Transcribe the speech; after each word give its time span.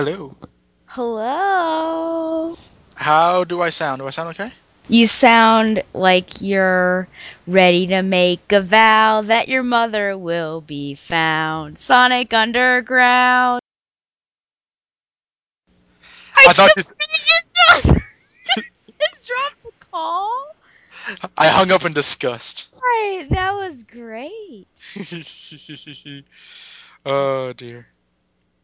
Hello. 0.00 0.32
Hello. 0.86 2.56
How 2.96 3.44
do 3.44 3.60
I 3.60 3.68
sound? 3.68 4.00
Do 4.00 4.06
I 4.06 4.10
sound 4.10 4.30
okay? 4.30 4.50
You 4.88 5.06
sound 5.06 5.82
like 5.92 6.40
you're 6.40 7.06
ready 7.46 7.88
to 7.88 8.00
make 8.00 8.50
a 8.50 8.62
vow 8.62 9.20
that 9.20 9.48
your 9.48 9.62
mother 9.62 10.16
will 10.16 10.62
be 10.62 10.94
found. 10.94 11.76
Sonic 11.76 12.32
Underground. 12.32 13.60
I 16.34 16.50
thought 16.54 16.70
you. 16.78 16.82
Just 16.82 16.96
dropped 19.28 19.62
the 19.62 19.72
call. 19.90 20.46
I 21.36 21.48
hung 21.48 21.70
up 21.72 21.84
in 21.84 21.92
disgust. 21.92 22.70
Right, 22.72 23.26
that 23.28 23.52
was 23.52 23.82
great. 23.82 24.66
oh 27.04 27.52
dear. 27.52 27.86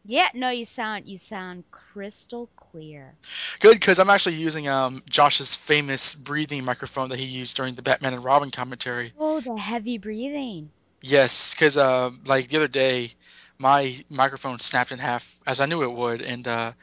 Yeah, 0.07 0.29
no, 0.33 0.49
you 0.49 0.65
sound 0.65 1.07
you 1.07 1.17
sound 1.17 1.65
crystal 1.71 2.49
clear. 2.55 3.15
Good, 3.59 3.73
because 3.73 3.99
I'm 3.99 4.09
actually 4.09 4.35
using 4.35 4.67
um 4.67 5.03
Josh's 5.09 5.55
famous 5.55 6.15
breathing 6.15 6.63
microphone 6.65 7.09
that 7.09 7.19
he 7.19 7.25
used 7.25 7.55
during 7.57 7.75
the 7.75 7.83
Batman 7.83 8.13
and 8.13 8.23
Robin 8.23 8.51
commentary. 8.51 9.13
Oh, 9.19 9.41
the 9.41 9.57
heavy 9.57 9.97
breathing. 9.97 10.71
Yes, 11.01 11.53
because 11.53 11.77
uh, 11.77 12.09
like 12.25 12.47
the 12.47 12.57
other 12.57 12.67
day, 12.67 13.11
my 13.59 13.95
microphone 14.09 14.59
snapped 14.59 14.91
in 14.91 14.99
half, 14.99 15.39
as 15.45 15.61
I 15.61 15.65
knew 15.65 15.83
it 15.83 15.91
would, 15.91 16.21
and 16.21 16.47
uh, 16.47 16.73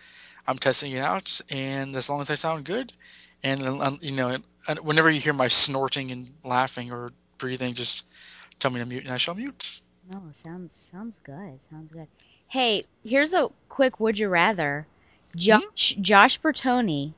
I'm 0.47 0.59
testing 0.59 0.93
it 0.93 1.01
out. 1.01 1.41
And 1.51 1.97
as 1.97 2.09
long 2.11 2.21
as 2.21 2.31
I 2.31 2.35
sound 2.35 2.65
good, 2.65 2.93
and 3.43 3.63
um, 3.63 3.99
you 4.03 4.13
know, 4.13 4.39
whenever 4.83 5.11
you 5.11 5.21
hear 5.21 5.33
my 5.35 5.49
snorting 5.49 6.11
and 6.13 6.31
laughing 6.45 6.93
or 6.93 7.13
breathing, 7.39 7.75
just 7.75 8.05
tell 8.61 8.71
me 8.71 8.81
to 8.81 8.87
mute, 8.87 9.05
and 9.05 9.13
I 9.13 9.19
shall 9.19 9.35
mute. 9.35 9.81
No, 10.05 10.31
sounds 10.33 10.75
sounds 10.75 11.21
good. 11.21 11.63
Sounds 11.63 11.93
good. 11.93 12.09
Hey, 12.49 12.83
here's 13.05 13.35
a 13.35 13.49
quick 13.69 13.99
would 14.01 14.19
you 14.19 14.29
rather. 14.29 14.87
Mm-hmm. 15.37 15.39
Josh 15.39 15.97
Josh 16.01 16.41
Bertoni 16.41 17.13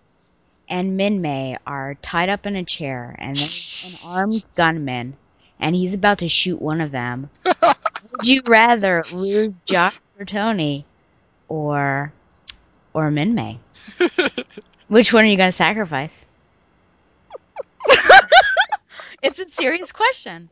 and 0.69 0.99
Minmay 0.99 1.59
are 1.67 1.95
tied 1.95 2.29
up 2.29 2.47
in 2.47 2.57
a 2.57 2.65
chair 2.65 3.15
and 3.19 3.37
there's 3.37 4.01
an 4.05 4.11
armed 4.11 4.43
gunman 4.57 5.17
and 5.61 5.75
he's 5.75 5.95
about 5.95 6.19
to 6.19 6.29
shoot 6.29 6.61
one 6.61 6.81
of 6.81 6.91
them. 6.91 7.31
would 7.45 8.27
you 8.27 8.43
rather 8.47 9.05
lose 9.13 9.61
Josh 9.61 9.99
Bertoni 10.19 10.85
or 11.49 12.13
or 12.93 13.11
Minmay? 13.11 13.59
Which 14.89 15.13
one 15.13 15.25
are 15.25 15.29
you 15.29 15.37
gonna 15.37 15.53
sacrifice? 15.53 16.27
it's 19.23 19.39
a 19.39 19.47
serious 19.47 19.93
question. 19.93 20.51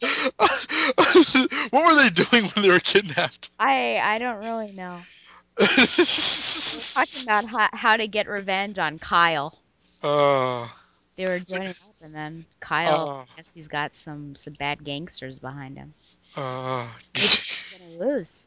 what 1.70 1.72
were 1.72 1.94
they 2.02 2.10
doing 2.10 2.44
when 2.54 2.62
they 2.62 2.68
were 2.70 2.80
kidnapped? 2.80 3.50
I 3.58 3.98
I 4.02 4.18
don't 4.18 4.42
really 4.44 4.72
know. 4.72 4.98
talking 5.58 7.22
about 7.24 7.44
how, 7.50 7.68
how 7.72 7.96
to 7.96 8.06
get 8.08 8.28
revenge 8.28 8.78
on 8.78 8.98
Kyle. 8.98 9.58
uh, 10.02 10.68
They 11.16 11.26
were 11.26 11.38
joining 11.38 11.68
up, 11.68 11.76
and 12.02 12.14
then 12.14 12.44
Kyle, 12.60 13.08
Oh. 13.08 13.24
I 13.32 13.36
guess 13.36 13.52
he's 13.54 13.68
got 13.68 13.94
some 13.94 14.34
some 14.36 14.54
bad 14.54 14.82
gangsters 14.84 15.38
behind 15.38 15.76
him. 15.76 15.92
uh, 16.36 16.86
He's 17.14 17.76
gonna 17.98 18.12
lose. 18.12 18.46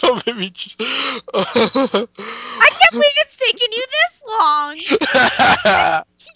Don't 0.00 0.26
make 0.26 0.36
me. 0.36 0.52
I 1.34 2.06
can't 2.70 2.92
believe 2.92 3.18
it's 3.18 3.36
taken 3.38 3.68
you 3.72 3.84
this 3.90 4.22
long. 4.26 4.76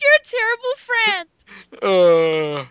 You're 0.03 0.13
a 0.15 0.27
terrible 0.27 0.75
friend. 0.77 1.29
uh, 1.83 2.65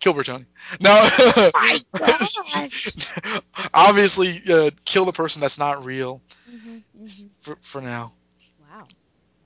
kill 0.00 0.14
Bertoni. 0.14 0.46
No. 0.80 0.90
My. 1.54 1.80
Obviously, 3.74 4.40
uh, 4.50 4.70
kill 4.84 5.04
the 5.04 5.12
person 5.12 5.40
that's 5.40 5.58
not 5.58 5.84
real 5.84 6.20
hmm 6.48 6.78
hmm 6.96 7.26
for, 7.40 7.56
for 7.60 7.80
now. 7.80 8.12
Wow, 8.60 8.86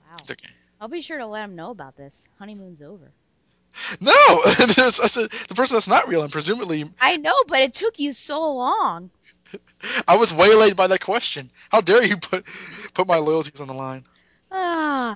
wow. 0.05 0.17
It's 0.21 0.31
okay. 0.31 0.49
I'll 0.79 0.87
be 0.87 1.01
sure 1.01 1.17
to 1.17 1.25
let 1.25 1.45
him 1.45 1.55
know 1.55 1.71
about 1.71 1.95
this. 1.95 2.27
Honeymoon's 2.37 2.81
over. 2.81 3.11
No, 3.99 4.41
that's, 4.57 4.99
that's 4.99 5.17
a, 5.17 5.27
the 5.47 5.55
person 5.55 5.75
that's 5.75 5.87
not 5.87 6.07
real, 6.07 6.23
and 6.23 6.31
presumably, 6.31 6.85
I 6.99 7.17
know, 7.17 7.35
but 7.47 7.61
it 7.61 7.73
took 7.73 7.99
you 7.99 8.13
so 8.13 8.53
long. 8.53 9.09
I 10.07 10.17
was 10.17 10.33
waylaid 10.33 10.75
by 10.75 10.87
that 10.87 11.01
question. 11.01 11.51
How 11.69 11.81
dare 11.81 12.03
you 12.03 12.17
put 12.17 12.45
put 12.93 13.07
my 13.07 13.17
loyalties 13.17 13.61
on 13.61 13.67
the 13.67 13.73
line? 13.73 14.03
Ah, 14.51 15.15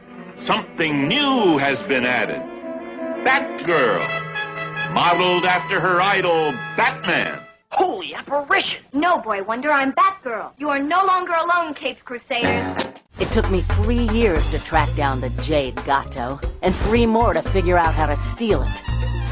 something 0.45 1.07
new 1.07 1.57
has 1.57 1.81
been 1.83 2.05
added. 2.05 2.41
Batgirl, 3.25 4.93
modeled 4.93 5.45
after 5.45 5.79
her 5.79 6.01
idol, 6.01 6.51
Batman. 6.75 7.39
Holy 7.69 8.13
apparition! 8.13 8.83
No, 8.91 9.19
Boy 9.19 9.43
Wonder, 9.43 9.71
I'm 9.71 9.93
Batgirl. 9.93 10.51
You 10.57 10.69
are 10.69 10.79
no 10.79 11.05
longer 11.05 11.33
alone, 11.33 11.73
Capes 11.73 12.01
Crusaders. 12.01 12.83
It 13.19 13.31
took 13.31 13.49
me 13.49 13.61
three 13.61 14.09
years 14.09 14.49
to 14.49 14.59
track 14.59 14.95
down 14.95 15.21
the 15.21 15.29
Jade 15.41 15.75
Gato, 15.85 16.39
and 16.61 16.75
three 16.75 17.05
more 17.05 17.33
to 17.33 17.41
figure 17.41 17.77
out 17.77 17.93
how 17.93 18.07
to 18.07 18.17
steal 18.17 18.63
it. 18.63 18.81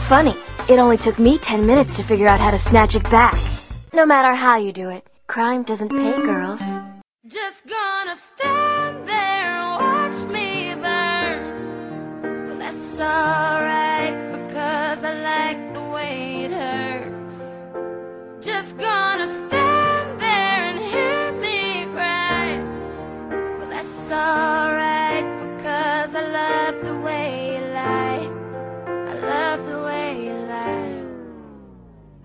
Funny, 0.07 0.35
it 0.69 0.79
only 0.79 0.97
took 0.97 1.19
me 1.19 1.37
10 1.37 1.65
minutes 1.65 1.97
to 1.97 2.03
figure 2.03 2.27
out 2.27 2.39
how 2.39 2.51
to 2.51 2.57
snatch 2.59 2.95
it 2.95 3.03
back. 3.03 3.35
No 3.93 4.05
matter 4.05 4.33
how 4.33 4.57
you 4.57 4.71
do 4.71 4.89
it, 4.89 5.05
crime 5.27 5.63
doesn't 5.63 5.89
pay 5.89 6.21
girls. 6.21 6.61
Just 7.27 7.67
gonna 7.67 8.15
stand 8.15 9.07
there 9.07 9.15
and 9.15 9.81
watch 9.81 10.23
me 10.31 10.49
burn. 10.53 10.58
That's 12.99 13.15
alright 13.15 14.31
because 14.33 15.05
I 15.05 15.13
like 15.13 15.73
the 15.73 15.81
way 15.81 16.43
it 16.43 16.51
hurts. 16.51 17.39
Just 18.45 18.77
gonna 18.77 19.48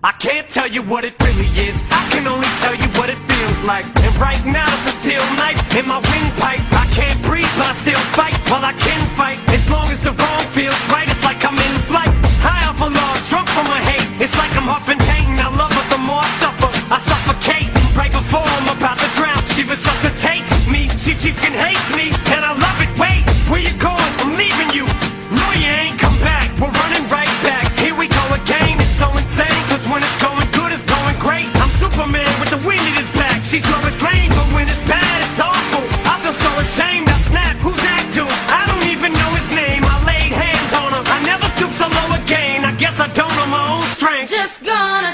I 0.05 0.11
can't 0.21 0.45
tell 0.47 0.69
you 0.69 0.85
what 0.85 1.01
it 1.01 1.17
really 1.25 1.49
is. 1.65 1.81
I 1.89 2.05
can 2.13 2.29
only 2.29 2.45
tell 2.61 2.77
you 2.77 2.85
what 2.93 3.09
it 3.09 3.17
feels 3.25 3.65
like. 3.65 3.89
And 4.05 4.13
right 4.21 4.37
now 4.45 4.69
it's 4.77 4.85
a 4.85 4.93
steel 5.01 5.25
knife 5.33 5.57
in 5.73 5.89
my 5.89 5.97
windpipe. 5.97 6.61
I 6.77 6.85
can't 6.93 7.17
breathe, 7.25 7.49
but 7.57 7.65
I 7.65 7.73
still 7.73 7.97
fight. 8.13 8.37
Well, 8.45 8.61
I 8.61 8.77
can 8.77 9.01
fight 9.17 9.41
as 9.49 9.65
long 9.65 9.89
as 9.89 10.05
the 10.05 10.13
wrong 10.13 10.43
feels 10.53 10.77
right. 10.93 11.09
It's 11.09 11.25
like 11.25 11.41
I'm 11.41 11.57
in 11.57 11.75
flight, 11.89 12.13
high 12.37 12.69
off 12.69 12.77
a 12.85 12.89
log, 12.93 13.17
drunk 13.25 13.49
from 13.49 13.65
my 13.65 13.81
hate. 13.81 14.05
It's 14.21 14.37
like 14.37 14.53
I'm 14.53 14.69
huffing 14.69 15.01
pain. 15.09 15.41
I 15.41 15.49
love 15.57 15.73
her 15.73 15.85
the 15.89 15.97
more 15.97 16.21
I 16.21 16.29
suffer. 16.37 16.69
I 16.93 17.01
suffocate 17.01 17.73
right 17.97 18.13
before 18.13 18.45
I'm 18.45 18.77
about 18.77 19.01
to 19.01 19.09
drown. 19.17 19.41
She 19.57 19.65
resuscitates 19.65 20.53
me. 20.69 20.85
Chief 21.01 21.17
Chiefkin 21.17 21.57
hates 21.57 21.89
me, 21.97 22.13
and 22.29 22.45
I 22.45 22.53
love 22.53 22.77
it. 22.77 22.93
Wait, 23.01 23.25
where 23.49 23.65
you 23.65 23.73
going? 23.81 24.11
I'm 24.21 24.37
leaving 24.37 24.69
you. 24.69 24.85
No, 25.33 25.45
you 25.57 25.65
ain't 25.65 25.97
come 25.97 26.13
back. 26.21 26.53
We're 26.61 26.69
running 26.69 26.94
gonna 44.65 45.11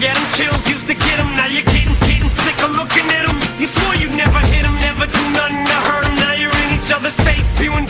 get 0.00 0.16
'em 0.16 0.26
chills, 0.34 0.66
used 0.66 0.88
to 0.88 0.94
get 0.94 1.18
'em. 1.20 1.36
Now 1.36 1.46
you're 1.46 1.62
getting, 1.62 1.94
getting 2.08 2.30
sick 2.44 2.58
of 2.64 2.70
looking 2.70 3.06
at 3.18 3.28
'em. 3.28 3.36
You 3.60 3.66
swore 3.66 3.94
you'd 3.94 4.16
never 4.16 4.40
hit 4.52 4.64
'em, 4.64 4.74
never 4.80 5.06
do 5.06 5.22
nothing 5.38 5.64
to 5.66 5.78
hurt 5.88 6.04
'em. 6.08 6.14
Now 6.16 6.32
you're 6.40 6.56
in 6.62 6.68
each 6.76 6.90
other's 6.90 7.18
face, 7.26 7.46
spewing 7.54 7.86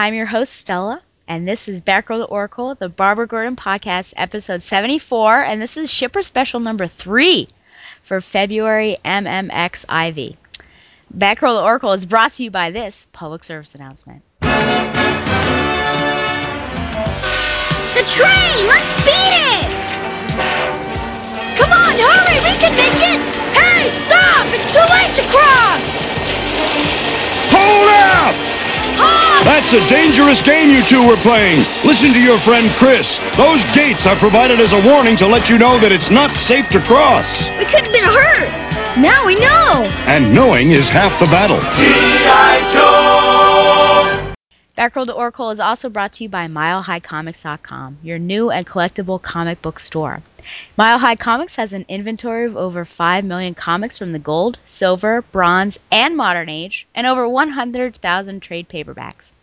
I'm 0.00 0.14
your 0.14 0.24
host, 0.24 0.54
Stella, 0.54 1.02
and 1.28 1.46
this 1.46 1.68
is 1.68 1.82
Batgirl 1.82 2.20
to 2.20 2.24
Oracle, 2.24 2.74
the 2.74 2.88
Barbara 2.88 3.26
Gordon 3.26 3.54
Podcast, 3.54 4.14
episode 4.16 4.62
74, 4.62 5.42
and 5.42 5.60
this 5.60 5.76
is 5.76 5.92
shipper 5.92 6.22
special 6.22 6.58
number 6.58 6.86
three 6.86 7.48
for 8.02 8.22
February 8.22 8.96
MMX 9.04 9.84
Ivy. 9.90 10.38
Batgirl 11.14 11.58
to 11.58 11.62
Oracle 11.62 11.92
is 11.92 12.06
brought 12.06 12.32
to 12.32 12.44
you 12.44 12.50
by 12.50 12.70
this 12.70 13.08
public 13.12 13.44
service 13.44 13.74
announcement. 13.74 14.22
The 14.40 14.48
train! 18.08 18.56
Let's 18.72 19.04
beat 19.04 19.36
it! 19.36 19.68
Come 21.60 21.72
on, 21.76 21.92
hurry! 22.00 22.40
We 22.40 22.56
can 22.56 22.72
make 22.72 23.04
it! 23.04 23.20
Hey, 23.52 23.84
stop! 23.90 24.46
It's 24.48 24.72
too 24.72 24.80
late 24.80 25.14
to 25.16 25.24
cross! 25.28 26.06
Hold 27.52 27.84
up! 28.40 28.49
Huh? 29.00 29.44
That's 29.48 29.72
a 29.72 29.80
dangerous 29.88 30.44
game 30.44 30.68
you 30.68 30.84
two 30.84 31.00
were 31.00 31.16
playing. 31.16 31.64
Listen 31.84 32.12
to 32.12 32.20
your 32.20 32.36
friend 32.38 32.68
Chris. 32.76 33.16
Those 33.40 33.64
gates 33.72 34.06
are 34.06 34.16
provided 34.16 34.60
as 34.60 34.76
a 34.76 34.82
warning 34.84 35.16
to 35.16 35.26
let 35.26 35.48
you 35.48 35.56
know 35.56 35.80
that 35.80 35.92
it's 35.92 36.10
not 36.10 36.36
safe 36.36 36.68
to 36.76 36.80
cross. 36.84 37.48
We 37.56 37.64
could 37.64 37.88
have 37.88 37.94
been 37.96 38.04
hurt. 38.04 38.52
Now 39.00 39.24
we 39.24 39.40
know. 39.40 39.88
And 40.04 40.34
knowing 40.34 40.72
is 40.72 40.88
half 40.88 41.18
the 41.18 41.26
battle. 41.26 41.60
Back 41.60 42.60
Row 44.80 45.04
the 45.04 45.12
Oracle 45.12 45.50
is 45.50 45.60
also 45.60 45.90
brought 45.90 46.14
to 46.14 46.24
you 46.24 46.30
by 46.30 46.46
MileHighComics.com, 46.46 47.98
your 48.02 48.18
new 48.18 48.50
and 48.50 48.66
collectible 48.66 49.20
comic 49.20 49.60
book 49.60 49.78
store. 49.78 50.22
Mile 50.74 50.98
High 50.98 51.16
Comics 51.16 51.56
has 51.56 51.74
an 51.74 51.84
inventory 51.86 52.46
of 52.46 52.56
over 52.56 52.86
5 52.86 53.26
million 53.26 53.52
comics 53.52 53.98
from 53.98 54.12
the 54.12 54.18
gold, 54.18 54.58
silver, 54.64 55.20
bronze, 55.20 55.78
and 55.92 56.16
modern 56.16 56.48
age, 56.48 56.86
and 56.94 57.06
over 57.06 57.28
100,000 57.28 58.40
trade 58.40 58.70
paperbacks. 58.70 59.34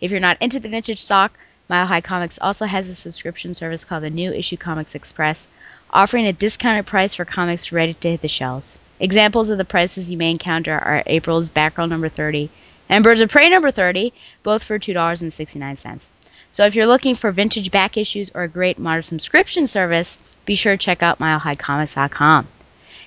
If 0.00 0.12
you're 0.12 0.20
not 0.20 0.40
into 0.40 0.60
the 0.60 0.68
vintage 0.68 1.02
stock, 1.02 1.36
Mile 1.68 1.86
High 1.86 2.00
Comics 2.00 2.38
also 2.38 2.64
has 2.64 2.88
a 2.88 2.94
subscription 2.94 3.52
service 3.52 3.84
called 3.84 4.04
the 4.04 4.10
New 4.10 4.32
Issue 4.32 4.56
Comics 4.56 4.94
Express, 4.94 5.48
offering 5.90 6.28
a 6.28 6.32
discounted 6.32 6.86
price 6.86 7.16
for 7.16 7.24
comics 7.24 7.72
ready 7.72 7.94
to 7.94 8.10
hit 8.12 8.20
the 8.20 8.28
shelves. 8.28 8.78
Examples 9.00 9.50
of 9.50 9.58
the 9.58 9.64
prices 9.64 10.08
you 10.08 10.16
may 10.16 10.30
encounter 10.30 10.78
are 10.78 11.02
April's 11.04 11.50
Batgirl 11.50 11.88
number 11.88 12.08
30 12.08 12.48
and 12.88 13.04
Birds 13.04 13.20
of 13.20 13.30
Prey 13.30 13.48
number 13.50 13.70
30, 13.70 14.12
both 14.42 14.62
for 14.62 14.78
$2.69. 14.78 16.12
So 16.50 16.66
if 16.66 16.74
you're 16.74 16.86
looking 16.86 17.14
for 17.14 17.32
vintage 17.32 17.70
back 17.70 17.96
issues 17.96 18.30
or 18.34 18.44
a 18.44 18.48
great 18.48 18.78
modern 18.78 19.02
subscription 19.02 19.66
service, 19.66 20.18
be 20.44 20.54
sure 20.54 20.76
to 20.76 20.78
check 20.78 21.02
out 21.02 21.18
milehighcomics.com. 21.18 22.46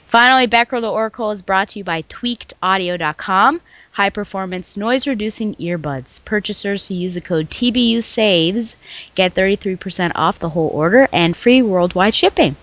Finally, 0.07 0.48
Batgirl 0.48 0.81
to 0.81 0.88
Oracle 0.88 1.31
is 1.31 1.41
brought 1.41 1.69
to 1.69 1.79
you 1.79 1.84
by 1.84 2.01
tweakedaudio.com, 2.03 3.62
high 3.91 4.10
performance 4.10 4.77
noise 4.77 5.05
reducing 5.05 5.55
earbuds. 5.55 6.24
Purchasers 6.24 6.88
who 6.88 6.96
use 6.96 7.13
the 7.13 7.22
code 7.22 7.50
TBU 7.50 8.01
saves 8.01 8.77
get 9.15 9.36
33% 9.36 10.13
off 10.15 10.39
the 10.39 10.50
whole 10.50 10.69
order 10.69 11.10
and 11.12 11.36
free 11.36 11.62
worldwide 11.62 12.15
shipping. 12.15 12.55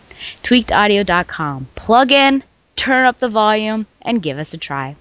Tweakedaudio.com. 0.43 1.69
Plug 1.75 2.13
in, 2.13 2.43
turn 2.77 3.05
up 3.05 3.19
the 3.19 3.29
volume, 3.29 3.87
and 4.01 4.23
give 4.23 4.39
us 4.39 4.55
a 4.55 4.59
try. 4.59 4.97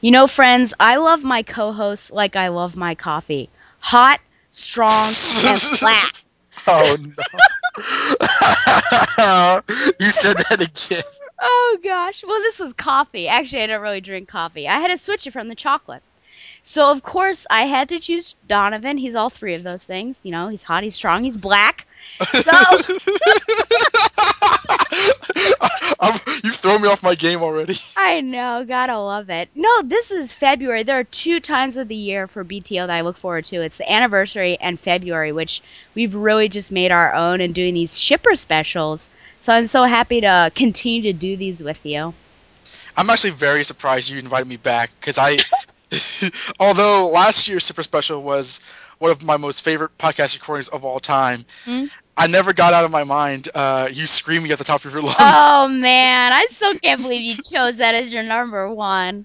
You 0.00 0.10
know, 0.10 0.26
friends, 0.26 0.74
I 0.78 0.96
love 0.96 1.24
my 1.24 1.42
co 1.42 1.72
hosts 1.72 2.10
like 2.10 2.36
I 2.36 2.48
love 2.48 2.76
my 2.76 2.94
coffee 2.94 3.50
hot, 3.82 4.20
strong, 4.50 5.08
and 5.08 5.60
flat. 5.60 6.24
Oh 6.66 6.96
no! 9.18 9.60
you 10.00 10.10
said 10.10 10.36
that 10.48 10.60
again. 10.60 11.02
Oh 11.40 11.78
gosh. 11.82 12.24
Well, 12.24 12.38
this 12.38 12.60
was 12.60 12.72
coffee. 12.72 13.28
Actually, 13.28 13.62
I 13.64 13.66
don't 13.66 13.82
really 13.82 14.00
drink 14.00 14.28
coffee. 14.28 14.68
I 14.68 14.78
had 14.78 14.88
to 14.88 14.98
switch 14.98 15.26
it 15.26 15.32
from 15.32 15.48
the 15.48 15.54
chocolate. 15.54 16.02
So 16.62 16.90
of 16.90 17.02
course 17.02 17.46
I 17.50 17.66
had 17.66 17.88
to 17.88 17.98
choose 17.98 18.36
Donovan. 18.46 18.96
He's 18.96 19.16
all 19.16 19.30
three 19.30 19.54
of 19.54 19.64
those 19.64 19.82
things. 19.82 20.24
You 20.24 20.30
know, 20.30 20.48
he's 20.48 20.62
hot, 20.62 20.84
he's 20.84 20.94
strong, 20.94 21.24
he's 21.24 21.36
black. 21.36 21.86
So 22.30 22.52
you've 26.44 26.56
thrown 26.56 26.82
me 26.82 26.88
off 26.88 27.02
my 27.02 27.14
game 27.14 27.42
already. 27.42 27.76
I 27.96 28.20
know, 28.20 28.64
gotta 28.66 28.98
love 28.98 29.30
it. 29.30 29.48
No, 29.54 29.82
this 29.82 30.10
is 30.10 30.32
February. 30.32 30.82
There 30.82 30.98
are 30.98 31.04
two 31.04 31.40
times 31.40 31.76
of 31.76 31.88
the 31.88 31.94
year 31.94 32.26
for 32.26 32.44
BTL 32.44 32.86
that 32.86 32.90
I 32.90 33.02
look 33.02 33.16
forward 33.16 33.44
to. 33.46 33.62
It's 33.62 33.78
the 33.78 33.90
anniversary 33.90 34.58
and 34.60 34.78
February, 34.78 35.32
which 35.32 35.62
we've 35.94 36.14
really 36.14 36.48
just 36.48 36.72
made 36.72 36.90
our 36.90 37.14
own 37.14 37.40
and 37.40 37.54
doing 37.54 37.74
these 37.74 37.98
shipper 37.98 38.34
specials. 38.34 39.10
So 39.38 39.52
I'm 39.52 39.66
so 39.66 39.84
happy 39.84 40.20
to 40.22 40.50
continue 40.54 41.02
to 41.02 41.12
do 41.12 41.36
these 41.36 41.62
with 41.62 41.84
you. 41.84 42.14
I'm 42.96 43.08
actually 43.10 43.30
very 43.30 43.64
surprised 43.64 44.10
you 44.10 44.18
invited 44.18 44.46
me 44.46 44.56
back 44.56 44.90
because 45.00 45.18
I, 45.18 45.38
although 46.60 47.08
last 47.08 47.48
year's 47.48 47.64
super 47.64 47.82
special 47.82 48.22
was 48.22 48.60
one 48.98 49.10
of 49.10 49.22
my 49.24 49.36
most 49.36 49.62
favorite 49.62 49.96
podcast 49.98 50.34
recordings 50.34 50.68
of 50.68 50.84
all 50.84 51.00
time, 51.00 51.44
Hmm? 51.64 51.86
I 52.16 52.26
never 52.26 52.52
got 52.52 52.74
out 52.74 52.84
of 52.84 52.90
my 52.90 53.04
mind 53.04 53.48
uh, 53.54 53.88
you 53.90 54.06
screaming 54.06 54.50
at 54.52 54.58
the 54.58 54.64
top 54.64 54.84
of 54.84 54.92
your 54.92 55.02
lungs. 55.02 55.16
Oh 55.18 55.68
man, 55.68 56.32
I 56.32 56.46
still 56.50 56.74
can't 56.78 57.00
believe 57.00 57.22
you 57.22 57.34
chose 57.34 57.78
that 57.78 57.94
as 57.94 58.12
your 58.12 58.22
number 58.22 58.68
one. 58.72 59.24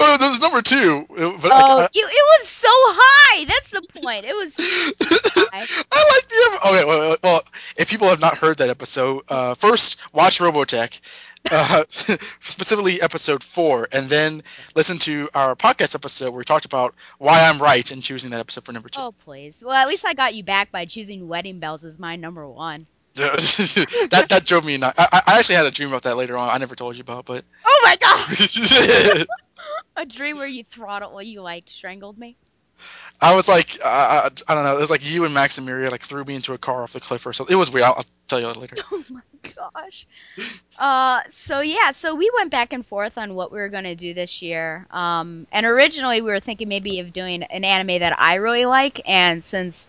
Oh, 0.00 0.16
that 0.18 0.26
was 0.26 0.40
number 0.40 0.60
two. 0.62 1.06
uh, 1.10 1.38
But 1.40 1.52
Oh, 1.52 1.78
I, 1.80 1.88
you, 1.94 2.06
it 2.06 2.40
was 2.40 2.48
so 2.48 2.68
high. 2.70 3.44
That's 3.44 3.70
the 3.70 3.82
point. 4.02 4.24
It 4.26 4.34
was. 4.34 4.56
I 5.52 5.60
like 5.60 6.28
the. 6.28 6.58
Okay, 6.68 6.84
well, 6.84 6.98
well, 6.98 7.16
well, 7.22 7.42
if 7.76 7.88
people 7.88 8.08
have 8.08 8.20
not 8.20 8.38
heard 8.38 8.58
that 8.58 8.70
episode, 8.70 9.22
uh, 9.28 9.54
first 9.54 9.98
watch 10.12 10.40
Robotech, 10.40 11.00
uh, 11.50 11.84
specifically 11.90 13.00
episode 13.00 13.42
four, 13.42 13.88
and 13.92 14.08
then 14.08 14.42
listen 14.74 14.98
to 15.00 15.28
our 15.34 15.54
podcast 15.56 15.94
episode 15.94 16.30
where 16.30 16.38
we 16.38 16.44
talked 16.44 16.64
about 16.64 16.94
why 17.18 17.48
I'm 17.48 17.60
right 17.60 17.90
in 17.90 18.00
choosing 18.00 18.30
that 18.30 18.40
episode 18.40 18.64
for 18.64 18.72
number 18.72 18.88
two. 18.88 19.00
Oh 19.00 19.12
please. 19.12 19.62
Well, 19.64 19.74
at 19.74 19.88
least 19.88 20.04
I 20.06 20.14
got 20.14 20.34
you 20.34 20.42
back 20.44 20.70
by 20.72 20.84
choosing 20.86 21.28
Wedding 21.28 21.58
Bells 21.58 21.84
as 21.84 21.98
my 21.98 22.16
number 22.16 22.46
one. 22.48 22.86
that 23.16 24.26
that 24.28 24.44
drove 24.44 24.64
me 24.66 24.76
nuts. 24.76 24.98
I, 24.98 25.22
I- 25.26 25.38
actually 25.38 25.54
had 25.54 25.64
a 25.66 25.70
dream 25.70 25.88
about 25.88 26.02
that 26.02 26.16
later 26.18 26.36
on. 26.36 26.50
I 26.50 26.58
never 26.58 26.74
told 26.74 26.96
you 26.96 27.00
about, 27.00 27.24
but 27.24 27.42
Oh 27.64 27.80
my 27.82 27.96
god! 27.96 29.26
A 29.96 30.04
dream 30.04 30.36
where 30.36 30.46
you 30.46 30.62
throttled, 30.62 31.14
well, 31.14 31.22
you 31.22 31.40
like 31.40 31.64
strangled 31.68 32.18
me. 32.18 32.36
I 33.20 33.34
was 33.34 33.48
like, 33.48 33.78
uh, 33.82 33.88
I, 33.88 34.30
I 34.48 34.54
don't 34.54 34.64
know. 34.64 34.76
It 34.76 34.80
was 34.80 34.90
like 34.90 35.10
you 35.10 35.24
and 35.24 35.32
Max 35.32 35.56
and 35.58 35.66
Miriya 35.66 35.90
like 35.90 36.02
threw 36.02 36.24
me 36.24 36.34
into 36.34 36.52
a 36.52 36.58
car 36.58 36.82
off 36.82 36.92
the 36.92 37.00
cliff 37.00 37.24
or 37.26 37.32
something. 37.32 37.54
It 37.54 37.58
was 37.58 37.72
weird. 37.72 37.84
I'll, 37.84 37.94
I'll 37.94 38.04
tell 38.28 38.40
you 38.40 38.48
later. 38.48 38.76
Oh 38.92 39.04
my 39.08 39.20
gosh. 39.54 40.06
Uh, 40.78 41.22
so 41.28 41.60
yeah, 41.60 41.92
so 41.92 42.14
we 42.14 42.30
went 42.36 42.50
back 42.50 42.72
and 42.72 42.84
forth 42.84 43.16
on 43.16 43.34
what 43.34 43.52
we 43.52 43.58
were 43.58 43.68
gonna 43.68 43.94
do 43.94 44.12
this 44.12 44.42
year. 44.42 44.86
Um, 44.90 45.46
and 45.52 45.64
originally 45.64 46.20
we 46.20 46.30
were 46.30 46.40
thinking 46.40 46.68
maybe 46.68 47.00
of 47.00 47.12
doing 47.12 47.42
an 47.44 47.64
anime 47.64 48.00
that 48.00 48.18
I 48.18 48.34
really 48.34 48.66
like, 48.66 49.00
and 49.08 49.42
since 49.42 49.88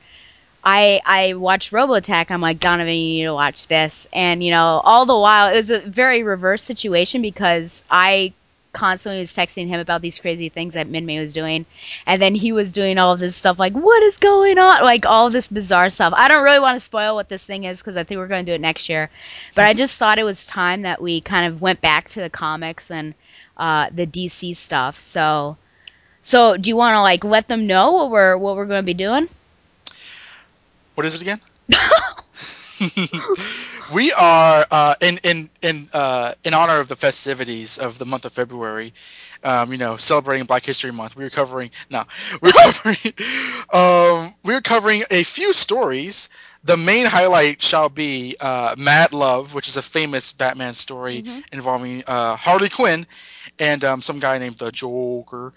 I 0.63 1.01
I 1.06 1.34
watched 1.34 1.72
Robotech, 1.72 2.29
I'm 2.29 2.41
like 2.41 2.60
Donovan, 2.60 2.94
you 2.94 3.20
need 3.20 3.24
to 3.24 3.34
watch 3.34 3.67
this. 3.67 4.08
And 4.13 4.44
you 4.44 4.51
know, 4.51 4.82
all 4.84 5.06
the 5.06 5.17
while 5.17 5.51
it 5.53 5.56
was 5.56 5.72
a 5.72 5.79
very 5.79 6.24
reverse 6.24 6.63
situation 6.63 7.22
because 7.22 7.84
I 7.89 8.34
constantly 8.74 9.19
was 9.19 9.33
texting 9.33 9.67
him 9.67 9.79
about 9.79 10.01
these 10.01 10.19
crazy 10.19 10.50
things 10.50 10.74
that 10.75 10.88
Minmay 10.88 11.19
was 11.19 11.33
doing, 11.33 11.65
and 12.05 12.21
then 12.21 12.36
he 12.36 12.51
was 12.51 12.71
doing 12.71 12.97
all 12.97 13.13
of 13.13 13.19
this 13.19 13.36
stuff 13.36 13.59
like, 13.59 13.74
what 13.74 14.03
is 14.03 14.19
going 14.19 14.57
on? 14.57 14.83
Like 14.83 15.05
all 15.05 15.29
this 15.29 15.50
bizarre 15.50 15.89
stuff. 15.89 16.13
I 16.15 16.27
don't 16.27 16.43
really 16.43 16.59
want 16.59 16.75
to 16.75 16.79
spoil 16.79 17.15
what 17.15 17.29
this 17.29 17.43
thing 17.43 17.63
is 17.63 17.79
because 17.79 17.97
I 17.97 18.03
think 18.03 18.19
we're 18.19 18.27
going 18.27 18.45
to 18.45 18.51
do 18.51 18.55
it 18.55 18.62
next 18.62 18.89
year, 18.89 19.09
but 19.55 19.65
I 19.65 19.74
just 19.74 19.97
thought 19.97 20.19
it 20.19 20.24
was 20.24 20.45
time 20.45 20.81
that 20.81 21.01
we 21.01 21.21
kind 21.21 21.51
of 21.51 21.62
went 21.62 21.81
back 21.81 22.09
to 22.09 22.21
the 22.21 22.29
comics 22.29 22.91
and 22.91 23.13
uh, 23.55 23.89
the 23.91 24.07
DC 24.07 24.55
stuff. 24.55 25.00
So. 25.00 25.57
So, 26.24 26.57
do 26.57 26.69
you 26.69 26.75
want 26.75 26.95
to 26.95 27.01
like 27.01 27.24
let 27.24 27.47
them 27.47 27.67
know 27.67 27.93
what 27.93 28.12
we're 28.12 28.36
what 28.38 28.57
we're 28.57 28.65
going 28.65 28.81
to 28.81 28.86
be 28.86 28.93
doing? 28.93 29.29
What 30.95 31.05
is 31.05 31.15
it 31.15 31.21
again? 31.21 31.39
we 33.93 34.12
are 34.13 34.65
uh, 34.69 34.96
in 35.01 35.19
in 35.24 35.50
in 35.62 35.88
uh, 35.93 36.34
in 36.43 36.53
honor 36.53 36.79
of 36.79 36.88
the 36.88 36.96
festivities 36.96 37.77
of 37.77 37.98
the 37.98 38.05
month 38.05 38.25
of 38.25 38.34
February. 38.34 38.93
Um, 39.43 39.72
you 39.72 39.77
know, 39.77 39.98
celebrating 39.98 40.48
Black 40.48 40.65
History 40.65 40.91
Month. 40.91 41.15
We 41.15 41.24
are 41.24 41.29
covering 41.29 41.72
no, 41.91 42.03
we're 42.41 42.51
covering 42.63 42.98
um, 43.72 44.31
we're 44.43 44.62
covering 44.62 45.03
a 45.12 45.24
few 45.24 45.53
stories. 45.53 46.29
The 46.63 46.75
main 46.75 47.05
highlight 47.05 47.62
shall 47.62 47.88
be 47.88 48.36
uh, 48.39 48.75
Mad 48.77 49.13
Love, 49.13 49.53
which 49.53 49.67
is 49.67 49.77
a 49.77 49.81
famous 49.81 50.34
Batman 50.34 50.74
story 50.74 51.24
involving 51.51 52.03
uh, 52.07 52.36
Harley 52.36 52.69
Quinn 52.69 53.05
and 53.60 53.84
um, 53.84 54.01
some 54.01 54.19
guy 54.19 54.38
named 54.38 54.57
the 54.57 54.72
Joker. 54.72 55.53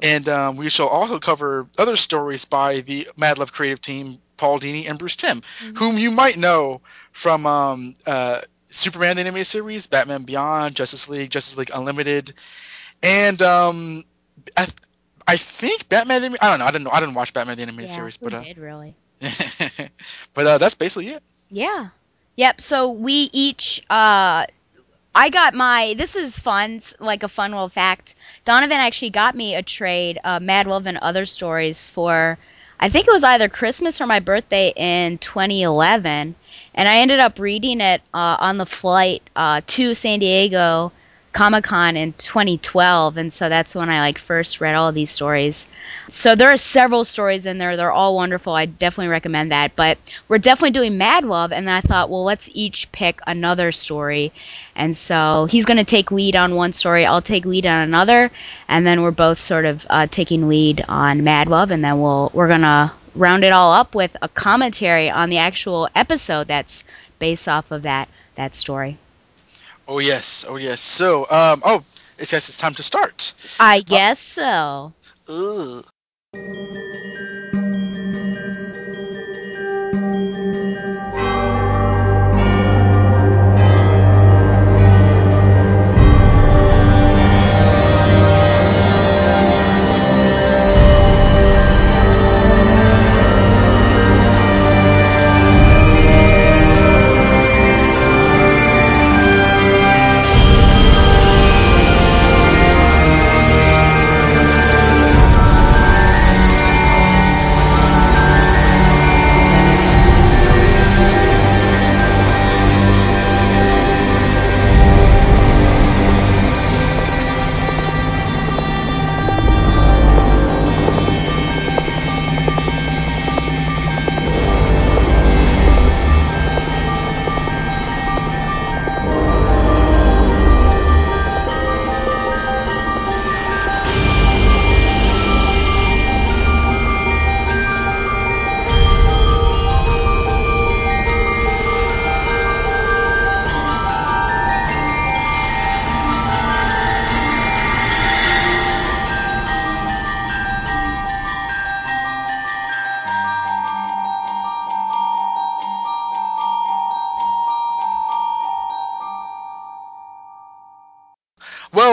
And 0.00 0.28
um, 0.28 0.56
we 0.56 0.68
shall 0.70 0.88
also 0.88 1.18
cover 1.18 1.68
other 1.78 1.96
stories 1.96 2.44
by 2.44 2.80
the 2.80 3.08
Mad 3.16 3.38
Love 3.38 3.52
creative 3.52 3.80
team, 3.80 4.18
Paul 4.38 4.58
Dini 4.58 4.88
and 4.88 4.98
Bruce 4.98 5.16
Timm, 5.16 5.42
whom 5.76 5.98
you 5.98 6.10
might 6.10 6.38
know 6.38 6.80
from 7.12 7.44
um, 7.46 7.94
uh, 8.06 8.40
Superman 8.68 9.16
the 9.16 9.22
animated 9.22 9.46
series, 9.46 9.86
Batman 9.86 10.24
Beyond, 10.24 10.74
Justice 10.74 11.08
League, 11.08 11.30
Justice 11.30 11.58
League 11.58 11.70
Unlimited, 11.74 12.32
and 13.02 13.40
um, 13.42 14.04
I, 14.56 14.64
th- 14.64 14.76
I 15.26 15.36
think 15.36 15.88
Batman. 15.88 16.22
The, 16.22 16.38
I 16.40 16.50
don't 16.50 16.58
know. 16.58 16.64
I 16.64 16.70
didn't 16.70 16.84
know. 16.84 16.90
I 16.90 17.00
didn't 17.00 17.14
watch 17.14 17.34
Batman 17.34 17.56
the 17.56 17.62
animated 17.62 17.90
yeah, 17.90 17.96
series, 17.96 18.16
but 18.16 18.34
uh, 18.34 18.42
did 18.42 18.58
really? 18.58 18.94
but 20.34 20.46
uh, 20.46 20.58
that's 20.58 20.74
basically 20.74 21.08
it. 21.08 21.22
Yeah. 21.50 21.88
Yep. 22.36 22.60
So 22.60 22.92
we 22.92 23.28
each 23.32 23.82
uh 23.90 24.46
I 25.14 25.30
got 25.30 25.54
my 25.54 25.94
this 25.96 26.14
is 26.14 26.38
fun, 26.38 26.78
like 27.00 27.24
a 27.24 27.28
fun 27.28 27.50
little 27.50 27.68
fact. 27.68 28.14
Donovan 28.44 28.76
actually 28.76 29.10
got 29.10 29.34
me 29.34 29.56
a 29.56 29.62
trade, 29.62 30.20
uh 30.22 30.38
Mad 30.38 30.66
Love 30.68 30.86
and 30.86 30.98
Other 30.98 31.26
Stories 31.26 31.88
for 31.88 32.38
I 32.80 32.88
think 32.88 33.08
it 33.08 33.12
was 33.12 33.24
either 33.24 33.48
Christmas 33.48 34.00
or 34.00 34.06
my 34.06 34.20
birthday 34.20 34.72
in 34.74 35.18
2011, 35.18 36.34
and 36.74 36.88
I 36.88 36.98
ended 36.98 37.18
up 37.18 37.38
reading 37.38 37.80
it 37.80 38.00
uh, 38.14 38.36
on 38.38 38.56
the 38.56 38.66
flight 38.66 39.22
uh, 39.34 39.62
to 39.66 39.94
San 39.94 40.20
Diego 40.20 40.92
Comic 41.38 41.62
Con 41.62 41.96
in 41.96 42.14
2012, 42.14 43.16
and 43.16 43.32
so 43.32 43.48
that's 43.48 43.76
when 43.76 43.88
I 43.88 44.00
like 44.00 44.18
first 44.18 44.60
read 44.60 44.74
all 44.74 44.90
these 44.90 45.12
stories. 45.12 45.68
So 46.08 46.34
there 46.34 46.50
are 46.50 46.56
several 46.56 47.04
stories 47.04 47.46
in 47.46 47.58
there; 47.58 47.76
they're 47.76 47.92
all 47.92 48.16
wonderful. 48.16 48.54
I 48.54 48.66
definitely 48.66 49.12
recommend 49.12 49.52
that. 49.52 49.76
But 49.76 49.98
we're 50.26 50.38
definitely 50.38 50.72
doing 50.72 50.98
Mad 50.98 51.24
Love, 51.24 51.52
and 51.52 51.68
then 51.68 51.74
I 51.76 51.80
thought, 51.80 52.10
well, 52.10 52.24
let's 52.24 52.50
each 52.54 52.90
pick 52.90 53.20
another 53.24 53.70
story. 53.70 54.32
And 54.74 54.96
so 54.96 55.46
he's 55.48 55.64
going 55.64 55.76
to 55.76 55.84
take 55.84 56.10
lead 56.10 56.34
on 56.34 56.56
one 56.56 56.72
story, 56.72 57.06
I'll 57.06 57.22
take 57.22 57.44
lead 57.44 57.66
on 57.66 57.82
another, 57.82 58.32
and 58.66 58.84
then 58.84 59.02
we're 59.02 59.12
both 59.12 59.38
sort 59.38 59.64
of 59.64 59.86
uh, 59.88 60.08
taking 60.08 60.48
lead 60.48 60.84
on 60.88 61.22
Mad 61.22 61.46
Love, 61.46 61.70
and 61.70 61.84
then 61.84 62.00
we'll 62.00 62.32
we're 62.34 62.48
gonna 62.48 62.92
round 63.14 63.44
it 63.44 63.52
all 63.52 63.72
up 63.72 63.94
with 63.94 64.16
a 64.20 64.28
commentary 64.28 65.08
on 65.08 65.30
the 65.30 65.38
actual 65.38 65.88
episode 65.94 66.48
that's 66.48 66.82
based 67.20 67.46
off 67.46 67.70
of 67.70 67.82
that 67.82 68.08
that 68.34 68.56
story. 68.56 68.98
Oh 69.88 70.00
yes. 70.00 70.44
Oh 70.46 70.56
yes. 70.56 70.82
So 70.82 71.22
um, 71.22 71.62
oh, 71.64 71.82
it's 72.18 72.32
yes, 72.32 72.50
it's 72.50 72.58
time 72.58 72.74
to 72.74 72.82
start. 72.82 73.32
I 73.58 73.80
guess 73.80 74.20
so. 74.20 74.92
Ugh. 75.28 75.84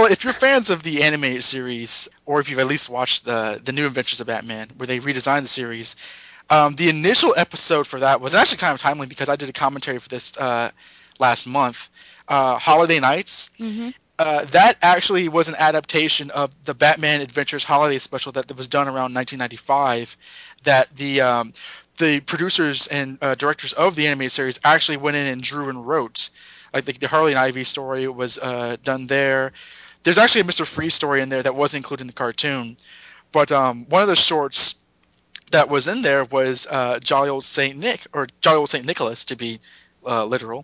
Well, 0.06 0.12
if 0.12 0.24
you're 0.24 0.34
fans 0.34 0.70
of 0.70 0.84
the 0.84 1.04
animated 1.04 1.44
series, 1.44 2.10
or 2.26 2.40
if 2.40 2.50
you've 2.50 2.60
at 2.60 2.68
least 2.68 2.90
watched 2.90 3.26
the 3.26 3.60
the 3.64 3.72
New 3.74 3.88
Adventures 3.88 4.20
of 4.22 4.28
Batman, 4.28 4.70
where 4.78 4.86
they 4.88 5.00
redesigned 5.00 5.42
the 5.42 5.48
series, 5.48 5.96
um, 6.50 6.76
the 6.76 6.90
initial 6.90 7.34
episode 7.36 7.88
for 7.88 8.00
that 8.00 8.22
was 8.22 8.36
actually 8.36 8.60
kind 8.60 8.74
of 8.74 8.80
timely 8.82 9.08
because 9.08 9.30
I 9.30 9.36
did 9.36 9.50
a 9.50 9.54
commentary 9.54 10.00
for 10.00 10.10
this 10.10 10.38
uh, 10.38 10.72
last 11.20 11.48
month, 11.48 11.90
uh, 12.28 12.58
Holiday 12.60 13.00
Knights, 13.00 13.50
Mm-hmm. 13.60 13.90
uh, 14.20 14.46
that 14.46 14.78
actually 14.82 15.30
was 15.30 15.50
an 15.50 15.56
adaptation 15.58 16.32
of 16.32 16.50
the 16.66 16.74
Batman 16.74 17.22
Adventures 17.22 17.64
holiday 17.64 17.98
special 17.98 18.32
that 18.34 18.56
was 18.56 18.68
done 18.68 18.88
around 18.88 19.14
1995. 19.14 20.18
That 20.64 20.94
the 20.96 21.22
um, 21.22 21.54
the 21.98 22.20
producers 22.22 22.88
and 22.88 23.18
uh, 23.22 23.36
directors 23.36 23.74
of 23.74 23.96
the 23.96 24.08
animated 24.08 24.32
series 24.32 24.60
actually 24.64 24.98
went 24.98 25.18
in 25.18 25.28
and 25.28 25.42
drew 25.42 25.70
and 25.70 25.86
wrote. 25.88 26.30
Like 26.74 26.86
the, 26.86 26.94
the 26.94 27.08
Harley 27.08 27.32
and 27.32 27.40
Ivy 27.40 27.64
story 27.64 28.08
was 28.08 28.38
uh, 28.38 28.78
done 28.84 29.08
there. 29.08 29.54
There's 30.06 30.20
actually 30.20 30.42
a 30.42 30.44
Mr. 30.46 30.68
Freeze 30.68 30.94
story 30.94 31.22
in 31.24 31.30
there 31.30 31.42
that 31.42 31.56
wasn't 31.56 31.80
included 31.84 32.02
in 32.02 32.08
the 32.08 32.14
cartoon, 32.14 32.78
but 33.32 33.52
um, 33.52 33.86
one 33.90 34.04
of 34.04 34.08
the 34.08 34.16
shorts 34.16 34.76
that 35.50 35.68
was 35.68 35.88
in 35.88 36.04
there 36.04 36.24
was 36.24 36.68
uh, 36.70 37.00
Jolly 37.00 37.30
Old 37.30 37.44
Saint 37.44 37.78
Nick 37.78 38.06
or 38.14 38.28
Jolly 38.40 38.58
Old 38.58 38.70
Saint 38.70 38.86
Nicholas 38.86 39.26
to 39.26 39.36
be 39.36 39.60
uh, 40.06 40.24
literal, 40.26 40.64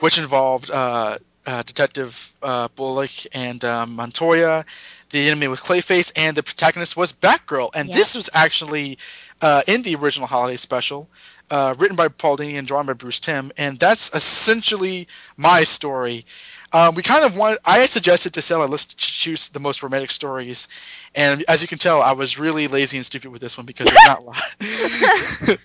which 0.00 0.18
involved 0.18 0.72
uh, 0.72 1.18
uh, 1.46 1.62
Detective 1.62 2.34
uh, 2.42 2.66
Bullock 2.74 3.10
and 3.32 3.64
um, 3.64 3.94
Montoya. 3.94 4.64
The 5.10 5.28
enemy 5.28 5.46
was 5.46 5.60
Clayface, 5.60 6.12
and 6.16 6.36
the 6.36 6.42
protagonist 6.42 6.96
was 6.96 7.12
Batgirl. 7.12 7.70
And 7.74 7.88
Yeah. 7.88 7.94
this 7.96 8.16
was 8.16 8.28
actually 8.34 8.98
uh, 9.40 9.62
in 9.68 9.82
the 9.82 9.94
original 9.96 10.26
holiday 10.26 10.56
special, 10.56 11.08
uh, 11.50 11.74
written 11.78 11.96
by 11.96 12.08
Paul 12.08 12.38
Dini 12.38 12.58
and 12.58 12.66
drawn 12.66 12.86
by 12.86 12.92
Bruce 12.94 13.20
Timm. 13.20 13.52
And 13.56 13.78
that's 13.78 14.12
essentially 14.14 15.08
my 15.36 15.62
story. 15.62 16.26
Um, 16.72 16.94
we 16.94 17.02
kind 17.02 17.24
of 17.24 17.36
want. 17.36 17.58
I 17.64 17.86
suggested 17.86 18.34
to 18.34 18.42
Stella 18.42 18.66
let's 18.66 18.86
ch- 18.86 18.96
choose 19.22 19.48
the 19.48 19.58
most 19.60 19.82
romantic 19.82 20.10
stories, 20.10 20.68
and 21.14 21.42
as 21.48 21.62
you 21.62 21.68
can 21.68 21.78
tell, 21.78 22.00
I 22.00 22.12
was 22.12 22.38
really 22.38 22.68
lazy 22.68 22.96
and 22.96 23.04
stupid 23.06 23.30
with 23.32 23.40
this 23.42 23.56
one 23.56 23.66
because 23.66 23.88
there's 23.88 24.06
not 24.06 24.18
a 24.20 24.22
lot. 24.22 24.40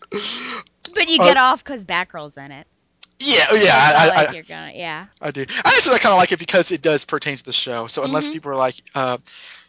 But 0.93 1.09
you 1.09 1.19
Uh, 1.19 1.25
get 1.25 1.37
off 1.37 1.63
because 1.63 1.83
Batgirl's 1.83 2.37
in 2.37 2.51
it. 2.51 2.67
yeah, 3.19 3.47
oh, 3.51 3.55
yeah, 3.55 3.73
I, 3.75 3.93
I, 3.93 4.07
like 4.15 4.29
I, 4.29 4.33
you're 4.33 4.43
gonna, 4.43 4.71
yeah. 4.73 5.07
I 5.21 5.31
do. 5.31 5.41
I 5.41 5.69
actually 5.75 5.99
kind 5.99 6.13
of 6.13 6.17
like 6.17 6.31
it 6.31 6.39
because 6.39 6.71
it 6.71 6.81
does 6.81 7.03
pertain 7.05 7.35
to 7.35 7.43
the 7.43 7.51
show. 7.53 7.87
So 7.87 8.03
unless 8.03 8.29
Mhm. 8.29 8.33
people 8.33 8.51
are 8.51 8.55
like 8.55 8.75
uh, 8.93 9.17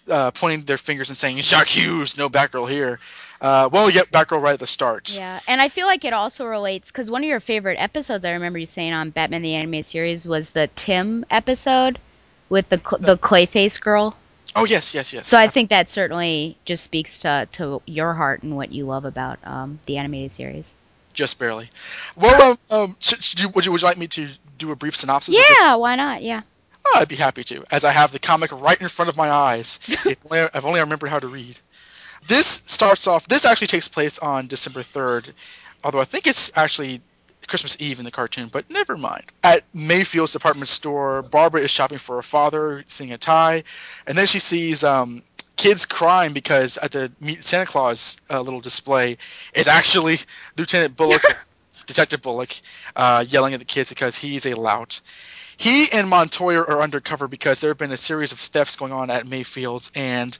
uh, 0.08 0.30
pointing 0.32 0.64
their 0.66 0.78
fingers 0.78 1.08
and 1.08 1.16
saying 1.16 1.38
J'accuse, 1.38 2.16
no 2.16 2.28
Batgirl 2.28 2.70
here, 2.70 3.00
uh, 3.40 3.68
well, 3.72 3.90
yep, 3.90 4.08
Batgirl 4.10 4.40
right 4.42 4.54
at 4.54 4.60
the 4.60 4.66
start. 4.66 5.16
Yeah, 5.16 5.38
and 5.48 5.60
I 5.60 5.68
feel 5.68 5.86
like 5.86 6.04
it 6.04 6.12
also 6.12 6.46
relates 6.46 6.90
because 6.90 7.10
one 7.10 7.22
of 7.22 7.28
your 7.28 7.40
favorite 7.40 7.76
episodes 7.78 8.24
I 8.24 8.32
remember 8.32 8.58
you 8.58 8.66
saying 8.66 8.94
on 8.94 9.10
Batman 9.10 9.42
the 9.42 9.54
Animated 9.54 9.84
Series 9.84 10.26
was 10.26 10.50
the 10.50 10.68
Tim 10.74 11.24
episode 11.30 11.98
with 12.48 12.68
the 12.68 12.78
cl- 12.78 13.00
the 13.02 13.16
Clayface 13.18 13.80
girl. 13.80 14.16
Oh 14.54 14.64
yes, 14.64 14.94
yes, 14.94 15.12
yes. 15.12 15.28
So 15.28 15.36
I 15.38 15.48
think 15.48 15.70
that 15.70 15.88
certainly 15.90 16.56
just 16.64 16.82
speaks 16.82 17.20
to 17.20 17.48
to 17.52 17.82
your 17.86 18.14
heart 18.14 18.42
and 18.42 18.56
what 18.56 18.72
you 18.72 18.86
love 18.86 19.04
about 19.04 19.38
um, 19.44 19.78
the 19.86 19.98
animated 19.98 20.30
series. 20.30 20.78
just 21.12 21.38
barely. 21.38 21.68
Well, 22.14 22.52
um, 22.70 22.78
um 22.78 22.96
sh- 23.00 23.14
sh- 23.20 23.46
would 23.54 23.66
you 23.66 23.72
would 23.72 23.82
you 23.82 23.86
like 23.88 23.98
me 23.98 24.06
to 24.08 24.28
do 24.58 24.70
a 24.70 24.76
brief 24.76 24.96
synopsis? 24.96 25.36
or 25.36 25.40
just- 25.42 25.60
Yeah, 25.60 25.74
why 25.74 25.96
not? 25.96 26.22
Yeah. 26.22 26.42
Oh, 26.88 26.98
I'd 27.00 27.08
be 27.08 27.16
happy 27.16 27.42
to, 27.44 27.64
as 27.70 27.84
I 27.84 27.90
have 27.90 28.12
the 28.12 28.20
comic 28.20 28.52
right 28.52 28.80
in 28.80 28.88
front 28.88 29.08
of 29.08 29.16
my 29.16 29.28
eyes. 29.28 29.80
if 29.88 30.16
only, 30.30 30.38
if 30.54 30.64
only 30.64 30.78
I 30.78 30.84
remember 30.84 31.08
how 31.08 31.18
to 31.18 31.26
read. 31.26 31.58
This 32.26 32.46
starts 32.46 33.06
off. 33.06 33.28
This 33.28 33.44
actually 33.44 33.68
takes 33.68 33.88
place 33.88 34.18
on 34.18 34.46
December 34.46 34.82
third, 34.82 35.30
although 35.84 36.00
I 36.00 36.04
think 36.04 36.26
it's 36.26 36.56
actually 36.56 37.00
Christmas 37.46 37.76
Eve 37.80 37.98
in 37.98 38.04
the 38.04 38.10
cartoon. 38.10 38.48
But 38.48 38.70
never 38.70 38.96
mind. 38.96 39.24
At 39.42 39.62
Mayfield's 39.72 40.32
department 40.32 40.68
store, 40.68 41.22
Barbara 41.22 41.62
is 41.62 41.70
shopping 41.70 41.98
for 41.98 42.16
her 42.16 42.22
father, 42.22 42.82
seeing 42.86 43.12
a 43.12 43.18
tie, 43.18 43.62
and 44.06 44.18
then 44.18 44.26
she 44.26 44.38
sees 44.38 44.84
um, 44.84 45.22
kids 45.56 45.86
crying 45.86 46.32
because 46.32 46.76
at 46.78 46.92
the 46.92 47.10
Meet 47.20 47.44
Santa 47.44 47.66
Claus 47.66 48.20
uh, 48.30 48.40
little 48.40 48.60
display 48.60 49.18
is 49.54 49.68
actually 49.68 50.18
Lieutenant 50.56 50.96
Bullock, 50.96 51.22
Detective 51.86 52.22
Bullock, 52.22 52.50
uh, 52.94 53.24
yelling 53.26 53.54
at 53.54 53.58
the 53.58 53.64
kids 53.66 53.88
because 53.88 54.16
he's 54.16 54.46
a 54.46 54.54
lout. 54.54 55.00
He 55.58 55.86
and 55.90 56.08
Montoya 56.10 56.60
are 56.60 56.82
undercover 56.82 57.28
because 57.28 57.60
there 57.60 57.70
have 57.70 57.78
been 57.78 57.92
a 57.92 57.96
series 57.96 58.32
of 58.32 58.38
thefts 58.38 58.76
going 58.76 58.92
on 58.92 59.08
at 59.08 59.26
Mayfield's, 59.26 59.90
and 59.94 60.36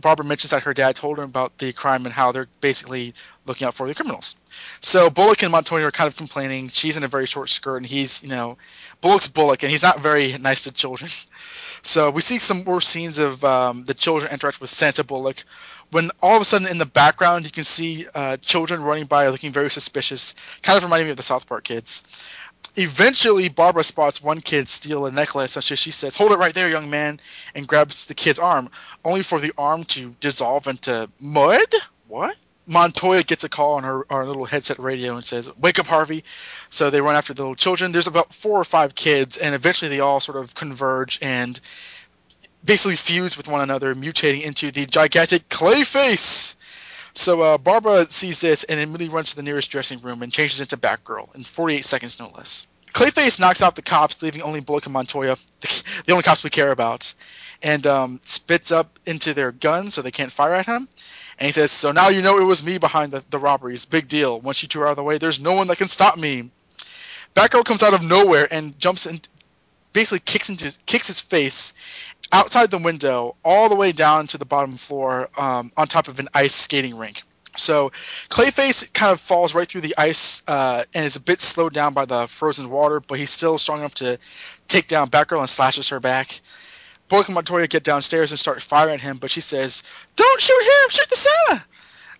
Barbara 0.00 0.26
mentions 0.26 0.50
that 0.50 0.64
her 0.64 0.74
dad 0.74 0.96
told 0.96 1.18
her 1.18 1.24
about 1.24 1.58
the 1.58 1.72
crime 1.72 2.04
and 2.04 2.12
how 2.12 2.32
they're 2.32 2.48
basically 2.60 3.14
looking 3.46 3.66
out 3.66 3.74
for 3.74 3.86
the 3.86 3.94
criminals. 3.94 4.36
So 4.80 5.10
Bullock 5.10 5.42
and 5.42 5.52
Montoya 5.52 5.86
are 5.86 5.90
kind 5.90 6.08
of 6.08 6.16
complaining. 6.16 6.68
She's 6.68 6.96
in 6.96 7.04
a 7.04 7.08
very 7.08 7.26
short 7.26 7.48
skirt, 7.48 7.78
and 7.78 7.86
he's, 7.86 8.22
you 8.22 8.28
know, 8.28 8.58
Bullock's 9.00 9.28
Bullock, 9.28 9.62
and 9.62 9.70
he's 9.70 9.82
not 9.82 10.00
very 10.00 10.36
nice 10.38 10.64
to 10.64 10.72
children. 10.72 11.10
So 11.82 12.10
we 12.10 12.20
see 12.20 12.40
some 12.40 12.64
more 12.64 12.80
scenes 12.80 13.18
of 13.18 13.44
um, 13.44 13.84
the 13.84 13.94
children 13.94 14.32
interact 14.32 14.60
with 14.60 14.70
Santa 14.70 15.04
Bullock. 15.04 15.36
When 15.92 16.10
all 16.20 16.34
of 16.34 16.42
a 16.42 16.44
sudden 16.44 16.66
in 16.66 16.78
the 16.78 16.86
background 16.86 17.44
you 17.44 17.52
can 17.52 17.62
see 17.62 18.06
uh, 18.12 18.38
children 18.38 18.82
running 18.82 19.04
by 19.04 19.28
looking 19.28 19.52
very 19.52 19.70
suspicious, 19.70 20.34
kind 20.62 20.76
of 20.76 20.82
reminding 20.82 21.06
me 21.06 21.10
of 21.12 21.16
the 21.16 21.22
South 21.22 21.46
Park 21.46 21.62
kids. 21.62 22.02
Eventually, 22.76 23.48
Barbara 23.48 23.84
spots 23.84 24.22
one 24.22 24.40
kid 24.40 24.68
steal 24.68 25.06
a 25.06 25.12
necklace, 25.12 25.56
and 25.56 25.64
she 25.64 25.90
says, 25.90 26.16
"Hold 26.16 26.32
it 26.32 26.38
right 26.38 26.54
there, 26.54 26.68
young 26.68 26.90
man," 26.90 27.20
and 27.54 27.66
grabs 27.66 28.06
the 28.06 28.14
kid's 28.14 28.38
arm, 28.38 28.70
only 29.04 29.22
for 29.22 29.40
the 29.40 29.52
arm 29.56 29.84
to 29.84 30.14
dissolve 30.20 30.66
into 30.66 31.08
mud. 31.20 31.74
What? 32.08 32.36
Montoya 32.66 33.22
gets 33.22 33.44
a 33.44 33.48
call 33.48 33.74
on 33.74 33.84
her, 33.84 34.04
our 34.10 34.26
little 34.26 34.44
headset 34.44 34.78
radio 34.80 35.14
and 35.14 35.24
says, 35.24 35.48
"Wake 35.56 35.78
up, 35.78 35.86
Harvey!" 35.86 36.24
So 36.68 36.90
they 36.90 37.00
run 37.00 37.14
after 37.14 37.32
the 37.32 37.42
little 37.42 37.54
children. 37.54 37.92
There's 37.92 38.08
about 38.08 38.34
four 38.34 38.60
or 38.60 38.64
five 38.64 38.94
kids, 38.94 39.36
and 39.36 39.54
eventually 39.54 39.88
they 39.88 40.00
all 40.00 40.20
sort 40.20 40.38
of 40.38 40.54
converge 40.54 41.18
and 41.22 41.58
basically 42.64 42.96
fuse 42.96 43.36
with 43.36 43.46
one 43.46 43.60
another, 43.60 43.94
mutating 43.94 44.42
into 44.42 44.72
the 44.72 44.86
gigantic 44.86 45.48
Clayface. 45.48 46.56
So 47.16 47.40
uh, 47.40 47.58
Barbara 47.58 48.04
sees 48.10 48.40
this 48.40 48.64
and 48.64 48.78
immediately 48.78 49.08
runs 49.08 49.30
to 49.30 49.36
the 49.36 49.42
nearest 49.42 49.70
dressing 49.70 50.00
room 50.00 50.22
and 50.22 50.30
changes 50.30 50.60
into 50.60 50.76
Batgirl 50.76 51.34
in 51.34 51.42
48 51.42 51.84
seconds, 51.84 52.20
no 52.20 52.30
less. 52.36 52.66
Clayface 52.92 53.40
knocks 53.40 53.62
out 53.62 53.74
the 53.74 53.82
cops, 53.82 54.22
leaving 54.22 54.42
only 54.42 54.60
Bullock 54.60 54.84
and 54.84 54.92
Montoya, 54.92 55.36
the 55.60 56.12
only 56.12 56.22
cops 56.22 56.44
we 56.44 56.50
care 56.50 56.70
about, 56.70 57.14
and 57.62 57.86
um, 57.86 58.20
spits 58.22 58.70
up 58.70 58.98
into 59.06 59.32
their 59.32 59.50
guns 59.50 59.94
so 59.94 60.02
they 60.02 60.10
can't 60.10 60.30
fire 60.30 60.54
at 60.54 60.66
him. 60.66 60.88
And 61.38 61.46
he 61.46 61.52
says, 61.52 61.70
"So 61.70 61.90
now 61.90 62.08
you 62.10 62.20
know 62.20 62.38
it 62.38 62.44
was 62.44 62.64
me 62.64 62.76
behind 62.76 63.12
the, 63.12 63.24
the 63.30 63.38
robberies. 63.38 63.86
Big 63.86 64.08
deal. 64.08 64.38
Once 64.40 64.62
you 64.62 64.68
two 64.68 64.82
are 64.82 64.86
out 64.86 64.90
of 64.90 64.96
the 64.96 65.02
way, 65.02 65.16
there's 65.16 65.40
no 65.40 65.54
one 65.54 65.68
that 65.68 65.78
can 65.78 65.88
stop 65.88 66.18
me." 66.18 66.50
Batgirl 67.34 67.64
comes 67.64 67.82
out 67.82 67.92
of 67.92 68.02
nowhere 68.02 68.48
and 68.50 68.78
jumps 68.78 69.06
in, 69.06 69.20
basically 69.96 70.20
kicks 70.20 70.50
into 70.50 70.78
kicks 70.84 71.06
his 71.06 71.20
face 71.20 71.72
outside 72.30 72.70
the 72.70 72.76
window 72.76 73.34
all 73.42 73.70
the 73.70 73.74
way 73.74 73.92
down 73.92 74.26
to 74.26 74.36
the 74.36 74.44
bottom 74.44 74.76
floor 74.76 75.30
um, 75.38 75.72
on 75.74 75.86
top 75.86 76.08
of 76.08 76.18
an 76.18 76.28
ice 76.34 76.54
skating 76.54 76.98
rink. 76.98 77.22
So 77.56 77.88
Clayface 78.28 78.92
kind 78.92 79.12
of 79.12 79.22
falls 79.22 79.54
right 79.54 79.66
through 79.66 79.80
the 79.80 79.94
ice 79.96 80.42
uh, 80.46 80.84
and 80.94 81.06
is 81.06 81.16
a 81.16 81.20
bit 81.20 81.40
slowed 81.40 81.72
down 81.72 81.94
by 81.94 82.04
the 82.04 82.26
frozen 82.26 82.68
water, 82.68 83.00
but 83.00 83.18
he's 83.18 83.30
still 83.30 83.56
strong 83.56 83.78
enough 83.78 83.94
to 83.94 84.18
take 84.68 84.86
down 84.86 85.08
Batgirl 85.08 85.40
and 85.40 85.48
slashes 85.48 85.88
her 85.88 85.98
back. 85.98 86.42
Bullock 87.08 87.28
and 87.28 87.34
Montoya 87.34 87.66
get 87.66 87.82
downstairs 87.82 88.32
and 88.32 88.38
start 88.38 88.60
firing 88.60 88.96
at 88.96 89.00
him, 89.00 89.16
but 89.16 89.30
she 89.30 89.40
says, 89.40 89.82
"Don't 90.14 90.40
shoot 90.42 90.60
him! 90.60 90.90
Shoot 90.90 91.08
the 91.08 91.16
Santa!" 91.16 91.64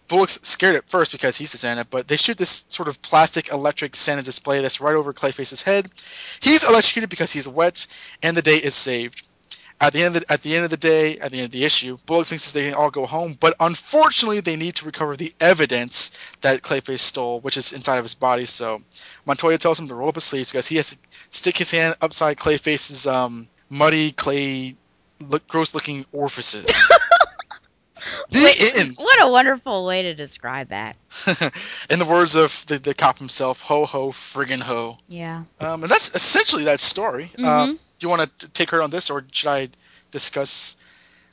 Bullock's 0.09 0.41
scared 0.43 0.77
at 0.77 0.89
first 0.89 1.13
because 1.13 1.37
he's 1.37 1.53
the 1.53 1.59
Santa, 1.59 1.85
but 1.85 2.07
they 2.07 2.17
shoot 2.17 2.37
this 2.37 2.65
sort 2.69 2.89
of 2.89 3.01
plastic 3.03 3.53
electric 3.53 3.97
Santa 3.97 4.23
display 4.23 4.61
that's 4.61 4.81
right 4.81 4.95
over 4.95 5.13
Clayface's 5.13 5.63
head. 5.63 5.89
He's 6.41 6.69
electrocuted 6.69 7.11
because 7.11 7.33
he's 7.33 7.49
wet, 7.49 7.87
and 8.23 8.37
the 8.37 8.43
day 8.43 8.57
is 8.57 8.75
saved. 8.75 9.27
At 9.79 9.93
the 9.93 10.03
end 10.03 10.17
of 10.17 10.23
the, 10.23 10.33
at 10.33 10.41
the 10.41 10.55
end 10.55 10.65
of 10.65 10.71
the 10.71 10.79
day, 10.79 11.19
at 11.19 11.31
the 11.31 11.39
end 11.39 11.47
of 11.47 11.51
the 11.51 11.65
issue, 11.65 11.99
Bullock 12.07 12.27
thinks 12.27 12.51
that 12.51 12.59
they 12.59 12.71
can 12.71 12.79
all 12.79 12.91
go 12.91 13.05
home, 13.05 13.37
but 13.39 13.55
unfortunately 13.61 14.41
they 14.41 14.57
need 14.57 14.77
to 14.77 14.87
recover 14.87 15.17
the 15.17 15.33
evidence 15.39 16.13
that 16.41 16.63
Clayface 16.63 17.01
stole, 17.01 17.41
which 17.41 17.59
is 17.59 17.75
inside 17.75 17.99
of 17.99 18.05
his 18.05 18.15
body. 18.15 18.47
So 18.47 18.81
Montoya 19.27 19.59
tells 19.59 19.79
him 19.79 19.89
to 19.89 19.95
roll 19.95 20.09
up 20.09 20.15
his 20.15 20.25
sleeves 20.25 20.51
because 20.51 20.67
he 20.67 20.77
has 20.77 20.91
to 20.91 20.99
stick 21.29 21.59
his 21.59 21.71
hand 21.71 21.95
upside 22.01 22.39
Clayface's 22.39 23.07
um, 23.07 23.49
muddy 23.69 24.13
clay, 24.13 24.77
look, 25.21 25.47
gross-looking 25.47 26.07
orifices. 26.11 26.89
the 28.31 28.43
Wait, 28.45 28.75
end. 28.79 28.95
What 28.99 29.23
a 29.23 29.29
wonderful 29.29 29.85
way 29.87 30.03
to 30.03 30.15
describe 30.15 30.69
that. 30.69 30.97
In 31.91 31.99
the 31.99 32.05
words 32.05 32.35
of 32.35 32.65
the, 32.67 32.79
the 32.79 32.95
cop 32.95 33.19
himself, 33.19 33.61
ho 33.63 33.85
ho 33.87 34.09
friggin' 34.11 34.61
ho. 34.61 34.99
Yeah. 35.09 35.45
Um, 35.61 35.83
and 35.83 35.91
that's 35.91 36.15
essentially 36.15 36.65
that 36.65 36.81
story. 36.81 37.31
Uh, 37.39 37.43
Mhm. 37.43 37.73
do 37.73 37.79
you 38.01 38.09
want 38.09 38.39
to 38.39 38.49
take 38.51 38.71
her 38.71 38.83
on 38.83 38.91
this, 38.91 39.11
or 39.11 39.25
should 39.33 39.49
I 39.49 39.69
discuss 40.11 40.77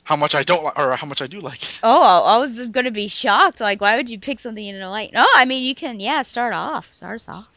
how 0.02 0.16
much 0.16 0.34
I 0.34 0.42
don't 0.42 0.62
like, 0.64 0.78
or 0.78 0.94
how 0.96 1.06
much 1.06 1.22
I 1.22 1.26
do 1.26 1.40
like 1.40 1.62
it? 1.62 1.80
Oh, 1.82 2.02
I 2.24 2.38
was 2.38 2.66
gonna 2.66 2.90
be 2.90 3.08
shocked. 3.08 3.60
Like, 3.60 3.80
why 3.80 3.96
would 3.96 4.10
you 4.10 4.18
pick 4.18 4.40
something 4.40 4.62
you 4.62 4.78
don't 4.78 4.90
like? 4.90 5.12
No, 5.12 5.26
I 5.34 5.44
mean 5.46 5.62
you 5.64 5.74
can. 5.74 6.00
Yeah, 6.00 6.22
start 6.22 6.52
off. 6.54 6.92
Start 6.94 7.16
us 7.16 7.28
off. 7.28 7.48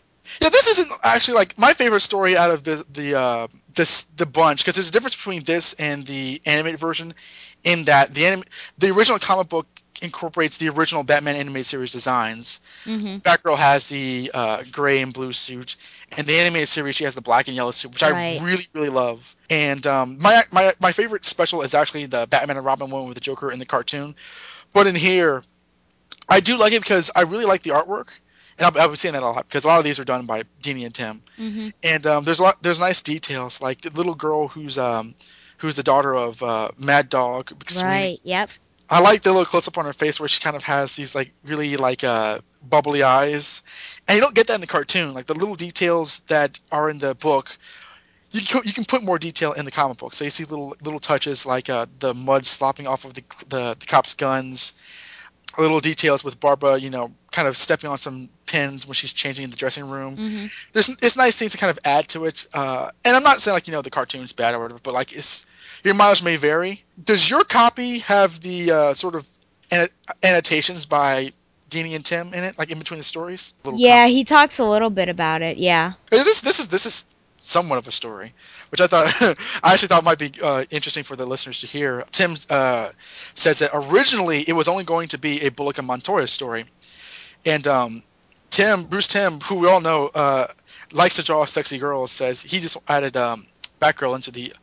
Yeah, 0.41 0.49
this 0.49 0.67
isn't 0.67 0.91
actually 1.03 1.36
like 1.36 1.58
my 1.58 1.71
favorite 1.73 2.01
story 2.01 2.36
out 2.38 2.51
of 2.51 2.63
the 2.63 2.86
the 2.91 3.17
uh, 3.19 3.47
this 3.73 4.03
the 4.03 4.25
bunch 4.25 4.60
because 4.62 4.75
there's 4.75 4.89
a 4.89 4.91
difference 4.91 5.15
between 5.15 5.43
this 5.43 5.73
and 5.73 6.06
the 6.06 6.41
animated 6.45 6.80
version, 6.80 7.13
in 7.63 7.86
that 7.86 8.13
the 8.13 8.26
anim- 8.26 8.43
the 8.78 8.91
original 8.91 9.20
comic 9.20 9.50
book 9.50 9.67
incorporates 10.02 10.60
the 10.60 10.70
original 10.70 11.04
Batman 11.04 11.36
animated 11.36 11.65
series 11.65 11.91
designs. 11.91 12.60
Mm-hmm. 12.86 13.17
Batgirl 13.17 13.58
has 13.58 13.88
the 13.88 14.30
uh, 14.34 14.63
gray 14.72 15.02
and 15.02 15.12
blue 15.13 15.34
suit, 15.34 15.76
and 16.15 16.28
the 16.28 16.39
animated 16.39 16.70
series 16.70 16.96
she 16.96 17.04
has 17.06 17.15
the 17.15 17.22
black 17.22 17.48
and 17.48 17.56
yellow 17.56 17.72
suit, 17.72 17.91
which 17.93 18.04
Right. 18.04 18.39
I 18.39 18.43
really 18.46 18.63
really 18.74 18.89
love. 18.89 19.36
And 19.50 19.86
um, 19.88 20.20
my 20.22 20.43
my 20.52 20.74
my 20.80 20.91
favorite 20.91 21.26
special 21.26 21.62
is 21.63 21.74
actually 21.74 22.06
the 22.06 22.28
Batman 22.30 22.58
and 22.58 22.65
Robin 22.65 22.89
one 22.91 23.06
with 23.08 23.15
the 23.15 23.22
Joker 23.22 23.52
in 23.52 23.60
the 23.60 23.65
cartoon, 23.65 24.15
but 24.74 24.86
in 24.88 24.96
here, 24.96 25.41
I 26.30 26.39
do 26.41 26.58
like 26.58 26.74
it 26.74 26.82
because 26.82 27.10
I 27.15 27.22
really 27.22 27.46
like 27.46 27.63
the 27.63 27.72
artwork, 27.72 28.10
and 28.60 28.74
be 28.74 28.96
saying 28.96 29.13
that 29.13 29.24
a 29.24 29.26
lot 29.26 29.48
because 29.48 29.63
a 29.63 29.67
lot 29.67 29.80
of 29.80 29.86
these 29.86 30.00
are 30.00 30.06
done 30.06 30.26
by 30.26 30.43
Dini 30.62 30.86
and 30.86 30.93
Timm, 30.93 31.22
Mm-hmm. 31.39 31.70
and 31.84 32.08
um, 32.08 32.24
there's 32.24 32.39
a 32.39 32.43
lot 32.43 32.62
there's 32.62 32.80
nice 32.80 33.02
details 33.02 33.62
like 33.62 33.82
the 33.82 33.89
little 33.89 34.15
girl 34.15 34.48
who's 34.48 34.78
um, 34.78 35.15
who's 35.58 35.76
the 35.76 35.84
daughter 35.84 36.13
of 36.13 36.41
uh, 36.41 36.70
Mad 36.78 37.10
Dog. 37.10 37.52
Right. 37.84 38.17
Yep. 38.24 38.50
I 38.89 39.02
like 39.02 39.22
the 39.22 39.32
little 39.32 39.46
close 39.46 39.67
up 39.67 39.78
on 39.78 39.86
her 39.86 39.93
face 39.93 40.20
where 40.20 40.30
she 40.30 40.41
kind 40.41 40.56
of 40.56 40.63
has 40.63 40.96
these 40.96 41.13
like 41.13 41.32
really 41.43 41.76
like 41.76 42.04
uh, 42.04 42.39
bubbly 42.67 43.04
eyes, 43.04 43.63
and 44.08 44.15
you 44.15 44.22
don't 44.22 44.34
get 44.34 44.48
that 44.48 44.56
in 44.56 44.62
the 44.62 44.67
cartoon. 44.67 45.13
Like 45.13 45.26
the 45.26 45.34
little 45.34 45.56
details 45.56 46.20
that 46.22 46.58
are 46.72 46.89
in 46.89 46.98
the 46.98 47.13
book, 47.13 47.58
you 48.32 48.41
can 48.41 48.62
you 48.63 48.72
can 48.72 48.86
put 48.86 49.04
more 49.04 49.20
detail 49.20 49.52
in 49.52 49.65
the 49.65 49.72
comic 49.72 49.98
book. 49.98 50.13
So 50.13 50.24
you 50.24 50.30
see 50.30 50.46
little 50.46 50.76
little 50.82 51.02
touches 51.02 51.46
like 51.46 51.70
uh, 51.70 51.88
the 52.00 52.13
mud 52.13 52.46
slopping 52.46 52.88
off 52.88 53.04
of 53.04 53.13
the, 53.13 53.24
the 53.50 53.76
the 53.78 53.86
cops' 53.86 54.13
guns, 54.13 54.74
little 55.58 55.80
details 55.80 56.24
with 56.24 56.39
Barbara, 56.39 56.78
you 56.78 56.89
know, 56.89 57.12
kind 57.32 57.48
of 57.48 57.58
stepping 57.58 57.89
on 57.89 57.98
some 57.98 58.30
pins 58.46 58.88
when 58.88 58.93
she's 58.93 59.13
changing 59.13 59.43
in 59.43 59.50
the 59.50 59.58
dressing 59.58 59.89
room. 59.89 60.15
Mm-hmm. 60.15 60.46
There's 60.74 60.89
it's 60.89 61.17
nice 61.17 61.38
things 61.38 61.54
to 61.54 61.58
kind 61.58 61.72
of 61.72 61.80
add 61.84 62.08
to 62.10 62.26
it. 62.26 62.48
Uh, 62.54 62.91
and 63.04 63.15
I'm 63.15 63.24
not 63.24 63.39
saying 63.39 63.54
like 63.54 63.67
you 63.67 63.74
know 63.74 63.82
the 63.82 63.89
cartoon's 63.89 64.34
bad 64.34 64.54
or 64.54 64.60
whatever, 64.60 64.80
but 64.82 64.93
like 64.93 65.13
it's 65.13 65.46
your 65.84 65.93
mileage 65.93 66.24
may 66.24 66.36
vary. 66.36 66.84
Does 67.04 67.30
your 67.30 67.43
copy 67.43 68.00
have 68.00 68.39
the 68.41 68.72
uh, 68.72 68.93
sort 68.93 69.15
of 69.15 69.28
an- 69.72 69.89
annotations 70.24 70.86
by 70.86 71.32
Dini 71.70 71.96
and 71.96 72.06
Timm 72.06 72.34
in 72.34 72.43
it, 72.43 72.58
like 72.58 72.72
in 72.72 72.80
between 72.80 73.00
the 73.00 73.04
stories? 73.04 73.54
Yeah, 73.74 74.08
he 74.08 74.24
talks 74.24 74.60
a 74.60 74.65
little 74.65 74.89
bit 74.89 75.10
about 75.10 75.41
it. 75.41 75.58
Yeah. 75.58 75.93
this 76.10 76.41
this 76.41 76.60
is 76.60 76.67
this 76.67 76.86
is 76.86 77.15
somewhat 77.39 77.78
of 77.78 77.88
a 77.88 77.91
story, 77.91 78.34
which 78.69 78.82
I 78.82 78.88
thought 78.88 79.08
I 79.63 79.73
actually 79.73 79.89
thought 79.89 80.04
might 80.04 80.19
be 80.19 80.32
uh, 80.43 80.63
interesting 80.71 81.04
for 81.04 81.15
the 81.15 81.26
listeners 81.26 81.62
to 81.62 81.67
hear. 81.67 82.06
Timm 82.12 82.36
uh, 82.50 82.89
says 83.34 83.60
that 83.60 83.71
originally 83.73 84.43
it 84.47 84.54
was 84.54 84.67
only 84.67 84.84
going 84.84 85.10
to 85.10 85.17
be 85.17 85.41
a 85.45 85.50
Bullock 85.50 85.78
and 85.78 85.88
Montoya 85.88 86.28
story, 86.28 86.65
and 87.45 87.65
um, 87.67 88.04
Timm 88.50 88.84
Bruce 88.84 89.08
Timm, 89.08 89.39
who 89.39 89.56
we 89.56 89.67
all 89.67 89.82
know 89.82 90.10
uh, 90.13 90.47
likes 90.93 91.17
to 91.17 91.23
draw 91.23 91.45
sexy 91.45 91.78
girls, 91.78 92.12
says 92.12 92.41
he 92.41 92.60
just 92.60 92.78
added 92.88 93.17
um, 93.17 93.45
Batgirl 93.82 94.15
into 94.15 94.32
the 94.32 94.54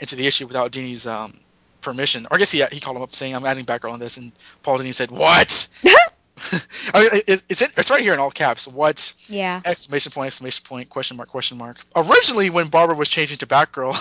into 0.00 0.16
the 0.16 0.26
issue 0.26 0.46
without 0.46 0.72
Dini's 0.72 1.06
um, 1.06 1.32
permission. 1.80 2.26
Or 2.30 2.36
I 2.36 2.38
guess 2.38 2.50
he 2.50 2.64
he 2.72 2.80
called 2.80 2.96
him 2.96 3.02
up 3.02 3.14
saying 3.14 3.34
I'm 3.34 3.46
adding 3.46 3.64
Batgirl 3.64 3.92
on 3.92 4.00
this, 4.00 4.16
and 4.16 4.32
Paul 4.62 4.78
Dini 4.78 4.94
said 4.94 5.10
what? 5.10 5.68
I 6.94 7.00
mean, 7.00 7.10
it, 7.26 7.42
it's 7.48 7.62
in, 7.62 7.68
it's 7.76 7.90
right 7.90 8.00
here 8.00 8.12
in 8.12 8.18
all 8.18 8.30
caps. 8.30 8.66
What? 8.66 9.14
Yeah. 9.26 9.60
Exclamation 9.64 10.12
point! 10.12 10.26
Exclamation 10.28 10.64
point! 10.64 10.88
Question 10.90 11.16
mark! 11.16 11.28
Question 11.28 11.58
mark! 11.58 11.76
Originally, 11.94 12.50
when 12.50 12.68
Barbara 12.68 12.96
was 12.96 13.08
changing 13.08 13.38
to 13.38 13.46
Batgirl, 13.46 13.94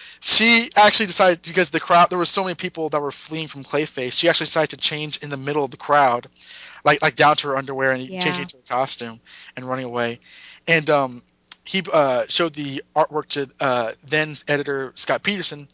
she 0.20 0.68
actually 0.76 1.06
decided 1.06 1.42
because 1.42 1.70
the 1.70 1.80
crowd 1.80 2.10
there 2.10 2.18
were 2.18 2.24
so 2.24 2.44
many 2.44 2.54
people 2.54 2.88
that 2.90 3.00
were 3.00 3.10
fleeing 3.10 3.48
from 3.48 3.64
Clayface. 3.64 4.12
She 4.18 4.28
actually 4.28 4.46
decided 4.46 4.70
to 4.70 4.76
change 4.76 5.18
in 5.18 5.30
the 5.30 5.36
middle 5.36 5.64
of 5.64 5.70
the 5.72 5.76
crowd, 5.76 6.28
like 6.84 7.02
like 7.02 7.16
down 7.16 7.36
to 7.36 7.48
her 7.48 7.56
underwear 7.56 7.90
and 7.90 8.02
Yeah. 8.02 8.20
changing 8.20 8.42
into 8.42 8.56
her 8.58 8.62
costume 8.68 9.20
and 9.56 9.68
running 9.68 9.84
away. 9.86 10.20
And 10.68 10.88
um, 10.90 11.22
he 11.64 11.82
uh, 11.92 12.24
showed 12.28 12.54
the 12.54 12.84
artwork 12.94 13.26
to 13.30 13.50
uh, 13.58 13.92
then 14.06 14.34
editor 14.46 14.92
Scott 14.94 15.22
Peterson. 15.24 15.66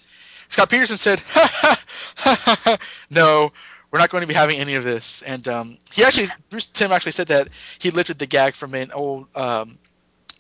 Scott 0.49 0.69
Peterson 0.71 0.97
said, 0.97 1.23
"No, 3.11 3.53
we're 3.91 3.99
not 3.99 4.11
going 4.11 4.23
to 4.23 4.29
be 4.29 4.35
having 4.35 4.59
any 4.59 4.75
of 4.75 4.85
this." 4.85 5.23
And 5.23 5.47
um, 5.49 5.79
he 5.93 6.05
actually, 6.05 6.27
Bruce 6.49 6.67
Timm 6.67 6.93
actually 6.93 7.13
said 7.13 7.29
that 7.29 7.49
he 7.79 7.91
lifted 7.91 8.19
the 8.19 8.27
gag 8.27 8.55
from 8.55 8.75
an 8.75 8.91
old 8.93 9.27
um, 9.37 9.79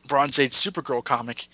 Bronze 0.06 0.38
Age 0.38 0.52
Supergirl 0.52 1.04
comic, 1.04 1.46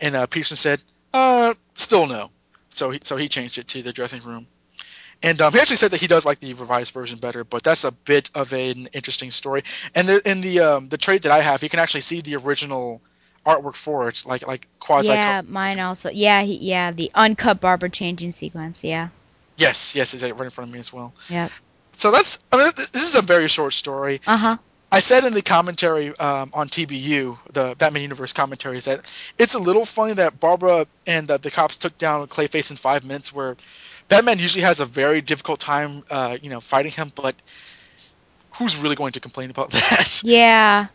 and 0.00 0.14
uh, 0.14 0.26
Peterson 0.26 0.56
said, 0.56 0.82
"Uh, 1.12 1.54
still 1.74 2.06
no." 2.06 2.30
So 2.68 2.90
he 2.90 3.00
so 3.02 3.16
he 3.16 3.28
changed 3.28 3.58
it 3.58 3.68
to 3.68 3.82
the 3.82 3.92
dressing 3.92 4.22
room. 4.22 4.46
And 5.24 5.40
um, 5.40 5.52
he 5.52 5.60
actually 5.60 5.76
said 5.76 5.92
that 5.92 6.00
he 6.00 6.08
does 6.08 6.26
like 6.26 6.40
the 6.40 6.52
revised 6.54 6.92
version 6.92 7.18
better, 7.18 7.44
but 7.44 7.62
that's 7.62 7.84
a 7.84 7.92
bit 7.92 8.30
of 8.34 8.52
an 8.52 8.88
interesting 8.92 9.30
story. 9.30 9.62
And 9.94 10.08
the, 10.08 10.20
in 10.28 10.40
the 10.40 10.60
um, 10.60 10.88
the 10.88 10.98
trade 10.98 11.22
that 11.22 11.32
I 11.32 11.40
have, 11.40 11.62
you 11.62 11.68
can 11.68 11.78
actually 11.78 12.00
see 12.00 12.22
the 12.22 12.36
original 12.36 13.00
artwork 13.46 13.76
for 13.76 14.08
it, 14.08 14.24
like 14.26 14.46
like 14.46 14.66
quasi. 14.80 15.12
Yeah, 15.12 15.42
mine 15.46 15.78
also. 15.78 16.10
Yeah, 16.10 16.42
he, 16.42 16.56
yeah, 16.56 16.90
the 16.90 17.10
uncut 17.14 17.60
barber 17.60 17.88
changing 17.88 18.32
sequence. 18.32 18.82
Yeah. 18.82 19.08
Yes, 19.56 19.94
yes, 19.96 20.14
it's 20.14 20.22
right 20.22 20.40
in 20.40 20.50
front 20.50 20.70
of 20.70 20.74
me 20.74 20.80
as 20.80 20.92
well. 20.92 21.14
Yeah. 21.28 21.48
So 21.92 22.10
that's 22.10 22.44
I 22.50 22.56
mean, 22.56 22.70
this 22.74 22.94
is 22.94 23.16
a 23.16 23.22
very 23.22 23.48
short 23.48 23.72
story. 23.72 24.20
Uh 24.26 24.36
huh. 24.36 24.56
I 24.90 25.00
said 25.00 25.24
in 25.24 25.32
the 25.32 25.40
commentary 25.40 26.14
um, 26.18 26.50
on 26.52 26.68
TBU, 26.68 27.38
the 27.50 27.74
Batman 27.78 28.02
Universe 28.02 28.34
commentary, 28.34 28.76
is 28.76 28.84
that 28.84 29.10
it's 29.38 29.54
a 29.54 29.58
little 29.58 29.86
funny 29.86 30.12
that 30.14 30.38
Barbara 30.38 30.86
and 31.06 31.30
uh, 31.30 31.38
the 31.38 31.50
cops 31.50 31.78
took 31.78 31.96
down 31.96 32.26
Clayface 32.26 32.70
in 32.70 32.76
five 32.76 33.02
minutes, 33.02 33.34
where 33.34 33.56
Batman 34.08 34.38
usually 34.38 34.64
has 34.64 34.80
a 34.80 34.84
very 34.84 35.22
difficult 35.22 35.60
time, 35.60 36.02
uh, 36.10 36.36
you 36.42 36.50
know, 36.50 36.60
fighting 36.60 36.92
him. 36.92 37.10
But 37.14 37.34
who's 38.52 38.76
really 38.76 38.94
going 38.94 39.12
to 39.12 39.20
complain 39.20 39.48
about 39.48 39.70
that? 39.70 40.20
Yeah. 40.24 40.88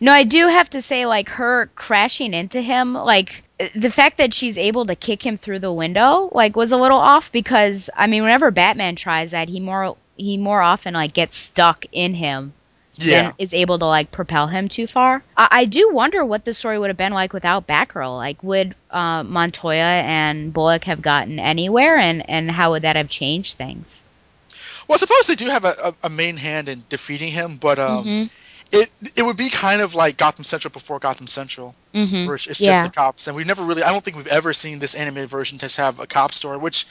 No, 0.00 0.10
I 0.10 0.24
do 0.24 0.48
have 0.48 0.70
to 0.70 0.82
say, 0.82 1.06
like, 1.06 1.28
her 1.28 1.70
crashing 1.76 2.34
into 2.34 2.60
him, 2.60 2.94
like, 2.94 3.43
the 3.74 3.90
fact 3.90 4.18
that 4.18 4.34
she's 4.34 4.58
able 4.58 4.84
to 4.86 4.96
kick 4.96 5.24
him 5.24 5.36
through 5.36 5.60
the 5.60 5.72
window, 5.72 6.28
like, 6.32 6.56
was 6.56 6.72
a 6.72 6.76
little 6.76 6.98
off 6.98 7.30
because, 7.32 7.88
I 7.94 8.06
mean, 8.08 8.22
whenever 8.22 8.50
Batman 8.50 8.96
tries 8.96 9.30
that, 9.30 9.48
he 9.48 9.60
more 9.60 9.96
he 10.16 10.36
more 10.36 10.60
often 10.60 10.94
like 10.94 11.12
gets 11.12 11.36
stuck 11.36 11.86
in 11.90 12.14
him 12.14 12.52
Yeah. 12.94 13.22
than 13.22 13.32
is 13.38 13.52
able 13.54 13.78
to 13.80 13.86
like 13.86 14.12
propel 14.12 14.46
him 14.46 14.68
too 14.68 14.86
far. 14.86 15.22
I, 15.36 15.48
I 15.50 15.64
do 15.64 15.90
wonder 15.92 16.24
what 16.24 16.44
the 16.44 16.52
story 16.54 16.78
would 16.78 16.90
have 16.90 16.96
been 16.96 17.12
like 17.12 17.32
without 17.32 17.66
Batgirl. 17.66 18.16
Like, 18.16 18.42
would 18.42 18.74
uh, 18.90 19.22
Montoya 19.24 19.82
and 19.82 20.52
Bullock 20.52 20.84
have 20.84 21.02
gotten 21.02 21.38
anywhere, 21.38 21.96
and 21.96 22.28
and 22.28 22.50
how 22.50 22.72
would 22.72 22.82
that 22.82 22.96
have 22.96 23.08
changed 23.08 23.56
things? 23.56 24.04
Well, 24.88 24.96
I 24.96 24.98
suppose 24.98 25.26
they 25.28 25.34
do 25.34 25.48
have 25.48 25.64
a, 25.64 25.74
a, 25.84 25.94
a 26.04 26.10
main 26.10 26.36
hand 26.36 26.68
in 26.68 26.84
defeating 26.88 27.30
him, 27.30 27.56
but 27.56 27.78
um, 27.78 28.04
Mhm. 28.04 28.30
It 28.74 28.90
it 29.16 29.22
would 29.22 29.36
be 29.36 29.48
kind 29.50 29.80
of 29.80 29.94
like 29.94 30.16
Gotham 30.16 30.44
Central 30.44 30.70
before 30.72 30.98
Gotham 30.98 31.26
Central, 31.26 31.74
Mhm. 31.94 32.26
where 32.26 32.34
it's, 32.34 32.46
it's 32.46 32.60
Yeah. 32.60 32.82
just 32.82 32.92
the 32.92 32.96
cops, 33.00 33.26
and 33.26 33.36
we've 33.36 33.46
never 33.46 33.62
really. 33.62 33.82
I 33.82 33.90
don't 33.90 34.04
think 34.04 34.16
we've 34.16 34.26
ever 34.26 34.52
seen 34.52 34.78
this 34.78 34.94
animated 34.94 35.30
version 35.30 35.58
just 35.58 35.76
have 35.76 36.00
a 36.00 36.06
cop 36.06 36.34
story, 36.34 36.58
which 36.58 36.86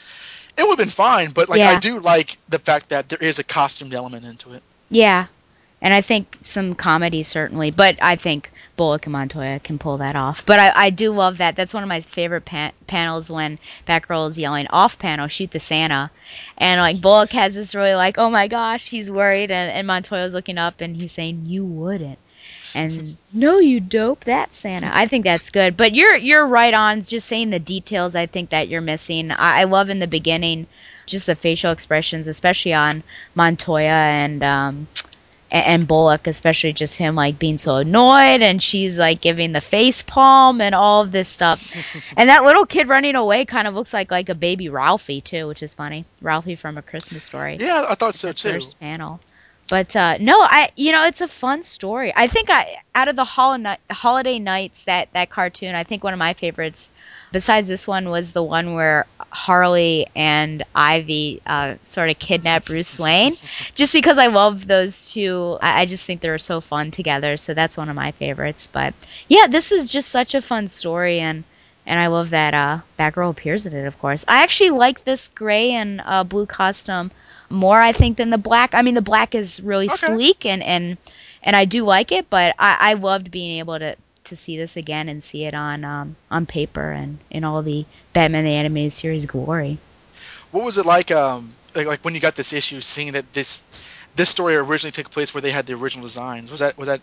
it 0.58 0.64
would 0.64 0.70
have 0.72 0.78
been 0.78 0.90
fine. 0.90 1.32
But 1.32 1.50
like, 1.50 1.62
I 1.62 1.80
do 1.80 2.00
like 2.00 2.38
the 2.50 2.60
fact 2.60 2.90
that 2.90 3.10
there 3.10 3.20
is 3.20 3.40
a 3.40 3.44
costumed 3.44 3.94
element 3.94 4.26
into 4.26 4.54
it. 4.54 4.64
Yeah, 4.90 5.26
and 5.82 5.94
I 5.94 6.02
think 6.02 6.38
some 6.42 6.76
comedy 6.76 7.24
certainly, 7.24 7.72
but 7.72 7.98
I 8.02 8.16
think 8.16 8.52
Bullock 8.76 9.06
and 9.06 9.14
Montoya 9.14 9.60
can 9.60 9.78
pull 9.78 9.98
that 9.98 10.16
off. 10.16 10.46
But 10.46 10.60
I, 10.60 10.72
I 10.86 10.90
do 10.90 11.12
love 11.12 11.38
that. 11.38 11.56
That's 11.56 11.74
one 11.74 11.84
of 11.84 11.90
my 11.90 12.02
favorite 12.02 12.46
pa- 12.46 12.72
panels 12.88 13.30
when 13.30 13.60
Batgirl 13.86 14.30
is 14.30 14.40
yelling 14.40 14.68
off 14.70 14.98
panel, 14.98 15.28
shoot 15.28 15.52
the 15.52 15.60
Santa, 15.60 16.10
and 16.58 16.80
like 16.80 17.02
Bullock 17.02 17.32
has 17.32 17.56
this 17.56 17.76
really 17.76 17.94
like, 17.94 18.18
oh 18.18 18.30
my 18.30 18.48
gosh, 18.48 18.90
he's 18.90 19.12
worried, 19.12 19.52
and, 19.52 19.72
and 19.72 19.86
Montoya's 19.86 20.34
looking 20.34 20.58
up 20.58 20.82
and 20.82 20.96
he's 20.96 21.12
saying, 21.12 21.44
you 21.46 21.64
wouldn't. 21.64 22.20
And 22.76 23.18
no, 23.32 23.60
you 23.60 23.80
dope, 23.80 24.24
that 24.26 24.54
Santa. 24.54 24.90
I 24.92 25.08
think 25.08 25.24
that's 25.24 25.52
good. 25.52 25.78
But 25.78 25.94
you're 25.96 26.16
you're 26.16 26.46
right 26.46 26.74
on. 26.74 27.02
Just 27.02 27.28
saying 27.28 27.52
the 27.52 27.60
details. 27.60 28.16
I 28.16 28.26
think 28.26 28.50
that 28.50 28.68
you're 28.68 28.82
missing. 28.82 29.32
I, 29.32 29.62
I 29.62 29.64
love 29.66 29.90
in 29.90 30.00
the 30.00 30.08
beginning, 30.08 30.68
just 31.06 31.28
the 31.28 31.36
facial 31.36 31.72
expressions, 31.72 32.28
especially 32.28 32.74
on 32.74 33.04
Montoya 33.36 33.92
and 33.92 34.44
um, 34.44 34.88
and 35.54 35.88
Bullock, 35.88 36.26
especially 36.26 36.74
just 36.74 36.98
him 36.98 37.14
like 37.14 37.38
being 37.38 37.60
so 37.60 37.76
annoyed, 37.76 38.42
and 38.42 38.62
she's 38.62 38.98
like 38.98 39.22
giving 39.22 39.52
the 39.52 39.62
face 39.62 40.02
palm 40.02 40.62
and 40.62 40.74
all 40.74 41.04
of 41.04 41.12
this 41.12 41.30
stuff. 41.30 42.14
and 42.18 42.30
that 42.30 42.44
little 42.44 42.66
kid 42.66 42.90
running 42.90 43.16
away 43.16 43.46
kind 43.46 43.68
of 43.68 43.76
looks 43.76 43.94
like 43.94 44.10
like 44.10 44.30
a 44.30 44.36
baby 44.36 44.70
Ralphie 44.70 45.22
too, 45.22 45.48
which 45.48 45.62
is 45.62 45.76
funny. 45.76 46.06
Ralphie 46.22 46.56
from 46.56 46.78
A 46.78 46.82
Christmas 46.82 47.24
Story. 47.24 47.58
Yeah, 47.60 47.86
I 47.88 47.94
thought 47.94 48.16
so 48.16 48.32
too. 48.32 48.54
First 48.54 48.80
panel. 48.80 49.20
But 49.70 49.96
uh, 49.96 50.18
no, 50.20 50.42
I 50.42 50.72
you 50.76 50.92
know 50.92 51.06
it's 51.06 51.22
a 51.22 51.28
fun 51.28 51.62
story. 51.62 52.12
I 52.16 52.28
think 52.28 52.50
I 52.50 52.78
out 52.96 53.08
of 53.08 53.16
the 53.16 53.24
hol- 53.24 53.64
holiday 53.92 54.40
knights 54.40 54.86
that 54.86 55.10
that 55.14 55.30
cartoon, 55.30 55.76
I 55.76 55.84
think 55.84 56.04
one 56.04 56.14
of 56.14 56.20
my 56.20 56.34
favorites, 56.34 56.92
besides 57.34 57.68
this 57.68 57.86
one, 57.86 58.10
was 58.10 58.32
the 58.32 58.44
one 58.44 58.76
where 58.76 59.06
Harley 59.30 60.08
and 60.16 60.64
Ivy 60.74 61.42
uh, 61.46 61.76
sort 61.84 62.10
of 62.10 62.18
kidnap 62.20 62.66
Bruce 62.66 62.98
Wayne. 62.98 63.34
just 63.76 63.92
because 63.92 64.18
I 64.18 64.28
love 64.28 64.66
those 64.66 65.12
two, 65.12 65.58
I, 65.62 65.82
I 65.82 65.86
just 65.86 66.06
think 66.06 66.22
they're 66.22 66.38
so 66.38 66.62
fun 66.62 66.92
together. 66.92 67.36
So 67.36 67.54
that's 67.54 67.78
one 67.78 67.90
of 67.90 67.96
my 67.96 68.12
favorites. 68.12 68.70
But 68.72 68.94
yeah, 69.28 69.48
this 69.48 69.74
is 69.74 69.90
just 69.90 70.10
such 70.10 70.36
a 70.36 70.42
fun 70.42 70.68
story 70.68 71.20
and. 71.20 71.44
And 71.86 72.00
I 72.00 72.08
love 72.08 72.30
that 72.30 72.54
uh, 72.54 72.80
Batgirl 72.98 73.32
appears 73.32 73.66
in 73.66 73.74
it, 73.74 73.86
of 73.86 74.00
course. 74.00 74.24
I 74.26 74.44
actually 74.44 74.70
like 74.70 75.04
this 75.04 75.28
gray 75.28 75.72
and 75.72 76.02
uh, 76.06 76.24
blue 76.24 76.46
costume 76.46 77.12
more, 77.50 77.78
I 77.78 77.92
think, 77.92 78.16
than 78.16 78.30
the 78.30 78.38
black. 78.38 78.74
I 78.74 78.84
mean, 78.84 78.96
the 78.96 79.02
black 79.02 79.36
is 79.36 79.62
really 79.62 79.90
sleek, 79.90 80.46
and, 80.46 80.64
and 80.64 80.98
and 81.44 81.56
I 81.56 81.66
do 81.66 81.84
like 81.84 82.12
it, 82.12 82.30
but 82.30 82.56
I, 82.58 82.78
I 82.80 82.94
loved 82.94 83.32
being 83.32 83.60
able 83.60 83.78
to, 83.78 83.96
to 84.26 84.36
see 84.36 84.58
this 84.58 84.78
again 84.78 85.10
and 85.10 85.24
see 85.24 85.46
it 85.46 85.54
on 85.54 85.84
um, 85.84 86.16
on 86.30 86.46
paper 86.46 86.92
and 86.92 87.20
in 87.30 87.44
all 87.44 87.62
the 87.62 87.86
Batman 88.14 88.46
the 88.46 88.52
Animated 88.52 88.92
Series 88.92 89.26
glory. 89.26 89.78
What 90.52 90.64
was 90.64 90.78
it 90.78 90.86
like, 90.86 91.12
um, 91.12 91.56
like, 91.76 91.88
like 91.88 92.06
when 92.06 92.14
you 92.14 92.20
got 92.20 92.36
this 92.36 92.54
issue, 92.54 92.80
seeing 92.82 93.14
that 93.14 93.32
this 93.34 93.68
this 94.16 94.30
story 94.30 94.56
originally 94.56 94.92
took 94.92 95.10
place 95.10 95.34
where 95.34 95.42
they 95.42 95.52
had 95.52 95.66
the 95.66 95.74
original 95.74 96.06
designs? 96.06 96.52
Was 96.52 96.60
that 96.60 96.78
was 96.78 96.88
that 96.88 97.02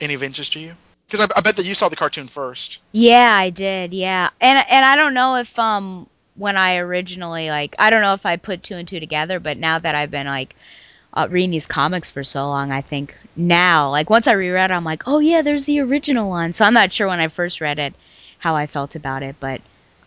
any 0.00 0.14
of 0.14 0.22
interest 0.22 0.52
to 0.54 0.60
you? 0.60 0.74
Because 1.06 1.20
I, 1.20 1.38
I 1.38 1.40
bet 1.40 1.56
that 1.56 1.64
you 1.64 1.74
saw 1.74 1.88
the 1.88 1.96
cartoon 1.96 2.28
first. 2.28 2.78
Yeah, 2.92 3.30
I 3.32 3.50
did. 3.50 3.94
Yeah, 3.94 4.30
and 4.40 4.64
and 4.68 4.84
I 4.84 4.96
don't 4.96 5.14
know 5.14 5.36
if 5.36 5.58
um 5.58 6.06
when 6.36 6.56
I 6.56 6.76
originally 6.76 7.50
like 7.50 7.74
I 7.78 7.90
don't 7.90 8.02
know 8.02 8.14
if 8.14 8.26
I 8.26 8.36
put 8.36 8.62
two 8.62 8.76
and 8.76 8.86
two 8.86 9.00
together, 9.00 9.40
but 9.40 9.56
now 9.56 9.78
that 9.78 9.94
I've 9.94 10.10
been 10.10 10.26
like 10.26 10.54
uh, 11.12 11.28
reading 11.30 11.50
these 11.50 11.66
comics 11.66 12.10
for 12.10 12.22
so 12.22 12.46
long, 12.48 12.72
I 12.72 12.80
think 12.80 13.16
now 13.36 13.90
like 13.90 14.10
once 14.10 14.28
I 14.28 14.32
reread, 14.32 14.70
it, 14.70 14.74
I'm 14.74 14.84
like, 14.84 15.04
oh 15.06 15.18
yeah, 15.18 15.42
there's 15.42 15.66
the 15.66 15.80
original 15.80 16.28
one. 16.28 16.52
So 16.52 16.64
I'm 16.64 16.74
not 16.74 16.92
sure 16.92 17.08
when 17.08 17.20
I 17.20 17.28
first 17.28 17.60
read 17.60 17.78
it 17.78 17.94
how 18.38 18.56
I 18.56 18.66
felt 18.66 18.94
about 18.94 19.22
it, 19.22 19.36
but 19.38 19.60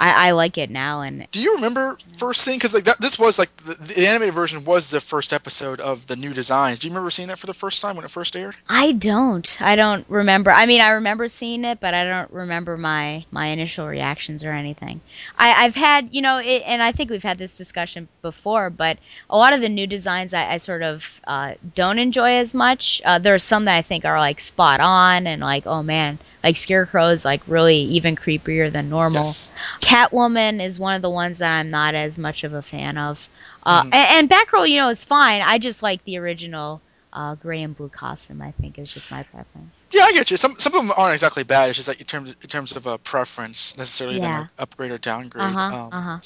I, 0.04 0.28
I 0.28 0.32
like 0.32 0.58
it 0.58 0.70
now, 0.70 1.00
and 1.00 1.26
Do 1.32 1.42
you 1.42 1.56
remember 1.56 1.98
first 2.18 2.42
seeing? 2.42 2.58
Because 2.58 2.74
like 2.74 2.84
that, 2.84 3.00
this 3.00 3.18
was 3.18 3.40
like 3.40 3.56
the, 3.58 3.76
the 3.76 4.06
animated 4.06 4.34
version 4.34 4.66
was 4.66 4.90
the 4.90 5.00
first 5.00 5.32
episode 5.32 5.80
of 5.80 6.06
the 6.08 6.18
new 6.18 6.34
designs. 6.34 6.80
Do 6.80 6.88
you 6.88 6.92
remember 6.92 7.10
seeing 7.10 7.30
that 7.30 7.40
for 7.40 7.48
the 7.48 7.54
first 7.54 7.82
time 7.82 7.96
when 7.96 8.04
it 8.04 8.12
first 8.12 8.36
aired? 8.36 8.54
I 8.68 8.92
don't. 8.92 9.58
I 9.62 9.78
don't 9.78 10.06
remember. 10.10 10.52
I 10.52 10.66
mean, 10.66 10.82
I 10.82 10.90
remember 10.90 11.30
seeing 11.30 11.64
it, 11.64 11.80
but 11.80 11.94
I 11.94 12.04
don't 12.04 12.32
remember 12.32 12.76
my 12.76 13.24
my 13.32 13.48
initial 13.48 13.88
reactions 13.88 14.44
or 14.44 14.52
anything. 14.52 15.00
I, 15.40 15.64
I've 15.64 15.76
had, 15.76 16.14
you 16.14 16.22
know, 16.22 16.38
it, 16.40 16.64
and 16.66 16.84
I 16.84 16.92
think 16.92 17.10
we've 17.10 17.24
had 17.24 17.38
this 17.38 17.58
discussion 17.58 18.10
before, 18.22 18.70
but 18.70 18.98
a 19.30 19.38
lot 19.38 19.54
of 19.54 19.62
the 19.62 19.70
new 19.70 19.88
designs 19.88 20.34
I, 20.34 20.52
I 20.52 20.58
sort 20.58 20.84
of 20.84 21.22
uh, 21.26 21.54
don't 21.76 21.98
enjoy 21.98 22.40
as 22.40 22.54
much. 22.54 23.02
Uh, 23.06 23.20
there 23.20 23.36
are 23.36 23.40
some 23.40 23.64
that 23.66 23.78
I 23.78 23.84
think 23.84 24.04
are 24.04 24.20
like 24.20 24.42
spot 24.42 24.82
on 24.82 25.28
and 25.28 25.42
like, 25.42 25.66
oh 25.66 25.82
man, 25.82 26.20
like 26.44 26.58
Scarecrow 26.58 27.08
is 27.08 27.24
like 27.24 27.42
really 27.48 27.78
even 27.78 28.18
creepier 28.18 28.70
than 28.70 28.90
normal. 28.90 29.24
Yes. 29.24 29.54
Catwoman 29.94 30.62
is 30.62 30.80
one 30.80 30.96
of 30.96 31.02
the 31.02 31.10
ones 31.10 31.40
that 31.40 31.52
I'm 31.52 31.70
not 31.70 31.94
as 31.96 32.18
much 32.18 32.44
of 32.44 32.54
a 32.54 32.62
fan 32.62 32.98
of. 32.98 33.30
Uh, 33.64 33.84
Mhm. 33.84 33.94
and, 33.94 33.94
and 33.94 34.30
Batgirl, 34.30 34.68
you 34.70 34.78
know, 34.82 34.90
is 34.90 35.06
fine. 35.06 35.42
I 35.42 35.58
just 35.60 35.84
like 35.84 36.04
the 36.04 36.18
original 36.18 36.82
uh, 37.16 37.36
gray 37.36 37.62
and 37.62 37.76
blue 37.76 37.90
costume. 37.90 38.42
I 38.42 38.52
think 38.52 38.80
is 38.80 38.92
just 38.92 39.12
my 39.12 39.22
preference. 39.24 39.88
Yeah, 39.92 40.06
I 40.06 40.14
get 40.14 40.32
you. 40.32 40.38
Some 40.38 40.56
some 40.58 40.74
of 40.74 40.82
them 40.82 40.92
aren't 40.98 41.14
exactly 41.14 41.44
bad. 41.44 41.70
It's 41.70 41.76
just 41.78 41.88
like 41.88 42.00
in 42.02 42.08
terms 42.08 42.34
in 42.42 42.50
terms 42.50 42.76
of 42.76 42.88
a 42.88 42.98
preference 42.98 43.78
necessarily 43.78 44.18
Yeah. 44.18 44.22
than 44.28 44.42
an 44.42 44.50
upgrade 44.58 44.92
or 44.92 44.98
downgrade. 44.98 45.46
Uh 45.46 45.52
huh. 45.52 45.76
Um, 45.76 45.90
Uh 45.92 46.02
huh. 46.02 46.20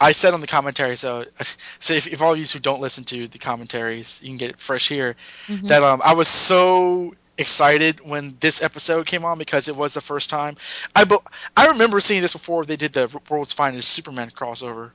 I 0.00 0.12
said 0.12 0.34
on 0.34 0.40
the 0.40 0.46
commentary, 0.48 0.96
so 0.96 1.24
so 1.78 1.94
if, 1.94 2.06
if 2.08 2.20
all 2.22 2.32
of 2.32 2.38
you 2.38 2.44
who 2.44 2.58
don't 2.58 2.80
listen 2.80 3.04
to 3.04 3.28
the 3.28 3.38
commentaries, 3.38 4.20
you 4.22 4.30
can 4.30 4.36
get 4.36 4.50
it 4.50 4.58
fresh 4.58 4.88
here. 4.88 5.14
Mhm. 5.46 5.68
That 5.68 5.82
um, 5.84 6.02
I 6.04 6.14
was 6.14 6.26
so 6.28 7.14
excited 7.38 8.00
when 8.08 8.36
this 8.40 8.62
episode 8.62 9.06
came 9.06 9.24
on 9.24 9.38
because 9.38 9.68
it 9.68 9.76
was 9.76 9.94
the 9.94 10.00
first 10.00 10.30
time. 10.30 10.56
I 10.94 11.04
be- 11.04 11.16
I 11.56 11.68
remember 11.68 12.00
seeing 12.00 12.22
this 12.22 12.32
before 12.32 12.64
they 12.64 12.76
did 12.76 12.92
the 12.92 13.20
World's 13.28 13.52
Finest 13.52 13.88
Superman 13.88 14.30
crossover, 14.30 14.90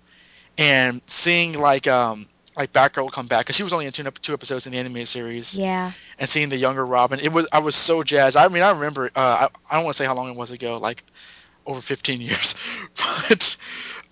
and 0.57 1.01
seeing 1.07 1.59
like 1.59 1.87
um 1.87 2.27
like 2.57 2.73
Batgirl 2.73 3.11
come 3.11 3.27
back 3.27 3.45
because 3.45 3.55
she 3.55 3.63
was 3.63 3.71
only 3.71 3.85
in 3.85 3.93
two, 3.93 4.03
two 4.03 4.33
episodes 4.33 4.65
in 4.65 4.73
the 4.73 4.77
animated 4.79 5.07
series 5.07 5.57
Yeah. 5.57 5.91
and 6.19 6.27
seeing 6.27 6.49
the 6.49 6.57
younger 6.57 6.85
Robin, 6.85 7.19
it 7.19 7.31
was 7.31 7.47
I 7.51 7.59
was 7.59 7.75
so 7.75 8.03
jazzed. 8.03 8.35
I 8.35 8.47
mean, 8.49 8.63
I 8.63 8.71
remember. 8.71 9.05
Uh, 9.15 9.47
I, 9.47 9.47
I 9.69 9.75
don't 9.75 9.85
want 9.85 9.95
to 9.95 10.03
say 10.03 10.05
how 10.05 10.15
long 10.15 10.29
it 10.29 10.35
was 10.35 10.51
ago, 10.51 10.77
like 10.77 11.03
over 11.65 11.79
15 11.79 12.19
years, 12.27 12.55
but 12.95 13.57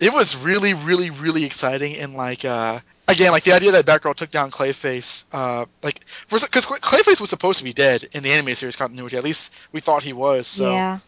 it 0.00 0.12
was 0.12 0.36
really, 0.36 0.72
really, 0.74 1.10
really 1.10 1.44
exciting. 1.44 1.96
And 1.96 2.14
like 2.14 2.44
uh, 2.44 2.80
again, 3.10 3.32
like 3.32 3.44
the 3.44 3.52
idea 3.52 3.72
that 3.72 3.86
Batgirl 3.86 4.14
took 4.14 4.30
down 4.30 4.50
Clayface, 4.50 5.26
uh, 5.32 5.66
like 5.82 6.00
because 6.28 6.66
Clayface 6.66 7.20
was 7.20 7.30
supposed 7.30 7.58
to 7.58 7.64
be 7.64 7.72
dead 7.72 8.04
in 8.12 8.22
the 8.22 8.30
animated 8.30 8.58
series 8.58 8.76
continuity. 8.76 9.16
At 9.16 9.24
least 9.24 9.54
we 9.72 9.80
thought 9.80 10.02
he 10.02 10.12
was. 10.12 10.46
So 10.46 10.72
yeah. 10.72 10.98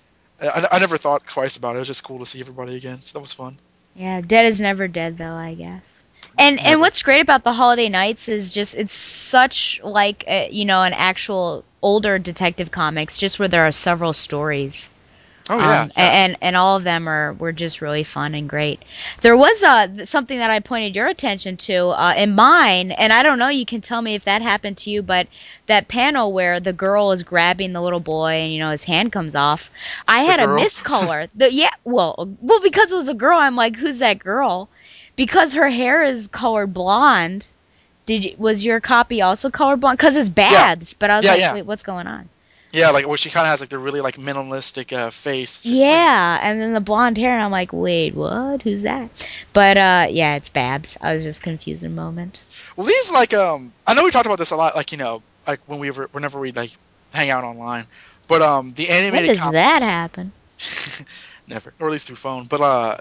I, 0.41 0.69
I 0.73 0.79
never 0.79 0.99
thought 0.99 1.25
twice 1.25 1.57
about 1.57 1.75
it. 1.75 1.77
It 1.77 1.81
was 1.81 1.89
just 1.89 2.05
cool 2.05 2.19
to 2.19 2.27
see 2.27 2.41
everybody 2.41 2.77
again. 2.77 3.01
So 3.01 3.19
that 3.19 3.23
was 3.23 3.33
fun. 3.33 3.59
Yeah. 3.95 4.21
Dead 4.21 4.47
is 4.47 4.61
never 4.61 4.89
dead, 4.89 5.19
though. 5.19 5.35
I 5.35 5.55
guess. 5.55 6.07
And 6.39 6.57
Never. 6.57 6.69
and 6.69 6.81
what's 6.81 7.03
great 7.03 7.21
about 7.21 7.45
the 7.45 7.53
Holiday 7.53 7.89
Knights 7.89 8.29
is 8.29 8.55
just 8.55 8.75
it's 8.75 8.93
such 8.93 9.81
like 9.83 10.25
a, 10.27 10.51
you 10.51 10.65
know 10.65 10.83
an 10.83 10.95
actual 10.95 11.65
older 11.83 12.19
detective 12.19 12.71
comics, 12.71 13.19
just 13.19 13.39
where 13.39 13.49
there 13.49 13.67
are 13.67 13.73
several 13.73 14.13
stories. 14.13 14.91
Oh 15.51 15.59
yeah. 15.59 15.83
Um, 15.83 15.91
a- 15.97 16.01
and 16.01 16.37
and 16.41 16.57
all 16.57 16.77
of 16.77 16.85
them 16.85 17.09
are 17.09 17.33
were 17.33 17.53
just 17.53 17.81
really 17.81 18.05
fun 18.05 18.35
and 18.35 18.49
great. 18.49 18.83
There 19.23 19.37
was 19.37 19.63
uh, 19.63 20.05
something 20.05 20.39
that 20.39 20.51
I 20.51 20.61
pointed 20.61 20.95
your 20.95 21.07
attention 21.09 21.57
to 21.59 21.87
uh, 21.89 22.15
in 22.17 22.35
mine, 22.35 22.93
and 22.93 23.13
I 23.13 23.23
don't 23.23 23.39
know. 23.39 23.49
You 23.49 23.67
can 23.67 23.81
tell 23.81 24.01
me 24.01 24.15
if 24.15 24.25
that 24.25 24.41
happened 24.43 24.79
to 24.79 24.91
you, 24.91 25.03
but 25.03 25.27
that 25.67 25.89
panel 25.89 26.33
where 26.33 26.61
the 26.61 26.73
girl 26.73 27.11
is 27.13 27.23
grabbing 27.25 27.73
the 27.73 27.81
little 27.83 28.01
boy 28.01 28.33
and 28.35 28.53
you 28.53 28.61
know 28.61 28.71
his 28.71 28.85
hand 28.85 29.11
comes 29.13 29.35
off. 29.35 29.71
I 30.07 30.23
had 30.23 30.41
a 30.41 30.47
girl? 30.47 30.59
miscolor. 30.61 31.29
the 31.35 31.53
yeah, 31.53 31.71
well, 31.85 32.29
well 32.41 32.61
because 32.63 32.93
it 32.93 32.97
was 32.97 33.09
a 33.09 33.15
girl. 33.15 33.39
I'm 33.39 33.57
like, 33.57 33.77
who's 33.77 33.99
that 33.99 34.19
girl? 34.21 34.69
Because 35.17 35.55
her 35.55 35.69
hair 35.69 36.05
is 36.05 36.29
colored 36.29 36.73
blonde. 36.73 37.47
Did 38.07 38.25
you, 38.25 38.35
was 38.39 38.65
your 38.65 38.81
copy 38.81 39.23
also 39.23 39.51
colored 39.51 39.81
blonde? 39.81 39.99
Because 39.99 40.17
it's 40.17 40.29
Babs, 40.29 40.93
yeah. 40.93 40.97
but 40.99 41.11
I 41.11 41.17
was 41.19 41.25
Yeah, 41.25 41.31
like, 41.33 41.41
yeah. 41.41 41.55
wait, 41.55 41.67
what's 41.67 41.83
going 41.83 42.07
on? 42.07 42.29
Yeah, 42.73 42.91
like 42.91 43.07
where 43.07 43.19
she 43.19 43.29
kind 43.29 43.45
of 43.45 43.51
has 43.51 43.61
like 43.61 43.69
the 43.69 43.79
really 43.79 44.01
like 44.01 44.17
minimalistic 44.17 44.97
uh, 44.97 45.11
face. 45.11 45.67
Yeah, 45.67 46.39
and 46.43 46.61
then 46.61 46.73
the 46.73 46.81
blonde 46.81 47.19
hair, 47.19 47.35
and 47.35 47.43
I'm 47.43 47.51
like, 47.51 47.73
wait, 47.73 48.15
what? 48.15 48.63
Who's 48.63 48.83
that? 48.83 49.11
But 49.53 49.77
uh, 49.77 50.07
yeah, 50.09 50.37
it's 50.37 50.49
Babs. 50.49 50.97
I 51.01 51.13
was 51.13 51.23
just 51.23 51.43
confused 51.43 51.85
in 51.85 51.93
a 51.93 51.95
moment. 51.95 52.43
Well, 52.77 52.87
these 52.87 53.11
like 53.13 53.35
um, 53.35 53.73
I 53.87 53.93
know 53.93 54.05
we 54.05 54.11
talked 54.11 54.27
about 54.27 54.39
this 54.39 54.53
a 54.53 54.57
lot, 54.57 54.75
like 54.75 54.91
you 54.91 54.99
know, 54.99 55.23
like 55.47 55.61
when 55.67 55.81
we 55.81 55.91
were 55.91 56.09
whenever 56.13 56.41
we 56.41 56.53
like 56.53 56.71
hang 57.13 57.29
out 57.29 57.45
online, 57.45 57.85
but 58.27 58.41
um, 58.41 58.73
the 58.73 58.87
When 58.89 59.05
animated 59.05 59.29
does 59.29 59.41
comics, 59.41 59.55
that 59.55 59.83
happen? 59.83 60.33
never, 61.47 61.75
or 61.79 61.89
at 61.89 61.93
least 61.93 62.07
through 62.07 62.17
phone, 62.17 62.47
but 62.47 62.63
uh, 62.63 62.97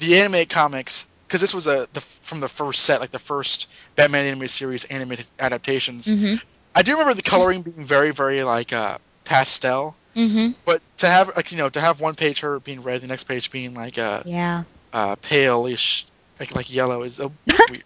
the 0.00 0.20
animated 0.20 0.50
comics, 0.50 1.08
because 1.26 1.40
this 1.40 1.54
was 1.54 1.66
a 1.66 1.88
the 1.94 2.00
from 2.00 2.40
the 2.40 2.48
first 2.48 2.82
set, 2.82 3.00
like 3.00 3.10
the 3.10 3.18
first 3.18 3.72
Batman 3.96 4.26
animated 4.26 4.50
series 4.50 4.84
animated 4.84 5.30
adaptations. 5.40 6.08
Mm-hmm. 6.08 6.44
I 6.76 6.82
do 6.82 6.92
remember 6.92 7.14
the 7.14 7.22
coloring 7.22 7.62
being 7.62 7.86
very, 7.86 8.10
very 8.10 8.42
like 8.42 8.74
uh 8.74 8.98
pastel, 9.24 9.96
Mm-hmm. 10.16 10.52
but 10.64 10.80
to 10.98 11.08
have 11.08 11.34
like 11.34 11.50
you 11.50 11.58
know 11.58 11.68
to 11.68 11.80
have 11.80 12.00
one 12.00 12.14
page 12.14 12.40
her 12.40 12.60
being 12.60 12.82
red, 12.82 13.00
the 13.00 13.08
next 13.08 13.24
page 13.24 13.50
being 13.50 13.74
like 13.74 13.98
a 13.98 14.22
Yeah, 14.24 14.62
uh 14.92 15.16
palish, 15.16 16.04
like 16.38 16.54
like 16.54 16.72
yellow 16.72 17.02
is 17.02 17.18
a 17.20 17.28
weird. 17.68 17.82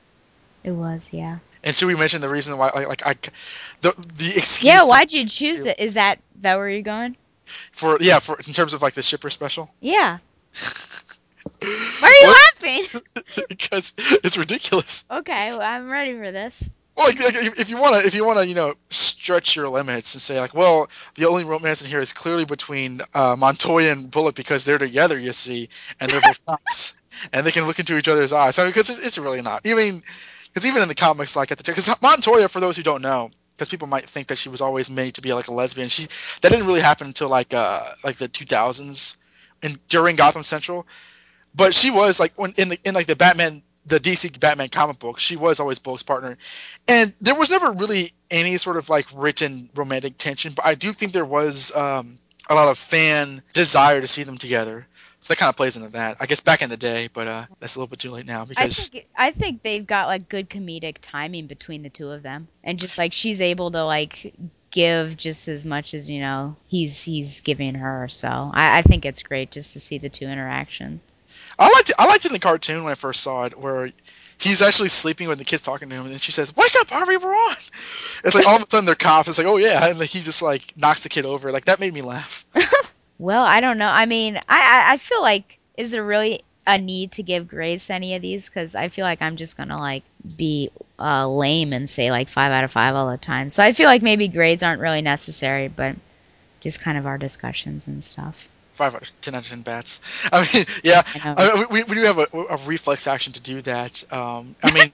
it 0.64 0.70
was. 0.72 1.12
Yeah. 1.12 1.38
And 1.64 1.74
should 1.74 1.88
we 1.88 1.96
mention 1.96 2.20
the 2.20 2.28
reason 2.28 2.56
why, 2.56 2.70
like, 2.74 2.86
like 2.88 3.06
I, 3.06 3.14
the 3.80 3.92
the 4.16 4.34
excuse 4.36 4.64
Yeah. 4.64 4.84
Why'd 4.84 5.12
you 5.12 5.26
choose 5.26 5.60
it? 5.60 5.80
Is 5.80 5.94
that 5.94 6.18
that 6.40 6.56
where 6.56 6.68
you're 6.68 6.82
going? 6.82 7.16
for 7.72 7.96
yeah 8.00 8.18
for 8.18 8.36
in 8.36 8.52
terms 8.52 8.74
of 8.74 8.82
like 8.82 8.92
the 8.92 9.02
shipper 9.02 9.30
special 9.30 9.70
Yeah. 9.80 10.18
Why 11.60 11.68
are 12.02 12.10
you 12.12 12.26
What? 12.26 12.38
laughing? 12.62 13.02
because 13.48 13.94
it's 13.98 14.36
ridiculous. 14.38 15.04
Okay, 15.10 15.50
well, 15.52 15.62
I'm 15.62 15.88
ready 15.88 16.14
for 16.14 16.30
this. 16.30 16.70
Well, 16.98 17.06
like, 17.06 17.20
like, 17.20 17.36
if 17.60 17.70
you 17.70 17.78
wanna 17.78 17.98
if 17.98 18.14
you 18.16 18.26
wanna 18.26 18.42
you 18.42 18.56
know 18.56 18.74
stretch 18.90 19.54
your 19.54 19.68
limits 19.68 20.16
and 20.16 20.20
say 20.20 20.40
like, 20.40 20.52
well, 20.52 20.90
the 21.14 21.26
only 21.28 21.44
romance 21.44 21.80
in 21.80 21.88
here 21.88 22.00
is 22.00 22.12
clearly 22.12 22.44
between 22.44 23.02
uh, 23.14 23.36
Montoya 23.38 23.92
and 23.92 24.10
Bullock 24.10 24.34
because 24.34 24.64
they're 24.64 24.78
together, 24.78 25.16
you 25.16 25.32
see, 25.32 25.68
and 26.00 26.10
they're 26.10 26.20
both 26.20 26.44
cops, 26.46 26.96
and 27.32 27.46
they 27.46 27.52
can 27.52 27.66
look 27.66 27.78
into 27.78 27.96
each 27.96 28.08
other's 28.08 28.32
eyes. 28.32 28.56
So 28.56 28.66
because 28.66 28.90
it's, 28.90 29.06
it's 29.06 29.18
really 29.18 29.42
not 29.42 29.64
even 29.64 30.02
because 30.48 30.66
even 30.66 30.82
in 30.82 30.88
the 30.88 30.96
comics, 30.96 31.36
like 31.36 31.52
at 31.52 31.58
the 31.58 31.62
time, 31.62 31.76
because 31.76 32.02
Montoya, 32.02 32.48
for 32.48 32.60
those 32.60 32.76
who 32.76 32.82
don't 32.82 33.02
know. 33.02 33.30
Because 33.52 33.70
people 33.70 33.88
might 33.88 34.04
think 34.04 34.28
that 34.28 34.38
she 34.38 34.50
was 34.50 34.60
always 34.60 34.88
made 34.88 35.14
to 35.14 35.20
be 35.20 35.34
like 35.34 35.48
a 35.48 35.52
lesbian. 35.52 35.88
She 35.88 36.06
that 36.42 36.50
didn't 36.52 36.68
really 36.68 36.80
happen 36.80 37.08
until 37.08 37.28
like 37.28 37.54
uh 37.54 37.92
like 38.04 38.16
the 38.16 38.28
2000s, 38.28 39.16
and 39.64 39.78
during 39.88 40.16
Gotham 40.16 40.44
Central. 40.44 40.86
But 41.54 41.74
she 41.74 41.90
was 41.90 42.20
like 42.20 42.32
when 42.36 42.52
in 42.56 42.68
the 42.70 42.78
in 42.84 42.94
like 42.94 43.06
the 43.06 43.16
Batman 43.16 43.62
the 43.88 43.98
DC 43.98 44.38
Batman 44.38 44.68
comic 44.68 44.98
book, 44.98 45.18
she 45.18 45.36
was 45.36 45.60
always 45.60 45.78
Bullock's 45.78 46.02
partner, 46.02 46.36
and 46.86 47.12
there 47.20 47.34
was 47.34 47.50
never 47.50 47.72
really 47.72 48.12
any 48.30 48.56
sort 48.56 48.76
of 48.76 48.88
like 48.88 49.06
written 49.14 49.70
romantic 49.74 50.18
tension. 50.18 50.52
But 50.54 50.66
I 50.66 50.74
do 50.74 50.92
think 50.92 51.12
there 51.12 51.24
was 51.24 51.74
um, 51.74 52.18
a 52.48 52.54
lot 52.54 52.68
of 52.68 52.78
fan 52.78 53.42
desire 53.52 54.00
to 54.00 54.06
see 54.06 54.22
them 54.22 54.38
together. 54.38 54.86
So 55.20 55.32
that 55.32 55.38
kind 55.38 55.50
of 55.50 55.56
plays 55.56 55.76
into 55.76 55.90
that. 55.90 56.18
I 56.20 56.26
guess 56.26 56.40
back 56.40 56.62
in 56.62 56.70
the 56.70 56.76
day, 56.76 57.08
but 57.12 57.26
uh, 57.26 57.44
that's 57.58 57.74
a 57.74 57.78
little 57.80 57.90
bit 57.90 57.98
too 57.98 58.10
late 58.10 58.24
now 58.24 58.42
I 58.42 58.44
because 58.44 58.90
think 58.90 59.06
I 59.16 59.30
think 59.32 59.62
they've 59.62 59.86
got 59.86 60.06
like 60.06 60.28
good 60.28 60.48
comedic 60.48 60.96
timing 61.00 61.46
between 61.46 61.82
the 61.82 61.90
two 61.90 62.10
of 62.10 62.22
them, 62.22 62.46
and 62.62 62.78
just 62.78 62.98
like 62.98 63.12
she's 63.12 63.40
able 63.40 63.70
to 63.72 63.84
like 63.84 64.34
give 64.70 65.16
just 65.16 65.48
as 65.48 65.64
much 65.66 65.94
as 65.94 66.08
you 66.08 66.20
know 66.20 66.56
he's 66.66 67.02
he's 67.02 67.40
giving 67.40 67.74
her. 67.74 68.06
So 68.08 68.28
I, 68.28 68.78
I 68.78 68.82
think 68.82 69.04
it's 69.04 69.24
great 69.24 69.50
just 69.50 69.72
to 69.72 69.80
see 69.80 69.98
the 69.98 70.08
two 70.08 70.26
interaction. 70.26 71.00
I 71.58 71.70
liked 71.70 71.90
it. 71.90 71.96
I 71.98 72.06
liked 72.06 72.24
it 72.24 72.28
in 72.28 72.34
the 72.34 72.40
cartoon 72.40 72.84
when 72.84 72.92
I 72.92 72.94
first 72.94 73.20
saw 73.20 73.44
it, 73.44 73.58
where 73.58 73.90
he's 74.38 74.62
actually 74.62 74.90
sleeping 74.90 75.28
when 75.28 75.38
the 75.38 75.44
kid's 75.44 75.62
talking 75.62 75.88
to 75.88 75.94
him, 75.94 76.02
and 76.02 76.10
then 76.12 76.18
she 76.18 76.32
says, 76.32 76.54
"Wake 76.54 76.76
up, 76.76 76.90
Harvey, 76.90 77.16
we're 77.16 77.30
on." 77.30 77.52
It's 77.52 78.34
like 78.34 78.46
all 78.46 78.56
of 78.56 78.62
a 78.62 78.70
sudden 78.70 78.86
they're 78.86 78.94
cops. 78.94 79.28
It's 79.28 79.38
like, 79.38 79.46
oh 79.46 79.56
yeah, 79.56 79.88
and 79.88 79.98
like, 79.98 80.10
he 80.10 80.20
just 80.20 80.42
like 80.42 80.76
knocks 80.76 81.02
the 81.02 81.08
kid 81.08 81.24
over. 81.24 81.52
Like 81.52 81.66
that 81.66 81.80
made 81.80 81.92
me 81.92 82.02
laugh. 82.02 82.46
Well, 83.18 83.42
I 83.42 83.60
don't 83.60 83.78
know. 83.78 83.88
I 83.88 84.06
mean, 84.06 84.36
I 84.36 84.40
I, 84.48 84.92
I 84.92 84.96
feel 84.96 85.20
like 85.20 85.58
is 85.76 85.90
there 85.90 86.04
really 86.04 86.42
a 86.66 86.78
need 86.78 87.12
to 87.12 87.22
give 87.22 87.48
grades 87.48 87.86
to 87.88 87.94
any 87.94 88.14
of 88.14 88.22
these? 88.22 88.48
Because 88.48 88.74
I 88.74 88.88
feel 88.88 89.04
like 89.04 89.22
I'm 89.22 89.36
just 89.36 89.56
gonna 89.56 89.78
like 89.78 90.04
be 90.36 90.70
uh, 90.98 91.28
lame 91.28 91.72
and 91.72 91.90
say 91.90 92.10
like 92.10 92.28
five 92.28 92.52
out 92.52 92.64
of 92.64 92.70
five 92.70 92.94
all 92.94 93.10
the 93.10 93.18
time. 93.18 93.48
So 93.48 93.62
I 93.62 93.72
feel 93.72 93.86
like 93.86 94.02
maybe 94.02 94.28
grades 94.28 94.62
aren't 94.62 94.80
really 94.80 95.02
necessary, 95.02 95.68
but 95.68 95.96
just 96.60 96.80
kind 96.80 96.96
of 96.96 97.06
our 97.06 97.18
discussions 97.18 97.88
and 97.88 98.02
stuff. 98.04 98.48
Five 98.78 98.94
out 98.94 99.02
of 99.02 99.20
ten 99.20 99.34
out 99.34 99.42
of 99.42 99.48
ten 99.48 99.62
bats. 99.62 100.00
I 100.32 100.48
mean, 100.54 100.64
yeah, 100.84 101.02
I. 101.24 101.54
Mean, 101.54 101.66
we, 101.68 101.82
we 101.82 101.94
do 101.96 102.02
have 102.02 102.18
a, 102.18 102.26
a 102.32 102.56
reflex 102.58 103.08
action 103.08 103.32
to 103.32 103.40
do 103.40 103.60
that. 103.62 104.04
Um, 104.12 104.54
I 104.62 104.72
mean, 104.72 104.92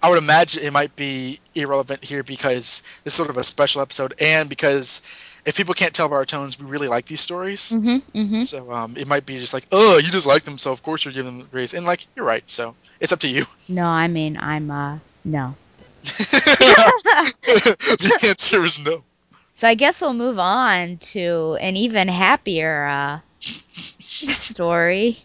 I 0.00 0.08
would 0.08 0.18
imagine 0.18 0.62
it 0.62 0.72
might 0.72 0.94
be 0.94 1.40
irrelevant 1.52 2.04
here 2.04 2.22
because 2.22 2.84
this 3.02 3.12
is 3.12 3.14
sort 3.14 3.30
of 3.30 3.36
a 3.36 3.42
special 3.42 3.82
episode, 3.82 4.14
and 4.20 4.48
because 4.48 5.02
if 5.44 5.56
people 5.56 5.74
can't 5.74 5.92
tell 5.92 6.08
by 6.08 6.14
our 6.14 6.24
tones, 6.24 6.56
we 6.56 6.66
really 6.66 6.86
like 6.86 7.06
these 7.06 7.20
stories. 7.20 7.72
Mm-hmm. 7.72 8.18
Mm-hmm. 8.18 8.40
So 8.40 8.70
um, 8.70 8.96
it 8.96 9.08
might 9.08 9.26
be 9.26 9.38
just 9.38 9.54
like, 9.54 9.66
oh, 9.72 9.98
you 9.98 10.08
just 10.08 10.26
like 10.26 10.44
them, 10.44 10.56
so 10.56 10.70
of 10.70 10.84
course 10.84 11.04
you're 11.04 11.14
giving 11.14 11.38
them 11.38 11.48
grades. 11.50 11.74
And 11.74 11.84
like, 11.84 12.06
you're 12.14 12.24
right. 12.24 12.48
So 12.48 12.76
it's 13.00 13.12
up 13.12 13.18
to 13.20 13.28
you. 13.28 13.44
No, 13.68 13.86
I 13.86 14.08
mean 14.08 14.36
I'm 14.36 14.70
uh 14.70 14.98
no. 15.24 15.56
the 16.02 16.58
answer 18.22 18.64
is 18.64 18.84
no. 18.84 19.02
So 19.60 19.68
I 19.68 19.74
guess 19.74 20.00
we'll 20.00 20.14
move 20.14 20.38
on 20.38 20.96
to 21.12 21.58
an 21.60 21.76
even 21.76 22.08
happier 22.08 22.86
uh 22.86 23.18
story. 23.40 25.18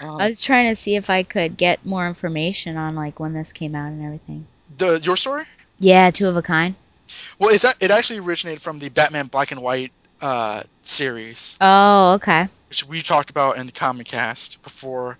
Uh, 0.00 0.16
I 0.16 0.28
was 0.28 0.40
trying 0.40 0.70
to 0.70 0.76
see 0.76 0.96
if 0.96 1.10
I 1.10 1.24
could 1.24 1.58
get 1.58 1.84
more 1.84 2.08
information 2.08 2.78
on 2.78 2.94
like 2.94 3.20
when 3.20 3.34
this 3.34 3.52
came 3.52 3.74
out 3.74 3.88
and 3.88 4.02
everything. 4.02 4.46
the 4.78 4.98
your 5.02 5.18
story? 5.18 5.44
Yeah, 5.78 6.10
two 6.10 6.26
of 6.26 6.36
a 6.36 6.40
kind. 6.40 6.74
Well, 7.38 7.50
is 7.50 7.60
that 7.62 7.74
it 7.80 7.90
actually 7.90 8.20
originated 8.20 8.62
from 8.62 8.78
the 8.78 8.88
Batman 8.88 9.26
Black 9.26 9.52
and 9.52 9.60
White 9.60 9.92
uh, 10.22 10.62
series, 10.80 11.58
Oh, 11.60 12.12
okay. 12.14 12.48
which 12.70 12.86
we 12.86 13.02
talked 13.02 13.28
about 13.28 13.58
in 13.58 13.66
the 13.66 13.72
comic 13.72 14.06
cast 14.06 14.62
before 14.62 15.18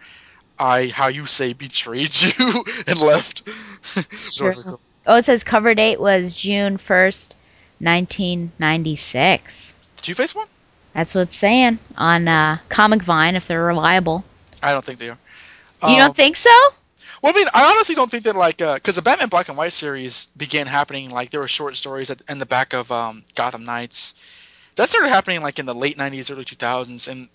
I, 0.59 0.87
how 0.87 1.09
you 1.09 1.27
say, 1.27 1.53
betrayed 1.53 2.11
you 2.23 2.65
and 2.87 2.99
left. 2.99 3.47
Oh, 5.07 5.17
it 5.17 5.25
says 5.25 5.45
cover 5.45 5.75
date 5.75 6.01
was 6.01 6.33
June 6.33 6.79
first, 6.79 7.37
nineteen 7.83 8.53
ninety 8.59 8.97
six. 8.97 9.77
Two 10.01 10.14
Face 10.14 10.35
one? 10.35 10.47
That's 10.95 11.14
what 11.14 11.23
it's 11.23 11.37
saying 11.37 11.79
on 11.97 12.29
uh, 12.29 12.59
Comic 12.68 13.03
Vine 13.03 13.37
if 13.37 13.47
they're 13.49 13.62
reliable. 13.62 14.25
I 14.62 14.73
don't 14.73 14.85
think 14.85 14.99
they 14.99 15.11
are. 15.11 15.18
you 15.83 15.88
Um, 15.88 15.99
don't 15.99 16.16
think 16.16 16.37
so? 16.37 16.51
Well, 17.23 17.33
I 17.33 17.37
mean, 17.37 17.47
I 17.55 17.73
honestly 17.73 17.95
don't 17.95 18.11
think 18.11 18.25
that 18.25 18.35
like 18.37 18.59
because 18.59 18.97
the 18.97 19.03
Batman 19.03 19.29
Black 19.29 19.49
and 19.49 19.57
White 19.57 19.73
series 19.73 20.27
began 20.37 20.66
happening 20.66 21.11
like 21.11 21.31
there 21.31 21.40
were 21.40 21.49
short 21.49 21.77
stories 21.77 22.11
at, 22.11 22.21
in 22.29 22.38
the 22.38 22.47
back 22.47 22.73
of 22.73 22.90
um, 22.90 23.25
Gotham 23.35 23.64
Knights. 23.64 24.14
That 24.77 24.88
started 24.88 25.11
happening 25.11 25.42
like 25.42 25.59
in 25.59 25.66
the 25.66 25.75
late 25.75 25.97
'90s, 25.97 26.33
early 26.33 26.45
2000s, 26.45 27.09
and 27.09 27.29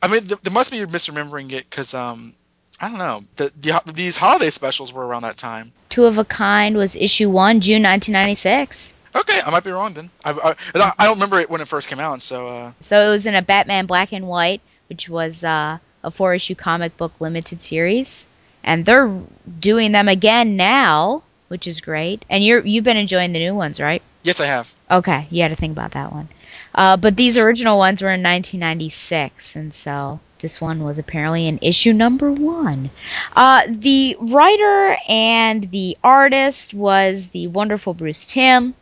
I 0.00 0.08
mean, 0.08 0.22
th- 0.22 0.40
there 0.40 0.52
must 0.52 0.70
be 0.70 0.78
misremembering 0.78 1.52
it 1.52 1.68
because 1.68 1.92
um, 1.92 2.34
I 2.80 2.88
don't 2.88 2.98
know. 2.98 3.20
The, 3.36 3.52
the 3.60 3.92
these 3.92 4.16
holiday 4.16 4.50
specials 4.50 4.92
were 4.92 5.06
around 5.06 5.22
that 5.22 5.36
time. 5.36 5.72
Two 5.88 6.04
of 6.06 6.18
a 6.18 6.24
Kind 6.24 6.76
was 6.76 6.96
issue 6.96 7.28
one, 7.28 7.60
June 7.60 7.82
1996. 7.82 8.94
Okay, 9.18 9.40
I 9.44 9.50
might 9.50 9.64
be 9.64 9.70
wrong 9.70 9.94
then. 9.94 10.10
I, 10.24 10.30
I, 10.30 10.92
I 10.98 11.04
don't 11.04 11.14
remember 11.14 11.38
it 11.38 11.50
when 11.50 11.60
it 11.60 11.68
first 11.68 11.88
came 11.88 12.00
out, 12.00 12.20
so 12.20 12.46
uh, 12.48 12.72
So 12.80 13.06
it 13.06 13.10
was 13.10 13.26
in 13.26 13.34
a 13.34 13.42
Batman 13.42 13.86
Black 13.86 14.12
and 14.12 14.26
White, 14.26 14.60
which 14.88 15.08
was 15.08 15.42
uh, 15.44 15.78
a 16.04 16.10
four 16.10 16.34
issue 16.34 16.54
comic 16.54 16.96
book 16.96 17.12
limited 17.20 17.60
series. 17.60 18.28
And 18.62 18.84
they're 18.84 19.22
doing 19.58 19.92
them 19.92 20.08
again 20.08 20.56
now, 20.56 21.22
which 21.48 21.66
is 21.66 21.80
great. 21.80 22.24
And 22.28 22.44
you're 22.44 22.64
you've 22.64 22.84
been 22.84 22.96
enjoying 22.96 23.32
the 23.32 23.38
new 23.38 23.54
ones, 23.54 23.80
right? 23.80 24.02
yes, 24.22 24.40
I 24.40 24.46
have. 24.46 24.72
Okay, 24.90 25.26
you 25.30 25.42
had 25.42 25.48
to 25.48 25.54
think 25.54 25.72
about 25.72 25.92
that 25.92 26.12
one. 26.12 26.28
Uh, 26.74 26.96
but 26.96 27.16
these 27.16 27.38
original 27.38 27.78
ones 27.78 28.02
were 28.02 28.08
in 28.10 28.22
1996, 28.22 29.56
and 29.56 29.72
so 29.72 30.20
this 30.40 30.60
one 30.60 30.84
was 30.84 30.98
apparently 30.98 31.48
in 31.48 31.58
issue 31.62 31.92
number 31.92 32.30
one. 32.30 32.90
Uh, 33.34 33.62
the 33.68 34.16
writer 34.20 34.96
and 35.08 35.64
the 35.64 35.96
artist 36.04 36.74
was 36.74 37.28
the 37.28 37.46
wonderful 37.48 37.94
Bruce 37.94 38.26
Timm, 38.26 38.74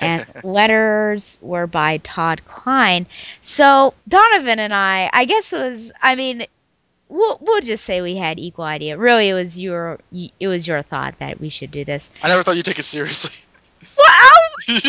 and 0.00 0.26
letters 0.44 1.38
were 1.42 1.66
by 1.66 1.98
Todd 1.98 2.44
Klein. 2.46 3.06
So 3.40 3.94
Donovan 4.06 4.58
and 4.58 4.74
I, 4.74 5.10
I 5.12 5.24
guess 5.24 5.52
it 5.52 5.58
was, 5.58 5.92
I 6.00 6.14
mean, 6.14 6.46
we'll, 7.08 7.38
we'll 7.40 7.60
just 7.60 7.84
say 7.84 8.00
we 8.02 8.16
had 8.16 8.38
equal 8.38 8.64
idea. 8.64 8.96
Really, 8.98 9.28
it 9.28 9.34
was 9.34 9.60
your 9.60 9.98
it 10.12 10.48
was 10.48 10.66
your 10.66 10.82
thought 10.82 11.18
that 11.18 11.40
we 11.40 11.48
should 11.48 11.70
do 11.70 11.84
this. 11.84 12.10
I 12.22 12.28
never 12.28 12.42
thought 12.42 12.56
you'd 12.56 12.64
take 12.64 12.78
it 12.78 12.84
seriously. 12.84 13.34
Well, 13.96 14.06
I'll- 14.08 14.34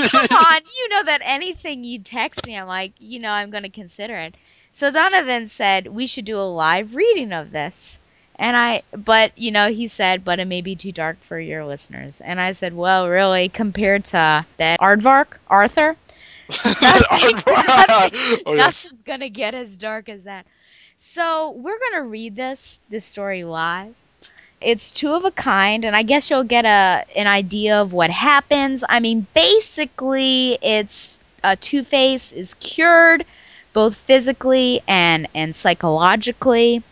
come 0.09 0.37
on, 0.37 0.61
you 0.77 0.89
know 0.89 1.03
that 1.03 1.21
anything 1.23 1.83
you 1.83 1.99
text 1.99 2.45
me, 2.45 2.57
I'm 2.57 2.67
like, 2.67 2.93
you 2.99 3.19
know, 3.19 3.31
I'm 3.31 3.49
going 3.49 3.63
to 3.63 3.69
consider 3.69 4.15
it. 4.15 4.35
So 4.71 4.91
Donovan 4.91 5.47
said 5.47 5.87
we 5.87 6.05
should 6.07 6.25
do 6.25 6.37
a 6.37 6.43
live 6.43 6.95
reading 6.95 7.31
of 7.31 7.51
this. 7.51 7.99
And 8.39 8.55
I, 8.55 8.81
but, 8.97 9.37
you 9.37 9.51
know, 9.51 9.69
he 9.69 9.89
said, 9.89 10.23
but 10.23 10.39
it 10.39 10.45
may 10.45 10.61
be 10.61 10.77
too 10.77 10.93
dark 10.93 11.21
for 11.21 11.37
your 11.37 11.65
listeners. 11.65 12.21
And 12.21 12.39
I 12.39 12.53
said, 12.53 12.73
well, 12.73 13.09
really, 13.09 13.49
compared 13.49 14.05
to 14.05 14.45
that 14.57 14.79
Aardvark, 14.79 15.37
Arthur, 15.49 15.97
nothing, 16.81 17.35
nothing, 17.35 18.39
Oh, 18.45 18.53
nothing's 18.55 19.03
going 19.03 19.19
to 19.19 19.29
get 19.29 19.55
as 19.55 19.75
dark 19.75 20.07
as 20.07 20.23
that. 20.23 20.45
So 20.95 21.51
we're 21.51 21.77
going 21.79 21.95
to 21.95 22.03
read 22.03 22.37
this, 22.37 22.79
this 22.89 23.03
story 23.03 23.43
live. 23.43 23.93
It's 24.61 24.91
two 24.91 25.13
of 25.13 25.25
a 25.25 25.31
kind, 25.31 25.83
and 25.85 25.95
I 25.95 26.03
guess 26.03 26.29
you'll 26.29 26.43
get 26.43 26.65
a 26.65 27.05
an 27.15 27.27
idea 27.27 27.81
of 27.81 27.93
what 27.93 28.09
happens. 28.09 28.83
I 28.87 28.99
mean, 28.99 29.25
basically, 29.33 30.57
it's 30.61 31.21
uh, 31.41 31.55
Two 31.59 31.83
Face 31.83 32.33
is 32.33 32.55
cured, 32.55 33.25
both 33.71 33.95
physically 33.95 34.81
and 34.85 35.29
and 35.33 35.55
psychologically, 35.55 36.83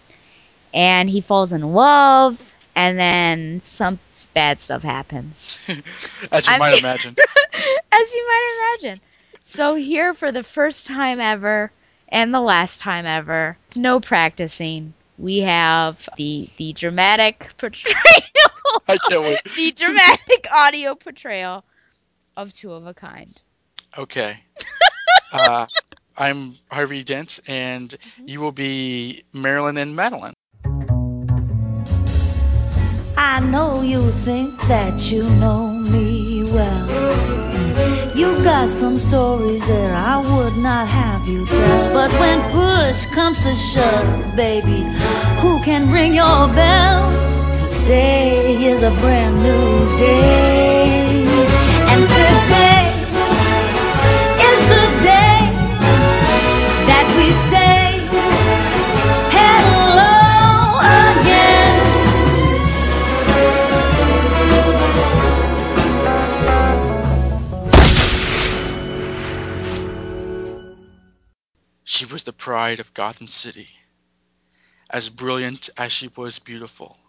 and 0.74 1.10
he 1.10 1.22
falls 1.22 1.54
in 1.54 1.62
love, 1.62 2.56
and 2.76 2.98
then 3.00 3.60
some 3.62 4.00
bad 4.34 4.60
stuff 4.62 4.84
happens, 4.84 5.60
As 6.32 6.48
you 6.48 6.54
I 6.54 6.58
might 6.58 6.72
mean- 6.72 6.80
imagine. 6.80 7.16
as 7.92 8.14
you 8.14 8.28
might 8.28 8.78
imagine. 8.84 9.02
So 9.42 9.76
here, 9.76 10.14
for 10.14 10.32
the 10.32 10.44
first 10.44 10.88
time 10.88 11.20
ever 11.20 11.72
and 12.10 12.34
the 12.34 12.42
last 12.42 12.82
time 12.82 13.06
ever, 13.06 13.58
no 13.76 14.00
practicing. 14.00 14.94
We 15.18 15.40
have 15.40 16.08
the 16.18 16.48
the 16.58 16.74
dramatic 16.74 17.50
portrayal. 17.58 17.96
I 18.88 18.98
can't 19.10 19.24
wait. 19.24 19.40
the 19.56 19.72
dramatic 19.72 20.48
audio 20.54 20.94
portrayal 20.96 21.64
of 22.36 22.54
Two 22.54 22.74
of 22.74 22.86
a 22.86 22.94
Kind. 22.94 23.36
Okay. 23.98 24.38
uh, 25.34 25.66
I'm 26.18 26.54
Harvey 26.70 27.04
Dent, 27.04 27.40
and 27.48 27.94
you 28.26 28.42
will 28.42 28.52
be 28.52 29.24
Marilyn 29.34 29.78
and 29.78 29.96
Madeline. 29.96 30.34
I 33.30 33.42
know 33.42 33.82
you 33.82 34.10
think 34.10 34.58
that 34.70 35.12
you 35.12 35.24
know 35.42 35.74
me 35.74 36.46
well. 36.46 36.88
You 38.16 38.42
got 38.42 38.70
some 38.70 38.98
stories 38.98 39.68
that 39.68 39.92
I 39.92 40.18
would 40.18 40.56
not 40.56 40.88
have 40.88 41.28
you 41.28 41.46
tell. 41.46 41.94
But 41.94 42.10
when 42.22 42.40
push 42.52 43.06
comes 43.08 43.38
to 43.44 43.54
shove, 43.54 44.36
baby, 44.38 44.82
who 45.42 45.62
can 45.62 45.92
ring 45.92 46.14
your 46.14 46.48
bell? 46.56 47.12
Today 47.58 48.64
is 48.64 48.82
a 48.82 48.92
brand 49.02 49.36
new 49.44 49.98
day. 49.98 51.28
And 51.92 52.04
today 52.20 52.84
is 54.50 54.60
the 54.74 54.86
day 55.04 55.40
that 56.88 57.06
we 57.18 57.34
say 57.34 57.77
She 71.90 72.04
was 72.04 72.26
the 72.26 72.34
pride 72.34 72.82
of 72.82 72.94
Gotham 72.94 73.30
City, 73.30 73.70
as 74.90 75.08
brilliant 75.08 75.70
as 75.78 75.94
she 75.94 76.10
was 76.10 76.38
beautiful. 76.38 77.00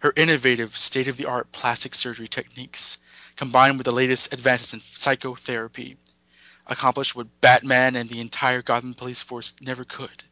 Her 0.00 0.12
innovative, 0.14 0.76
state 0.76 1.08
of 1.08 1.16
the 1.16 1.24
art 1.24 1.50
plastic 1.50 1.94
surgery 1.94 2.28
techniques, 2.28 2.98
combined 3.36 3.78
with 3.78 3.86
the 3.86 3.92
latest 3.92 4.34
advances 4.34 4.74
in 4.74 4.80
psychotherapy, 4.80 5.96
accomplished 6.66 7.16
what 7.16 7.40
Batman 7.40 7.96
and 7.96 8.10
the 8.10 8.20
entire 8.20 8.60
Gotham 8.60 8.92
police 8.92 9.22
force 9.22 9.54
never 9.62 9.86
could 9.86 10.24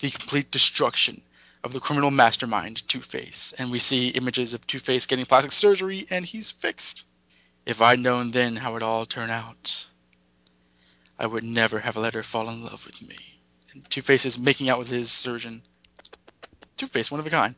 the 0.00 0.10
complete 0.10 0.50
destruction 0.50 1.22
of 1.64 1.72
the 1.72 1.80
criminal 1.80 2.10
mastermind 2.10 2.86
Two 2.86 3.00
Face. 3.00 3.54
And 3.56 3.70
we 3.70 3.78
see 3.78 4.08
images 4.08 4.52
of 4.52 4.66
Two 4.66 4.78
Face 4.78 5.06
getting 5.06 5.24
plastic 5.24 5.52
surgery, 5.52 6.06
and 6.10 6.26
he's 6.26 6.50
fixed. 6.50 7.06
If 7.64 7.80
I'd 7.80 7.98
known 7.98 8.30
then 8.30 8.56
how 8.56 8.76
it 8.76 8.82
all 8.82 9.06
turned 9.06 9.30
out, 9.30 9.86
I 11.18 11.26
would 11.26 11.44
never 11.44 11.78
have 11.78 11.96
let 11.96 12.14
her 12.14 12.22
fall 12.22 12.48
in 12.48 12.64
love 12.64 12.84
with 12.84 13.00
me. 13.06 13.16
And 13.72 13.88
Two 13.88 14.02
Face 14.02 14.26
is 14.26 14.38
making 14.38 14.70
out 14.70 14.78
with 14.78 14.88
his 14.88 15.10
surgeon. 15.10 15.62
Two 16.76 16.86
Face, 16.86 17.10
one 17.10 17.20
of 17.20 17.26
a 17.26 17.30
kind. 17.30 17.54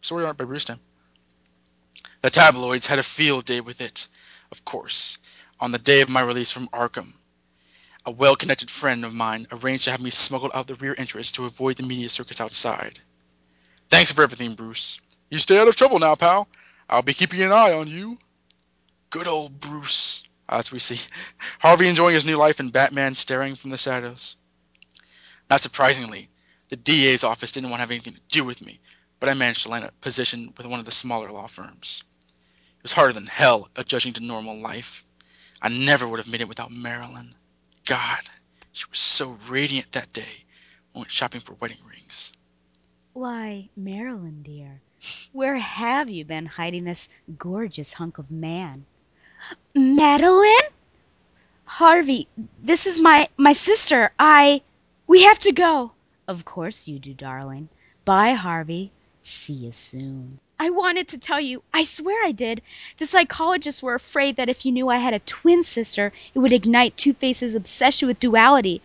Story 0.00 0.24
art 0.24 0.36
by 0.36 0.44
Bruce 0.44 0.64
Timm. 0.64 0.80
The 2.22 2.30
tabloids 2.30 2.86
had 2.86 2.98
a 2.98 3.02
field 3.02 3.44
day 3.44 3.60
with 3.60 3.80
it, 3.80 4.06
of 4.50 4.64
course, 4.64 5.18
on 5.60 5.72
the 5.72 5.78
day 5.78 6.00
of 6.00 6.08
my 6.08 6.22
release 6.22 6.50
from 6.52 6.68
Arkham. 6.68 7.14
A 8.04 8.10
well 8.10 8.36
connected 8.36 8.70
friend 8.70 9.04
of 9.04 9.14
mine 9.14 9.46
arranged 9.52 9.84
to 9.84 9.92
have 9.92 10.00
me 10.00 10.10
smuggled 10.10 10.52
out 10.54 10.66
the 10.66 10.74
rear 10.74 10.94
entrance 10.96 11.32
to 11.32 11.44
avoid 11.44 11.76
the 11.76 11.82
media 11.84 12.08
circus 12.08 12.40
outside. 12.40 12.98
Thanks 13.88 14.10
for 14.10 14.22
everything, 14.22 14.54
Bruce. 14.54 15.00
You 15.30 15.38
stay 15.38 15.58
out 15.58 15.68
of 15.68 15.76
trouble 15.76 15.98
now, 15.98 16.14
pal. 16.14 16.48
I'll 16.88 17.02
be 17.02 17.14
keeping 17.14 17.42
an 17.42 17.52
eye 17.52 17.72
on 17.72 17.88
you. 17.88 18.18
Good 19.10 19.26
old 19.26 19.60
Bruce. 19.60 20.24
As 20.48 20.70
we 20.70 20.78
see 20.78 21.00
Harvey 21.60 21.88
enjoying 21.88 22.14
his 22.14 22.26
new 22.26 22.36
life 22.36 22.60
and 22.60 22.72
Batman 22.72 23.14
staring 23.14 23.54
from 23.54 23.70
the 23.70 23.78
shadows. 23.78 24.36
Not 25.48 25.60
surprisingly, 25.60 26.28
the 26.68 26.76
DA's 26.76 27.24
office 27.24 27.52
didn't 27.52 27.70
want 27.70 27.78
to 27.78 27.82
have 27.82 27.90
anything 27.90 28.14
to 28.14 28.20
do 28.28 28.44
with 28.44 28.64
me, 28.64 28.80
but 29.20 29.28
I 29.28 29.34
managed 29.34 29.64
to 29.64 29.68
land 29.68 29.84
a 29.84 29.92
position 30.00 30.52
with 30.56 30.66
one 30.66 30.80
of 30.80 30.86
the 30.86 30.92
smaller 30.92 31.30
law 31.30 31.46
firms. 31.46 32.02
It 32.78 32.82
was 32.82 32.92
harder 32.92 33.12
than 33.12 33.26
hell 33.26 33.68
adjusting 33.76 34.14
to 34.14 34.24
normal 34.24 34.56
life. 34.56 35.04
I 35.60 35.68
never 35.68 36.08
would 36.08 36.18
have 36.18 36.28
made 36.28 36.40
it 36.40 36.48
without 36.48 36.72
Marilyn. 36.72 37.34
God, 37.84 38.20
she 38.72 38.86
was 38.90 38.98
so 38.98 39.38
radiant 39.48 39.92
that 39.92 40.12
day 40.12 40.44
when 40.92 40.94
we 40.94 41.00
went 41.00 41.10
shopping 41.10 41.40
for 41.40 41.54
wedding 41.54 41.78
rings. 41.88 42.32
Why, 43.12 43.68
Marilyn, 43.76 44.42
dear, 44.42 44.80
where 45.32 45.56
have 45.56 46.08
you 46.08 46.24
been 46.24 46.46
hiding 46.46 46.84
this 46.84 47.08
gorgeous 47.38 47.92
hunk 47.92 48.18
of 48.18 48.30
man? 48.30 48.86
Madeline? 49.74 50.68
Harvey, 51.64 52.28
this 52.62 52.86
is 52.86 53.00
my 53.00 53.28
my 53.36 53.54
sister. 53.54 54.12
I 54.18 54.62
we 55.06 55.22
have 55.24 55.38
to 55.40 55.52
go. 55.52 55.92
Of 56.28 56.44
course 56.44 56.86
you 56.86 56.98
do, 56.98 57.14
darling. 57.14 57.68
Bye, 58.04 58.32
Harvey. 58.32 58.90
See 59.24 59.52
you 59.54 59.72
soon. 59.72 60.38
I 60.58 60.70
wanted 60.70 61.08
to 61.08 61.18
tell 61.18 61.40
you, 61.40 61.62
I 61.72 61.84
swear 61.84 62.24
I 62.24 62.32
did. 62.32 62.62
The 62.98 63.06
psychologists 63.06 63.82
were 63.82 63.94
afraid 63.94 64.36
that 64.36 64.48
if 64.48 64.64
you 64.64 64.72
knew 64.72 64.88
I 64.88 64.98
had 64.98 65.14
a 65.14 65.18
twin 65.18 65.62
sister, 65.62 66.12
it 66.34 66.38
would 66.38 66.52
ignite 66.52 66.96
Two 66.96 67.12
Face's 67.12 67.54
obsession 67.54 68.08
with 68.08 68.20
duality. 68.20 68.80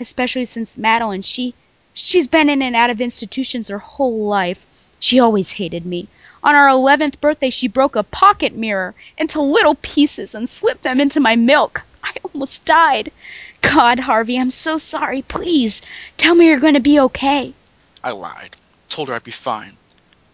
Especially 0.00 0.44
since 0.44 0.76
Madeline, 0.76 1.22
she 1.22 1.54
she's 1.94 2.26
been 2.26 2.48
in 2.48 2.60
and 2.62 2.74
out 2.74 2.90
of 2.90 3.00
institutions 3.00 3.68
her 3.68 3.78
whole 3.78 4.26
life. 4.26 4.66
She 4.98 5.20
always 5.20 5.50
hated 5.52 5.86
me. 5.86 6.08
On 6.44 6.54
our 6.54 6.68
eleventh 6.68 7.20
birthday 7.20 7.50
she 7.50 7.68
broke 7.68 7.96
a 7.96 8.02
pocket 8.02 8.54
mirror 8.54 8.94
into 9.16 9.40
little 9.40 9.76
pieces 9.76 10.34
and 10.34 10.48
slipped 10.48 10.82
them 10.82 11.00
into 11.00 11.20
my 11.20 11.36
milk. 11.36 11.82
I 12.02 12.14
almost 12.24 12.64
died. 12.64 13.12
God, 13.60 14.00
Harvey, 14.00 14.38
I'm 14.38 14.50
so 14.50 14.76
sorry. 14.76 15.22
Please, 15.22 15.82
tell 16.16 16.34
me 16.34 16.46
you're 16.46 16.58
going 16.58 16.74
to 16.74 16.80
be 16.80 17.00
okay. 17.00 17.54
I 18.02 18.10
lied. 18.10 18.56
Told 18.88 19.08
her 19.08 19.14
I'd 19.14 19.22
be 19.22 19.30
fine. 19.30 19.76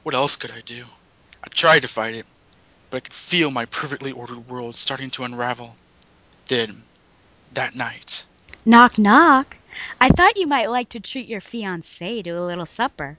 What 0.02 0.14
else 0.14 0.36
could 0.36 0.50
I 0.50 0.62
do? 0.62 0.84
I 1.44 1.48
tried 1.48 1.82
to 1.82 1.88
fight 1.88 2.14
it, 2.14 2.26
but 2.88 2.96
I 2.96 3.00
could 3.00 3.12
feel 3.12 3.50
my 3.50 3.66
perfectly 3.66 4.12
ordered 4.12 4.48
world 4.48 4.74
starting 4.74 5.10
to 5.10 5.24
unravel. 5.24 5.76
Then, 6.46 6.82
that 7.52 7.74
night. 7.74 8.24
Knock, 8.64 8.98
knock. 8.98 9.56
I 10.00 10.08
thought 10.08 10.38
you 10.38 10.46
might 10.46 10.70
like 10.70 10.88
to 10.90 11.00
treat 11.00 11.28
your 11.28 11.40
fiancée 11.40 12.24
to 12.24 12.30
a 12.30 12.40
little 12.40 12.66
supper. 12.66 13.18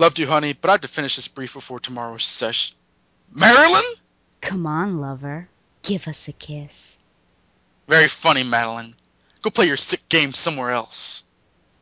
Love 0.00 0.18
you, 0.18 0.26
honey, 0.26 0.54
but 0.54 0.70
I 0.70 0.72
have 0.72 0.80
to 0.80 0.88
finish 0.88 1.16
this 1.16 1.28
brief 1.28 1.52
before 1.52 1.78
tomorrow's 1.78 2.24
session. 2.24 2.74
Marilyn? 3.34 3.82
Come 4.40 4.66
on, 4.66 4.98
lover. 4.98 5.46
Give 5.82 6.08
us 6.08 6.26
a 6.26 6.32
kiss. 6.32 6.98
Very 7.86 8.08
funny, 8.08 8.42
Madeline. 8.42 8.94
Go 9.42 9.50
play 9.50 9.66
your 9.66 9.76
sick 9.76 10.08
game 10.08 10.32
somewhere 10.32 10.70
else. 10.70 11.22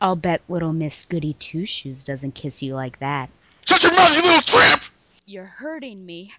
I'll 0.00 0.16
bet 0.16 0.42
little 0.48 0.72
Miss 0.72 1.04
Goody 1.04 1.34
Two 1.34 1.64
Shoes 1.64 2.02
doesn't 2.02 2.34
kiss 2.34 2.60
you 2.60 2.74
like 2.74 2.98
that. 2.98 3.30
Shut 3.68 3.84
your 3.84 3.94
mouth, 3.94 4.16
you 4.16 4.22
little 4.22 4.40
tramp! 4.40 4.82
You're 5.24 5.44
hurting 5.44 6.04
me. 6.04 6.32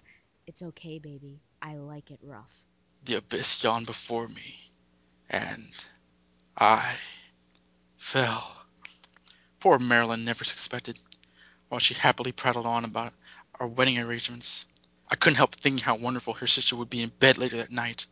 It's 0.46 0.60
okay, 0.60 0.98
baby. 0.98 1.40
I 1.62 1.76
like 1.76 2.10
it 2.10 2.18
rough. 2.22 2.62
The 3.06 3.14
abyss 3.14 3.64
yawned 3.64 3.86
before 3.86 4.28
me, 4.28 4.54
and 5.30 5.64
I 6.58 6.94
fell. 7.96 8.54
Poor 9.60 9.78
Marilyn 9.78 10.26
never 10.26 10.44
suspected, 10.44 10.98
while 11.70 11.78
she 11.78 11.94
happily 11.94 12.32
prattled 12.32 12.66
on 12.66 12.84
about 12.84 13.14
our 13.58 13.66
wedding 13.66 13.98
arrangements. 13.98 14.66
I 15.10 15.14
couldn't 15.14 15.36
help 15.36 15.54
thinking 15.54 15.82
how 15.82 15.96
wonderful 15.96 16.34
her 16.34 16.46
sister 16.46 16.76
would 16.76 16.90
be 16.90 17.02
in 17.02 17.10
bed 17.20 17.38
later 17.38 17.56
that 17.56 17.70
night. 17.70 18.06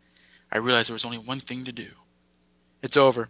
I 0.50 0.59
realized 0.59 0.88
there 0.88 0.94
was 0.94 1.04
only 1.04 1.18
one 1.18 1.40
thing 1.40 1.64
to 1.64 1.72
do. 1.72 1.88
It's 2.82 2.96
over. 2.96 3.28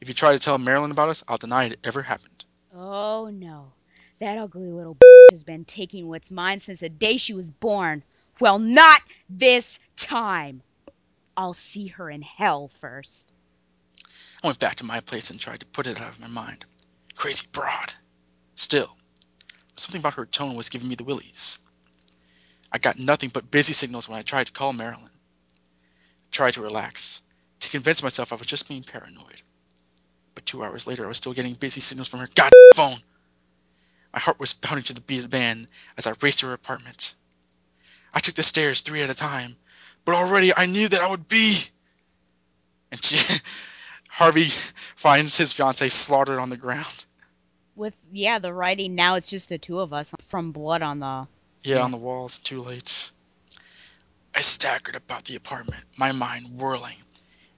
If 0.00 0.08
you 0.08 0.14
try 0.14 0.32
to 0.32 0.38
tell 0.38 0.58
Marilyn 0.58 0.90
about 0.90 1.08
us, 1.08 1.24
I'll 1.26 1.38
deny 1.38 1.64
it 1.64 1.80
ever 1.82 2.02
happened. 2.02 2.44
Oh 2.74 3.30
no. 3.32 3.72
That 4.20 4.38
ugly 4.38 4.70
little 4.70 4.96
has 5.32 5.44
been 5.44 5.64
taking 5.64 6.08
what's 6.08 6.30
mine 6.30 6.60
since 6.60 6.80
the 6.80 6.88
day 6.88 7.16
she 7.16 7.34
was 7.34 7.50
born. 7.50 8.02
Well, 8.40 8.58
not 8.58 9.00
this 9.30 9.80
time. 9.96 10.62
I'll 11.36 11.54
see 11.54 11.88
her 11.88 12.10
in 12.10 12.22
hell 12.22 12.68
first. 12.68 13.32
I 14.42 14.46
went 14.48 14.58
back 14.58 14.76
to 14.76 14.84
my 14.84 15.00
place 15.00 15.30
and 15.30 15.40
tried 15.40 15.60
to 15.60 15.66
put 15.66 15.86
it 15.86 16.00
out 16.00 16.10
of 16.10 16.20
my 16.20 16.28
mind. 16.28 16.64
Crazy 17.16 17.46
broad. 17.50 17.92
Still, 18.54 18.94
something 19.76 20.00
about 20.00 20.14
her 20.14 20.26
tone 20.26 20.56
was 20.56 20.68
giving 20.68 20.88
me 20.88 20.94
the 20.94 21.04
willies. 21.04 21.58
I 22.72 22.78
got 22.78 22.98
nothing 22.98 23.30
but 23.30 23.50
busy 23.50 23.72
signals 23.72 24.08
when 24.08 24.18
I 24.18 24.22
tried 24.22 24.46
to 24.46 24.52
call 24.52 24.72
Marilyn. 24.72 25.04
I 25.04 26.30
tried 26.32 26.54
to 26.54 26.62
relax, 26.62 27.22
to 27.60 27.68
convince 27.70 28.02
myself 28.02 28.32
I 28.32 28.36
was 28.36 28.46
just 28.46 28.68
being 28.68 28.82
paranoid. 28.82 29.42
But 30.34 30.46
two 30.46 30.64
hours 30.64 30.86
later, 30.86 31.04
I 31.04 31.08
was 31.08 31.16
still 31.16 31.32
getting 31.32 31.54
busy 31.54 31.80
signals 31.80 32.08
from 32.08 32.20
her 32.20 32.28
goddamn 32.34 32.70
phone. 32.74 32.98
My 34.12 34.18
heart 34.18 34.40
was 34.40 34.52
pounding 34.52 34.84
to 34.84 34.94
the 34.94 35.00
beat 35.00 35.18
of 35.18 35.22
the 35.24 35.28
band 35.28 35.68
as 35.96 36.06
I 36.06 36.14
raced 36.20 36.40
to 36.40 36.46
her 36.46 36.52
apartment. 36.52 37.14
I 38.12 38.20
took 38.20 38.34
the 38.34 38.42
stairs 38.42 38.80
three 38.80 39.02
at 39.02 39.10
a 39.10 39.14
time, 39.14 39.56
but 40.04 40.14
already 40.14 40.52
I 40.56 40.66
knew 40.66 40.86
that 40.88 41.00
I 41.00 41.08
would 41.08 41.26
be. 41.28 41.58
And 42.90 43.02
she, 43.02 43.18
Harvey 44.10 44.46
finds 44.94 45.36
his 45.36 45.52
fiancee 45.52 45.88
slaughtered 45.88 46.38
on 46.38 46.50
the 46.50 46.56
ground. 46.56 47.04
With 47.76 47.96
yeah, 48.12 48.38
the 48.38 48.52
writing 48.52 48.94
now 48.94 49.14
it's 49.14 49.30
just 49.30 49.48
the 49.48 49.58
two 49.58 49.80
of 49.80 49.92
us 49.92 50.14
from 50.26 50.52
blood 50.52 50.82
on 50.82 51.00
the 51.00 51.26
Yeah, 51.62 51.82
on 51.82 51.90
the 51.90 51.96
walls. 51.96 52.38
Too 52.38 52.62
late. 52.62 53.10
I 54.34 54.40
staggered 54.40 54.96
about 54.96 55.24
the 55.24 55.36
apartment, 55.36 55.84
my 55.96 56.12
mind 56.12 56.58
whirling. 56.58 56.96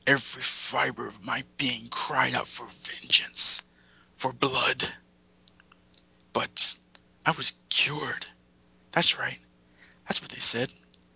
Every 0.07 0.43
fiber 0.43 1.09
of 1.09 1.25
my 1.25 1.43
being 1.57 1.89
cried 1.91 2.35
out 2.35 2.47
for 2.47 2.67
vengeance, 2.67 3.63
for 4.15 4.33
blood. 4.33 4.87
But 6.33 6.77
I 7.25 7.33
was 7.33 7.55
cured. 7.71 8.27
That's 8.93 9.19
right. 9.19 9.39
That's 10.07 10.23
what 10.23 10.31
they 10.31 10.39
said. 10.39 10.73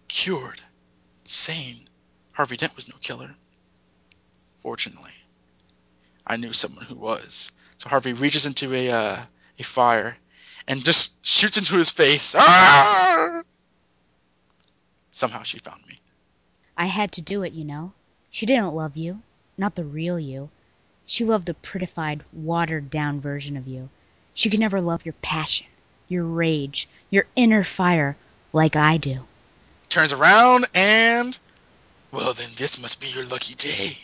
Cured. 0.08 0.60
Sane. 1.24 1.88
Harvey 2.32 2.56
Dent 2.56 2.74
was 2.74 2.88
no 2.88 2.96
killer. 3.00 3.34
Fortunately, 4.58 5.12
I 6.26 6.36
knew 6.36 6.52
someone 6.52 6.84
who 6.84 6.96
was. 6.96 7.52
So 7.80 7.88
Harvey 7.88 8.12
reaches 8.12 8.44
into 8.44 8.74
a 8.74 8.90
uh, 8.90 9.16
a 9.58 9.62
fire 9.62 10.14
and 10.68 10.84
just 10.84 11.24
shoots 11.24 11.56
into 11.56 11.76
his 11.76 11.88
face. 11.88 12.34
Ah! 12.38 13.40
Somehow 15.12 15.44
she 15.44 15.60
found 15.60 15.86
me. 15.88 15.98
I 16.76 16.84
had 16.84 17.12
to 17.12 17.22
do 17.22 17.42
it, 17.42 17.54
you 17.54 17.64
know. 17.64 17.94
She 18.30 18.44
didn't 18.44 18.74
love 18.74 18.98
you, 18.98 19.22
not 19.56 19.76
the 19.76 19.84
real 19.86 20.20
you. 20.20 20.50
She 21.06 21.24
loved 21.24 21.46
the 21.46 21.54
prettified, 21.54 22.22
watered 22.34 22.90
down 22.90 23.18
version 23.18 23.56
of 23.56 23.66
you. 23.66 23.88
She 24.34 24.50
could 24.50 24.60
never 24.60 24.82
love 24.82 25.06
your 25.06 25.14
passion, 25.22 25.66
your 26.06 26.24
rage, 26.24 26.86
your 27.08 27.24
inner 27.34 27.64
fire 27.64 28.14
like 28.52 28.76
I 28.76 28.98
do. 28.98 29.26
Turns 29.88 30.12
around 30.12 30.66
and. 30.74 31.38
Well, 32.10 32.34
then 32.34 32.50
this 32.56 32.78
must 32.78 33.00
be 33.00 33.08
your 33.08 33.24
lucky 33.24 33.54
day. 33.54 33.96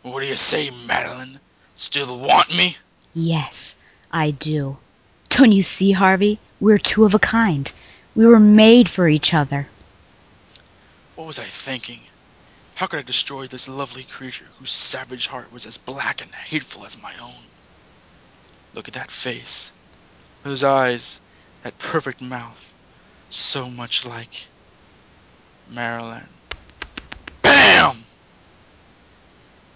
What 0.00 0.20
do 0.20 0.26
you 0.26 0.34
say, 0.34 0.70
Madeline? 0.86 1.38
Still 1.74 2.18
want 2.18 2.48
me? 2.56 2.74
Yes, 3.14 3.76
I 4.10 4.30
do. 4.30 4.78
Don't 5.28 5.52
you 5.52 5.62
see, 5.62 5.92
Harvey? 5.92 6.38
We're 6.60 6.78
two 6.78 7.04
of 7.04 7.14
a 7.14 7.18
kind. 7.18 7.70
We 8.14 8.26
were 8.26 8.40
made 8.40 8.88
for 8.88 9.08
each 9.08 9.34
other. 9.34 9.68
What 11.16 11.26
was 11.26 11.38
I 11.38 11.44
thinking? 11.44 12.00
How 12.74 12.86
could 12.86 12.98
I 12.98 13.02
destroy 13.02 13.46
this 13.46 13.68
lovely 13.68 14.02
creature 14.02 14.46
whose 14.58 14.72
savage 14.72 15.26
heart 15.26 15.52
was 15.52 15.66
as 15.66 15.78
black 15.78 16.22
and 16.22 16.34
hateful 16.34 16.84
as 16.84 17.00
my 17.00 17.12
own? 17.22 17.44
Look 18.74 18.88
at 18.88 18.94
that 18.94 19.10
face, 19.10 19.72
those 20.42 20.64
eyes, 20.64 21.20
that 21.62 21.78
perfect 21.78 22.22
mouth, 22.22 22.74
so 23.28 23.68
much 23.68 24.06
like 24.06 24.46
Marilyn. 25.68 26.26
BAM! 27.42 27.96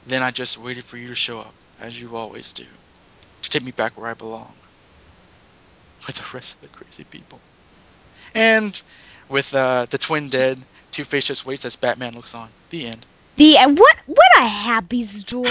Then 0.07 0.23
I 0.23 0.31
just 0.31 0.59
waited 0.59 0.85
for 0.85 0.97
you 0.97 1.09
to 1.09 1.15
show 1.15 1.41
up, 1.41 1.55
as 1.81 2.01
you 2.01 2.17
always 2.17 2.53
do, 2.55 2.67
to 3.49 3.59
take 3.59 3.65
me 3.65 3.73
back 3.73 3.99
where 3.99 4.11
I 4.11 4.15
belong, 4.15 4.53
with 6.07 6.17
the 6.17 6.37
rest 6.37 6.55
of 6.57 6.61
the 6.63 6.69
crazy 6.69 7.05
people. 7.05 7.41
And 8.35 8.81
with 9.29 9.55
uh, 9.55 9.87
the 9.87 9.99
twin 9.99 10.29
dead, 10.29 10.63
Two 10.93 11.05
Face 11.05 11.27
just 11.27 11.47
waits 11.47 11.65
as 11.65 11.77
Batman 11.77 12.15
looks 12.15 12.35
on. 12.35 12.49
The 12.71 12.87
end. 12.87 13.05
The 13.37 13.59
end. 13.59 13.79
What? 13.79 13.97
What 14.07 14.39
a 14.39 14.47
happy 14.47 15.03
story. 15.05 15.51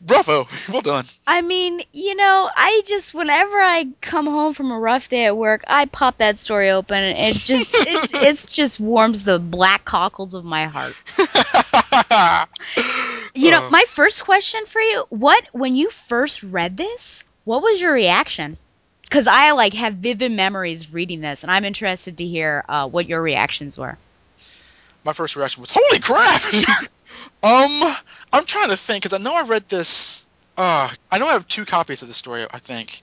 Bravo! 0.00 0.48
Well 0.70 0.82
done. 0.82 1.04
I 1.26 1.42
mean, 1.42 1.82
you 1.92 2.14
know, 2.14 2.50
I 2.54 2.82
just 2.86 3.14
whenever 3.14 3.58
I 3.58 3.88
come 4.00 4.26
home 4.26 4.54
from 4.54 4.70
a 4.70 4.78
rough 4.78 5.08
day 5.08 5.26
at 5.26 5.36
work, 5.36 5.64
I 5.66 5.86
pop 5.86 6.18
that 6.18 6.38
story 6.38 6.70
open, 6.70 7.02
and 7.02 7.18
it 7.18 7.34
just 7.34 7.74
it 7.86 8.10
it's 8.14 8.46
just 8.46 8.80
warms 8.80 9.24
the 9.24 9.38
black 9.38 9.84
cockles 9.84 10.34
of 10.34 10.44
my 10.44 10.66
heart. 10.66 10.94
You 13.38 13.50
know, 13.50 13.66
Uh. 13.66 13.70
my 13.70 13.84
first 13.88 14.24
question 14.24 14.66
for 14.66 14.80
you: 14.80 15.04
What 15.10 15.44
when 15.52 15.76
you 15.76 15.90
first 15.90 16.42
read 16.42 16.76
this? 16.76 17.24
What 17.44 17.62
was 17.62 17.80
your 17.80 17.92
reaction? 17.92 18.58
Because 19.02 19.26
I 19.26 19.52
like 19.52 19.72
have 19.74 19.94
vivid 19.94 20.32
memories 20.32 20.92
reading 20.92 21.20
this, 21.20 21.42
and 21.42 21.50
I'm 21.50 21.64
interested 21.64 22.18
to 22.18 22.26
hear 22.26 22.64
uh, 22.68 22.88
what 22.88 23.08
your 23.08 23.22
reactions 23.22 23.78
were. 23.78 23.96
My 25.04 25.12
first 25.12 25.36
reaction 25.36 25.60
was, 25.62 25.70
"Holy 25.72 26.00
crap!" 26.00 26.42
um, 27.42 27.96
I'm 28.32 28.44
trying 28.44 28.68
to 28.70 28.76
think 28.76 29.02
because 29.02 29.18
I 29.18 29.22
know 29.22 29.34
I 29.34 29.42
read 29.42 29.68
this. 29.68 30.26
Uh, 30.56 30.90
I 31.10 31.18
know 31.18 31.28
I 31.28 31.32
have 31.32 31.46
two 31.46 31.64
copies 31.64 32.02
of 32.02 32.08
the 32.08 32.14
story. 32.14 32.44
I 32.50 32.58
think 32.58 33.02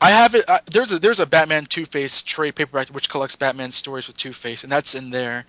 I 0.00 0.10
have 0.10 0.34
it. 0.34 0.48
Uh, 0.48 0.58
there's 0.66 0.92
a 0.92 0.98
there's 0.98 1.20
a 1.20 1.26
Batman 1.26 1.66
Two 1.66 1.84
Face 1.84 2.22
trade 2.22 2.54
paperback 2.54 2.88
which 2.88 3.08
collects 3.08 3.36
Batman 3.36 3.70
stories 3.70 4.06
with 4.06 4.16
Two 4.16 4.32
Face, 4.32 4.62
and 4.62 4.72
that's 4.72 4.94
in 4.94 5.10
there. 5.10 5.44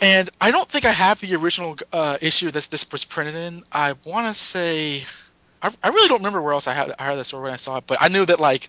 And 0.00 0.28
I 0.40 0.50
don't 0.50 0.68
think 0.68 0.84
I 0.84 0.90
have 0.90 1.20
the 1.20 1.34
original 1.36 1.78
uh, 1.92 2.18
issue 2.20 2.50
that 2.50 2.64
this 2.64 2.90
was 2.90 3.04
printed 3.04 3.34
in. 3.34 3.64
I 3.72 3.94
want 4.04 4.26
to 4.26 4.34
say. 4.34 5.02
I, 5.62 5.70
I 5.82 5.88
really 5.88 6.08
don't 6.08 6.18
remember 6.18 6.42
where 6.42 6.52
else 6.52 6.68
I 6.68 6.74
had 6.74 6.92
I 6.98 7.04
had 7.04 7.16
that 7.16 7.24
story 7.24 7.44
when 7.44 7.52
I 7.52 7.56
saw 7.56 7.78
it, 7.78 7.84
but 7.86 7.98
I 8.00 8.08
knew 8.08 8.24
that 8.26 8.38
like 8.38 8.68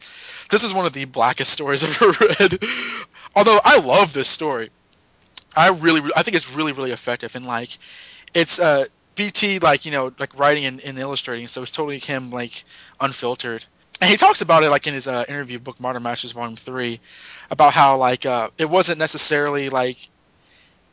this 0.49 0.63
is 0.63 0.73
one 0.73 0.85
of 0.85 0.93
the 0.93 1.05
blackest 1.05 1.51
stories 1.51 1.83
I've 2.01 2.01
ever 2.01 2.27
read. 2.39 2.63
Although 3.35 3.59
I 3.63 3.79
love 3.79 4.13
this 4.13 4.29
story, 4.29 4.69
I 5.55 5.69
really 5.69 6.09
I 6.15 6.23
think 6.23 6.37
it's 6.37 6.53
really 6.55 6.71
really 6.71 6.91
effective 6.91 7.35
and 7.35 7.45
like 7.45 7.69
it's 8.33 8.59
uh 8.59 8.85
BT 9.15 9.59
like 9.59 9.85
you 9.85 9.91
know 9.91 10.13
like 10.19 10.37
writing 10.37 10.65
and, 10.65 10.81
and 10.81 10.97
illustrating, 10.99 11.47
so 11.47 11.63
it's 11.63 11.71
totally 11.71 11.99
him 11.99 12.31
like 12.31 12.63
unfiltered. 12.99 13.65
And 14.01 14.09
he 14.09 14.17
talks 14.17 14.41
about 14.41 14.63
it 14.63 14.69
like 14.69 14.87
in 14.87 14.93
his 14.93 15.07
uh, 15.07 15.23
interview 15.27 15.57
book 15.57 15.79
Modern 15.79 16.03
Masters 16.03 16.33
Volume 16.33 16.57
Three, 16.57 16.99
about 17.49 17.73
how 17.73 17.97
like 17.97 18.25
uh, 18.25 18.49
it 18.57 18.69
wasn't 18.69 18.99
necessarily 18.99 19.69
like 19.69 19.97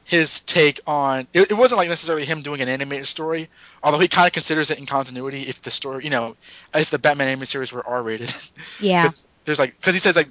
his 0.04 0.40
take 0.40 0.80
on 0.86 1.26
it, 1.32 1.50
it 1.50 1.54
wasn't 1.54 1.78
like 1.78 1.88
necessarily 1.88 2.24
him 2.24 2.42
doing 2.42 2.60
an 2.60 2.68
animated 2.68 3.06
story, 3.06 3.48
although 3.82 3.98
he 3.98 4.08
kind 4.08 4.26
of 4.26 4.32
considers 4.32 4.70
it 4.70 4.78
in 4.78 4.86
continuity 4.86 5.42
if 5.42 5.62
the 5.62 5.70
story 5.70 6.04
you 6.04 6.10
know 6.10 6.36
if 6.74 6.90
the 6.90 6.98
Batman 6.98 7.28
animated 7.28 7.48
series 7.48 7.72
were 7.72 7.86
R 7.86 8.02
rated. 8.02 8.32
Yeah. 8.80 9.08
there's 9.44 9.58
like 9.58 9.76
because 9.76 9.94
he 9.94 10.00
says 10.00 10.16
like 10.16 10.28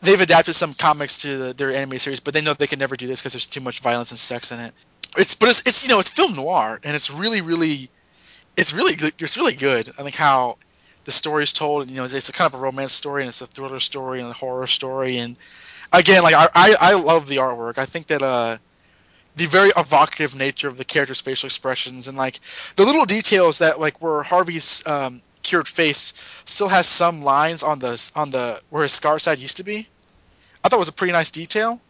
they've 0.00 0.20
adapted 0.20 0.54
some 0.54 0.74
comics 0.74 1.22
to 1.22 1.36
the, 1.38 1.52
their 1.52 1.72
anime 1.72 1.98
series, 1.98 2.20
but 2.20 2.34
they 2.34 2.40
know 2.40 2.54
they 2.54 2.66
can 2.66 2.78
never 2.78 2.96
do 2.96 3.06
this 3.06 3.20
because 3.20 3.32
there's 3.32 3.46
too 3.46 3.60
much 3.60 3.80
violence 3.80 4.10
and 4.10 4.18
sex 4.18 4.52
in 4.52 4.60
it. 4.60 4.72
It's 5.16 5.34
but 5.34 5.48
it's, 5.48 5.60
it's 5.66 5.86
you 5.86 5.92
know 5.92 5.98
it's 5.98 6.08
film 6.08 6.34
noir 6.34 6.80
and 6.84 6.94
it's 6.94 7.10
really 7.10 7.40
really 7.40 7.90
it's 8.56 8.72
really 8.72 8.94
good. 8.96 9.12
It's 9.18 9.36
really 9.36 9.54
good. 9.54 9.90
I 9.98 10.02
think 10.02 10.14
how 10.14 10.56
the 11.04 11.12
story 11.12 11.42
is 11.42 11.52
told. 11.52 11.90
You 11.90 11.98
know, 11.98 12.04
it's 12.04 12.28
a 12.28 12.32
kind 12.32 12.52
of 12.52 12.58
a 12.58 12.62
romance 12.62 12.92
story 12.92 13.22
and 13.22 13.28
it's 13.28 13.40
a 13.40 13.46
thriller 13.46 13.80
story 13.80 14.20
and 14.20 14.28
a 14.28 14.32
horror 14.32 14.66
story. 14.66 15.18
And 15.18 15.36
again, 15.92 16.22
like 16.22 16.34
I 16.34 16.48
I, 16.54 16.76
I 16.80 16.94
love 16.94 17.28
the 17.28 17.36
artwork. 17.36 17.78
I 17.78 17.86
think 17.86 18.08
that 18.08 18.22
uh 18.22 18.58
the 19.36 19.46
very 19.46 19.70
evocative 19.76 20.34
nature 20.34 20.66
of 20.66 20.78
the 20.78 20.84
character's 20.84 21.20
facial 21.20 21.46
expressions 21.46 22.08
and 22.08 22.16
like 22.16 22.40
the 22.76 22.84
little 22.84 23.04
details 23.04 23.58
that 23.58 23.78
like 23.78 24.00
where 24.00 24.22
Harvey's 24.22 24.86
um, 24.86 25.22
cured 25.42 25.68
face 25.68 26.14
still 26.46 26.68
has 26.68 26.86
some 26.86 27.22
lines 27.22 27.62
on 27.62 27.78
the 27.78 28.10
on 28.16 28.30
the 28.30 28.60
where 28.70 28.82
his 28.82 28.92
scar 28.92 29.18
side 29.18 29.38
used 29.38 29.58
to 29.58 29.62
be. 29.62 29.86
I 30.64 30.68
thought 30.68 30.78
was 30.78 30.88
a 30.88 30.92
pretty 30.92 31.12
nice 31.12 31.30
detail, 31.30 31.80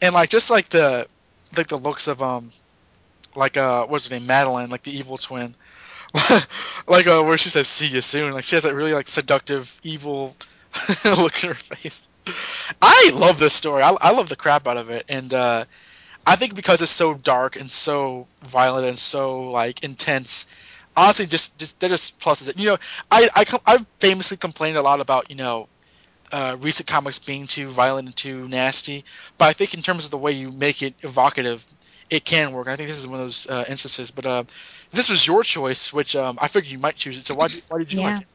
and 0.00 0.14
like 0.14 0.30
just 0.30 0.48
like 0.48 0.68
the 0.68 1.06
like 1.56 1.66
the 1.66 1.76
looks 1.76 2.06
of 2.08 2.22
um 2.22 2.50
like 3.34 3.56
uh 3.56 3.84
what's 3.86 4.08
her 4.08 4.14
name 4.14 4.26
Madeline 4.26 4.70
like 4.70 4.82
the 4.82 4.96
evil 4.96 5.18
twin, 5.18 5.56
like 6.86 7.06
uh 7.06 7.22
where 7.22 7.36
she 7.36 7.48
says 7.48 7.66
see 7.66 7.88
you 7.88 8.00
soon 8.00 8.32
like 8.32 8.44
she 8.44 8.56
has 8.56 8.62
that 8.62 8.74
really 8.74 8.94
like 8.94 9.08
seductive 9.08 9.80
evil 9.82 10.36
look 11.04 11.42
in 11.42 11.48
her 11.48 11.54
face. 11.54 12.08
I 12.80 13.10
love 13.14 13.38
this 13.38 13.54
story. 13.54 13.82
I, 13.82 13.96
I 14.00 14.12
love 14.12 14.28
the 14.28 14.36
crap 14.36 14.66
out 14.68 14.76
of 14.76 14.90
it, 14.90 15.04
and 15.08 15.34
uh, 15.34 15.64
I 16.26 16.36
think 16.36 16.54
because 16.54 16.80
it's 16.82 16.90
so 16.92 17.14
dark 17.14 17.56
and 17.56 17.70
so 17.70 18.28
violent 18.44 18.86
and 18.86 18.98
so 18.98 19.50
like 19.50 19.82
intense, 19.84 20.46
honestly, 20.96 21.26
just 21.26 21.58
just 21.58 21.80
that 21.80 21.88
just 21.88 22.20
pluses 22.20 22.48
it. 22.48 22.58
You 22.58 22.68
know, 22.70 22.76
I 23.10 23.28
I 23.34 23.44
I've 23.66 23.86
famously 24.00 24.36
complained 24.36 24.76
a 24.76 24.82
lot 24.82 25.00
about 25.00 25.30
you 25.30 25.36
know. 25.36 25.68
Uh, 26.32 26.56
recent 26.60 26.88
comics 26.88 27.18
being 27.18 27.46
too 27.46 27.68
violent 27.68 28.06
and 28.08 28.16
too 28.16 28.48
nasty, 28.48 29.04
but 29.38 29.46
I 29.48 29.52
think 29.52 29.74
in 29.74 29.82
terms 29.82 30.04
of 30.06 30.10
the 30.10 30.18
way 30.18 30.32
you 30.32 30.48
make 30.50 30.82
it 30.82 30.94
evocative, 31.02 31.64
it 32.10 32.24
can 32.24 32.52
work. 32.52 32.68
I 32.68 32.76
think 32.76 32.88
this 32.88 32.98
is 32.98 33.06
one 33.06 33.14
of 33.16 33.20
those 33.20 33.46
uh, 33.46 33.64
instances. 33.68 34.10
But 34.10 34.26
uh, 34.26 34.44
this 34.92 35.08
was 35.10 35.26
your 35.26 35.42
choice, 35.42 35.92
which 35.92 36.16
um, 36.16 36.38
I 36.40 36.48
figured 36.48 36.72
you 36.72 36.78
might 36.78 36.96
choose 36.96 37.18
it. 37.18 37.24
So 37.26 37.34
why, 37.34 37.48
why 37.68 37.78
did 37.78 37.92
you 37.92 38.00
Yeah. 38.00 38.02
like 38.02 38.20
it? 38.20 38.28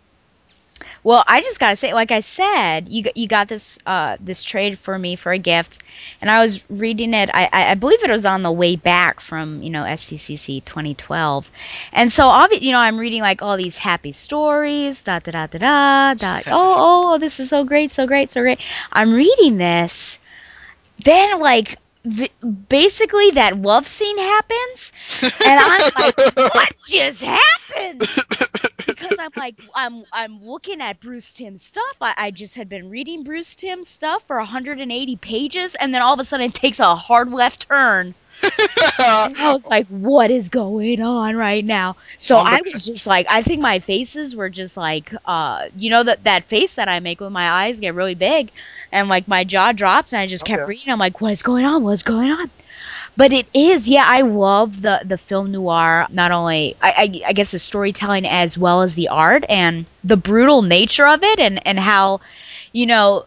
Well, 1.07 1.23
I 1.25 1.39
just 1.39 1.57
gotta 1.57 1.77
say, 1.77 1.93
like 1.93 2.11
I 2.11 2.19
said, 2.19 2.89
you 2.89 3.03
got, 3.03 3.15
you 3.15 3.29
got 3.29 3.47
this 3.47 3.79
uh, 3.85 4.17
this 4.19 4.43
trade 4.43 4.77
for 4.77 4.97
me 4.99 5.15
for 5.15 5.31
a 5.31 5.39
gift, 5.39 5.79
and 6.19 6.29
I 6.29 6.39
was 6.39 6.65
reading 6.69 7.13
it. 7.13 7.29
I, 7.33 7.47
I 7.53 7.75
believe 7.75 8.03
it 8.03 8.09
was 8.11 8.25
on 8.25 8.41
the 8.41 8.51
way 8.51 8.75
back 8.75 9.21
from 9.21 9.63
you 9.63 9.69
know 9.69 9.83
SCCC 9.83 10.59
2012, 10.65 11.49
and 11.93 12.11
so 12.11 12.25
obvi- 12.27 12.61
you 12.61 12.73
know 12.73 12.79
I'm 12.79 12.97
reading 12.99 13.21
like 13.21 13.41
all 13.41 13.55
these 13.55 13.77
happy 13.77 14.11
stories, 14.11 15.03
da 15.03 15.19
da 15.19 15.31
da 15.31 15.47
da 15.47 15.57
da, 15.59 16.13
da. 16.15 16.41
Oh 16.47 17.13
oh, 17.13 17.17
this 17.19 17.39
is 17.39 17.47
so 17.47 17.63
great, 17.63 17.89
so 17.89 18.05
great, 18.05 18.29
so 18.29 18.41
great. 18.41 18.59
I'm 18.91 19.13
reading 19.13 19.57
this, 19.57 20.19
then 21.03 21.39
like. 21.39 21.77
v- 22.05 22.31
Basically, 22.69 23.31
that 23.31 23.57
love 23.57 23.85
scene 23.87 24.17
happens, 24.17 24.93
and 25.45 25.59
I'm 25.59 25.91
like, 25.99 26.17
"What 26.55 26.73
just 26.87 27.21
happened?" 27.21 28.03
because 29.17 29.31
I'm 29.35 29.41
like 29.43 29.55
I'm 29.75 30.03
I'm 30.11 30.43
looking 30.43 30.81
at 30.81 30.99
Bruce 30.99 31.33
Timm 31.33 31.57
stuff. 31.57 31.83
I, 32.01 32.13
I 32.17 32.31
just 32.31 32.55
had 32.55 32.69
been 32.69 32.89
reading 32.89 33.23
Bruce 33.23 33.55
Timm 33.55 33.83
stuff 33.83 34.23
for 34.27 34.37
180 34.37 35.15
pages, 35.17 35.75
and 35.75 35.93
then 35.93 36.01
all 36.01 36.13
of 36.13 36.19
a 36.19 36.23
sudden 36.25 36.47
it 36.47 36.53
takes 36.55 36.79
a 36.79 36.95
hard 36.95 37.31
left 37.31 37.67
turn. 37.67 38.15
I 38.99 39.51
was 39.51 39.67
like, 39.69 39.87
"What 39.87 40.31
is 40.31 40.49
going 40.49 41.01
on 41.01 41.35
right 41.35 41.63
now?" 41.63 41.95
So 42.17 42.37
I 42.37 42.61
was 42.61 42.85
just 42.85 43.07
like, 43.07 43.27
I 43.29 43.41
think 43.43 43.61
my 43.61 43.79
faces 43.79 44.35
were 44.35 44.49
just 44.49 44.77
like, 44.77 45.13
uh, 45.25 45.67
you 45.75 45.89
know 45.89 46.03
that 46.03 46.23
that 46.25 46.43
face 46.45 46.75
that 46.75 46.87
I 46.89 46.99
make 46.99 47.19
when 47.21 47.31
my 47.33 47.49
eyes 47.49 47.79
get 47.79 47.95
really 47.95 48.15
big, 48.15 48.51
and 48.91 49.09
like 49.09 49.27
my 49.27 49.43
jaw 49.43 49.71
drops, 49.71 50.13
and 50.13 50.19
I 50.21 50.27
just 50.27 50.45
kept 50.45 50.65
Okay. 50.65 50.67
reading. 50.67 50.91
I'm 50.91 50.99
like, 50.99 51.21
"What 51.21 51.31
is 51.33 51.41
going 51.43 51.65
on? 51.65 51.83
What's 51.83 52.03
going 52.03 52.31
on?" 52.31 52.49
But 53.17 53.33
it 53.33 53.47
is, 53.53 53.89
yeah. 53.89 54.05
I 54.07 54.21
love 54.21 54.81
the 54.81 55.01
the 55.03 55.17
film 55.17 55.51
noir. 55.51 56.05
Not 56.09 56.31
only, 56.31 56.77
I, 56.81 56.89
I, 56.89 57.29
I 57.29 57.33
guess, 57.33 57.51
the 57.51 57.59
storytelling 57.59 58.27
as 58.27 58.57
well 58.57 58.83
as 58.83 58.93
the 58.93 59.09
art 59.09 59.43
and 59.49 59.85
the 60.03 60.17
brutal 60.17 60.61
nature 60.61 61.07
of 61.07 61.23
it, 61.23 61.39
and 61.39 61.65
and 61.65 61.79
how, 61.79 62.21
you 62.71 62.85
know, 62.85 63.25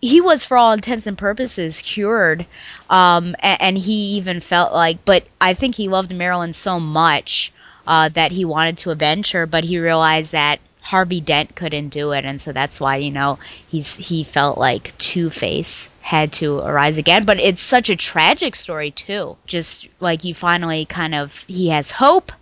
he 0.00 0.20
was 0.20 0.44
for 0.44 0.56
all 0.56 0.72
intents 0.72 1.06
and 1.08 1.18
purposes 1.18 1.82
cured, 1.82 2.46
um, 2.88 3.34
and, 3.40 3.62
and 3.62 3.78
he 3.78 4.16
even 4.18 4.38
felt 4.40 4.72
like. 4.72 5.04
But 5.04 5.24
I 5.40 5.54
think 5.54 5.74
he 5.74 5.88
loved 5.88 6.14
Marilyn 6.14 6.52
so 6.52 6.78
much 6.78 7.52
uh, 7.88 8.10
that 8.10 8.30
he 8.30 8.44
wanted 8.44 8.78
to 8.78 8.90
avenge 8.92 9.32
her, 9.32 9.46
but 9.46 9.64
he 9.64 9.78
realized 9.78 10.32
that 10.32 10.60
Harvey 10.84 11.20
Dent 11.20 11.56
couldn't 11.56 11.88
do 11.88 12.12
it, 12.12 12.24
and 12.24 12.40
so 12.40 12.52
that's 12.52 12.78
why 12.78 12.96
you 12.96 13.10
know 13.10 13.38
he's 13.68 13.96
he 13.96 14.22
felt 14.22 14.58
like 14.58 14.96
Two 14.98 15.30
Face 15.30 15.88
had 16.00 16.32
to 16.34 16.58
arise 16.58 16.98
again. 16.98 17.24
But 17.24 17.40
it's 17.40 17.62
such 17.62 17.90
a 17.90 17.96
tragic 17.96 18.54
story 18.54 18.90
too. 18.90 19.36
Just 19.46 19.88
like 19.98 20.24
you 20.24 20.34
finally 20.34 20.84
kind 20.84 21.14
of 21.14 21.44
he 21.48 21.70
has 21.70 21.90
hope, 21.90 22.32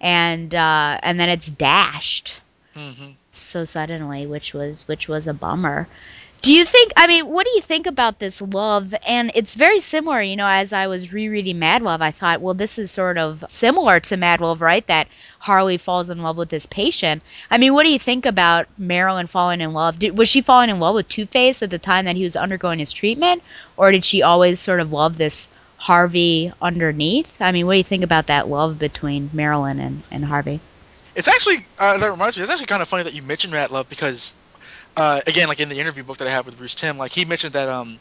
and 0.00 0.54
uh, 0.54 0.98
and 1.02 1.18
then 1.18 1.28
it's 1.28 1.50
dashed 1.50 2.40
hmm 2.74 3.10
so 3.32 3.64
suddenly, 3.64 4.26
which 4.26 4.54
was 4.54 4.86
which 4.88 5.08
was 5.08 5.28
a 5.28 5.34
bummer. 5.34 5.88
Do 6.42 6.54
you 6.54 6.64
think? 6.64 6.92
I 6.96 7.06
mean, 7.06 7.26
what 7.28 7.46
do 7.46 7.52
you 7.54 7.60
think 7.60 7.86
about 7.86 8.18
this 8.18 8.40
love? 8.40 8.94
And 9.06 9.30
it's 9.34 9.56
very 9.56 9.78
similar, 9.78 10.22
you 10.22 10.36
know. 10.36 10.46
As 10.46 10.72
I 10.72 10.86
was 10.86 11.12
rereading 11.12 11.58
Mad 11.58 11.82
Love, 11.82 12.00
I 12.00 12.12
thought, 12.12 12.40
well, 12.40 12.54
this 12.54 12.78
is 12.78 12.90
sort 12.90 13.18
of 13.18 13.44
similar 13.48 14.00
to 14.00 14.16
Mad 14.16 14.40
Love, 14.40 14.62
right? 14.62 14.86
That 14.86 15.08
Harley 15.40 15.78
falls 15.78 16.10
in 16.10 16.22
love 16.22 16.36
with 16.36 16.50
this 16.50 16.66
patient. 16.66 17.22
I 17.50 17.58
mean, 17.58 17.74
what 17.74 17.84
do 17.84 17.90
you 17.90 17.98
think 17.98 18.26
about 18.26 18.66
Marilyn 18.78 19.26
falling 19.26 19.62
in 19.62 19.72
love? 19.72 19.98
Did, 19.98 20.16
was 20.16 20.28
she 20.28 20.42
falling 20.42 20.70
in 20.70 20.78
love 20.78 20.94
with 20.94 21.08
Two 21.08 21.26
Face 21.26 21.62
at 21.62 21.70
the 21.70 21.78
time 21.78 22.04
that 22.04 22.14
he 22.14 22.22
was 22.22 22.36
undergoing 22.36 22.78
his 22.78 22.92
treatment, 22.92 23.42
or 23.76 23.90
did 23.90 24.04
she 24.04 24.22
always 24.22 24.60
sort 24.60 24.80
of 24.80 24.92
love 24.92 25.16
this 25.16 25.48
Harvey 25.78 26.52
underneath? 26.60 27.40
I 27.40 27.52
mean, 27.52 27.66
what 27.66 27.72
do 27.72 27.78
you 27.78 27.84
think 27.84 28.04
about 28.04 28.26
that 28.26 28.48
love 28.48 28.78
between 28.78 29.30
Marilyn 29.32 29.80
and, 29.80 30.02
and 30.10 30.24
Harvey? 30.24 30.60
It's 31.16 31.26
actually 31.26 31.66
uh, 31.78 31.96
that 31.98 32.10
reminds 32.10 32.36
me. 32.36 32.42
It's 32.42 32.52
actually 32.52 32.66
kind 32.66 32.82
of 32.82 32.88
funny 32.88 33.04
that 33.04 33.14
you 33.14 33.22
mentioned 33.22 33.52
Mad 33.52 33.70
Love 33.70 33.88
because, 33.88 34.34
uh, 34.96 35.22
again, 35.26 35.48
like 35.48 35.58
in 35.58 35.70
the 35.70 35.80
interview 35.80 36.04
book 36.04 36.18
that 36.18 36.28
I 36.28 36.32
have 36.32 36.44
with 36.44 36.58
Bruce 36.58 36.74
Timm, 36.74 36.98
like 36.98 37.12
he 37.12 37.24
mentioned 37.24 37.54
that 37.54 37.70
um, 37.70 37.98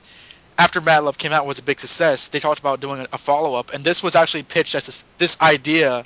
after 0.58 0.82
Mad 0.82 1.00
Love 1.00 1.18
came 1.18 1.32
out 1.32 1.48
was 1.48 1.58
a 1.58 1.64
big 1.64 1.80
success, 1.80 2.28
they 2.28 2.40
talked 2.40 2.60
about 2.60 2.82
doing 2.82 3.08
a, 3.12 3.18
follow 3.18 3.58
up, 3.58 3.74
and 3.74 3.84
this 3.84 4.04
was 4.04 4.16
actually 4.16 4.44
pitched 4.44 4.76
as 4.76 4.86
this, 4.86 5.06
this 5.18 5.42
idea. 5.42 6.06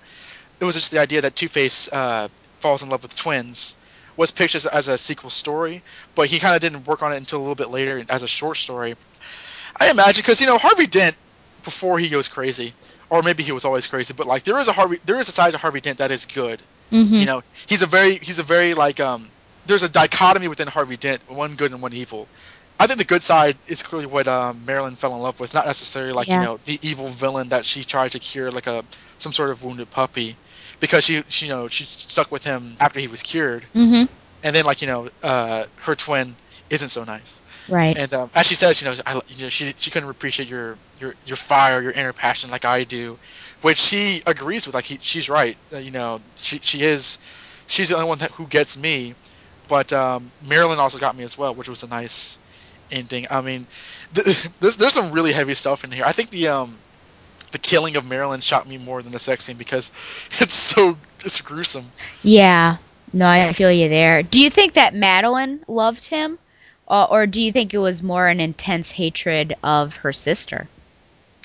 It 0.64 0.66
was 0.66 0.76
just 0.76 0.92
the 0.92 1.00
idea 1.00 1.20
that 1.22 1.36
Two 1.36 1.50
Face 1.50 1.92
uh, 1.92 2.30
falls 2.60 2.84
in 2.84 2.90
love 2.90 3.04
with 3.04 3.14
twins 3.18 3.76
was 4.16 4.32
pitched 4.32 4.56
as, 4.56 4.66
as 4.66 4.88
a 4.88 4.98
sequel 4.98 5.30
story, 5.30 5.84
but 6.16 6.28
he 6.28 6.40
kind 6.40 6.56
of 6.56 6.62
didn't 6.62 6.88
work 6.88 7.04
on 7.04 7.12
it 7.12 7.18
until 7.18 7.40
a 7.40 7.42
little 7.42 7.56
bit 7.56 7.70
later 7.70 8.02
as 8.10 8.24
a 8.24 8.28
short 8.28 8.56
story. 8.56 8.96
I 9.78 9.90
imagine 9.90 10.22
because 10.22 10.40
you 10.40 10.48
know 10.48 10.58
Harvey 10.58 10.88
Dent 10.88 11.18
before 11.66 12.00
he 12.00 12.08
goes 12.08 12.30
crazy, 12.30 12.74
or 13.10 13.24
maybe 13.24 13.44
he 13.44 13.52
was 13.52 13.66
always 13.66 13.88
crazy, 13.88 14.14
but 14.16 14.26
like 14.26 14.44
there 14.44 14.58
is 14.58 14.70
a 14.70 14.72
Harvey, 14.72 15.00
there 15.04 15.20
is 15.20 15.28
a 15.28 15.34
side 15.34 15.52
to 15.52 15.58
Harvey 15.58 15.82
Dent 15.82 15.98
that 15.98 16.12
is 16.12 16.26
good. 16.26 16.62
Mm-hmm. 16.94 17.14
You 17.14 17.26
know, 17.26 17.44
he's 17.68 17.82
a 17.82 17.88
very 17.88 18.20
he's 18.20 18.40
a 18.40 18.44
very 18.44 18.74
like 18.74 19.02
um 19.02 19.30
there's 19.66 19.84
a 19.84 19.90
dichotomy 19.90 20.48
within 20.48 20.70
Harvey 20.70 20.96
Dent, 20.96 21.30
one 21.30 21.56
good 21.56 21.74
and 21.74 21.82
one 21.82 21.92
evil. 21.92 22.30
I 22.80 22.88
think 22.88 23.00
the 23.00 23.06
good 23.06 23.24
side 23.24 23.56
is 23.68 23.84
clearly 23.84 24.08
what 24.08 24.28
um, 24.28 24.66
Marilyn 24.66 24.96
fell 24.96 25.16
in 25.16 25.22
love 25.22 25.40
with, 25.40 25.54
not 25.54 25.66
necessarily 25.66 26.12
like 26.12 26.28
Yeah. 26.28 26.40
you 26.40 26.46
know 26.46 26.60
the 26.66 26.80
evil 26.82 27.08
villain 27.08 27.50
that 27.50 27.66
she 27.66 27.84
tried 27.84 28.12
to 28.12 28.20
cure, 28.20 28.52
like 28.52 28.68
a 28.68 28.84
some 29.18 29.32
sort 29.32 29.52
of 29.52 29.64
wounded 29.64 29.90
puppy, 29.90 30.36
because 30.84 31.06
she, 31.06 31.24
she 31.30 31.46
you 31.46 31.52
know 31.54 31.70
she 31.70 31.86
stuck 31.86 32.30
with 32.30 32.44
him 32.44 32.76
after 32.78 33.00
he 33.00 33.08
was 33.08 33.24
cured, 33.24 33.64
Mm-hmm. 33.74 34.12
and 34.44 34.56
then 34.56 34.66
like 34.66 34.82
you 34.82 34.88
know 34.88 35.08
uh, 35.24 35.64
her 35.78 35.96
twin 35.96 36.36
isn't 36.70 36.90
so 36.90 37.06
nice. 37.06 37.40
Right. 37.70 37.98
And 37.98 38.14
um, 38.14 38.30
as 38.36 38.46
she 38.48 38.56
says, 38.56 38.82
you 38.82 38.90
know, 38.90 38.96
I, 39.06 39.14
you 39.30 39.44
know, 39.46 39.50
she 39.50 39.74
she 39.78 39.92
couldn't 39.92 40.10
appreciate 40.10 40.50
your 40.50 40.78
your 41.00 41.16
your 41.26 41.38
fire, 41.38 41.82
your 41.82 41.94
inner 41.94 42.12
passion 42.12 42.52
like 42.52 42.66
I 42.66 42.84
do, 42.84 43.18
which 43.62 43.78
she 43.78 44.22
agrees 44.28 44.66
with. 44.68 44.76
Like 44.76 44.84
he, 44.84 44.98
she's 45.00 45.30
right. 45.30 45.56
Uh, 45.72 45.78
you 45.78 45.92
know, 45.92 46.20
she 46.36 46.60
she 46.60 46.82
is, 46.84 47.18
she's 47.68 47.88
the 47.88 47.96
only 47.96 48.10
one 48.10 48.18
that, 48.18 48.32
who 48.32 48.46
gets 48.46 48.76
me. 48.78 49.16
But 49.70 49.94
um, 49.94 50.32
Marilyn 50.46 50.80
also 50.80 50.98
got 51.00 51.16
me 51.16 51.24
as 51.24 51.38
well, 51.38 51.56
which 51.56 51.70
was 51.70 51.84
a 51.84 51.88
nice 51.88 52.38
ending. 52.92 53.28
I 53.32 53.40
mean, 53.40 53.66
th- 54.14 54.50
there's 54.60 54.76
there's 54.76 54.94
some 54.94 55.14
really 55.14 55.32
heavy 55.32 55.54
stuff 55.54 55.86
in 55.86 55.92
here. 55.92 56.04
I 56.06 56.12
think 56.12 56.30
the 56.32 56.50
um 56.50 56.78
the 57.54 57.60
killing 57.60 57.96
of 57.96 58.06
Marilyn 58.06 58.42
shocked 58.42 58.68
me 58.68 58.78
more 58.78 59.02
than 59.02 59.14
the 59.14 59.20
sex 59.20 59.46
scene 59.46 59.56
because 59.56 59.94
it's 60.42 60.54
so 60.54 60.98
it's 61.22 61.40
gruesome. 61.40 61.86
Yeah. 62.22 62.78
No, 63.14 63.28
I 63.28 63.54
feel 63.54 63.72
you 63.72 63.90
there. 63.90 64.24
Do 64.24 64.42
you 64.42 64.50
think 64.50 64.74
that 64.74 64.96
Madeline 64.96 65.64
loved 65.68 66.08
him? 66.08 66.40
Uh, 66.88 67.06
or 67.10 67.28
do 67.28 67.42
you 67.42 67.52
think 67.52 67.74
it 67.74 67.78
was 67.78 68.02
more 68.04 68.28
an 68.28 68.40
intense 68.40 68.92
hatred 68.92 69.56
of 69.64 69.96
her 69.98 70.12
sister? 70.12 70.68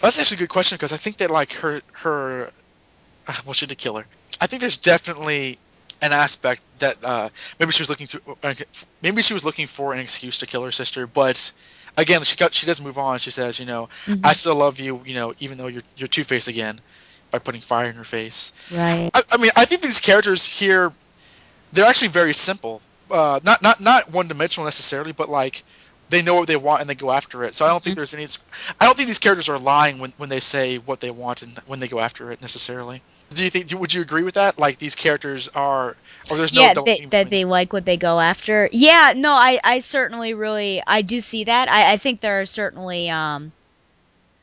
That's 0.00 0.18
actually 0.18 0.36
a 0.36 0.40
good 0.40 0.48
question 0.48 0.76
because 0.76 0.92
I 0.92 0.96
think 0.96 1.18
that 1.18 1.30
like 1.30 1.52
her 1.54 1.82
her 1.92 2.50
well, 3.44 3.52
she 3.52 3.66
did 3.66 3.76
kill 3.76 3.96
her. 3.96 4.06
I 4.40 4.46
think 4.46 4.62
there's 4.62 4.78
definitely 4.78 5.58
an 6.00 6.12
aspect 6.12 6.62
that 6.78 7.04
uh, 7.04 7.28
maybe 7.60 7.72
she 7.72 7.82
was 7.82 7.90
looking 7.90 8.06
through. 8.06 8.36
uh, 8.42 8.54
Maybe 9.02 9.20
she 9.22 9.34
was 9.34 9.44
looking 9.44 9.66
for 9.66 9.92
an 9.92 9.98
excuse 9.98 10.38
to 10.38 10.46
kill 10.46 10.64
her 10.64 10.70
sister, 10.70 11.06
but 11.06 11.52
again, 11.98 12.22
she 12.22 12.36
got 12.36 12.54
she 12.54 12.64
does 12.66 12.80
move 12.80 12.96
on. 12.96 13.18
She 13.18 13.30
says, 13.30 13.60
you 13.60 13.66
know, 13.66 13.88
Mhm. 14.06 14.24
I 14.24 14.32
still 14.32 14.54
love 14.54 14.80
you, 14.80 15.02
you 15.04 15.14
know, 15.14 15.34
even 15.40 15.58
though 15.58 15.66
you're 15.66 15.82
you're 15.96 16.08
Two 16.08 16.24
Face 16.24 16.48
again, 16.48 16.80
by 17.30 17.38
putting 17.38 17.60
fire 17.60 17.88
in 17.90 17.96
her 17.96 18.04
face. 18.04 18.52
Right. 18.70 19.10
I, 19.12 19.22
I 19.32 19.36
mean, 19.36 19.50
I 19.56 19.66
think 19.66 19.82
these 19.82 20.00
characters 20.00 20.46
here, 20.46 20.92
they're 21.72 21.86
actually 21.86 22.08
very 22.08 22.32
simple. 22.32 22.80
Uh, 23.10 23.40
not 23.42 23.62
not 23.62 23.80
not 23.80 24.10
one 24.12 24.28
dimensional 24.28 24.64
necessarily, 24.64 25.12
but 25.12 25.28
like 25.28 25.62
they 26.10 26.22
know 26.22 26.36
what 26.36 26.48
they 26.48 26.56
want 26.56 26.80
and 26.80 26.88
they 26.88 26.94
go 26.94 27.10
after 27.10 27.44
it. 27.44 27.54
So 27.54 27.66
I 27.66 27.68
don't 27.68 27.82
think 27.82 27.96
there's 27.96 28.14
any. 28.14 28.26
I 28.80 28.86
don't 28.86 28.96
think 28.96 29.08
these 29.08 29.18
characters 29.18 29.48
are 29.48 29.58
lying 29.58 29.98
when, 29.98 30.12
when 30.16 30.28
they 30.28 30.40
say 30.40 30.78
what 30.78 31.00
they 31.00 31.10
want 31.10 31.42
and 31.42 31.58
when 31.66 31.80
they 31.80 31.88
go 31.88 32.00
after 32.00 32.32
it 32.32 32.40
necessarily. 32.40 33.02
Do 33.30 33.44
you 33.44 33.50
think? 33.50 33.66
Do, 33.66 33.76
would 33.76 33.92
you 33.92 34.02
agree 34.02 34.22
with 34.22 34.34
that? 34.34 34.58
Like 34.58 34.78
these 34.78 34.94
characters 34.94 35.48
are, 35.54 35.96
or 36.30 36.36
there's 36.36 36.52
no 36.52 36.62
yeah, 36.62 36.74
they, 36.84 37.04
that 37.06 37.30
they 37.30 37.44
like 37.44 37.72
what 37.72 37.84
they 37.84 37.96
go 37.96 38.18
after. 38.18 38.68
Yeah, 38.72 39.12
no, 39.14 39.32
I, 39.32 39.60
I 39.62 39.78
certainly 39.80 40.34
really 40.34 40.82
I 40.86 41.02
do 41.02 41.20
see 41.20 41.44
that. 41.44 41.70
I, 41.70 41.92
I 41.92 41.96
think 41.98 42.20
there 42.20 42.40
are 42.40 42.46
certainly 42.46 43.10
um 43.10 43.52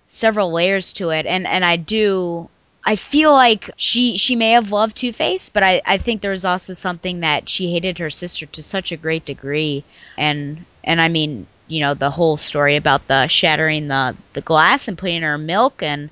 several 0.08 0.52
layers 0.52 0.94
to 0.94 1.10
it, 1.10 1.26
and 1.26 1.48
and 1.48 1.66
I 1.66 1.78
do. 1.78 2.50
I 2.88 2.96
feel 2.96 3.34
like 3.34 3.72
she 3.78 4.18
she 4.18 4.36
may 4.36 4.52
have 4.52 4.72
loved 4.72 4.96
Two 4.96 5.12
Face, 5.12 5.50
but 5.50 5.64
I, 5.64 5.82
I 5.86 5.98
think 5.98 6.22
there's 6.22 6.46
also 6.46 6.74
something 6.74 7.22
that 7.22 7.50
she 7.50 7.72
hated 7.72 7.98
her 7.98 8.12
sister 8.12 8.46
to 8.46 8.62
such 8.62 8.92
a 8.92 8.98
great 8.98 9.26
degree, 9.26 9.84
and 10.18 10.64
and 10.84 11.02
I 11.02 11.10
mean 11.10 11.48
you 11.68 11.80
know 11.80 11.96
the 11.96 12.12
whole 12.12 12.38
story 12.38 12.76
about 12.76 13.08
the 13.08 13.28
shattering 13.28 13.88
the 13.88 14.16
the 14.34 14.42
glass 14.42 14.88
and 14.88 14.98
putting 14.98 15.24
her 15.24 15.38
milk 15.38 15.82
and 15.82 16.12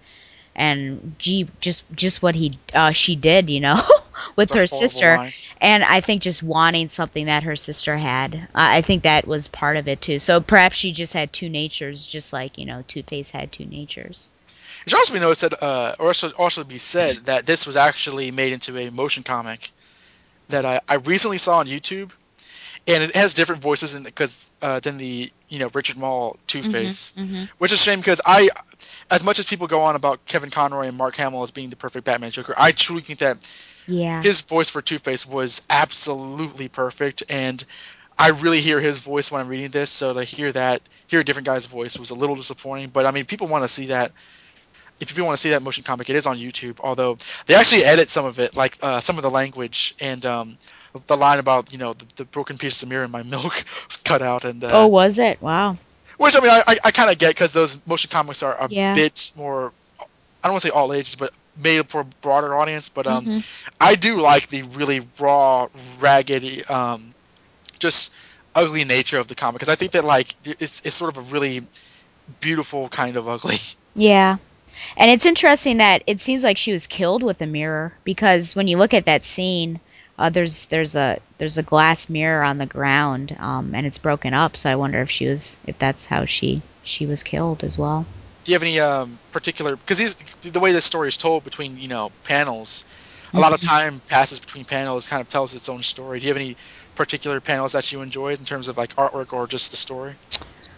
and 0.55 1.15
gee 1.17 1.47
just 1.61 1.85
just 1.93 2.21
what 2.21 2.35
he 2.35 2.57
uh, 2.73 2.91
she 2.91 3.15
did 3.15 3.49
you 3.49 3.59
know 3.59 3.81
with 4.35 4.53
her 4.53 4.67
sister 4.67 5.17
line. 5.17 5.31
and 5.59 5.83
I 5.83 6.01
think 6.01 6.21
just 6.21 6.43
wanting 6.43 6.89
something 6.89 7.25
that 7.25 7.43
her 7.43 7.55
sister 7.55 7.97
had, 7.97 8.35
uh, 8.35 8.37
I 8.53 8.81
think 8.81 9.03
that 9.03 9.27
was 9.27 9.47
part 9.47 9.77
of 9.77 9.87
it 9.87 10.01
too. 10.01 10.19
So 10.19 10.41
perhaps 10.41 10.75
she 10.75 10.91
just 10.91 11.13
had 11.13 11.33
two 11.33 11.49
natures, 11.49 12.07
just 12.07 12.33
like 12.33 12.57
you 12.57 12.65
know 12.65 12.83
Two 12.87 13.03
Face 13.03 13.29
had 13.29 13.51
two 13.51 13.65
natures. 13.65 14.29
It 14.85 14.89
should 14.89 14.97
also 14.97 15.13
be 15.13 15.19
noticed 15.19 15.41
that, 15.41 15.63
uh, 15.63 15.95
or 15.99 16.07
also 16.07 16.31
also 16.37 16.63
be 16.63 16.77
said 16.77 17.17
that 17.25 17.45
this 17.45 17.65
was 17.65 17.75
actually 17.75 18.31
made 18.31 18.53
into 18.53 18.77
a 18.77 18.89
motion 18.89 19.23
comic 19.23 19.71
that 20.49 20.65
I, 20.65 20.81
I 20.87 20.95
recently 20.95 21.37
saw 21.37 21.59
on 21.59 21.67
YouTube, 21.67 22.13
and 22.87 23.03
it 23.03 23.15
has 23.15 23.33
different 23.33 23.61
voices 23.61 23.93
in 23.93 24.03
because 24.03 24.49
uh, 24.61 24.79
than 24.79 24.97
the 24.97 25.31
you 25.49 25.59
know 25.59 25.69
Richard 25.73 25.97
Moll 25.97 26.37
Two 26.47 26.63
Face, 26.63 27.13
Mhm. 27.17 27.49
which 27.57 27.71
is 27.71 27.79
a 27.79 27.83
shame 27.83 27.99
because 27.99 28.21
I, 28.25 28.49
as 29.09 29.23
much 29.23 29.39
as 29.39 29.45
people 29.45 29.67
go 29.67 29.81
on 29.81 29.95
about 29.95 30.25
Kevin 30.25 30.49
Conroy 30.49 30.87
and 30.87 30.97
Mark 30.97 31.15
Hamill 31.15 31.43
as 31.43 31.51
being 31.51 31.69
the 31.69 31.75
perfect 31.75 32.05
Batman 32.05 32.31
Joker, 32.31 32.53
I 32.57 32.71
truly 32.71 33.01
think 33.01 33.19
that 33.19 33.37
Yeah. 33.85 34.21
his 34.21 34.41
voice 34.41 34.69
for 34.69 34.81
Two 34.81 34.97
Face 34.99 35.25
was 35.25 35.61
absolutely 35.69 36.67
perfect, 36.67 37.23
and 37.29 37.63
I 38.17 38.29
really 38.29 38.61
hear 38.61 38.79
his 38.79 38.99
voice 38.99 39.31
when 39.31 39.41
I'm 39.41 39.47
reading 39.47 39.71
this. 39.71 39.89
So 39.89 40.13
to 40.13 40.23
hear 40.23 40.51
that, 40.51 40.81
hear 41.07 41.19
a 41.21 41.23
different 41.23 41.45
guy's 41.47 41.65
voice 41.65 41.97
was 41.97 42.11
a 42.11 42.15
little 42.15 42.35
disappointing. 42.35 42.89
But 42.89 43.05
I 43.05 43.11
mean, 43.11 43.25
people 43.25 43.47
want 43.47 43.63
to 43.63 43.67
see 43.67 43.87
that. 43.87 44.11
If 44.99 45.17
you 45.17 45.25
want 45.25 45.35
to 45.35 45.41
see 45.41 45.49
that 45.49 45.61
motion 45.63 45.83
comic, 45.83 46.09
it 46.09 46.15
is 46.15 46.27
on 46.27 46.37
YouTube. 46.37 46.79
Although 46.79 47.17
they 47.47 47.55
actually 47.55 47.83
edit 47.83 48.09
some 48.09 48.25
of 48.25 48.39
it, 48.39 48.55
like 48.55 48.77
uh, 48.81 48.99
some 48.99 49.17
of 49.17 49.23
the 49.23 49.31
language 49.31 49.95
and 49.99 50.23
um, 50.25 50.57
the 51.07 51.17
line 51.17 51.39
about 51.39 51.71
you 51.71 51.79
know 51.79 51.93
the, 51.93 52.05
the 52.17 52.25
broken 52.25 52.57
piece 52.57 52.83
of 52.83 52.89
mirror 52.89 53.03
in 53.03 53.11
my 53.11 53.23
milk 53.35 53.63
was 53.87 53.97
cut 53.97 54.21
out, 54.21 54.45
and 54.45 54.63
uh, 54.63 54.69
oh, 54.83 54.87
was 54.87 55.19
it? 55.19 55.41
Wow. 55.41 55.77
which 56.17 56.35
I 56.35 56.39
mean 56.39 56.49
I, 56.51 56.77
I, 56.83 56.91
kind 56.91 57.09
of 57.09 57.17
get 57.17 57.29
because 57.29 57.53
those 57.53 57.85
motion 57.87 58.09
comics 58.09 58.43
are 58.43 58.55
a 58.55 58.67
Yeah. 58.69 58.93
bit 58.93 59.31
more. 59.35 59.71
I 59.99 60.47
don't 60.47 60.53
want 60.53 60.61
to 60.63 60.67
say 60.69 60.73
all 60.73 60.93
ages, 60.93 61.15
but 61.15 61.33
made 61.57 61.87
for 61.87 62.01
a 62.01 62.05
broader 62.21 62.55
audience. 62.55 62.89
But 62.89 63.07
um, 63.07 63.25
Mhm. 63.25 63.43
I 63.79 63.95
do 63.95 64.19
like 64.19 64.47
the 64.47 64.63
really 64.63 65.01
raw, 65.19 65.67
raggedy 65.99 66.65
um, 66.65 67.13
just 67.79 68.13
ugly 68.55 68.83
nature 68.83 69.17
of 69.17 69.27
the 69.27 69.35
comic 69.35 69.55
because 69.55 69.69
I 69.69 69.75
think 69.75 69.93
that 69.93 70.03
like 70.03 70.35
it's, 70.45 70.81
it's 70.85 70.95
sort 70.95 71.15
of 71.15 71.17
a 71.17 71.33
really 71.33 71.67
beautiful 72.39 72.87
kind 72.89 73.17
of 73.17 73.27
ugly. 73.27 73.57
Yeah. 73.95 74.37
And 74.97 75.11
it's 75.11 75.27
interesting 75.27 75.77
that 75.77 76.01
it 76.07 76.19
seems 76.19 76.43
like 76.43 76.57
she 76.57 76.71
was 76.71 76.87
killed 76.87 77.21
with 77.21 77.39
a 77.43 77.45
mirror 77.45 77.93
because 78.03 78.55
when 78.55 78.67
you 78.67 78.77
look 78.77 78.95
at 78.95 79.05
that 79.05 79.23
scene, 79.23 79.79
uh, 80.17 80.29
there's 80.29 80.67
there's 80.67 80.95
a 80.95 81.19
there's 81.37 81.57
a 81.57 81.63
glass 81.63 82.09
mirror 82.09 82.43
on 82.43 82.57
the 82.57 82.65
ground, 82.65 83.35
um, 83.39 83.73
and 83.73 83.85
it's 83.85 83.97
broken 83.97 84.33
up. 84.33 84.55
So 84.55 84.69
I 84.69 84.75
wonder 84.75 85.01
if 85.01 85.09
she 85.09 85.27
was 85.27 85.57
if 85.65 85.77
that's 85.79 86.05
how 86.05 86.25
she 86.25 86.61
she 86.83 87.05
was 87.05 87.23
killed 87.23 87.63
as 87.63 87.77
well. 87.77 88.05
Do 88.43 88.51
you 88.51 88.55
have 88.55 88.63
any 88.63 88.79
um, 88.79 89.17
particular 89.31 89.75
because 89.75 90.15
the 90.41 90.59
way 90.59 90.71
this 90.71 90.85
story 90.85 91.07
is 91.07 91.17
told 91.17 91.43
between 91.43 91.77
you 91.77 91.87
know 91.87 92.11
panels, 92.25 92.85
a 93.33 93.39
lot 93.39 93.53
of 93.53 93.59
Mhm. 93.59 93.67
time 93.67 94.01
passes 94.07 94.39
between 94.39 94.65
panels, 94.65 95.07
kind 95.09 95.21
of 95.21 95.29
tells 95.29 95.55
its 95.55 95.69
own 95.69 95.81
story. 95.81 96.19
Do 96.19 96.25
you 96.25 96.29
have 96.29 96.37
any 96.41 96.57
particular 96.95 97.39
panels 97.41 97.71
that 97.71 97.91
you 97.91 98.01
enjoyed 98.01 98.39
in 98.39 98.45
terms 98.45 98.67
of 98.67 98.77
like 98.77 98.95
artwork 98.95 99.33
or 99.33 99.47
just 99.47 99.71
the 99.71 99.77
story? 99.77 100.13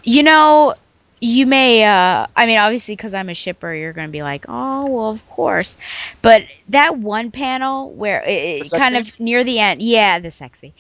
You 0.03 0.23
know, 0.23 0.75
you 1.21 1.45
may, 1.45 1.83
uh, 1.83 2.27
I 2.35 2.45
mean, 2.45 2.59
obviously, 2.59 2.95
because 2.95 3.13
I'm 3.13 3.29
a 3.29 3.33
shipper, 3.33 3.73
you're 3.73 3.93
going 3.93 4.07
to 4.07 4.11
be 4.11 4.21
like, 4.21 4.45
oh, 4.49 4.85
well, 4.87 5.09
of 5.09 5.27
course. 5.29 5.77
But 6.21 6.43
that 6.69 6.97
one 6.97 7.31
panel 7.31 7.89
where 7.91 8.21
it, 8.21 8.69
The 8.69 8.75
it 8.75 8.81
kind 8.81 8.97
of 8.97 9.19
near 9.19 9.43
the 9.43 9.59
end, 9.59 9.81
yeah, 9.81 10.19
the 10.19 10.29
sexy, 10.29 10.73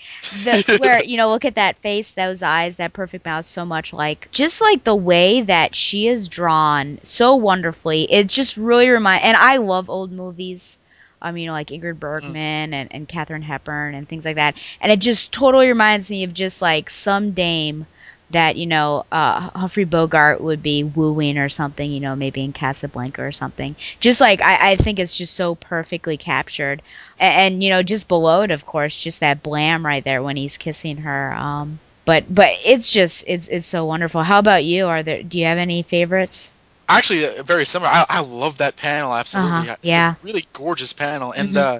the, 0.43 0.77
where, 0.81 1.03
you 1.03 1.17
know, 1.17 1.29
look 1.29 1.45
at 1.45 1.55
that 1.55 1.77
face, 1.77 2.11
those 2.11 2.43
eyes, 2.43 2.77
that 2.77 2.91
perfect 2.91 3.25
mouth, 3.25 3.45
so 3.45 3.65
much 3.65 3.93
like, 3.93 4.29
just 4.31 4.59
like 4.59 4.83
the 4.83 4.95
way 4.95 5.41
that 5.41 5.73
she 5.73 6.07
is 6.07 6.27
drawn 6.27 6.99
so 7.01 7.35
wonderfully. 7.35 8.11
It 8.11 8.27
just 8.27 8.57
really 8.57 8.89
remind, 8.89 9.23
and 9.23 9.37
I 9.37 9.57
love 9.57 9.89
old 9.89 10.11
movies. 10.11 10.77
Um, 11.21 11.37
you 11.37 11.47
know, 11.47 11.53
like 11.53 11.67
Ingrid 11.67 11.97
Bergman 11.97 12.73
and, 12.73 12.93
and 12.93 13.07
Katherine 13.07 13.41
Hepburn 13.41 13.95
and 13.95 14.07
things 14.07 14.25
like 14.25 14.35
that. 14.35 14.61
And 14.79 14.91
it 14.91 14.99
just 14.99 15.33
totally 15.33 15.69
reminds 15.69 16.11
me 16.11 16.23
of 16.23 16.33
just 16.33 16.61
like 16.61 16.89
some 16.89 17.31
dame 17.31 17.87
that 18.31 18.55
you 18.57 18.65
know 18.65 19.05
uh, 19.11 19.49
Humphrey 19.51 19.85
Bogart 19.85 20.41
would 20.41 20.63
be 20.63 20.83
wooing 20.83 21.37
or 21.37 21.49
something, 21.49 21.89
you 21.89 21.99
know, 21.99 22.15
maybe 22.15 22.43
in 22.43 22.53
Casablanca 22.53 23.23
or 23.23 23.31
something. 23.31 23.75
Just 23.99 24.19
like 24.21 24.41
I, 24.41 24.71
I 24.71 24.75
think 24.75 24.99
it's 24.99 25.17
just 25.17 25.33
so 25.35 25.55
perfectly 25.55 26.17
captured, 26.17 26.81
and, 27.19 27.53
and 27.55 27.63
you 27.63 27.69
know, 27.69 27.83
just 27.83 28.07
below 28.07 28.41
it, 28.41 28.51
of 28.51 28.65
course, 28.65 28.99
just 28.99 29.19
that 29.19 29.43
blam 29.43 29.85
right 29.85 30.03
there 30.03 30.23
when 30.23 30.35
he's 30.37 30.57
kissing 30.57 30.97
her. 30.97 31.33
Um, 31.33 31.79
but 32.05 32.25
but 32.33 32.49
it's 32.65 32.91
just 32.91 33.25
it's 33.27 33.47
it's 33.47 33.67
so 33.67 33.85
wonderful. 33.85 34.23
How 34.23 34.39
about 34.39 34.63
you? 34.63 34.87
Are 34.87 35.03
there 35.03 35.23
do 35.23 35.37
you 35.39 35.45
have 35.45 35.57
any 35.57 35.83
favorites? 35.83 36.51
Actually, 36.87 37.25
uh, 37.25 37.41
very 37.43 37.65
similar. 37.65 37.89
I, 37.89 38.05
I 38.07 38.21
love 38.21 38.57
that 38.59 38.75
panel 38.75 39.13
absolutely. 39.13 39.51
Uh-huh, 39.69 39.75
It's 39.81 39.87
yeah. 39.87 40.11
a 40.13 40.17
really 40.25 40.45
gorgeous 40.53 40.93
panel, 40.93 41.31
and 41.31 41.53
Mhm. 41.55 41.57
uh, 41.57 41.79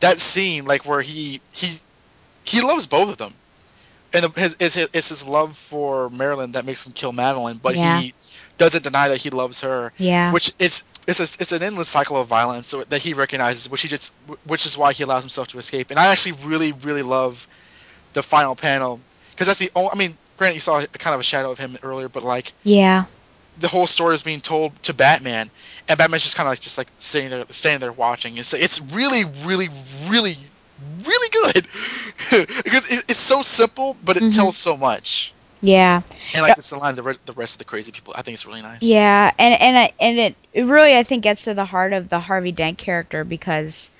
that 0.00 0.18
scene 0.18 0.64
like 0.64 0.84
where 0.86 1.02
he 1.02 1.40
he 1.52 1.72
he 2.44 2.60
loves 2.62 2.86
both 2.86 3.10
of 3.10 3.16
them, 3.16 3.32
and 4.12 4.24
his 4.36 4.56
it's 4.60 4.74
his, 4.74 4.88
it's 4.92 5.08
his 5.10 5.26
love 5.26 5.56
for 5.56 6.10
Marilyn 6.10 6.52
that 6.52 6.64
makes 6.64 6.86
him 6.86 6.92
kill 6.92 7.12
Madeline, 7.12 7.58
but 7.62 7.76
Yeah. 7.76 8.00
he 8.00 8.14
doesn't 8.58 8.84
deny 8.84 9.08
that 9.08 9.18
he 9.18 9.30
loves 9.30 9.60
her. 9.62 9.92
Yeah. 9.98 10.32
Which 10.32 10.52
it's 10.58 10.84
it's 11.06 11.20
a, 11.20 11.24
it's 11.40 11.52
an 11.52 11.62
endless 11.62 11.88
cycle 11.88 12.16
of 12.18 12.26
violence 12.28 12.72
that 12.88 13.02
he 13.02 13.14
recognizes, 13.14 13.70
which 13.70 13.82
he 13.82 13.88
just 13.88 14.12
which 14.44 14.66
is 14.66 14.76
why 14.76 14.92
he 14.92 15.02
allows 15.04 15.22
himself 15.22 15.48
to 15.48 15.58
escape. 15.58 15.90
And 15.90 15.98
I 15.98 16.08
actually 16.08 16.32
really 16.44 16.72
really 16.72 17.02
love 17.02 17.46
the 18.12 18.22
final 18.22 18.54
panel 18.56 19.00
because 19.30 19.46
that's 19.46 19.58
the 19.60 19.70
only. 19.74 19.90
I 19.92 19.96
mean, 19.98 20.10
granted, 20.36 20.54
you 20.54 20.60
saw 20.60 20.80
a, 20.80 20.86
kind 20.86 21.14
of 21.14 21.20
a 21.20 21.24
shadow 21.24 21.50
of 21.50 21.58
him 21.58 21.78
earlier, 21.82 22.08
but 22.08 22.22
like 22.22 22.52
Yeah. 22.62 23.04
the 23.58 23.68
whole 23.68 23.86
story 23.86 24.14
is 24.14 24.22
being 24.22 24.40
told 24.40 24.80
to 24.84 24.94
Batman, 24.94 25.50
and 25.88 25.98
Batman's 25.98 26.22
just 26.24 26.36
kind 26.36 26.46
of 26.46 26.52
like 26.52 26.60
just 26.60 26.76
like 26.78 26.88
sitting 26.98 27.30
there, 27.30 27.44
standing 27.50 27.80
there 27.80 27.92
watching. 27.92 28.36
It's 28.36 28.52
it's 28.52 28.80
really, 28.80 29.24
really, 29.44 29.68
really, 30.08 30.36
really 31.04 31.28
good 31.52 31.66
because 32.64 32.90
it, 32.92 33.04
it's 33.10 33.18
so 33.18 33.42
simple, 33.42 33.96
but 34.04 34.16
it 34.16 34.22
Mhm. 34.24 34.34
tells 34.34 34.56
so 34.56 34.76
much. 34.76 35.32
Yeah. 35.62 36.00
And 36.34 36.42
like 36.42 36.56
this 36.56 36.72
line, 36.72 36.94
the 36.94 37.02
re- 37.02 37.14
the 37.26 37.34
rest 37.34 37.54
of 37.54 37.58
the 37.58 37.64
crazy 37.66 37.92
people, 37.92 38.14
I 38.16 38.22
think 38.22 38.34
it's 38.34 38.46
really 38.46 38.62
nice. 38.62 38.82
Yeah, 38.82 39.30
and 39.38 39.60
and 39.60 39.76
I- 39.78 39.92
and 40.00 40.18
it, 40.18 40.36
it 40.54 40.62
really 40.64 40.96
I 40.96 41.02
think 41.02 41.22
gets 41.22 41.44
to 41.44 41.54
the 41.54 41.64
heart 41.66 41.92
of 41.92 42.08
the 42.08 42.18
Harvey 42.18 42.52
Dent 42.52 42.78
character 42.78 43.24
because, 43.24 43.90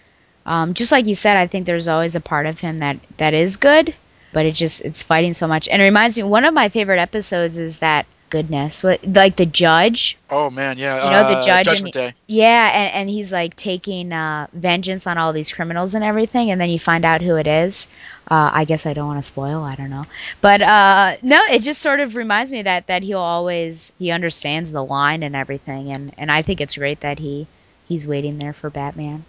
um, 0.47 0.72
just 0.74 0.91
like 0.91 1.07
you 1.07 1.14
said, 1.14 1.37
I 1.37 1.47
think 1.49 1.66
there's 1.66 1.87
always 1.89 2.16
a 2.16 2.20
part 2.20 2.47
of 2.47 2.59
him 2.61 2.78
that 2.78 2.97
that 3.18 3.35
is 3.35 3.57
good, 3.59 3.95
but 4.33 4.47
it 4.47 4.53
just 4.55 4.81
it's 4.83 5.03
fighting 5.03 5.35
so 5.35 5.47
much. 5.47 5.68
And 5.68 5.83
it 5.83 5.85
reminds 5.85 6.16
me 6.16 6.22
one 6.22 6.45
of 6.47 6.55
my 6.55 6.70
favorite 6.70 6.99
episodes 6.99 7.59
is 7.59 7.81
that 7.81 8.07
goodness, 8.31 8.83
what 8.83 9.05
like 9.05 9.37
the 9.37 9.47
judge. 9.47 10.16
Oh 10.31 10.49
man, 10.49 10.78
yeah. 10.78 11.05
You 11.05 11.11
know 11.11 11.31
the 11.31 11.39
uh, 11.39 11.43
judge 11.43 11.66
Judgment 11.66 11.97
and 11.97 12.12
Day. 12.12 12.14
yeah, 12.26 12.70
and, 12.72 12.95
and 12.95 13.11
he's 13.11 13.31
like 13.33 13.57
taking 13.57 14.12
uh, 14.12 14.47
vengeance 14.53 15.07
on 15.07 15.18
all 15.18 15.33
these 15.33 15.53
criminals 15.53 15.95
and 15.95 16.05
everything, 16.05 16.51
and 16.51 16.61
then 16.61 16.70
you 16.70 16.78
find 16.78 17.05
out 17.05 17.20
who 17.20 17.37
it 17.37 17.47
is. 17.47 17.89
Uh, 18.31 18.51
I 18.53 18.64
guess 18.64 18.87
I 18.87 18.95
don't 18.95 19.09
want 19.09 19.18
to 19.18 19.22
spoil. 19.22 19.62
I 19.62 19.74
don't 19.74 19.91
know, 19.91 20.07
but 20.41 20.62
uh, 20.62 21.16
no, 21.22 21.41
it 21.51 21.62
just 21.62 21.83
sort 21.83 22.01
of 22.01 22.16
reminds 22.16 22.53
me 22.53 22.62
that 22.62 22.87
that 22.87 23.03
he'll 23.03 23.18
always 23.18 23.93
he 23.99 24.11
understands 24.12 24.70
the 24.70 24.85
line 24.85 25.22
and 25.22 25.37
everything, 25.37 25.91
and 25.93 26.14
and 26.16 26.31
I 26.31 26.43
think 26.43 26.61
it's 26.61 26.78
great 26.78 27.01
that 27.01 27.18
he 27.18 27.47
he's 27.89 28.07
waiting 28.07 28.39
there 28.39 28.53
for 28.53 28.70
Batman. 28.70 29.24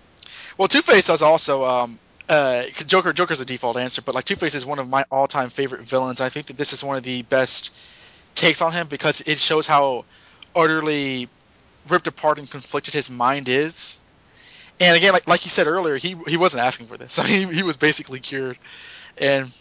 Well, 0.57 0.67
Two 0.67 0.81
Face 0.81 1.09
is 1.09 1.21
also 1.21 1.63
um, 1.65 1.99
uh, 2.29 2.63
Joker. 2.85 3.11
Joker's 3.13 3.41
a 3.41 3.45
default 3.45 3.77
answer, 3.77 4.01
but 4.01 4.13
like 4.13 4.25
Two 4.25 4.35
Face 4.35 4.55
is 4.55 4.65
one 4.65 4.79
of 4.79 4.87
my 4.87 5.03
all-time 5.11 5.49
favorite 5.49 5.81
villains. 5.81 6.21
I 6.21 6.29
think 6.29 6.47
that 6.47 6.57
this 6.57 6.71
is 6.71 6.83
one 6.83 6.97
of 6.97 7.03
the 7.03 7.23
best 7.23 7.75
takes 8.35 8.61
on 8.61 8.73
him 8.73 8.87
because 8.87 9.21
it 9.21 9.37
shows 9.37 9.67
how 9.67 10.05
utterly 10.55 11.29
ripped 11.89 12.07
apart 12.07 12.39
and 12.39 12.49
conflicted 12.49 12.93
his 12.93 13.09
mind 13.09 13.49
is, 13.49 14.01
And 14.79 14.97
again, 14.97 15.13
like 15.13 15.27
like 15.27 15.45
you 15.45 15.49
said 15.51 15.67
earlier, 15.67 15.97
he 15.97 16.15
he 16.27 16.37
wasn't 16.37 16.63
asking 16.63 16.87
for 16.87 16.97
this. 16.97 17.17
He, 17.27 17.45
he 17.47 17.63
was 17.63 17.77
basically 17.77 18.19
cured, 18.19 18.57
and 19.17 19.51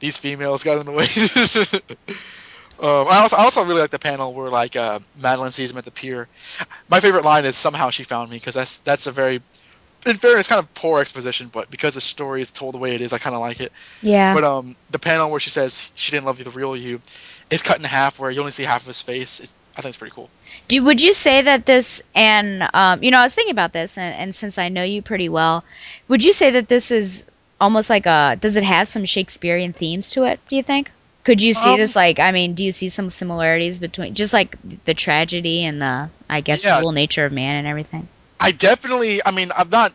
these 0.00 0.18
females 0.18 0.64
got 0.64 0.78
in 0.78 0.86
the 0.86 0.92
way. 0.92 1.06
um, 2.80 3.06
I 3.08 3.18
also 3.20 3.36
I 3.36 3.42
also 3.42 3.64
really 3.64 3.80
like 3.80 3.90
the 3.90 3.98
panel 3.98 4.34
where 4.34 4.50
like 4.50 4.76
uh, 4.76 4.98
Madeline 5.16 5.52
sees 5.52 5.70
him 5.70 5.78
at 5.78 5.84
the 5.84 5.90
pier. 5.92 6.28
My 6.90 7.00
favorite 7.00 7.24
line 7.24 7.44
is 7.44 7.56
somehow 7.56 7.90
she 7.90 8.04
found 8.04 8.30
me 8.30 8.36
because 8.36 8.54
that's 8.54 8.78
that's 8.80 9.06
a 9.06 9.12
very 9.12 9.42
in 10.06 10.16
fairness, 10.16 10.48
kind 10.48 10.62
of 10.62 10.72
poor 10.74 11.00
exposition, 11.00 11.48
but 11.48 11.70
because 11.70 11.94
the 11.94 12.00
story 12.00 12.40
is 12.40 12.52
told 12.52 12.74
the 12.74 12.78
way 12.78 12.94
it 12.94 13.00
is, 13.00 13.12
I 13.12 13.18
kind 13.18 13.34
of 13.34 13.40
like 13.40 13.60
it. 13.60 13.72
Yeah. 14.02 14.34
But 14.34 14.44
um, 14.44 14.76
the 14.90 14.98
panel 14.98 15.30
where 15.30 15.40
she 15.40 15.50
says 15.50 15.90
she 15.94 16.12
didn't 16.12 16.26
love 16.26 16.38
you, 16.38 16.44
the 16.44 16.50
real 16.50 16.76
you, 16.76 17.00
is 17.50 17.62
cut 17.62 17.78
in 17.78 17.84
half, 17.84 18.18
where 18.18 18.30
you 18.30 18.40
only 18.40 18.52
see 18.52 18.64
half 18.64 18.82
of 18.82 18.86
his 18.86 19.02
face. 19.02 19.40
It's, 19.40 19.54
I 19.76 19.80
think 19.80 19.90
it's 19.90 19.98
pretty 19.98 20.14
cool. 20.14 20.30
Do 20.68 20.82
would 20.84 21.02
you 21.02 21.12
say 21.12 21.42
that 21.42 21.66
this 21.66 22.00
and 22.14 22.68
um, 22.72 23.02
you 23.02 23.10
know 23.10 23.18
I 23.18 23.22
was 23.22 23.34
thinking 23.34 23.52
about 23.52 23.72
this 23.72 23.98
and, 23.98 24.14
and 24.14 24.34
since 24.34 24.56
I 24.56 24.68
know 24.68 24.84
you 24.84 25.02
pretty 25.02 25.28
well, 25.28 25.64
would 26.08 26.22
you 26.24 26.32
say 26.32 26.52
that 26.52 26.68
this 26.68 26.90
is 26.92 27.24
almost 27.60 27.90
like 27.90 28.06
a 28.06 28.36
does 28.40 28.56
it 28.56 28.62
have 28.62 28.86
some 28.86 29.04
Shakespearean 29.04 29.72
themes 29.72 30.10
to 30.12 30.24
it? 30.24 30.38
Do 30.48 30.56
you 30.56 30.62
think? 30.62 30.92
Could 31.24 31.42
you 31.42 31.54
see 31.54 31.72
Um, 31.72 31.78
this 31.78 31.96
like 31.96 32.20
I 32.20 32.30
mean, 32.32 32.54
do 32.54 32.62
you 32.62 32.70
see 32.70 32.88
some 32.88 33.10
similarities 33.10 33.78
between 33.80 34.14
just 34.14 34.32
like 34.32 34.56
the 34.84 34.94
tragedy 34.94 35.64
and 35.64 35.82
the 35.82 36.08
I 36.30 36.40
guess 36.40 36.64
Yeah. 36.64 36.80
whole 36.80 36.92
nature 36.92 37.24
of 37.24 37.32
man 37.32 37.56
and 37.56 37.66
everything? 37.66 38.06
I 38.44 38.50
definitely, 38.50 39.20
I 39.24 39.30
mean, 39.30 39.50
I've 39.56 39.70
not 39.70 39.92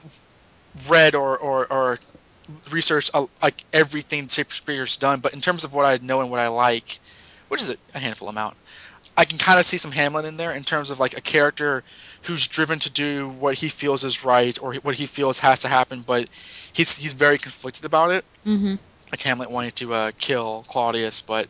read 0.88 1.14
or 1.14 1.38
or, 1.38 1.72
or 1.72 2.00
researched 2.72 3.12
uh, 3.14 3.28
like 3.44 3.64
everything 3.72 4.28
Shakespeare's 4.28 4.98
done, 4.98 5.20
but 5.20 5.34
in 5.36 5.42
terms 5.42 5.66
of 5.66 5.74
what 5.74 5.86
I 5.86 6.04
know 6.04 6.22
and 6.22 6.32
what 6.32 6.40
I 6.40 6.48
like, 6.48 7.00
which 7.50 7.62
is 7.62 7.76
a, 7.94 8.00
handful 8.00 8.28
amount, 8.28 8.58
I 9.16 9.26
can 9.26 9.38
kind 9.38 9.60
of 9.60 9.66
see 9.66 9.78
some 9.78 9.92
Hamlet 9.92 10.26
in 10.26 10.36
there 10.36 10.52
in 10.52 10.64
terms 10.64 10.90
of 10.90 11.00
like 11.00 11.16
a 11.16 11.22
character 11.22 11.84
who's 12.24 12.48
driven 12.48 12.80
to 12.80 12.90
do 12.90 13.30
what 13.30 13.54
he 13.54 13.70
feels 13.70 14.04
is 14.04 14.26
right 14.26 14.58
or 14.60 14.74
what 14.76 14.96
he 14.96 15.06
feels 15.06 15.38
has 15.40 15.62
to 15.62 15.68
happen, 15.68 16.02
but 16.02 16.28
he's 16.74 16.96
he's 16.96 17.14
very 17.14 17.38
conflicted 17.38 17.86
about 17.86 18.10
it. 18.10 18.26
Mm-hmm. 18.48 18.76
Like 19.12 19.22
Hamlet 19.22 19.52
wanted 19.52 19.76
to 19.76 19.94
uh, 19.94 20.12
kill 20.18 20.66
Claudius, 20.68 21.22
but 21.22 21.48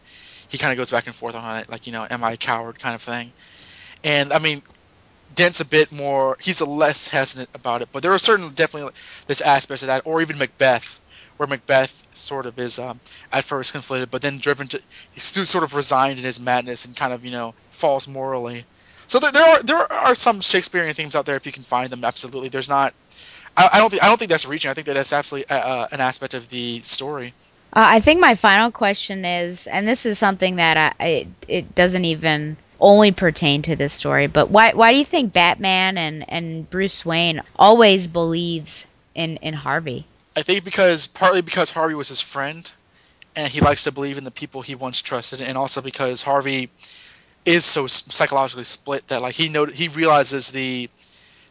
he 0.50 0.58
kind 0.58 0.74
of 0.74 0.78
goes 0.78 0.92
back 0.92 1.08
and 1.08 1.16
forth 1.16 1.36
on 1.36 1.60
it, 1.60 1.70
like 1.70 1.88
you 1.88 1.94
know, 1.94 2.06
am 2.10 2.26
I 2.26 2.34
a 2.34 2.38
coward 2.38 2.78
kind 2.78 2.96
of 2.96 3.02
thing. 3.02 3.32
And 4.04 4.34
I 4.34 4.40
mean, 4.40 4.62
Dent's 5.36 5.62
a 5.62 5.66
bit 5.66 5.92
more. 5.92 6.38
He's 6.42 6.62
a 6.62 6.66
less 6.66 7.08
hesitant 7.08 7.50
about 7.54 7.82
it, 7.82 7.90
but 7.92 8.04
there 8.04 8.14
are 8.14 8.20
certain 8.20 8.50
definitely 8.50 8.92
this 9.28 9.42
aspects 9.42 9.84
of 9.84 9.88
that, 9.88 10.04
or 10.06 10.22
even 10.22 10.38
Macbeth, 10.38 11.00
where 11.38 11.48
Macbeth 11.48 12.08
sort 12.12 12.46
of 12.46 12.58
is 12.60 12.80
um, 12.80 13.00
at 13.32 13.46
first 13.46 13.72
conflicted, 13.72 14.12
but 14.12 14.22
then 14.22 14.40
driven 14.40 14.68
to 14.68 14.82
he's 15.12 15.24
still 15.24 15.46
sort 15.46 15.64
of 15.64 15.76
resigned 15.76 16.20
in 16.20 16.26
his 16.26 16.40
madness 16.40 16.86
and 16.86 16.96
kind 16.96 17.14
of 17.14 17.26
you 17.26 17.32
know 17.32 17.54
falls 17.70 18.08
morally. 18.08 18.66
So 19.08 19.20
there, 19.20 19.32
there 19.32 19.44
are 19.44 19.64
there 19.64 19.92
are 19.92 20.16
some 20.16 20.42
Shakespearean 20.42 20.94
themes 20.94 21.16
out 21.16 21.26
there 21.26 21.36
if 21.36 21.46
you 21.46 21.52
can 21.52 21.64
find 21.64 21.90
them. 21.90 22.04
Absolutely, 22.04 22.50
there's 22.50 22.70
not. 22.70 22.94
I, 23.56 23.70
I 23.74 23.80
don't 23.80 23.90
think 23.90 24.04
I 24.04 24.08
don't 24.08 24.18
think 24.18 24.32
that's 24.32 24.46
reaching. 24.46 24.70
I 24.70 24.74
think 24.74 24.88
that 24.88 24.94
that's 24.94 25.14
absolutely 25.14 25.50
uh, 25.50 25.60
uh, 25.60 25.88
an 25.92 26.02
aspect 26.02 26.34
of 26.34 26.50
the 26.50 26.82
story. 26.82 27.34
Uh, 27.72 27.86
I 27.86 28.00
think 28.00 28.20
my 28.20 28.36
final 28.36 28.72
question 28.72 29.26
is, 29.26 29.68
and 29.68 29.88
this 29.88 30.06
is 30.06 30.18
something 30.18 30.58
that 30.58 30.78
I, 30.78 30.94
I 31.04 31.28
it 31.48 31.76
doesn't 31.76 32.06
even 32.06 32.58
only 32.80 33.12
pertain 33.12 33.62
to 33.64 33.76
this 33.76 33.94
story, 33.94 34.28
but 34.28 34.50
why 34.50 34.74
why 34.74 34.92
do 34.92 34.98
you 34.98 35.06
think 35.06 35.34
Batman 35.34 35.98
and 35.98 36.26
and 36.30 36.70
Bruce 36.70 37.06
Wayne 37.06 37.42
always 37.56 38.08
believes 38.08 38.86
in 39.16 39.38
in 39.38 39.54
Harvey? 39.54 40.06
I 40.36 40.42
think 40.42 40.64
because 40.64 41.08
partly 41.08 41.42
because 41.42 41.70
Harvey 41.70 41.96
was 41.96 42.08
his 42.08 42.22
friend, 42.22 42.72
and 43.36 43.52
he 43.52 43.62
likes 43.62 43.84
to 43.84 43.92
believe 43.92 44.18
in 44.18 44.24
the 44.24 44.32
people 44.32 44.62
he 44.62 44.76
once 44.76 45.02
trusted, 45.02 45.42
and 45.42 45.58
also 45.58 45.82
because 45.82 46.24
Harvey 46.24 46.70
is 47.46 47.66
so 47.66 47.88
psychologically 47.88 48.64
split 48.64 49.08
that 49.08 49.22
like 49.22 49.36
he 49.36 49.50
know 49.50 49.66
he 49.66 49.88
realizes 49.88 50.52
the 50.52 50.90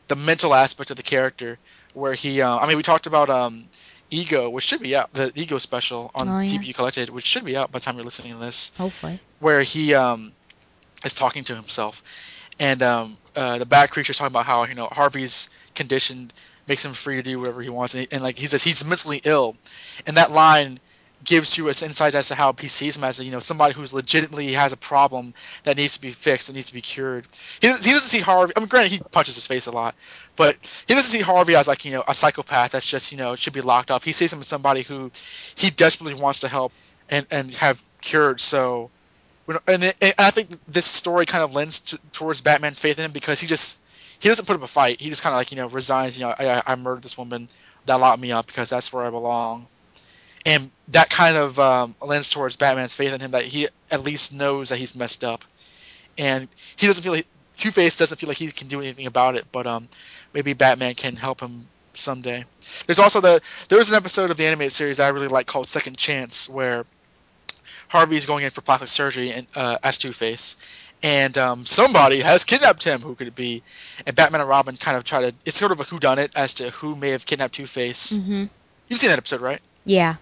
the 0.08 0.16
mental 0.16 0.54
aspect 0.54 0.90
of 0.90 0.96
the 0.96 1.02
character 1.02 1.58
where 1.94 2.14
he 2.14 2.40
uh, 2.40 2.58
I 2.58 2.66
mean 2.66 2.76
we 2.76 2.82
talked 2.82 3.06
about 3.06 3.30
um 3.30 3.64
ego 4.10 4.48
which 4.48 4.64
should 4.64 4.80
be 4.80 4.96
out 4.96 5.12
the 5.12 5.30
ego 5.34 5.58
special 5.58 6.10
on 6.14 6.28
Oh, 6.28 6.40
yeah. 6.40 6.72
Collected 6.72 7.10
which 7.10 7.24
should 7.26 7.44
be 7.44 7.56
out 7.56 7.70
by 7.72 7.78
the 7.78 7.84
time 7.84 7.96
you're 7.96 8.04
listening 8.04 8.32
to 8.32 8.38
this 8.38 8.72
Hopefully. 8.78 9.18
where 9.40 9.62
he 9.62 9.94
um, 9.94 10.32
is 11.04 11.14
talking 11.14 11.44
to 11.44 11.54
himself, 11.54 12.02
and 12.58 12.82
um, 12.82 13.16
uh, 13.36 13.58
the 13.58 13.66
bat 13.66 13.90
creature's 13.90 14.18
talking 14.18 14.32
about 14.32 14.46
how 14.46 14.64
you 14.64 14.74
know 14.74 14.88
Harvey's 14.90 15.50
condition 15.74 16.30
makes 16.66 16.84
him 16.84 16.92
free 16.92 17.16
to 17.16 17.22
do 17.22 17.38
whatever 17.38 17.62
he 17.62 17.70
wants, 17.70 17.94
and, 17.94 18.08
and 18.12 18.22
like 18.22 18.36
he 18.36 18.46
says 18.46 18.62
he's 18.62 18.84
mentally 18.84 19.20
ill, 19.24 19.56
and 20.06 20.16
that 20.16 20.30
line 20.30 20.78
gives 21.24 21.58
you 21.58 21.68
us 21.68 21.82
insight 21.82 22.14
as 22.14 22.28
to 22.28 22.34
how 22.34 22.52
he 22.52 22.68
sees 22.68 22.96
him 22.96 23.04
as 23.04 23.18
you 23.20 23.32
know 23.32 23.40
somebody 23.40 23.74
who's 23.74 23.92
legitimately 23.92 24.52
has 24.52 24.72
a 24.72 24.76
problem 24.76 25.34
that 25.64 25.76
needs 25.76 25.94
to 25.94 26.00
be 26.00 26.10
fixed, 26.10 26.46
that 26.46 26.54
needs 26.54 26.68
to 26.68 26.74
be 26.74 26.80
cured. 26.80 27.26
He 27.60 27.66
doesn't, 27.66 27.84
he 27.84 27.92
doesn't 27.92 28.08
see 28.08 28.20
Harvey. 28.20 28.52
I 28.56 28.60
mean, 28.60 28.68
granted, 28.68 28.92
he 28.92 29.00
punches 29.10 29.34
his 29.34 29.46
face 29.46 29.66
a 29.66 29.72
lot, 29.72 29.94
but 30.36 30.56
he 30.86 30.94
doesn't 30.94 31.10
see 31.10 31.20
Harvey 31.20 31.56
as 31.56 31.68
like 31.68 31.84
you 31.84 31.92
know 31.92 32.04
a 32.06 32.14
psychopath 32.14 32.72
that's 32.72 32.86
just 32.86 33.12
you 33.12 33.18
know 33.18 33.34
should 33.34 33.52
be 33.52 33.60
locked 33.60 33.90
up. 33.90 34.04
He 34.04 34.12
sees 34.12 34.32
him 34.32 34.40
as 34.40 34.46
somebody 34.46 34.82
who 34.82 35.10
he 35.56 35.70
desperately 35.70 36.20
wants 36.20 36.40
to 36.40 36.48
help 36.48 36.72
and 37.08 37.26
and 37.30 37.52
have 37.54 37.82
cured. 38.00 38.40
So 38.40 38.90
and, 39.66 39.82
it, 39.84 39.96
and 40.00 40.14
I 40.18 40.30
think 40.30 40.48
this 40.66 40.84
story 40.84 41.26
kind 41.26 41.42
of 41.44 41.54
lends 41.54 41.80
to, 41.82 41.98
towards 42.12 42.40
Batman's 42.40 42.80
faith 42.80 42.98
in 42.98 43.06
him 43.06 43.12
because 43.12 43.40
he 43.40 43.46
just 43.46 43.80
he 44.18 44.28
doesn't 44.28 44.46
put 44.46 44.56
up 44.56 44.62
a 44.62 44.68
fight. 44.68 45.00
He 45.00 45.08
just 45.08 45.22
kind 45.22 45.32
of 45.32 45.38
like 45.38 45.52
you 45.52 45.56
know 45.56 45.68
resigns. 45.68 46.18
You 46.18 46.26
know, 46.26 46.34
I, 46.38 46.62
I- 46.66 46.74
murdered 46.76 47.02
this 47.02 47.16
woman 47.16 47.48
that 47.86 47.94
locked 47.94 48.20
me 48.20 48.32
up 48.32 48.46
because 48.46 48.68
that's 48.68 48.92
where 48.92 49.04
I 49.04 49.10
belong, 49.10 49.66
and 50.44 50.70
that 50.88 51.08
kind 51.10 51.36
of 51.36 51.58
um, 51.58 51.96
lends 52.02 52.30
towards 52.30 52.56
Batman's 52.56 52.94
faith 52.94 53.14
in 53.14 53.20
him 53.20 53.30
that 53.32 53.44
he 53.44 53.68
at 53.90 54.04
least 54.04 54.34
knows 54.34 54.68
that 54.68 54.76
he's 54.76 54.96
messed 54.96 55.24
up, 55.24 55.44
and 56.18 56.48
he 56.76 56.86
doesn't 56.86 57.02
feel 57.02 57.12
like 57.12 57.26
Two 57.56 57.70
Face 57.70 57.98
doesn't 57.98 58.18
feel 58.18 58.28
like 58.28 58.36
he 58.36 58.48
can 58.48 58.68
do 58.68 58.80
anything 58.80 59.06
about 59.06 59.36
it, 59.36 59.46
but 59.50 59.66
um 59.66 59.88
maybe 60.34 60.52
Batman 60.52 60.94
can 60.94 61.16
help 61.16 61.40
him 61.40 61.66
someday. 61.94 62.44
There's 62.86 62.98
also 62.98 63.20
the 63.20 63.40
there 63.68 63.78
was 63.78 63.90
an 63.90 63.96
episode 63.96 64.30
of 64.30 64.36
the 64.36 64.46
animated 64.46 64.72
series 64.72 65.00
I 65.00 65.08
really 65.08 65.28
like 65.28 65.46
called 65.46 65.66
Second 65.66 65.96
Chance 65.96 66.48
where 66.48 66.84
Harvey's 67.88 68.26
going 68.26 68.44
in 68.44 68.50
for 68.50 68.60
plastic 68.60 68.88
surgery 68.88 69.32
and 69.32 69.46
uh, 69.54 69.78
as 69.82 69.98
Two 69.98 70.12
Face, 70.12 70.56
and 71.02 71.36
um, 71.38 71.66
somebody 71.66 72.20
has 72.20 72.44
kidnapped 72.44 72.84
him. 72.84 73.00
Who 73.00 73.14
could 73.14 73.28
it 73.28 73.34
be? 73.34 73.62
And 74.06 74.14
Batman 74.14 74.40
and 74.40 74.48
Robin 74.48 74.76
kind 74.76 74.96
of 74.96 75.04
try 75.04 75.22
to. 75.22 75.34
It's 75.44 75.56
sort 75.56 75.72
of 75.72 75.80
a 75.80 75.84
who 75.84 75.98
done 75.98 76.18
it 76.18 76.32
as 76.34 76.54
to 76.54 76.70
who 76.70 76.94
may 76.96 77.10
have 77.10 77.26
kidnapped 77.26 77.54
Two 77.54 77.66
Face. 77.66 78.18
Mm-hmm. 78.18 78.44
You've 78.88 78.98
seen 78.98 79.10
that 79.10 79.18
episode, 79.18 79.40
right? 79.40 79.60
Yeah. 79.84 80.16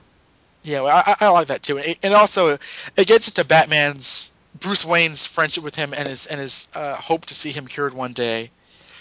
Yeah, 0.62 0.80
well, 0.80 1.02
I, 1.06 1.14
I 1.20 1.28
like 1.28 1.48
that 1.48 1.62
too, 1.62 1.78
and, 1.78 1.96
and 2.02 2.14
also 2.14 2.58
it 2.96 3.06
gets 3.06 3.28
into 3.28 3.44
Batman's 3.44 4.32
Bruce 4.58 4.84
Wayne's 4.84 5.24
friendship 5.24 5.62
with 5.62 5.76
him 5.76 5.94
and 5.94 6.08
his 6.08 6.26
and 6.26 6.40
his 6.40 6.68
uh, 6.74 6.96
hope 6.96 7.26
to 7.26 7.34
see 7.34 7.52
him 7.52 7.66
cured 7.66 7.94
one 7.94 8.12
day, 8.12 8.50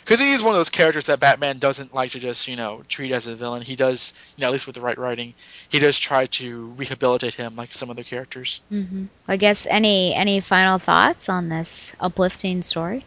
because 0.05 0.19
he 0.19 0.31
is 0.31 0.43
one 0.43 0.51
of 0.51 0.57
those 0.57 0.69
characters 0.69 1.07
that 1.07 1.19
Batman 1.19 1.57
doesn't 1.57 1.93
like 1.93 2.11
to 2.11 2.19
just 2.19 2.47
you 2.47 2.55
know 2.55 2.83
treat 2.87 3.11
as 3.11 3.25
a 3.27 3.35
villain. 3.35 3.63
He 3.63 3.75
does, 3.75 4.13
you 4.37 4.41
know, 4.41 4.47
at 4.47 4.53
least 4.53 4.67
with 4.67 4.75
the 4.75 4.81
right 4.81 4.97
writing, 4.97 5.33
he 5.67 5.79
does 5.79 5.99
try 5.99 6.27
to 6.27 6.67
rehabilitate 6.77 7.33
him 7.33 7.55
like 7.55 7.73
some 7.73 7.89
other 7.89 8.03
characters. 8.03 8.61
Mm-hmm. 8.71 9.05
I 9.27 9.37
guess 9.37 9.65
any 9.65 10.13
any 10.13 10.39
final 10.39 10.77
thoughts 10.77 11.27
on 11.27 11.49
this 11.49 11.95
uplifting 11.99 12.61
story? 12.61 13.03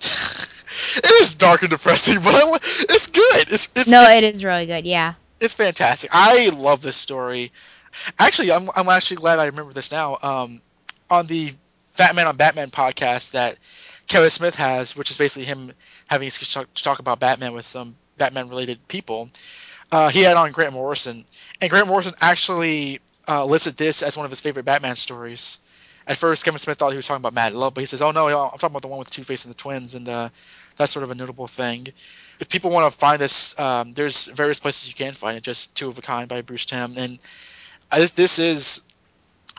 It 0.96 1.22
is 1.22 1.34
dark 1.34 1.62
and 1.62 1.70
depressing, 1.70 2.20
but 2.22 2.60
it's 2.62 3.08
good. 3.08 3.52
It's, 3.52 3.68
it's 3.74 3.88
no, 3.88 4.02
it's, 4.02 4.22
it 4.22 4.34
is 4.34 4.44
really 4.44 4.66
good. 4.66 4.86
Yeah. 4.86 5.14
It's 5.40 5.54
fantastic. 5.54 6.10
I 6.12 6.50
love 6.50 6.82
this 6.82 6.96
story. 6.96 7.52
Actually, 8.18 8.52
I'm 8.52 8.62
I'm 8.76 8.88
actually 8.88 9.16
glad 9.16 9.38
I 9.38 9.46
remember 9.46 9.72
this 9.72 9.90
now. 9.90 10.18
Um, 10.22 10.60
on 11.10 11.26
the 11.26 11.52
Fat 11.92 12.14
Man 12.14 12.26
on 12.26 12.36
Batman 12.36 12.70
podcast 12.70 13.32
that 13.32 13.56
Kevin 14.08 14.30
Smith 14.30 14.54
has, 14.54 14.96
which 14.96 15.10
is 15.10 15.18
basically 15.18 15.44
him 15.44 15.72
having 16.06 16.30
to 16.30 16.52
talk, 16.52 16.74
to 16.74 16.82
talk 16.82 16.98
about 16.98 17.20
Batman 17.20 17.52
with 17.52 17.66
some 17.66 17.94
Batman 18.16 18.48
related 18.48 18.88
people. 18.88 19.30
Uh, 19.92 20.08
he 20.08 20.22
had 20.22 20.36
on 20.36 20.50
Grant 20.50 20.72
Morrison, 20.72 21.24
and 21.60 21.70
Grant 21.70 21.86
Morrison 21.88 22.14
actually 22.20 23.00
uh, 23.28 23.44
listed 23.44 23.76
this 23.76 24.02
as 24.02 24.16
one 24.16 24.24
of 24.24 24.30
his 24.30 24.40
favorite 24.40 24.64
Batman 24.64 24.96
stories. 24.96 25.60
At 26.06 26.16
first, 26.16 26.44
Kevin 26.44 26.58
Smith 26.58 26.78
thought 26.78 26.90
he 26.90 26.96
was 26.96 27.06
talking 27.06 27.20
about 27.20 27.34
Mad 27.34 27.52
Love, 27.52 27.74
but 27.74 27.82
he 27.82 27.86
says, 27.86 28.00
"Oh 28.00 28.10
no, 28.10 28.28
I'm 28.28 28.50
talking 28.52 28.70
about 28.70 28.82
the 28.82 28.88
one 28.88 28.98
with 28.98 29.10
Two 29.10 29.24
Face 29.24 29.44
and 29.44 29.52
the 29.52 29.58
twins," 29.58 29.94
and 29.94 30.08
uh, 30.08 30.30
that's 30.76 30.90
sort 30.90 31.04
of 31.04 31.10
a 31.10 31.14
notable 31.14 31.46
thing. 31.46 31.88
If 32.40 32.48
people 32.48 32.70
want 32.70 32.90
to 32.90 32.98
find 32.98 33.20
this, 33.20 33.58
um, 33.58 33.92
there's 33.92 34.26
various 34.26 34.58
places 34.58 34.88
you 34.88 34.94
can 34.94 35.12
find 35.12 35.36
it. 35.36 35.42
Just 35.42 35.76
Two 35.76 35.88
of 35.88 35.98
a 35.98 36.02
Kind 36.02 36.28
by 36.28 36.40
Bruce 36.40 36.64
Timm, 36.64 36.94
and 36.96 37.18
this, 37.92 38.12
this 38.12 38.38
is. 38.38 38.82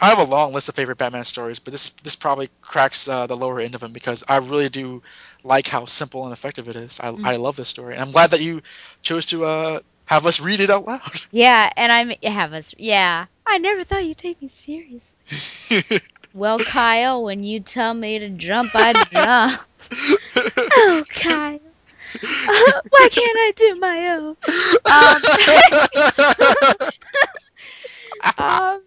I 0.02 0.10
have 0.10 0.20
a 0.20 0.24
long 0.24 0.54
list 0.54 0.70
of 0.70 0.76
favorite 0.76 0.98
Batman 0.98 1.26
stories, 1.26 1.60
but 1.60 1.72
this 1.72 1.90
this 2.04 2.16
probably 2.16 2.50
cracks 2.62 3.08
uh, 3.10 3.28
the 3.28 3.36
lower 3.36 3.60
end 3.60 3.76
of 3.76 3.82
them 3.82 3.92
because 3.92 4.24
I 4.28 4.38
really 4.38 4.70
do 4.70 5.02
like 5.44 5.68
how 5.68 5.86
simple 5.86 6.24
and 6.24 6.34
effective 6.34 6.70
it 6.70 6.76
is. 6.76 7.00
I, 7.00 7.10
Mm. 7.10 7.26
I 7.26 7.36
love 7.38 7.56
this 7.56 7.68
story, 7.70 7.94
and 7.96 8.04
I'm 8.04 8.12
glad 8.12 8.32
that 8.32 8.42
you 8.42 8.62
chose 9.02 9.28
to 9.28 9.46
uh, 9.46 9.80
have 10.06 10.26
us 10.26 10.40
read 10.40 10.60
it 10.60 10.70
out 10.70 10.86
loud. 10.86 11.02
Yeah, 11.32 11.70
and 11.76 11.92
I'm 11.92 12.12
have 12.24 12.54
us. 12.54 12.74
Yeah, 12.78 13.26
I 13.46 13.58
never 13.58 13.84
thought 13.84 14.06
you'd 14.06 14.18
take 14.18 14.42
me 14.42 14.48
seriously. 14.48 16.00
well, 16.34 16.60
Kyle, 16.60 17.24
when 17.24 17.44
you 17.44 17.60
tell 17.60 17.94
me 17.94 18.20
to 18.20 18.30
jump, 18.30 18.72
I 18.74 18.94
jump. 18.94 19.62
oh, 20.72 21.04
Kyle. 21.10 21.60
Why 22.90 23.10
can't 23.12 23.38
I 23.38 23.54
do 23.56 23.76
my 23.80 24.10
own? 24.10 24.36
Um, 28.38 28.46
um, 28.48 28.82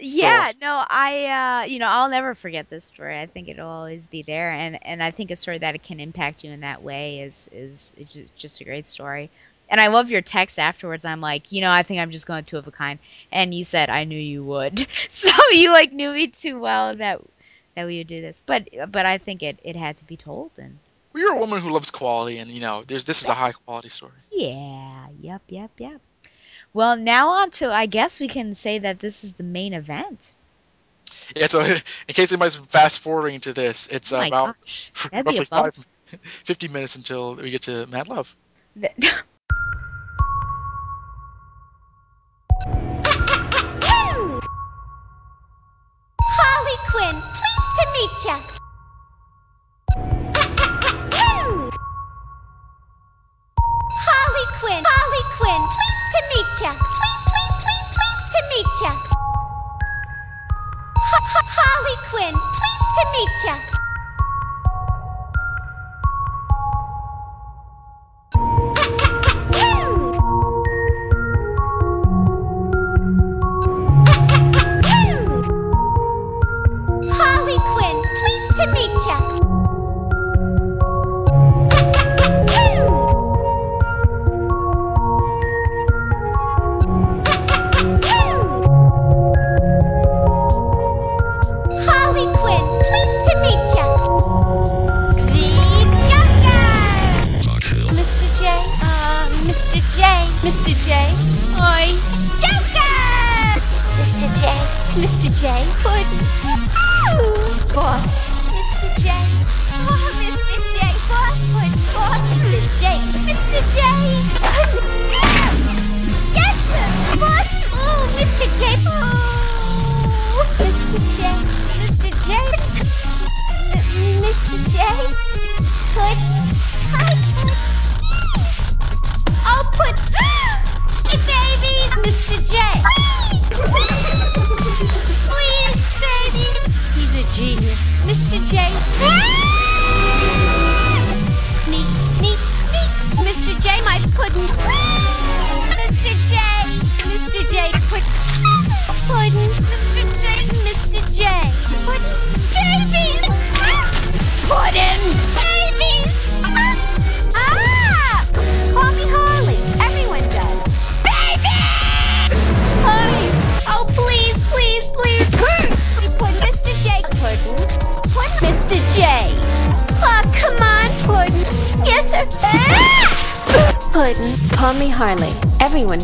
yeah, 0.00 0.50
no, 0.60 0.84
I, 0.88 1.62
uh, 1.62 1.66
you 1.66 1.78
know, 1.78 1.88
I'll 1.88 2.08
never 2.08 2.34
forget 2.34 2.68
this 2.68 2.84
story. 2.84 3.18
I 3.18 3.26
think 3.26 3.48
it'll 3.48 3.68
always 3.68 4.06
be 4.06 4.22
there, 4.22 4.50
and 4.50 4.84
and 4.84 5.02
I 5.02 5.10
think 5.10 5.30
a 5.30 5.36
story 5.36 5.58
that 5.58 5.74
it 5.74 5.82
can 5.82 6.00
impact 6.00 6.44
you 6.44 6.50
in 6.50 6.60
that 6.60 6.82
way 6.82 7.20
is 7.20 7.48
is 7.52 7.94
it's 7.96 8.14
just, 8.14 8.36
just 8.36 8.60
a 8.60 8.64
great 8.64 8.86
story. 8.86 9.30
And 9.68 9.80
I 9.80 9.86
love 9.86 10.10
your 10.10 10.20
text 10.20 10.58
afterwards. 10.58 11.04
I'm 11.04 11.20
like, 11.20 11.52
you 11.52 11.60
know, 11.60 11.70
I 11.70 11.84
think 11.84 12.00
I'm 12.00 12.10
just 12.10 12.26
going 12.26 12.44
two 12.44 12.58
of 12.58 12.66
a 12.66 12.72
kind, 12.72 12.98
and 13.30 13.54
you 13.54 13.62
said 13.64 13.90
I 13.90 14.04
knew 14.04 14.18
you 14.18 14.42
would, 14.44 14.78
so 15.08 15.30
you 15.52 15.70
like 15.72 15.92
knew 15.92 16.12
me 16.12 16.26
too 16.28 16.58
well 16.58 16.94
that 16.94 17.20
that 17.76 17.86
we 17.86 17.98
would 17.98 18.06
do 18.08 18.20
this. 18.20 18.42
But 18.44 18.68
but 18.90 19.06
I 19.06 19.18
think 19.18 19.42
it 19.42 19.58
it 19.62 19.76
had 19.76 19.96
to 19.98 20.04
be 20.04 20.16
told, 20.16 20.52
and 20.58 20.78
Well, 21.12 21.22
you're 21.22 21.36
a 21.36 21.38
woman 21.38 21.60
who 21.60 21.70
loves 21.70 21.90
quality, 21.90 22.38
and 22.38 22.50
you 22.50 22.60
know, 22.60 22.84
there's 22.86 23.04
this 23.04 23.22
is 23.22 23.28
a 23.28 23.34
high 23.34 23.52
quality 23.52 23.88
story. 23.90 24.12
yeah, 24.32 25.06
yep, 25.20 25.42
yep, 25.48 25.70
yep. 25.78 26.00
Well, 26.72 26.96
now 26.96 27.30
on 27.30 27.50
to 27.52 27.72
I 27.72 27.86
guess 27.86 28.20
we 28.20 28.28
can 28.28 28.54
say 28.54 28.78
that 28.80 29.00
this 29.00 29.24
is 29.24 29.32
the 29.34 29.42
main 29.42 29.74
event. 29.74 30.34
Yeah. 31.36 31.46
So 31.46 31.60
in 31.64 31.80
case 32.08 32.32
anybody's 32.32 32.54
fast 32.54 33.00
forwarding 33.00 33.40
to 33.40 33.52
this, 33.52 33.88
it's 33.88 34.12
Oh 34.12 34.18
my 34.18 34.28
about 34.28 34.56
gosh, 34.56 34.92
roughly 35.12 35.38
a 35.38 35.44
five, 35.44 35.74
50 36.06 36.68
minutes 36.68 36.96
until 36.96 37.34
we 37.36 37.50
get 37.50 37.62
to 37.62 37.86
Mad 37.86 38.08
Love. 38.08 38.36
Harley 46.22 46.78
Quinn, 46.90 47.16
pleased 47.36 47.74
to 47.78 47.84
meet 47.92 48.24
ya. 48.24 48.36
Harley 54.02 54.46
Quinn, 54.60 54.82
Harley 54.86 55.24
Quinn, 55.36 55.62
pleased 55.68 55.89
to 55.89 55.89
meet 56.40 56.60
ya. 56.62 56.72
Please, 56.72 57.24
please, 57.28 57.56
please, 57.60 57.88
pleased 57.92 58.28
to 58.32 58.40
meet 58.48 58.72
ya. 58.80 58.92
Quinn, 62.08 62.32
to 62.96 63.02
meet 63.12 63.36
ya. 63.44 63.56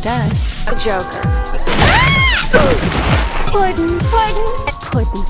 Does. 0.06 0.64
The 0.66 0.76
Joker. 0.78 1.18
Pudding, 3.50 3.98
pudding, 4.06 4.50
Puddin'. 4.86 5.26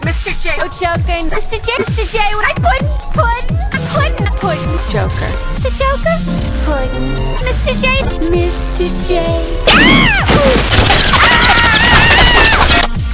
Mr. 0.00 0.32
J. 0.40 0.56
Oh, 0.64 0.68
Joker. 0.80 1.28
Mr. 1.28 1.60
J. 1.60 1.68
Mr. 1.76 2.04
J. 2.08 2.16
I 2.24 2.56
pudding, 2.64 2.88
pudding, 3.12 3.52
pudding, 3.92 4.24
pudding. 4.40 4.72
Joker. 4.88 5.28
The 5.60 5.68
Joker. 5.76 6.16
Pudding. 6.64 7.08
Mr. 7.44 7.76
J. 7.84 8.00
Mr. 8.32 8.88
J. 9.04 9.20
Ah! 9.68 10.24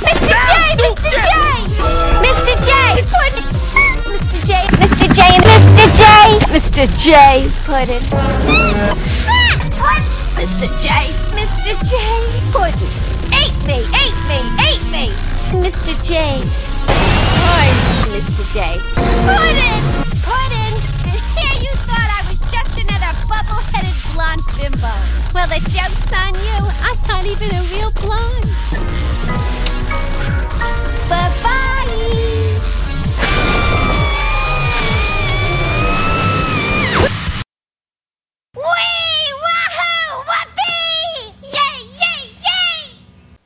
Mr. 0.06 0.30
J. 0.30 0.62
Mr. 0.78 1.11
J. 1.11 1.34
Mr. 2.22 2.54
J. 2.68 3.02
Pudding. 3.11 3.48
Mr. 4.06 4.38
J. 4.46 4.50
Mr. 4.78 5.06
J. 5.18 5.22
Mr. 5.50 5.86
J. 5.98 6.06
Mr. 6.54 6.86
J. 6.96 7.50
Pudding. 7.66 8.30
J. 16.11 16.16
Hi, 16.18 17.70
Mr. 18.11 18.42
J. 18.52 18.99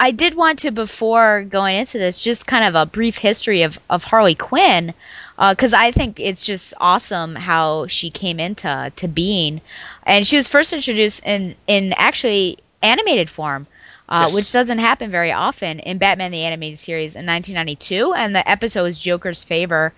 I 0.04 0.10
did 0.10 0.34
want 0.34 0.58
to, 0.60 0.70
before 0.70 1.44
going 1.44 1.76
into 1.76 1.96
this, 1.96 2.22
just 2.22 2.46
kind 2.46 2.64
of 2.66 2.74
a 2.74 2.84
brief 2.84 3.16
history 3.16 3.62
of, 3.62 3.78
of 3.88 4.04
Harley 4.04 4.34
Quinn, 4.34 4.92
because 5.38 5.72
I 5.72 5.92
think 5.92 6.20
it's 6.20 6.44
just 6.44 6.74
awesome 6.78 7.34
how 7.34 7.86
she 7.86 8.10
came 8.10 8.38
into 8.38 8.92
to 8.96 9.08
being, 9.08 9.62
and 10.02 10.26
she 10.26 10.36
was 10.36 10.46
first 10.46 10.74
introduced 10.74 11.24
in 11.24 11.56
in 11.66 11.94
actually 11.94 12.58
animated 12.82 13.30
form. 13.30 13.66
Uh, 14.06 14.26
Yes. 14.26 14.34
Which 14.34 14.52
doesn't 14.52 14.80
happen 14.80 15.10
very 15.10 15.32
often 15.32 15.78
in 15.78 15.96
Batman 15.96 16.32
the 16.32 16.44
Animated 16.44 16.78
Series 16.78 17.16
in 17.16 17.24
1992, 17.24 18.12
and 18.12 18.36
the 18.36 18.46
episode 18.46 18.82
was 18.82 19.00
Joker's 19.00 19.42
Favor. 19.42 19.94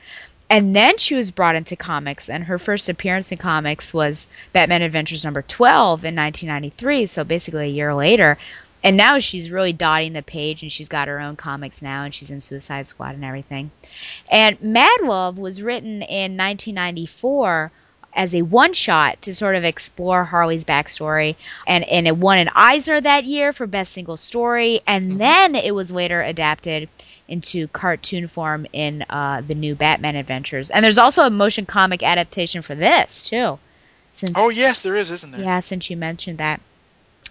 And 0.49 0.77
then 0.77 0.97
she 0.97 1.17
was 1.17 1.33
brought 1.33 1.57
into 1.57 1.75
comics, 1.75 2.31
and 2.31 2.45
her 2.45 2.59
first 2.59 2.89
appearance 2.89 3.33
in 3.33 3.39
comics 3.39 3.93
was 3.93 4.29
Batman 4.53 4.83
Adventures 4.83 5.25
number 5.25 5.43
12 5.43 6.05
in 6.05 6.15
1993, 6.15 7.07
so 7.07 7.25
basically 7.25 7.65
a 7.65 7.73
year 7.73 7.93
later. 7.93 8.39
And 8.85 8.97
now 8.97 9.19
she's 9.19 9.51
really 9.51 9.73
dotting 9.73 10.13
the 10.13 10.23
page, 10.23 10.63
and 10.63 10.71
she's 10.71 10.89
got 10.89 11.09
her 11.09 11.19
own 11.19 11.37
comics 11.37 11.83
now, 11.83 12.03
and 12.05 12.15
she's 12.15 12.31
in 12.31 12.41
Suicide 12.41 12.87
Squad 12.87 13.15
and 13.15 13.25
everything. 13.25 13.71
And 14.31 14.61
Mad 14.63 15.01
Love 15.03 15.39
was 15.39 15.63
written 15.63 16.03
in 16.03 16.37
1994 16.37 17.73
as 18.15 18.35
a 18.35 18.43
one 18.43 18.73
shot 18.73 19.21
to 19.23 19.35
sort 19.35 19.57
of 19.57 19.65
explore 19.65 20.25
Harley's 20.25 20.65
backstory. 20.65 21.37
And, 21.67 21.85
and 21.85 22.07
it 22.07 22.17
won 22.17 22.39
an 22.39 22.51
Eisner 22.55 23.01
that 23.01 23.25
year 23.25 23.53
for 23.53 23.67
Best 23.67 23.93
Single 23.93 24.17
Story. 24.17 24.81
And 24.87 25.21
then 25.21 25.55
it 25.55 25.75
was 25.75 25.91
later 25.91 26.23
adapted 26.23 26.89
into 27.29 27.69
cartoon 27.69 28.27
form 28.27 28.67
in 28.73 29.05
uh, 29.11 29.43
the 29.47 29.55
new 29.55 29.75
Batman 29.75 30.17
Adventures. 30.17 30.71
And 30.71 30.85
there's 30.85 30.99
also 30.99 31.25
a 31.25 31.31
motion 31.31 31.67
comic 31.67 32.03
adaptation 32.03 32.63
for 32.63 32.75
this, 32.75 33.29
too. 33.29 33.59
Since, 34.13 34.33
Oh 34.35 34.49
yes, 34.49 34.83
there 34.83 34.97
is, 34.97 35.11
isn't 35.11 35.33
there? 35.33 35.43
yeah, 35.43 35.61
since 35.61 35.91
you 35.91 35.97
mentioned 35.97 36.39
that. 36.39 36.61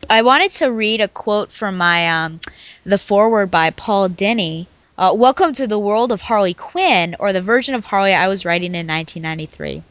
I 0.07 0.21
wanted 0.21 0.51
to 0.51 0.67
read 0.67 1.01
a 1.01 1.07
quote 1.07 1.51
from 1.51 1.77
my 1.77 2.07
um, 2.09 2.39
the 2.85 2.99
foreword 2.99 3.49
by 3.49 3.71
Paul 3.71 4.07
Dini. 4.07 4.67
Uh, 4.97 5.15
Welcome 5.17 5.53
to 5.53 5.65
the 5.65 5.79
world 5.79 6.11
of 6.11 6.21
Harley 6.21 6.53
Quinn, 6.53 7.15
or 7.17 7.33
the 7.33 7.41
version 7.41 7.73
of 7.73 7.85
Harley 7.85 8.13
I 8.13 8.27
was 8.27 8.45
writing 8.45 8.75
in 8.75 8.85
1993. 8.85 9.81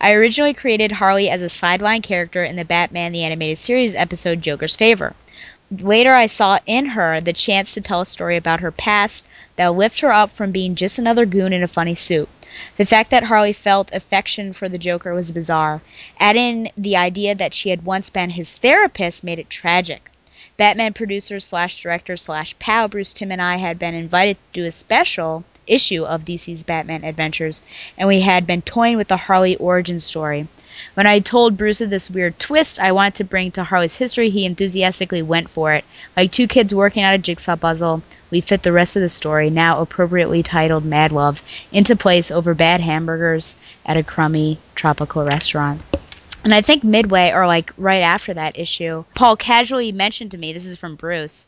I 0.00 0.12
originally 0.14 0.54
created 0.54 0.90
Harley 0.90 1.30
as 1.30 1.42
a 1.42 1.48
sideline 1.48 2.02
character 2.02 2.42
in 2.42 2.56
the 2.56 2.64
Batman 2.64 3.12
the 3.12 3.22
Animated 3.22 3.58
Series 3.58 3.94
episode 3.94 4.42
Joker's 4.42 4.74
Favor. 4.74 5.14
Later, 5.70 6.14
I 6.14 6.26
saw 6.26 6.58
in 6.66 6.86
her 6.86 7.20
the 7.20 7.32
chance 7.32 7.74
to 7.74 7.80
tell 7.80 8.00
a 8.00 8.06
story 8.06 8.36
about 8.36 8.60
her 8.60 8.72
past 8.72 9.24
that 9.54 9.68
will 9.68 9.76
lift 9.76 10.00
her 10.00 10.12
up 10.12 10.30
from 10.30 10.50
being 10.50 10.74
just 10.74 10.98
another 10.98 11.26
goon 11.26 11.52
in 11.52 11.62
a 11.62 11.68
funny 11.68 11.94
suit. 11.94 12.28
The 12.76 12.84
fact 12.84 13.10
that 13.10 13.24
Harley 13.24 13.52
felt 13.52 13.92
affection 13.92 14.52
for 14.52 14.68
the 14.68 14.78
Joker 14.78 15.14
was 15.14 15.32
bizarre. 15.32 15.82
Add 16.18 16.36
in 16.36 16.70
the 16.76 16.96
idea 16.96 17.34
that 17.34 17.54
she 17.54 17.70
had 17.70 17.84
once 17.84 18.10
been 18.10 18.30
his 18.30 18.52
therapist 18.52 19.22
made 19.22 19.38
it 19.38 19.48
tragic. 19.48 20.10
Batman 20.56 20.92
producer 20.92 21.40
slash 21.40 21.80
director 21.80 22.16
slash 22.16 22.58
pal 22.58 22.88
Bruce 22.88 23.14
Timm 23.14 23.32
and 23.32 23.40
I 23.40 23.56
had 23.56 23.78
been 23.78 23.94
invited 23.94 24.36
to 24.36 24.60
do 24.60 24.66
a 24.66 24.72
special 24.72 25.44
issue 25.66 26.04
of 26.04 26.24
DC's 26.24 26.64
Batman 26.64 27.04
Adventures, 27.04 27.62
and 27.96 28.08
we 28.08 28.20
had 28.20 28.46
been 28.46 28.62
toying 28.62 28.96
with 28.96 29.08
the 29.08 29.16
Harley 29.16 29.56
origin 29.56 30.00
story. 30.00 30.48
When 30.94 31.06
I 31.06 31.20
told 31.20 31.56
Bruce 31.56 31.80
of 31.80 31.90
this 31.90 32.10
weird 32.10 32.38
twist 32.38 32.80
I 32.80 32.92
wanted 32.92 33.16
to 33.16 33.24
bring 33.24 33.50
to 33.52 33.64
Harley's 33.64 33.96
history, 33.96 34.30
he 34.30 34.44
enthusiastically 34.44 35.22
went 35.22 35.50
for 35.50 35.72
it. 35.74 35.84
Like 36.16 36.30
two 36.30 36.46
kids 36.46 36.74
working 36.74 37.02
out 37.02 37.14
a 37.14 37.18
jigsaw 37.18 37.56
puzzle, 37.56 38.02
we 38.30 38.40
fit 38.40 38.62
the 38.62 38.72
rest 38.72 38.96
of 38.96 39.02
the 39.02 39.08
story, 39.08 39.50
now 39.50 39.80
appropriately 39.80 40.42
titled 40.42 40.84
Mad 40.84 41.12
Love, 41.12 41.42
into 41.72 41.96
place 41.96 42.30
over 42.30 42.54
bad 42.54 42.80
hamburgers 42.80 43.56
at 43.84 43.96
a 43.96 44.02
crummy 44.02 44.58
tropical 44.74 45.24
restaurant. 45.24 45.80
And 46.42 46.54
I 46.54 46.62
think 46.62 46.82
midway, 46.82 47.32
or 47.32 47.46
like 47.46 47.72
right 47.76 48.02
after 48.02 48.32
that 48.34 48.58
issue, 48.58 49.04
Paul 49.14 49.36
casually 49.36 49.92
mentioned 49.92 50.30
to 50.30 50.38
me, 50.38 50.52
this 50.52 50.66
is 50.66 50.78
from 50.78 50.96
Bruce, 50.96 51.46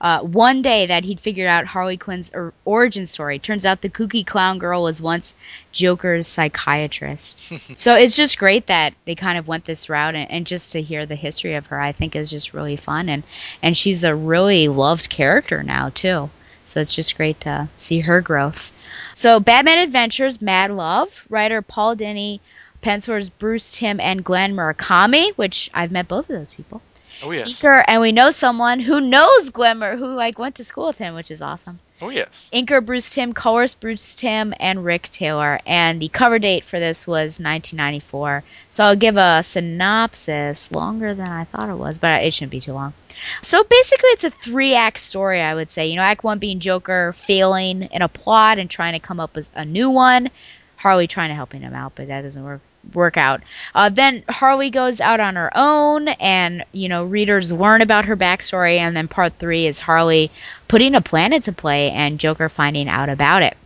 uh, 0.00 0.20
one 0.20 0.62
day 0.62 0.86
that 0.86 1.04
he'd 1.04 1.20
figured 1.20 1.46
out 1.46 1.66
Harley 1.66 1.98
Quinn's 1.98 2.30
or- 2.34 2.54
origin 2.64 3.04
story. 3.04 3.38
Turns 3.38 3.66
out 3.66 3.82
the 3.82 3.90
kooky 3.90 4.26
clown 4.26 4.58
girl 4.58 4.82
was 4.82 5.02
once 5.02 5.34
Joker's 5.72 6.26
psychiatrist. 6.26 7.38
so 7.78 7.94
it's 7.94 8.16
just 8.16 8.38
great 8.38 8.68
that 8.68 8.94
they 9.04 9.14
kind 9.14 9.38
of 9.38 9.46
went 9.46 9.64
this 9.64 9.90
route, 9.90 10.14
and, 10.14 10.30
and 10.30 10.46
just 10.46 10.72
to 10.72 10.82
hear 10.82 11.04
the 11.04 11.16
history 11.16 11.54
of 11.54 11.66
her, 11.66 11.78
I 11.78 11.92
think 11.92 12.16
is 12.16 12.30
just 12.30 12.54
really 12.54 12.76
fun. 12.76 13.08
And 13.08 13.24
and 13.62 13.76
she's 13.76 14.04
a 14.04 14.14
really 14.14 14.68
loved 14.68 15.10
character 15.10 15.62
now 15.62 15.90
too. 15.90 16.30
So 16.64 16.80
it's 16.80 16.94
just 16.94 17.16
great 17.16 17.40
to 17.40 17.68
see 17.76 18.00
her 18.00 18.20
growth. 18.20 18.72
So 19.14 19.40
Batman 19.40 19.78
Adventures, 19.78 20.40
Mad 20.40 20.70
Love, 20.70 21.26
writer 21.28 21.62
Paul 21.62 21.96
Dini, 21.96 22.40
pencilers 22.80 23.28
Bruce 23.28 23.76
Timm 23.76 24.00
and 24.00 24.24
Glen 24.24 24.54
Murakami, 24.54 25.32
which 25.36 25.70
I've 25.74 25.90
met 25.90 26.08
both 26.08 26.30
of 26.30 26.36
those 26.36 26.52
people. 26.52 26.80
Oh 27.22 27.30
yes. 27.30 27.48
Inker, 27.48 27.84
and 27.86 28.00
we 28.00 28.12
know 28.12 28.30
someone 28.30 28.80
who 28.80 29.00
knows 29.00 29.50
Glimmer, 29.50 29.96
who 29.96 30.06
like 30.14 30.38
went 30.38 30.56
to 30.56 30.64
school 30.64 30.86
with 30.86 30.98
him, 30.98 31.14
which 31.14 31.30
is 31.30 31.42
awesome. 31.42 31.78
Oh 32.00 32.08
yes. 32.08 32.50
Inker 32.52 32.84
Bruce 32.84 33.14
Timm, 33.14 33.32
colorist 33.32 33.80
Bruce 33.80 34.14
Timm, 34.14 34.54
and 34.58 34.84
Rick 34.84 35.02
Taylor, 35.04 35.60
and 35.66 36.00
the 36.00 36.08
cover 36.08 36.38
date 36.38 36.64
for 36.64 36.78
this 36.78 37.06
was 37.06 37.38
1994. 37.38 38.42
So 38.70 38.84
I'll 38.84 38.96
give 38.96 39.16
a 39.16 39.42
synopsis, 39.42 40.72
longer 40.72 41.14
than 41.14 41.28
I 41.28 41.44
thought 41.44 41.68
it 41.68 41.76
was, 41.76 41.98
but 41.98 42.24
it 42.24 42.32
shouldn't 42.32 42.52
be 42.52 42.60
too 42.60 42.72
long. 42.72 42.94
So 43.42 43.64
basically, 43.64 44.10
it's 44.10 44.24
a 44.24 44.30
three-act 44.30 44.98
story, 44.98 45.40
I 45.40 45.54
would 45.54 45.70
say. 45.70 45.88
You 45.88 45.96
know, 45.96 46.02
Act 46.02 46.24
One 46.24 46.38
being 46.38 46.60
Joker 46.60 47.12
failing 47.12 47.82
in 47.82 48.00
a 48.00 48.08
plot 48.08 48.58
and 48.58 48.70
trying 48.70 48.94
to 48.94 49.00
come 49.00 49.20
up 49.20 49.34
with 49.34 49.50
a 49.54 49.64
new 49.64 49.90
one. 49.90 50.30
Harley 50.76 51.06
trying 51.06 51.28
to 51.28 51.34
helping 51.34 51.60
him 51.60 51.74
out, 51.74 51.92
but 51.94 52.08
that 52.08 52.22
doesn't 52.22 52.42
work 52.42 52.62
work 52.94 53.16
out. 53.16 53.42
Uh, 53.74 53.88
then 53.88 54.24
Harley 54.28 54.70
goes 54.70 55.00
out 55.00 55.20
on 55.20 55.36
her 55.36 55.50
own, 55.54 56.08
and 56.08 56.64
you 56.72 56.88
know 56.88 57.04
readers 57.04 57.52
learn 57.52 57.82
about 57.82 58.06
her 58.06 58.16
backstory. 58.16 58.78
And 58.78 58.96
then 58.96 59.08
part 59.08 59.34
three 59.38 59.66
is 59.66 59.78
Harley 59.78 60.30
putting 60.68 60.94
a 60.94 61.00
plan 61.00 61.32
into 61.32 61.52
play, 61.52 61.90
and 61.90 62.20
Joker 62.20 62.48
finding 62.48 62.88
out 62.88 63.08
about 63.08 63.42
it. 63.42 63.56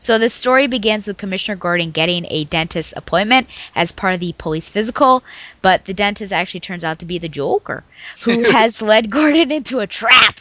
So 0.00 0.18
the 0.18 0.30
story 0.30 0.66
begins 0.66 1.06
with 1.06 1.18
Commissioner 1.18 1.56
Gordon 1.56 1.90
getting 1.90 2.24
a 2.30 2.44
dentist 2.44 2.94
appointment 2.96 3.48
as 3.76 3.92
part 3.92 4.14
of 4.14 4.20
the 4.20 4.32
police 4.32 4.70
physical, 4.70 5.22
but 5.60 5.84
the 5.84 5.92
dentist 5.92 6.32
actually 6.32 6.60
turns 6.60 6.84
out 6.84 7.00
to 7.00 7.06
be 7.06 7.18
the 7.18 7.28
Joker, 7.28 7.84
who 8.24 8.50
has 8.50 8.80
led 8.80 9.10
Gordon 9.10 9.52
into 9.52 9.80
a 9.80 9.86
trap. 9.86 10.40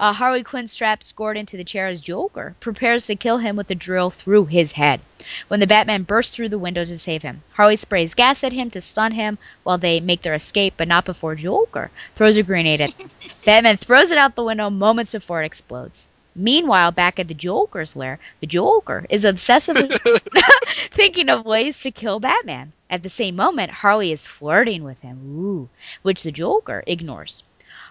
Uh, 0.00 0.12
Harley 0.12 0.44
Quinn 0.44 0.68
straps 0.68 1.10
Gordon 1.10 1.44
to 1.46 1.56
the 1.56 1.64
chair 1.64 1.88
as 1.88 2.00
Joker, 2.00 2.54
prepares 2.60 3.06
to 3.06 3.16
kill 3.16 3.38
him 3.38 3.56
with 3.56 3.68
a 3.72 3.74
drill 3.74 4.10
through 4.10 4.44
his 4.44 4.70
head. 4.70 5.00
When 5.48 5.58
the 5.58 5.66
Batman 5.66 6.04
bursts 6.04 6.36
through 6.36 6.50
the 6.50 6.58
window 6.58 6.84
to 6.84 6.98
save 6.98 7.22
him, 7.22 7.42
Harley 7.54 7.74
sprays 7.74 8.14
gas 8.14 8.44
at 8.44 8.52
him 8.52 8.70
to 8.70 8.80
stun 8.80 9.10
him 9.10 9.38
while 9.64 9.78
they 9.78 9.98
make 9.98 10.22
their 10.22 10.34
escape, 10.34 10.74
but 10.76 10.86
not 10.86 11.04
before 11.04 11.34
Joker 11.34 11.90
throws 12.14 12.36
a 12.36 12.44
grenade 12.44 12.80
at 12.80 12.90
them. 12.90 13.10
Batman 13.44 13.76
throws 13.76 14.12
it 14.12 14.18
out 14.18 14.36
the 14.36 14.44
window 14.44 14.70
moments 14.70 15.10
before 15.10 15.42
it 15.42 15.46
explodes. 15.46 16.08
Meanwhile, 16.32 16.92
back 16.92 17.18
at 17.18 17.26
the 17.26 17.34
Joker's 17.34 17.96
lair, 17.96 18.20
the 18.38 18.46
Joker 18.46 19.04
is 19.10 19.24
obsessively 19.24 19.90
thinking 20.92 21.28
of 21.28 21.44
ways 21.44 21.82
to 21.82 21.90
kill 21.90 22.20
Batman. 22.20 22.72
At 22.88 23.02
the 23.02 23.08
same 23.08 23.34
moment, 23.34 23.72
Harley 23.72 24.12
is 24.12 24.24
flirting 24.24 24.84
with 24.84 25.00
him, 25.00 25.18
ooh, 25.36 25.68
which 26.02 26.22
the 26.22 26.30
Joker 26.30 26.84
ignores. 26.86 27.42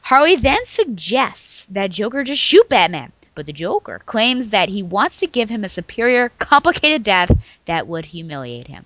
Harley 0.08 0.38
then 0.38 0.64
suggests 0.64 1.66
that 1.66 1.92
Joker 1.92 2.24
just 2.24 2.42
shoot 2.42 2.70
Batman, 2.70 3.12
but 3.36 3.46
the 3.46 3.52
Joker 3.52 4.02
claims 4.06 4.52
that 4.52 4.70
he 4.70 4.82
wants 4.82 5.20
to 5.20 5.28
give 5.28 5.50
him 5.50 5.66
a 5.66 5.68
superior, 5.68 6.30
complicated 6.40 7.04
death 7.04 7.30
that 7.66 7.88
would 7.88 8.06
humiliate 8.06 8.70
him. 8.70 8.86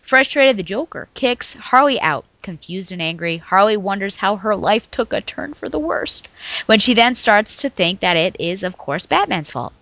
Frustrated, 0.00 0.56
the 0.56 0.62
Joker 0.62 1.08
kicks 1.12 1.54
Harley 1.54 2.00
out. 2.00 2.24
Confused 2.42 2.92
and 2.92 3.02
angry, 3.02 3.38
Harley 3.38 3.76
wonders 3.76 4.14
how 4.14 4.36
her 4.36 4.54
life 4.54 4.88
took 4.92 5.12
a 5.12 5.20
turn 5.20 5.54
for 5.54 5.68
the 5.68 5.80
worst, 5.80 6.28
when 6.66 6.78
she 6.78 6.94
then 6.94 7.16
starts 7.16 7.62
to 7.62 7.68
think 7.68 7.98
that 7.98 8.16
it 8.16 8.36
is, 8.38 8.62
of 8.62 8.78
course, 8.78 9.06
Batman's 9.06 9.50
fault. 9.50 9.72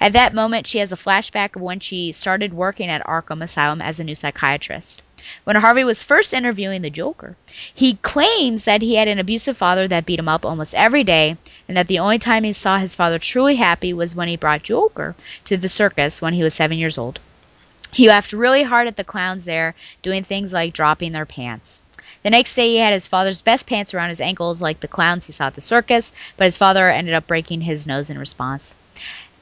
At 0.00 0.12
that 0.14 0.34
moment, 0.34 0.66
she 0.66 0.78
has 0.78 0.92
a 0.92 0.96
flashback 0.96 1.56
of 1.56 1.62
when 1.62 1.80
she 1.80 2.12
started 2.12 2.54
working 2.54 2.88
at 2.88 3.04
Arkham 3.06 3.42
Asylum 3.42 3.82
as 3.82 4.00
a 4.00 4.04
new 4.04 4.14
psychiatrist. 4.14 5.02
When 5.44 5.56
Harley 5.56 5.82
was 5.82 6.04
first 6.04 6.32
interviewing 6.32 6.82
the 6.82 6.90
Joker, 6.90 7.36
he 7.74 7.94
claims 7.94 8.64
that 8.64 8.82
he 8.82 8.94
had 8.94 9.08
an 9.08 9.18
abusive 9.18 9.56
father 9.56 9.88
that 9.88 10.06
beat 10.06 10.18
him 10.18 10.28
up 10.28 10.46
almost 10.46 10.74
every 10.74 11.02
day, 11.04 11.36
and 11.66 11.76
that 11.76 11.88
the 11.88 11.98
only 11.98 12.18
time 12.18 12.44
he 12.44 12.52
saw 12.52 12.78
his 12.78 12.94
father 12.94 13.18
truly 13.18 13.56
happy 13.56 13.92
was 13.92 14.14
when 14.14 14.28
he 14.28 14.36
brought 14.36 14.62
Joker 14.62 15.16
to 15.46 15.56
the 15.56 15.68
circus 15.68 16.22
when 16.22 16.34
he 16.34 16.42
was 16.42 16.54
seven 16.54 16.78
years 16.78 16.96
old. 16.96 17.18
He 17.92 18.08
laughed 18.08 18.32
really 18.32 18.62
hard 18.62 18.86
at 18.86 18.96
the 18.96 19.04
clowns 19.04 19.44
there, 19.44 19.74
doing 20.02 20.22
things 20.22 20.52
like 20.52 20.72
dropping 20.72 21.12
their 21.12 21.26
pants. 21.26 21.82
The 22.22 22.30
next 22.30 22.54
day, 22.54 22.68
he 22.68 22.76
had 22.76 22.92
his 22.92 23.08
father's 23.08 23.42
best 23.42 23.66
pants 23.66 23.94
around 23.94 24.10
his 24.10 24.20
ankles, 24.20 24.62
like 24.62 24.80
the 24.80 24.88
clowns 24.88 25.26
he 25.26 25.32
saw 25.32 25.48
at 25.48 25.54
the 25.54 25.60
circus, 25.60 26.12
but 26.36 26.44
his 26.44 26.58
father 26.58 26.88
ended 26.88 27.14
up 27.14 27.26
breaking 27.26 27.62
his 27.62 27.86
nose 27.86 28.10
in 28.10 28.18
response. 28.18 28.74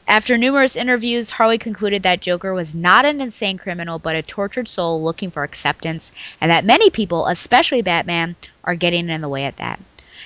After 0.06 0.36
numerous 0.36 0.76
interviews, 0.76 1.30
Harley 1.30 1.58
concluded 1.58 2.02
that 2.02 2.20
Joker 2.20 2.52
was 2.52 2.74
not 2.74 3.04
an 3.04 3.20
insane 3.20 3.56
criminal, 3.58 3.98
but 3.98 4.16
a 4.16 4.22
tortured 4.22 4.68
soul 4.68 5.02
looking 5.02 5.30
for 5.30 5.42
acceptance, 5.42 6.12
and 6.40 6.50
that 6.50 6.64
many 6.64 6.90
people, 6.90 7.26
especially 7.26 7.82
Batman, 7.82 8.36
are 8.62 8.74
getting 8.74 9.08
in 9.08 9.20
the 9.20 9.28
way 9.28 9.44
at 9.44 9.56
that. 9.56 9.80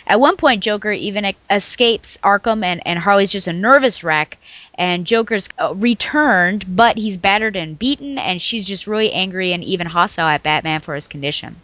At 0.06 0.20
one 0.20 0.36
point, 0.36 0.62
Joker 0.62 0.90
even 0.90 1.34
escapes 1.50 2.18
Arkham, 2.24 2.64
and, 2.64 2.80
and 2.86 2.98
Harley's 2.98 3.32
just 3.32 3.46
a 3.46 3.52
nervous 3.52 4.02
wreck. 4.02 4.38
And 4.74 5.06
Joker's 5.06 5.48
uh, 5.58 5.74
returned, 5.74 6.64
but 6.74 6.96
he's 6.96 7.18
battered 7.18 7.56
and 7.56 7.78
beaten, 7.78 8.16
and 8.16 8.40
she's 8.40 8.66
just 8.66 8.86
really 8.86 9.12
angry 9.12 9.52
and 9.52 9.62
even 9.62 9.86
hostile 9.86 10.26
at 10.26 10.42
Batman 10.42 10.80
for 10.80 10.94
his 10.94 11.08
condition. 11.08 11.54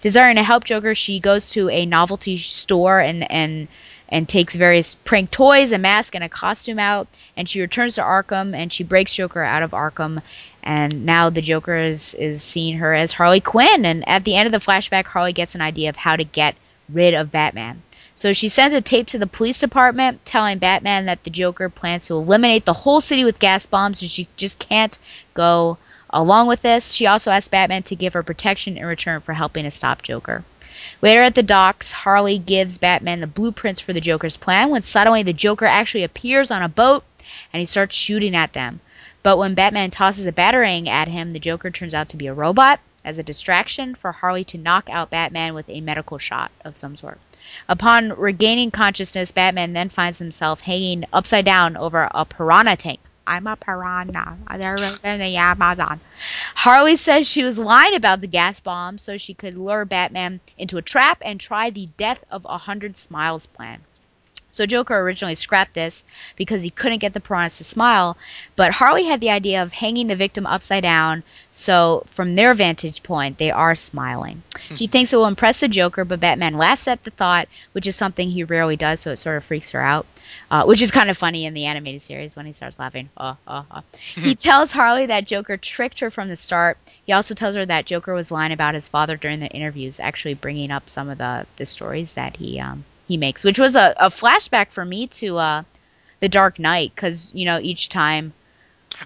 Desiring 0.00 0.36
to 0.36 0.42
help 0.42 0.64
Joker, 0.64 0.94
she 0.94 1.20
goes 1.20 1.50
to 1.50 1.68
a 1.68 1.86
novelty 1.86 2.36
store 2.36 3.00
and 3.00 3.30
and 3.30 3.68
and 4.08 4.28
takes 4.28 4.54
various 4.54 4.94
prank 4.94 5.30
toys, 5.30 5.72
a 5.72 5.78
mask, 5.78 6.14
and 6.14 6.24
a 6.24 6.28
costume 6.28 6.78
out. 6.78 7.08
And 7.36 7.48
she 7.48 7.60
returns 7.60 7.94
to 7.94 8.02
Arkham 8.02 8.54
and 8.54 8.72
she 8.72 8.84
breaks 8.84 9.14
Joker 9.14 9.42
out 9.42 9.62
of 9.62 9.72
Arkham. 9.72 10.20
And 10.62 11.04
now 11.04 11.30
the 11.30 11.42
Joker 11.42 11.76
is, 11.76 12.14
is 12.14 12.42
seeing 12.42 12.78
her 12.78 12.94
as 12.94 13.12
Harley 13.12 13.40
Quinn. 13.40 13.84
And 13.84 14.08
at 14.08 14.24
the 14.24 14.36
end 14.36 14.46
of 14.46 14.52
the 14.52 14.64
flashback, 14.64 15.06
Harley 15.06 15.32
gets 15.32 15.54
an 15.54 15.60
idea 15.60 15.88
of 15.88 15.96
how 15.96 16.16
to 16.16 16.24
get 16.24 16.54
rid 16.88 17.14
of 17.14 17.32
Batman. 17.32 17.82
So 18.14 18.32
she 18.32 18.48
sends 18.48 18.76
a 18.76 18.80
tape 18.80 19.08
to 19.08 19.18
the 19.18 19.26
police 19.26 19.58
department 19.58 20.24
telling 20.24 20.58
Batman 20.58 21.06
that 21.06 21.24
the 21.24 21.30
Joker 21.30 21.68
plans 21.68 22.06
to 22.06 22.14
eliminate 22.14 22.64
the 22.64 22.72
whole 22.72 23.00
city 23.00 23.24
with 23.24 23.40
gas 23.40 23.66
bombs 23.66 24.02
and 24.02 24.10
she 24.10 24.28
just 24.36 24.60
can't 24.60 24.96
go 25.34 25.78
along 26.10 26.46
with 26.46 26.62
this. 26.62 26.92
She 26.92 27.08
also 27.08 27.32
asks 27.32 27.48
Batman 27.48 27.82
to 27.84 27.96
give 27.96 28.12
her 28.12 28.22
protection 28.22 28.76
in 28.76 28.86
return 28.86 29.20
for 29.20 29.32
helping 29.32 29.64
to 29.64 29.70
stop 29.70 30.02
Joker. 30.02 30.44
Later 31.02 31.22
at 31.22 31.34
the 31.34 31.42
docks, 31.42 31.92
Harley 31.92 32.38
gives 32.38 32.78
Batman 32.78 33.20
the 33.20 33.26
blueprints 33.26 33.80
for 33.80 33.92
the 33.92 34.00
Joker's 34.00 34.36
plan 34.36 34.70
when 34.70 34.82
suddenly 34.82 35.22
the 35.22 35.32
Joker 35.32 35.66
actually 35.66 36.04
appears 36.04 36.50
on 36.50 36.62
a 36.62 36.68
boat 36.68 37.04
and 37.52 37.60
he 37.60 37.64
starts 37.64 37.96
shooting 37.96 38.34
at 38.34 38.52
them. 38.52 38.80
But 39.22 39.38
when 39.38 39.54
Batman 39.54 39.90
tosses 39.90 40.26
a 40.26 40.32
batarang 40.32 40.88
at 40.88 41.08
him, 41.08 41.30
the 41.30 41.40
Joker 41.40 41.70
turns 41.70 41.94
out 41.94 42.10
to 42.10 42.16
be 42.16 42.26
a 42.26 42.34
robot 42.34 42.80
as 43.04 43.18
a 43.18 43.22
distraction 43.22 43.94
for 43.94 44.12
Harley 44.12 44.44
to 44.44 44.58
knock 44.58 44.88
out 44.90 45.10
Batman 45.10 45.54
with 45.54 45.68
a 45.68 45.80
medical 45.80 46.18
shot 46.18 46.50
of 46.64 46.76
some 46.76 46.96
sort. 46.96 47.18
Upon 47.68 48.10
regaining 48.10 48.70
consciousness, 48.70 49.32
Batman 49.32 49.72
then 49.72 49.88
finds 49.88 50.18
himself 50.18 50.60
hanging 50.60 51.04
upside 51.12 51.44
down 51.44 51.76
over 51.76 52.08
a 52.10 52.24
piranha 52.24 52.76
tank. 52.76 53.00
I'm 53.26 53.46
a 53.46 53.56
piranha. 53.56 54.36
They're 54.56 54.76
in 54.76 55.20
the 55.20 55.36
Amazon. 55.36 56.00
Harley 56.54 56.96
says 56.96 57.28
she 57.28 57.44
was 57.44 57.58
lying 57.58 57.94
about 57.94 58.20
the 58.20 58.26
gas 58.26 58.60
bomb 58.60 58.98
so 58.98 59.16
she 59.16 59.34
could 59.34 59.56
lure 59.56 59.84
Batman 59.84 60.40
into 60.58 60.76
a 60.76 60.82
trap 60.82 61.22
and 61.24 61.40
try 61.40 61.70
the 61.70 61.88
death 61.96 62.24
of 62.30 62.44
a 62.44 62.58
hundred 62.58 62.96
smiles 62.96 63.46
plan. 63.46 63.80
So 64.54 64.66
Joker 64.66 64.96
originally 64.96 65.34
scrapped 65.34 65.74
this 65.74 66.04
because 66.36 66.62
he 66.62 66.70
couldn't 66.70 67.00
get 67.00 67.12
the 67.12 67.20
piranhas 67.20 67.58
to 67.58 67.64
smile, 67.64 68.16
but 68.54 68.70
Harley 68.70 69.04
had 69.04 69.20
the 69.20 69.30
idea 69.30 69.62
of 69.62 69.72
hanging 69.72 70.06
the 70.06 70.14
victim 70.14 70.46
upside 70.46 70.82
down 70.82 71.24
so 71.50 72.04
from 72.06 72.34
their 72.36 72.54
vantage 72.54 73.02
point 73.02 73.38
they 73.38 73.50
are 73.50 73.74
smiling. 73.74 74.42
she 74.58 74.86
thinks 74.86 75.12
it 75.12 75.16
will 75.16 75.26
impress 75.26 75.60
the 75.60 75.68
Joker, 75.68 76.04
but 76.04 76.20
Batman 76.20 76.56
laughs 76.56 76.86
at 76.86 77.02
the 77.02 77.10
thought, 77.10 77.48
which 77.72 77.88
is 77.88 77.96
something 77.96 78.30
he 78.30 78.44
rarely 78.44 78.76
does, 78.76 79.00
so 79.00 79.10
it 79.10 79.16
sort 79.16 79.36
of 79.36 79.44
freaks 79.44 79.72
her 79.72 79.80
out. 79.80 80.06
Uh, 80.50 80.64
which 80.64 80.82
is 80.82 80.90
kind 80.90 81.10
of 81.10 81.16
funny 81.16 81.46
in 81.46 81.54
the 81.54 81.66
animated 81.66 82.02
series 82.02 82.36
when 82.36 82.46
he 82.46 82.52
starts 82.52 82.78
laughing. 82.78 83.08
Uh, 83.16 83.34
uh, 83.46 83.62
uh. 83.70 83.80
he 83.98 84.34
tells 84.34 84.72
Harley 84.72 85.06
that 85.06 85.26
Joker 85.26 85.56
tricked 85.56 86.00
her 86.00 86.10
from 86.10 86.28
the 86.28 86.36
start. 86.36 86.78
He 87.04 87.12
also 87.12 87.34
tells 87.34 87.56
her 87.56 87.66
that 87.66 87.86
Joker 87.86 88.14
was 88.14 88.30
lying 88.30 88.52
about 88.52 88.74
his 88.74 88.88
father 88.88 89.16
during 89.16 89.40
the 89.40 89.48
interviews, 89.48 90.00
actually 90.00 90.34
bringing 90.34 90.70
up 90.70 90.88
some 90.88 91.08
of 91.08 91.18
the, 91.18 91.46
the 91.56 91.66
stories 91.66 92.14
that 92.14 92.36
he 92.36 92.60
um, 92.60 92.84
he 93.08 93.16
makes, 93.16 93.44
which 93.44 93.58
was 93.58 93.76
a, 93.76 93.94
a 93.98 94.08
flashback 94.08 94.70
for 94.70 94.84
me 94.84 95.06
to 95.08 95.36
uh, 95.38 95.62
the 96.20 96.28
Dark 96.28 96.58
Knight, 96.58 96.92
because 96.94 97.34
you 97.34 97.44
know 97.44 97.58
each 97.60 97.88
time. 97.88 98.32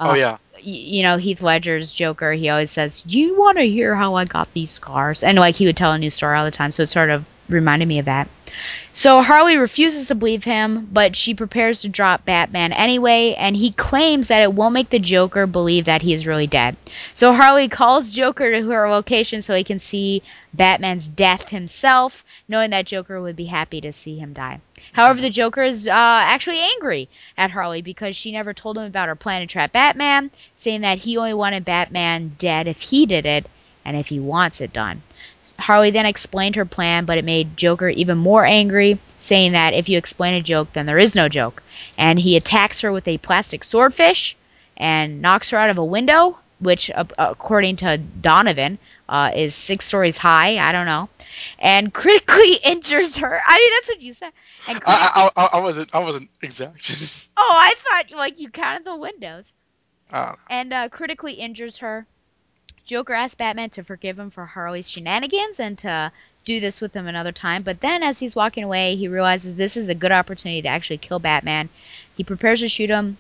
oh 0.01 0.15
yeah. 0.15 0.39
y- 0.55 0.61
You 0.63 1.03
know 1.03 1.17
Heath 1.17 1.43
Ledger's 1.43 1.93
Joker. 1.93 2.33
He 2.33 2.49
always 2.49 2.71
says, 2.71 3.03
"Do 3.03 3.19
you 3.19 3.39
want 3.39 3.59
to 3.59 3.65
hear 3.69 3.95
how 3.97 4.15
I 4.15 4.25
got 4.25 4.53
these 4.55 4.71
scars?" 4.71 5.23
And 5.23 5.39
like 5.39 5.57
he 5.57 5.67
would 5.67 5.77
tell 5.77 5.93
a 5.93 5.99
new 5.99 6.11
story 6.11 6.37
all 6.39 6.45
the 6.45 6.51
time, 6.51 6.71
so 6.71 6.83
it 6.85 6.91
sort 6.91 7.11
of 7.11 7.27
reminded 7.49 7.89
me 7.89 7.99
of 7.99 8.07
that. 8.07 8.29
So 8.93 9.23
Harley 9.23 9.57
refuses 9.57 10.09
to 10.09 10.15
believe 10.15 10.43
him, 10.43 10.89
but 10.91 11.15
she 11.15 11.35
prepares 11.35 11.83
to 11.83 11.89
drop 11.89 12.25
Batman 12.25 12.73
anyway, 12.73 13.35
and 13.39 13.57
he 13.57 13.71
claims 13.71 14.29
that 14.29 14.43
it 14.43 14.53
won't 14.53 14.75
make 14.75 14.91
the 14.91 14.99
Joker 14.99 15.47
believe 15.47 15.85
that 15.85 16.03
he 16.03 16.15
is 16.15 16.27
really 16.27 16.47
dead. 16.47 16.77
So 17.13 17.33
Harley 17.33 17.69
calls 17.69 18.11
Joker 18.11 18.51
to 18.51 18.67
her 18.71 18.91
location 18.91 19.43
so 19.43 19.55
he 19.55 19.65
can 19.65 19.79
see 19.79 20.23
Batman's 20.53 21.09
death 21.09 21.51
himself, 21.51 22.25
knowing 22.49 22.71
that 22.71 22.87
Joker 22.87 23.21
would 23.21 23.37
be 23.37 23.45
happy 23.45 23.81
to 23.83 23.93
see 23.93 24.19
him 24.19 24.33
die. 24.33 24.61
However, 24.93 25.21
the 25.21 25.31
Joker 25.31 25.63
is 25.63 25.87
uh, 25.87 25.93
actually 25.93 26.61
angry 26.61 27.09
at 27.37 27.51
Harley 27.51 27.83
because 27.83 28.17
she 28.17 28.33
never 28.33 28.55
told 28.55 28.79
him 28.79 28.85
about 28.85 29.09
her 29.09 29.15
plan 29.15 29.43
to 29.43 29.47
trap 29.47 29.73
Batman, 29.73 30.31
saying 30.55 30.81
that 30.81 30.99
he 30.99 31.19
only 31.19 31.35
wanted 31.35 31.65
Batman 31.65 32.35
dead 32.39 32.67
if 32.67 32.81
he 32.81 33.07
did 33.07 33.27
it 33.27 33.47
and 33.85 33.97
if 33.97 34.09
he 34.09 34.19
wants 34.19 34.61
it 34.61 34.73
done. 34.73 35.03
Harley 35.59 35.91
then 35.91 36.07
explained 36.07 36.57
her 36.57 36.65
plan, 36.65 37.05
but 37.05 37.19
it 37.19 37.25
made 37.25 37.57
Joker 37.57 37.89
even 37.89 38.19
more 38.19 38.45
angry, 38.45 38.99
saying 39.19 39.53
that 39.53 39.75
if 39.75 39.89
you 39.89 39.99
explain 39.99 40.35
a 40.35 40.43
joke, 40.43 40.73
then 40.73 40.87
there 40.87 40.99
is 40.99 41.15
no 41.15 41.29
joke. 41.29 41.63
And 41.97 42.19
he 42.19 42.37
attacks 42.37 42.83
her 42.83 42.93
with 42.93 43.09
a 43.09 43.19
plastic 43.19 43.65
swordfish 43.65 44.37
and 44.77 45.23
knocks 45.23 45.51
her 45.51 45.59
out 45.59 45.71
of 45.71 45.79
a 45.79 45.85
window, 45.85 46.39
which, 46.61 46.91
uh, 46.91 47.05
according 47.19 47.77
to 47.77 47.99
Donovan, 47.99 48.79
uh, 49.09 49.33
is 49.35 49.55
six 49.55 49.87
stories 49.87 50.19
high. 50.19 50.59
I 50.59 50.73
don't 50.73 50.87
know. 50.87 51.09
And 51.59 51.93
critically 52.03 52.55
injures 52.65 53.19
her. 53.19 53.41
I 53.45 53.59
mean, 53.59 53.71
that's 53.77 53.89
what 53.89 54.03
you 54.03 54.13
said. 54.13 54.33
And 54.69 54.81
criti- 54.81 54.85
I, 54.87 55.31
I, 55.37 55.43
I, 55.43 55.49
I 55.55 55.61
wasn't 55.61 55.95
I 55.95 55.99
wasn't 56.01 56.31
exact. 56.43 57.31
oh, 57.37 57.53
I 57.55 57.75
thought 57.77 58.17
like 58.17 58.39
you 58.39 58.51
counted 58.51 58.85
the 58.85 58.97
windows. 58.97 59.55
Uh, 60.11 60.35
and 60.49 60.73
uh, 60.73 60.89
critically 60.89 61.35
injures 61.35 61.79
her. 61.79 62.07
Joker 62.89 63.13
asks 63.13 63.35
Batman 63.35 63.69
to 63.71 63.85
forgive 63.85 64.19
him 64.19 64.31
for 64.31 64.47
Harley's 64.47 64.89
shenanigans 64.89 65.61
and 65.61 65.77
to 65.77 66.11
do 66.47 66.59
this 66.59 66.81
with 66.81 66.95
him 66.95 67.07
another 67.07 67.33
time. 67.33 67.63
But 67.63 67.83
then, 67.83 68.03
as 68.03 68.19
he's 68.19 68.35
walking 68.35 68.65
away, 68.65 68.97
he 68.97 69.09
realizes 69.09 69.55
this 69.55 69.77
is 69.77 69.91
a 69.91 69.95
good 69.95 70.11
opportunity 70.11 70.63
to 70.63 70.69
actually 70.69 70.97
kill 70.97 71.19
Batman. 71.19 71.69
He 72.17 72.25
prepares 72.25 72.61
to 72.61 72.69
shoot 72.71 72.89
him, 72.89 73.19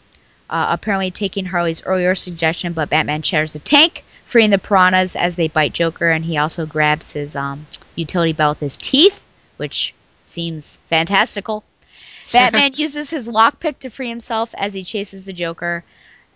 uh, 0.48 0.68
apparently 0.70 1.10
taking 1.10 1.44
Harley's 1.44 1.84
earlier 1.84 2.14
suggestion, 2.14 2.72
but 2.72 2.88
Batman 2.88 3.20
shatters 3.20 3.52
the 3.52 3.58
tank, 3.58 4.04
freeing 4.24 4.48
the 4.48 4.58
piranhas 4.58 5.14
as 5.14 5.36
they 5.36 5.48
bite 5.48 5.74
Joker, 5.74 6.10
and 6.10 6.24
he 6.24 6.38
also 6.38 6.64
grabs 6.64 7.12
his 7.12 7.36
um, 7.36 7.66
utility 7.94 8.32
belt 8.32 8.56
with 8.56 8.72
his 8.72 8.78
teeth, 8.78 9.26
which 9.58 9.94
seems 10.24 10.78
fantastical. 10.86 11.62
Batman 12.32 12.72
uses 12.72 13.10
his 13.10 13.28
lockpick 13.28 13.80
to 13.80 13.90
free 13.90 14.08
himself 14.08 14.54
as 14.56 14.72
he 14.72 14.82
chases 14.82 15.26
the 15.26 15.34
Joker, 15.34 15.84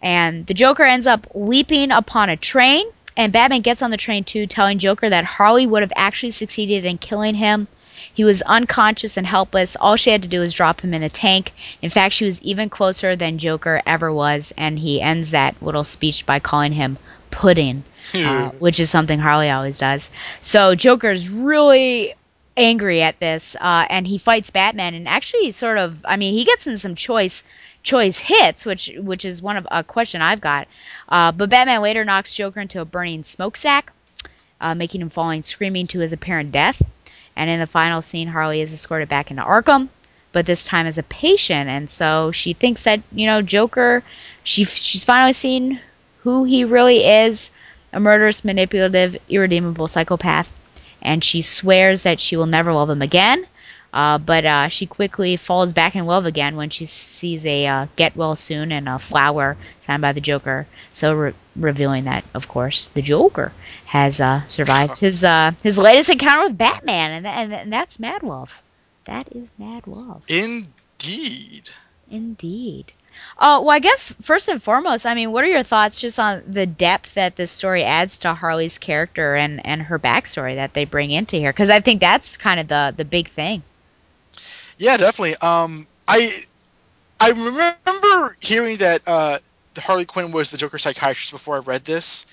and 0.02 0.46
the 0.46 0.52
Joker 0.52 0.84
ends 0.84 1.06
up 1.06 1.28
leaping 1.34 1.92
upon 1.92 2.28
a 2.28 2.36
train. 2.36 2.84
And 3.16 3.32
Batman 3.32 3.60
gets 3.60 3.82
on 3.82 3.90
the 3.90 3.96
train 3.96 4.24
too, 4.24 4.46
telling 4.46 4.78
Joker 4.78 5.10
that 5.10 5.24
Harley 5.24 5.66
would 5.66 5.82
have 5.82 5.92
actually 5.94 6.30
succeeded 6.30 6.84
in 6.84 6.98
killing 6.98 7.34
him. 7.34 7.68
He 8.14 8.24
was 8.24 8.42
unconscious 8.42 9.16
and 9.16 9.26
helpless. 9.26 9.76
All 9.76 9.96
she 9.96 10.10
had 10.10 10.22
to 10.22 10.28
do 10.28 10.40
was 10.40 10.52
drop 10.54 10.80
him 10.80 10.94
in 10.94 11.02
the 11.02 11.08
tank. 11.08 11.52
In 11.80 11.90
fact, 11.90 12.14
she 12.14 12.24
was 12.24 12.42
even 12.42 12.68
closer 12.68 13.16
than 13.16 13.38
Joker 13.38 13.80
ever 13.86 14.12
was, 14.12 14.52
and 14.56 14.78
he 14.78 15.00
ends 15.00 15.30
that 15.30 15.62
little 15.62 15.84
speech 15.84 16.26
by 16.26 16.40
calling 16.40 16.72
him 16.72 16.98
pudding, 17.30 17.84
uh, 18.14 18.50
which 18.50 18.80
is 18.80 18.90
something 18.90 19.18
Harley 19.18 19.50
always 19.50 19.78
does. 19.78 20.10
So 20.40 20.74
Joker's 20.74 21.30
really 21.30 22.14
angry 22.56 23.02
at 23.02 23.18
this, 23.18 23.56
uh, 23.58 23.86
and 23.88 24.06
he 24.06 24.18
fights 24.18 24.50
Batman, 24.50 24.94
and 24.94 25.08
actually 25.08 25.50
sort 25.52 25.78
of, 25.78 26.04
I 26.06 26.16
mean, 26.16 26.34
he 26.34 26.44
gets 26.44 26.66
in 26.66 26.76
some 26.78 26.94
choice 26.94 27.44
choice 27.82 28.18
hits, 28.18 28.64
which 28.64 28.90
which 28.96 29.24
is 29.24 29.42
one 29.42 29.56
of 29.56 29.66
a 29.70 29.82
question 29.84 30.22
I've 30.22 30.40
got. 30.40 30.68
Uh, 31.08 31.32
but 31.32 31.50
Batman 31.50 31.82
later 31.82 32.04
knocks 32.04 32.34
Joker 32.34 32.60
into 32.60 32.80
a 32.80 32.84
burning 32.84 33.24
smokestack, 33.24 33.92
uh, 34.60 34.74
making 34.74 35.00
him 35.00 35.10
falling 35.10 35.42
screaming 35.42 35.86
to 35.88 36.00
his 36.00 36.12
apparent 36.12 36.52
death. 36.52 36.82
And 37.34 37.50
in 37.50 37.60
the 37.60 37.66
final 37.66 38.02
scene, 38.02 38.28
Harley 38.28 38.60
is 38.60 38.72
escorted 38.72 39.08
back 39.08 39.30
into 39.30 39.42
Arkham, 39.42 39.88
but 40.32 40.46
this 40.46 40.66
time 40.66 40.86
as 40.86 40.98
a 40.98 41.02
patient, 41.02 41.68
and 41.68 41.88
so 41.88 42.30
she 42.30 42.52
thinks 42.52 42.84
that 42.84 43.02
you 43.10 43.26
know 43.26 43.42
Joker, 43.42 44.02
she 44.44 44.64
she's 44.64 45.04
finally 45.04 45.32
seen 45.32 45.80
who 46.22 46.44
he 46.44 46.64
really 46.64 46.98
is, 47.04 47.50
a 47.92 48.00
murderous, 48.00 48.44
manipulative, 48.44 49.16
irredeemable 49.28 49.88
psychopath, 49.88 50.54
and 51.00 51.24
she 51.24 51.42
swears 51.42 52.04
that 52.04 52.20
she 52.20 52.36
will 52.36 52.46
never 52.46 52.72
love 52.72 52.90
him 52.90 53.02
again. 53.02 53.46
Uh, 53.92 54.16
but 54.18 54.44
uh, 54.44 54.68
she 54.68 54.86
quickly 54.86 55.36
falls 55.36 55.72
back 55.72 55.94
in 55.94 56.06
love 56.06 56.24
again 56.24 56.56
when 56.56 56.70
she 56.70 56.86
sees 56.86 57.44
a 57.44 57.66
uh, 57.66 57.86
"Get 57.96 58.16
Well 58.16 58.36
Soon" 58.36 58.72
and 58.72 58.88
a 58.88 58.98
flower 58.98 59.56
signed 59.80 60.00
by 60.00 60.12
the 60.12 60.20
Joker. 60.20 60.66
So 60.92 61.12
re- 61.14 61.34
revealing 61.56 62.04
that, 62.04 62.24
of 62.32 62.48
course, 62.48 62.88
the 62.88 63.02
Joker 63.02 63.52
has 63.84 64.20
uh, 64.20 64.46
survived 64.46 64.98
his 64.98 65.24
uh, 65.24 65.52
his 65.62 65.76
latest 65.76 66.08
encounter 66.08 66.44
with 66.44 66.56
Batman, 66.56 67.12
and, 67.12 67.26
and, 67.26 67.52
and 67.52 67.72
that's 67.72 68.00
mad 68.00 68.22
love. 68.22 68.62
That 69.04 69.28
is 69.32 69.52
mad 69.58 69.86
love. 69.86 70.24
Indeed. 70.28 71.68
Indeed. 72.10 72.92
Oh, 73.38 73.62
well, 73.62 73.70
I 73.70 73.78
guess 73.78 74.12
first 74.22 74.48
and 74.48 74.62
foremost, 74.62 75.04
I 75.04 75.14
mean, 75.14 75.32
what 75.32 75.44
are 75.44 75.48
your 75.48 75.62
thoughts 75.62 76.00
just 76.00 76.18
on 76.18 76.42
the 76.46 76.66
depth 76.66 77.14
that 77.14 77.36
this 77.36 77.50
story 77.50 77.84
adds 77.84 78.20
to 78.20 78.34
Harley's 78.34 78.78
character 78.78 79.34
and, 79.34 79.64
and 79.66 79.82
her 79.82 79.98
backstory 79.98 80.54
that 80.56 80.72
they 80.74 80.84
bring 80.84 81.10
into 81.10 81.36
here? 81.36 81.52
Because 81.52 81.70
I 81.70 81.80
think 81.80 82.00
that's 82.00 82.36
kind 82.36 82.60
of 82.60 82.68
the, 82.68 82.94
the 82.96 83.04
big 83.04 83.28
thing. 83.28 83.62
Yeah, 84.82 84.96
definitely. 84.96 85.36
Um, 85.36 85.86
I 86.08 86.36
I 87.20 87.30
remember 87.30 88.36
hearing 88.40 88.78
that 88.78 89.02
uh, 89.06 89.38
Harley 89.78 90.06
Quinn 90.06 90.32
was 90.32 90.50
the 90.50 90.58
Joker 90.58 90.78
psychiatrist 90.78 91.30
before 91.30 91.54
I 91.54 91.60
read 91.60 91.84
this. 91.84 92.26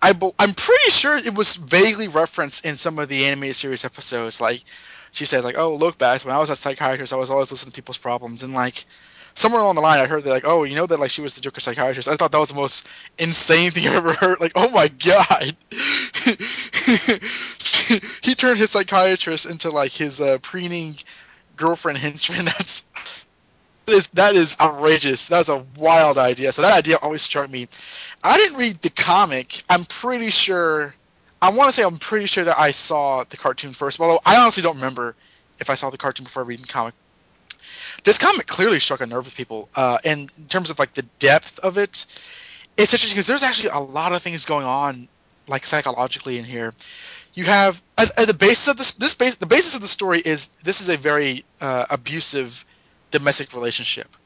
I 0.00 0.10
I'm 0.38 0.54
pretty 0.54 0.90
sure 0.92 1.18
it 1.18 1.34
was 1.34 1.56
vaguely 1.56 2.06
referenced 2.06 2.64
in 2.64 2.76
some 2.76 3.00
of 3.00 3.08
the 3.08 3.26
animated 3.26 3.56
series 3.56 3.84
episodes. 3.84 4.40
Like 4.40 4.62
she 5.10 5.24
says, 5.24 5.44
like, 5.44 5.58
"Oh, 5.58 5.74
look, 5.74 5.98
Baz, 5.98 6.24
when 6.24 6.32
I 6.32 6.38
was 6.38 6.50
a 6.50 6.56
psychiatrist, 6.56 7.12
I 7.12 7.16
was 7.16 7.28
always 7.28 7.50
listening 7.50 7.72
to 7.72 7.76
people's 7.76 7.98
problems." 7.98 8.44
And 8.44 8.54
like 8.54 8.84
somewhere 9.34 9.60
along 9.60 9.74
the 9.74 9.80
line, 9.80 9.98
I 9.98 10.06
heard 10.06 10.22
that 10.22 10.30
like, 10.30 10.46
"Oh, 10.46 10.62
you 10.62 10.76
know 10.76 10.86
that 10.86 11.00
like 11.00 11.10
she 11.10 11.22
was 11.22 11.34
the 11.34 11.40
Joker 11.40 11.60
psychiatrist." 11.60 12.08
I 12.08 12.14
thought 12.14 12.30
that 12.30 12.38
was 12.38 12.50
the 12.50 12.54
most 12.54 12.86
insane 13.18 13.72
thing 13.72 13.88
I've 13.88 13.96
ever 13.96 14.12
heard. 14.12 14.40
Like, 14.40 14.52
oh 14.54 14.70
my 14.70 14.86
god, 14.86 15.56
he 18.22 18.36
turned 18.36 18.58
his 18.58 18.70
psychiatrist 18.70 19.46
into 19.46 19.70
like 19.70 19.90
his 19.90 20.20
uh, 20.20 20.38
preening 20.40 20.94
girlfriend 21.60 21.98
henchman. 21.98 22.44
That's 22.44 22.88
that 23.86 23.96
is, 23.96 24.06
that 24.08 24.34
is 24.34 24.56
outrageous. 24.60 25.28
That's 25.28 25.48
a 25.48 25.64
wild 25.76 26.16
idea. 26.16 26.52
So 26.52 26.62
that 26.62 26.72
idea 26.72 26.96
always 27.00 27.22
struck 27.22 27.50
me. 27.50 27.68
I 28.22 28.36
didn't 28.36 28.58
read 28.58 28.76
the 28.76 28.90
comic. 28.90 29.62
I'm 29.68 29.84
pretty 29.84 30.30
sure. 30.30 30.94
I 31.42 31.50
want 31.52 31.68
to 31.68 31.72
say 31.72 31.82
I'm 31.82 31.98
pretty 31.98 32.26
sure 32.26 32.44
that 32.44 32.58
I 32.58 32.70
saw 32.70 33.24
the 33.24 33.36
cartoon 33.36 33.72
first. 33.72 33.98
Although 34.00 34.20
I 34.24 34.36
honestly 34.36 34.62
don't 34.62 34.76
remember 34.76 35.16
if 35.58 35.70
I 35.70 35.74
saw 35.74 35.90
the 35.90 35.98
cartoon 35.98 36.24
before 36.24 36.44
reading 36.44 36.64
the 36.66 36.72
comic. 36.72 36.94
This 38.04 38.18
comic 38.18 38.46
clearly 38.46 38.78
struck 38.78 39.00
a 39.00 39.06
nerve 39.06 39.24
with 39.24 39.36
people. 39.36 39.68
Uh, 39.74 39.98
and 40.04 40.30
in 40.38 40.46
terms 40.46 40.70
of 40.70 40.78
like 40.78 40.92
the 40.92 41.02
depth 41.18 41.58
of 41.58 41.76
it, 41.76 42.06
it's 42.76 42.94
interesting 42.94 43.16
because 43.16 43.26
there's 43.26 43.42
actually 43.42 43.70
a 43.70 43.80
lot 43.80 44.12
of 44.12 44.22
things 44.22 44.44
going 44.44 44.66
on, 44.66 45.08
like 45.48 45.64
psychologically 45.64 46.38
in 46.38 46.44
here 46.44 46.72
you 47.34 47.44
have 47.44 47.80
at, 47.96 48.18
at, 48.18 48.26
the 48.26 48.34
basis 48.34 48.68
of 48.68 48.76
this 48.76 48.92
this 48.94 49.14
base 49.14 49.36
the 49.36 49.46
basis 49.46 49.74
of 49.74 49.80
the 49.80 49.88
story 49.88 50.20
is 50.20 50.48
this 50.64 50.80
is 50.80 50.88
a 50.88 50.96
very 50.96 51.44
uh, 51.60 51.86
abusive 51.90 52.64
domestic 53.10 53.54
relationship 53.54 54.16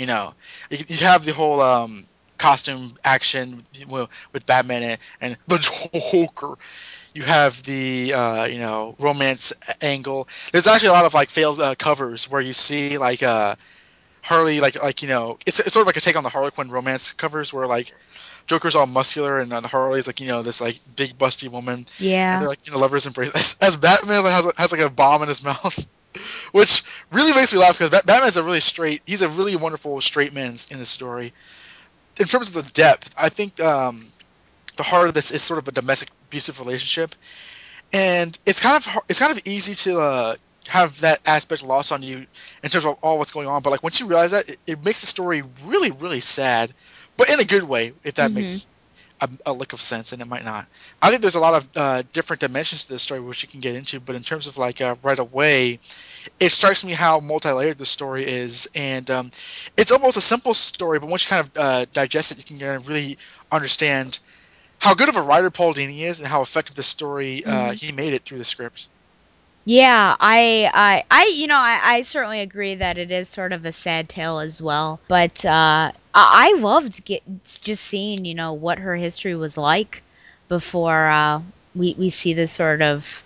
you 0.00 0.06
know. 0.06 0.34
You, 0.70 0.78
you 0.88 0.96
have 1.06 1.24
the 1.24 1.32
whole 1.32 1.60
um, 1.60 2.06
costume 2.38 2.94
action 3.04 3.62
with 3.86 4.46
batman 4.46 4.82
and, 4.82 4.98
and 5.20 5.36
the 5.46 5.58
joker. 5.58 6.56
You 7.12 7.22
have 7.22 7.62
the 7.64 8.14
uh, 8.14 8.44
you 8.44 8.58
know 8.58 8.94
romance 8.98 9.52
angle. 9.82 10.26
There's 10.52 10.66
actually 10.66 10.90
a 10.90 10.92
lot 10.92 11.04
of 11.04 11.12
like 11.12 11.28
failed 11.28 11.60
uh, 11.60 11.74
covers 11.74 12.30
where 12.30 12.40
you 12.40 12.54
see 12.54 12.98
like 12.98 13.22
uh 13.22 13.56
Harley 14.22 14.60
like 14.60 14.82
like 14.82 15.02
you 15.02 15.08
know 15.08 15.38
it's, 15.44 15.60
it's 15.60 15.72
sort 15.72 15.82
of 15.82 15.86
like 15.86 15.96
a 15.96 16.00
take 16.00 16.16
on 16.16 16.22
the 16.22 16.28
Harley 16.28 16.50
Quinn 16.50 16.70
romance 16.70 17.12
covers 17.12 17.52
where 17.52 17.66
like 17.66 17.92
Joker's 18.46 18.74
all 18.74 18.86
muscular 18.86 19.38
and 19.38 19.52
uh, 19.52 19.60
Harley's 19.62 20.06
like 20.06 20.20
you 20.20 20.28
know 20.28 20.42
this 20.42 20.60
like 20.60 20.78
big 20.96 21.18
busty 21.18 21.48
woman. 21.48 21.86
Yeah. 21.98 22.34
And 22.34 22.42
they're 22.42 22.48
like 22.48 22.66
you 22.66 22.72
know 22.72 22.78
lovers 22.78 23.06
embrace. 23.06 23.34
As, 23.34 23.56
as 23.60 23.76
Batman 23.76 24.24
has 24.24 24.52
has 24.56 24.72
like 24.72 24.80
a 24.80 24.90
bomb 24.90 25.22
in 25.22 25.28
his 25.28 25.44
mouth, 25.44 25.86
which 26.52 26.82
really 27.10 27.32
makes 27.34 27.52
me 27.52 27.58
laugh 27.58 27.78
because 27.78 27.90
Bat- 27.90 28.06
Batman's 28.06 28.36
a 28.36 28.42
really 28.42 28.60
straight. 28.60 29.02
He's 29.06 29.22
a 29.22 29.28
really 29.28 29.56
wonderful 29.56 30.00
straight 30.00 30.32
man 30.32 30.56
in 30.70 30.78
this 30.78 30.88
story. 30.88 31.32
In 32.18 32.26
terms 32.26 32.54
of 32.54 32.64
the 32.64 32.72
depth, 32.72 33.14
I 33.16 33.28
think 33.28 33.60
um, 33.60 34.04
the 34.76 34.82
heart 34.82 35.08
of 35.08 35.14
this 35.14 35.30
is 35.30 35.42
sort 35.42 35.58
of 35.58 35.68
a 35.68 35.72
domestic 35.72 36.10
abusive 36.28 36.58
relationship, 36.58 37.10
and 37.92 38.36
it's 38.46 38.62
kind 38.62 38.76
of 38.76 38.98
it's 39.08 39.18
kind 39.18 39.32
of 39.32 39.46
easy 39.46 39.74
to 39.74 40.00
uh, 40.00 40.34
have 40.68 41.00
that 41.00 41.20
aspect 41.26 41.64
lost 41.64 41.92
on 41.92 42.02
you 42.02 42.26
in 42.62 42.70
terms 42.70 42.84
of 42.84 42.96
all 43.02 43.18
what's 43.18 43.32
going 43.32 43.48
on. 43.48 43.62
But 43.62 43.70
like 43.70 43.82
once 43.82 44.00
you 44.00 44.06
realize 44.06 44.32
that, 44.32 44.48
it, 44.48 44.58
it 44.66 44.84
makes 44.84 45.00
the 45.00 45.06
story 45.06 45.42
really 45.64 45.90
really 45.90 46.20
sad, 46.20 46.72
but 47.20 47.28
in 47.28 47.38
a 47.38 47.44
good 47.44 47.64
way, 47.64 47.92
if 48.02 48.14
that 48.14 48.30
Mhm. 48.30 48.34
makes 48.36 48.66
a, 49.20 49.28
a 49.44 49.52
lick 49.52 49.74
of 49.74 49.80
sense, 49.82 50.14
and 50.14 50.22
it 50.22 50.24
might 50.24 50.42
not. 50.42 50.66
I 51.02 51.10
think 51.10 51.20
there's 51.20 51.34
a 51.34 51.40
lot 51.40 51.52
of 51.52 51.68
uh, 51.76 52.02
different 52.14 52.40
dimensions 52.40 52.86
to 52.86 52.94
the 52.94 52.98
story 52.98 53.20
which 53.20 53.42
you 53.42 53.48
can 53.50 53.60
get 53.60 53.74
into, 53.74 54.00
but 54.00 54.16
in 54.16 54.22
terms 54.22 54.46
of 54.46 54.56
like 54.56 54.80
uh, 54.80 54.94
right 55.02 55.18
away, 55.18 55.80
it 56.40 56.50
strikes 56.50 56.82
me 56.82 56.92
how 56.92 57.20
multi-layered 57.20 57.76
the 57.76 57.84
story 57.84 58.26
is, 58.26 58.70
and 58.74 59.10
um, 59.10 59.30
it's 59.76 59.92
almost 59.92 60.16
a 60.16 60.22
simple 60.22 60.54
story, 60.54 60.98
but 60.98 61.10
once 61.10 61.26
you 61.26 61.28
kind 61.28 61.46
of 61.46 61.52
uh, 61.56 61.84
digest 61.92 62.32
it, 62.32 62.50
you 62.50 62.58
can 62.58 62.82
really 62.84 63.18
understand 63.52 64.18
how 64.78 64.94
good 64.94 65.10
of 65.10 65.16
a 65.16 65.22
writer 65.22 65.50
Paul 65.50 65.74
Dini 65.74 66.00
is 66.00 66.20
and 66.20 66.28
how 66.28 66.40
effective 66.40 66.74
the 66.74 66.82
story 66.82 67.44
uh, 67.44 67.72
Mhm. 67.72 67.74
he 67.74 67.92
made 67.92 68.14
it 68.14 68.24
through 68.24 68.38
the 68.38 68.44
script. 68.46 68.88
Yeah, 69.66 70.16
I, 70.18 70.70
I, 70.72 71.04
I, 71.10 71.26
you 71.26 71.46
know, 71.46 71.56
I, 71.58 71.80
I 71.82 72.00
certainly 72.02 72.40
agree 72.40 72.76
that 72.76 72.96
it 72.98 73.10
is 73.10 73.28
sort 73.28 73.52
of 73.52 73.64
a 73.66 73.72
sad 73.72 74.08
tale 74.08 74.38
as 74.40 74.60
well. 74.60 75.00
But 75.06 75.44
uh, 75.44 75.92
I, 76.14 76.54
loved 76.58 77.04
get, 77.04 77.22
just 77.44 77.84
seeing, 77.84 78.24
you 78.24 78.34
know, 78.34 78.54
what 78.54 78.78
her 78.78 78.96
history 78.96 79.34
was 79.34 79.56
like 79.56 80.02
before 80.48 81.06
uh, 81.06 81.40
we 81.74 81.94
we 81.98 82.10
see 82.10 82.34
this 82.34 82.52
sort 82.52 82.82
of 82.82 83.22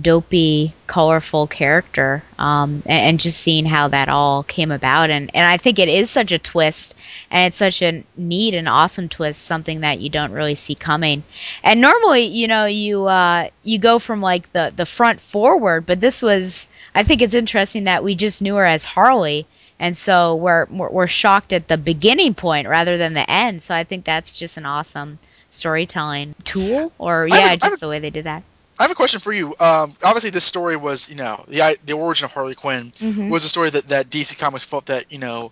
dopey, 0.00 0.74
colorful 0.86 1.46
character, 1.46 2.22
um, 2.38 2.82
and, 2.84 3.08
and 3.08 3.20
just 3.20 3.38
seeing 3.38 3.64
how 3.64 3.88
that 3.88 4.08
all 4.08 4.42
came 4.42 4.70
about. 4.70 5.10
And 5.10 5.30
and 5.34 5.46
I 5.46 5.56
think 5.56 5.78
it 5.78 5.88
is 5.88 6.10
such 6.10 6.32
a 6.32 6.38
twist, 6.38 6.94
and 7.30 7.46
it's 7.46 7.56
such 7.56 7.82
a 7.82 8.04
neat 8.16 8.54
and 8.54 8.68
awesome 8.68 9.08
twist, 9.08 9.42
something 9.42 9.80
that 9.80 10.00
you 10.00 10.10
don't 10.10 10.32
really 10.32 10.54
see 10.54 10.74
coming. 10.74 11.22
And 11.62 11.80
normally, 11.80 12.24
you 12.24 12.48
know, 12.48 12.66
you 12.66 13.06
uh, 13.06 13.48
you 13.62 13.78
go 13.78 13.98
from 13.98 14.20
like 14.20 14.52
the 14.52 14.72
the 14.74 14.86
front 14.86 15.20
forward, 15.20 15.86
but 15.86 16.00
this 16.00 16.22
was. 16.22 16.68
I 16.94 17.02
think 17.02 17.22
it's 17.22 17.34
interesting 17.34 17.84
that 17.84 18.04
we 18.04 18.14
just 18.14 18.42
knew 18.42 18.56
her 18.56 18.64
as 18.64 18.84
Harley. 18.84 19.46
And 19.78 19.96
so 19.96 20.36
we're, 20.36 20.66
we're 20.70 20.90
we're 20.90 21.06
shocked 21.06 21.52
at 21.52 21.68
the 21.68 21.76
beginning 21.78 22.34
point 22.34 22.66
rather 22.68 22.96
than 22.96 23.12
the 23.12 23.28
end. 23.30 23.62
So 23.62 23.74
I 23.74 23.84
think 23.84 24.04
that's 24.04 24.32
just 24.32 24.56
an 24.56 24.64
awesome 24.66 25.18
storytelling 25.50 26.34
tool, 26.44 26.92
or 26.98 27.26
yeah, 27.26 27.52
a- 27.52 27.56
just 27.56 27.80
the 27.80 27.88
way 27.88 27.98
they 27.98 28.10
did 28.10 28.24
that. 28.24 28.42
I 28.78 28.82
have 28.82 28.90
a 28.90 28.94
question 28.94 29.20
for 29.20 29.32
you. 29.32 29.48
Um, 29.58 29.94
obviously, 30.04 30.30
this 30.30 30.44
story 30.44 30.76
was, 30.76 31.08
you 31.08 31.16
know, 31.16 31.44
the 31.48 31.76
the 31.84 31.94
origin 31.94 32.26
of 32.26 32.32
Harley 32.32 32.54
Quinn 32.54 32.90
Mhm. 33.00 33.30
was 33.30 33.44
a 33.44 33.48
story 33.48 33.70
that, 33.70 33.88
that 33.88 34.10
DC 34.10 34.38
Comics 34.38 34.64
felt 34.64 34.86
that, 34.86 35.10
you 35.10 35.18
know, 35.18 35.50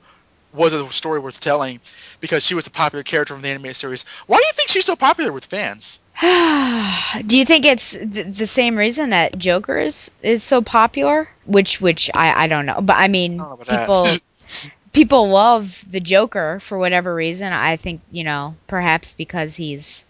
was 0.53 0.73
a 0.75 0.89
story 0.91 1.19
worth 1.21 1.41
telling 1.41 1.81
because 2.21 2.45
she 2.45 2.55
was 2.55 2.67
a 2.67 2.71
popular 2.71 3.03
character 3.03 3.33
from 3.35 3.43
the 3.43 3.49
animated 3.49 3.77
series. 3.77 4.05
Why 4.27 4.37
do 4.39 4.45
you 4.45 4.53
think 4.55 4.69
she's 4.69 4.85
so 4.85 4.95
popular 4.95 5.33
with 5.33 5.45
fans? 5.47 6.01
Do 6.23 7.37
you 7.37 7.45
think 7.45 7.65
it's 7.67 7.91
th- 7.91 8.37
the 8.37 8.47
same 8.47 8.77
reason 8.77 9.11
that 9.11 9.37
Joker 9.37 9.79
is 9.79 10.11
is 10.23 10.43
so 10.43 10.63
popular? 10.63 11.29
Which 11.45 11.81
which 11.81 12.11
I 12.15 12.45
I 12.45 12.47
don't 12.47 12.67
know, 12.67 12.81
but 12.81 12.97
I 12.97 13.09
mean 13.09 13.39
that. 13.39 13.67
people 13.67 14.07
people 14.93 15.29
love 15.29 15.85
the 15.91 16.01
Joker 16.01 16.61
for 16.61 16.79
whatever 16.79 17.13
reason. 17.13 17.53
I 17.53 17.77
think 17.77 18.01
you 18.11 18.23
know 18.23 18.55
perhaps 18.69 19.13
because 19.13 19.57
he's 19.57 20.05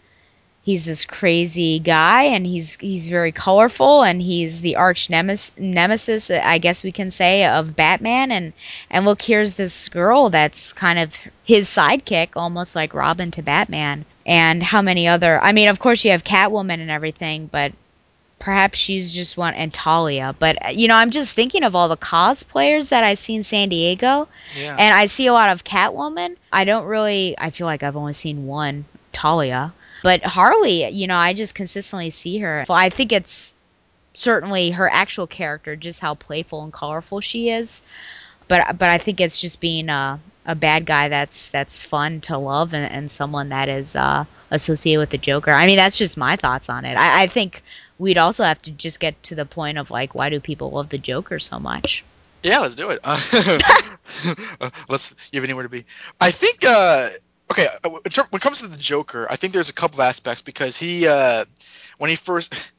he's 0.63 0.85
this 0.85 1.07
crazy 1.07 1.79
guy 1.79 2.25
and 2.25 2.47
he's 2.47 2.77
he's 2.77 3.09
very 3.09 3.33
colorful 3.33 4.03
and 4.03 4.21
he's 4.21 4.61
the 4.61 4.77
arch 4.77 5.09
nemes- 5.09 5.59
nemesis 5.59 6.31
uh, 6.31 6.41
I 6.43 6.59
guess 6.59 6.85
we 6.85 6.93
can 6.93 7.11
say 7.11 7.45
of 7.47 7.77
Batman 7.77 8.33
and 8.33 8.53
and 8.91 9.05
look 9.05 9.23
here's 9.23 9.55
this 9.55 9.89
girl 9.91 10.31
that's 10.31 10.73
kind 10.73 10.99
of 10.99 11.15
his 11.45 11.69
sidekick 11.69 12.31
almost 12.37 12.75
like 12.75 12.95
Robin 12.95 13.31
to 13.33 13.43
Batman 13.43 14.05
and 14.27 14.63
how 14.63 14.83
many 14.83 15.09
other 15.09 15.41
I 15.43 15.53
mean 15.53 15.69
of 15.69 15.79
course 15.79 16.05
you 16.05 16.11
have 16.13 16.25
Catwoman 16.25 16.81
and 16.81 16.91
everything 16.91 17.47
but 17.47 17.73
perhaps 18.39 18.79
she's 18.79 19.13
just 19.15 19.37
one 19.37 19.55
and 19.55 19.73
Talia 19.73 20.35
but 20.39 20.67
uh, 20.67 20.69
you 20.71 20.89
know 20.89 20.97
I'm 20.97 21.11
just 21.11 21.35
thinking 21.35 21.63
of 21.65 21.75
all 21.75 21.89
the 21.89 21.97
cosplayers 21.97 22.91
that 22.91 23.05
I 23.05 23.15
see 23.15 23.35
in 23.37 23.43
San 23.43 23.69
Diego 23.69 24.29
Yeah. 24.59 24.77
and 24.79 24.95
I 24.95 25.07
see 25.07 25.27
a 25.27 25.33
lot 25.33 25.51
of 25.51 25.65
Catwoman 25.65 26.37
I 26.53 26.65
don't 26.65 26.85
really 26.87 27.35
I 27.39 27.51
feel 27.51 27.67
like 27.67 27.83
I've 27.83 27.97
only 27.97 28.13
seen 28.15 28.47
one 28.47 28.85
Talia 29.13 29.73
but 30.03 30.23
Harley, 30.23 30.87
you 30.91 31.07
know, 31.07 31.17
I 31.17 31.33
just 31.33 31.55
consistently 31.55 32.11
see 32.11 32.37
her. 32.41 32.67
I 32.69 32.91
think 32.91 33.11
it's 33.11 33.55
certainly 34.13 34.71
her 34.73 34.87
actual 34.87 35.27
character, 35.27 35.77
just 35.77 36.01
how 36.01 36.15
playful 36.15 36.63
and 36.63 36.71
colorful 36.71 37.21
she 37.23 37.49
is. 37.49 37.81
But 38.47 38.77
but 38.77 38.91
I 38.91 38.99
think 38.99 39.23
it's 39.23 39.41
just 39.41 39.61
being 39.63 39.89
a 39.89 40.21
a 40.47 40.55
bad 40.55 40.85
guy 40.85 41.09
that's 41.09 41.49
that's 41.49 41.85
fun 41.85 42.21
to 42.23 42.37
love 42.37 42.75
and, 42.75 42.91
and 42.91 43.11
someone 43.11 43.51
that 43.51 43.69
is 43.69 43.97
uh, 43.97 44.25
associated 44.51 45.01
with 45.01 45.11
the 45.11 45.19
Joker. 45.19 45.51
I 45.51 45.67
mean, 45.67 45.77
that's 45.77 45.99
just 45.99 46.17
my 46.17 46.37
thoughts 46.37 46.69
on 46.69 46.85
it. 46.85 46.97
I, 46.97 47.23
I 47.23 47.27
think 47.27 47.63
we'd 47.99 48.19
also 48.19 48.45
have 48.45 48.61
to 48.63 48.73
just 48.73 49.01
get 49.01 49.23
to 49.25 49.35
the 49.35 49.47
point 49.47 49.79
of 49.79 49.91
like, 49.91 50.15
why 50.15 50.31
do 50.31 50.41
people 50.41 50.71
love 50.71 50.89
the 50.89 50.99
Joker 50.99 51.39
so 51.39 51.59
much? 51.59 52.05
Yeah, 52.43 52.59
let's 52.59 52.75
do 52.75 52.91
it. 52.91 53.01
Uh, 54.61 54.71
let's 54.89 55.31
you 55.33 55.41
have 55.41 55.45
anywhere 55.45 55.63
to 55.63 55.69
be. 55.71 55.87
I 56.21 56.31
think. 56.31 56.65
Uh, 56.65 57.09
okay, 57.51 57.67
uh, 57.83 57.89
when 57.89 58.03
it 58.05 58.41
comes 58.41 58.61
to 58.61 58.69
the 58.69 58.77
Joker, 58.77 59.27
I 59.31 59.37
think 59.37 59.55
there's 59.55 59.71
a 59.71 59.73
couple 59.73 60.03
aspects 60.03 60.43
because 60.43 60.77
he, 60.77 61.09
uh, 61.09 61.47
when 61.99 62.11
he 62.11 62.17
first. 62.17 62.73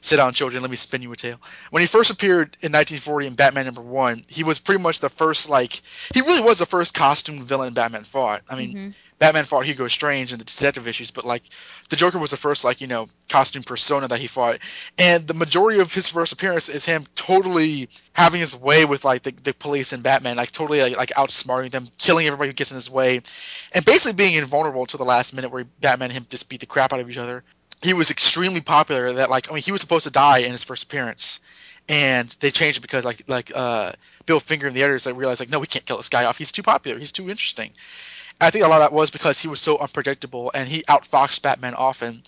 Sit 0.00 0.16
down, 0.16 0.32
children. 0.32 0.62
Let 0.62 0.70
me 0.70 0.76
spin 0.76 1.02
you 1.02 1.12
a 1.12 1.16
tale. 1.16 1.40
When 1.70 1.80
he 1.80 1.86
first 1.86 2.10
appeared 2.10 2.56
in 2.60 2.72
1940 2.72 3.26
in 3.26 3.34
Batman 3.34 3.66
number 3.66 3.82
one, 3.82 4.22
he 4.28 4.44
was 4.44 4.58
pretty 4.58 4.82
much 4.82 5.00
the 5.00 5.08
first, 5.08 5.50
like, 5.50 5.80
he 6.14 6.20
really 6.20 6.42
was 6.42 6.58
the 6.58 6.66
first 6.66 6.94
costume 6.94 7.42
villain 7.44 7.74
Batman 7.74 8.04
fought. 8.04 8.42
I 8.48 8.56
mean, 8.56 8.74
Mhm. 8.74 8.94
Batman 9.20 9.44
fought 9.44 9.66
Hugo 9.66 9.86
Strange 9.86 10.32
in 10.32 10.38
the 10.38 10.46
detective 10.46 10.88
issues, 10.88 11.10
but 11.10 11.26
like 11.26 11.42
the 11.90 11.96
Joker 11.96 12.18
was 12.18 12.30
the 12.30 12.38
first 12.38 12.64
like 12.64 12.80
you 12.80 12.86
know 12.86 13.06
costume 13.28 13.62
persona 13.62 14.08
that 14.08 14.18
he 14.18 14.26
fought, 14.26 14.58
and 14.96 15.26
the 15.26 15.34
majority 15.34 15.78
of 15.80 15.92
his 15.92 16.08
first 16.08 16.32
appearance 16.32 16.70
is 16.70 16.86
him 16.86 17.04
totally 17.14 17.90
having 18.14 18.40
his 18.40 18.56
way 18.56 18.86
with 18.86 19.04
like 19.04 19.22
the, 19.22 19.32
the 19.32 19.52
police 19.52 19.92
and 19.92 20.02
Batman, 20.02 20.38
like 20.38 20.52
totally 20.52 20.80
like, 20.80 20.96
like 20.96 21.10
outsmarting 21.10 21.70
them, 21.70 21.86
killing 21.98 22.26
everybody 22.26 22.48
who 22.48 22.54
gets 22.54 22.70
in 22.70 22.76
his 22.76 22.88
way, 22.88 23.20
and 23.72 23.84
basically 23.84 24.16
being 24.16 24.36
invulnerable 24.36 24.86
to 24.86 24.96
the 24.96 25.04
last 25.04 25.34
minute 25.34 25.50
where 25.50 25.64
Batman 25.64 26.08
and 26.10 26.18
him 26.18 26.26
just 26.30 26.48
beat 26.48 26.60
the 26.60 26.66
crap 26.66 26.94
out 26.94 27.00
of 27.00 27.10
each 27.10 27.18
other. 27.18 27.44
He 27.82 27.94
was 27.94 28.10
extremely 28.10 28.60
popular. 28.60 29.14
That 29.14 29.30
like 29.30 29.50
I 29.50 29.54
mean 29.54 29.62
he 29.62 29.72
was 29.72 29.80
supposed 29.80 30.04
to 30.04 30.12
die 30.12 30.38
in 30.38 30.52
his 30.52 30.64
first 30.64 30.84
appearance, 30.84 31.40
and 31.88 32.28
they 32.40 32.50
changed 32.50 32.78
it 32.78 32.82
because 32.82 33.04
like 33.04 33.24
like 33.28 33.52
uh 33.54 33.92
Bill 34.26 34.40
Finger 34.40 34.66
and 34.66 34.76
the 34.76 34.82
editors 34.82 35.06
like 35.06 35.16
realized 35.16 35.40
like 35.40 35.50
no 35.50 35.58
we 35.58 35.66
can't 35.66 35.86
kill 35.86 35.96
this 35.96 36.08
guy 36.08 36.24
off. 36.24 36.36
He's 36.36 36.52
too 36.52 36.62
popular. 36.62 36.98
He's 36.98 37.12
too 37.12 37.30
interesting. 37.30 37.72
I 38.40 38.50
think 38.50 38.64
a 38.64 38.68
lot 38.68 38.80
of 38.80 38.90
that 38.90 38.96
was 38.96 39.10
because 39.10 39.40
he 39.40 39.48
was 39.48 39.60
so 39.60 39.78
unpredictable 39.78 40.50
and 40.54 40.68
he 40.68 40.82
outfoxed 40.82 41.42
Batman 41.42 41.74
often. 41.74 42.22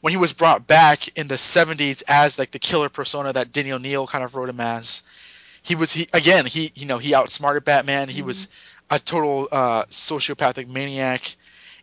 When 0.00 0.12
he 0.12 0.18
was 0.18 0.32
brought 0.32 0.66
back 0.66 1.18
in 1.18 1.26
the 1.26 1.34
70s 1.34 2.04
as 2.06 2.38
like 2.38 2.52
the 2.52 2.60
killer 2.60 2.88
persona 2.88 3.32
that 3.32 3.52
Denny 3.52 3.72
O'Neil 3.72 4.06
kind 4.06 4.22
of 4.22 4.34
wrote 4.36 4.48
him 4.48 4.60
as, 4.60 5.02
he 5.62 5.74
was 5.74 5.92
he 5.92 6.06
again 6.12 6.46
he 6.46 6.70
you 6.74 6.86
know 6.86 6.98
he 6.98 7.14
outsmarted 7.14 7.64
Batman. 7.64 8.08
He 8.08 8.22
was 8.22 8.48
a 8.90 8.98
total 8.98 9.48
uh, 9.50 9.84
sociopathic 9.86 10.68
maniac, 10.68 11.36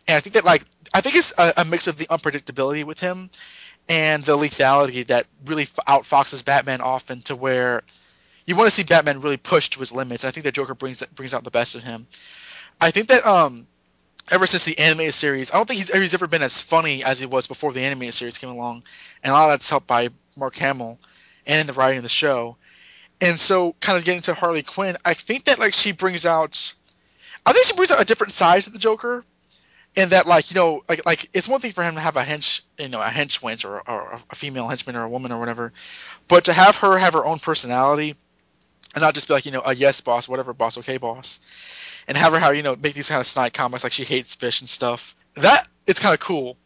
and 0.08 0.16
I 0.16 0.20
think 0.20 0.34
that 0.34 0.44
like 0.44 0.64
I 0.94 1.00
think 1.00 1.16
it's 1.16 1.32
a, 1.38 1.52
a 1.58 1.64
mix 1.64 1.86
of 1.86 1.96
the 1.96 2.06
unpredictability 2.06 2.84
with 2.84 3.00
him 3.00 3.30
and 3.88 4.22
the 4.24 4.36
lethality 4.36 5.06
that 5.06 5.26
really 5.44 5.64
outfoxes 5.64 6.44
Batman 6.44 6.80
often 6.80 7.20
to 7.22 7.36
where 7.36 7.82
you 8.46 8.56
want 8.56 8.66
to 8.66 8.70
see 8.70 8.84
Batman 8.84 9.20
really 9.20 9.36
push 9.36 9.70
to 9.70 9.80
his 9.80 9.92
limits. 9.92 10.24
I 10.24 10.30
think 10.30 10.44
that 10.44 10.54
Joker 10.54 10.74
brings 10.74 11.02
brings 11.06 11.34
out 11.34 11.44
the 11.44 11.50
best 11.50 11.74
in 11.74 11.82
him. 11.82 12.06
I 12.80 12.90
think 12.90 13.08
that 13.08 13.26
um 13.26 13.66
ever 14.30 14.46
since 14.46 14.64
the 14.64 14.78
animated 14.78 15.14
series, 15.14 15.52
I 15.52 15.56
don't 15.56 15.66
think 15.66 15.78
he's, 15.78 15.94
he's 15.94 16.14
ever 16.14 16.26
been 16.26 16.42
as 16.42 16.60
funny 16.60 17.04
as 17.04 17.20
he 17.20 17.26
was 17.26 17.46
before 17.46 17.72
the 17.72 17.82
animated 17.82 18.14
series 18.14 18.38
came 18.38 18.50
along, 18.50 18.82
and 19.22 19.30
a 19.30 19.34
lot 19.34 19.44
of 19.44 19.50
that's 19.52 19.70
helped 19.70 19.86
by 19.86 20.08
Mark 20.36 20.56
Hamill 20.56 20.98
and 21.46 21.68
the 21.68 21.72
writing 21.72 21.98
of 21.98 22.02
the 22.02 22.08
show. 22.08 22.56
And 23.20 23.38
so, 23.38 23.74
kind 23.80 23.96
of 23.98 24.04
getting 24.04 24.22
to 24.22 24.34
Harley 24.34 24.62
Quinn, 24.62 24.96
I 25.04 25.14
think 25.14 25.44
that 25.44 25.58
like 25.58 25.74
she 25.74 25.92
brings 25.92 26.26
out, 26.26 26.74
I 27.44 27.52
think 27.52 27.64
she 27.66 27.74
brings 27.74 27.90
out 27.90 28.02
a 28.02 28.04
different 28.04 28.32
side 28.32 28.62
to 28.64 28.70
the 28.70 28.78
Joker, 28.78 29.24
in 29.96 30.10
that 30.10 30.26
like 30.26 30.50
you 30.50 30.54
know 30.54 30.84
like 30.88 31.04
like 31.06 31.30
it's 31.32 31.48
one 31.48 31.60
thing 31.60 31.72
for 31.72 31.82
him 31.82 31.94
to 31.94 32.00
have 32.00 32.16
a 32.16 32.22
hench 32.22 32.60
you 32.78 32.88
know 32.88 33.00
a 33.00 33.06
hench 33.06 33.40
wench 33.40 33.64
or, 33.64 33.80
or 33.88 34.18
a 34.30 34.34
female 34.34 34.68
henchman 34.68 34.94
or 34.94 35.04
a 35.04 35.08
woman 35.08 35.32
or 35.32 35.40
whatever, 35.40 35.72
but 36.28 36.44
to 36.44 36.52
have 36.52 36.76
her 36.76 36.98
have 36.98 37.14
her 37.14 37.24
own 37.24 37.38
personality, 37.38 38.14
and 38.94 39.02
not 39.02 39.14
just 39.14 39.26
be 39.26 39.34
like 39.34 39.46
you 39.46 39.52
know 39.52 39.62
a 39.64 39.74
yes 39.74 40.00
boss 40.02 40.28
whatever 40.28 40.52
boss 40.52 40.78
okay 40.78 40.98
boss 40.98 41.40
and 42.06 42.16
have 42.16 42.32
her 42.32 42.38
how 42.38 42.50
you 42.50 42.62
know 42.62 42.76
make 42.76 42.94
these 42.94 43.08
kind 43.08 43.20
of 43.20 43.26
snide 43.26 43.52
comics 43.54 43.82
like 43.82 43.92
she 43.92 44.04
hates 44.04 44.34
fish 44.34 44.60
and 44.60 44.68
stuff. 44.68 45.16
That 45.34 45.66
it's 45.86 46.00
kind 46.00 46.14
of 46.14 46.20
cool, 46.20 46.56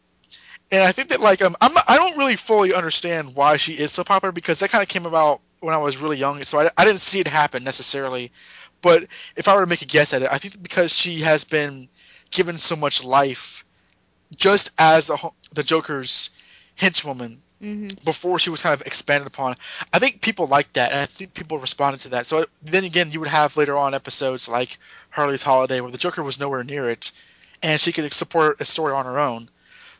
and 0.71 0.83
I 0.83 0.91
think 0.91 1.09
that 1.09 1.21
like 1.21 1.41
um 1.41 1.55
I'm 1.61 1.71
I 1.87 1.95
don't 1.97 2.17
really 2.17 2.35
fully 2.35 2.73
understand 2.73 3.33
why 3.33 3.57
she 3.57 3.73
is 3.73 3.91
so 3.91 4.03
popular 4.03 4.33
because 4.33 4.59
that 4.59 4.69
kind 4.69 4.81
of 4.81 4.89
came 4.89 5.05
about 5.05 5.41
when 5.61 5.73
I 5.73 5.77
was 5.77 5.97
really 5.97 6.17
young, 6.17 6.41
so 6.43 6.59
I, 6.59 6.69
I 6.77 6.85
didn't 6.85 6.99
see 6.99 7.19
it 7.19 7.27
happen 7.27 7.63
necessarily. 7.63 8.31
But 8.81 9.03
if 9.35 9.47
I 9.47 9.55
were 9.55 9.61
to 9.61 9.69
make 9.69 9.83
a 9.83 9.85
guess 9.85 10.11
at 10.13 10.23
it, 10.23 10.29
I 10.31 10.39
think 10.39 10.61
because 10.61 10.95
she 10.95 11.21
has 11.21 11.43
been 11.43 11.87
given 12.31 12.57
so 12.57 12.75
much 12.75 13.03
life, 13.03 13.65
just 14.35 14.71
as 14.77 15.07
the 15.07 15.31
the 15.53 15.63
Joker's 15.63 16.31
henchwoman 16.79 17.39
hmm 17.61 17.87
before 18.05 18.39
she 18.39 18.49
was 18.49 18.63
kind 18.63 18.73
of 18.73 18.87
expanded 18.87 19.27
upon. 19.27 19.55
I 19.93 19.99
think 19.99 20.21
people 20.21 20.47
liked 20.47 20.73
that, 20.75 20.91
and 20.91 20.99
I 21.01 21.05
think 21.05 21.33
people 21.33 21.59
responded 21.59 21.99
to 22.01 22.09
that. 22.09 22.25
So 22.25 22.45
then 22.63 22.83
again, 22.83 23.11
you 23.11 23.19
would 23.19 23.29
have 23.29 23.57
later 23.57 23.77
on 23.77 23.93
episodes 23.93 24.49
like 24.49 24.77
Harley's 25.11 25.43
Holiday, 25.43 25.81
where 25.81 25.91
the 25.91 25.97
Joker 25.99 26.23
was 26.23 26.39
nowhere 26.39 26.63
near 26.63 26.89
it, 26.89 27.11
and 27.61 27.79
she 27.79 27.91
could 27.91 28.11
support 28.13 28.61
a 28.61 28.65
story 28.65 28.93
on 28.93 29.05
her 29.05 29.19
own. 29.19 29.49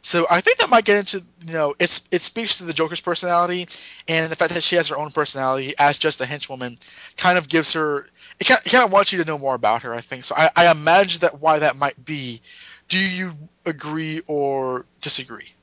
So 0.01 0.25
I 0.29 0.41
think 0.41 0.57
that 0.57 0.69
might 0.69 0.85
get 0.85 0.97
into 0.97 1.21
you 1.45 1.53
know 1.53 1.75
it's 1.79 2.07
it 2.11 2.21
speaks 2.21 2.57
to 2.57 2.65
the 2.65 2.73
Joker's 2.73 3.01
personality 3.01 3.67
and 4.07 4.31
the 4.31 4.35
fact 4.35 4.53
that 4.53 4.63
she 4.63 4.77
has 4.77 4.87
her 4.87 4.97
own 4.97 5.11
personality 5.11 5.75
as 5.77 5.97
just 5.97 6.21
a 6.21 6.25
henchwoman 6.25 6.79
kind 7.17 7.37
of 7.37 7.47
gives 7.47 7.73
her 7.73 8.07
it 8.41 8.47
kind, 8.47 8.59
it 8.65 8.69
kind 8.69 8.83
of 8.83 8.91
wants 8.91 9.13
you 9.13 9.23
to 9.23 9.25
know 9.25 9.37
more 9.37 9.53
about 9.53 9.83
her. 9.83 9.93
I 9.93 10.01
think 10.01 10.23
so. 10.23 10.33
I, 10.35 10.49
I 10.55 10.71
imagine 10.71 11.21
that 11.21 11.39
why 11.39 11.59
that 11.59 11.75
might 11.75 12.03
be. 12.03 12.41
Do 12.89 12.97
you 12.97 13.33
agree 13.65 14.21
or 14.27 14.85
disagree? 14.99 15.53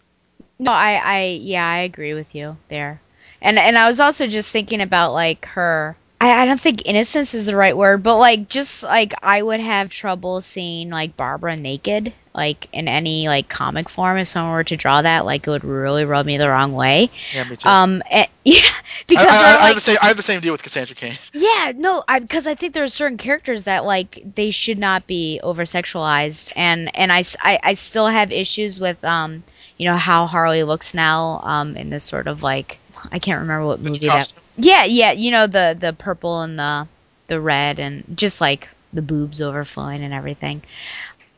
No, 0.60 0.70
I, 0.70 1.00
I, 1.04 1.24
yeah, 1.40 1.68
I 1.68 1.78
agree 1.80 2.14
with 2.14 2.36
you 2.36 2.56
there. 2.68 3.00
And 3.40 3.58
and 3.58 3.76
I 3.76 3.86
was 3.86 4.00
also 4.00 4.26
just 4.26 4.52
thinking 4.52 4.80
about 4.80 5.12
like 5.12 5.46
her. 5.46 5.96
I, 6.20 6.42
I 6.42 6.46
don't 6.46 6.60
think 6.60 6.86
innocence 6.86 7.34
is 7.34 7.46
the 7.46 7.56
right 7.56 7.76
word, 7.76 8.02
but 8.02 8.16
like 8.18 8.48
just 8.48 8.82
like 8.84 9.12
I 9.22 9.42
would 9.42 9.60
have 9.60 9.90
trouble 9.90 10.40
seeing 10.40 10.90
like 10.90 11.16
Barbara 11.16 11.56
naked, 11.56 12.12
like 12.38 12.68
in 12.72 12.86
any 12.86 13.26
like 13.26 13.48
comic 13.48 13.88
form. 13.88 14.16
If 14.16 14.28
someone 14.28 14.52
were 14.52 14.62
to 14.62 14.76
draw 14.76 15.02
that, 15.02 15.24
like 15.24 15.48
it 15.48 15.50
would 15.50 15.64
really 15.64 16.04
rub 16.04 16.24
me 16.24 16.38
the 16.38 16.48
wrong 16.48 16.72
way. 16.72 17.10
Yeah, 17.34 17.42
me 17.48 17.56
too. 17.56 17.68
Um, 17.68 18.00
eh, 18.08 18.26
yeah, 18.44 18.60
because 19.08 19.26
I, 19.26 19.28
I, 19.28 19.42
they're, 19.42 19.60
I, 19.60 19.66
have 19.66 19.74
the 19.74 19.80
same, 19.80 19.96
I 20.00 20.06
have 20.06 20.16
the 20.16 20.22
same 20.22 20.40
deal 20.40 20.52
with 20.52 20.62
Cassandra 20.62 20.94
Cain. 20.94 21.14
yeah, 21.34 21.72
no, 21.74 22.04
I 22.06 22.20
because 22.20 22.46
I 22.46 22.54
think 22.54 22.74
there 22.74 22.84
are 22.84 22.88
certain 22.88 23.18
characters 23.18 23.64
that 23.64 23.84
like 23.84 24.22
they 24.36 24.52
should 24.52 24.78
not 24.78 25.08
be 25.08 25.40
over 25.42 25.64
sexualized, 25.64 26.52
and 26.54 26.96
and 26.96 27.12
i 27.12 27.24
i 27.42 27.74
still 27.74 28.06
have 28.06 28.30
issues 28.30 28.78
with 28.78 29.04
um 29.04 29.42
you 29.76 29.90
know 29.90 29.96
how 29.96 30.26
Harley 30.26 30.62
looks 30.62 30.94
now 30.94 31.40
um 31.42 31.76
in 31.76 31.90
this 31.90 32.04
sort 32.04 32.28
of 32.28 32.44
like 32.44 32.78
I 33.10 33.18
can't 33.18 33.40
remember 33.40 33.66
what 33.66 33.80
movie 33.80 34.06
that. 34.06 34.32
Yeah, 34.56 34.84
yeah, 34.84 35.10
you 35.10 35.32
know 35.32 35.48
the 35.48 35.76
the 35.78 35.92
purple 35.92 36.42
and 36.42 36.56
the 36.56 36.86
the 37.26 37.40
red 37.40 37.80
and 37.80 38.04
just 38.14 38.40
like 38.40 38.68
the 38.92 39.02
boobs 39.02 39.40
overflowing 39.40 40.00
and 40.00 40.14
everything. 40.14 40.62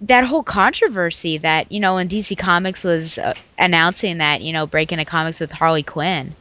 That 0.02 0.24
whole 0.24 0.42
controversy 0.42 1.38
that 1.38 1.72
you 1.72 1.80
know 1.80 1.94
when 1.94 2.08
DC 2.08 2.38
Comics 2.38 2.84
was 2.84 3.18
uh, 3.18 3.34
announcing 3.58 4.18
that 4.18 4.40
you 4.42 4.52
know 4.52 4.66
breaking 4.66 4.98
into 4.98 5.10
comics 5.10 5.40
with 5.40 5.52
Harley 5.52 5.82
Quinn, 5.82 6.34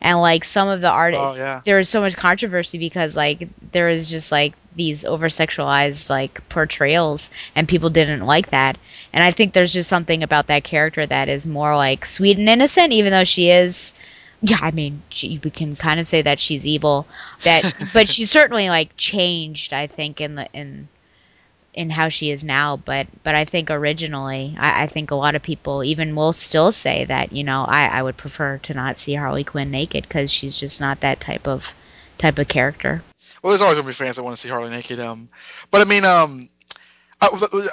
and 0.00 0.20
like 0.20 0.44
some 0.44 0.68
of 0.68 0.80
the 0.80 0.90
art 0.90 1.14
Oh, 1.16 1.34
yeah. 1.36 1.60
there 1.64 1.76
was 1.76 1.88
so 1.88 2.00
much 2.00 2.16
controversy 2.16 2.78
because 2.78 3.14
like 3.16 3.48
there 3.72 3.86
was 3.88 4.10
just 4.10 4.32
like 4.32 4.54
these 4.74 5.04
over 5.04 5.28
sexualized 5.28 6.08
like 6.10 6.48
portrayals 6.48 7.30
and 7.54 7.68
people 7.68 7.90
didn't 7.90 8.20
like 8.24 8.50
that 8.50 8.78
and 9.12 9.24
i 9.24 9.32
think 9.32 9.52
there's 9.52 9.72
just 9.72 9.88
something 9.88 10.22
about 10.22 10.46
that 10.48 10.62
character 10.62 11.04
that 11.04 11.28
is 11.28 11.48
more 11.48 11.74
like 11.74 12.04
sweet 12.06 12.38
and 12.38 12.48
innocent 12.48 12.92
even 12.92 13.10
though 13.10 13.24
she 13.24 13.50
is 13.50 13.92
yeah 14.40 14.58
i 14.60 14.70
mean 14.70 15.02
she, 15.08 15.40
we 15.42 15.50
can 15.50 15.74
kind 15.74 15.98
of 15.98 16.06
say 16.06 16.22
that 16.22 16.38
she's 16.38 16.64
evil 16.64 17.08
that 17.42 17.64
but 17.92 18.08
she's 18.08 18.30
certainly 18.30 18.68
like 18.68 18.90
changed 18.96 19.72
i 19.72 19.88
think 19.88 20.20
in 20.20 20.36
the 20.36 20.48
in 20.52 20.86
in 21.78 21.90
how 21.90 22.08
she 22.08 22.30
is 22.30 22.42
now 22.42 22.76
but 22.76 23.06
but 23.22 23.34
i 23.34 23.44
think 23.44 23.70
originally 23.70 24.56
i, 24.58 24.82
I 24.82 24.86
think 24.88 25.10
a 25.10 25.14
lot 25.14 25.36
of 25.36 25.42
people 25.42 25.84
even 25.84 26.16
will 26.16 26.32
still 26.32 26.72
say 26.72 27.04
that 27.04 27.32
you 27.32 27.44
know 27.44 27.64
i, 27.66 27.86
I 27.86 28.02
would 28.02 28.16
prefer 28.16 28.58
to 28.58 28.74
not 28.74 28.98
see 28.98 29.14
harley 29.14 29.44
quinn 29.44 29.70
naked 29.70 30.02
because 30.02 30.32
she's 30.32 30.58
just 30.58 30.80
not 30.80 31.00
that 31.00 31.20
type 31.20 31.46
of 31.46 31.74
type 32.18 32.38
of 32.40 32.48
character 32.48 33.02
Well, 33.42 33.52
there's 33.52 33.62
always 33.62 33.78
gonna 33.78 33.86
be 33.86 33.94
fans 33.94 34.16
that 34.16 34.24
want 34.24 34.36
to 34.36 34.42
see 34.42 34.48
Harley 34.48 34.70
naked. 34.70 34.98
Um, 34.98 35.28
but 35.70 35.80
I 35.80 35.84
mean, 35.84 36.04
um, 36.04 36.48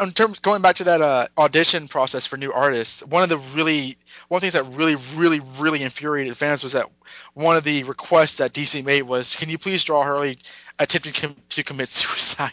in 0.02 0.11
terms 0.11 0.40
going 0.40 0.61
back 0.61 0.76
to 0.76 0.86
that 0.86 1.02
uh, 1.02 1.27
audition 1.38 1.88
process 1.88 2.26
for 2.26 2.38
new 2.38 2.52
artists, 2.52 3.03
one 3.06 3.23
of 3.23 3.30
the 3.30 3.38
really 3.56 3.95
one 4.27 4.38
of 4.38 4.41
the 4.41 4.49
things 4.49 4.53
that 4.53 4.77
really, 4.77 4.95
really, 5.15 5.40
really 5.60 5.84
infuriated 5.84 6.36
fans 6.36 6.64
was 6.64 6.73
that 6.73 6.88
one 7.34 7.57
of 7.57 7.64
the 7.64 7.84
requests 7.84 8.38
that 8.38 8.53
DC 8.53 8.84
made 8.84 9.03
was, 9.03 9.36
"Can 9.36 9.49
you 9.49 9.57
please 9.57 9.84
draw 9.84 10.03
Harley 10.03 10.38
attempting 10.80 11.36
to 11.49 11.64
commit 11.64 11.90
suicide?" 12.02 12.52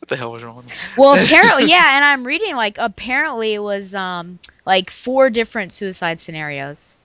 What 0.00 0.08
the 0.08 0.16
hell 0.16 0.32
was 0.32 0.42
wrong? 0.42 0.56
with 0.56 0.66
me? 0.66 0.72
well 0.98 1.14
apparently 1.24 1.70
yeah 1.70 1.96
and 1.96 2.04
i'm 2.04 2.26
reading 2.26 2.56
like 2.56 2.76
apparently 2.78 3.54
it 3.54 3.62
was 3.62 3.94
um 3.94 4.38
like 4.66 4.90
four 4.90 5.30
different 5.30 5.72
suicide 5.72 6.20
scenarios 6.20 6.98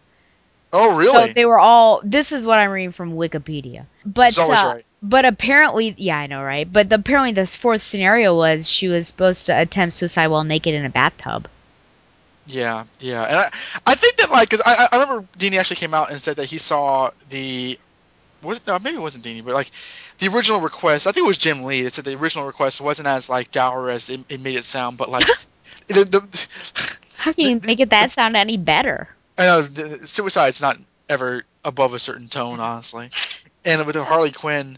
oh, 0.76 0.98
really? 0.98 1.28
So 1.28 1.34
they 1.34 1.46
were 1.46 1.60
all. 1.60 2.02
This 2.04 2.32
is 2.32 2.46
what 2.46 2.60
I'm 2.60 2.70
reading 2.70 2.92
from 2.92 3.14
Wikipedia. 3.14 3.86
But 4.06 4.38
uh, 4.38 4.44
right. 4.48 4.86
but 5.02 5.26
apparently, 5.26 5.94
yeah, 5.98 6.18
I 6.18 6.28
know, 6.28 6.44
right? 6.44 6.72
But 6.72 6.90
the, 6.90 6.96
apparently, 6.96 7.34
this 7.34 7.56
fourth 7.56 7.82
scenario 7.82 8.36
was 8.36 8.70
she 8.70 8.88
was 8.88 9.08
supposed 9.08 9.48
to 9.48 9.60
attempt 9.60 9.94
suicide 9.94 10.28
while 10.28 10.44
naked 10.44 10.74
in 10.74 10.86
a 10.86 10.90
bathtub. 10.90 11.48
Yeah, 12.48 12.84
yeah, 13.00 13.24
and 13.24 13.36
I, 13.36 13.50
I 13.88 13.96
think 13.96 14.18
that 14.18 14.30
like, 14.30 14.52
cause 14.52 14.62
I, 14.64 14.88
I 14.92 15.00
remember 15.00 15.28
Dini 15.36 15.58
actually 15.58 15.78
came 15.78 15.96
out 15.96 16.12
and 16.12 16.22
said 16.22 16.36
that 16.36 16.46
he 16.46 16.60
saw 16.60 17.10
the, 17.30 17.80
was 18.46 18.66
no, 18.66 18.80
maybe 18.80 18.98
it 18.98 19.02
wasn't 19.02 19.26
Dini, 19.26 19.44
but 19.44 19.54
like, 19.54 19.72
the 20.20 20.28
original 20.30 20.62
request. 20.62 21.08
I 21.08 21.12
think 21.12 21.26
it 21.26 21.28
was 21.28 21.38
Jim 21.38 21.64
Lee 21.64 21.84
that 21.84 21.94
said 21.94 22.06
the 22.06 22.16
original 22.16 22.46
request 22.46 22.82
wasn't 22.82 23.08
as 23.08 23.30
like 23.30 23.52
dour 23.52 23.90
as 23.90 24.10
it, 24.10 24.22
it 24.30 24.40
made 24.40 24.56
it 24.56 24.64
sound, 24.64 24.98
but 24.98 25.10
like, 25.10 25.26
the, 25.88 26.06
the, 26.06 26.98
How 27.18 27.34
can 27.34 27.46
you 27.46 27.60
make 27.66 27.80
it 27.80 27.90
that 27.90 28.12
sound 28.12 28.36
any 28.36 28.58
better? 28.58 29.10
I 29.38 29.46
know 29.46 29.62
the, 29.62 30.08
suicide's 30.08 30.62
not 30.62 30.78
ever 31.10 31.44
above 31.64 31.94
a 31.94 32.00
certain 32.00 32.28
tone, 32.28 32.60
honestly. 32.60 33.10
And 33.66 33.86
with 33.86 33.96
Harley 33.96 34.32
Quinn 34.32 34.78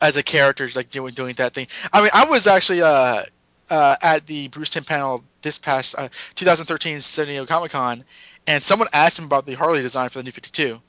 as 0.00 0.16
a 0.16 0.22
character, 0.22 0.68
like 0.74 0.90
doing 0.90 1.12
doing 1.14 1.34
that 1.34 1.52
thing. 1.52 1.66
I 1.92 2.00
mean, 2.00 2.10
I 2.14 2.24
was 2.26 2.46
actually 2.46 2.82
uh, 2.82 3.22
uh, 3.68 3.96
at 4.00 4.26
the 4.26 4.48
Bruce 4.48 4.70
Timm 4.70 4.84
panel 4.84 5.24
this 5.42 5.58
past 5.58 5.94
uh, 5.98 6.08
2013 6.34 7.00
San 7.00 7.26
Diego 7.26 7.46
Comic 7.46 7.72
Con, 7.72 8.04
and 8.46 8.62
someone 8.62 8.88
asked 8.92 9.18
him 9.18 9.26
about 9.26 9.46
the 9.46 9.54
Harley 9.54 9.82
design 9.82 10.08
for 10.08 10.18
the 10.18 10.24
New 10.24 10.32
52, 10.32 10.80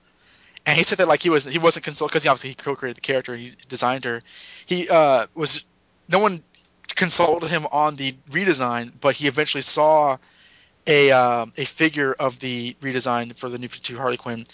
and 0.66 0.78
he 0.78 0.84
said 0.84 1.00
that 1.00 1.08
like 1.08 1.24
he 1.24 1.30
was 1.30 1.46
he 1.46 1.60
wasn't 1.60 1.86
consulted 1.86 2.12
because 2.12 2.24
he 2.24 2.30
obviously 2.30 2.50
he 2.52 2.56
co-created 2.56 2.98
the 2.98 3.02
character, 3.02 3.36
he 3.36 3.54
designed 3.68 4.06
her. 4.06 4.22
He 4.66 4.88
uh, 4.90 5.26
was 5.36 5.64
no 6.10 6.20
one 6.20 6.44
consulted 6.96 7.50
him 7.50 7.66
on 7.72 7.96
the 7.96 8.14
redesign, 8.30 8.92
but 9.02 9.16
he 9.16 9.28
eventually 9.28 9.62
saw 9.62 10.18
a 10.88 11.12
um, 11.12 11.52
a 11.58 11.66
figure 11.66 12.14
of 12.14 12.40
the 12.40 12.76
redesign 12.82 13.36
for 13.36 13.50
the 13.50 13.58
New 13.58 13.68
52 13.68 13.98
Harley 13.98 14.18
Quinn. 14.18 14.46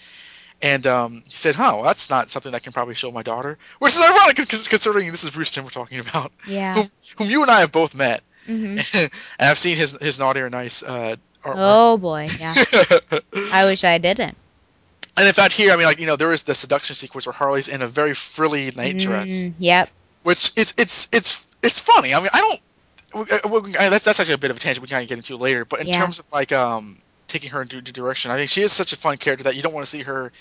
And 0.61 0.87
um, 0.87 1.23
he 1.25 1.35
said, 1.35 1.55
"Huh, 1.55 1.73
well, 1.75 1.83
that's 1.83 2.09
not 2.09 2.29
something 2.29 2.51
that 2.53 2.63
can 2.63 2.73
probably 2.73 2.95
show 2.95 3.11
my 3.11 3.21
daughter." 3.21 3.57
Which 3.79 3.93
is 3.93 4.01
ironic, 4.01 4.37
considering 4.37 5.11
this 5.11 5.23
is 5.23 5.31
Bruce 5.31 5.51
Timm 5.51 5.65
we're 5.65 5.69
talking 5.69 5.99
about, 5.99 6.31
Yeah. 6.47 6.73
whom, 6.73 6.85
whom 7.17 7.29
you 7.29 7.43
and 7.43 7.51
I 7.51 7.59
have 7.59 7.71
both 7.71 7.93
met, 7.93 8.23
hmm 8.45 8.75
and 8.93 9.11
I've 9.39 9.57
seen 9.59 9.77
his 9.77 9.91
his 10.01 10.17
naughty 10.17 10.39
or 10.39 10.49
nice 10.49 10.81
uh, 10.81 11.15
artwork. 11.43 11.55
Oh 11.57 11.97
boy, 11.97 12.27
yeah. 12.39 12.55
I 13.53 13.65
wish 13.65 13.83
I 13.83 13.99
didn't. 13.99 14.35
And 15.17 15.27
in 15.27 15.33
fact, 15.33 15.53
here, 15.53 15.73
I 15.73 15.75
mean, 15.75 15.85
like 15.85 15.99
you 15.99 16.05
know, 16.07 16.15
there 16.15 16.31
is 16.31 16.43
the 16.43 16.55
seduction 16.55 16.95
sequence 16.95 17.25
where 17.25 17.33
Harley's 17.33 17.67
in 17.67 17.81
a 17.81 17.87
very 17.87 18.13
frilly 18.13 18.71
night 18.75 18.97
dress, 18.97 19.49
Mm, 19.49 19.55
yep. 19.59 19.89
which 20.23 20.51
it's 20.55 20.73
it's 20.77 21.09
it's 21.11 21.45
it's 21.63 21.79
funny. 21.79 22.13
I 22.13 22.19
mean, 22.19 22.29
I 22.33 22.39
don't. 23.13 23.31
uh, 23.33 23.89
That's 23.89 24.03
that's 24.05 24.19
actually 24.19 24.35
a 24.35 24.37
bit 24.37 24.51
of 24.51 24.57
a 24.57 24.59
tangent 24.59 24.81
we 24.81 24.87
kind 24.87 25.03
of 25.03 25.09
get 25.09 25.17
into 25.17 25.35
later. 25.37 25.65
But 25.65 25.81
in 25.81 25.87
Yeah. 25.87 25.99
terms 25.99 26.19
of 26.19 26.31
like 26.31 26.51
um 26.51 27.01
taking 27.27 27.49
her 27.51 27.61
into 27.61 27.81
direction, 27.81 28.31
I 28.31 28.37
think 28.37 28.49
she 28.49 28.61
is 28.61 28.71
such 28.71 28.93
a 28.93 28.95
fun 28.95 29.17
character 29.17 29.45
that 29.45 29.55
you 29.55 29.61
don't 29.61 29.73
want 29.73 29.85
to 29.85 29.89
see 29.89 30.03
her 30.03 30.31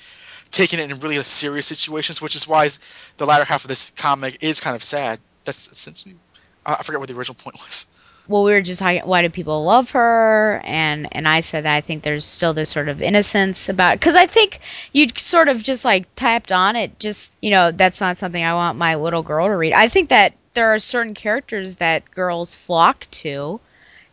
taking 0.50 0.78
it 0.78 0.90
in 0.90 1.00
really 1.00 1.16
serious 1.24 1.66
situations, 1.66 2.20
which 2.22 2.36
is 2.36 2.46
why 2.46 2.68
the 3.16 3.26
latter 3.26 3.44
half 3.44 3.64
of 3.64 3.68
this 3.68 3.90
comic 3.90 4.38
is 4.42 4.60
kind 4.60 4.76
of 4.76 4.82
sad. 4.82 5.18
That's 5.44 5.68
essentially. 5.68 6.16
I 6.64 6.74
I 6.74 6.82
forget 6.82 7.00
what 7.00 7.08
the 7.08 7.16
original 7.16 7.34
point 7.36 7.56
was. 7.64 7.86
Well, 8.28 8.44
we 8.44 8.52
were 8.52 8.62
just 8.62 8.80
talking. 8.80 9.02
Why 9.02 9.22
do 9.22 9.30
people 9.30 9.64
love 9.64 9.92
her? 9.92 10.60
And 10.64 11.14
and 11.14 11.28
I 11.28 11.40
said 11.40 11.64
that 11.64 11.74
I 11.74 11.80
think 11.80 12.02
there's 12.02 12.24
still 12.24 12.54
this 12.54 12.70
sort 12.70 12.88
of 12.88 13.02
innocence 13.02 13.68
about 13.68 13.98
because 13.98 14.14
I 14.14 14.26
think 14.26 14.60
you 14.92 15.08
sort 15.16 15.48
of 15.48 15.62
just 15.62 15.84
like 15.84 16.12
tapped 16.14 16.52
on 16.52 16.76
it. 16.76 16.98
Just 16.98 17.34
you 17.40 17.50
know, 17.50 17.72
that's 17.72 18.00
not 18.00 18.16
something 18.16 18.42
I 18.42 18.54
want 18.54 18.78
my 18.78 18.96
little 18.96 19.22
girl 19.22 19.46
to 19.46 19.56
read. 19.56 19.72
I 19.72 19.88
think 19.88 20.08
that 20.10 20.34
there 20.54 20.72
are 20.74 20.78
certain 20.78 21.14
characters 21.14 21.76
that 21.76 22.10
girls 22.10 22.56
flock 22.56 23.06
to. 23.10 23.60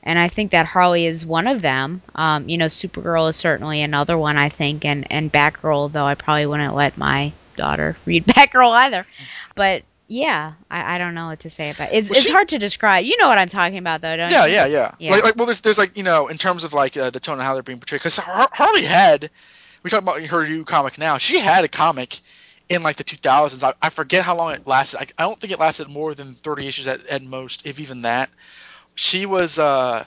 And 0.05 0.19
I 0.19 0.27
think 0.27 0.51
that 0.51 0.65
Harley 0.65 1.05
is 1.05 1.25
one 1.25 1.47
of 1.47 1.61
them. 1.61 2.01
Um, 2.13 2.49
you 2.49 2.57
know, 2.57 2.65
Supergirl 2.65 3.29
is 3.29 3.37
certainly 3.37 3.81
another 3.81 4.17
one, 4.17 4.35
I 4.37 4.49
think, 4.49 4.83
and 4.83 5.09
and 5.11 5.31
Batgirl, 5.31 5.91
though 5.93 6.05
I 6.05 6.15
probably 6.15 6.45
wouldn't 6.45 6.75
let 6.75 6.97
my 6.97 7.31
daughter 7.55 7.95
read 8.05 8.25
Batgirl 8.27 8.71
either. 8.71 9.03
But 9.55 9.83
yeah, 10.13 10.53
I, 10.69 10.95
I 10.95 10.97
don't 10.99 11.15
know 11.15 11.27
what 11.27 11.39
to 11.41 11.49
say 11.49 11.71
about 11.71 11.91
it. 11.91 11.95
It's, 11.95 12.09
Well, 12.09 12.17
it's 12.17 12.27
she- 12.27 12.31
hard 12.31 12.49
to 12.49 12.59
describe. 12.59 13.05
You 13.05 13.17
know 13.17 13.27
what 13.29 13.37
I'm 13.39 13.49
talking 13.49 13.79
about, 13.79 14.01
though, 14.01 14.15
don't 14.15 14.29
Yeah, 14.31 14.45
you? 14.45 14.53
yeah, 14.53 14.65
yeah. 14.67 14.91
Yeah. 14.99 15.11
Like, 15.11 15.23
like, 15.23 15.35
well, 15.35 15.45
there's, 15.47 15.61
there's 15.61 15.77
like, 15.77 15.97
you 15.97 16.03
know, 16.03 16.27
in 16.27 16.37
terms 16.37 16.63
of 16.63 16.73
like 16.73 16.95
uh, 16.95 17.09
the 17.09 17.19
tone 17.19 17.39
of 17.39 17.45
how 17.45 17.53
they're 17.55 17.63
being 17.63 17.79
portrayed, 17.79 17.99
because 17.99 18.17
Har- 18.17 18.49
Harley 18.53 18.83
had, 18.83 19.29
we 19.81 19.89
talk 19.89 20.01
about 20.03 20.21
her 20.21 20.47
new 20.47 20.63
comic 20.65 20.97
now. 20.97 21.17
She 21.17 21.39
had 21.39 21.63
a 21.65 21.67
comic 21.67 22.19
in 22.69 22.83
like 22.83 22.95
the 22.97 23.03
2000s. 23.03 23.63
I, 23.63 23.73
I 23.81 23.89
forget 23.89 24.23
how 24.23 24.35
long 24.37 24.53
it 24.53 24.67
lasted. 24.67 24.99
I, 24.99 25.07
I 25.23 25.27
don't 25.27 25.39
think 25.39 25.51
it 25.51 25.59
lasted 25.59 25.89
more 25.89 26.13
than 26.13 26.35
30 26.35 26.67
issues 26.67 26.87
at, 26.87 27.05
at 27.07 27.23
most, 27.23 27.65
if 27.65 27.79
even 27.79 28.03
that. 28.03 28.29
She 28.95 29.25
was 29.25 29.57
uh, 29.57 30.03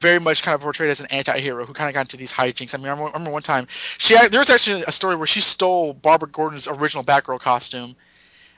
very 0.00 0.18
much 0.18 0.42
kind 0.42 0.54
of 0.56 0.60
portrayed 0.60 0.90
as 0.90 1.00
an 1.00 1.06
anti-hero 1.10 1.64
who 1.66 1.72
kind 1.72 1.88
of 1.88 1.94
got 1.94 2.00
into 2.00 2.16
these 2.16 2.32
hijinks. 2.32 2.74
I 2.74 2.78
mean, 2.78 2.88
I 2.88 2.90
remember, 2.90 3.10
I 3.10 3.12
remember 3.12 3.30
one 3.32 3.42
time 3.42 3.66
she 3.98 4.16
there 4.28 4.40
was 4.40 4.50
actually 4.50 4.82
a 4.86 4.92
story 4.92 5.14
where 5.14 5.26
she 5.26 5.40
stole 5.40 5.92
Barbara 5.94 6.28
Gordon's 6.28 6.66
original 6.66 7.04
Batgirl 7.04 7.38
costume 7.40 7.94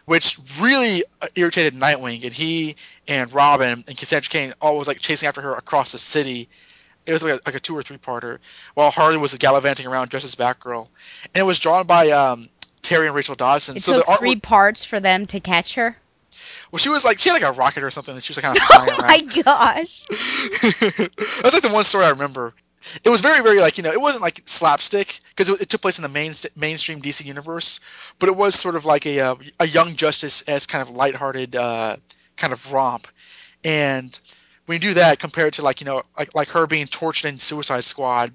which 0.07 0.39
really 0.59 1.05
uh, 1.21 1.27
irritated 1.35 1.75
Nightwing, 1.75 2.25
and 2.25 2.33
he 2.33 2.77
and 3.07 3.33
Robin 3.33 3.85
and 3.87 3.97
Cassandra 3.97 4.29
Cain 4.31 4.55
always 4.61 4.89
like 4.89 4.99
chasing 5.01 5.29
after 5.29 5.43
her 5.43 5.55
across 5.55 5.93
the 5.93 5.99
city. 5.99 6.49
It 7.05 7.13
was 7.13 7.23
like 7.23 7.35
a, 7.35 7.41
like 7.47 7.55
a 7.55 7.61
two 7.61 7.77
or 7.77 7.83
three 7.83 7.99
parter, 7.99 8.39
while 8.75 8.91
Harley 8.91 9.17
was 9.19 9.33
gallivanting 9.35 9.87
around 9.87 10.09
dressed 10.09 10.25
as 10.25 10.35
Batgirl, 10.35 10.89
and 11.35 11.43
it 11.43 11.45
was 11.47 11.61
drawn 11.61 11.87
by 11.87 12.11
um, 12.11 12.49
Terry 12.83 13.07
and 13.07 13.15
Rachel 13.15 13.35
Dodson. 13.37 13.77
It 13.77 13.83
so 13.83 13.95
took 13.95 14.07
the 14.07 14.17
three 14.17 14.37
parts 14.37 14.85
for 14.85 14.99
them 14.99 15.27
to 15.27 15.39
catch 15.39 15.77
her. 15.77 15.97
well, 16.73 16.79
she 16.79 16.89
was 16.89 17.05
like 17.05 17.19
she 17.21 17.29
had 17.29 17.41
like 17.41 17.55
a 17.55 17.57
rocket 17.57 17.85
or 17.85 17.91
something 17.93 18.15
that 18.17 18.25
she 18.25 18.33
was 18.33 18.43
like 18.43 18.45
kind 18.45 18.57
of 18.59 18.63
Oh 18.73 18.85
flying 18.85 19.01
around. 19.01 19.07
my 19.07 19.43
gosh. 19.43 20.05
That's 21.43 21.55
like 21.55 21.63
the 21.63 21.71
one 21.73 21.85
story 21.85 22.07
I 22.07 22.11
remember. 22.11 22.55
It 23.05 23.09
was 23.09 23.21
very, 23.21 23.43
very 23.43 23.61
like 23.61 23.79
you 23.79 23.85
know, 23.85 23.93
it 23.93 24.01
wasn't 24.01 24.23
like 24.23 24.43
slapstick 24.45 25.21
because 25.31 25.49
it, 25.51 25.63
it 25.63 25.69
took 25.69 25.83
place 25.83 25.99
in 25.99 26.03
the 26.03 26.09
main 26.09 26.33
mainstream 26.57 27.01
DC 27.01 27.25
universe, 27.25 27.81
but 28.19 28.29
it 28.29 28.37
was 28.37 28.55
sort 28.55 28.77
of 28.77 28.85
like 28.85 29.07
a 29.07 29.21
uh, 29.21 29.35
a 29.61 29.67
Young 29.67 29.95
Justice 29.95 30.43
as 30.43 30.67
kind 30.67 30.83
of 30.83 30.91
lighthearted 30.91 31.57
uh, 31.57 31.97
kind 32.37 32.53
of 32.53 32.73
romp. 32.73 33.07
And 33.65 34.19
when 34.67 34.77
you 34.77 34.89
do 34.89 34.95
that 34.95 35.19
compared 35.19 35.55
to 35.55 35.63
like 35.63 35.81
you 35.81 35.87
know 35.87 36.03
like 36.19 36.35
like 36.35 36.49
her 36.51 36.67
being 36.67 36.87
tortured 36.87 37.29
in 37.29 37.39
Suicide 37.39 37.85
Squad, 37.85 38.33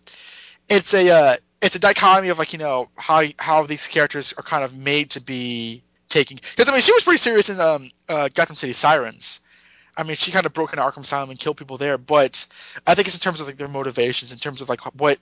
it's 0.70 0.94
a 0.94 1.10
uh, 1.10 1.36
it's 1.62 1.76
a 1.76 1.80
dichotomy 1.80 2.30
of 2.30 2.40
like 2.40 2.54
you 2.54 2.60
know 2.60 2.90
how 2.98 3.24
how 3.38 3.64
these 3.64 3.88
characters 3.88 4.34
are 4.34 4.44
kind 4.44 4.64
of 4.64 4.76
made 4.76 5.12
to 5.12 5.22
be 5.22 5.84
taking 6.10 6.38
because 6.38 6.70
I 6.70 6.74
mean 6.74 6.82
she 6.82 6.94
was 6.94 7.04
pretty 7.04 7.20
serious 7.20 7.50
in 7.50 7.60
um, 7.60 7.90
uh, 8.10 8.30
Gotham 8.34 8.56
City 8.56 8.74
Sirens. 8.74 9.40
I 10.02 10.04
mean, 10.04 10.16
she 10.16 10.32
kind 10.32 10.46
of 10.46 10.54
broke 10.54 10.74
into 10.74 10.84
Arkham 10.84 11.04
Asylum 11.04 11.30
and 11.30 11.40
killed 11.40 11.58
people 11.58 11.78
there, 11.78 11.98
but 11.98 12.48
I 12.88 12.96
think 12.96 13.08
it's 13.08 13.16
in 13.16 13.22
terms 13.22 13.40
of 13.40 13.48
like 13.48 13.58
their 13.58 13.68
motivations, 13.68 14.32
in 14.32 14.40
terms 14.40 14.62
of 14.62 14.68
like 14.68 14.82
what 15.00 15.20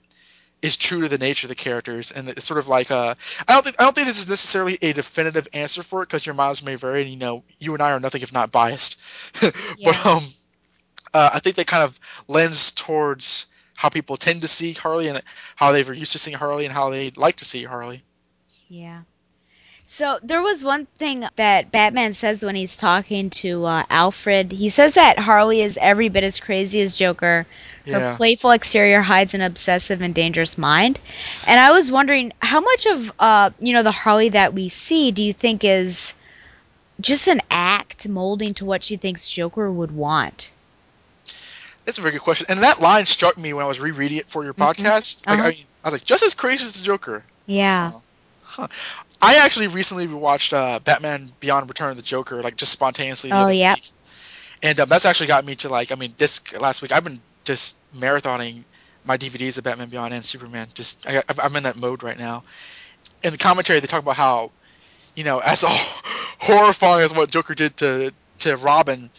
is 0.62 0.76
true 0.76 1.02
to 1.02 1.08
the 1.08 1.18
nature 1.18 1.46
of 1.46 1.50
the 1.50 1.54
characters, 1.54 2.12
and 2.12 2.28
it's 2.28 2.44
sort 2.44 2.58
of 2.58 2.66
like 2.66 2.90
uh, 2.90 3.14
I 3.46 3.52
don't 3.52 3.62
think 3.62 3.76
I 3.78 3.84
don't 3.84 3.94
think 3.94 4.06
this 4.06 4.18
is 4.18 4.28
necessarily 4.28 4.78
a 4.80 4.94
definitive 4.94 5.48
answer 5.52 5.82
for 5.82 6.02
it 6.02 6.06
because 6.06 6.24
your 6.24 6.34
mileage 6.34 6.64
may 6.64 6.76
vary, 6.76 7.02
and 7.02 7.10
you 7.10 7.18
know, 7.18 7.44
you 7.58 7.74
and 7.74 7.82
I 7.82 7.92
are 7.92 8.00
nothing 8.00 8.22
if 8.22 8.32
not 8.32 8.50
biased, 8.50 9.00
but 9.40 10.06
um, 10.06 10.22
uh, 11.12 11.30
I 11.34 11.40
think 11.40 11.56
that 11.56 11.66
kind 11.66 11.84
of 11.84 12.00
lends 12.26 12.72
towards 12.72 13.46
how 13.76 13.90
people 13.90 14.16
tend 14.16 14.42
to 14.42 14.48
see 14.48 14.72
Harley 14.72 15.08
and 15.08 15.22
how 15.56 15.72
they 15.72 15.82
were 15.82 15.94
used 15.94 16.12
to 16.12 16.18
seeing 16.18 16.36
Harley 16.36 16.64
and 16.64 16.72
how 16.72 16.90
they'd 16.90 17.16
like 17.16 17.36
to 17.36 17.44
see 17.44 17.64
Harley. 17.64 18.02
Yeah. 18.68 19.02
So 19.92 20.20
there 20.22 20.40
was 20.40 20.64
one 20.64 20.86
thing 20.86 21.24
that 21.34 21.72
Batman 21.72 22.12
says 22.12 22.44
when 22.44 22.54
he's 22.54 22.76
talking 22.76 23.28
to 23.42 23.64
uh, 23.64 23.82
Alfred. 23.90 24.52
He 24.52 24.68
says 24.68 24.94
that 24.94 25.18
Harley 25.18 25.62
is 25.62 25.76
every 25.82 26.08
bit 26.08 26.22
as 26.22 26.38
crazy 26.38 26.80
as 26.80 26.94
Joker. 26.94 27.44
Her 27.86 27.90
Yeah. 27.90 28.16
playful 28.16 28.52
exterior 28.52 29.02
hides 29.02 29.34
an 29.34 29.40
obsessive 29.40 30.00
and 30.00 30.14
dangerous 30.14 30.56
mind. 30.56 31.00
And 31.48 31.58
I 31.58 31.72
was 31.72 31.90
wondering 31.90 32.32
how 32.40 32.60
much 32.60 32.86
of 32.86 33.12
uh, 33.18 33.50
you 33.58 33.72
know 33.72 33.82
the 33.82 33.90
Harley 33.90 34.28
that 34.28 34.54
we 34.54 34.68
see 34.68 35.10
do 35.10 35.24
you 35.24 35.32
think 35.32 35.64
is 35.64 36.14
just 37.00 37.26
an 37.26 37.42
act 37.50 38.08
molding 38.08 38.54
to 38.54 38.64
what 38.64 38.84
she 38.84 38.96
thinks 38.96 39.28
Joker 39.28 39.68
would 39.68 39.90
want? 39.90 40.52
That's 41.84 41.98
a 41.98 42.02
very 42.02 42.12
good 42.12 42.22
question, 42.22 42.46
and 42.48 42.62
that 42.62 42.80
line 42.80 43.06
struck 43.06 43.36
me 43.36 43.52
when 43.54 43.64
I 43.64 43.68
was 43.68 43.80
rereading 43.80 44.18
it 44.18 44.26
for 44.26 44.44
your 44.44 44.54
podcast. 44.54 45.26
Like, 45.26 45.40
Uh-huh. 45.40 45.48
I, 45.48 45.56
I 45.82 45.86
was 45.90 45.94
like, 45.94 46.04
just 46.04 46.22
as 46.22 46.34
crazy 46.34 46.64
as 46.64 46.74
the 46.74 46.82
Joker. 46.82 47.24
Yeah. 47.46 47.90
I 49.22 49.36
actually 49.36 49.68
recently 49.68 50.06
watched 50.06 50.52
uh, 50.52 50.80
Batman 50.82 51.30
Beyond 51.40 51.68
Return 51.68 51.90
of 51.90 51.96
the 51.96 52.02
Joker, 52.02 52.42
like 52.42 52.56
just 52.56 52.72
spontaneously. 52.72 53.30
Oh 53.32 53.48
yeah. 53.48 53.74
week. 53.74 53.90
And 54.62 54.80
um, 54.80 54.88
that's 54.88 55.06
actually 55.06 55.28
got 55.28 55.44
me 55.44 55.54
to 55.56 55.68
like, 55.68 55.92
I 55.92 55.94
mean, 55.94 56.14
this 56.18 56.54
last 56.58 56.82
week 56.82 56.92
I've 56.92 57.04
been 57.04 57.20
just 57.44 57.76
marathoning 57.94 58.64
my 59.04 59.16
DVDs 59.16 59.58
of 59.58 59.64
Batman 59.64 59.88
Beyond 59.88 60.14
and 60.14 60.24
Superman. 60.24 60.68
Just 60.74 61.08
I, 61.08 61.22
I'm 61.38 61.54
in 61.56 61.64
that 61.64 61.76
mode 61.76 62.02
right 62.02 62.18
now. 62.18 62.44
In 63.22 63.32
the 63.32 63.38
commentary, 63.38 63.80
they 63.80 63.86
talk 63.86 64.02
about 64.02 64.16
how, 64.16 64.50
you 65.16 65.24
know, 65.24 65.38
as 65.38 65.64
horrifying 66.38 67.04
as 67.04 67.14
what 67.14 67.30
Joker 67.30 67.54
did 67.54 67.76
to 67.78 68.12
to 68.40 68.56
Robin, 68.56 69.10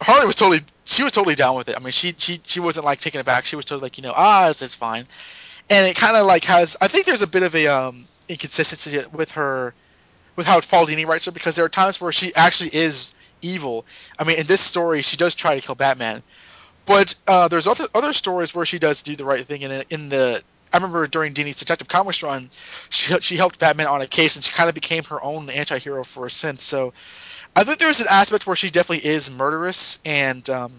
Harley 0.00 0.26
was 0.26 0.36
totally 0.36 0.60
she 0.84 1.02
was 1.02 1.12
totally 1.12 1.34
down 1.34 1.56
with 1.56 1.68
it. 1.68 1.76
I 1.76 1.80
mean, 1.80 1.92
she 1.92 2.14
she 2.16 2.40
she 2.44 2.60
wasn't 2.60 2.86
like 2.86 3.00
taking 3.00 3.20
it 3.20 3.26
back. 3.26 3.44
She 3.44 3.56
was 3.56 3.64
totally 3.64 3.86
like, 3.86 3.98
you 3.98 4.04
know, 4.04 4.12
ah, 4.14 4.46
this 4.48 4.62
is 4.62 4.74
fine. 4.74 5.04
And 5.70 5.86
it 5.88 5.96
kind 5.96 6.16
of 6.16 6.26
like 6.26 6.44
has 6.44 6.76
I 6.80 6.88
think 6.88 7.06
there's 7.06 7.22
a 7.22 7.28
bit 7.28 7.42
of 7.42 7.54
a 7.54 7.66
um 7.68 8.04
inconsistency 8.28 9.00
with 9.12 9.32
her 9.32 9.74
with 10.36 10.46
how 10.46 10.60
Paul 10.60 10.86
Dini 10.86 11.06
writes 11.06 11.26
her 11.26 11.32
because 11.32 11.56
there 11.56 11.64
are 11.64 11.70
times 11.70 12.00
where 12.00 12.12
she 12.12 12.34
actually 12.34 12.74
is 12.74 13.14
evil. 13.42 13.86
I 14.18 14.24
mean, 14.24 14.38
in 14.38 14.46
this 14.46 14.60
story, 14.60 15.02
she 15.02 15.16
does 15.16 15.34
try 15.34 15.54
to 15.54 15.60
kill 15.60 15.74
Batman, 15.74 16.22
but 16.86 17.14
uh, 17.28 17.48
there's 17.48 17.66
other 17.66 17.86
other 17.94 18.12
stories 18.12 18.54
where 18.54 18.66
she 18.66 18.78
does 18.78 19.02
do 19.02 19.16
the 19.16 19.24
right 19.24 19.42
thing. 19.42 19.64
And 19.64 19.84
in, 19.90 20.08
the 20.08 20.42
I 20.72 20.76
remember 20.78 21.06
during 21.06 21.34
Dini's 21.34 21.58
Detective 21.58 21.88
Comics 21.88 22.22
run, 22.22 22.48
she 22.90 23.14
she 23.20 23.36
helped 23.36 23.58
Batman 23.58 23.86
on 23.86 24.00
a 24.00 24.06
case, 24.06 24.36
and 24.36 24.44
she 24.44 24.52
kind 24.52 24.68
of 24.68 24.74
became 24.74 25.04
her 25.04 25.22
own 25.22 25.48
anti-hero 25.50 26.04
for 26.04 26.26
a 26.26 26.30
sense. 26.30 26.62
So 26.62 26.92
I 27.54 27.64
think 27.64 27.78
there's 27.78 28.00
an 28.00 28.08
aspect 28.10 28.46
where 28.46 28.56
she 28.56 28.70
definitely 28.70 29.08
is 29.08 29.30
murderous, 29.30 30.00
and 30.04 30.48
um, 30.50 30.72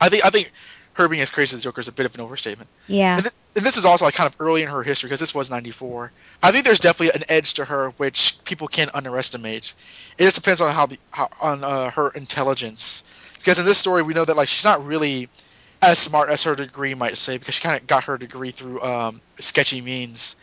I 0.00 0.08
think 0.08 0.24
I 0.24 0.30
think 0.30 0.52
her 0.96 1.08
being 1.08 1.22
as 1.22 1.30
crazy 1.30 1.54
as 1.54 1.62
the 1.62 1.64
Joker 1.64 1.80
is 1.80 1.88
a 1.88 1.92
bit 1.92 2.06
of 2.06 2.14
an 2.14 2.22
overstatement. 2.22 2.68
Yeah. 2.86 3.14
And, 3.14 3.22
th- 3.22 3.34
and 3.54 3.64
this 3.64 3.76
is 3.76 3.84
also 3.84 4.06
like 4.06 4.14
kind 4.14 4.28
of 4.28 4.36
early 4.40 4.62
in 4.62 4.68
her 4.68 4.82
history 4.82 5.08
because 5.08 5.20
this 5.20 5.34
was 5.34 5.50
'94. 5.50 6.10
I 6.42 6.52
think 6.52 6.64
there's 6.64 6.80
definitely 6.80 7.20
an 7.20 7.26
edge 7.28 7.54
to 7.54 7.64
her 7.64 7.90
which 7.90 8.38
people 8.44 8.66
can't 8.66 8.94
underestimate. 8.94 9.74
It 10.18 10.24
just 10.24 10.36
depends 10.36 10.60
on 10.60 10.74
how 10.74 10.86
the 10.86 10.98
how, 11.10 11.28
on 11.40 11.62
uh, 11.62 11.90
her 11.90 12.08
intelligence. 12.10 13.04
Because 13.36 13.58
in 13.58 13.66
this 13.66 13.78
story, 13.78 14.02
we 14.02 14.14
know 14.14 14.24
that 14.24 14.36
like 14.36 14.48
she's 14.48 14.64
not 14.64 14.84
really 14.86 15.28
as 15.82 15.98
smart 15.98 16.30
as 16.30 16.44
her 16.44 16.54
degree 16.54 16.94
might 16.94 17.16
say 17.18 17.36
because 17.36 17.54
she 17.54 17.62
kind 17.62 17.78
of 17.78 17.86
got 17.86 18.04
her 18.04 18.16
degree 18.16 18.50
through 18.50 18.82
um, 18.82 19.20
sketchy 19.38 19.80
means. 19.80 20.36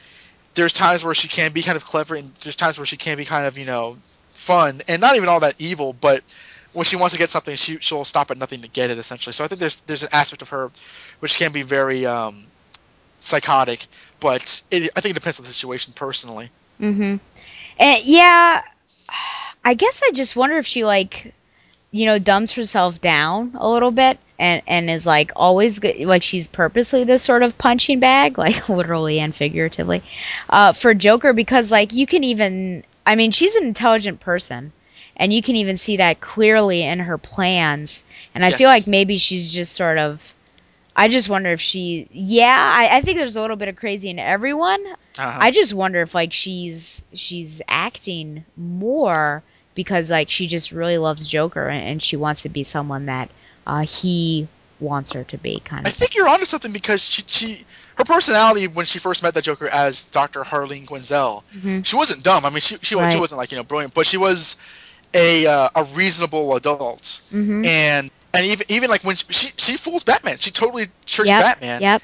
There's 0.54 0.72
times 0.72 1.04
where 1.04 1.16
she 1.16 1.28
can 1.28 1.52
be 1.52 1.64
kind 1.64 1.76
of 1.76 1.84
clever, 1.84 2.16
and 2.16 2.34
there's 2.36 2.56
times 2.56 2.78
where 2.78 2.86
she 2.86 2.98
can 2.98 3.18
be 3.18 3.26
kind 3.26 3.48
of 3.48 3.58
you 3.58 3.66
know 3.66 3.98
fun 4.30 4.82
and 4.88 5.02
not 5.02 5.16
even 5.16 5.30
all 5.30 5.40
that 5.40 5.56
evil, 5.60 5.94
but 5.94 6.24
when 6.74 6.86
she 6.86 6.96
wants 6.96 7.14
to 7.14 7.20
get 7.20 7.30
something, 7.30 7.56
she 7.56 7.78
she'll 7.80 8.04
stop 8.04 8.32
at 8.32 8.38
nothing 8.38 8.62
to 8.62 8.68
get 8.68 8.90
it 8.90 8.98
essentially. 8.98 9.34
So 9.34 9.44
I 9.44 9.48
think 9.48 9.62
there's 9.62 9.82
there's 9.82 10.04
an 10.04 10.10
aspect 10.12 10.42
of 10.42 10.50
her 10.50 10.70
which 11.20 11.38
can 11.38 11.52
be 11.52 11.62
very 11.62 12.06
um, 12.06 12.36
psychotic, 13.20 13.86
but 14.20 14.62
it, 14.72 14.92
I 14.96 15.02
think 15.02 15.16
it 15.16 15.20
depends 15.20 15.40
on 15.40 15.46
the 15.46 15.52
situation 15.52 15.94
personally. 15.96 16.50
Mm-hmm. 16.82 17.18
And 17.80 18.04
yeah, 18.06 18.62
I 19.64 19.74
guess 19.74 20.02
I 20.04 20.12
just 20.12 20.36
wonder 20.36 20.58
if 20.58 20.66
she 20.66 20.84
like, 20.84 21.34
you 21.92 22.06
know, 22.06 22.20
dumbs 22.20 22.56
herself 22.56 23.00
down 23.00 23.54
a 23.56 23.70
little 23.70 23.92
bit 23.92 24.20
and 24.40 24.62
and 24.68 24.90
is 24.90 25.06
like 25.06 25.32
always 25.36 25.82
like 25.84 26.24
she's 26.24 26.48
purposely 26.48 27.04
this 27.04 27.24
sort 27.24 27.44
of 27.44 27.58
punching 27.58 28.00
bag, 28.00 28.38
like 28.40 28.68
literally 28.70 29.20
and 29.20 29.34
figuratively, 29.34 30.04
uh, 30.50 30.74
for 30.74 30.94
Joker 30.94 31.34
because 31.34 31.72
like 31.72 31.94
you 31.94 32.06
can 32.06 32.24
even, 32.24 32.84
I 33.06 33.16
mean, 33.16 33.32
she's 33.32 33.56
an 33.56 33.66
intelligent 33.66 34.20
person. 34.20 34.72
And 35.16 35.32
you 35.32 35.42
can 35.42 35.56
even 35.58 35.78
see 35.78 35.98
that 35.98 36.20
clearly 36.20 36.84
in 36.84 37.00
her 37.00 37.18
plans. 37.18 38.04
And 38.34 38.44
I 38.44 38.52
feel 38.52 38.68
like 38.68 38.88
maybe 38.88 39.18
she's 39.18 39.54
just 39.54 39.74
sort 39.74 39.98
of 39.98 40.34
I 40.96 41.08
just 41.08 41.28
wonder 41.28 41.50
if 41.50 41.60
she, 41.60 42.08
yeah, 42.12 42.56
I, 42.56 42.98
I 42.98 43.02
think 43.02 43.18
there's 43.18 43.36
a 43.36 43.42
little 43.42 43.56
bit 43.56 43.68
of 43.68 43.76
crazy 43.76 44.10
in 44.12 44.20
everyone. 44.20 44.86
Uh-huh. 44.86 45.40
I 45.42 45.50
just 45.52 45.74
wonder 45.74 46.02
if 46.02 46.14
like 46.14 46.34
she's 46.34 47.04
she's 47.14 47.62
acting 47.68 48.46
more 48.56 49.42
because 49.76 50.12
like 50.12 50.30
she 50.30 50.48
just 50.48 50.72
really 50.72 50.98
loves 51.00 51.28
Joker 51.28 51.68
and, 51.68 51.84
and 51.88 52.02
she 52.02 52.16
wants 52.16 52.44
to 52.44 52.50
be 52.50 52.64
someone 52.64 53.08
that 53.08 53.30
uh, 53.66 53.82
he 53.82 54.48
wants 54.80 55.14
her 55.14 55.24
to 55.26 55.38
be, 55.38 55.60
kind 55.60 55.86
of. 55.88 55.88
I 55.88 55.92
think 55.92 56.14
you're 56.16 56.28
onto 56.28 56.46
something 56.46 56.74
because 56.74 57.04
she, 57.04 57.24
she 57.26 57.66
her 57.96 58.04
personality 58.04 58.68
when 58.68 58.86
she 58.86 59.00
first 59.00 59.24
met 59.24 59.34
the 59.34 59.42
Joker 59.42 59.68
as 59.68 60.06
Dr. 60.06 60.42
Harleen 60.44 60.86
Quinzel, 60.86 61.44
Mhm. 61.58 61.86
she 61.86 61.96
wasn't 61.96 62.22
dumb. 62.24 62.46
I 62.46 62.50
mean, 62.52 62.60
she 62.60 62.78
she, 62.82 62.96
Right. 62.96 63.12
she 63.12 63.18
wasn't 63.20 63.40
like 63.40 63.52
you 63.52 63.58
know 63.58 63.64
brilliant, 63.64 63.94
but 63.96 64.06
she 64.06 64.18
was 64.18 64.58
a 65.14 65.46
uh, 65.46 65.70
a 65.76 65.84
reasonable 65.96 66.56
adult, 66.56 67.02
Mhm. 67.32 67.66
and 67.66 68.12
and 68.34 68.46
even 68.46 68.66
even 68.70 68.90
like 68.90 69.04
when 69.04 69.16
she, 69.16 69.52
she 69.58 69.78
fools 69.78 70.04
Batman, 70.04 70.38
she 70.38 70.52
totally 70.52 70.88
tricks 71.06 71.30
Yep, 71.32 71.42
Batman. 71.42 71.82
yep. 71.82 72.02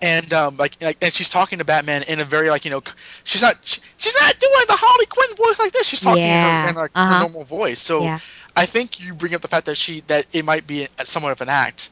And 0.00 0.32
um 0.32 0.56
like, 0.56 0.80
like 0.82 0.98
and 1.00 1.12
she's 1.12 1.28
talking 1.28 1.58
to 1.58 1.64
Batman 1.64 2.02
in 2.08 2.18
a 2.20 2.24
very 2.24 2.50
like 2.50 2.64
you 2.64 2.70
know 2.70 2.82
she's 3.24 3.42
not 3.42 3.56
she, 3.62 3.80
she's 3.96 4.16
not 4.20 4.36
doing 4.38 4.64
the 4.68 4.76
Harley 4.76 5.06
Quinn 5.06 5.36
voice 5.36 5.58
like 5.58 5.72
this. 5.72 5.86
She's 5.88 6.00
talking 6.00 6.22
Yeah, 6.24 6.58
in 6.58 6.62
her, 6.64 6.70
in 6.70 6.76
like 6.76 6.90
uh-huh. 6.94 7.14
her 7.14 7.20
normal 7.20 7.44
voice. 7.44 7.80
So 7.80 8.02
Yeah. 8.02 8.18
I 8.56 8.66
think 8.66 9.00
you 9.00 9.14
bring 9.14 9.34
up 9.34 9.40
the 9.40 9.48
fact 9.48 9.66
that 9.66 9.76
she 9.76 10.00
that 10.08 10.26
it 10.32 10.44
might 10.44 10.66
be 10.66 10.88
somewhat 11.04 11.32
of 11.32 11.40
an 11.40 11.48
act. 11.48 11.90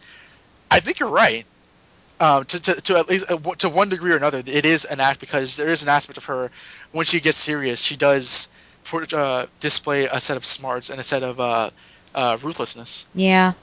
I 0.70 0.80
think 0.80 0.98
you're 1.01 1.09
right. 1.10 1.44
Um, 2.20 2.44
to, 2.44 2.60
to, 2.60 2.74
to 2.82 2.98
at 2.98 3.09
least 3.09 3.30
uh, 3.30 3.38
to 3.59 3.70
one 3.70 3.88
degree 3.88 4.12
or 4.12 4.16
another, 4.16 4.42
it 4.44 4.66
is 4.66 4.84
an 4.84 5.01
act 5.01 5.20
because 5.20 5.56
there 5.56 5.68
is 5.68 5.82
an 5.82 5.88
aspect 5.88 6.18
of 6.18 6.24
her 6.26 6.51
when 6.92 7.06
she 7.06 7.20
gets 7.20 7.38
serious, 7.38 7.80
she 7.80 7.97
does 7.97 8.48
uh, 9.12 9.47
display 9.61 10.07
a 10.07 10.20
set 10.20 10.36
of 10.36 10.44
smarts 10.44 10.90
and 10.90 11.01
a 11.01 11.02
set 11.02 11.23
of 11.23 11.40
uh, 11.40 11.70
uh, 12.15 12.39
ruthlessness. 12.43 13.07
Yeah. 13.15 13.55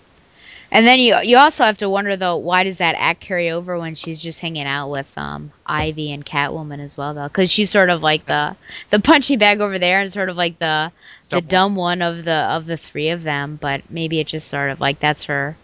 And 0.69 0.85
then 0.85 0.99
you 0.99 1.18
you 1.22 1.38
also 1.38 1.64
have 1.64 1.77
to 1.77 1.89
wonder 1.89 2.18
though 2.18 2.38
why 2.38 2.65
does 2.65 2.80
that 2.80 2.95
act 2.98 3.22
carry 3.22 3.52
over 3.52 3.80
when 3.80 3.95
she's 3.95 4.22
just 4.22 4.41
hanging 4.41 4.65
out 4.65 4.89
with 4.89 5.18
um 5.18 5.52
Ivy 5.65 6.11
and 6.11 6.26
Catwoman 6.26 6.81
as 6.81 6.98
well 6.98 7.14
though 7.14 7.27
because 7.27 7.49
she's 7.49 7.69
sort 7.69 7.89
of 7.89 8.03
like 8.03 8.26
the 8.26 8.56
the 8.89 8.99
punching 8.99 9.39
bag 9.39 9.61
over 9.61 9.80
there 9.80 10.02
and 10.02 10.11
sort 10.11 10.27
of 10.27 10.35
like 10.35 10.60
the 10.60 10.91
the 11.30 11.39
dumb 11.39 11.76
one 11.76 12.02
of 12.02 12.26
the 12.26 12.34
of 12.34 12.65
the 12.65 12.76
three 12.76 13.10
of 13.11 13.23
them 13.23 13.57
but 13.60 13.89
maybe 13.89 14.19
it 14.19 14.27
just 14.27 14.49
sort 14.49 14.69
of 14.69 14.81
like 14.81 14.99
that's 14.99 15.26
her 15.26 15.56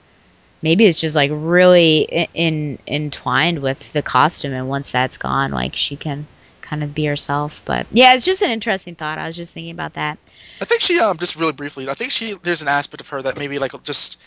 maybe 0.61 0.85
it's 0.85 1.01
just 1.01 1.17
like 1.17 1.31
really 1.33 2.03
in, 2.03 2.27
in 2.33 2.79
entwined 2.87 3.59
with 3.59 3.91
the 3.91 4.01
costume 4.01 4.53
and 4.53 4.69
once 4.69 4.93
that's 4.93 5.17
gone 5.17 5.51
like 5.51 5.75
she 5.75 5.97
can 5.97 6.25
kind 6.73 6.83
of 6.83 6.95
be 6.95 7.05
herself. 7.05 7.61
But 7.65 7.85
yeah, 7.91 8.15
it's 8.15 8.25
just 8.25 8.41
an 8.41 8.49
interesting 8.51 8.95
thought. 8.95 9.17
I 9.19 9.27
was 9.27 9.35
just 9.35 9.53
thinking 9.53 9.71
about 9.71 9.93
that. 9.93 10.17
I 10.61 10.65
think 10.65 10.81
she 10.81 10.99
um 10.99 11.17
just 11.17 11.35
really 11.35 11.53
briefly. 11.53 11.87
I 11.89 11.93
think 11.93 12.11
she 12.11 12.33
there's 12.41 12.61
an 12.61 12.67
aspect 12.67 13.01
of 13.01 13.09
her 13.09 13.21
that 13.21 13.37
maybe 13.37 13.59
like 13.59 13.71
just 13.83 14.19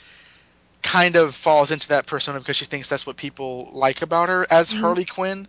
kind 0.82 1.16
of 1.16 1.34
falls 1.34 1.72
into 1.72 1.88
that 1.88 2.06
persona 2.06 2.38
because 2.38 2.56
she 2.56 2.64
thinks 2.64 2.88
that's 2.88 3.04
what 3.06 3.16
people 3.16 3.68
like 3.72 4.02
about 4.02 4.28
her 4.28 4.46
as 4.48 4.72
Mhm. 4.72 4.80
Harley 4.80 5.04
Quinn. 5.04 5.48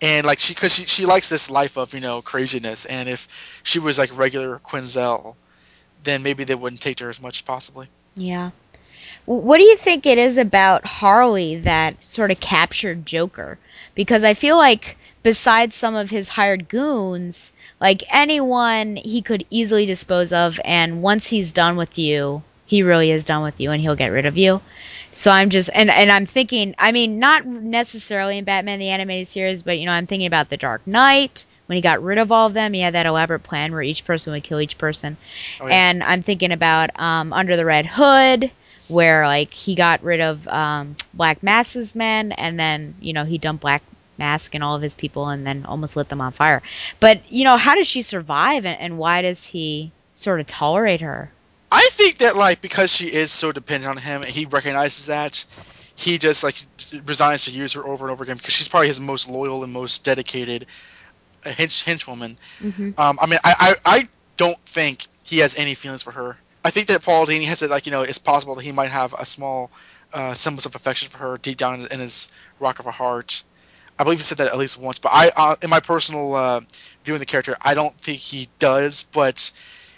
And 0.00 0.24
like 0.24 0.38
she, 0.38 0.54
because 0.54 0.74
she, 0.74 0.84
she 0.84 1.06
likes 1.06 1.28
this 1.28 1.50
life 1.50 1.76
of 1.76 1.92
you 1.92 2.00
know 2.00 2.22
craziness, 2.22 2.86
and 2.86 3.08
if 3.08 3.60
she 3.64 3.78
was 3.80 3.98
like 3.98 4.16
regular 4.16 4.58
Quinzel, 4.60 5.34
then 6.04 6.22
maybe 6.22 6.44
they 6.44 6.54
wouldn't 6.54 6.80
take 6.80 6.96
to 6.98 7.04
her 7.04 7.10
as 7.10 7.20
much 7.20 7.44
possibly. 7.44 7.88
Yeah. 8.14 8.50
What 9.26 9.58
do 9.58 9.64
you 9.64 9.76
think 9.76 10.06
it 10.06 10.16
is 10.16 10.38
about 10.38 10.86
Harley 10.86 11.56
that 11.60 12.02
sort 12.02 12.30
of 12.30 12.38
captured 12.40 13.04
Joker? 13.04 13.58
Because 13.94 14.22
I 14.24 14.34
feel 14.34 14.56
like 14.56 14.96
besides 15.22 15.74
some 15.74 15.94
of 15.94 16.10
his 16.10 16.28
hired 16.28 16.68
goons, 16.68 17.52
like 17.80 18.02
anyone 18.10 18.96
he 18.96 19.22
could 19.22 19.44
easily 19.50 19.86
dispose 19.86 20.32
of, 20.32 20.60
and 20.64 21.02
once 21.02 21.26
he's 21.26 21.52
done 21.52 21.76
with 21.76 21.98
you, 21.98 22.42
he 22.66 22.82
really 22.82 23.10
is 23.10 23.24
done 23.24 23.42
with 23.42 23.60
you, 23.60 23.70
and 23.70 23.80
he'll 23.80 23.96
get 23.96 24.08
rid 24.12 24.26
of 24.26 24.36
you. 24.36 24.60
So 25.10 25.30
I'm 25.30 25.48
just 25.48 25.70
and 25.74 25.88
and 25.90 26.10
I'm 26.10 26.26
thinking, 26.26 26.74
I 26.78 26.92
mean, 26.92 27.18
not 27.18 27.46
necessarily 27.46 28.36
in 28.38 28.44
Batman 28.44 28.78
the 28.78 28.90
animated 28.90 29.26
series, 29.26 29.62
but 29.62 29.78
you 29.78 29.86
know, 29.86 29.92
I'm 29.92 30.06
thinking 30.06 30.26
about 30.26 30.50
the 30.50 30.58
Dark 30.58 30.86
Knight 30.86 31.46
when 31.66 31.76
he 31.76 31.82
got 31.82 32.02
rid 32.02 32.18
of 32.18 32.30
all 32.30 32.46
of 32.46 32.52
them. 32.52 32.74
He 32.74 32.80
had 32.80 32.94
that 32.94 33.06
elaborate 33.06 33.42
plan 33.42 33.72
where 33.72 33.80
each 33.82 34.04
person 34.04 34.32
would 34.34 34.42
kill 34.44 34.60
each 34.60 34.76
person, 34.76 35.16
Oh, 35.60 35.66
yeah. 35.66 35.74
and 35.90 36.02
I'm 36.02 36.20
thinking 36.22 36.52
about 36.52 36.90
um, 37.00 37.32
Under 37.32 37.56
the 37.56 37.64
Red 37.64 37.86
Hood, 37.86 38.50
where 38.88 39.26
like 39.26 39.54
he 39.54 39.74
got 39.74 40.02
rid 40.02 40.20
of 40.20 40.46
um, 40.46 40.94
Black 41.14 41.42
Mask's 41.42 41.94
men, 41.94 42.32
and 42.32 42.60
then 42.60 42.94
you 43.00 43.14
know 43.14 43.24
he 43.24 43.38
dumped 43.38 43.62
Black 43.62 43.82
Mask 44.18 44.54
and 44.54 44.64
all 44.64 44.76
of 44.76 44.82
his 44.82 44.94
people, 44.94 45.28
and 45.28 45.46
then 45.46 45.64
almost 45.66 45.96
lit 45.96 46.08
them 46.08 46.20
on 46.20 46.32
fire. 46.32 46.62
But 47.00 47.30
you 47.32 47.44
know, 47.44 47.56
how 47.56 47.74
does 47.74 47.86
she 47.86 48.02
survive, 48.02 48.66
and, 48.66 48.80
and 48.80 48.98
why 48.98 49.22
does 49.22 49.46
he 49.46 49.92
sort 50.14 50.40
of 50.40 50.46
tolerate 50.46 51.00
her? 51.00 51.30
I 51.70 51.88
think 51.90 52.18
that 52.18 52.36
like 52.36 52.60
because 52.60 52.92
she 52.92 53.06
is 53.12 53.30
so 53.30 53.52
dependent 53.52 53.90
on 53.90 53.96
him, 54.02 54.22
and 54.22 54.30
he 54.30 54.46
recognizes 54.46 55.06
that, 55.06 55.44
he 55.98 56.18
just 56.18 56.44
like 56.44 56.56
resigns 57.04 57.44
to 57.46 57.50
use 57.50 57.72
her 57.72 57.84
over 57.84 58.04
and 58.04 58.12
over 58.12 58.24
again 58.24 58.36
because 58.36 58.54
she's 58.54 58.68
probably 58.68 58.88
his 58.88 59.00
most 59.00 59.28
loyal 59.28 59.64
and 59.64 59.72
most 59.72 60.04
dedicated 60.04 60.66
uh, 61.44 61.50
hench 61.50 61.84
henchwoman. 61.84 62.36
Mm-hmm. 62.60 62.98
Um, 62.98 63.18
I 63.20 63.26
mean, 63.26 63.40
I, 63.44 63.74
I 63.84 63.96
I 63.98 64.08
don't 64.36 64.58
think 64.60 65.06
he 65.24 65.38
has 65.38 65.56
any 65.56 65.74
feelings 65.74 66.02
for 66.02 66.12
her. 66.12 66.36
I 66.64 66.70
think 66.70 66.86
that 66.88 67.02
Paul 67.02 67.26
Dini 67.26 67.46
has 67.46 67.58
said 67.58 67.70
like 67.70 67.86
you 67.86 67.92
know 67.92 68.02
it's 68.02 68.18
possible 68.18 68.54
that 68.54 68.64
he 68.64 68.72
might 68.72 68.90
have 68.90 69.12
a 69.12 69.24
small 69.24 69.70
uh, 70.12 70.34
semblance 70.34 70.66
of 70.66 70.74
affection 70.74 71.08
for 71.08 71.18
her 71.18 71.38
deep 71.38 71.58
down 71.58 71.80
in, 71.80 71.86
in 71.92 72.00
his 72.00 72.30
rock 72.60 72.78
of 72.78 72.86
a 72.86 72.90
heart. 72.90 73.42
I 73.98 74.04
believe 74.04 74.18
he 74.18 74.22
said 74.22 74.38
that 74.38 74.48
at 74.48 74.56
least 74.56 74.80
once, 74.80 74.98
but 74.98 75.10
I, 75.12 75.30
uh, 75.36 75.56
in 75.62 75.70
my 75.70 75.80
personal 75.80 76.34
uh, 76.34 76.60
viewing 77.04 77.18
the 77.18 77.26
character, 77.26 77.56
I 77.60 77.74
don't 77.74 77.94
think 77.94 78.18
he 78.18 78.48
does. 78.58 79.02
But 79.02 79.50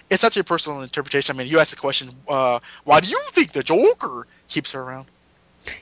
it's 0.08 0.24
up 0.24 0.32
to 0.32 0.38
your 0.38 0.44
personal 0.44 0.82
interpretation. 0.82 1.36
I 1.36 1.38
mean, 1.38 1.48
you 1.48 1.58
asked 1.58 1.70
the 1.70 1.76
question, 1.76 2.10
uh, 2.28 2.60
why 2.84 3.00
do 3.00 3.08
you 3.08 3.20
think 3.28 3.52
the 3.52 3.62
Joker 3.62 4.26
keeps 4.48 4.72
her 4.72 4.80
around? 4.80 5.06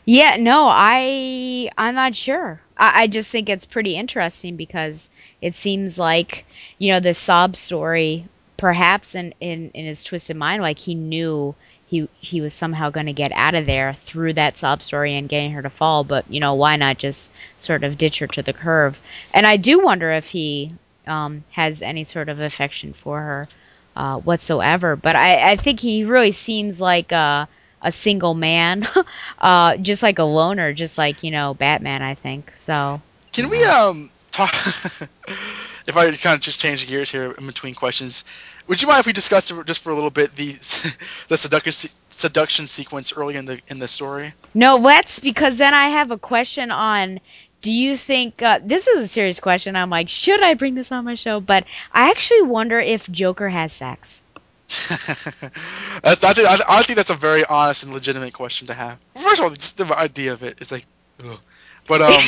Yeah, 0.04 0.36
no, 0.38 0.68
I 0.68 1.70
I'm 1.78 1.94
not 1.94 2.14
sure. 2.14 2.60
I, 2.76 3.02
I 3.02 3.06
just 3.06 3.30
think 3.30 3.48
it's 3.48 3.66
pretty 3.66 3.96
interesting 3.96 4.56
because 4.56 5.08
it 5.40 5.54
seems 5.54 5.98
like 5.98 6.46
you 6.78 6.92
know 6.92 7.00
the 7.00 7.14
sob 7.14 7.54
story, 7.54 8.26
perhaps 8.56 9.14
in 9.14 9.34
in, 9.40 9.70
in 9.74 9.86
his 9.86 10.02
twisted 10.02 10.36
mind, 10.36 10.62
like 10.62 10.80
he 10.80 10.94
knew 10.94 11.54
he 11.88 12.08
he 12.20 12.40
was 12.42 12.52
somehow 12.52 12.90
going 12.90 13.06
to 13.06 13.14
get 13.14 13.32
out 13.32 13.54
of 13.54 13.64
there 13.64 13.94
through 13.94 14.34
that 14.34 14.58
sob 14.58 14.82
story 14.82 15.14
and 15.14 15.28
getting 15.28 15.52
her 15.52 15.62
to 15.62 15.70
fall. 15.70 16.04
But 16.04 16.30
you 16.30 16.38
know, 16.38 16.54
why 16.54 16.76
not 16.76 16.98
just 16.98 17.32
sort 17.56 17.82
of 17.82 17.96
ditch 17.96 18.18
her 18.18 18.26
to 18.26 18.42
the 18.42 18.52
curve? 18.52 19.00
And 19.32 19.46
I 19.46 19.56
do 19.56 19.80
wonder 19.80 20.10
if 20.12 20.28
he 20.28 20.72
um, 21.06 21.44
has 21.52 21.80
any 21.80 22.04
sort 22.04 22.28
of 22.28 22.40
affection 22.40 22.92
for 22.92 23.18
her 23.18 23.48
uh, 23.96 24.18
whatsoever. 24.18 24.96
But 24.96 25.16
I, 25.16 25.52
I 25.52 25.56
think 25.56 25.80
he 25.80 26.04
really 26.04 26.32
seems 26.32 26.78
like 26.78 27.10
a, 27.10 27.48
a 27.80 27.90
single 27.90 28.34
man, 28.34 28.86
uh, 29.38 29.78
just 29.78 30.02
like 30.02 30.18
a 30.18 30.24
loner, 30.24 30.74
just 30.74 30.98
like 30.98 31.22
you 31.22 31.30
know 31.30 31.54
Batman. 31.54 32.02
I 32.02 32.14
think 32.14 32.54
so. 32.54 33.00
Can 33.32 33.48
we 33.48 33.64
um 33.64 34.10
talk? 34.30 34.52
if 35.86 35.96
I 35.96 36.12
kind 36.12 36.36
of 36.36 36.40
just 36.42 36.60
change 36.60 36.86
gears 36.86 37.10
here 37.10 37.32
in 37.32 37.46
between 37.46 37.74
questions, 37.74 38.24
would 38.68 38.82
you 38.82 38.88
mind 38.88 39.00
if 39.00 39.06
we 39.06 39.12
discuss 39.12 39.52
just 39.66 39.82
for 39.82 39.90
a 39.90 39.94
little 39.94 40.10
bit 40.10 40.34
the 40.36 40.50
the 41.28 41.36
seduction 41.36 41.90
seduction 42.10 42.66
sequence 42.66 43.12
early 43.12 43.36
in 43.36 43.46
the 43.46 43.60
in 43.68 43.78
the 43.78 43.88
story? 43.88 44.32
No, 44.54 44.76
let's 44.76 45.20
because 45.20 45.58
then 45.58 45.74
I 45.74 45.88
have 45.88 46.10
a 46.10 46.18
question 46.18 46.70
on. 46.70 47.20
Do 47.60 47.72
you 47.72 47.96
think 47.96 48.40
uh, 48.40 48.60
this 48.62 48.86
is 48.86 49.02
a 49.02 49.08
serious 49.08 49.40
question? 49.40 49.74
I'm 49.74 49.90
like, 49.90 50.08
should 50.08 50.40
I 50.40 50.54
bring 50.54 50.76
this 50.76 50.92
on 50.92 51.04
my 51.04 51.14
show? 51.16 51.40
But 51.40 51.64
I 51.92 52.10
actually 52.10 52.42
wonder 52.42 52.78
if 52.78 53.10
Joker 53.10 53.48
has 53.48 53.72
sex. 53.72 54.22
I, 54.70 56.14
think, 56.14 56.46
I, 56.46 56.58
I 56.68 56.82
think 56.82 56.98
that's 56.98 57.10
a 57.10 57.14
very 57.16 57.44
honest 57.44 57.82
and 57.82 57.92
legitimate 57.92 58.32
question 58.32 58.68
to 58.68 58.74
have. 58.74 58.98
First 59.16 59.40
of 59.40 59.46
all, 59.46 59.50
just 59.50 59.76
the 59.76 59.98
idea 59.98 60.34
of 60.34 60.44
it 60.44 60.60
is 60.60 60.70
like, 60.70 60.84
ugh. 61.24 61.40
but 61.88 62.00
um, 62.00 62.22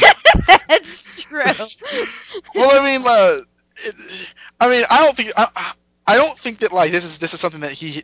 That's 0.69 1.23
true. 1.23 1.43
well, 2.55 2.81
I 2.81 2.85
mean, 2.85 3.03
uh, 3.07 3.41
it, 3.77 4.35
I 4.59 4.69
mean, 4.69 4.85
I 4.91 5.05
don't 5.05 5.17
think 5.17 5.31
I, 5.37 5.73
I 6.07 6.17
don't 6.17 6.39
think 6.39 6.59
that 6.59 6.73
like 6.73 6.91
this 6.91 7.05
is 7.05 7.19
this 7.19 7.35
is 7.35 7.41
something 7.41 7.61
that 7.61 7.73
he 7.73 8.03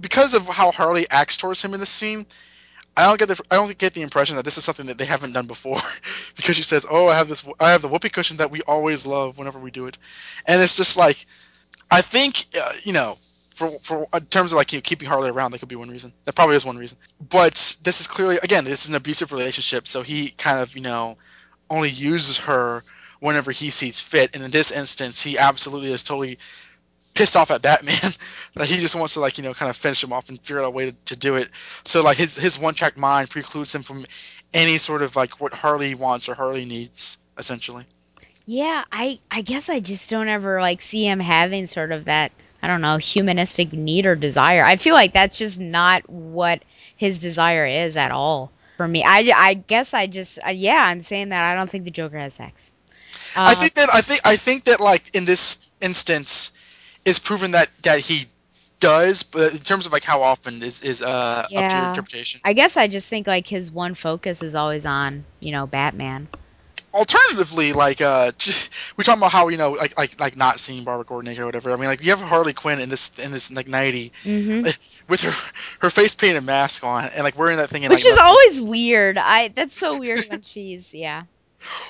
because 0.00 0.34
of 0.34 0.46
how 0.48 0.72
Harley 0.72 1.06
acts 1.10 1.36
towards 1.36 1.62
him 1.62 1.74
in 1.74 1.80
this 1.80 1.90
scene. 1.90 2.26
I 2.96 3.04
don't 3.04 3.18
get 3.18 3.28
the 3.28 3.42
I 3.50 3.56
don't 3.56 3.76
get 3.76 3.92
the 3.92 4.02
impression 4.02 4.36
that 4.36 4.44
this 4.44 4.56
is 4.56 4.64
something 4.64 4.86
that 4.86 4.96
they 4.96 5.04
haven't 5.04 5.32
done 5.32 5.46
before, 5.46 5.78
because 6.36 6.56
she 6.56 6.62
says, 6.62 6.86
"Oh, 6.88 7.08
I 7.08 7.14
have 7.14 7.28
this 7.28 7.46
I 7.60 7.72
have 7.72 7.82
the 7.82 7.88
whoopee 7.88 8.08
cushion 8.08 8.38
that 8.38 8.50
we 8.50 8.62
always 8.62 9.06
love 9.06 9.38
whenever 9.38 9.58
we 9.58 9.70
do 9.70 9.86
it," 9.86 9.98
and 10.46 10.60
it's 10.62 10.76
just 10.76 10.96
like, 10.96 11.18
I 11.90 12.00
think 12.00 12.46
uh, 12.58 12.72
you 12.84 12.94
know, 12.94 13.18
for 13.54 13.70
for 13.80 14.06
in 14.14 14.26
terms 14.26 14.52
of 14.52 14.56
like 14.56 14.72
you 14.72 14.78
know, 14.78 14.82
keeping 14.82 15.08
Harley 15.08 15.28
around, 15.28 15.50
that 15.50 15.58
could 15.58 15.68
be 15.68 15.76
one 15.76 15.90
reason. 15.90 16.12
That 16.24 16.34
probably 16.34 16.56
is 16.56 16.64
one 16.64 16.78
reason. 16.78 16.96
But 17.20 17.76
this 17.82 18.00
is 18.00 18.06
clearly 18.06 18.38
again, 18.42 18.64
this 18.64 18.84
is 18.84 18.88
an 18.88 18.94
abusive 18.94 19.32
relationship, 19.32 19.86
so 19.86 20.02
he 20.02 20.28
kind 20.30 20.60
of 20.60 20.74
you 20.74 20.82
know 20.82 21.16
only 21.68 21.90
uses 21.90 22.38
her 22.40 22.82
whenever 23.20 23.50
he 23.50 23.68
sees 23.68 24.00
fit, 24.00 24.30
and 24.34 24.42
in 24.42 24.50
this 24.50 24.70
instance, 24.70 25.22
he 25.22 25.36
absolutely 25.36 25.92
is 25.92 26.02
totally 26.02 26.38
pissed 27.16 27.36
off 27.36 27.50
at 27.50 27.62
Batman 27.62 27.96
that 28.56 28.68
he 28.68 28.78
just 28.78 28.94
wants 28.96 29.14
to 29.14 29.20
like 29.20 29.38
you 29.38 29.44
know 29.44 29.54
kind 29.54 29.70
of 29.70 29.76
finish 29.76 30.04
him 30.04 30.12
off 30.12 30.28
and 30.28 30.40
figure 30.40 30.60
out 30.60 30.66
a 30.66 30.70
way 30.70 30.86
to, 30.90 30.96
to 31.06 31.16
do 31.16 31.36
it. 31.36 31.50
So 31.84 32.02
like 32.02 32.18
his 32.18 32.36
his 32.36 32.58
one 32.58 32.74
track 32.74 32.96
mind 32.98 33.30
precludes 33.30 33.74
him 33.74 33.82
from 33.82 34.06
any 34.54 34.78
sort 34.78 35.02
of 35.02 35.16
like 35.16 35.40
what 35.40 35.54
Harley 35.54 35.94
wants 35.94 36.28
or 36.28 36.34
Harley 36.34 36.64
needs 36.66 37.18
essentially. 37.38 37.84
Yeah, 38.46 38.84
I 38.92 39.20
I 39.30 39.42
guess 39.42 39.68
I 39.68 39.80
just 39.80 40.10
don't 40.10 40.28
ever 40.28 40.60
like 40.60 40.80
see 40.82 41.04
him 41.06 41.20
having 41.20 41.66
sort 41.66 41.92
of 41.92 42.06
that 42.06 42.32
I 42.62 42.68
don't 42.68 42.80
know 42.80 42.96
humanistic 42.96 43.72
need 43.72 44.06
or 44.06 44.16
desire. 44.16 44.64
I 44.64 44.76
feel 44.76 44.94
like 44.94 45.12
that's 45.12 45.38
just 45.38 45.60
not 45.60 46.08
what 46.08 46.64
his 46.96 47.20
desire 47.20 47.66
is 47.66 47.96
at 47.96 48.12
all 48.12 48.52
for 48.76 48.86
me. 48.88 49.04
I, 49.04 49.32
I 49.34 49.54
guess 49.54 49.94
I 49.94 50.06
just 50.06 50.38
uh, 50.46 50.50
yeah 50.50 50.82
I'm 50.84 51.00
saying 51.00 51.30
that 51.30 51.44
I 51.44 51.54
don't 51.56 51.68
think 51.70 51.84
the 51.84 51.90
Joker 51.90 52.18
has 52.18 52.34
sex. 52.34 52.72
I 53.44 53.54
Uh, 53.54 53.54
think 53.54 53.74
that 53.74 53.88
I 53.92 54.00
think 54.02 54.20
I 54.24 54.36
think 54.36 54.64
that 54.64 54.80
like 54.80 55.14
in 55.14 55.24
this 55.24 55.60
instance 55.80 56.52
is 57.06 57.18
proven 57.18 57.52
that 57.52 57.70
that 57.84 58.00
he 58.00 58.26
does, 58.80 59.22
but 59.22 59.52
in 59.52 59.58
terms 59.58 59.86
of 59.86 59.92
like 59.92 60.04
how 60.04 60.22
often 60.22 60.62
is 60.62 60.82
is 60.82 61.02
uh 61.02 61.06
up 61.06 61.48
to 61.48 61.76
your 61.78 61.86
interpretation. 61.86 62.40
I 62.44 62.52
guess 62.52 62.76
I 62.76 62.88
just 62.88 63.08
think 63.08 63.26
like 63.26 63.46
his 63.46 63.70
one 63.72 63.94
focus 63.94 64.42
is 64.42 64.54
always 64.54 64.84
on 64.84 65.24
you 65.40 65.52
know 65.52 65.66
Batman. 65.66 66.28
Alternatively, 66.92 67.72
like 67.72 68.00
uh, 68.00 68.32
we 68.96 69.04
talking 69.04 69.20
about 69.20 69.32
how 69.32 69.48
you 69.48 69.56
know 69.56 69.72
like 69.72 69.96
like 69.96 70.20
like 70.20 70.36
not 70.36 70.58
seeing 70.58 70.84
Barbara 70.84 71.04
Gordon 71.04 71.28
naked 71.28 71.42
or 71.42 71.46
whatever. 71.46 71.72
I 71.72 71.76
mean, 71.76 71.86
like 71.86 72.04
you 72.04 72.10
have 72.10 72.20
Harley 72.20 72.52
Quinn 72.52 72.80
in 72.80 72.88
this 72.88 73.18
in 73.18 73.32
this 73.32 73.50
like 73.52 73.68
nighty 73.68 74.12
hmm 74.22 74.62
with 75.08 75.20
her 75.20 75.52
her 75.80 75.90
face 75.90 76.14
painted 76.14 76.44
mask 76.44 76.84
on 76.84 77.04
and 77.14 77.22
like 77.22 77.38
wearing 77.38 77.58
that 77.58 77.70
thing 77.70 77.84
in 77.84 77.90
Which 77.90 78.04
like 78.04 78.12
is 78.12 78.18
always 78.18 78.60
weird. 78.60 79.18
I 79.18 79.48
that's 79.48 79.74
so 79.74 79.98
weird 79.98 80.24
when 80.28 80.42
she's 80.42 80.94
yeah. 80.94 81.24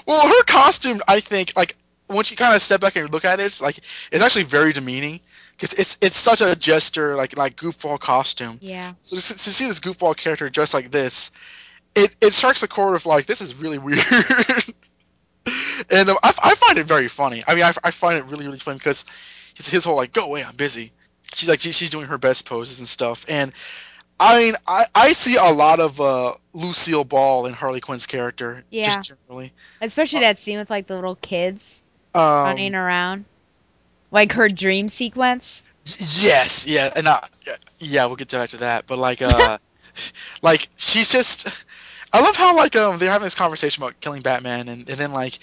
Well, 0.06 0.26
her 0.26 0.42
costume, 0.44 1.00
I 1.06 1.20
think, 1.20 1.52
like 1.54 1.74
once 2.08 2.30
you 2.30 2.36
kind 2.36 2.54
of 2.54 2.62
step 2.62 2.80
back 2.80 2.96
and 2.96 3.12
look 3.12 3.24
at 3.24 3.40
it, 3.40 3.44
it's 3.44 3.60
like 3.60 3.78
it's 3.78 4.22
actually 4.22 4.44
very 4.44 4.72
demeaning 4.72 5.20
because 5.52 5.72
it's 5.72 5.98
it's 6.00 6.16
such 6.16 6.40
a 6.40 6.54
jester, 6.54 7.16
like 7.16 7.36
like 7.36 7.56
goofball 7.56 7.98
costume. 7.98 8.58
Yeah. 8.60 8.94
So 9.02 9.16
to, 9.16 9.22
to 9.22 9.38
see 9.38 9.66
this 9.66 9.80
goofball 9.80 10.16
character 10.16 10.48
dressed 10.48 10.74
like 10.74 10.90
this, 10.90 11.32
it 11.94 12.14
it 12.20 12.34
strikes 12.34 12.62
a 12.62 12.68
chord 12.68 12.94
of 12.94 13.06
like 13.06 13.26
this 13.26 13.40
is 13.40 13.54
really 13.54 13.78
weird. 13.86 13.98
and 15.90 16.08
um, 16.08 16.16
I, 16.22 16.32
I 16.42 16.54
find 16.54 16.78
it 16.78 16.86
very 16.86 17.08
funny. 17.08 17.42
I 17.46 17.54
mean, 17.54 17.64
I, 17.64 17.72
I 17.82 17.90
find 17.90 18.18
it 18.18 18.30
really 18.30 18.46
really 18.46 18.58
funny 18.58 18.78
because 18.78 19.04
his 19.54 19.68
his 19.68 19.84
whole 19.84 19.96
like 19.96 20.12
go 20.12 20.26
away, 20.26 20.44
I'm 20.44 20.56
busy. 20.56 20.92
She's 21.34 21.48
like 21.48 21.60
she, 21.60 21.72
she's 21.72 21.90
doing 21.90 22.06
her 22.06 22.18
best 22.18 22.46
poses 22.46 22.78
and 22.78 22.86
stuff, 22.86 23.26
and 23.28 23.52
I 24.20 24.38
mean 24.40 24.54
I 24.66 24.84
I 24.94 25.12
see 25.12 25.36
a 25.36 25.52
lot 25.52 25.80
of 25.80 26.00
uh 26.00 26.34
Lucille 26.52 27.04
Ball 27.04 27.46
in 27.46 27.54
Harley 27.54 27.80
Quinn's 27.80 28.06
character. 28.06 28.64
Yeah. 28.70 28.84
Just 28.84 29.08
generally. 29.08 29.52
Especially 29.80 30.20
that 30.20 30.38
scene 30.38 30.58
with 30.58 30.70
like 30.70 30.86
the 30.86 30.94
little 30.94 31.16
kids 31.16 31.82
Um, 32.16 32.44
running 32.44 32.74
around. 32.74 33.24
Like 34.10 34.32
her 34.32 34.48
dream 34.48 34.88
sequence. 34.88 35.64
Yes, 35.84 36.66
yeah, 36.66 36.90
and 36.96 37.06
uh, 37.06 37.20
yeah, 37.78 38.06
we'll 38.06 38.16
get 38.16 38.30
back 38.30 38.50
to 38.50 38.58
that. 38.58 38.86
But 38.86 38.98
like, 38.98 39.22
uh, 39.22 39.58
like 40.42 40.68
she's 40.76 41.12
just, 41.12 41.64
I 42.12 42.20
love 42.20 42.36
how 42.36 42.56
like 42.56 42.74
um 42.76 42.98
they're 42.98 43.10
having 43.10 43.26
this 43.26 43.34
conversation 43.34 43.82
about 43.82 44.00
killing 44.00 44.22
Batman, 44.22 44.68
and, 44.68 44.88
and 44.88 44.98
then 44.98 45.12
like 45.12 45.38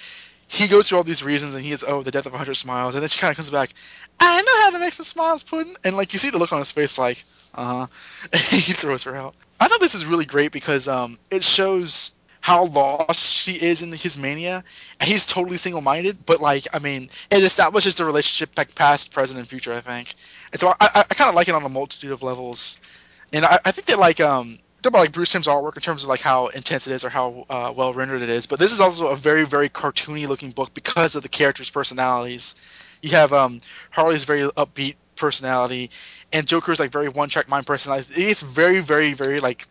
he 0.48 0.68
goes 0.68 0.88
through 0.88 1.00
all 1.00 1.04
these 1.04 1.24
reasons 1.24 1.56
and 1.56 1.64
he 1.64 1.72
is 1.72 1.84
oh 1.88 2.04
the 2.04 2.12
death 2.12 2.26
of 2.26 2.34
a 2.34 2.36
100 2.36 2.54
smiles 2.54 2.94
and 2.94 3.02
then 3.02 3.10
she 3.10 3.20
kind 3.20 3.32
of 3.32 3.38
comes 3.38 3.50
back 3.50 3.74
I 4.20 4.41
know 4.41 4.62
how 4.62 4.70
to 4.72 4.80
make 4.80 4.94
some 4.94 5.06
smiles 5.06 5.41
pudding 5.41 5.76
and 5.84 5.95
like 5.95 6.14
you 6.14 6.20
see 6.20 6.30
the 6.30 6.38
look 6.38 6.54
on 6.54 6.60
his 6.60 6.72
face 6.72 7.00
like 7.00 7.24
uh 7.56 7.88
huh 7.88 7.88
he 8.38 8.74
throws 8.74 9.04
her 9.04 9.16
out 9.16 9.36
I 9.60 9.68
thought 9.68 9.80
this 9.80 9.95
is 9.95 10.06
really 10.06 10.26
great 10.26 10.52
because 10.52 10.88
um 10.88 11.18
it 11.32 11.44
shows 11.44 12.16
how 12.44 12.65
lost 12.65 13.22
she 13.22 13.53
is 13.53 13.82
in 13.82 13.90
his 13.94 14.18
mania 14.18 14.61
and 14.99 15.10
he's 15.10 15.26
totally 15.26 15.56
single-minded 15.56 16.26
but 16.26 16.41
like 16.41 16.65
I 16.74 16.80
mean 16.80 17.10
it 17.32 17.41
establishes 17.41 17.95
the 17.95 18.03
relationship 18.03 18.57
like 18.57 18.76
past 18.76 19.14
present 19.14 19.40
and 19.40 19.48
future 19.48 19.74
I 19.74 19.80
think 19.80 20.14
and 20.52 20.60
so 20.60 20.68
I, 20.68 20.90
I, 20.94 21.03
kind 21.03 21.30
of 21.30 21.36
like 21.36 21.48
it 21.48 21.56
on 21.56 21.64
a 21.64 21.70
multitude 21.70 22.11
of 22.11 22.22
levels 22.22 22.82
and 23.32 23.45
I, 23.45 23.60
I 23.64 23.72
think 23.72 23.88
that 23.88 23.98
like 23.98 24.20
um 24.20 24.57
about 24.86 24.99
like 24.99 25.14
Bruce 25.14 25.32
Timm's 25.32 25.48
artwork 25.48 25.78
in 25.78 25.82
terms 25.82 26.03
of 26.03 26.10
like 26.10 26.20
how 26.20 26.48
intense 26.48 26.88
it 26.88 26.91
is 26.91 27.06
or 27.06 27.10
how 27.10 27.45
uh, 27.49 27.74
well 27.74 27.94
rendered 27.94 28.22
it 28.22 28.28
is, 28.28 28.48
but 28.48 28.60
this 28.60 28.74
is 28.74 28.82
also 28.82 29.07
a 29.07 29.15
very 29.15 29.45
very 29.45 29.70
cartoony 29.70 30.28
looking 30.28 30.52
book 30.52 30.74
because 30.74 31.15
of 31.15 31.24
the 31.24 31.30
characters' 31.30 31.70
personalities. 31.70 32.56
You 33.02 33.11
have 33.11 33.32
um, 33.32 33.61
Harley's 33.91 34.26
very 34.26 34.41
upbeat 34.41 34.95
personality, 35.15 35.90
and 36.34 36.45
Joker's 36.45 36.82
like 36.82 36.91
very 36.91 37.07
one 37.07 37.30
track 37.30 37.48
mind 37.48 37.65
personality. 37.65 38.24
It's 38.24 38.41
very 38.41 38.82
very 38.82 39.14
very 39.14 39.40
like 39.40 39.65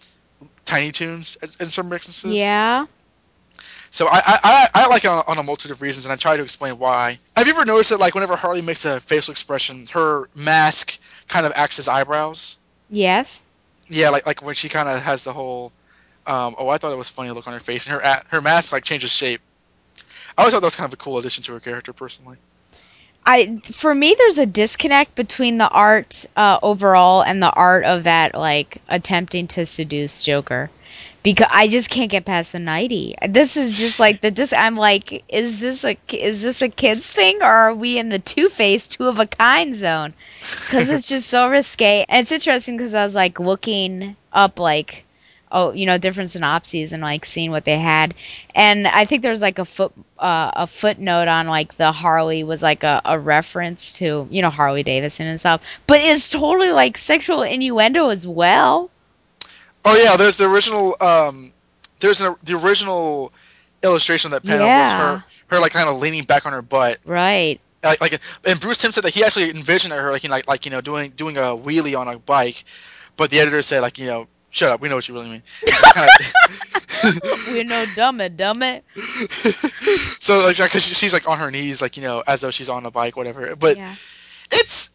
Tiny 0.64 0.92
Toons 0.92 1.36
in 1.60 1.66
some 1.66 1.92
instances. 1.92 2.38
Yeah. 2.38 2.86
So 3.90 4.06
I, 4.08 4.22
I, 4.24 4.68
I 4.74 4.86
like 4.86 5.04
it 5.04 5.08
on, 5.08 5.22
on 5.26 5.38
a 5.38 5.42
multitude 5.42 5.72
of 5.72 5.82
reasons, 5.82 6.06
and 6.06 6.12
I 6.12 6.16
try 6.16 6.36
to 6.36 6.42
explain 6.42 6.78
why. 6.78 7.18
Have 7.36 7.46
you 7.46 7.52
ever 7.52 7.66
noticed 7.66 7.90
that 7.90 8.00
like 8.00 8.14
whenever 8.14 8.36
Harley 8.36 8.62
makes 8.62 8.86
a 8.86 9.00
facial 9.00 9.32
expression, 9.32 9.84
her 9.92 10.30
mask 10.34 10.98
kind 11.28 11.44
of 11.44 11.52
acts 11.54 11.78
as 11.78 11.88
eyebrows? 11.88 12.56
Yes. 12.88 13.42
Yeah, 13.88 14.08
like 14.08 14.26
like 14.26 14.42
when 14.42 14.54
she 14.54 14.70
kind 14.70 14.88
of 14.88 15.02
has 15.02 15.24
the 15.24 15.34
whole, 15.34 15.72
um, 16.26 16.54
oh, 16.56 16.68
I 16.68 16.78
thought 16.78 16.92
it 16.92 16.96
was 16.96 17.10
funny 17.10 17.30
look 17.32 17.46
on 17.46 17.52
her 17.52 17.60
face, 17.60 17.86
and 17.86 18.00
her 18.00 18.22
her 18.28 18.40
mask 18.40 18.72
like 18.72 18.84
changes 18.84 19.10
shape. 19.10 19.42
I 20.38 20.42
always 20.42 20.54
thought 20.54 20.60
that 20.60 20.68
was 20.68 20.76
kind 20.76 20.88
of 20.88 20.94
a 20.94 21.02
cool 21.02 21.18
addition 21.18 21.44
to 21.44 21.52
her 21.52 21.60
character, 21.60 21.92
personally. 21.92 22.38
I 23.24 23.56
for 23.56 23.94
me 23.94 24.14
there's 24.16 24.38
a 24.38 24.46
disconnect 24.46 25.14
between 25.14 25.58
the 25.58 25.68
art 25.68 26.26
uh, 26.36 26.58
overall 26.62 27.22
and 27.22 27.42
the 27.42 27.50
art 27.50 27.84
of 27.84 28.04
that 28.04 28.34
like 28.34 28.82
attempting 28.88 29.46
to 29.48 29.64
seduce 29.64 30.24
Joker 30.24 30.70
because 31.22 31.46
I 31.50 31.68
just 31.68 31.88
can't 31.88 32.10
get 32.10 32.24
past 32.24 32.50
the 32.52 32.58
90. 32.58 33.14
This 33.28 33.56
is 33.56 33.78
just 33.78 34.00
like 34.00 34.20
the 34.20 34.30
this 34.30 34.52
I'm 34.52 34.76
like 34.76 35.24
is 35.28 35.60
this 35.60 35.84
a 35.84 35.96
is 36.12 36.42
this 36.42 36.62
a 36.62 36.68
kids 36.68 37.06
thing 37.06 37.42
or 37.42 37.46
are 37.46 37.74
we 37.74 37.98
in 37.98 38.08
the 38.08 38.18
two 38.18 38.48
face 38.48 38.88
two 38.88 39.06
of 39.06 39.20
a 39.20 39.26
kind 39.26 39.72
zone 39.72 40.14
cuz 40.68 40.88
it's 40.88 41.08
just 41.08 41.28
so 41.28 41.48
risque. 41.48 42.04
And 42.08 42.22
it's 42.22 42.32
interesting 42.32 42.76
cuz 42.78 42.94
I 42.94 43.04
was 43.04 43.14
like 43.14 43.38
looking 43.38 44.16
up 44.32 44.58
like 44.58 45.04
oh, 45.52 45.72
you 45.72 45.86
know, 45.86 45.98
different 45.98 46.30
synopses 46.30 46.92
and 46.92 47.02
like 47.02 47.24
seeing 47.24 47.50
what 47.50 47.64
they 47.64 47.78
had. 47.78 48.14
And 48.54 48.88
I 48.88 49.04
think 49.04 49.22
there's 49.22 49.42
like 49.42 49.58
a 49.58 49.64
foot 49.64 49.92
uh, 50.18 50.50
a 50.54 50.66
footnote 50.66 51.28
on 51.28 51.46
like 51.46 51.74
the 51.74 51.92
Harley 51.92 52.42
was 52.42 52.62
like 52.62 52.82
a, 52.82 53.02
a 53.04 53.18
reference 53.18 53.98
to 53.98 54.26
you 54.30 54.42
know 54.42 54.50
Harley 54.50 54.82
Davidson 54.82 55.26
and 55.26 55.38
stuff, 55.38 55.62
but 55.86 56.00
it's 56.00 56.30
totally 56.30 56.70
like 56.70 56.98
sexual 56.98 57.42
innuendo 57.42 58.08
as 58.08 58.26
well. 58.26 58.90
Oh 59.84 59.96
yeah, 59.96 60.16
there's 60.16 60.38
the 60.38 60.50
original. 60.50 60.96
Um, 61.00 61.52
there's 62.00 62.20
an, 62.20 62.34
the 62.42 62.54
original 62.54 63.32
illustration 63.82 64.32
of 64.32 64.42
that 64.42 64.48
panel 64.48 64.66
was 64.66 64.92
her 64.92 65.24
her 65.48 65.60
like 65.60 65.72
kind 65.72 65.88
of 65.88 65.98
leaning 65.98 66.24
back 66.24 66.46
on 66.46 66.52
her 66.52 66.62
butt. 66.62 66.98
Right. 67.04 67.60
Like, 67.82 68.00
like 68.00 68.20
and 68.44 68.60
Bruce 68.60 68.78
Timm 68.78 68.92
said 68.92 69.04
that 69.04 69.14
he 69.14 69.24
actually 69.24 69.50
envisioned 69.50 69.92
her 69.92 70.12
like 70.12 70.22
you 70.22 70.28
know, 70.28 70.36
like 70.36 70.48
like 70.48 70.64
you 70.64 70.70
know 70.70 70.80
doing 70.80 71.10
doing 71.10 71.36
a 71.36 71.56
wheelie 71.56 71.98
on 71.98 72.08
a 72.08 72.18
bike, 72.18 72.62
but 73.16 73.30
the 73.30 73.40
editor 73.40 73.60
said 73.62 73.80
like 73.80 73.98
you 73.98 74.06
know 74.06 74.28
shut 74.52 74.70
up 74.70 74.80
we 74.80 74.88
know 74.88 74.94
what 74.94 75.08
you 75.08 75.14
really 75.14 75.28
mean. 75.30 75.42
we 77.52 77.64
know 77.64 77.84
dumb 77.96 78.20
it, 78.20 78.36
dumb 78.36 78.62
it. 78.62 78.84
so 80.20 80.38
like 80.46 80.56
because 80.58 80.84
she's 80.84 81.12
like 81.12 81.28
on 81.28 81.38
her 81.38 81.50
knees 81.50 81.82
like 81.82 81.96
you 81.96 82.02
know 82.04 82.22
as 82.26 82.40
though 82.42 82.50
she's 82.52 82.68
on 82.68 82.86
a 82.86 82.90
bike 82.90 83.16
whatever. 83.16 83.56
But 83.56 83.76
it's 84.52 84.90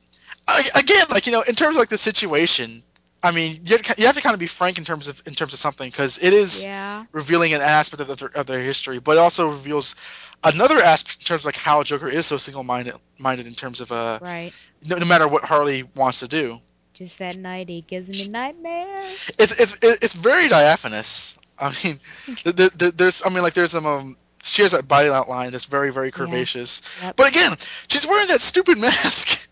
again 0.75 1.05
like 1.09 1.25
you 1.25 1.33
know 1.33 1.41
in 1.41 1.55
terms 1.55 1.75
of 1.75 1.79
like 1.79 1.89
the 1.89 1.97
situation. 1.97 2.83
I 3.23 3.31
mean, 3.31 3.51
you 3.63 3.71
have, 3.75 3.81
to, 3.81 3.95
you 3.97 4.05
have 4.05 4.15
to 4.15 4.21
kind 4.21 4.35
of 4.35 4.39
be 4.39 4.45
frank 4.45 4.77
in 4.77 4.83
terms 4.85 5.07
of 5.07 5.23
in 5.25 5.33
terms 5.33 5.51
of 5.51 5.57
something 5.59 5.89
because 5.89 6.19
it 6.21 6.33
is 6.33 6.63
Yeah. 6.63 7.03
revealing 7.11 7.55
an 7.55 7.61
aspect 7.61 7.99
of 8.07 8.15
their, 8.15 8.29
of 8.29 8.45
their 8.45 8.61
history, 8.61 8.99
but 8.99 9.13
it 9.13 9.17
also 9.17 9.47
reveals 9.49 9.95
another 10.43 10.77
aspect 10.77 11.21
in 11.21 11.25
terms 11.25 11.41
of 11.41 11.45
like 11.45 11.55
how 11.57 11.81
Joker 11.81 12.07
is 12.07 12.27
so 12.27 12.37
single-minded 12.37 12.93
minded 13.17 13.47
in 13.47 13.55
terms 13.55 13.81
of 13.81 13.91
uh 13.91 14.19
Right. 14.21 14.53
no, 14.85 14.97
no 14.97 15.05
matter 15.07 15.27
what 15.27 15.43
Harley 15.43 15.81
wants 15.95 16.19
to 16.19 16.27
do. 16.27 16.61
Just 16.97 17.19
that 17.19 17.37
night 17.37 17.69
it 17.69 17.85
gives 17.85 18.09
me 18.09 18.27
nightmares. 18.27 19.35
It's 19.39 19.59
it's 19.59 19.77
it's 19.83 20.13
very 20.15 20.47
diaphanous. 20.47 21.37
I 21.59 21.69
mean, 21.83 21.99
th 22.25 22.55
th 22.55 22.71
th 22.77 22.93
there's 22.95 23.21
I 23.23 23.29
mean 23.29 23.43
like 23.43 23.53
there's 23.53 23.71
some 23.71 23.85
um 23.85 24.15
she 24.43 24.63
has 24.63 24.71
that 24.71 24.87
body 24.87 25.09
outline 25.09 25.51
that's 25.51 25.65
very 25.65 25.91
very 25.91 26.11
curvaceous. 26.11 26.81
Yep. 27.03 27.15
But 27.15 27.29
again, 27.29 27.51
she's 27.87 28.07
wearing 28.07 28.27
that 28.29 28.41
stupid 28.41 28.77
mask. 28.85 29.47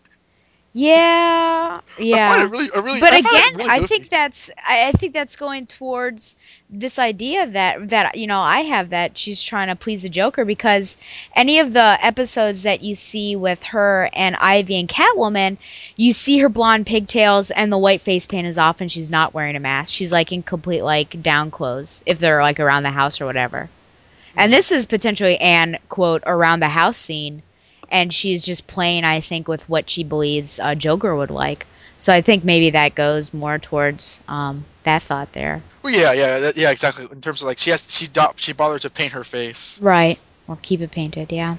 Yeah, 0.78 1.80
yeah. 1.98 2.42
it 2.44 2.50
really- 2.50 2.68
I 2.74 2.78
really- 2.80 3.00
but 3.00 3.10
I 3.14 3.18
again, 3.20 3.56
really 3.56 3.70
I 3.70 3.86
think 3.86 4.10
that's 4.10 4.50
I, 4.58 4.88
I 4.88 4.92
think 4.92 5.14
that's 5.14 5.36
going 5.36 5.66
towards 5.66 6.36
this 6.68 6.98
idea 6.98 7.46
that 7.46 7.88
that 7.88 8.18
you 8.18 8.26
know 8.26 8.40
I 8.42 8.60
have 8.60 8.90
that 8.90 9.16
she's 9.16 9.42
trying 9.42 9.68
to 9.68 9.76
please 9.76 10.02
the 10.02 10.10
Joker 10.10 10.44
because 10.44 10.98
any 11.34 11.60
of 11.60 11.72
the 11.72 11.96
episodes 12.02 12.64
that 12.64 12.82
you 12.82 12.94
see 12.94 13.36
with 13.36 13.62
her 13.64 14.10
and 14.12 14.36
Ivy 14.36 14.78
and 14.78 14.86
Catwoman, 14.86 15.56
you 15.96 16.12
see 16.12 16.40
her 16.40 16.50
blonde 16.50 16.84
pigtails 16.84 17.50
and 17.50 17.72
the 17.72 17.78
white 17.78 18.02
face 18.02 18.26
paint 18.26 18.46
is 18.46 18.58
off 18.58 18.82
and 18.82 18.92
she's 18.92 19.08
not 19.08 19.32
wearing 19.32 19.56
a 19.56 19.60
mask. 19.60 19.94
She's 19.94 20.12
like 20.12 20.30
in 20.30 20.42
complete 20.42 20.82
like 20.82 21.22
down 21.22 21.50
clothes 21.50 22.02
if 22.04 22.18
they're 22.18 22.42
like 22.42 22.60
around 22.60 22.82
the 22.82 22.90
house 22.90 23.22
or 23.22 23.24
whatever. 23.24 23.70
And 24.36 24.52
this 24.52 24.72
is 24.72 24.84
potentially 24.84 25.38
an 25.38 25.78
quote 25.88 26.22
around 26.26 26.60
the 26.60 26.68
house 26.68 26.98
scene, 26.98 27.42
and 27.90 28.12
she's 28.12 28.44
just 28.44 28.66
playing, 28.66 29.04
I 29.04 29.20
think, 29.20 29.48
with 29.48 29.68
what 29.68 29.88
she 29.88 30.04
believes 30.04 30.58
uh, 30.58 30.74
Joker 30.74 31.14
would 31.14 31.30
like. 31.30 31.66
So 31.98 32.12
I 32.12 32.20
think 32.20 32.44
maybe 32.44 32.70
that 32.70 32.94
goes 32.94 33.32
more 33.32 33.58
towards 33.58 34.20
um, 34.28 34.64
that 34.82 35.02
thought 35.02 35.32
there. 35.32 35.62
Well, 35.82 35.92
yeah, 35.92 36.12
yeah, 36.12 36.38
that, 36.40 36.56
yeah, 36.56 36.70
exactly. 36.70 37.06
In 37.10 37.20
terms 37.20 37.40
of 37.40 37.48
like 37.48 37.58
she 37.58 37.70
has 37.70 37.90
she 37.90 38.06
do, 38.06 38.22
she 38.36 38.52
bothered 38.52 38.82
to 38.82 38.90
paint 38.90 39.12
her 39.12 39.24
face. 39.24 39.80
Right. 39.80 40.18
Or 40.48 40.56
keep 40.62 40.80
it 40.80 40.92
painted, 40.92 41.32
yeah. 41.32 41.56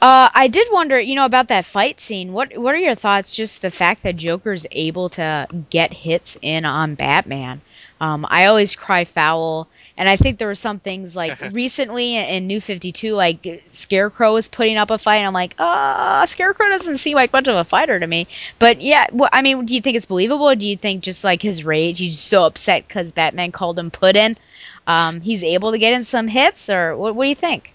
Uh, 0.00 0.28
I 0.32 0.46
did 0.48 0.68
wonder, 0.70 1.00
you 1.00 1.16
know, 1.16 1.24
about 1.24 1.48
that 1.48 1.64
fight 1.64 2.00
scene. 2.00 2.32
What 2.32 2.56
What 2.56 2.74
are 2.74 2.78
your 2.78 2.94
thoughts? 2.94 3.34
Just 3.34 3.62
the 3.62 3.72
fact 3.72 4.04
that 4.04 4.16
Joker's 4.16 4.66
able 4.70 5.08
to 5.10 5.48
get 5.70 5.92
hits 5.92 6.38
in 6.40 6.64
on 6.64 6.94
Batman. 6.94 7.60
Um, 8.00 8.26
I 8.28 8.46
always 8.46 8.76
cry 8.76 9.04
foul, 9.04 9.68
and 10.00 10.08
I 10.08 10.16
think 10.16 10.38
there 10.38 10.48
were 10.48 10.54
some 10.54 10.78
things 10.78 11.14
like 11.14 11.38
recently 11.52 12.16
in 12.16 12.46
New 12.46 12.62
Fifty 12.62 12.90
Two, 12.90 13.12
like 13.12 13.64
Scarecrow 13.66 14.32
was 14.32 14.48
putting 14.48 14.78
up 14.78 14.90
a 14.90 14.96
fight, 14.96 15.16
and 15.16 15.26
I'm 15.26 15.34
like, 15.34 15.54
ah, 15.58 16.24
Scarecrow 16.26 16.70
doesn't 16.70 16.96
seem 16.96 17.16
like 17.16 17.34
much 17.34 17.48
of 17.48 17.56
a 17.56 17.64
fighter 17.64 18.00
to 18.00 18.06
me. 18.06 18.26
But 18.58 18.80
yeah, 18.80 19.08
well, 19.12 19.28
I 19.30 19.42
mean, 19.42 19.66
do 19.66 19.74
you 19.74 19.82
think 19.82 19.98
it's 19.98 20.06
believable? 20.06 20.54
Do 20.56 20.66
you 20.66 20.78
think 20.78 21.02
just 21.02 21.22
like 21.22 21.42
his 21.42 21.66
rage, 21.66 21.98
he's 21.98 22.18
so 22.18 22.44
upset 22.44 22.88
because 22.88 23.12
Batman 23.12 23.52
called 23.52 23.78
him 23.78 23.90
puddin'? 23.90 24.38
Um, 24.86 25.20
he's 25.20 25.44
able 25.44 25.72
to 25.72 25.78
get 25.78 25.92
in 25.92 26.02
some 26.04 26.28
hits, 26.28 26.70
or 26.70 26.96
what? 26.96 27.14
What 27.14 27.24
do 27.24 27.28
you 27.28 27.34
think? 27.34 27.74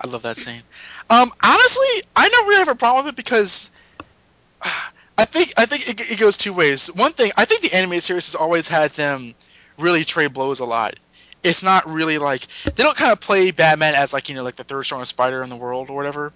I 0.00 0.06
love 0.06 0.22
that 0.22 0.36
scene. 0.36 0.62
Um, 1.10 1.28
honestly, 1.42 2.02
I 2.14 2.28
don't 2.28 2.46
really 2.46 2.60
have 2.60 2.68
a 2.68 2.76
problem 2.76 3.04
with 3.04 3.14
it 3.14 3.16
because 3.16 3.72
I 5.18 5.24
think 5.24 5.54
I 5.56 5.66
think 5.66 5.88
it, 5.88 6.12
it 6.12 6.20
goes 6.20 6.36
two 6.36 6.52
ways. 6.52 6.86
One 6.86 7.10
thing, 7.10 7.32
I 7.36 7.46
think 7.46 7.62
the 7.62 7.76
anime 7.76 7.98
series 7.98 8.26
has 8.26 8.36
always 8.36 8.68
had 8.68 8.92
them 8.92 9.34
really 9.76 10.04
trade 10.04 10.32
blows 10.32 10.60
a 10.60 10.64
lot. 10.64 10.94
It's 11.44 11.62
not 11.62 11.86
really 11.86 12.18
like 12.18 12.46
they 12.64 12.82
don't 12.82 12.96
kind 12.96 13.12
of 13.12 13.20
play 13.20 13.50
Batman 13.50 13.94
as 13.94 14.12
like 14.12 14.28
you 14.28 14.34
know 14.34 14.42
like 14.42 14.56
the 14.56 14.64
third 14.64 14.84
strongest 14.84 15.16
fighter 15.16 15.42
in 15.42 15.50
the 15.50 15.56
world 15.56 15.90
or 15.90 15.96
whatever. 15.96 16.32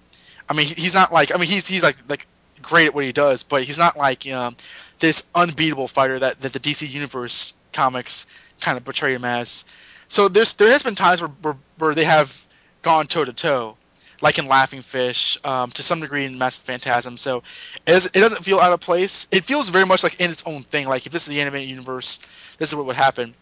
I 0.47 0.53
mean, 0.53 0.65
he's 0.65 0.95
not 0.95 1.11
like 1.11 1.33
I 1.33 1.37
mean 1.37 1.47
he's 1.47 1.67
he's 1.67 1.83
like 1.83 1.97
like 2.07 2.25
great 2.61 2.87
at 2.87 2.95
what 2.95 3.03
he 3.03 3.11
does, 3.11 3.43
but 3.43 3.63
he's 3.63 3.77
not 3.77 3.97
like 3.97 4.25
you 4.25 4.33
know 4.33 4.51
this 4.99 5.29
unbeatable 5.33 5.87
fighter 5.87 6.19
that, 6.19 6.41
that 6.41 6.53
the 6.53 6.59
DC 6.59 6.89
Universe 6.89 7.53
comics 7.73 8.27
kind 8.59 8.77
of 8.77 8.83
portray 8.83 9.13
him 9.13 9.25
as. 9.25 9.65
So 10.07 10.27
there's 10.27 10.53
there 10.53 10.69
has 10.69 10.83
been 10.83 10.95
times 10.95 11.21
where 11.21 11.31
where, 11.41 11.57
where 11.77 11.95
they 11.95 12.03
have 12.03 12.45
gone 12.81 13.07
toe 13.07 13.25
to 13.25 13.33
toe, 13.33 13.75
like 14.21 14.39
in 14.39 14.47
Laughing 14.47 14.81
Fish, 14.81 15.37
um, 15.43 15.69
to 15.71 15.83
some 15.83 16.01
degree 16.01 16.25
in 16.25 16.37
Mask 16.37 16.61
of 16.61 16.65
the 16.65 16.71
Phantasm. 16.73 17.17
So 17.17 17.43
it, 17.85 17.93
is, 17.93 18.05
it 18.07 18.19
doesn't 18.19 18.43
feel 18.43 18.59
out 18.59 18.73
of 18.73 18.79
place. 18.79 19.27
It 19.31 19.43
feels 19.43 19.69
very 19.69 19.85
much 19.85 20.03
like 20.03 20.19
in 20.19 20.29
its 20.29 20.43
own 20.45 20.63
thing. 20.63 20.87
Like 20.87 21.05
if 21.05 21.11
this 21.11 21.27
is 21.27 21.33
the 21.33 21.41
animated 21.41 21.69
universe, 21.69 22.19
this 22.57 22.69
is 22.69 22.75
what 22.75 22.85
would 22.87 22.95
happen. 22.95 23.35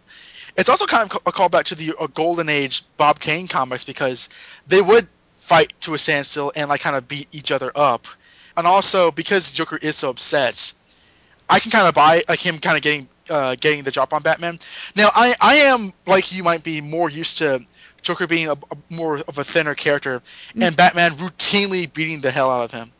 It's 0.58 0.70
also 0.70 0.88
kind 0.88 1.10
of 1.10 1.18
a 1.28 1.32
callback 1.32 1.66
to 1.66 1.76
the 1.76 1.94
uh, 1.98 2.08
Golden 2.08 2.50
Age 2.50 2.84
Bob 2.98 3.20
Kane 3.20 3.48
comics 3.48 3.84
because 3.84 4.30
they 4.68 4.82
would 4.82 5.08
fight 5.36 5.72
to 5.82 5.94
a 5.94 5.98
standstill 5.98 6.52
and 6.56 6.68
like 6.68 6.82
kind 6.82 6.96
of 6.96 7.08
beat 7.08 7.28
each 7.32 7.52
other 7.52 7.72
up. 7.74 8.08
And 8.58 8.66
also 8.66 9.12
because 9.12 9.52
Joker 9.52 9.78
is 9.78 9.96
so 9.96 10.10
upset, 10.10 10.74
I 11.48 11.60
can 11.60 11.72
kind 11.72 11.88
of 11.88 11.94
buy 11.94 12.24
like 12.28 12.40
him 12.40 12.58
kind 12.58 12.76
of 12.76 12.82
getting 12.82 13.08
uh, 13.30 13.56
getting 13.56 13.84
the 13.84 13.92
drop 13.92 14.14
on 14.14 14.24
Batman. 14.24 14.58
Now 14.96 15.10
I 15.14 15.36
I 15.40 15.56
am 15.72 15.92
like 16.08 16.34
you 16.34 16.44
might 16.44 16.64
be 16.64 16.82
more 16.82 17.10
used 17.10 17.38
to 17.38 17.60
Joker 18.02 18.26
being 18.26 18.48
a, 18.48 18.54
a 18.54 18.78
more 18.90 19.18
of 19.18 19.38
a 19.38 19.44
thinner 19.44 19.76
character 19.76 20.22
and 20.60 20.76
Batman 20.76 21.12
routinely 21.12 21.92
beating 21.92 22.22
the 22.22 22.32
hell 22.32 22.50
out 22.50 22.64
of 22.64 22.72
him. 22.72 22.92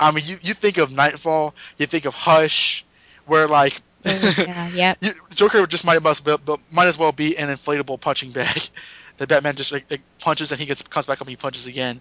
I 0.00 0.10
mean 0.10 0.24
you 0.26 0.36
you 0.42 0.54
think 0.54 0.78
of 0.78 0.90
Knightfall, 0.90 1.54
you 1.76 1.86
think 1.86 2.06
of 2.06 2.14
Hush, 2.14 2.84
where 3.26 3.46
like 3.46 3.80
yeah, 4.46 4.68
yep. 4.68 4.98
Joker 5.34 5.66
just 5.66 5.84
might 5.84 6.02
must 6.02 6.24
but 6.24 6.40
might 6.72 6.86
as 6.86 6.98
well 6.98 7.12
be 7.12 7.36
an 7.36 7.48
inflatable 7.48 8.00
punching 8.00 8.30
bag 8.30 8.60
that 9.16 9.28
Batman 9.28 9.56
just 9.56 9.72
like, 9.72 9.90
like 9.90 10.00
punches 10.20 10.52
and 10.52 10.60
he 10.60 10.66
gets 10.66 10.82
comes 10.82 11.06
back 11.06 11.20
up 11.20 11.26
and 11.26 11.30
he 11.30 11.36
punches 11.36 11.66
again. 11.66 12.00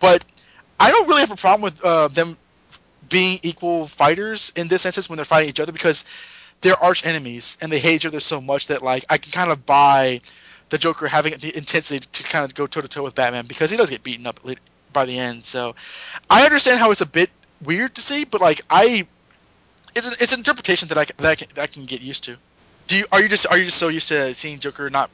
but 0.00 0.24
I 0.78 0.90
don't 0.90 1.08
really 1.08 1.20
have 1.20 1.32
a 1.32 1.36
problem 1.36 1.62
with 1.62 1.82
uh, 1.84 2.08
them 2.08 2.36
being 3.08 3.38
equal 3.42 3.86
fighters 3.86 4.52
in 4.56 4.68
this 4.68 4.84
instance 4.84 5.08
when 5.08 5.16
they're 5.16 5.24
fighting 5.24 5.48
each 5.48 5.60
other 5.60 5.72
because 5.72 6.04
they're 6.60 6.76
arch 6.76 7.06
enemies 7.06 7.56
and 7.60 7.70
they 7.70 7.78
hate 7.78 7.96
each 7.96 8.06
other 8.06 8.20
so 8.20 8.40
much 8.40 8.68
that 8.68 8.82
like 8.82 9.04
I 9.08 9.18
can 9.18 9.32
kind 9.32 9.50
of 9.50 9.64
buy 9.64 10.20
the 10.68 10.78
Joker 10.78 11.06
having 11.06 11.34
the 11.34 11.56
intensity 11.56 12.00
to 12.00 12.22
kind 12.24 12.44
of 12.44 12.54
go 12.54 12.66
toe 12.66 12.80
to 12.80 12.88
toe 12.88 13.02
with 13.02 13.14
Batman 13.14 13.46
because 13.46 13.70
he 13.70 13.76
does 13.76 13.90
get 13.90 14.02
beaten 14.02 14.26
up 14.26 14.40
by 14.92 15.04
the 15.04 15.18
end. 15.18 15.44
So 15.44 15.76
I 16.28 16.44
understand 16.44 16.80
how 16.80 16.90
it's 16.90 17.00
a 17.00 17.06
bit 17.06 17.30
weird 17.62 17.94
to 17.94 18.00
see, 18.00 18.24
but 18.24 18.40
like 18.40 18.62
I, 18.68 19.06
it's 19.96 20.06
an, 20.06 20.12
it's 20.20 20.32
an 20.32 20.40
interpretation 20.40 20.88
that 20.88 20.98
I 20.98 21.04
that 21.04 21.26
I 21.26 21.34
can, 21.34 21.48
that 21.54 21.62
I 21.62 21.66
can 21.66 21.86
get 21.86 22.02
used 22.02 22.24
to. 22.24 22.36
Do 22.86 22.96
you 22.96 23.06
are 23.10 23.20
you 23.20 23.28
just 23.28 23.46
are 23.50 23.58
you 23.58 23.64
just 23.64 23.78
so 23.78 23.88
used 23.88 24.08
to 24.08 24.34
seeing 24.34 24.58
Joker 24.58 24.90
not 24.90 25.10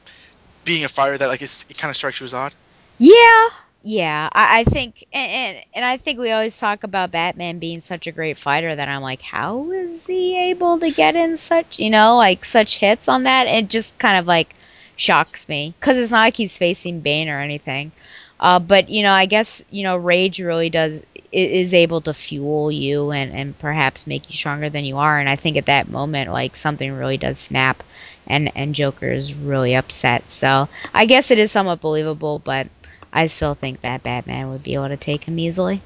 being 0.65 0.85
a 0.85 0.89
fighter 0.89 1.17
that 1.17 1.27
like 1.27 1.41
it's, 1.41 1.69
it 1.69 1.77
kind 1.77 1.89
of 1.89 1.95
strikes 1.95 2.19
you 2.19 2.25
as 2.25 2.33
odd? 2.33 2.53
Yeah, 2.99 3.49
yeah. 3.83 4.29
I, 4.31 4.59
I 4.59 4.63
think, 4.65 5.05
and, 5.11 5.31
and 5.31 5.65
and 5.73 5.85
I 5.85 5.97
think 5.97 6.19
we 6.19 6.31
always 6.31 6.59
talk 6.59 6.83
about 6.83 7.11
Batman 7.11 7.59
being 7.59 7.81
such 7.81 8.07
a 8.07 8.11
great 8.11 8.37
fighter 8.37 8.73
that 8.75 8.89
I'm 8.89 9.01
like, 9.01 9.21
how 9.21 9.71
is 9.71 10.05
he 10.05 10.51
able 10.51 10.79
to 10.79 10.91
get 10.91 11.15
in 11.15 11.37
such, 11.37 11.79
you 11.79 11.89
know, 11.89 12.17
like 12.17 12.45
such 12.45 12.77
hits 12.77 13.07
on 13.07 13.23
that? 13.23 13.47
It 13.47 13.69
just 13.69 13.97
kind 13.97 14.19
of 14.19 14.27
like 14.27 14.53
shocks 14.95 15.49
me 15.49 15.73
because 15.79 15.97
it's 15.97 16.11
not 16.11 16.19
like 16.19 16.35
he's 16.35 16.57
facing 16.57 16.99
Bane 16.99 17.29
or 17.29 17.39
anything. 17.39 17.91
Uh, 18.39 18.59
but 18.59 18.89
you 18.89 19.03
know, 19.03 19.13
I 19.13 19.25
guess 19.25 19.63
you 19.71 19.83
know, 19.83 19.95
rage 19.95 20.39
really 20.39 20.69
does 20.69 21.03
is 21.33 21.73
able 21.73 22.01
to 22.01 22.13
fuel 22.13 22.71
you 22.71 23.11
and 23.11 23.31
and 23.31 23.57
perhaps 23.57 24.07
make 24.07 24.29
you 24.29 24.35
stronger 24.35 24.69
than 24.69 24.85
you 24.85 24.97
are. 24.97 25.19
And 25.19 25.27
I 25.27 25.35
think 25.35 25.57
at 25.57 25.65
that 25.65 25.89
moment, 25.89 26.31
like 26.31 26.55
something 26.55 26.91
really 26.91 27.17
does 27.17 27.39
snap, 27.39 27.83
and 28.27 28.51
and 28.55 28.75
Joker 28.75 29.11
is 29.11 29.33
really 29.33 29.75
upset. 29.75 30.29
So 30.29 30.69
I 30.93 31.05
guess 31.05 31.31
it 31.31 31.39
is 31.39 31.51
somewhat 31.51 31.81
believable, 31.81 32.39
but 32.39 32.67
I 33.11 33.27
still 33.27 33.55
think 33.55 33.81
that 33.81 34.03
Batman 34.03 34.49
would 34.49 34.63
be 34.63 34.75
able 34.75 34.89
to 34.89 34.97
take 34.97 35.23
him 35.23 35.39
easily. 35.39 35.81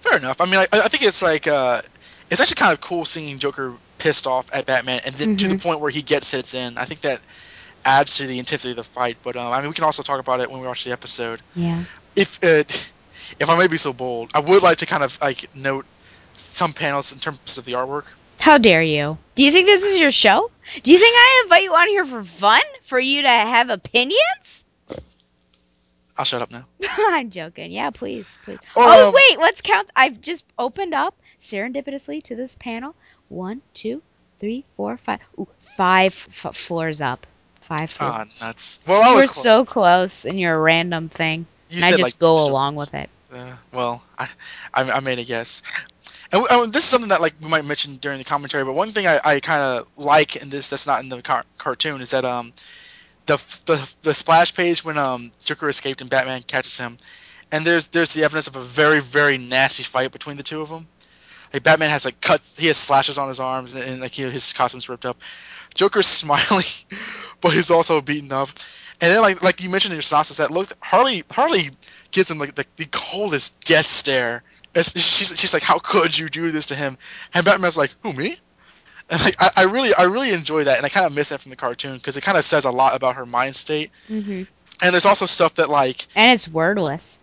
Fair 0.00 0.18
enough. 0.18 0.40
I 0.40 0.44
mean, 0.44 0.56
I, 0.56 0.66
I 0.72 0.88
think 0.88 1.02
it's 1.02 1.22
like 1.22 1.46
uh, 1.46 1.80
it's 2.30 2.40
actually 2.40 2.56
kind 2.56 2.72
of 2.72 2.80
cool 2.80 3.04
seeing 3.04 3.38
Joker 3.38 3.74
pissed 3.98 4.26
off 4.26 4.50
at 4.52 4.66
Batman, 4.66 5.00
and 5.06 5.14
then 5.14 5.36
to 5.36 5.48
the 5.48 5.58
point 5.58 5.80
where 5.80 5.90
he 5.90 6.02
gets 6.02 6.30
hits 6.30 6.54
in. 6.54 6.78
I 6.78 6.84
think 6.84 7.00
that 7.00 7.20
adds 7.84 8.16
to 8.16 8.26
the 8.26 8.38
intensity 8.38 8.70
of 8.70 8.76
the 8.76 8.84
fight. 8.84 9.18
But 9.22 9.36
um, 9.36 9.52
I 9.52 9.60
mean, 9.60 9.68
we 9.68 9.74
can 9.74 9.84
also 9.84 10.02
talk 10.02 10.20
about 10.20 10.40
it 10.40 10.50
when 10.50 10.60
we 10.60 10.66
watch 10.66 10.84
the 10.84 10.92
episode. 10.92 11.40
Yeah. 11.54 11.84
If 12.16 12.42
uh, 12.42 12.64
if 13.40 13.48
I 13.48 13.58
may 13.58 13.66
be 13.66 13.76
so 13.76 13.92
bold, 13.92 14.30
I 14.34 14.40
would 14.40 14.62
like 14.62 14.78
to 14.78 14.86
kind 14.86 15.02
of 15.02 15.18
like 15.20 15.54
note 15.54 15.86
some 16.34 16.72
panels 16.72 17.12
in 17.12 17.18
terms 17.18 17.38
of 17.58 17.64
the 17.64 17.72
artwork. 17.72 18.12
How 18.40 18.58
dare 18.58 18.82
you? 18.82 19.16
Do 19.36 19.42
you 19.44 19.50
think 19.52 19.66
this 19.66 19.84
is 19.84 20.00
your 20.00 20.10
show? 20.10 20.50
Do 20.82 20.90
you 20.92 20.98
think 20.98 21.14
I 21.16 21.40
invite 21.44 21.62
you 21.62 21.72
on 21.74 21.88
here 21.88 22.04
for 22.04 22.22
fun? 22.22 22.60
For 22.82 22.98
you 22.98 23.22
to 23.22 23.28
have 23.28 23.70
opinions? 23.70 24.64
I'll 26.16 26.24
shut 26.24 26.42
up 26.42 26.50
now. 26.52 26.64
I'm 26.98 27.30
joking. 27.30 27.72
Yeah, 27.72 27.90
please, 27.90 28.38
please. 28.44 28.60
oh, 28.76 29.08
Um, 29.08 29.14
wait, 29.14 29.40
let's 29.40 29.60
count. 29.60 29.90
I've 29.96 30.20
just 30.20 30.44
opened 30.58 30.94
up 30.94 31.14
serendipitously 31.40 32.22
to 32.24 32.36
this 32.36 32.54
panel. 32.56 32.94
One, 33.28 33.62
two, 33.72 34.00
three, 34.38 34.64
four, 34.76 34.96
five. 34.96 35.20
Ooh, 35.38 35.48
five 35.76 36.12
f- 36.12 36.54
floors 36.54 37.00
up. 37.00 37.26
Five 37.62 37.96
Ah, 38.00 38.12
floors. 38.24 38.42
nuts. 38.44 38.78
Well, 38.86 39.02
I 39.02 39.10
was 39.12 39.16
We're 39.16 39.22
close. 39.26 39.42
so 39.42 39.64
close 39.64 40.24
in 40.24 40.38
your 40.38 40.60
random 40.60 41.08
thing. 41.08 41.46
You 41.74 41.78
and 41.78 41.86
I 41.86 41.90
said, 41.90 41.98
just 41.98 42.14
like, 42.16 42.20
go 42.20 42.46
along 42.46 42.76
with 42.76 42.94
it. 42.94 43.10
Uh, 43.32 43.56
well, 43.72 44.02
I, 44.16 44.28
I, 44.72 44.82
I 44.92 45.00
made 45.00 45.18
a 45.18 45.24
guess. 45.24 45.62
And 46.30 46.46
uh, 46.48 46.66
this 46.66 46.84
is 46.84 46.84
something 46.84 47.08
that 47.08 47.20
like 47.20 47.34
we 47.42 47.48
might 47.48 47.64
mention 47.64 47.96
during 47.96 48.18
the 48.18 48.24
commentary. 48.24 48.64
But 48.64 48.74
one 48.74 48.92
thing 48.92 49.06
I, 49.06 49.18
I 49.24 49.40
kind 49.40 49.60
of 49.60 49.88
like 49.96 50.36
in 50.36 50.50
this 50.50 50.68
that's 50.68 50.86
not 50.86 51.02
in 51.02 51.08
the 51.08 51.20
car- 51.20 51.44
cartoon 51.58 52.00
is 52.00 52.10
that 52.10 52.24
um 52.24 52.52
the, 53.26 53.36
the 53.66 53.94
the 54.02 54.14
splash 54.14 54.54
page 54.54 54.84
when 54.84 54.98
um 54.98 55.32
Joker 55.44 55.68
escaped 55.68 56.00
and 56.00 56.08
Batman 56.08 56.42
catches 56.42 56.78
him, 56.78 56.96
and 57.50 57.64
there's 57.64 57.88
there's 57.88 58.14
the 58.14 58.24
evidence 58.24 58.46
of 58.46 58.56
a 58.56 58.62
very 58.62 59.00
very 59.00 59.38
nasty 59.38 59.82
fight 59.82 60.12
between 60.12 60.36
the 60.36 60.42
two 60.42 60.60
of 60.60 60.68
them. 60.68 60.86
Like 61.52 61.62
Batman 61.62 61.90
has 61.90 62.04
like 62.04 62.20
cuts, 62.20 62.56
he 62.56 62.68
has 62.68 62.76
slashes 62.76 63.18
on 63.18 63.28
his 63.28 63.40
arms, 63.40 63.74
and, 63.74 63.84
and 63.84 64.00
like 64.00 64.18
you 64.18 64.26
know, 64.26 64.32
his 64.32 64.52
costume's 64.52 64.88
ripped 64.88 65.06
up. 65.06 65.16
Joker's 65.74 66.06
smiling, 66.22 66.64
but 67.40 67.52
he's 67.52 67.70
also 67.70 68.00
beaten 68.00 68.32
up. 68.32 68.48
And 69.00 69.12
then 69.12 69.22
like 69.22 69.42
like 69.42 69.62
you 69.62 69.70
mentioned 69.70 69.92
in 69.92 69.96
your 69.96 70.02
synopsis 70.02 70.38
that 70.38 70.50
look 70.50 70.68
Harley 70.80 71.22
Harley 71.30 71.70
gives 72.10 72.30
him 72.30 72.38
like 72.38 72.54
the, 72.54 72.64
the 72.76 72.86
coldest 72.90 73.60
death 73.60 73.86
stare. 73.86 74.42
It's, 74.74 74.98
she's 74.98 75.38
she's 75.38 75.54
like, 75.54 75.62
how 75.62 75.78
could 75.78 76.16
you 76.16 76.28
do 76.28 76.50
this 76.50 76.68
to 76.68 76.74
him? 76.74 76.96
And 77.32 77.44
Batman's 77.44 77.76
like, 77.76 77.92
who 78.02 78.12
me? 78.12 78.36
And 79.10 79.22
like 79.22 79.36
I, 79.40 79.50
I 79.56 79.62
really 79.64 79.94
I 79.94 80.04
really 80.04 80.32
enjoy 80.32 80.64
that, 80.64 80.78
and 80.78 80.86
I 80.86 80.88
kind 80.88 81.06
of 81.06 81.14
miss 81.14 81.28
that 81.28 81.40
from 81.40 81.50
the 81.50 81.56
cartoon 81.56 81.96
because 81.96 82.16
it 82.16 82.22
kind 82.22 82.38
of 82.38 82.44
says 82.44 82.64
a 82.64 82.70
lot 82.70 82.96
about 82.96 83.16
her 83.16 83.26
mind 83.26 83.54
state. 83.54 83.90
hmm 84.08 84.42
And 84.82 84.94
there's 84.94 85.06
also 85.06 85.26
stuff 85.26 85.56
that 85.56 85.68
like 85.68 86.06
And 86.16 86.32
it's 86.32 86.48
wordless. 86.48 87.20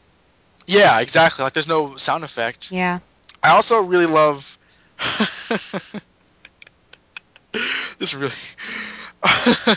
yeah 0.68 1.00
exactly 1.02 1.44
like 1.44 1.54
there's 1.54 1.68
no 1.68 1.96
sound 1.96 2.24
effect. 2.24 2.72
Yeah. 2.72 3.00
I 3.44 3.50
also 3.52 3.82
really 3.82 4.06
love 4.06 4.58
this 7.98 8.14
really 8.14 8.32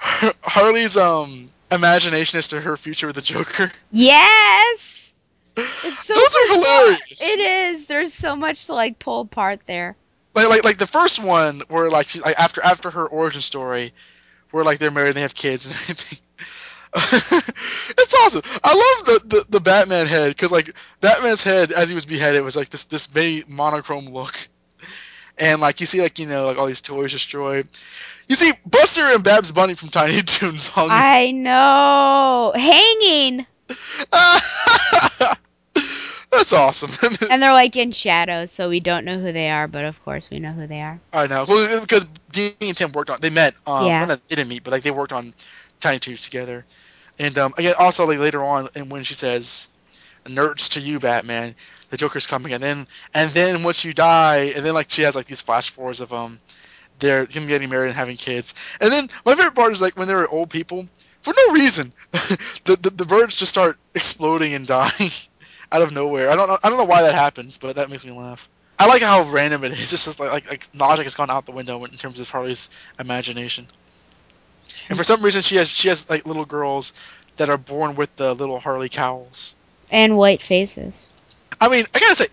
Harley's 0.42 0.96
um 0.96 1.48
imagination 1.70 2.38
as 2.38 2.48
to 2.48 2.60
her 2.60 2.76
future 2.76 3.06
with 3.06 3.16
the 3.16 3.22
Joker. 3.22 3.70
Yes. 3.92 5.14
It's 5.56 5.98
so 5.98 6.14
Those 6.14 6.36
are 6.36 6.54
hilarious. 6.54 7.34
It 7.36 7.40
is. 7.40 7.86
There's 7.86 8.14
so 8.14 8.36
much 8.36 8.66
to 8.66 8.74
like 8.74 8.98
pull 8.98 9.22
apart 9.22 9.60
there. 9.66 9.96
Like 10.34 10.48
like 10.48 10.64
like 10.64 10.78
the 10.78 10.86
first 10.86 11.22
one 11.22 11.62
where 11.68 11.90
like, 11.90 12.08
she, 12.08 12.20
like 12.20 12.38
after 12.38 12.62
after 12.62 12.90
her 12.90 13.06
origin 13.06 13.40
story, 13.40 13.92
where 14.52 14.64
like 14.64 14.78
they're 14.78 14.90
married 14.90 15.08
and 15.08 15.16
they 15.16 15.22
have 15.22 15.34
kids 15.34 15.66
and 15.66 15.74
everything. 15.80 16.18
it's 16.94 18.14
awesome. 18.14 18.42
I 18.64 18.74
love 18.74 19.06
the, 19.06 19.28
the, 19.28 19.44
the 19.50 19.60
Batman 19.60 20.06
head 20.06 20.30
because 20.30 20.50
like 20.50 20.74
Batman's 21.00 21.44
head 21.44 21.70
as 21.70 21.88
he 21.88 21.94
was 21.94 22.04
beheaded 22.04 22.42
was 22.42 22.56
like 22.56 22.68
this 22.68 22.84
this 22.84 23.06
very 23.06 23.44
monochrome 23.48 24.08
look, 24.08 24.36
and 25.40 25.60
like 25.60 25.80
you 25.80 25.86
see 25.86 26.00
like 26.02 26.18
you 26.18 26.26
know 26.26 26.46
like 26.46 26.58
all 26.58 26.66
these 26.66 26.80
toys 26.80 27.12
destroyed. 27.12 27.68
You 28.28 28.36
see 28.36 28.52
Buster 28.64 29.02
and 29.02 29.24
Babs 29.24 29.50
Bunny 29.50 29.74
from 29.74 29.88
Tiny 29.88 30.22
Toons 30.26 30.68
hung. 30.68 30.88
I 30.90 31.32
know. 31.32 32.52
Hanging. 32.54 33.46
That's 36.30 36.52
awesome. 36.52 36.90
and 37.30 37.42
they're 37.42 37.52
like 37.52 37.74
in 37.74 37.90
shadows, 37.90 38.52
so 38.52 38.68
we 38.68 38.78
don't 38.78 39.04
know 39.04 39.18
who 39.18 39.32
they 39.32 39.50
are, 39.50 39.66
but 39.66 39.84
of 39.84 40.02
course 40.04 40.30
we 40.30 40.38
know 40.38 40.52
who 40.52 40.66
they 40.68 40.80
are. 40.80 41.00
I 41.12 41.26
know 41.26 41.44
well, 41.48 41.80
because 41.80 42.04
Dini 42.30 42.54
and 42.60 42.76
Timm 42.76 42.92
worked 42.92 43.10
on 43.10 43.20
they 43.20 43.30
met. 43.30 43.54
Um, 43.66 43.86
Yeah. 43.86 44.04
not- 44.04 44.28
they 44.28 44.36
didn't 44.36 44.48
meet, 44.48 44.62
but 44.62 44.70
like 44.70 44.84
they 44.84 44.92
worked 44.92 45.12
on 45.12 45.34
Tiny 45.80 45.98
Toons 45.98 46.22
together. 46.22 46.64
And 47.18 47.36
um, 47.36 47.52
again, 47.58 47.74
also 47.78 48.06
like 48.06 48.18
later 48.20 48.44
on, 48.44 48.68
and 48.76 48.90
when 48.90 49.02
she 49.02 49.14
says, 49.14 49.68
"Nerds 50.24 50.72
to 50.72 50.80
you, 50.80 51.00
Batman," 51.00 51.54
the 51.90 51.96
Joker's 51.96 52.26
coming, 52.26 52.52
and 52.52 52.62
then 52.62 52.86
and 53.14 53.30
then 53.30 53.62
once 53.62 53.84
you 53.84 53.92
die, 53.92 54.52
and 54.54 54.64
then 54.64 54.74
like 54.74 54.90
she 54.90 55.02
has 55.02 55.16
like 55.16 55.26
these 55.26 55.42
flash 55.42 55.70
forwards 55.70 56.00
of 56.00 56.12
um, 56.12 56.38
they're 56.98 57.26
him 57.26 57.48
getting 57.48 57.68
married 57.70 57.88
and 57.88 57.96
having 57.96 58.16
kids, 58.16 58.54
and 58.80 58.92
then 58.92 59.08
my 59.24 59.34
favorite 59.34 59.54
part 59.54 59.72
is 59.72 59.82
like 59.82 59.96
when 59.96 60.08
they're 60.08 60.28
old 60.28 60.50
people 60.50 60.86
for 61.22 61.34
no 61.36 61.52
reason, 61.52 61.92
the, 62.12 62.78
the 62.80 62.90
the 62.90 63.04
birds 63.04 63.36
just 63.36 63.50
start 63.52 63.78
exploding 63.94 64.54
and 64.54 64.66
dying 64.66 65.10
out 65.72 65.82
of 65.82 65.92
nowhere. 65.92 66.30
I 66.30 66.36
don't 66.36 66.48
know 66.48 66.58
I 66.62 66.68
don't 66.68 66.78
know 66.78 66.84
why 66.84 67.02
that 67.02 67.14
happens, 67.14 67.58
but 67.58 67.76
that 67.76 67.90
makes 67.90 68.04
me 68.04 68.12
laugh. 68.12 68.48
I 68.78 68.86
like 68.86 69.02
how 69.02 69.22
random 69.24 69.64
it 69.64 69.72
is. 69.72 69.80
It's 69.92 70.04
just 70.04 70.18
like, 70.18 70.32
like 70.32 70.48
like 70.48 70.68
logic 70.74 71.04
has 71.04 71.14
gone 71.14 71.30
out 71.30 71.46
the 71.46 71.52
window 71.52 71.82
in 71.84 71.90
terms 71.90 72.20
of 72.20 72.30
Harley's 72.30 72.70
imagination. 72.98 73.66
And 74.88 74.96
for 74.96 75.04
some 75.04 75.22
reason, 75.22 75.42
she 75.42 75.56
has 75.56 75.68
she 75.68 75.88
has 75.88 76.08
like 76.08 76.26
little 76.26 76.46
girls 76.46 76.94
that 77.36 77.50
are 77.50 77.58
born 77.58 77.94
with 77.96 78.14
the 78.16 78.34
little 78.34 78.58
Harley 78.58 78.88
cowls. 78.88 79.54
And 79.90 80.16
white 80.16 80.42
faces. 80.42 81.10
I 81.60 81.68
mean, 81.68 81.84
I 81.94 81.98
gotta 81.98 82.14
say, 82.14 82.26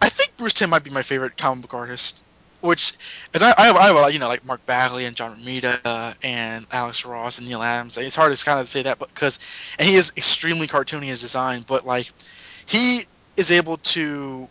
I 0.00 0.08
think 0.08 0.36
Bruce 0.36 0.54
Timm 0.54 0.70
might 0.70 0.84
be 0.84 0.90
my 0.90 1.02
favorite 1.02 1.36
comic 1.36 1.62
book 1.62 1.74
artist. 1.74 2.24
Which, 2.60 2.92
as 3.34 3.42
I, 3.42 3.52
I 3.58 3.66
have, 3.66 3.76
I 3.76 3.86
have 3.88 4.12
you 4.12 4.20
know, 4.20 4.28
like 4.28 4.46
Mark 4.46 4.64
Bagley 4.66 5.04
and 5.04 5.16
John 5.16 5.36
Romita 5.36 6.14
and 6.22 6.64
Alex 6.70 7.04
Ross 7.04 7.38
and 7.38 7.48
Neal 7.48 7.60
Adams. 7.60 7.98
It's 7.98 8.14
hard 8.14 8.32
to 8.32 8.44
kind 8.44 8.60
of 8.60 8.68
say 8.68 8.82
that, 8.84 9.00
but 9.00 9.08
because, 9.08 9.40
and 9.80 9.88
he 9.88 9.96
is 9.96 10.12
extremely 10.16 10.68
cartoony 10.68 11.02
in 11.02 11.08
his 11.08 11.20
design, 11.20 11.64
but 11.66 11.84
like, 11.84 12.08
he 12.66 13.00
is 13.36 13.50
able 13.50 13.78
to 13.78 14.46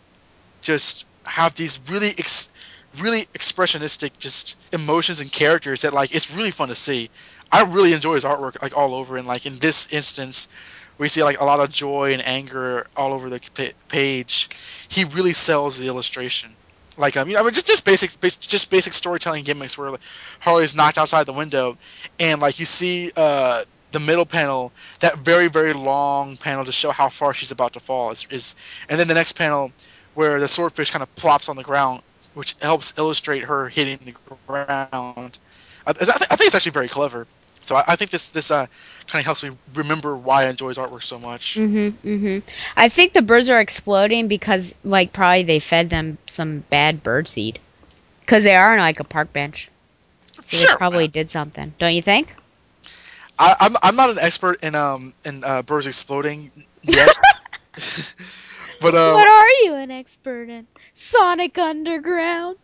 just 0.60 1.06
have 1.24 1.54
these 1.54 1.80
really, 1.88 2.10
ex, 2.18 2.52
really 2.98 3.22
expressionistic, 3.34 4.10
just 4.18 4.58
emotions 4.74 5.20
and 5.20 5.32
characters 5.32 5.82
that 5.82 5.94
like 5.94 6.14
it's 6.14 6.34
really 6.34 6.50
fun 6.50 6.68
to 6.68 6.74
see. 6.74 7.08
I 7.50 7.62
really 7.62 7.92
enjoy 7.94 8.14
his 8.14 8.24
artwork 8.24 8.60
like 8.60 8.76
all 8.76 8.94
over, 8.94 9.16
and 9.16 9.26
like 9.26 9.46
in 9.46 9.58
this 9.58 9.92
instance, 9.92 10.48
we 10.98 11.08
see 11.08 11.22
like 11.22 11.40
a 11.40 11.44
lot 11.44 11.60
of 11.60 11.70
joy 11.70 12.12
and 12.12 12.26
anger 12.26 12.86
all 12.96 13.12
over 13.12 13.30
the 13.30 13.72
page. 13.88 14.48
He 14.88 15.04
really 15.04 15.32
sells 15.32 15.78
the 15.78 15.86
illustration. 15.86 16.54
Like 16.98 17.16
I 17.16 17.24
mean, 17.24 17.36
I 17.36 17.42
mean 17.42 17.52
just 17.52 17.66
just 17.66 17.84
basic, 17.84 18.20
bas- 18.20 18.36
just 18.36 18.70
basic 18.70 18.92
storytelling 18.94 19.44
gimmicks 19.44 19.78
where 19.78 19.92
like, 19.92 20.00
Harley's 20.40 20.74
knocked 20.74 20.98
outside 20.98 21.24
the 21.24 21.32
window, 21.32 21.78
and 22.20 22.40
like 22.40 22.58
you 22.60 22.66
see 22.66 23.10
uh, 23.16 23.64
the 23.92 24.00
middle 24.00 24.26
panel, 24.26 24.72
that 25.00 25.16
very 25.16 25.48
very 25.48 25.72
long 25.72 26.36
panel 26.36 26.64
to 26.64 26.72
show 26.72 26.90
how 26.90 27.08
far 27.08 27.32
she's 27.32 27.50
about 27.50 27.72
to 27.74 27.80
fall 27.80 28.10
is, 28.10 28.26
is 28.30 28.54
and 28.90 29.00
then 29.00 29.08
the 29.08 29.14
next 29.14 29.32
panel 29.32 29.72
where 30.14 30.38
the 30.38 30.48
swordfish 30.48 30.90
kind 30.90 31.02
of 31.02 31.14
plops 31.14 31.48
on 31.48 31.56
the 31.56 31.62
ground, 31.62 32.02
which 32.34 32.54
helps 32.60 32.98
illustrate 32.98 33.44
her 33.44 33.68
hitting 33.70 33.98
the 34.04 34.14
ground. 34.46 35.38
I, 35.86 35.90
I, 35.90 35.92
thi- 35.94 36.26
I 36.30 36.36
think 36.36 36.46
it's 36.48 36.54
actually 36.54 36.72
very 36.72 36.88
clever. 36.88 37.26
So 37.62 37.76
I, 37.76 37.84
I 37.88 37.96
think 37.96 38.10
this 38.10 38.30
this 38.30 38.50
uh, 38.50 38.66
kind 39.06 39.20
of 39.20 39.24
helps 39.24 39.42
me 39.42 39.50
remember 39.74 40.16
why 40.16 40.44
I 40.44 40.48
enjoy 40.50 40.68
his 40.68 40.78
artwork 40.78 41.02
so 41.02 41.18
much. 41.18 41.56
Mhm. 41.56 41.92
Mhm. 42.04 42.42
I 42.76 42.88
think 42.88 43.12
the 43.12 43.22
birds 43.22 43.50
are 43.50 43.60
exploding 43.60 44.28
because 44.28 44.74
like 44.84 45.12
probably 45.12 45.44
they 45.44 45.58
fed 45.60 45.90
them 45.90 46.18
some 46.26 46.60
bad 46.70 47.02
bird 47.02 47.28
seed. 47.28 47.58
Cuz 48.26 48.44
they 48.44 48.56
are 48.56 48.72
on 48.72 48.78
like 48.78 49.00
a 49.00 49.04
park 49.04 49.32
bench. 49.32 49.68
So 50.44 50.56
they 50.58 50.66
probably 50.76 51.08
did 51.08 51.30
something. 51.30 51.72
Don't 51.78 51.94
you 51.94 52.02
think? 52.02 52.34
I, 53.38 53.56
I'm 53.60 53.76
I'm 53.82 53.96
not 53.96 54.10
an 54.10 54.18
expert 54.20 54.62
in 54.62 54.74
um 54.74 55.14
in 55.24 55.44
uh, 55.44 55.62
birds 55.62 55.86
exploding 55.86 56.50
yet, 56.82 57.16
but 58.80 58.94
uh, 58.94 59.12
what 59.12 59.28
are 59.28 59.48
you 59.64 59.74
an 59.74 59.90
expert 59.90 60.48
in? 60.48 60.66
Sonic 60.92 61.58
Underground. 61.58 62.58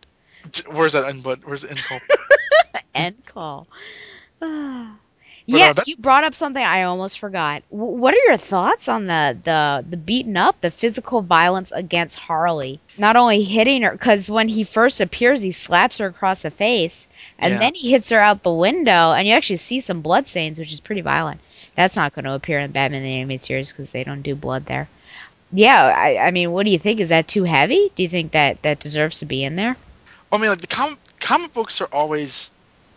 where's 0.71 0.93
that 0.93 1.05
end? 1.05 1.23
But 1.23 1.39
where's 1.43 1.63
the 1.63 1.71
end 1.71 1.83
call? 1.83 1.99
End 2.95 3.25
call. 3.25 3.67
Ah. 4.41 4.95
Yeah, 5.45 5.71
uh, 5.71 5.73
that- 5.73 5.87
you 5.87 5.97
brought 5.97 6.23
up 6.23 6.35
something 6.35 6.63
I 6.63 6.83
almost 6.83 7.17
forgot. 7.17 7.63
W- 7.71 7.93
what 7.97 8.13
are 8.13 8.23
your 8.27 8.37
thoughts 8.37 8.87
on 8.87 9.07
the 9.07 9.35
the 9.43 9.83
the 9.89 9.97
beating 9.97 10.37
up, 10.37 10.61
the 10.61 10.69
physical 10.69 11.21
violence 11.21 11.71
against 11.71 12.19
Harley? 12.19 12.79
Not 12.99 13.15
only 13.15 13.41
hitting 13.41 13.81
her, 13.81 13.91
because 13.91 14.29
when 14.29 14.47
he 14.47 14.63
first 14.63 15.01
appears, 15.01 15.41
he 15.41 15.51
slaps 15.51 15.97
her 15.97 16.05
across 16.05 16.43
the 16.43 16.51
face, 16.51 17.07
and 17.39 17.53
Yeah. 17.53 17.59
then 17.59 17.73
he 17.73 17.89
hits 17.89 18.11
her 18.11 18.19
out 18.19 18.43
the 18.43 18.53
window, 18.53 19.11
and 19.13 19.27
you 19.27 19.33
actually 19.33 19.55
see 19.57 19.79
some 19.79 20.01
blood 20.01 20.27
stains, 20.27 20.59
which 20.59 20.71
is 20.71 20.81
pretty 20.81 21.01
violent. 21.01 21.39
That's 21.73 21.95
not 21.95 22.13
going 22.13 22.25
to 22.25 22.33
appear 22.33 22.59
in 22.59 22.71
Batman 22.71 23.01
the 23.03 23.15
Animated 23.15 23.43
Series 23.43 23.71
because 23.71 23.91
they 23.91 24.03
don't 24.03 24.21
do 24.21 24.35
blood 24.35 24.65
there. 24.65 24.87
Yeah, 25.51 25.81
I, 25.97 26.17
I 26.27 26.31
mean, 26.31 26.51
what 26.51 26.65
do 26.65 26.71
you 26.71 26.77
think? 26.77 26.99
Is 26.99 27.09
that 27.09 27.27
too 27.27 27.43
heavy? 27.43 27.91
Do 27.95 28.03
you 28.03 28.09
think 28.09 28.33
that 28.33 28.61
that 28.61 28.79
deserves 28.79 29.19
to 29.19 29.25
be 29.25 29.43
in 29.43 29.55
there? 29.55 29.77
I 30.31 30.37
mean, 30.37 30.49
like 30.51 30.61
the 30.61 30.67
com- 30.67 30.99
comic 31.19 31.53
books 31.53 31.81
are 31.81 31.89
always 31.91 32.51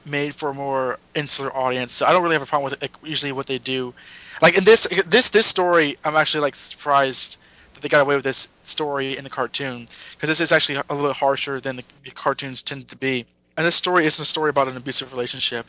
made 0.07 0.35
for 0.35 0.51
a 0.51 0.55
more 0.55 0.99
insular 1.15 1.55
audience, 1.55 1.93
so 1.93 2.07
I 2.07 2.12
don't 2.12 2.23
really 2.23 2.35
have 2.35 2.43
a 2.43 2.47
problem 2.47 2.70
with 2.70 2.74
it. 2.74 2.83
Like, 2.83 2.93
usually, 3.03 3.33
what 3.33 3.47
they 3.47 3.59
do, 3.59 3.95
like 4.41 4.57
in 4.57 4.65
this 4.65 4.87
this 5.07 5.31
this 5.31 5.47
story, 5.47 5.97
I'm 6.05 6.16
actually 6.16 6.43
like 6.43 6.55
surprised 6.55 7.39
that 7.74 7.81
they 7.81 7.89
got 7.89 8.01
away 8.01 8.15
with 8.15 8.24
this 8.24 8.49
story 8.62 9.16
in 9.16 9.24
the 9.24 9.31
cartoon 9.31 9.89
because 10.12 10.29
this 10.29 10.41
is 10.41 10.53
actually 10.53 10.81
a 10.89 10.95
little 10.95 11.12
harsher 11.12 11.61
than 11.61 11.77
the, 11.77 11.85
the 12.05 12.11
cartoons 12.11 12.62
tend 12.62 12.89
to 12.89 12.97
be. 12.97 13.27
And 13.57 13.66
this 13.66 13.74
story 13.74 14.07
isn't 14.07 14.23
a 14.23 14.27
story 14.27 14.51
about 14.51 14.69
an 14.69 14.77
abusive 14.77 15.12
relationship. 15.12 15.66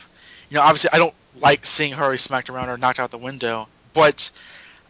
You 0.50 0.56
know, 0.56 0.62
obviously, 0.62 0.90
I 0.92 0.98
don't 0.98 1.14
like 1.36 1.66
seeing 1.66 1.92
Harley 1.92 2.18
smacked 2.18 2.50
around 2.50 2.68
or 2.68 2.76
knocked 2.76 3.00
out 3.00 3.10
the 3.10 3.18
window, 3.18 3.68
but 3.92 4.30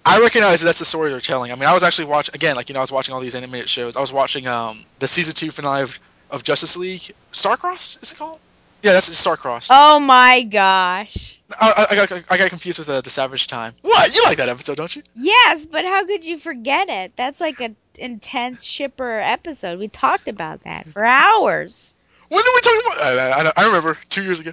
I 0.04 0.20
recognize 0.20 0.60
that 0.60 0.66
that's 0.66 0.78
the 0.78 0.84
story 0.84 1.10
they're 1.10 1.20
telling. 1.20 1.50
I 1.50 1.54
mean, 1.54 1.68
I 1.68 1.74
was 1.74 1.82
actually 1.82 2.06
watching 2.06 2.34
again, 2.34 2.56
like 2.56 2.68
you 2.68 2.74
know, 2.74 2.80
I 2.80 2.82
was 2.82 2.92
watching 2.92 3.14
all 3.14 3.20
these 3.20 3.34
animated 3.34 3.68
shows. 3.68 3.96
I 3.96 4.00
was 4.00 4.12
watching 4.12 4.46
um 4.46 4.84
the 4.98 5.08
season 5.08 5.34
two 5.34 5.50
finale 5.50 5.82
of, 5.82 5.98
of 6.30 6.42
Justice 6.42 6.76
League, 6.76 7.12
Starcross, 7.32 8.02
is 8.02 8.12
it 8.12 8.18
called? 8.18 8.38
Yeah, 8.84 8.92
that's 8.92 9.08
Starcross. 9.08 9.68
Oh 9.70 9.98
my 9.98 10.42
gosh. 10.42 11.40
I, 11.58 11.86
I, 11.90 11.92
I, 11.92 12.06
got, 12.06 12.24
I 12.30 12.36
got 12.36 12.50
confused 12.50 12.78
with 12.78 12.90
uh, 12.90 13.00
the 13.00 13.08
Savage 13.08 13.46
Time. 13.46 13.72
What? 13.80 14.14
You 14.14 14.22
like 14.24 14.36
that 14.36 14.50
episode, 14.50 14.76
don't 14.76 14.94
you? 14.94 15.02
Yes, 15.16 15.64
but 15.64 15.86
how 15.86 16.04
could 16.04 16.22
you 16.22 16.36
forget 16.36 16.90
it? 16.90 17.16
That's 17.16 17.40
like 17.40 17.60
an 17.60 17.76
intense 17.98 18.62
shipper 18.62 19.18
episode. 19.18 19.78
We 19.78 19.88
talked 19.88 20.28
about 20.28 20.64
that 20.64 20.86
for 20.86 21.02
hours. 21.02 21.94
When 22.28 22.42
did 22.42 22.50
we 22.54 22.60
talk 22.60 22.82
about? 22.82 23.06
I, 23.06 23.48
I, 23.48 23.52
I 23.56 23.66
remember 23.68 23.96
two 24.10 24.22
years 24.22 24.40
ago. 24.40 24.50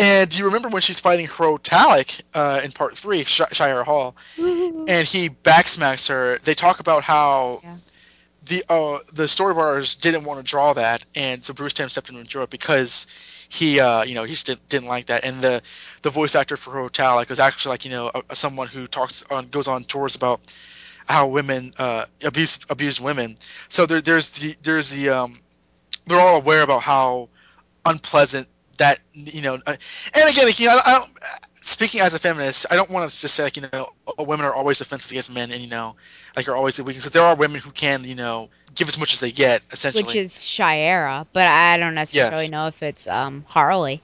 And 0.00 0.28
do 0.28 0.38
you 0.38 0.46
remember 0.46 0.70
when 0.70 0.82
she's 0.82 0.98
fighting 0.98 1.26
Hro 1.26 1.56
Talak 1.56 2.22
uh, 2.34 2.60
in 2.64 2.72
part 2.72 2.98
three, 2.98 3.22
Sh- 3.22 3.42
Shayera 3.42 3.84
Hol, 3.84 4.16
and 4.36 5.06
he 5.06 5.28
backsmacks 5.28 6.08
her? 6.08 6.38
They 6.38 6.54
talk 6.54 6.80
about 6.80 7.04
how 7.04 7.62
the 8.46 8.64
uh, 8.68 8.98
the 9.12 9.24
storyboarders 9.24 10.00
didn't 10.00 10.24
want 10.24 10.38
to 10.38 10.44
draw 10.44 10.72
that, 10.72 11.06
and 11.14 11.44
so 11.44 11.54
Bruce 11.54 11.74
Timm 11.74 11.88
stepped 11.88 12.10
in 12.10 12.16
and 12.16 12.26
drew 12.26 12.42
it 12.42 12.50
because 12.50 13.06
he 13.48 13.80
uh, 13.80 14.04
you 14.04 14.14
know 14.14 14.24
he 14.24 14.30
just 14.32 14.46
didn't, 14.46 14.68
didn't 14.68 14.88
like 14.88 15.06
that. 15.06 15.24
And 15.24 15.40
the 15.40 15.62
the 16.02 16.10
voice 16.10 16.34
actor 16.34 16.56
for 16.56 16.70
Hro 16.72 16.88
Talak 16.88 17.28
was 17.28 17.40
actually 17.40 17.70
like 17.70 17.84
you 17.84 17.90
know 17.90 18.10
a, 18.28 18.36
someone 18.36 18.68
who 18.68 18.86
talks 18.86 19.24
on 19.30 19.48
goes 19.48 19.68
on 19.68 19.84
tours 19.84 20.16
about 20.16 20.40
how 21.06 21.28
women 21.28 21.72
uh, 21.78 22.04
abuse 22.24 22.60
abused 22.68 23.00
women. 23.00 23.36
So 23.68 23.86
there, 23.86 24.00
there's 24.00 24.30
the 24.30 24.56
there's 24.62 24.90
the 24.90 25.10
um, 25.10 25.40
they're 26.06 26.20
all 26.20 26.36
aware 26.36 26.62
about 26.62 26.82
how 26.82 27.28
unpleasant 27.84 28.48
that 28.78 29.00
you 29.12 29.42
know. 29.42 29.54
Uh, 29.54 29.76
and 30.14 30.30
again, 30.30 30.46
like, 30.46 30.58
you 30.60 30.68
know, 30.68 30.80
I 30.84 30.92
don't. 30.94 31.18
Speaking 31.66 32.02
as 32.02 32.12
a 32.12 32.18
feminist, 32.18 32.66
I 32.70 32.76
don't 32.76 32.90
want 32.90 33.10
to 33.10 33.20
just 33.20 33.34
say 33.34 33.42
like 33.42 33.56
you 33.56 33.62
know, 33.72 33.94
uh, 34.06 34.22
women 34.22 34.44
are 34.44 34.54
always 34.54 34.80
defenseless 34.80 35.12
against 35.12 35.32
men, 35.32 35.50
and 35.50 35.62
you 35.62 35.68
know, 35.68 35.96
like 36.36 36.46
are 36.46 36.54
always 36.54 36.76
the 36.76 36.84
weakness. 36.84 37.08
There 37.08 37.22
are 37.22 37.34
women 37.36 37.58
who 37.58 37.70
can 37.70 38.04
you 38.04 38.14
know 38.14 38.50
give 38.74 38.86
as 38.88 38.98
much 38.98 39.14
as 39.14 39.20
they 39.20 39.32
get, 39.32 39.62
essentially. 39.70 40.04
Which 40.04 40.14
is 40.14 40.34
Shayera, 40.34 41.26
but 41.32 41.48
I 41.48 41.78
don't 41.78 41.94
necessarily 41.94 42.48
know 42.48 42.66
if 42.66 42.82
it's 42.82 43.06
um 43.06 43.46
Harley. 43.48 44.02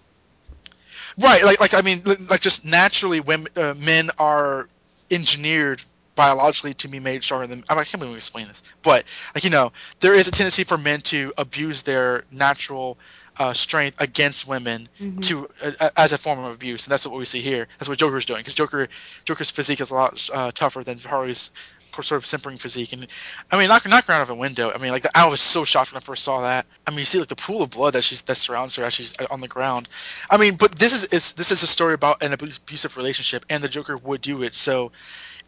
Right, 1.18 1.44
like 1.44 1.60
like 1.60 1.74
I 1.74 1.82
mean, 1.82 2.02
like 2.30 2.40
just 2.40 2.64
naturally, 2.64 3.20
women 3.20 3.48
uh, 3.54 3.74
men 3.76 4.08
are 4.18 4.66
engineered 5.10 5.82
biologically 6.14 6.72
to 6.74 6.88
be 6.88 6.98
made 6.98 7.22
stronger 7.22 7.46
than. 7.46 7.62
I, 7.68 7.74
mean, 7.74 7.80
I 7.80 7.84
can't 7.84 8.02
even 8.02 8.16
explain 8.16 8.48
this, 8.48 8.62
but 8.82 9.04
like 9.34 9.44
you 9.44 9.50
know, 9.50 9.72
there 10.00 10.14
is 10.14 10.28
a 10.28 10.30
tendency 10.30 10.64
for 10.64 10.78
men 10.78 11.02
to 11.02 11.34
abuse 11.36 11.82
their 11.82 12.24
natural 12.30 12.96
uh, 13.38 13.52
strength 13.52 14.00
against 14.00 14.46
women 14.46 14.88
Mhm. 15.00 15.22
to 15.22 15.48
uh, 15.62 15.88
as 15.96 16.12
a 16.12 16.18
form 16.18 16.38
of 16.44 16.52
abuse, 16.52 16.86
and 16.86 16.92
that's 16.92 17.06
what 17.06 17.18
we 17.18 17.24
see 17.24 17.40
here. 17.40 17.68
That's 17.78 17.88
what 17.88 17.98
Joker's 17.98 18.26
doing, 18.26 18.40
because 18.40 18.54
Joker 18.54 18.88
Joker's 19.24 19.50
physique 19.50 19.80
is 19.80 19.90
a 19.90 19.94
lot 19.94 20.28
uh, 20.32 20.50
tougher 20.52 20.82
than 20.84 20.98
Harley's 20.98 21.50
sort 21.92 22.12
of 22.12 22.24
simpering 22.24 22.56
physique. 22.56 22.92
And 22.92 23.06
I 23.50 23.58
mean, 23.58 23.68
knock 23.68 23.86
knock 23.86 24.04
her 24.06 24.14
out 24.14 24.22
of 24.22 24.30
a 24.30 24.34
window. 24.34 24.72
I 24.74 24.78
mean, 24.78 24.90
like 24.92 25.04
I 25.14 25.26
was 25.26 25.40
so 25.40 25.64
shocked 25.64 25.92
when 25.92 25.98
I 25.98 26.00
first 26.00 26.22
saw 26.22 26.42
that. 26.42 26.64
I 26.86 26.90
mean, 26.90 27.00
you 27.00 27.04
see 27.04 27.18
like 27.18 27.28
the 27.28 27.36
pool 27.36 27.62
of 27.62 27.70
blood 27.70 27.92
that 27.94 28.04
she's 28.04 28.22
that 28.22 28.36
surrounds 28.36 28.76
her 28.76 28.84
as 28.84 28.94
she's 28.94 29.18
uh, 29.18 29.26
on 29.30 29.40
the 29.40 29.48
ground. 29.48 29.88
I 30.30 30.36
mean, 30.38 30.56
but 30.56 30.74
this 30.78 30.94
is, 30.94 31.04
is 31.08 31.32
this 31.34 31.50
is 31.52 31.62
a 31.62 31.66
story 31.66 31.94
about 31.94 32.22
an 32.22 32.32
abusive 32.32 32.96
relationship, 32.96 33.44
and 33.50 33.62
the 33.62 33.68
Joker 33.68 33.96
would 33.98 34.20
do 34.20 34.42
it. 34.44 34.54
So 34.54 34.92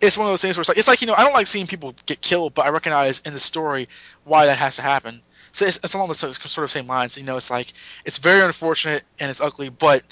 it's 0.01 0.19
one 0.19 0.27
of 0.27 0.33
those 0.33 0.43
things 0.43 0.57
where 0.57 0.63
it's 0.63 0.69
like 0.69 0.79
it's 0.79 0.89
like 0.89 1.01
you 1.01 1.07
know 1.07 1.15
I 1.15 1.23
don't 1.25 1.33
like 1.33 1.47
seeing 1.47 1.67
people 1.67 1.95
get 2.07 2.21
killed, 2.21 2.55
but 2.55 2.67
I 2.67 2.71
recognize 2.71 3.21
in 3.21 3.33
the 3.33 3.41
story 3.41 3.89
why 4.25 4.47
that 4.47 4.59
has 4.59 4.77
to 4.77 4.83
happen. 4.83 5.23
So 5.53 5.67
it's, 5.67 5.79
it's 5.79 5.95
along 5.95 6.09
the 6.09 6.15
sort 6.15 6.65
of 6.65 6.71
same 6.71 6.87
lines. 6.87 7.17
You 7.17 7.25
know, 7.25 7.37
it's 7.37 7.51
like 7.51 7.73
it's 8.05 8.19
very 8.19 8.45
unfortunate 8.45 9.05
and 9.21 9.31
it's 9.31 9.41
ugly, 9.41 9.69
but 9.69 10.03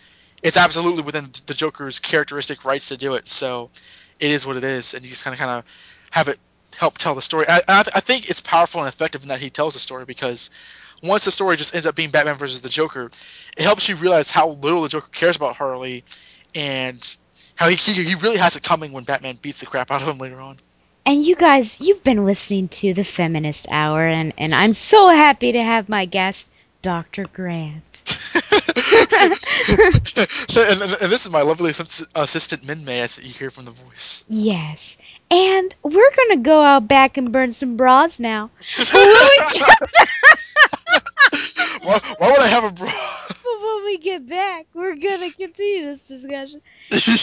it's 0.43 0.57
absolutely 0.57 1.03
within 1.03 1.31
the 1.47 1.55
Joker's 1.55 1.99
characteristic 1.99 2.65
rights 2.65 2.89
to 2.89 2.97
do 2.97 3.15
it. 3.15 3.27
So 3.27 3.71
it 4.19 4.31
is 4.31 4.47
what 4.47 4.57
it 4.57 4.65
is, 4.65 4.95
and 4.95 5.03
you 5.05 5.11
just 5.11 5.25
kind 5.25 5.35
of 5.35 5.41
kind 5.41 5.51
of 5.51 5.65
have 6.11 6.29
it 6.29 6.39
help 6.77 6.99
tell 6.99 7.15
the 7.15 7.23
story. 7.23 7.47
I, 7.49 7.61
I, 7.69 7.81
I 7.95 8.01
think 8.01 8.29
it's 8.29 8.41
powerful 8.41 8.81
and 8.81 8.89
effective 8.89 9.23
in 9.23 9.29
that 9.29 9.41
he 9.41 9.51
tells 9.51 9.75
the 9.75 9.81
story 9.81 10.05
because 10.05 10.51
once 11.03 11.25
the 11.25 11.31
story 11.31 11.57
just 11.57 11.75
ends 11.75 11.87
up 11.87 11.95
being 11.95 12.11
Batman 12.11 12.37
versus 12.37 12.61
the 12.61 12.69
Joker, 12.69 13.11
it 13.57 13.63
helps 13.63 13.89
you 13.89 13.97
realize 13.97 14.31
how 14.31 14.51
little 14.51 14.83
the 14.83 14.89
Joker 14.89 15.09
cares 15.11 15.37
about 15.37 15.57
Harley 15.57 16.05
and 16.55 17.17
how 17.55 17.69
he, 17.69 17.77
he, 17.77 18.05
he 18.05 18.15
really 18.17 18.39
has 18.39 18.57
it 18.57 18.63
coming 18.63 18.93
when 18.93 19.05
Batman 19.05 19.37
beats 19.41 19.61
the 19.61 19.67
crap 19.67 19.91
out 19.91 20.03
of 20.03 20.09
him 20.09 20.19
later 20.19 20.41
on. 20.41 20.59
And 21.11 21.27
you 21.27 21.35
guys, 21.35 21.81
you've 21.81 22.05
been 22.05 22.25
listening 22.25 22.69
to 22.69 22.95
the 22.95 23.03
Feminist 23.03 23.67
Hour, 23.73 24.07
and, 24.07 24.33
and 24.39 24.53
I'm 24.55 24.71
so 24.71 25.09
happy 25.09 25.51
to 25.51 25.61
have 25.61 25.89
my 25.89 26.05
guest, 26.05 26.53
Dr. 26.83 27.27
Grant. 27.27 27.97
so, 27.97 28.39
and, 30.71 30.83
and, 30.83 30.93
and 31.03 31.11
this 31.11 31.27
is 31.27 31.33
my 31.33 31.43
lovely 31.43 31.71
assistant 31.71 32.63
Minmay, 32.63 33.01
as 33.01 33.19
you 33.21 33.29
hear 33.29 33.51
from 33.51 33.65
the 33.65 33.73
voice. 33.73 34.25
Yes. 34.29 34.99
And 35.33 35.75
we're 35.83 36.15
going 36.15 36.31
to 36.31 36.43
go 36.45 36.63
out 36.63 36.87
back 36.87 37.17
and 37.17 37.33
burn 37.33 37.51
some 37.51 37.77
bras 37.77 38.21
now. 38.21 38.53
why, 41.83 41.99
why 42.19 42.31
would 42.31 42.41
I 42.41 42.47
have 42.47 42.65
a 42.67 42.71
bra? 42.71 42.93
When 43.81 43.87
we 43.87 43.99
get 43.99 44.29
back, 44.29 44.67
we're 44.75 44.95
gonna 44.97 45.31
continue 45.31 45.87
this 45.87 46.07
discussion. 46.07 46.61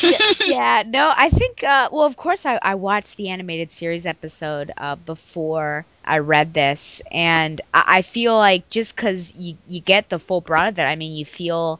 yeah, 0.01 0.17
yeah, 0.47 0.83
no, 0.87 1.11
I 1.15 1.29
think. 1.29 1.63
Uh, 1.63 1.89
well, 1.91 2.05
of 2.05 2.17
course, 2.17 2.45
I, 2.45 2.57
I 2.61 2.75
watched 2.75 3.17
the 3.17 3.29
animated 3.29 3.69
series 3.69 4.05
episode 4.07 4.71
uh, 4.77 4.95
before 4.95 5.85
I 6.03 6.19
read 6.19 6.53
this, 6.53 7.01
and 7.11 7.61
I, 7.73 7.83
I 7.97 8.01
feel 8.01 8.35
like 8.35 8.69
just 8.69 8.95
because 8.95 9.35
you 9.35 9.57
you 9.67 9.81
get 9.81 10.09
the 10.09 10.19
full 10.19 10.41
brunt 10.41 10.69
of 10.69 10.79
it, 10.79 10.83
I 10.83 10.95
mean, 10.95 11.13
you 11.13 11.25
feel. 11.25 11.79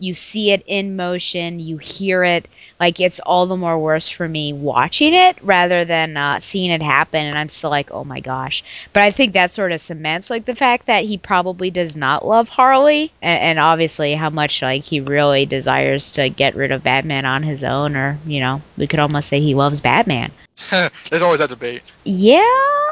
You 0.00 0.14
see 0.14 0.50
it 0.50 0.64
in 0.66 0.96
motion, 0.96 1.60
you 1.60 1.76
hear 1.76 2.24
it. 2.24 2.48
Like 2.80 2.98
it's 3.00 3.20
all 3.20 3.46
the 3.46 3.56
more 3.56 3.78
worse 3.78 4.08
for 4.08 4.26
me 4.26 4.54
watching 4.54 5.12
it 5.12 5.36
rather 5.42 5.84
than 5.84 6.16
uh, 6.16 6.40
seeing 6.40 6.70
it 6.70 6.82
happen. 6.82 7.26
And 7.26 7.38
I'm 7.38 7.50
still 7.50 7.68
like, 7.68 7.90
oh 7.92 8.02
my 8.02 8.20
gosh. 8.20 8.64
But 8.94 9.02
I 9.02 9.10
think 9.10 9.34
that 9.34 9.50
sort 9.50 9.72
of 9.72 9.80
cements 9.80 10.30
like 10.30 10.46
the 10.46 10.54
fact 10.54 10.86
that 10.86 11.04
he 11.04 11.18
probably 11.18 11.70
does 11.70 11.96
not 11.96 12.26
love 12.26 12.48
Harley, 12.48 13.12
and, 13.20 13.40
and 13.40 13.58
obviously 13.58 14.14
how 14.14 14.30
much 14.30 14.62
like 14.62 14.84
he 14.84 15.00
really 15.00 15.44
desires 15.44 16.12
to 16.12 16.30
get 16.30 16.56
rid 16.56 16.72
of 16.72 16.82
Batman 16.82 17.26
on 17.26 17.42
his 17.42 17.62
own, 17.62 17.94
or 17.94 18.18
you 18.24 18.40
know, 18.40 18.62
we 18.78 18.86
could 18.86 19.00
almost 19.00 19.28
say 19.28 19.40
he 19.40 19.54
loves 19.54 19.82
Batman. 19.82 20.32
There's 20.70 21.22
always 21.22 21.40
that 21.40 21.50
debate. 21.50 21.82
Yeah, 22.04 22.40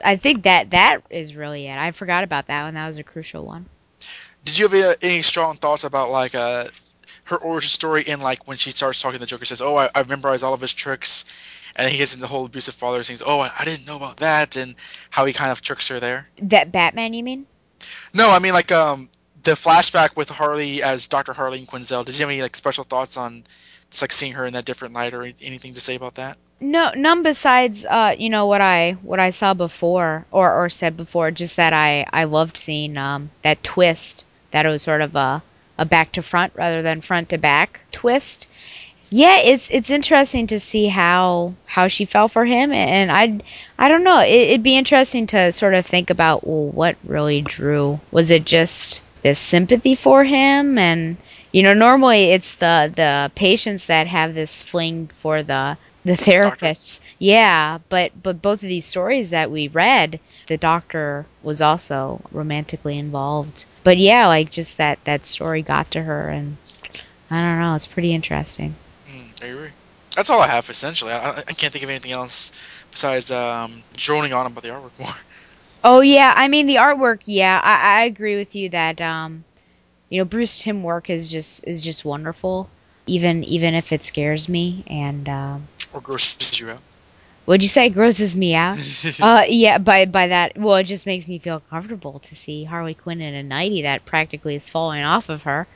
I 0.05 0.19
think 0.21 0.43
that 0.43 0.71
that 0.71 1.01
is 1.11 1.35
really 1.35 1.67
it. 1.67 1.79
I 1.79 1.91
forgot 1.93 2.25
about 2.25 2.49
that 2.49 2.65
one. 2.65 2.75
That 2.75 2.87
was 2.87 2.99
a 2.99 3.05
crucial 3.05 3.45
one. 3.45 3.67
Did 4.45 4.59
you 4.59 4.69
have 4.69 4.91
uh, 4.91 4.95
any 5.03 5.23
strong 5.23 5.57
thoughts 5.57 5.85
about 5.85 6.11
like 6.11 6.35
uh, 6.35 6.69
her 7.29 7.37
origin 7.37 7.69
story 7.69 8.03
in 8.03 8.21
like 8.21 8.47
when 8.49 8.57
she 8.57 8.71
starts 8.71 9.01
talking, 9.01 9.21
the 9.21 9.27
Joker 9.27 9.45
says, 9.45 9.61
"Oh, 9.61 9.77
I, 9.77 9.91
I 9.95 10.03
memorized 10.05 10.45
all 10.45 10.55
of 10.55 10.61
his 10.61 10.73
tricks," 10.73 11.25
and 11.77 11.91
he 11.91 11.99
gets 11.99 12.15
in 12.15 12.21
the 12.21 12.27
whole 12.27 12.47
abusive 12.47 12.75
father 12.75 13.03
things. 13.03 13.23
Oh, 13.25 13.41
I, 13.41 13.51
I 13.59 13.65
didn't 13.65 13.87
know 13.87 13.97
about 13.97 14.19
that, 14.19 14.57
and 14.57 14.75
how 15.11 15.27
he 15.27 15.33
kind 15.33 15.53
of 15.53 15.61
tricks 15.61 15.89
her 15.89 16.01
there. 16.01 16.27
That 16.43 16.73
Batman, 16.73 17.15
you 17.15 17.23
mean? 17.23 17.47
No, 18.13 18.31
I 18.31 18.39
mean 18.39 18.53
like 18.53 18.73
um 18.73 19.09
the 19.45 19.53
flashback 19.53 20.17
with 20.17 20.29
Harley 20.29 20.83
as 20.83 21.07
Dr. 21.09 21.33
Harleen 21.33 21.67
Quinzel. 21.67 22.05
Did 22.05 22.19
you 22.19 22.23
have 22.23 22.31
any 22.31 22.43
like 22.43 22.57
special 22.57 22.85
thoughts 22.85 23.17
on 23.17 23.45
It's 23.89 24.03
like 24.03 24.13
seeing 24.13 24.33
her 24.33 24.45
in 24.45 24.55
that 24.55 24.65
different 24.65 24.95
light, 24.95 25.15
or 25.15 25.23
anything 25.23 25.75
to 25.75 25.81
say 25.81 25.95
about 25.95 26.17
that? 26.17 26.39
No, 26.61 26.91
none 26.97 27.23
besides 27.23 27.85
uh, 27.85 28.15
you 28.19 28.31
know 28.31 28.47
what 28.47 28.61
I 28.61 28.93
what 29.03 29.21
I 29.21 29.31
saw 29.31 29.55
before 29.55 30.27
or 30.31 30.53
or 30.65 30.69
said 30.69 30.97
before. 30.97 31.31
Just 31.31 31.57
that 31.57 31.73
I 31.73 32.07
I 32.13 32.25
loved 32.25 32.57
seeing 32.57 32.97
um 32.97 33.31
that 33.43 33.63
twist. 33.63 34.25
That 34.51 34.65
it 34.65 34.71
was 34.71 34.83
sort 34.83 35.03
of 35.03 35.15
a 35.15 35.43
a 35.79 35.87
back 35.87 36.13
to 36.13 36.23
front 36.23 36.53
rather 36.57 36.83
than 36.83 37.01
front 37.01 37.31
to 37.31 37.39
back 37.39 37.81
twist. 37.93 38.49
Yeah, 39.11 39.39
it's 39.39 39.71
it's 39.71 39.91
interesting 39.91 40.49
to 40.49 40.61
see 40.61 40.87
how 40.87 41.55
how 41.65 41.89
she 41.89 42.05
fell 42.05 42.29
for 42.29 42.45
him, 42.45 42.73
and 42.73 43.11
I 43.11 43.41
I 43.79 43.89
don't 43.89 44.05
know. 44.05 44.21
It, 44.21 44.51
it'd 44.51 44.63
be 44.63 44.77
interesting 44.77 45.27
to 45.29 45.51
sort 45.53 45.75
of 45.75 45.87
think 45.87 46.11
about 46.11 46.47
well, 46.47 46.67
what 46.67 46.97
really 47.05 47.41
drew. 47.41 48.01
Was 48.11 48.31
it 48.31 48.45
just 48.45 49.03
this 49.23 49.39
sympathy 49.39 49.95
for 49.95 50.25
him, 50.25 50.77
and 50.77 51.17
you 51.53 51.63
know, 51.63 51.73
normally 51.73 52.33
it's 52.33 52.57
the 52.57 52.93
the 52.95 53.33
patients 53.35 53.87
that 53.87 54.07
have 54.09 54.35
this 54.35 54.63
fling 54.63 55.07
for 55.07 55.43
the 55.43 55.79
the 56.05 56.13
therapists. 56.13 57.01
Yeah, 57.19 57.79
but 57.89 58.13
but 58.23 58.43
both 58.43 58.63
of 58.63 58.69
these 58.69 58.85
stories 58.85 59.31
that 59.31 59.51
we 59.51 59.69
read, 59.69 60.21
the 60.49 60.57
doctor 60.59 61.27
was 61.43 61.61
also 61.63 62.21
romantically 62.33 62.99
involved. 62.99 63.67
But 63.85 63.99
yeah, 63.99 64.27
like 64.27 64.51
just 64.51 64.79
that 64.79 65.03
that 65.05 65.25
story 65.25 65.63
got 65.63 65.93
to 65.93 66.03
her, 66.03 66.29
and 66.29 66.57
I 67.31 67.41
don't 67.41 67.61
know. 67.61 67.75
It's 67.75 67.87
pretty 67.87 68.13
interesting. 68.13 68.75
Mm, 69.09 69.43
I 69.43 69.47
agree. 69.47 69.71
That's 70.17 70.31
all 70.31 70.41
I 70.41 70.49
have 70.49 70.69
essentially. 70.69 71.13
I, 71.13 71.31
I 71.31 71.53
can't 71.53 71.73
think 71.73 71.85
of 71.85 71.91
anything 71.91 72.13
else 72.13 72.51
besides 72.91 73.31
um, 73.31 73.83
droning 73.95 74.33
on 74.33 74.47
about 74.47 74.65
the 74.65 74.71
artwork 74.71 74.99
more. 74.99 75.09
Oh 75.85 76.01
yeah, 76.01 76.35
I 76.35 76.49
mean 76.49 76.67
the 76.67 76.77
artwork. 76.77 77.23
Yeah, 77.27 77.61
I, 77.63 78.01
I 78.01 78.05
agree 78.07 78.35
with 78.35 78.57
you 78.57 78.71
that 78.71 79.01
um, 79.01 79.45
you 80.09 80.19
know 80.19 80.25
Bruce 80.25 80.65
Timm 80.65 80.83
work 80.83 81.09
is 81.09 81.31
just 81.31 81.65
is 81.69 81.85
just 81.85 82.05
wonderful, 82.05 82.69
even 83.07 83.45
even 83.45 83.75
if 83.75 83.93
it 83.93 84.03
scares 84.03 84.49
me. 84.49 84.83
And 84.89 85.29
um, 85.29 85.69
Or 85.93 86.01
grosses 86.01 86.59
you 86.59 86.71
out. 86.71 86.81
What'd 87.49 87.63
you 87.63 87.69
say? 87.71 87.87
it 87.87 87.95
Grosses 87.95 88.37
me 88.37 88.55
out. 88.55 88.77
uh, 89.23 89.45
yeah, 89.49 89.79
by 89.79 90.05
by 90.05 90.27
that, 90.27 90.59
well, 90.59 90.77
it 90.77 90.85
just 90.85 91.07
makes 91.07 91.27
me 91.27 91.39
feel 91.39 91.61
comfortable 91.71 92.19
to 92.19 92.37
see 92.37 92.65
Harley 92.65 92.93
Quinn 92.93 93.23
in 93.23 93.35
a 93.35 93.43
nightie 93.43 93.83
that 93.83 94.05
practically 94.05 94.55
is 94.55 94.69
falling 94.69 95.03
off 95.03 95.31
of 95.31 95.45
her. 95.45 95.67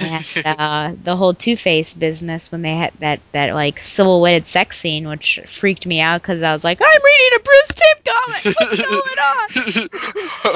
and 0.00 0.42
uh, 0.44 0.92
the 1.00 1.14
whole 1.14 1.32
Two 1.32 1.56
Face 1.56 1.94
business 1.94 2.50
when 2.50 2.62
they 2.62 2.74
had 2.74 2.92
that 2.98 3.20
that 3.30 3.54
like 3.54 3.78
silhouetted 3.78 4.48
sex 4.48 4.78
scene, 4.78 5.06
which 5.06 5.38
freaked 5.46 5.86
me 5.86 6.00
out 6.00 6.20
because 6.20 6.42
I 6.42 6.52
was 6.52 6.64
like, 6.64 6.80
I'm 6.82 7.02
reading 7.04 7.28
a 7.36 7.42
Bruce 7.44 7.68
Timm 7.68 7.98
comic. 8.04 8.56
What's 8.58 8.82
going 8.82 9.90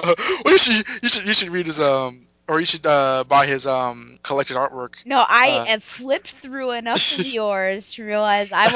on? 0.03 0.13
well, 0.45 0.53
you 0.53 0.59
should 0.59 0.87
you 1.01 1.09
should 1.09 1.27
you 1.27 1.35
should 1.35 1.51
read 1.51 1.67
his 1.67 1.79
um 1.79 2.27
or 2.49 2.61
you 2.61 2.67
should 2.67 2.87
uh 2.87 3.25
buy 3.29 3.47
his 3.47 3.67
um 3.67 4.19
collected 4.23 4.57
artwork. 4.57 4.95
No, 5.05 5.17
I 5.27 5.59
Uh, 5.61 5.65
have 5.67 5.83
flipped 5.83 6.29
through 6.29 6.73
enough 6.73 7.19
of 7.19 7.27
yours 7.39 7.93
to 7.95 8.05
realize 8.05 8.51
I 8.53 8.69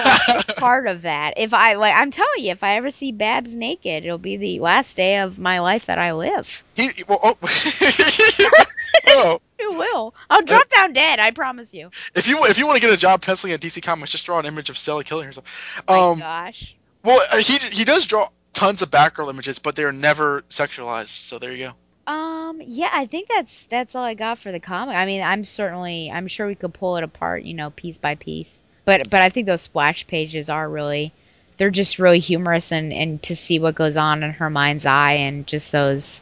be 0.46 0.52
part 0.58 0.86
of 0.88 1.02
that. 1.02 1.34
If 1.36 1.54
I 1.54 1.74
like, 1.74 1.94
I'm 1.96 2.10
telling 2.10 2.44
you, 2.44 2.50
if 2.52 2.64
I 2.64 2.74
ever 2.76 2.90
see 2.90 3.12
Babs 3.12 3.56
naked, 3.56 4.04
it'll 4.04 4.18
be 4.18 4.36
the 4.36 4.58
last 4.60 4.96
day 4.96 5.18
of 5.20 5.38
my 5.38 5.60
life 5.60 5.86
that 5.86 5.98
I 5.98 6.12
live. 6.14 6.62
He 6.74 6.90
well 7.08 7.20
oh, 7.22 7.38
oh 9.08 9.40
It 9.58 9.70
will. 9.76 10.14
I'll 10.28 10.42
drop 10.42 10.68
down 10.68 10.92
dead. 10.92 11.18
I 11.20 11.30
promise 11.30 11.72
you. 11.74 11.90
if 12.14 12.26
you 12.28 12.44
if 12.46 12.58
you 12.58 12.66
want 12.66 12.76
to 12.76 12.80
get 12.86 12.92
a 12.92 12.96
job 12.96 13.22
penciling 13.22 13.52
at 13.54 13.60
DC 13.60 13.82
Comics, 13.82 14.10
just 14.10 14.24
draw 14.26 14.38
an 14.38 14.46
image 14.46 14.70
of 14.70 14.78
Stella 14.78 15.04
killing 15.04 15.26
herself. 15.26 15.82
My 15.88 15.96
Um, 15.96 16.18
gosh. 16.18 16.74
well 17.04 17.20
uh, 17.32 17.36
he 17.38 17.58
he 17.58 17.84
does 17.84 18.06
draw 18.06 18.28
tons 18.52 18.82
of 18.82 18.90
Batgirl 18.90 19.30
images, 19.30 19.58
but 19.58 19.76
they're 19.76 19.92
never 19.92 20.42
sexualized. 20.50 21.08
So 21.08 21.38
there 21.38 21.52
you 21.52 21.66
go. 21.68 21.72
Um. 22.10 22.60
Yeah, 22.66 22.90
I 22.92 23.06
think 23.06 23.28
that's 23.28 23.64
that's 23.64 23.94
all 23.94 24.04
I 24.04 24.14
got 24.14 24.38
for 24.38 24.50
the 24.50 24.60
comic. 24.60 24.96
I 24.96 25.06
mean, 25.06 25.22
I'm 25.22 25.44
certainly, 25.44 26.10
I'm 26.10 26.26
sure 26.26 26.46
we 26.46 26.56
could 26.56 26.74
pull 26.74 26.96
it 26.96 27.04
apart, 27.04 27.44
you 27.44 27.54
know, 27.54 27.70
piece 27.70 27.98
by 27.98 28.16
piece. 28.16 28.64
But 28.84 29.08
but 29.08 29.22
I 29.22 29.28
think 29.28 29.46
those 29.46 29.62
splash 29.62 30.06
pages 30.06 30.50
are 30.50 30.68
really, 30.68 31.12
they're 31.56 31.70
just 31.70 32.00
really 32.00 32.18
humorous 32.18 32.72
and 32.72 32.92
and 32.92 33.22
to 33.24 33.36
see 33.36 33.60
what 33.60 33.76
goes 33.76 33.96
on 33.96 34.24
in 34.24 34.32
her 34.32 34.50
mind's 34.50 34.86
eye 34.86 35.12
and 35.12 35.46
just 35.46 35.70
those, 35.70 36.20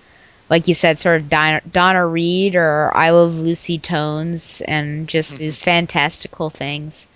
like 0.50 0.68
you 0.68 0.74
said, 0.74 0.98
sort 0.98 1.22
of 1.22 1.30
Donna, 1.30 1.62
Donna 1.70 2.06
Reed 2.06 2.56
or 2.56 2.94
I 2.94 3.10
Love 3.10 3.36
Lucy 3.36 3.78
tones 3.78 4.60
and 4.60 5.08
just 5.08 5.36
these 5.38 5.62
fantastical 5.62 6.50
things. 6.50 7.08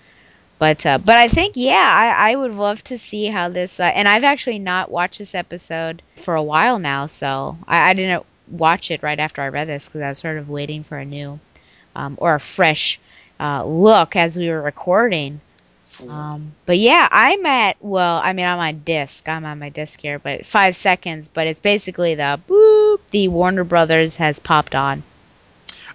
But 0.57 0.83
uh, 0.85 0.97
but 0.97 1.17
I 1.17 1.27
think 1.27 1.53
yeah, 1.57 2.17
I, 2.17 2.31
I 2.31 2.35
would 2.35 2.55
love 2.55 2.83
to 2.85 2.97
see 2.97 3.27
how 3.27 3.49
this. 3.49 3.79
Uh, 3.79 3.83
and 3.83 4.07
I've 4.07 4.23
actually 4.23 4.59
not 4.59 4.89
watched 4.89 5.19
this 5.19 5.35
episode 5.35 6.01
for 6.15 6.33
a 6.33 6.43
while 6.43 6.79
now, 6.79 7.05
so 7.05 7.57
I, 7.67 7.89
I 7.89 7.93
didn't 7.93 8.25
watch 8.49 8.91
it 8.91 9.03
right 9.03 9.19
after 9.19 9.41
I 9.41 9.49
read 9.49 9.67
this 9.67 9.87
because 9.87 10.01
I 10.01 10.09
was 10.09 10.17
sort 10.17 10.37
of 10.37 10.49
waiting 10.49 10.83
for 10.83 10.97
a 10.97 11.05
new 11.05 11.39
um, 11.95 12.15
or 12.17 12.35
a 12.35 12.39
fresh 12.39 12.99
uh, 13.39 13.63
look 13.65 14.15
as 14.15 14.37
we 14.37 14.49
were 14.49 14.61
recording. 14.61 15.41
Um, 16.09 16.53
but 16.65 16.79
yeah, 16.79 17.07
I'm 17.11 17.45
at 17.45 17.77
well, 17.79 18.19
I 18.23 18.33
mean 18.33 18.45
I'm 18.47 18.57
on 18.57 18.79
disc. 18.79 19.29
I'm 19.29 19.45
on 19.45 19.59
my 19.59 19.69
disc 19.69 20.01
here, 20.01 20.17
but 20.17 20.45
five 20.45 20.75
seconds. 20.75 21.27
But 21.27 21.45
it's 21.47 21.59
basically 21.59 22.15
the 22.15 22.39
boop. 22.49 22.99
The 23.11 23.27
Warner 23.27 23.63
Brothers 23.63 24.15
has 24.15 24.39
popped 24.39 24.73
on 24.73 25.03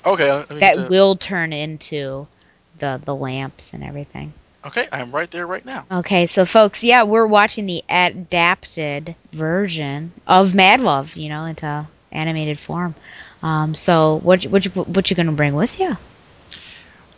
Okay. 0.06 0.44
that 0.60 0.74
to- 0.76 0.86
will 0.88 1.16
turn 1.16 1.52
into 1.52 2.26
the 2.78 3.00
the 3.04 3.14
lamps 3.14 3.72
and 3.72 3.82
everything. 3.82 4.32
Okay, 4.64 4.86
I'm 4.92 5.10
right 5.12 5.30
there 5.30 5.46
right 5.46 5.64
now. 5.64 5.84
Okay, 5.90 6.26
so 6.26 6.44
folks, 6.44 6.84
yeah, 6.84 7.04
we're 7.04 7.26
watching 7.26 7.66
the 7.66 7.82
adapted 7.88 9.14
version 9.32 10.12
of 10.26 10.54
Mad 10.54 10.80
Love, 10.80 11.16
you 11.16 11.28
know, 11.28 11.44
into 11.44 11.86
animated 12.12 12.58
form. 12.58 12.94
Um, 13.42 13.74
so 13.74 14.20
what 14.22 14.44
what 14.44 14.64
you, 14.64 14.70
what 14.70 15.10
you 15.10 15.16
gonna 15.16 15.32
bring 15.32 15.54
with 15.54 15.78
you? 15.78 15.96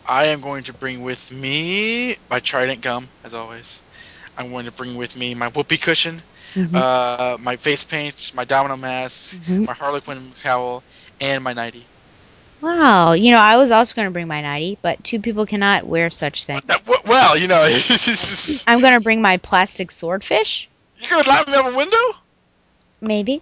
I 0.08 0.26
am 0.26 0.40
going 0.40 0.64
to 0.64 0.72
bring 0.72 1.02
with 1.02 1.30
me 1.32 2.16
my 2.28 2.40
Trident 2.40 2.80
gum, 2.80 3.06
as 3.24 3.32
always. 3.32 3.80
I'm 4.36 4.50
going 4.50 4.64
to 4.64 4.72
bring 4.72 4.96
with 4.96 5.16
me 5.16 5.34
my 5.34 5.48
whoopee 5.48 5.76
cushion, 5.76 6.20
Mhm. 6.56 6.74
uh, 6.74 7.36
my 7.40 7.56
face 7.56 7.84
paint, 7.84 8.32
my 8.34 8.44
domino 8.44 8.76
mask, 8.76 9.36
Mhm. 9.36 9.66
my 9.66 9.72
Harlequin 9.74 10.32
cowl, 10.42 10.82
and 11.20 11.44
my 11.44 11.52
nightie. 11.52 11.84
Wow, 12.60 13.12
you 13.12 13.30
know, 13.30 13.38
I 13.38 13.56
was 13.56 13.70
also 13.70 13.94
gonna 13.94 14.10
bring 14.10 14.28
my 14.28 14.42
nightie, 14.42 14.76
but 14.82 15.02
two 15.02 15.18
people 15.20 15.46
cannot 15.46 15.86
wear 15.86 16.10
such 16.10 16.44
things. 16.44 16.62
Well, 17.06 17.36
you 17.36 17.48
know, 17.48 17.66
I'm 18.66 18.80
gonna 18.80 19.00
bring 19.00 19.22
my 19.22 19.38
plastic 19.38 19.90
swordfish, 19.90 20.68
you're 21.00 21.08
gonna 21.10 21.28
let 21.28 21.48
me 21.48 21.54
out 21.54 21.72
a 21.72 21.76
window? 21.76 21.96
maybe, 23.00 23.40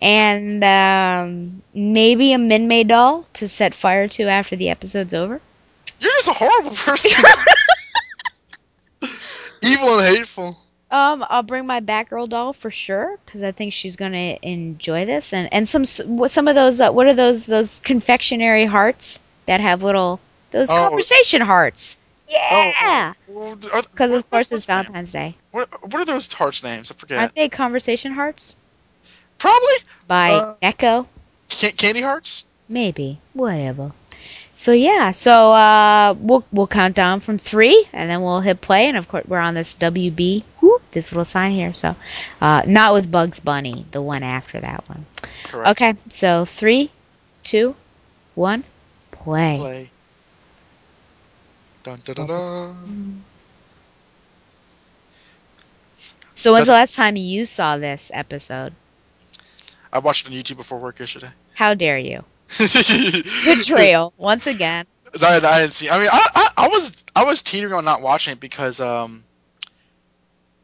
and 0.00 0.62
um, 0.64 1.62
maybe 1.74 2.32
a 2.32 2.36
Minmay 2.38 2.86
doll 2.86 3.24
to 3.34 3.48
set 3.48 3.74
fire 3.74 4.08
to 4.08 4.24
after 4.24 4.56
the 4.56 4.70
episode's 4.70 5.14
over. 5.14 5.40
You're 6.00 6.12
just 6.12 6.28
a 6.28 6.32
horrible 6.32 6.70
person. 6.70 7.24
Evil 9.62 9.98
and 9.98 10.16
hateful. 10.16 10.58
Um, 10.90 11.24
I'll 11.28 11.42
bring 11.42 11.66
my 11.66 11.80
Batgirl 11.80 12.28
doll 12.28 12.52
for 12.52 12.70
sure 12.70 13.18
because 13.26 13.42
I 13.42 13.52
think 13.52 13.72
she's 13.72 13.96
gonna 13.96 14.38
enjoy 14.40 15.04
this, 15.04 15.32
and 15.34 15.52
and 15.52 15.68
some 15.68 15.84
some 15.84 16.48
of 16.48 16.54
those 16.54 16.80
uh, 16.80 16.90
what 16.92 17.06
are 17.06 17.14
those 17.14 17.44
those 17.44 17.80
confectionery 17.80 18.64
hearts 18.64 19.18
that 19.46 19.60
have 19.60 19.82
little 19.82 20.18
those 20.50 20.70
Oh. 20.70 20.74
conversation 20.88 21.42
hearts? 21.42 21.98
Yeah, 22.26 23.14
Well, 23.28 23.58
are- 23.72 23.82
because 23.82 24.12
of 24.12 24.30
course 24.30 24.52
it's 24.52 24.66
Valentine's 24.66 25.12
Day. 25.12 25.34
What, 25.50 25.68
what 25.90 25.94
are 26.02 26.04
those 26.04 26.30
hearts' 26.32 26.62
names? 26.62 26.90
I 26.90 26.94
forget. 26.94 27.18
Aren't 27.18 27.34
they 27.34 27.48
conversation 27.48 28.12
hearts 28.12 28.54
Probably 29.38 29.76
by 30.06 30.30
Uh, 30.30 30.54
Necco? 30.62 31.06
Can- 31.48 31.72
candy 31.72 32.02
hearts. 32.02 32.44
Maybe 32.68 33.18
whatever. 33.32 33.92
So 34.52 34.72
yeah, 34.72 35.12
so 35.12 35.52
uh, 35.52 36.14
we'll 36.18 36.44
we'll 36.52 36.66
count 36.66 36.96
down 36.96 37.20
from 37.20 37.38
three, 37.38 37.88
and 37.92 38.10
then 38.10 38.20
we'll 38.22 38.40
hit 38.40 38.60
play, 38.60 38.88
and 38.88 38.96
of 38.96 39.06
course 39.08 39.24
we're 39.26 39.38
on 39.38 39.54
this 39.54 39.76
WB 39.76 40.42
whoop, 40.60 40.82
this 40.90 41.12
little 41.12 41.24
sign 41.24 41.52
here. 41.52 41.72
So 41.72 41.94
uh, 42.40 42.62
not 42.66 42.92
with 42.92 43.08
Bugs 43.10 43.38
Bunny, 43.40 43.86
the 43.92 44.02
one 44.02 44.24
after 44.24 44.58
that 44.60 44.88
one. 44.88 45.06
Correct. 45.44 45.70
Okay, 45.70 45.94
so 46.08 46.44
three, 46.44 46.90
two, 47.44 47.76
one, 48.34 48.64
play. 49.12 49.58
Play. 49.58 49.90
Dun, 51.84 52.00
dun, 52.04 52.14
dun, 52.16 52.26
dun. 52.26 53.24
So 56.34 56.52
when's 56.52 56.66
the 56.66 56.72
last 56.72 56.96
time 56.96 57.16
you 57.16 57.44
saw 57.46 57.78
this 57.78 58.10
episode? 58.12 58.74
I 59.92 59.98
watched 60.00 60.26
it 60.26 60.32
on 60.32 60.36
YouTube 60.40 60.56
before 60.56 60.78
work 60.78 60.98
yesterday. 60.98 61.30
How 61.54 61.74
dare 61.74 61.98
you? 61.98 62.24
Betrayal 62.58 64.12
once 64.16 64.46
again. 64.46 64.86
I, 65.22 65.36
I 65.36 65.60
didn't 65.60 65.72
see. 65.72 65.88
I 65.90 65.98
mean, 65.98 66.08
I, 66.12 66.28
I, 66.34 66.48
I 66.64 66.68
was 66.68 67.04
I 67.16 67.24
was 67.24 67.42
teetering 67.42 67.72
on 67.72 67.84
not 67.84 68.02
watching 68.02 68.32
it 68.34 68.40
because 68.40 68.80
um 68.80 69.24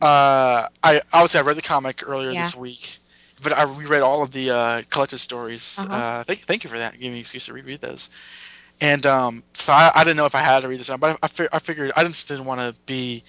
uh 0.01 0.67
I 0.83 1.01
obviously 1.13 1.41
I 1.41 1.43
read 1.45 1.57
the 1.57 1.63
comic 1.63 2.03
earlier 2.07 2.31
Yeah. 2.31 2.43
this 2.43 2.55
week, 2.55 2.99
but 3.43 3.53
I 3.53 3.63
reread 3.65 4.03
all 4.03 4.23
of 4.23 4.33
the 4.33 4.51
uh, 4.51 4.83
collected 4.91 5.19
stories. 5.19 5.79
Uh-huh. 5.81 5.95
uh 5.95 6.25
thank 6.25 6.41
thank 6.41 6.65
you 6.65 6.71
for 6.71 6.79
that. 6.79 6.93
Giving 6.95 7.13
me 7.13 7.19
an 7.19 7.21
excuse 7.21 7.47
to 7.47 7.53
reread 7.53 7.81
those. 7.81 8.11
And 8.81 9.07
um, 9.07 9.45
so 9.53 9.73
I, 9.73 9.93
I 9.95 10.05
didn't 10.05 10.17
know 10.17 10.27
if 10.27 10.35
I 10.35 10.41
had 10.41 10.61
to 10.63 10.69
read 10.69 10.81
this, 10.81 10.89
one, 10.89 10.99
but 10.99 11.13
I, 11.13 11.19
I, 11.23 11.27
fi- 11.29 11.49
I 11.53 11.59
figured 11.61 11.93
I 11.97 12.03
just 12.05 12.27
didn't 12.27 12.45
want 12.45 12.59
to 12.61 12.75
be 12.87 13.23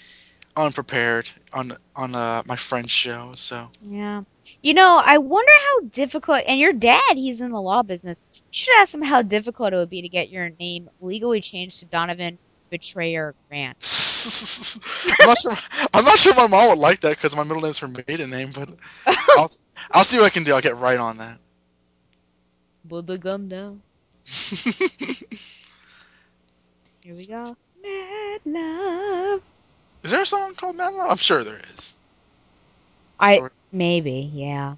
unprepared 0.57 1.29
on 1.53 1.77
on 1.95 2.15
uh, 2.15 2.41
my 2.47 2.55
friend's 2.55 2.91
show. 2.91 3.33
So 3.35 3.69
Yeah. 3.83 4.23
You 4.65 4.73
know, 4.73 4.99
I 5.05 5.19
wonder 5.19 5.51
how 5.61 5.81
difficult. 5.91 6.41
And 6.47 6.59
your 6.59 6.73
dad, 6.73 7.13
he's 7.13 7.39
in 7.39 7.51
the 7.51 7.61
law 7.61 7.83
business. 7.83 8.25
You 8.33 8.41
should 8.49 8.81
ask 8.81 8.95
him 8.95 9.03
how 9.03 9.21
difficult 9.21 9.73
it 9.73 9.75
would 9.75 9.91
be 9.91 10.01
to 10.01 10.09
get 10.09 10.29
your 10.29 10.49
name 10.59 10.89
legally 10.99 11.39
changed 11.39 11.81
to 11.81 11.85
Donovan 11.85 12.39
betrayer 12.71 13.35
Grant. 13.47 13.77
I'm 15.19 15.27
not 15.27 15.37
sure. 15.37 15.53
I'm 15.93 16.03
not 16.03 16.17
sure 16.17 16.33
my 16.33 16.47
mom 16.47 16.69
would 16.69 16.79
like 16.79 17.01
that 17.01 17.11
because 17.11 17.35
my 17.35 17.43
middle 17.43 17.61
name's 17.61 17.77
her 17.77 17.87
maiden 17.87 18.31
name, 18.31 18.53
but 18.55 18.69
I'll, 19.05 19.51
I'll 19.91 20.03
see 20.03 20.17
what 20.17 20.25
I 20.25 20.29
can 20.29 20.45
do. 20.45 20.55
I'll 20.55 20.61
get 20.61 20.77
right 20.77 20.97
on 20.97 21.19
that. 21.19 21.37
Put 22.89 23.05
the 23.05 23.19
gun 23.19 23.47
down. 23.47 23.83
Here 24.25 25.13
we 27.05 27.27
go. 27.27 27.55
Mad 27.83 28.41
love. 28.45 29.41
Is 30.01 30.09
there 30.09 30.21
a 30.21 30.25
song 30.25 30.55
called 30.55 30.75
Mad 30.75 30.91
Love? 30.91 31.11
I'm 31.11 31.17
sure 31.17 31.43
there 31.43 31.61
is. 31.69 31.95
I 33.19 33.49
maybe, 33.75 34.31
yeah. 34.33 34.75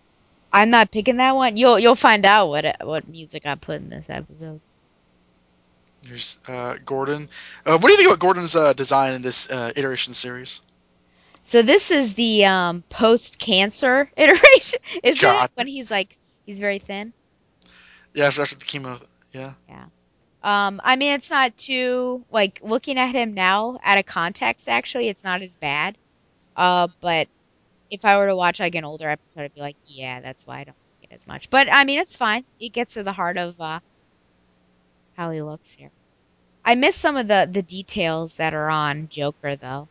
I'm 0.52 0.69
not 0.69 0.91
picking 0.91 1.18
that 1.18 1.36
one. 1.36 1.56
You'll 1.57 1.78
you'll 1.78 1.95
find 1.95 2.26
out 2.26 2.48
what 2.48 2.65
what 2.82 3.07
music 3.07 3.45
I 3.45 3.56
put 3.56 3.82
in 3.82 3.90
this 3.90 4.10
episode. 4.10 4.60
Here's 6.06 6.40
uh, 6.48 6.76
Gordon. 6.86 7.28
Uh, 7.65 7.78
what 7.78 7.84
do 7.84 7.91
you 7.91 7.98
think 7.98 8.10
about 8.10 8.19
Gordon's 8.19 8.56
uh, 8.56 8.74
design 8.74 9.14
in 9.14 9.22
this 9.22 9.52
uh, 9.52 9.72
iteration 9.76 10.14
series? 10.14 10.61
So 11.44 11.61
this 11.61 11.91
is 11.91 12.14
the 12.14 12.45
um, 12.45 12.84
post 12.90 13.40
cancer 13.40 14.10
iteration, 14.18 14.80
is 15.03 15.22
God. 15.22 15.45
it? 15.45 15.52
When 15.56 15.68
he's 15.68 15.91
like 15.91 16.18
he's 16.45 16.60
very 16.60 16.80
thin. 16.80 17.14
Yeah, 18.14 18.26
after, 18.26 18.41
after 18.41 18.56
the 18.56 18.65
chemo. 18.65 19.02
Yeah. 19.32 19.53
Yeah. 19.69 19.86
Um, 20.44 20.80
I 20.84 20.95
mean, 20.95 21.14
it's 21.14 21.30
not 21.30 21.57
too 21.57 22.24
like 22.32 22.61
looking 22.64 22.98
at 22.98 23.14
him 23.14 23.34
now 23.34 23.80
out 23.84 23.98
of 23.98 24.06
context. 24.06 24.69
Actually, 24.69 25.10
it's 25.10 25.24
not 25.24 25.41
as 25.41 25.56
bad. 25.56 25.98
Uh, 26.56 26.88
but 27.02 27.28
if 27.89 28.05
I 28.05 28.18
were 28.18 28.27
to 28.27 28.35
watch 28.35 28.59
like 28.59 28.76
an 28.76 28.85
older 28.85 29.09
episode, 29.09 29.41
I'd 29.41 29.55
be 29.55 29.61
like, 29.61 29.77
yeah, 29.85 30.19
that's 30.22 30.45
why 30.45 30.59
I 30.59 30.64
don't 30.65 30.77
like 31.01 31.11
it 31.11 31.15
as 31.15 31.27
much. 31.27 31.49
But 31.49 31.72
I 31.72 31.84
mean, 31.84 31.99
it's 31.99 32.15
fine. 32.15 32.43
It 32.59 32.69
gets 32.69 32.95
to 32.95 33.03
the 33.03 33.14
heart 33.14 33.38
of 33.38 33.59
uh, 33.59 33.80
how 35.15 35.31
he 35.31 35.41
looks 35.41 35.73
here. 35.73 35.91
I 36.65 36.76
miss 36.76 36.95
some 36.95 37.15
of 37.15 37.27
the 37.27 37.47
the 37.49 37.61
details 37.61 38.35
that 38.35 38.53
are 38.53 38.69
on 38.69 39.07
Joker 39.09 39.55
though, 39.55 39.88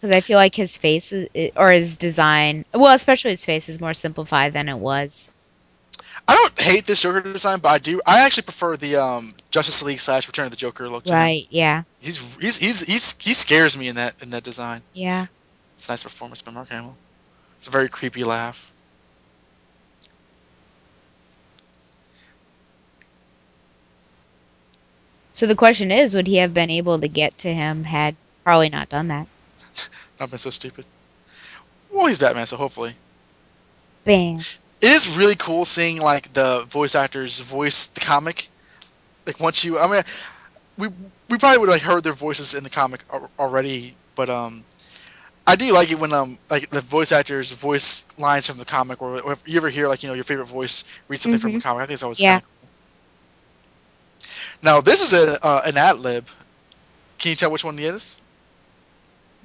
because 0.00 0.14
I 0.14 0.20
feel 0.20 0.38
like 0.38 0.54
his 0.54 0.78
face 0.78 1.12
is, 1.12 1.52
or 1.54 1.70
his 1.70 1.96
design, 1.96 2.64
well, 2.72 2.94
especially 2.94 3.32
his 3.32 3.44
face, 3.44 3.68
is 3.68 3.80
more 3.80 3.94
simplified 3.94 4.54
than 4.54 4.68
it 4.68 4.78
was. 4.78 5.30
I 6.28 6.34
don't 6.34 6.60
hate 6.60 6.86
this 6.86 7.02
Joker 7.02 7.20
design, 7.20 7.60
but 7.60 7.68
I 7.68 7.78
do. 7.78 8.00
I 8.04 8.24
actually 8.24 8.44
prefer 8.44 8.76
the 8.76 8.96
um, 8.96 9.34
Justice 9.50 9.82
League 9.82 10.00
slash 10.00 10.26
Return 10.26 10.46
of 10.46 10.50
the 10.50 10.56
Joker 10.56 10.88
look. 10.88 11.06
Right? 11.06 11.46
Yeah. 11.50 11.82
He's 12.00 12.18
he's 12.36 12.58
he's 12.58 12.80
he's 12.80 13.16
he 13.20 13.32
scares 13.32 13.76
me 13.78 13.88
in 13.88 13.96
that 13.96 14.22
in 14.22 14.30
that 14.30 14.42
design. 14.42 14.82
Yeah. 14.92 15.26
It's 15.76 15.88
a 15.90 15.92
nice 15.92 16.02
performance 16.02 16.40
by 16.40 16.52
Mark 16.52 16.70
Hamill. 16.70 16.96
It's 17.58 17.68
a 17.68 17.70
very 17.70 17.90
creepy 17.90 18.24
laugh. 18.24 18.72
So 25.34 25.46
the 25.46 25.54
question 25.54 25.90
is, 25.90 26.14
would 26.14 26.26
he 26.26 26.36
have 26.36 26.54
been 26.54 26.70
able 26.70 26.98
to 26.98 27.08
get 27.08 27.36
to 27.38 27.52
him 27.52 27.84
had 27.84 28.16
Harley 28.46 28.70
not 28.70 28.88
done 28.88 29.08
that? 29.08 29.26
Not 30.18 30.30
been 30.30 30.38
so 30.38 30.48
stupid. 30.48 30.86
Well, 31.92 32.06
he's 32.06 32.18
Batman, 32.18 32.46
so 32.46 32.56
hopefully. 32.56 32.94
Bam. 34.06 34.38
It 34.80 34.90
is 34.90 35.14
really 35.14 35.36
cool 35.36 35.66
seeing 35.66 36.00
like 36.00 36.32
the 36.32 36.64
voice 36.70 36.94
actors 36.94 37.38
voice 37.38 37.88
the 37.88 38.00
comic. 38.00 38.48
Like 39.26 39.38
once 39.40 39.62
you, 39.62 39.78
I 39.78 39.90
mean, 39.90 40.02
we 40.78 40.88
we 41.28 41.36
probably 41.36 41.58
would 41.58 41.68
have 41.68 41.74
like 41.74 41.82
heard 41.82 42.02
their 42.02 42.14
voices 42.14 42.54
in 42.54 42.64
the 42.64 42.70
comic 42.70 43.02
already, 43.38 43.94
but 44.14 44.30
um, 44.30 44.64
I 45.46 45.56
do 45.56 45.72
like 45.72 45.90
it 45.90 45.98
when 45.98 46.12
um 46.12 46.38
like 46.50 46.70
the 46.70 46.80
voice 46.80 47.12
actors 47.12 47.50
voice 47.52 48.04
lines 48.18 48.46
from 48.46 48.58
the 48.58 48.64
comic, 48.64 49.00
or, 49.02 49.20
or 49.20 49.32
if 49.32 49.42
you 49.46 49.56
ever 49.58 49.68
hear 49.68 49.88
like 49.88 50.02
you 50.02 50.08
know 50.08 50.14
your 50.14 50.24
favorite 50.24 50.46
voice 50.46 50.84
read 51.08 51.18
something 51.18 51.38
from 51.38 51.52
the 51.52 51.58
Mhm. 51.58 51.60
comic. 51.60 51.82
I 51.82 51.86
think 51.86 51.94
it's 51.94 52.02
always 52.02 52.20
Yeah. 52.20 52.40
cool. 52.60 52.70
Now 54.62 54.80
this 54.80 55.00
is 55.02 55.12
a 55.12 55.44
uh, 55.44 55.62
an 55.64 55.76
ad 55.76 55.98
lib. 55.98 56.28
Can 57.18 57.30
you 57.30 57.36
tell 57.36 57.50
which 57.50 57.64
one 57.64 57.78
it 57.78 57.84
is? 57.84 58.20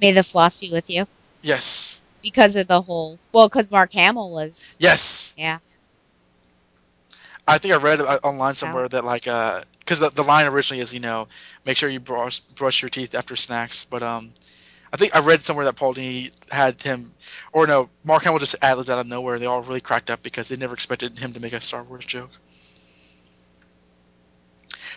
May 0.00 0.12
the 0.12 0.22
floss 0.22 0.58
be 0.60 0.70
with 0.70 0.90
you. 0.90 1.06
Yes. 1.42 2.02
Because 2.22 2.56
of 2.56 2.66
the 2.68 2.80
whole, 2.82 3.20
well, 3.32 3.48
because 3.48 3.70
Mark 3.70 3.92
Hamill 3.92 4.32
was. 4.32 4.80
Yes. 4.80 5.36
Yeah. 5.36 5.58
I 7.46 7.58
think 7.58 7.74
I 7.74 7.76
read 7.76 8.00
uh, 8.00 8.18
online 8.24 8.54
somewhere 8.54 8.88
that 8.88 9.04
like 9.04 9.26
uh 9.26 9.60
because 9.80 9.98
the, 10.00 10.10
the 10.10 10.22
line 10.22 10.46
originally 10.46 10.80
is 10.80 10.92
you 10.94 11.00
know 11.00 11.28
make 11.64 11.76
sure 11.76 11.88
you 11.88 12.00
brush 12.00 12.40
brush 12.40 12.82
your 12.82 12.88
teeth 12.88 13.14
after 13.14 13.36
snacks, 13.36 13.84
but 13.84 14.02
um 14.02 14.32
I 14.92 14.96
think 14.98 15.16
I 15.16 15.20
read 15.20 15.42
somewhere 15.42 15.64
that 15.66 15.76
Paul 15.76 15.94
Dini 15.94 16.30
had 16.50 16.82
him 16.82 17.12
or 17.52 17.66
no 17.66 17.88
Mark 18.04 18.24
Hamill 18.24 18.38
just 18.38 18.56
ad 18.60 18.76
libbed 18.76 18.90
out 18.90 18.98
of 18.98 19.06
nowhere. 19.06 19.38
They 19.38 19.46
all 19.46 19.62
really 19.62 19.80
cracked 19.80 20.10
up 20.10 20.22
because 20.22 20.48
they 20.48 20.56
never 20.56 20.74
expected 20.74 21.18
him 21.18 21.32
to 21.32 21.40
make 21.40 21.54
a 21.54 21.60
Star 21.60 21.82
Wars 21.82 22.04
joke. 22.04 22.30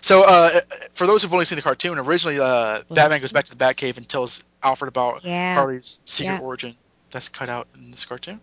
So 0.02 0.24
uh, 0.26 0.50
for 0.94 1.08
those 1.08 1.24
who've 1.24 1.34
only 1.34 1.46
seen 1.46 1.56
the 1.56 1.62
cartoon, 1.62 1.98
originally 1.98 2.40
uh, 2.40 2.84
Batman 2.92 3.22
goes 3.22 3.32
back 3.32 3.46
to 3.46 3.56
the 3.56 3.64
Batcave 3.64 3.98
and 3.98 4.08
tells 4.08 4.44
Alfred 4.62 4.90
about 4.90 5.24
Yeah. 5.24 5.56
Harley's 5.56 6.02
secret 6.06 6.34
Yeah. 6.36 6.40
origin. 6.40 6.76
That's 7.12 7.30
cut 7.30 7.50
out 7.50 7.68
in 7.76 7.92
this 7.92 8.06
cartoon. 8.06 8.42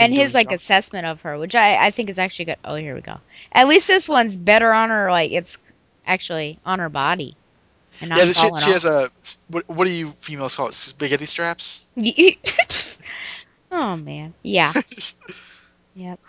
And 0.00 0.12
his 0.12 0.34
like 0.34 0.50
assessment 0.50 1.06
of 1.06 1.22
her, 1.22 1.38
which 1.38 1.54
I, 1.54 1.86
I 1.86 1.90
think 1.90 2.08
is 2.10 2.18
actually 2.18 2.46
good. 2.46 2.56
Oh, 2.64 2.74
here 2.74 2.94
we 2.94 3.00
go. 3.02 3.18
At 3.52 3.68
least 3.68 3.86
this 3.86 4.08
one's 4.08 4.36
better 4.36 4.72
on 4.72 4.90
her, 4.90 5.10
like 5.10 5.30
it's 5.30 5.58
actually 6.06 6.58
on 6.66 6.80
her 6.80 6.88
body. 6.88 7.36
And 8.00 8.10
yeah, 8.14 8.24
she, 8.26 8.50
she 8.56 8.70
has 8.72 8.84
a 8.84 9.08
what, 9.48 9.68
what 9.68 9.86
do 9.86 9.94
you 9.94 10.08
females 10.20 10.54
call 10.56 10.68
it? 10.68 10.74
Spaghetti 10.74 11.26
straps. 11.26 11.86
oh 13.72 13.96
man, 13.96 14.34
yeah. 14.42 14.72
yep. 15.94 16.20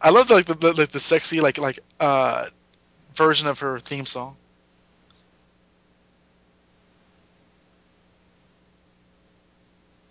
I 0.00 0.10
love 0.10 0.30
like 0.30 0.46
the, 0.46 0.54
the 0.54 0.72
like 0.74 0.88
the 0.90 1.00
sexy 1.00 1.40
like 1.40 1.58
like 1.58 1.80
uh 2.00 2.46
version 3.14 3.48
of 3.48 3.60
her 3.60 3.78
theme 3.80 4.06
song. 4.06 4.36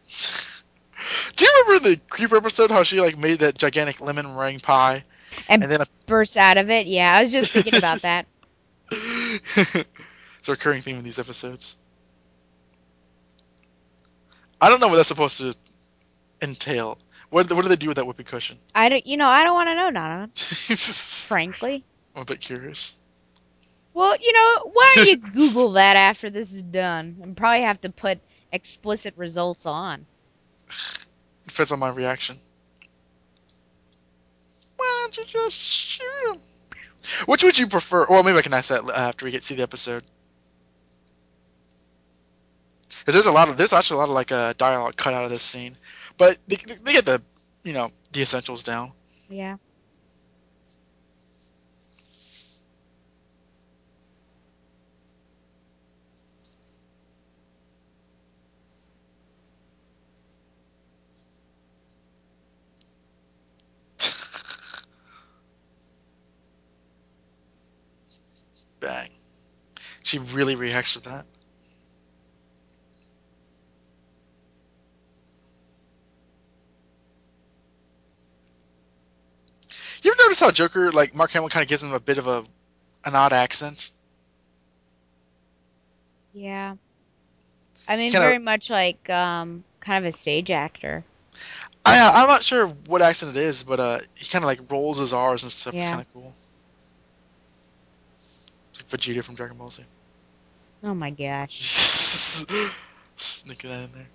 Do 1.36 1.46
you 1.46 1.64
remember 1.66 1.90
the 1.90 1.98
Creeper 2.10 2.38
episode 2.38 2.72
how 2.72 2.84
she 2.84 3.00
like 3.02 3.18
made 3.18 3.40
that 3.40 3.58
gigantic 3.58 4.02
lemon 4.02 4.26
meringue 4.28 4.60
pie? 4.60 5.04
And, 5.48 5.64
And 5.64 5.72
then 5.72 5.82
a- 5.82 5.88
burst 6.06 6.38
out 6.38 6.58
of 6.58 6.70
it. 6.70 6.88
Yeah, 6.88 7.16
I 7.16 7.22
was 7.22 7.32
just 7.32 7.52
thinking 7.52 7.76
about 7.76 8.02
that. 8.02 8.26
It's 10.46 10.50
a 10.50 10.52
recurring 10.52 10.84
theme 10.84 10.98
in 11.00 11.04
these 11.04 11.18
episodes. 11.18 11.76
I 14.62 14.70
don't 14.70 14.80
know 14.80 14.90
what 14.90 14.98
that's 14.98 15.08
supposed 15.08 15.40
to 15.40 15.56
entail. 16.40 17.00
What 17.32 17.52
what 17.52 17.64
do 17.64 17.68
they 17.68 17.76
do 17.76 17.88
with 17.88 17.98
that 17.98 18.06
whoopee 18.06 18.26
cushion? 18.26 18.60
I 18.76 18.90
don't, 18.90 19.08
you 19.08 19.18
know, 19.18 19.28
I 19.28 19.44
don't 19.44 19.56
want 19.56 19.70
to 19.70 19.76
know, 19.76 19.90
Donovan. 19.90 20.30
frankly. 20.36 21.84
I'm 22.16 22.22
a 22.22 22.26
bit 22.26 22.42
curious. 22.42 22.96
Well, 23.96 24.16
you 24.22 24.34
know, 24.34 24.70
why 24.72 24.94
don't 24.96 25.08
you 25.08 25.18
Google 25.34 25.72
that 25.72 25.98
after 25.98 26.30
this 26.30 26.54
is 26.54 26.62
done, 26.62 27.18
and 27.24 27.36
probably 27.36 27.62
have 27.64 27.82
to 27.82 27.90
put 27.90 28.20
explicit 28.52 29.16
results 29.18 29.66
on. 29.66 30.06
Depends 31.48 31.72
on 31.72 31.80
my 31.80 31.90
reaction. 31.90 32.38
Why 34.78 35.00
don't 35.02 35.18
you 35.18 35.24
just 35.24 35.60
shoot 35.60 36.04
him? 36.28 36.38
Which 37.26 37.44
would 37.44 37.58
you 37.58 37.66
prefer? 37.66 38.06
Well, 38.08 38.22
maybe 38.22 38.38
I 38.38 38.44
can 38.44 38.54
ask 38.54 38.70
that 38.70 38.88
after 38.96 39.26
we 39.26 39.32
get 39.32 39.42
see 39.42 39.56
the 39.56 39.64
episode. 39.64 40.04
Because 43.00 43.14
there's 43.16 43.26
a 43.28 43.32
lot 43.32 43.50
of 43.50 43.58
there's 43.58 43.74
actually 43.74 43.98
a 43.98 44.00
lot 44.00 44.10
of 44.10 44.16
like 44.16 44.32
uh, 44.32 44.54
dialogue 44.58 44.96
cut 44.96 45.14
out 45.14 45.24
of 45.26 45.30
this 45.30 45.42
scene, 45.42 45.76
but 46.18 46.38
they, 46.48 46.58
they 46.84 46.94
get 46.94 47.06
the 47.06 47.22
you 47.64 47.74
know 47.74 47.90
the 48.12 48.22
essentials 48.22 48.64
down. 48.64 48.92
Yeah. 49.30 49.58
Bang. 68.80 69.10
She 70.04 70.20
really 70.20 70.56
reacts 70.56 70.96
to 70.96 71.02
that. 71.10 71.26
Notice 80.26 80.40
how 80.40 80.52
Joker, 80.52 80.92
like 80.92 81.16
Mark 81.16 81.32
Hamill, 81.32 81.50
kind 81.50 81.64
of 81.64 81.70
gives 81.70 81.84
him 81.84 81.94
a 81.94 82.00
bit 82.00 82.18
of 82.18 82.28
a 82.28 82.44
an 83.06 83.16
odd 83.16 83.34
accent? 83.34 83.92
Yeah. 86.34 86.76
I 87.88 87.98
mean, 87.98 88.12
Kinda- 88.12 88.26
very 88.26 88.40
much 88.40 88.70
like 88.70 89.10
um, 89.10 89.64
kind 89.80 90.04
of 90.04 90.10
a 90.10 90.12
stage 90.12 90.52
actor. 90.52 91.04
I 91.86 92.22
I'm 92.24 92.28
not 92.28 92.42
sure 92.44 92.68
what 92.88 93.02
accent 93.02 93.36
it 93.36 93.40
is, 93.40 93.64
but 93.64 93.80
uh, 93.80 94.00
he 94.16 94.26
kind 94.26 94.44
of 94.44 94.48
like 94.48 94.72
rolls 94.72 94.98
his 95.00 95.14
R's 95.14 95.44
and 95.44 95.52
stuff. 95.52 95.74
It's 95.74 95.82
Yeah. 95.82 95.90
kind 95.90 96.02
of 96.02 96.14
cool. 96.14 96.34
Like 98.76 98.88
Vegeta 98.90 99.24
from 99.24 99.36
Dragon 99.36 99.58
Ball 99.58 99.70
Z. 99.70 99.84
Oh 100.84 100.94
my 100.96 101.12
gosh. 101.12 101.60
Sneaking 103.16 103.70
that 103.70 103.84
in 103.86 103.92
there. 103.94 104.08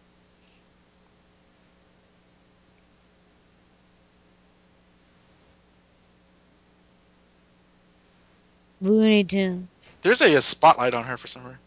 Looney 8.80 9.24
Tunes. 9.24 9.98
There's 10.02 10.20
a, 10.20 10.36
a 10.36 10.40
spotlight 10.40 10.94
on 10.94 11.04
her 11.04 11.16
for 11.16 11.26
some 11.26 11.42
reason. 11.42 11.58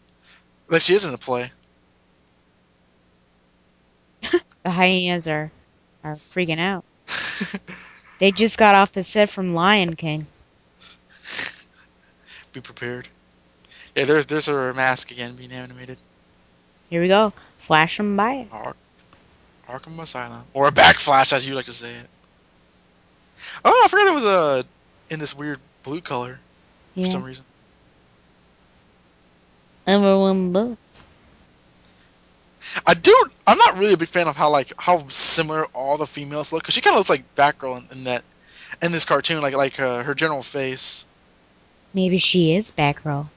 Like 0.68 0.82
she 0.82 0.94
is 0.94 1.04
in 1.04 1.12
the 1.12 1.18
play. 1.18 1.50
The 4.62 4.70
hyenas 4.70 5.28
are 5.28 5.52
are 6.02 6.14
freaking 6.14 6.58
out. 6.58 6.84
They 8.18 8.30
just 8.30 8.58
got 8.58 8.74
off 8.74 8.92
the 8.92 9.02
set 9.02 9.28
from 9.28 9.54
Lion 9.54 9.96
King. 9.96 10.26
Be 12.52 12.60
prepared. 12.60 13.08
Yeah, 13.94 14.04
there's 14.04 14.26
there's 14.26 14.46
her 14.46 14.72
mask 14.72 15.10
again 15.10 15.34
being 15.36 15.52
animated. 15.52 15.98
Here 16.90 17.00
we 17.00 17.08
go. 17.08 17.32
Flash 17.58 17.96
them 17.96 18.16
by 18.16 18.34
it. 18.34 18.48
Ar- 18.52 18.76
Arkham 19.68 19.98
Asylum, 20.00 20.44
or 20.52 20.68
a 20.68 20.72
backflash, 20.72 21.32
as 21.32 21.46
you 21.46 21.54
like 21.54 21.64
to 21.64 21.72
say 21.72 21.92
it. 21.92 22.08
Oh, 23.64 23.82
I 23.84 23.88
forgot 23.88 24.06
it 24.06 24.14
was 24.14 24.24
uh, 24.24 24.62
in 25.10 25.18
this 25.18 25.34
weird 25.34 25.58
blue 25.82 26.00
color 26.00 26.38
Yeah. 26.94 27.04
for 27.06 27.10
some 27.10 27.24
reason. 27.24 27.44
Everyone 29.86 30.52
books. 30.52 31.06
I 32.86 32.94
do. 32.94 33.14
I'm 33.46 33.58
not 33.58 33.76
really 33.78 33.92
a 33.92 33.96
big 33.98 34.08
fan 34.08 34.26
of 34.26 34.36
how 34.36 34.50
like 34.50 34.72
how 34.78 35.06
similar 35.08 35.66
all 35.66 35.98
the 35.98 36.06
females 36.06 36.52
look. 36.52 36.62
Cause 36.64 36.74
she 36.74 36.80
kind 36.80 36.94
of 36.94 36.98
looks 37.00 37.10
like 37.10 37.34
Batgirl 37.34 37.78
in, 37.92 37.98
in 37.98 38.04
that 38.04 38.24
in 38.82 38.92
this 38.92 39.04
cartoon, 39.04 39.42
like 39.42 39.54
like 39.54 39.78
uh, 39.78 40.02
her 40.02 40.14
general 40.14 40.42
face. 40.42 41.06
Maybe 41.92 42.18
she 42.18 42.54
is 42.54 42.70
Batgirl. 42.72 43.28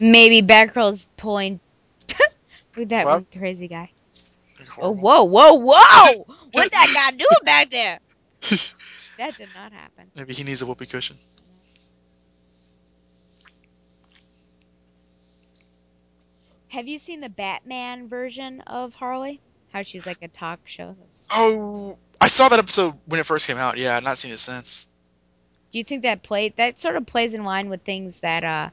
Maybe 0.00 0.42
Batgirl's 0.42 1.06
pulling 1.16 1.60
with 2.76 2.88
that 2.88 3.04
What? 3.04 3.12
one 3.12 3.26
crazy 3.38 3.68
guy. 3.68 3.90
Oh, 4.78 4.90
whoa, 4.90 5.24
whoa, 5.24 5.54
whoa! 5.54 6.26
What 6.52 6.70
that 6.72 6.92
guy 6.94 7.16
doing 7.16 7.44
back 7.44 7.70
there? 7.70 7.98
That 9.18 9.34
did 9.38 9.48
not 9.54 9.72
happen. 9.72 10.10
Maybe 10.14 10.34
he 10.34 10.44
needs 10.44 10.60
a 10.60 10.66
whoopee 10.66 10.84
cushion. 10.84 11.16
Have 16.68 16.88
you 16.88 16.98
seen 16.98 17.20
the 17.20 17.28
Batman 17.28 18.08
version 18.08 18.60
of 18.62 18.94
Harley? 18.94 19.40
How 19.72 19.82
she's 19.82 20.06
like 20.06 20.22
a 20.22 20.28
talk 20.28 20.60
show 20.64 20.96
host. 21.00 21.30
Oh, 21.32 21.98
I 22.20 22.28
saw 22.28 22.48
that 22.48 22.58
episode 22.58 22.94
when 23.06 23.20
it 23.20 23.26
first 23.26 23.46
came 23.46 23.58
out. 23.58 23.76
Yeah, 23.76 23.96
I've 23.96 24.02
not 24.02 24.18
seen 24.18 24.32
it 24.32 24.38
since. 24.38 24.88
Do 25.70 25.78
you 25.78 25.84
think 25.84 26.02
that 26.02 26.22
play 26.22 26.50
that 26.50 26.78
sort 26.78 26.96
of 26.96 27.06
plays 27.06 27.34
in 27.34 27.44
line 27.44 27.68
with 27.68 27.82
things 27.82 28.20
that 28.20 28.44
uh 28.44 28.70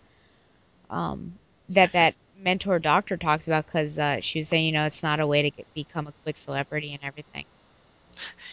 um 0.89 1.33
that 1.69 1.91
that 1.93 2.15
mentor 2.37 2.79
doctor 2.79 3.17
talks 3.17 3.47
about 3.47 3.65
because 3.65 3.97
uh, 3.97 4.19
she 4.19 4.39
was 4.39 4.47
saying 4.47 4.65
you 4.65 4.71
know 4.71 4.85
it's 4.85 5.03
not 5.03 5.19
a 5.19 5.27
way 5.27 5.43
to 5.43 5.49
get, 5.49 5.73
become 5.73 6.07
a 6.07 6.11
quick 6.23 6.37
celebrity 6.37 6.93
and 6.93 7.03
everything. 7.03 7.45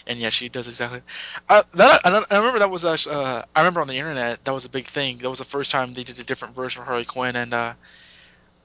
And 0.06 0.18
yeah, 0.18 0.30
she 0.30 0.48
does 0.48 0.68
exactly. 0.68 1.02
Uh, 1.48 1.62
that 1.74 2.00
I, 2.04 2.22
I 2.30 2.38
remember 2.38 2.60
that 2.60 2.70
was 2.70 2.84
uh, 2.84 3.44
I 3.54 3.60
remember 3.60 3.80
on 3.80 3.88
the 3.88 3.98
internet 3.98 4.44
that 4.44 4.54
was 4.54 4.64
a 4.64 4.70
big 4.70 4.84
thing. 4.84 5.18
That 5.18 5.30
was 5.30 5.38
the 5.38 5.44
first 5.44 5.70
time 5.70 5.94
they 5.94 6.02
did 6.02 6.18
a 6.18 6.24
different 6.24 6.54
version 6.54 6.80
of 6.82 6.88
Harley 6.88 7.04
Quinn, 7.04 7.36
and 7.36 7.52
uh, 7.52 7.74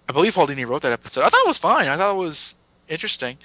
I 0.08 0.14
believe 0.14 0.36
Paul 0.36 0.48
Dini 0.48 0.68
wrote 0.68 0.84
that 0.84 0.92
episode. 0.92 1.24
I 1.24 1.30
thought 1.30 1.44
it 1.44 1.48
was 1.48 1.58
fine. 1.58 1.88
I 1.88 1.96
thought 1.96 2.16
it 2.16 2.20
was 2.20 2.56
interesting. 2.88 3.38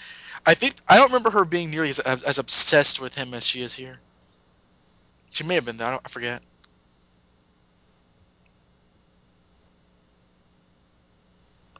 I 0.44 0.54
think 0.54 0.74
I 0.88 0.96
don't 0.96 1.08
remember 1.08 1.30
her 1.30 1.44
being 1.44 1.70
nearly 1.70 1.90
as, 1.90 1.98
as, 1.98 2.38
obsessed 2.38 3.00
with 3.00 3.14
him 3.14 3.34
as 3.34 3.44
she 3.44 3.62
is 3.62 3.74
here. 3.74 3.98
She 5.30 5.44
may 5.44 5.54
have 5.54 5.64
been. 5.64 5.76
though. 5.76 5.86
I, 5.86 5.90
don't, 5.90 6.02
I 6.04 6.08
forget. 6.08 6.42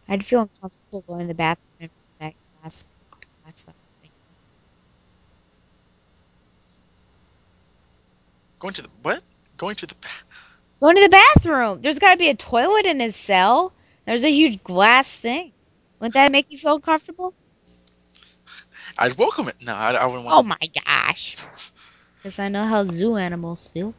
I'd 0.08 0.24
feel 0.24 0.42
uncomfortable 0.42 1.02
going 1.06 1.20
to 1.20 1.26
the 1.26 1.34
bathroom 1.34 1.90
that 2.18 2.34
glass 2.60 2.84
up. 3.68 3.74
Going 8.58 8.74
to 8.74 8.82
the 8.82 8.90
what? 9.02 9.22
Going 9.56 9.74
to 9.76 9.86
the. 9.86 9.94
Going 10.80 10.96
to 10.96 11.02
the 11.02 11.08
bathroom. 11.08 11.80
There's 11.80 11.98
got 11.98 12.12
to 12.12 12.18
be 12.18 12.28
a 12.28 12.34
toilet 12.34 12.86
in 12.86 13.00
his 13.00 13.16
cell. 13.16 13.72
There's 14.04 14.24
a 14.24 14.30
huge 14.30 14.62
glass 14.62 15.18
thing. 15.18 15.52
Wouldn't 15.98 16.14
that 16.14 16.32
make 16.32 16.50
you 16.50 16.58
feel 16.58 16.80
comfortable? 16.80 17.34
I'd 18.98 19.16
welcome 19.16 19.48
it. 19.48 19.56
No, 19.60 19.74
I, 19.74 19.92
I 19.92 20.06
wouldn't 20.06 20.24
want. 20.24 20.36
Oh 20.38 20.42
my 20.42 20.70
gosh. 20.84 21.70
Because 22.16 22.38
I 22.38 22.48
know 22.48 22.64
how 22.64 22.84
zoo 22.84 23.16
animals 23.16 23.68
feel. 23.68 23.94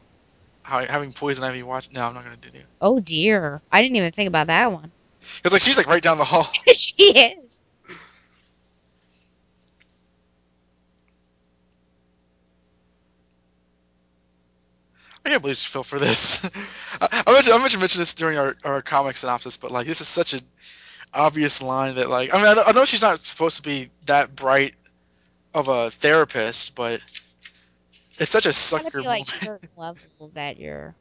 How, 0.64 0.86
having 0.86 1.14
poison 1.14 1.44
ivy 1.44 1.64
watch. 1.64 1.90
No, 1.91 2.03
I'm 2.03 2.14
not 2.14 2.23
gonna 2.23 2.38
do 2.38 2.49
that. 2.52 2.65
Oh 2.80 2.99
dear. 2.99 3.61
I 3.72 3.82
didn't 3.82 3.95
even 3.95 4.11
think 4.11 4.28
about 4.28 4.48
that 4.48 4.72
one. 4.72 4.91
Cause 5.44 5.53
like 5.53 5.61
she's 5.61 5.78
like 5.78 5.88
right 5.88 6.02
down 6.02 6.18
the 6.18 6.23
hall. 6.23 6.44
she 6.73 6.94
is. 7.03 7.61
I 15.26 15.30
can't 15.30 15.41
believe 15.41 15.57
she 15.57 15.69
fell 15.69 15.84
for 15.84 15.99
this. 15.99 16.49
I, 17.02 17.23
I 17.27 17.31
meant 17.31 17.45
to, 17.45 17.53
I 17.53 17.57
meant 17.60 17.80
mention 17.80 17.99
this 17.99 18.14
during 18.15 18.38
our, 18.38 18.56
our 18.64 18.81
comic 18.81 19.18
synopsis, 19.18 19.57
but 19.57 19.72
like 19.72 19.85
this 19.85 20.02
is 20.02 20.07
such 20.07 20.34
an 20.34 20.41
obvious 21.14 21.61
line 21.61 21.95
that 21.95 22.10
like 22.10 22.34
I 22.34 22.38
mean 22.38 22.48
I, 22.48 22.53
know- 22.53 22.64
I 22.68 22.72
know 22.72 22.85
she's 22.85 23.02
not 23.02 23.22
supposed 23.22 23.57
to 23.57 23.64
be 23.64 23.89
that 24.06 24.35
bright 24.35 24.76
of 25.53 25.68
a 25.68 25.89
therapist, 25.89 26.76
but 26.76 27.02
it's 28.18 28.30
such 28.31 28.45
a 28.45 28.53
sucker 28.53 28.99
be 28.99 29.06
like 29.06 29.26
certain 29.26 29.69
level 29.76 30.31
that 30.34 30.60
you're, 30.60 30.95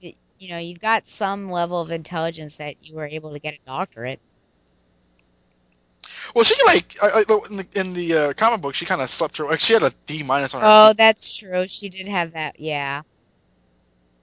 you 0.00 0.48
know, 0.48 0.58
you've 0.58 0.80
got 0.80 1.06
some 1.06 1.50
level 1.50 1.80
of 1.80 1.90
intelligence 1.90 2.56
that 2.56 2.86
you 2.86 2.96
were 2.96 3.06
able 3.06 3.32
to 3.34 3.38
get 3.38 3.54
a 3.54 3.58
doctorate. 3.66 4.20
Well, 6.34 6.44
she 6.44 6.54
like 6.64 6.96
I, 7.02 7.08
I, 7.08 7.38
in 7.50 7.56
the 7.56 7.68
in 7.74 7.92
the 7.92 8.14
uh, 8.14 8.32
comic 8.34 8.62
book 8.62 8.74
she 8.74 8.84
kind 8.86 9.00
of 9.00 9.10
slept 9.10 9.36
her. 9.38 9.44
Like 9.44 9.60
she 9.60 9.72
had 9.72 9.82
a 9.82 9.92
D 10.06 10.22
minus 10.22 10.54
on 10.54 10.62
her. 10.62 10.66
Oh, 10.68 10.92
that's 10.96 11.36
true. 11.38 11.66
She 11.66 11.88
did 11.88 12.08
have 12.08 12.32
that. 12.32 12.60
Yeah. 12.60 13.02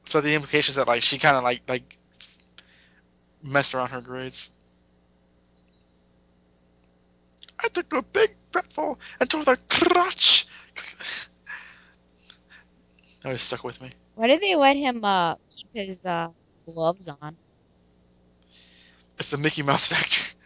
So 0.05 0.21
the 0.21 0.35
implication 0.35 0.71
is 0.71 0.75
that 0.77 0.87
like 0.87 1.03
she 1.03 1.17
kind 1.17 1.35
of 1.35 1.43
like 1.43 1.61
like 1.67 1.97
messed 3.43 3.75
around 3.75 3.89
her 3.89 4.01
grades. 4.01 4.51
I 7.59 7.67
took 7.69 7.91
a 7.93 8.01
big 8.01 8.35
breathful 8.51 8.99
and 9.19 9.29
tore 9.29 9.43
the 9.43 9.57
crotch. 9.67 10.45
that 13.21 13.25
always 13.25 13.41
stuck 13.41 13.63
with 13.63 13.81
me. 13.81 13.91
Why 14.15 14.27
did 14.27 14.41
they 14.41 14.55
let 14.55 14.77
him 14.77 15.03
uh 15.03 15.35
keep 15.49 15.67
his 15.73 16.05
uh 16.05 16.29
gloves 16.65 17.09
on? 17.21 17.37
It's 19.19 19.31
the 19.31 19.37
Mickey 19.37 19.63
Mouse 19.63 19.87
factor. 19.93 20.36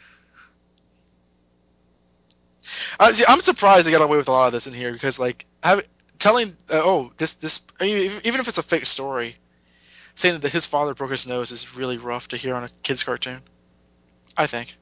Uh, 3.02 3.10
see, 3.10 3.26
I'm 3.28 3.41
surprised 3.41 3.88
they 3.88 3.91
got 3.91 4.03
away 4.03 4.18
with 4.18 4.28
a 4.28 4.32
lot 4.32 4.45
of 4.45 4.53
this 4.53 4.68
in 4.68 4.73
here 4.76 4.94
because, 4.94 5.18
like, 5.18 5.48
have, 5.64 5.82
telling, 6.19 6.49
uh, 6.72 6.82
oh, 6.84 7.11
this, 7.18 7.34
this, 7.34 7.61
I 7.80 7.86
mean, 7.86 8.11
even 8.23 8.40
if 8.40 8.48
it's 8.48 8.60
a 8.60 8.64
fake 8.64 8.86
story, 8.86 9.38
saying 10.14 10.40
that 10.40 10.52
his 10.52 10.68
father 10.68 10.94
broke 10.94 11.10
his 11.10 11.26
nose 11.26 11.49
is 11.49 11.76
really 11.76 11.98
rough 11.98 12.28
to 12.28 12.38
hear 12.38 12.53
on 12.53 12.64
a 12.64 12.69
kid's 12.84 13.03
cartoon. 13.03 13.41
I 14.38 14.45
think. 14.45 14.78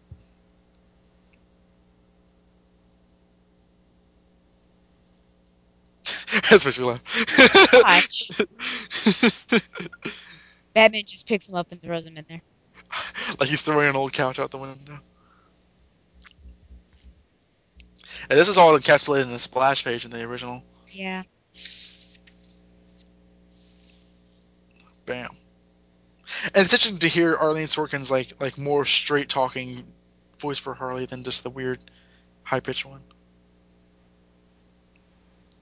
That's 6.50 6.66
what 6.66 6.78
you 6.78 6.88
laugh. 6.88 7.72
Watch. 7.74 8.32
Batman 10.74 11.04
just 11.06 11.26
picks 11.26 11.48
him 11.48 11.56
up 11.56 11.72
and 11.72 11.82
throws 11.82 12.06
him 12.06 12.18
in 12.18 12.26
there. 12.28 12.42
like 13.40 13.48
he's 13.48 13.62
throwing 13.62 13.88
an 13.88 13.96
old 13.96 14.12
couch 14.12 14.40
out 14.40 14.52
the 14.52 14.58
window. 14.58 15.00
And 18.30 18.38
this 18.40 18.48
is 18.48 18.58
all 18.58 18.78
encapsulated 18.78 19.24
in 19.24 19.32
the 19.32 19.40
splash 19.40 19.84
page 19.84 20.06
in 20.06 20.12
the 20.12 20.24
original. 20.24 20.64
Yeah. 20.90 21.24
Bam. 25.06 25.30
And 26.44 26.58
it's 26.64 26.74
interesting 26.74 27.00
to 27.00 27.08
hear 27.08 27.36
Arlene 27.36 27.66
Sorkin's 27.66 28.12
like 28.12 28.40
like 28.40 28.58
more 28.58 28.86
straight 28.86 29.30
talking 29.30 29.84
voice 30.40 30.60
for 30.60 30.74
Harley 30.74 31.06
than 31.06 31.24
just 31.24 31.44
the 31.44 31.50
weird 31.50 31.80
high 32.44 32.60
pitched 32.60 32.86
one. 32.86 33.04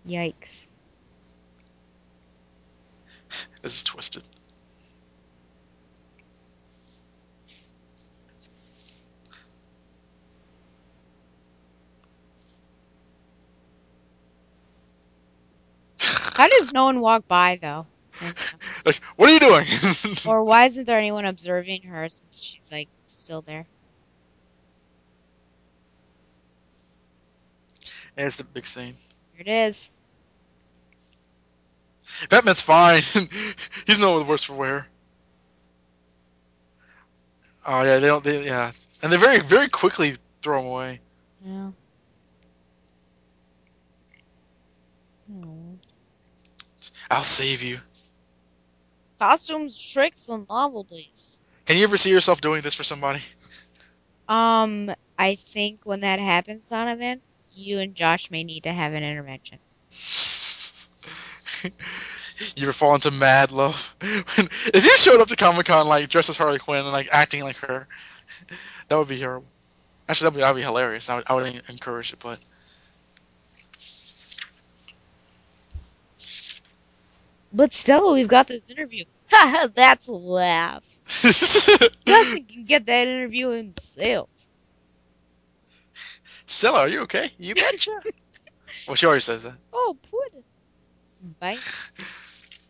Yikes. 0.07 0.67
This 3.61 3.77
is 3.77 3.83
twisted. 3.83 4.23
How 16.37 16.47
does 16.47 16.71
no 16.73 16.85
one 16.85 16.99
walk 16.99 17.27
by 17.27 17.57
though? 17.61 17.87
Like, 18.85 19.01
what 19.15 19.29
are 19.29 19.33
you 19.33 19.39
doing? 19.39 19.65
Or 20.27 20.43
why 20.43 20.65
isn't 20.65 20.85
there 20.85 20.97
anyone 20.97 21.25
observing 21.25 21.83
her 21.83 22.09
since 22.09 22.39
she's 22.39 22.71
like 22.71 22.89
still 23.05 23.41
there? 23.41 23.67
and 28.17 28.25
it's 28.25 28.37
the 28.37 28.43
big 28.43 28.65
scene. 28.65 28.95
Here 29.33 29.45
it 29.45 29.47
is. 29.47 29.91
Batman's 32.29 32.61
fine. 32.61 33.03
He's 33.85 34.01
no 34.01 34.21
worse 34.23 34.43
for 34.43 34.53
wear. 34.53 34.87
Oh 37.65 37.83
yeah, 37.83 37.99
they 37.99 38.07
don't. 38.07 38.23
They, 38.23 38.45
yeah, 38.45 38.71
and 39.03 39.11
they 39.11 39.17
very 39.17 39.39
very 39.39 39.69
quickly 39.69 40.13
throw 40.41 40.59
him 40.61 40.65
away. 40.67 41.01
Yeah. 41.45 41.69
Oh. 45.31 45.66
I'll 47.09 47.23
save 47.23 47.63
you. 47.63 47.79
Costumes, 49.19 49.79
tricks, 49.79 50.29
and 50.29 50.47
novelties. 50.47 51.41
Can 51.65 51.77
you 51.77 51.83
ever 51.83 51.97
see 51.97 52.11
yourself 52.11 52.41
doing 52.41 52.61
this 52.61 52.75
for 52.75 52.83
somebody? 52.83 53.19
Um, 54.27 54.91
I 55.17 55.35
think 55.35 55.85
when 55.85 56.01
that 56.01 56.19
happens, 56.19 56.67
Donovan, 56.67 57.21
you 57.51 57.79
and 57.79 57.95
Josh 57.95 58.29
may 58.29 58.43
need 58.43 58.63
to 58.63 58.73
have 58.73 58.93
an 58.93 59.03
intervention. 59.03 59.59
you 62.55 62.63
ever 62.63 62.73
fall 62.73 62.95
into 62.95 63.11
mad 63.11 63.51
love? 63.51 63.95
if 64.01 64.85
you 64.85 64.97
showed 64.97 65.21
up 65.21 65.27
to 65.29 65.35
Comic 65.35 65.65
Con 65.65 65.87
like 65.87 66.09
dressed 66.09 66.29
as 66.29 66.37
Harley 66.37 66.59
Quinn 66.59 66.83
and 66.83 66.91
like 66.91 67.09
acting 67.11 67.43
like 67.43 67.57
her, 67.57 67.87
that 68.87 68.97
would 68.97 69.07
be 69.07 69.19
horrible. 69.19 69.47
Actually, 70.07 70.25
that'd 70.25 70.35
be 70.37 70.41
that'd 70.41 70.55
be 70.55 70.61
hilarious. 70.61 71.09
I 71.09 71.15
would, 71.15 71.23
I 71.27 71.33
would 71.33 71.61
encourage 71.69 72.13
it, 72.13 72.19
but 72.19 72.39
But 77.53 77.73
still, 77.73 78.13
we've 78.13 78.27
got 78.27 78.47
this 78.47 78.69
interview. 78.69 79.05
Haha, 79.31 79.67
that's 79.75 80.07
a 80.07 80.13
laugh. 80.13 80.83
Justin 81.05 82.45
can 82.45 82.65
get 82.65 82.85
that 82.85 83.07
interview 83.07 83.49
himself. 83.49 84.29
Stella, 86.45 86.79
are 86.79 86.87
you 86.87 87.01
okay? 87.01 87.31
You 87.37 87.55
betcha. 87.55 87.99
well, 88.87 88.95
she 88.95 89.05
always 89.05 89.25
says 89.25 89.43
that. 89.43 89.57
Oh, 89.73 89.97
put 90.09 90.33
it. 90.33 90.43
Bite. 91.39 91.91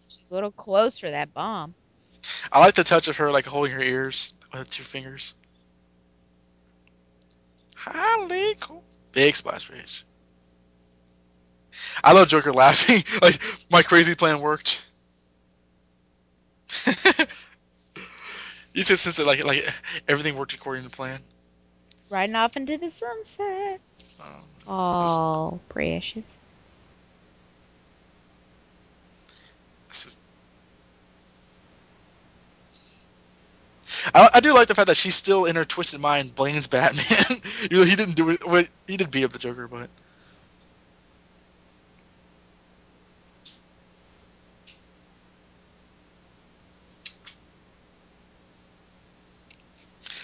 She's 0.08 0.32
a 0.32 0.34
little 0.34 0.52
close 0.52 1.00
for 1.00 1.10
that 1.10 1.34
bomb. 1.34 1.76
I 2.52 2.60
like 2.60 2.74
the 2.74 2.84
touch 2.84 3.08
of 3.08 3.18
her 3.18 3.32
like 3.32 3.46
holding 3.46 3.74
her 3.74 3.82
ears 3.82 4.34
with 4.52 4.70
two 4.70 4.84
fingers. 4.84 5.36
Highly 7.76 8.56
cool. 8.60 8.84
Big 9.12 9.36
splash 9.36 9.70
page. 9.70 10.06
I 12.04 12.14
love 12.14 12.28
Joker 12.28 12.54
laughing. 12.54 13.04
like 13.22 13.40
my 13.72 13.84
crazy 13.84 14.16
plan 14.16 14.40
worked. 14.42 14.84
you 18.74 18.84
said 18.84 19.00
since 19.00 19.20
like 19.26 19.44
like 19.44 19.68
everything 20.08 20.36
worked 20.36 20.54
according 20.54 20.84
to 20.84 20.90
plan. 20.90 21.20
Riding 22.10 22.36
off 22.36 22.56
into 22.58 22.78
the 22.78 22.90
sunset. 22.90 23.80
Um, 24.22 24.44
Oh, 24.70 25.60
precious. 25.70 26.40
this 29.88 30.06
is- 30.06 30.18
I, 34.14 34.30
I 34.36 34.40
do 34.42 34.54
like 34.54 34.68
the 34.68 34.76
fact 34.76 34.88
that 34.88 34.98
she's 34.98 35.16
still 35.16 35.46
in 35.46 35.56
her 35.56 35.66
twisted 35.66 36.00
mind 36.00 36.36
blames 36.36 36.68
Batman. 36.68 37.06
You 37.72 37.78
know, 37.78 37.84
he 37.86 37.96
didn't 37.96 38.16
do 38.16 38.30
it. 38.30 38.70
He 38.86 38.98
did 38.98 39.10
beat 39.12 39.24
up 39.24 39.34
the 39.34 39.40
Joker, 39.40 39.68
but 39.68 39.90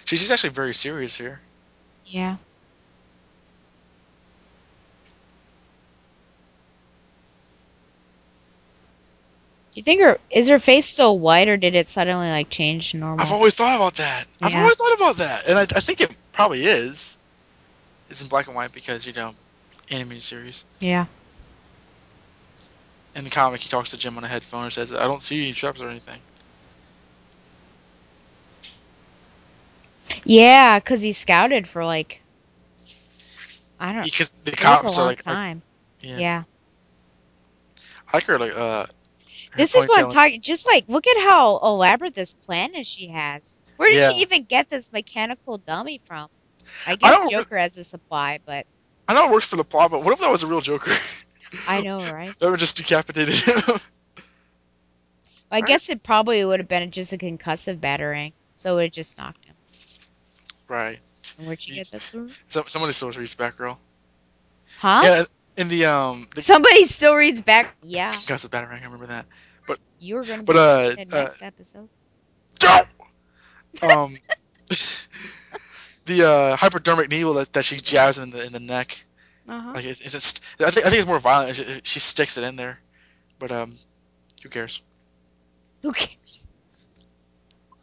she's 0.06 0.20
she's 0.20 0.32
actually 0.32 0.52
very 0.52 0.74
serious 0.74 1.18
here. 1.18 1.40
Yeah. 2.06 2.38
Do 9.74 9.80
you 9.80 9.84
think 9.84 10.02
her 10.02 10.20
is 10.30 10.50
her 10.50 10.60
face 10.60 10.86
still 10.86 11.18
white 11.18 11.48
or 11.48 11.58
did 11.58 11.74
it 11.74 11.88
suddenly 11.88 12.30
like 12.30 12.52
change 12.52 12.92
to 12.92 12.98
normal? 12.98 13.26
I've 13.26 13.32
always 13.32 13.56
thought 13.56 13.76
about 13.76 13.96
that. 13.96 14.26
I've 14.40 14.56
always 14.56 14.76
thought 14.76 14.96
about 14.96 15.18
that, 15.18 15.48
and 15.48 15.58
I, 15.58 15.62
I 15.62 15.80
think 15.80 16.00
it 16.00 16.16
probably 16.32 16.64
is. 16.64 17.18
It's 18.08 18.22
in 18.22 18.28
black 18.28 18.46
and 18.46 18.56
white 18.56 18.72
because 18.72 19.08
you 19.08 19.14
know, 19.14 19.34
animated 19.90 20.22
series. 20.22 20.66
Yeah. 20.80 21.08
In 23.16 23.24
the 23.24 23.32
comic, 23.32 23.62
he 23.62 23.70
talks 23.70 23.92
to 23.92 23.98
Jim 23.98 24.16
on 24.18 24.24
a 24.24 24.28
headphone 24.28 24.66
and 24.66 24.74
says, 24.74 24.94
"I 24.94 25.08
don't 25.08 25.24
see 25.24 25.42
any 25.42 25.54
shrubs 25.54 25.82
or 25.82 25.90
anything." 25.90 26.20
Yeah, 30.26 30.80
because 30.80 31.02
he 31.02 31.14
scouted 31.14 31.68
for 31.68 31.86
like 31.86 32.22
I 33.80 33.94
don't 33.94 34.04
Because 34.04 34.32
the 34.44 34.52
it 34.52 34.56
was 34.56 34.60
a 34.60 34.62
cops 34.64 34.98
are 34.98 35.06
like, 35.06 35.26
like- 35.26 35.36
time. 35.36 35.62
yeah. 36.00 36.18
yeah. 36.18 36.44
I 38.12 38.18
like 38.18 38.24
her 38.26 38.38
like 38.40 38.56
uh. 38.56 38.86
her 38.86 38.90
This 39.58 39.76
is 39.76 39.90
what 39.90 40.00
I'm 40.00 40.10
talking. 40.10 40.40
Just 40.42 40.66
like, 40.68 40.86
look 40.88 41.06
at 41.08 41.18
how 41.18 41.58
elaborate 41.58 42.14
this 42.14 42.34
plan 42.34 42.76
is 42.76 42.88
she 42.88 43.08
has. 43.08 43.60
Where 43.78 43.90
did 43.90 43.98
Yeah. 44.00 44.12
she 44.12 44.22
even 44.22 44.44
get 44.44 44.70
this 44.70 44.92
mechanical 44.92 45.58
dummy 45.58 46.00
from? 46.06 46.30
I 46.88 46.92
I 46.92 46.96
guess 46.96 47.12
don't- 47.22 47.32
Joker 47.32 47.58
has 47.58 47.78
a 47.78 47.84
supply, 47.84 48.40
but 48.46 48.66
I 49.08 49.16
know 49.16 49.26
it 49.26 49.32
works 49.32 49.48
for 49.48 49.58
the 49.58 49.64
plot, 49.66 49.92
but 49.92 50.04
what 50.04 50.14
if 50.14 50.20
that 50.20 50.32
was 50.32 50.44
a 50.44 50.48
real 50.48 50.62
Joker? 50.62 50.94
I 51.68 51.82
know, 51.82 51.98
right? 51.98 52.32
that 52.40 52.50
would 52.50 52.60
just 52.60 52.78
decapitated 52.78 53.36
him. 53.36 53.76
I 55.52 55.62
guess 55.62 55.90
it 55.90 56.02
probably 56.02 56.44
would 56.44 56.60
have 56.60 56.70
been 56.70 56.90
just 56.90 57.14
a 57.14 57.18
concussive 57.18 57.80
battering, 57.82 58.34
so 58.56 58.72
it 58.72 58.76
would 58.76 58.84
have 58.86 58.92
just 58.92 59.18
knocked 59.18 59.44
him. 59.46 59.53
Right. 60.74 61.00
Where'd 61.38 61.62
she 61.62 61.74
get 61.74 61.92
this 61.92 62.12
from? 62.12 62.30
So, 62.48 62.64
somebody 62.68 62.94
still 62.94 63.12
reads 63.12 63.36
Batgirl. 63.36 63.78
Huh? 64.80 65.02
Yeah, 65.04 65.24
in 65.58 65.70
the 65.70 65.86
um. 65.86 66.28
The 66.36 66.42
Somebody 66.42 66.86
still 66.86 67.16
reads 67.16 67.42
back. 67.42 67.76
Yeah, 67.84 68.10
of 68.10 68.16
Batarang, 68.16 68.82
I 68.82 68.84
remember 68.84 69.08
that. 69.08 69.26
But 69.68 69.80
you 70.00 70.16
were 70.16 70.24
gonna. 70.24 70.44
But, 70.44 70.54
be 70.54 70.60
uh, 70.60 71.02
in 71.02 71.10
the 71.10 71.18
uh, 71.18 71.24
next 71.24 71.42
episode. 71.42 71.90
um. 73.84 74.18
the 76.06 76.30
uh, 76.30 76.56
hypodermic 76.56 77.10
needle 77.10 77.36
that, 77.36 77.54
that 77.54 77.66
she 77.66 77.78
jabs 77.78 78.18
him 78.18 78.26
in 78.26 78.30
the 78.32 78.46
in 78.46 78.54
the 78.54 78.60
neck. 78.60 79.06
Uh-huh. 79.48 79.72
Like, 79.76 79.86
is, 79.86 80.02
is 80.02 80.16
it? 80.16 80.22
St- 80.22 80.68
I 80.68 80.72
think 80.72 80.86
I 80.86 80.90
think 80.90 81.02
it's 81.02 81.08
more 81.08 81.20
violent. 81.20 81.56
She, 81.56 81.82
she 81.84 82.00
sticks 82.00 82.38
it 82.38 82.44
in 82.44 82.56
there, 82.56 82.80
but 83.40 83.52
um, 83.52 83.76
who 84.42 84.50
cares? 84.50 84.82
Who 85.82 85.92
cares? 85.92 86.48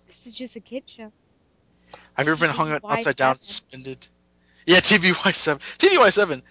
This 0.07 0.27
is 0.27 0.37
just 0.37 0.57
a 0.57 0.61
kid 0.61 0.89
show. 0.89 1.13
Have 2.21 2.27
you 2.27 2.35
ever 2.35 2.47
been 2.47 2.55
hung 2.55 2.71
upside 2.85 3.17
down, 3.17 3.37
suspended? 3.37 4.07
Yeah, 4.67 4.81
TVY 4.81 5.35
seven. 5.35 5.63
TVY 5.79 6.13
seven. 6.13 6.43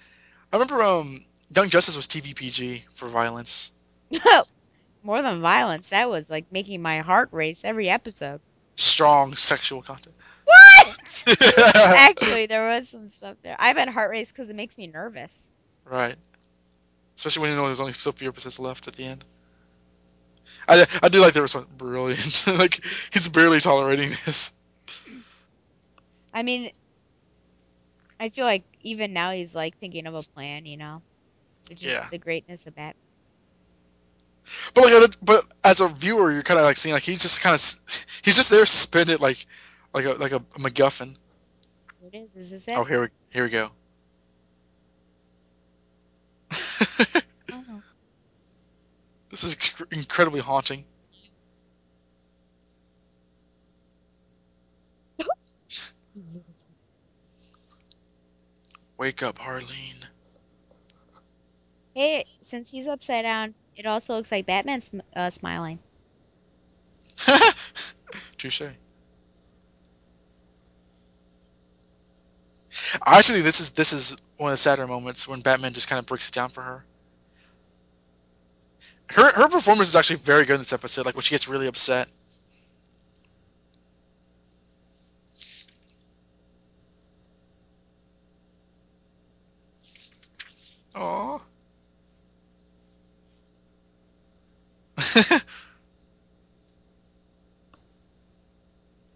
I 0.52 0.56
remember 0.56 0.82
um, 0.82 1.24
Young 1.56 1.70
Justice 1.70 1.96
was 1.96 2.08
TVPG 2.08 2.82
for 2.96 3.08
violence. 3.08 3.72
No, 4.10 4.46
More 5.04 5.22
than 5.22 5.42
violence, 5.42 5.90
that 5.90 6.10
was 6.10 6.28
like 6.28 6.52
making 6.52 6.82
my 6.82 7.02
heart 7.02 7.30
race 7.32 7.64
every 7.64 7.88
episode. 7.88 8.42
Strong 8.78 9.36
sexual 9.36 9.84
content. 9.84 10.16
What? 10.44 11.24
Actually, 11.76 12.48
there 12.48 12.68
was 12.68 12.90
some 12.90 13.08
stuff 13.08 13.38
there. 13.44 13.56
I 13.60 13.68
have 13.68 13.78
had 13.78 13.90
heart 13.90 14.10
race 14.10 14.32
because 14.32 14.50
it 14.50 14.56
makes 14.56 14.76
me 14.76 14.88
nervous. 14.88 15.52
Right. 15.86 16.16
Especially 17.16 17.44
when 17.44 17.52
you 17.52 17.58
know 17.58 17.66
there's 17.66 17.80
only 17.80 17.94
so 17.94 18.12
few 18.12 18.28
episodes 18.28 18.60
left 18.60 18.88
at 18.88 18.96
the 18.96 19.06
end. 19.06 19.24
I, 20.68 20.88
I 21.04 21.10
do 21.10 21.22
like 21.22 21.34
the 21.34 21.44
response. 21.44 21.68
Brilliant. 21.78 22.46
like 22.58 22.84
he's 23.14 23.30
barely 23.30 23.60
tolerating 23.60 24.10
this. 24.26 24.54
I 26.34 26.44
mean, 26.44 26.72
I 28.20 28.30
feel 28.30 28.46
like 28.46 28.66
even 28.82 29.14
now 29.14 29.32
he's 29.32 29.56
like 29.56 29.78
thinking 29.78 30.06
of 30.08 30.16
a 30.16 30.24
plan, 30.24 30.66
you 30.66 30.78
know, 30.78 31.04
which 31.70 31.86
is 31.86 31.86
Yeah. 31.86 32.08
the 32.10 32.18
greatness 32.20 32.68
of 32.68 32.76
Bat. 32.76 32.96
But 34.74 34.84
like, 34.86 35.12
but 35.22 35.46
as 35.64 35.82
a 35.82 35.88
viewer, 35.88 36.32
you're 36.32 36.44
kind 36.44 36.60
of 36.60 36.66
like 36.66 36.78
seeing 36.78 36.94
like 36.94 37.04
he's 37.04 37.22
just 37.22 37.42
kind 37.42 37.54
of 37.54 37.62
he's 38.24 38.36
just 38.36 38.50
there 38.50 38.66
suspended 38.66 39.20
like 39.20 39.46
like 39.94 40.06
a 40.06 40.12
like 40.14 40.32
a 40.32 40.40
MacGuffin. 40.60 41.16
It 42.02 42.16
is. 42.16 42.36
Is 42.38 42.52
this 42.52 42.68
it? 42.68 42.76
Oh, 42.78 42.84
here 42.84 43.02
we 43.02 43.08
here 43.32 43.44
we 43.44 43.50
go. 43.50 43.72
Oh. 47.52 47.82
This 49.30 49.44
is 49.44 49.58
incredibly 49.92 50.40
haunting. 50.42 50.86
Wake 59.00 59.24
up, 59.24 59.40
Harleen. 59.40 60.04
Hey, 61.96 62.26
since 62.42 62.70
he's 62.70 62.86
upside 62.88 63.24
down, 63.24 63.56
it 63.78 63.86
also 63.86 64.16
looks 64.16 64.32
like 64.32 64.46
Batman's 64.46 64.86
sm- 64.88 65.00
uh, 65.16 65.30
smiling. 65.30 65.80
Touche. 68.38 68.64
Actually, 73.06 73.42
this 73.42 73.62
is 73.62 73.70
this 73.72 73.94
is 73.94 74.18
one 74.38 74.52
of 74.52 74.54
the 74.54 74.58
sadder 74.58 74.86
moments 74.86 75.28
when 75.28 75.42
Batman 75.42 75.74
just 75.74 75.88
kind 75.88 76.00
of 76.00 76.06
breaks 76.06 76.30
it 76.30 76.36
down 76.36 76.50
for 76.50 76.62
her. 76.62 76.86
Her 79.12 79.32
her 79.32 79.48
performance 79.48 79.90
is 79.90 79.96
actually 79.96 80.18
very 80.18 80.46
good 80.46 80.56
in 80.56 80.60
this 80.60 80.74
episode. 80.74 81.06
Like 81.06 81.16
when 81.16 81.24
she 81.24 81.34
gets 81.36 81.48
really 81.48 81.68
upset. 81.68 82.10
Aww. 91.00 91.40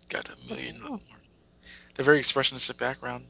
Got 0.09 0.29
a 0.29 0.37
million. 0.47 0.81
more. 0.81 0.99
The 1.95 2.03
very 2.03 2.21
expressionistic 2.21 2.77
background. 2.77 3.25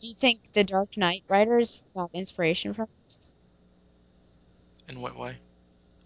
Do 0.00 0.06
you 0.06 0.14
think 0.14 0.40
the 0.52 0.62
Dark 0.62 0.96
Knight 0.96 1.24
writers 1.28 1.90
got 1.94 2.10
inspiration 2.14 2.72
from 2.72 2.86
this? 3.04 3.28
In 4.88 5.00
what 5.00 5.18
way? 5.18 5.38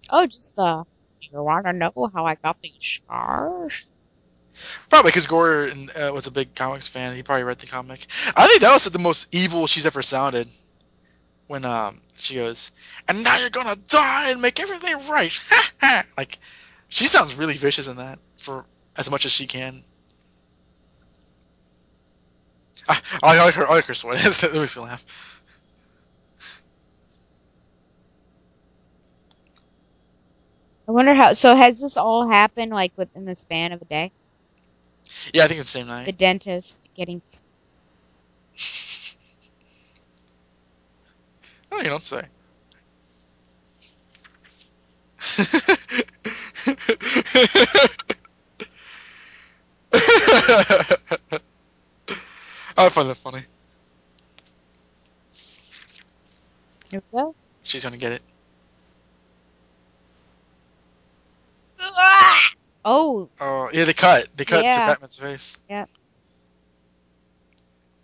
Oh, 0.08 0.26
just 0.26 0.56
the 0.56 0.84
you 1.20 1.42
want 1.42 1.66
to 1.66 1.74
know 1.74 1.92
how 2.14 2.24
I 2.24 2.36
got 2.36 2.60
these 2.62 2.76
scars? 2.78 3.92
Probably 4.88 5.10
because 5.10 5.26
Goyer 5.26 5.88
uh, 5.96 6.12
was 6.12 6.26
a 6.26 6.30
big 6.30 6.54
comics 6.54 6.88
fan. 6.88 7.14
He 7.14 7.22
probably 7.22 7.44
read 7.44 7.58
the 7.58 7.66
comic. 7.66 8.06
I 8.36 8.46
think 8.46 8.62
that 8.62 8.72
was 8.72 8.84
the 8.84 8.98
most 8.98 9.34
evil 9.34 9.66
she's 9.66 9.86
ever 9.86 10.02
sounded. 10.02 10.48
When 11.48 11.64
um 11.64 12.00
she 12.16 12.34
goes, 12.34 12.72
and 13.08 13.22
now 13.22 13.38
you're 13.38 13.50
gonna 13.50 13.76
die 13.76 14.30
and 14.30 14.42
make 14.42 14.58
everything 14.58 15.08
right. 15.08 15.38
like, 16.18 16.38
she 16.88 17.06
sounds 17.06 17.36
really 17.36 17.56
vicious 17.56 17.86
in 17.88 17.98
that 17.98 18.18
for 18.38 18.66
as 18.96 19.10
much 19.10 19.26
as 19.26 19.32
she 19.32 19.46
can. 19.46 19.84
I, 22.88 23.00
I 23.22 23.44
like 23.44 23.54
her. 23.54 23.66
I 23.66 23.74
like 23.74 23.84
her 23.86 23.94
sweat. 23.94 24.18
it 24.24 24.54
makes 24.54 24.76
me 24.76 24.82
laugh. 24.82 25.04
I 30.88 30.92
wonder 30.92 31.14
how. 31.14 31.32
So 31.32 31.56
has 31.56 31.80
this 31.80 31.96
all 31.96 32.28
happened 32.28 32.72
like 32.72 32.92
within 32.96 33.24
the 33.24 33.34
span 33.34 33.72
of 33.72 33.82
a 33.82 33.84
day? 33.84 34.12
Yeah, 35.32 35.44
I 35.44 35.48
think 35.48 35.60
it's 35.60 35.72
the 35.72 35.78
same 35.78 35.86
night. 35.88 36.06
The 36.06 36.12
dentist 36.12 36.88
getting. 36.94 37.22
Oh, 41.72 41.78
you 41.78 41.88
don't 41.90 42.02
say. 42.02 42.22
I 52.78 52.88
find 52.88 53.10
that 53.10 53.16
funny. 53.16 53.40
Here 56.90 57.02
we 57.12 57.18
go. 57.18 57.34
She's 57.62 57.82
gonna 57.84 57.96
get 57.96 58.12
it. 58.12 58.22
Oh, 62.88 63.28
Oh, 63.40 63.68
yeah, 63.72 63.84
they 63.84 63.92
cut. 63.92 64.28
They 64.36 64.44
cut 64.44 64.62
to 64.62 64.78
Batman's 64.78 65.16
face. 65.18 65.58
Yep. 65.68 65.90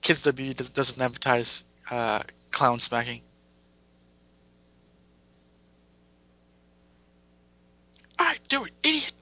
Kids 0.01 0.23
W 0.23 0.53
does- 0.55 0.71
doesn't 0.71 1.01
advertise 1.01 1.63
uh, 1.89 2.23
clown 2.51 2.81
smacking. 2.81 3.23
I 8.19 8.37
do 8.49 8.65
it, 8.65 8.73
idiot. 8.83 9.13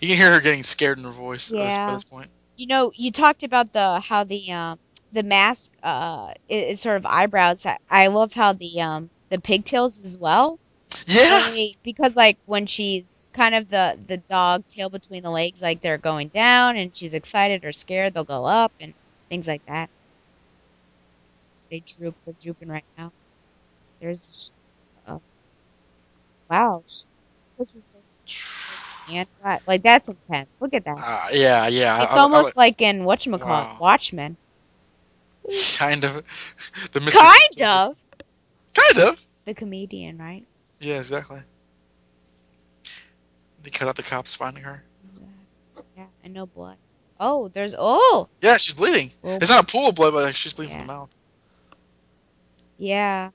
You 0.00 0.08
can 0.08 0.16
hear 0.16 0.32
her 0.32 0.40
getting 0.40 0.62
scared 0.64 0.98
in 0.98 1.04
her 1.04 1.10
voice 1.10 1.50
at 1.52 1.58
this- 1.58 1.74
Yeah. 1.76 1.92
this 1.92 2.04
point. 2.04 2.30
you 2.56 2.66
know, 2.68 2.92
you 2.94 3.10
talked 3.10 3.42
about 3.42 3.72
the 3.72 4.00
how 4.00 4.22
the 4.24 4.52
um 4.52 4.78
the 5.12 5.22
mask 5.24 5.72
uh 5.82 6.32
is, 6.48 6.72
is 6.74 6.80
sort 6.80 6.96
of 6.96 7.06
eyebrows. 7.06 7.66
I, 7.66 7.78
I 7.90 8.06
love 8.08 8.32
how 8.32 8.52
the 8.52 8.80
um 8.80 9.10
the 9.28 9.40
pigtails 9.40 10.04
as 10.04 10.16
well. 10.18 10.58
Yeah. 11.06 11.50
They- 11.52 11.76
because 11.82 12.16
like 12.16 12.38
when 12.46 12.66
she's 12.66 13.30
kind 13.34 13.54
of 13.54 13.68
the 13.68 13.98
the 14.06 14.16
dog 14.18 14.66
tail 14.66 14.88
between 14.90 15.22
the 15.22 15.30
legs, 15.30 15.60
like 15.62 15.80
they're 15.80 15.98
going 15.98 16.28
down, 16.28 16.76
and 16.76 16.94
she's 16.94 17.14
excited 17.14 17.64
or 17.64 17.72
scared, 17.72 18.14
they'll 18.14 18.24
go 18.24 18.44
up 18.44 18.72
and 18.80 18.94
things 19.28 19.46
like 19.48 19.64
that. 19.66 19.90
They 21.70 21.80
droop. 21.80 22.14
They're 22.24 22.34
drooping 22.40 22.68
right 22.68 22.84
now. 22.98 23.10
There's, 24.00 24.52
uh, 25.06 25.18
wow. 26.50 26.82
she 26.86 27.04
pushes 27.56 27.88
her 27.88 29.10
hand 29.12 29.28
right- 29.42 29.62
Like 29.66 29.82
that's 29.82 30.08
intense. 30.08 30.48
Look 30.60 30.74
at 30.74 30.84
that. 30.84 30.98
Uh, 30.98 31.28
yeah, 31.32 31.66
yeah. 31.68 32.02
It's 32.02 32.14
I- 32.14 32.18
I- 32.18 32.20
I 32.20 32.22
almost 32.22 32.56
like 32.56 32.80
in 32.82 33.00
whatchamacallit, 33.00 33.40
Wow. 33.40 33.76
Watchmen. 33.80 34.36
kind 35.78 36.04
of 36.04 36.14
the 36.92 37.00
Mr. 37.00 37.12
Kind 37.12 37.62
of. 37.62 37.96
Kind 38.74 39.08
of. 39.08 39.26
The 39.46 39.54
comedian, 39.54 40.18
right? 40.18 40.44
Yeah, 40.80 40.98
exactly. 40.98 41.40
They 43.62 43.70
cut 43.70 43.88
out 43.88 43.96
the 43.96 44.02
cops 44.02 44.34
finding 44.34 44.62
her. 44.62 44.84
Yes. 45.18 45.84
Yeah, 45.96 46.06
and 46.22 46.34
no 46.34 46.46
blood. 46.46 46.76
Oh, 47.18 47.48
there's 47.48 47.74
oh 47.78 48.28
Yeah, 48.42 48.56
she's 48.58 48.74
bleeding. 48.74 49.10
Well, 49.22 49.38
it's 49.40 49.50
not 49.50 49.64
a 49.64 49.66
pool 49.66 49.88
of 49.88 49.94
blood, 49.94 50.12
but 50.12 50.34
she's 50.34 50.52
bleeding 50.52 50.76
from 50.76 50.86
the 50.86 50.92
mouth. 50.92 51.14
yeah. 52.76 53.30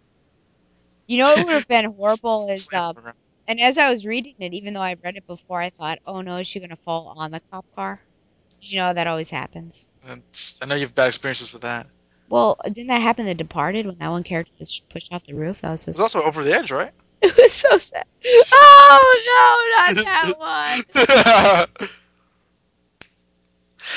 You 1.07 1.17
know 1.17 1.29
what 1.29 1.45
would 1.45 1.53
have 1.53 1.67
been 1.67 1.85
horrible 1.97 2.47
is 2.51 2.69
um, 2.71 2.79
on 2.81 2.95
the 2.95 3.01
ground. 3.01 3.17
and 3.47 3.59
as 3.59 3.77
I 3.79 3.89
was 3.89 4.05
reading 4.05 4.35
it, 4.39 4.53
even 4.53 4.73
though 4.75 4.81
I've 4.81 5.01
read 5.03 5.15
it 5.15 5.25
before, 5.25 5.59
I 5.59 5.71
thought, 5.71 5.97
oh 6.05 6.21
no, 6.21 6.35
is 6.35 6.47
she 6.47 6.59
gonna 6.59 6.75
fall 6.75 7.15
on 7.17 7.31
the 7.31 7.41
cop 7.51 7.65
car? 7.75 7.99
Did 8.61 8.73
you 8.73 8.79
know 8.79 8.93
that 8.93 9.07
always 9.07 9.31
happens? 9.31 9.87
And 10.07 10.21
I 10.61 10.65
know 10.65 10.75
you 10.75 10.81
have 10.81 10.93
bad 10.93 11.07
experiences 11.07 11.51
with 11.51 11.63
that. 11.63 11.87
Well, 12.29 12.57
didn't 12.63 12.87
that 12.87 13.01
happen 13.01 13.25
in 13.25 13.29
The 13.29 13.43
Departed 13.43 13.87
when 13.87 13.97
that 13.97 14.09
one 14.09 14.23
character 14.23 14.53
just 14.59 14.87
pushed 14.89 15.11
off 15.11 15.23
the 15.23 15.33
roof? 15.33 15.61
That 15.61 15.71
was 15.71 15.81
so 15.81 15.89
It's 15.89 15.99
also 15.99 16.21
over 16.21 16.43
the 16.43 16.53
edge, 16.53 16.71
right? 16.71 16.91
It 17.21 17.35
was 17.37 17.53
so 17.53 17.77
sad. 17.77 18.05
Oh 18.53 19.95
no, 19.95 19.99
not 20.03 20.05
that 20.05 20.39
one. 20.39 20.83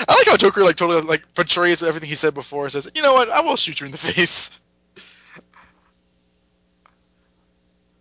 I 0.08 0.14
like 0.14 0.26
how 0.26 0.36
Joker 0.36 0.62
like 0.64 0.76
totally 0.76 1.02
like 1.02 1.34
portrays 1.34 1.82
everything 1.82 2.08
he 2.08 2.14
said 2.14 2.34
before. 2.34 2.64
And 2.64 2.72
says, 2.72 2.90
you 2.94 3.02
know 3.02 3.12
what? 3.14 3.28
I 3.30 3.40
will 3.40 3.56
shoot 3.56 3.80
you 3.80 3.86
in 3.86 3.92
the 3.92 3.98
face. 3.98 4.58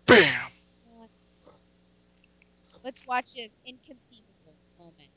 Bam. 0.08 0.52
Let's 2.84 3.06
watch 3.06 3.36
this 3.36 3.62
inconceivable 3.66 4.58
moment. 4.80 5.10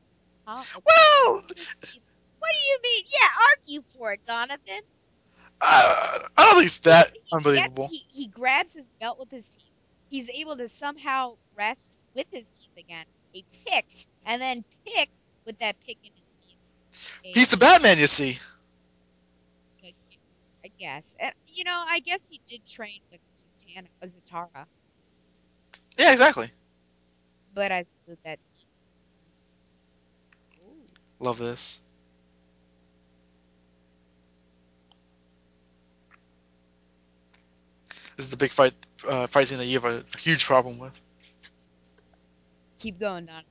Huh? 0.46 0.64
Well, 0.84 1.42
What 2.38 2.50
do 2.52 2.60
you 2.68 2.78
mean? 2.82 3.04
Yeah, 3.06 3.28
argue 3.50 3.82
for 3.82 4.12
it, 4.12 4.20
Donovan. 4.26 4.80
Uh, 5.60 6.18
I 6.36 6.44
don't 6.44 6.54
think 6.54 6.66
it's 6.66 6.78
that 6.80 7.12
Yes, 7.14 7.32
unbelievable. 7.32 7.88
he, 7.88 8.04
he 8.10 8.26
grabs 8.28 8.74
his 8.74 8.90
belt 9.00 9.18
with 9.18 9.30
his 9.30 9.56
teeth. 9.56 9.72
He's 10.14 10.30
able 10.30 10.56
to 10.58 10.68
somehow 10.68 11.36
rest 11.56 11.98
with 12.14 12.26
his 12.30 12.50
teeth 12.50 12.84
again. 12.84 13.06
A 13.36 13.44
pick, 13.66 13.86
and 14.24 14.40
then 14.40 14.64
pick 14.86 15.10
with 15.46 15.58
that 15.58 15.80
pick 15.80 15.98
in 16.04 16.12
his 16.16 16.40
teeth. 16.40 16.58
A- 17.24 17.40
He's 17.40 17.48
the 17.48 17.56
Batman, 17.56 17.98
you 17.98 18.06
see. 18.06 18.38
I 20.64 20.68
guess. 20.78 21.14
And, 21.20 21.34
you 21.46 21.64
know, 21.64 21.84
I 21.88 22.00
guess 22.00 22.28
he 22.28 22.40
did 22.46 22.66
train 22.66 23.00
with 23.10 23.20
Zatanna, 23.32 23.88
uh, 24.02 24.06
Zatara, 24.06 24.66
Yeah, 25.98 26.12
exactly. 26.12 26.50
but 27.54 27.72
I 27.72 27.82
stood 27.82 28.18
that 28.24 28.40
teeth. 28.44 28.66
Love 31.20 31.38
this. 31.38 31.80
This 38.16 38.26
is 38.26 38.30
the 38.30 38.36
big 38.36 38.50
fight 38.50 38.74
uh, 39.08 39.26
fight 39.26 39.48
scene 39.48 39.58
that 39.58 39.66
you 39.66 39.80
have 39.80 39.84
a, 39.84 40.04
huge 40.18 40.44
problem 40.44 40.78
with. 40.78 41.00
Keep 42.78 43.00
going, 43.00 43.26
Donovan. 43.26 43.44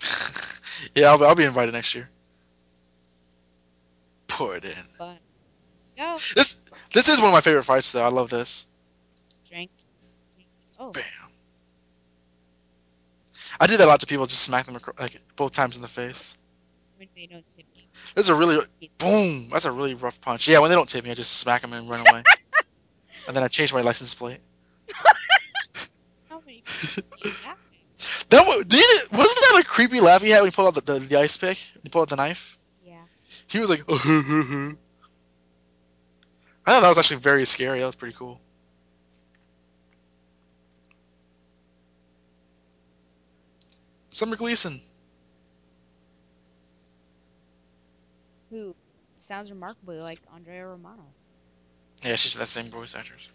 Yeah, 0.94 1.08
I'll, 1.08 1.18
be- 1.18 1.24
I'll 1.24 1.34
be 1.34 1.44
invited 1.44 1.74
next 1.74 1.94
year. 1.96 2.08
Pour 4.28 4.54
it 4.54 4.64
in. 4.64 4.70
But 4.96 5.18
go. 5.96 6.14
This 6.14 6.70
this 6.92 7.08
is 7.08 7.18
one 7.18 7.28
of 7.28 7.34
my 7.34 7.40
favorite 7.40 7.64
fights, 7.64 7.90
though. 7.92 8.04
I 8.04 8.08
love 8.08 8.30
this. 8.30 8.66
Strength. 9.42 9.72
Oh. 10.78 10.92
Bam. 10.92 11.02
I 13.60 13.66
do 13.66 13.76
that 13.76 13.84
a 13.84 13.88
lot 13.88 14.00
to 14.00 14.06
people. 14.06 14.26
Just 14.26 14.42
smack 14.42 14.66
them 14.66 14.76
across, 14.76 14.98
like 15.00 15.20
both 15.34 15.52
times 15.52 15.76
in 15.76 15.82
the 15.82 15.88
face. 15.88 16.38
When 16.96 17.08
they 17.16 17.26
don't 17.26 17.48
tip 17.48 17.66
you. 17.74 17.82
That's 18.14 18.28
a 18.28 18.34
really 18.34 18.64
boom. 18.98 19.48
That's 19.50 19.64
a 19.64 19.72
really 19.72 19.94
rough 19.94 20.20
punch. 20.20 20.48
Yeah, 20.48 20.60
when 20.60 20.70
they 20.70 20.76
don't 20.76 20.88
tip 20.88 21.04
me, 21.04 21.10
I 21.10 21.14
just 21.14 21.32
smack 21.32 21.62
them 21.62 21.72
and 21.72 21.90
run 21.90 22.00
away. 22.00 22.22
and 23.26 23.36
then 23.36 23.42
I 23.42 23.48
change 23.48 23.72
my 23.72 23.80
license 23.80 24.14
plate. 24.14 24.38
How 26.28 26.40
many 26.40 26.62
people 26.94 27.16
do 27.22 27.28
you 27.28 27.34
have? 27.44 27.56
That 28.30 28.46
wa- 28.46 28.62
did 28.66 28.78
you, 28.80 28.98
wasn't 29.12 29.40
that 29.50 29.60
a 29.60 29.64
creepy 29.64 30.00
laugh 30.00 30.22
he 30.22 30.30
had 30.30 30.40
when 30.40 30.50
he 30.50 30.54
pulled 30.54 30.68
out 30.76 30.84
the, 30.84 30.92
the, 30.92 31.00
the 31.00 31.18
ice 31.18 31.36
pick? 31.36 31.56
He 31.56 31.88
pulled 31.88 32.02
out 32.02 32.08
the 32.10 32.16
knife. 32.16 32.58
Yeah. 32.84 33.02
He 33.46 33.58
was 33.58 33.70
like, 33.70 33.80
I 33.88 34.74
thought 36.66 36.80
that 36.82 36.88
was 36.88 36.98
actually 36.98 37.18
very 37.18 37.44
scary. 37.44 37.80
That 37.80 37.86
was 37.86 37.94
pretty 37.96 38.14
cool. 38.18 38.40
Summer 44.10 44.36
Gleeson. 44.36 44.80
Who 48.50 48.74
sounds 49.16 49.50
remarkably 49.50 50.00
like 50.00 50.20
Andrea 50.34 50.66
Romano. 50.66 51.04
Yeah, 52.02 52.16
she's 52.16 52.34
that 52.34 52.48
same 52.48 52.66
voice 52.66 52.94
actress. 52.94 53.28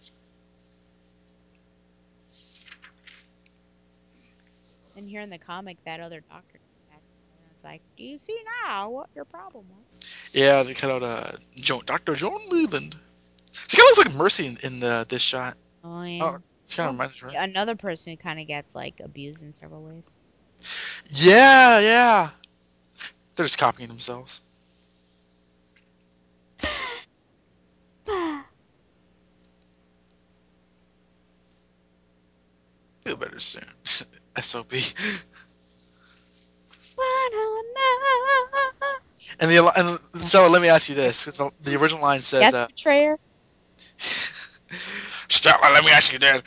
And 4.96 5.10
here 5.10 5.22
in 5.22 5.30
the 5.30 5.40
comic, 5.40 5.78
that 5.86 6.00
other 6.00 6.22
doctor 6.30 6.60
came 6.60 6.84
back 6.90 7.02
and 7.42 7.52
was 7.52 7.64
like, 7.64 7.82
"Do 7.98 8.04
you 8.04 8.18
see 8.20 8.38
now 8.66 8.90
what 8.90 9.10
your 9.16 9.26
problem 9.26 9.66
was?" 9.70 10.00
Yeah, 10.34 10.64
they 10.64 10.74
cut 10.74 10.92
out 10.92 11.04
uh, 11.04 11.32
jo- 11.56 11.82
Dr. 11.82 12.14
Joan 12.16 12.50
Leland. 12.50 12.96
She 13.68 13.78
kind 13.78 13.90
of 13.92 13.98
looks 13.98 14.08
like 14.08 14.16
Mercy 14.18 14.48
in, 14.48 14.58
in 14.64 14.80
the 14.80 15.06
this 15.08 15.22
shot. 15.22 15.56
Oh, 15.84 16.04
yeah. 16.04 16.24
Oh, 16.24 16.38
she 16.68 16.78
kind 16.78 16.90
of 16.90 16.96
reminds 16.96 17.28
me. 17.28 17.36
Another 17.36 17.76
person 17.76 18.14
who 18.14 18.18
kind 18.18 18.40
of 18.40 18.48
gets 18.48 18.76
like 18.76 18.96
abused 19.04 19.44
in 19.44 19.52
several 19.52 19.84
ways. 19.84 20.16
Yeah, 21.10 21.80
yeah. 21.80 22.30
They're 23.36 23.46
just 23.46 23.58
copying 23.58 23.90
themselves. 23.90 24.42
Feel 33.04 33.18
better 33.18 33.40
soon. 33.40 33.66
SOB. 34.40 34.74
And 39.40 39.52
the 39.52 40.00
and 40.14 40.24
so 40.24 40.48
let 40.48 40.62
me 40.62 40.70
ask 40.70 40.90
you 40.90 40.96
this, 40.96 41.26
'cause 41.26 41.38
the, 41.38 41.52
the 41.62 41.80
original 41.80 42.02
line 42.02 42.22
says, 42.22 42.42
Yes, 42.42 42.54
uh, 42.54 42.68
betrayer. 42.68 43.18
Stella, 45.30 45.72
let 45.74 45.84
me 45.84 45.92
ask 45.92 46.14
you, 46.14 46.20
Dad. 46.20 46.44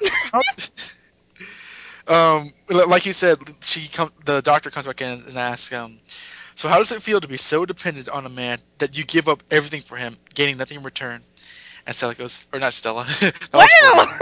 um, 2.08 2.50
like 2.68 3.06
you 3.06 3.12
said, 3.12 3.38
she 3.62 3.88
come. 3.88 4.10
The 4.24 4.42
doctor 4.42 4.70
comes 4.70 4.86
back 4.86 5.00
in 5.00 5.20
and 5.26 5.36
asks, 5.36 5.72
um, 5.72 5.98
so 6.54 6.68
how 6.68 6.78
does 6.78 6.92
it 6.92 7.02
feel 7.02 7.20
to 7.20 7.28
be 7.28 7.36
so 7.36 7.66
dependent 7.66 8.08
on 8.08 8.26
a 8.26 8.30
man 8.30 8.58
that 8.78 8.96
you 8.96 9.04
give 9.04 9.28
up 9.28 9.42
everything 9.50 9.82
for 9.82 9.96
him, 9.96 10.16
gaining 10.34 10.58
nothing 10.58 10.78
in 10.78 10.84
return? 10.84 11.22
And 11.86 11.94
Stella 11.94 12.14
goes, 12.16 12.46
or 12.52 12.58
not 12.58 12.72
Stella. 12.72 13.04
was 13.52 13.70
Harley. 13.80 14.12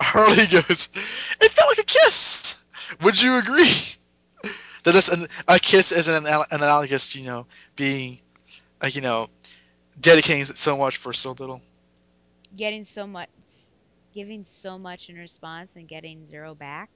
Harley 0.00 0.46
goes, 0.46 0.88
it 1.40 1.50
felt 1.50 1.68
like 1.68 1.78
a 1.78 1.84
kiss. 1.84 2.62
Would 3.02 3.20
you 3.20 3.38
agree? 3.38 3.72
That 4.84 4.92
this, 4.92 5.10
an, 5.10 5.26
a 5.46 5.58
kiss 5.58 5.92
is 5.92 6.08
an, 6.08 6.26
an 6.26 6.42
analogous, 6.50 7.14
you 7.16 7.26
know, 7.26 7.46
being, 7.76 8.20
like, 8.82 8.96
you 8.96 9.02
know, 9.02 9.28
dedicating 10.00 10.44
so 10.44 10.76
much 10.78 10.96
for 10.96 11.12
so 11.12 11.32
little. 11.32 11.60
Getting 12.56 12.82
so 12.82 13.06
much, 13.06 13.28
giving 14.14 14.44
so 14.44 14.78
much 14.78 15.10
in 15.10 15.16
response 15.16 15.76
and 15.76 15.86
getting 15.86 16.26
zero 16.26 16.54
back. 16.54 16.88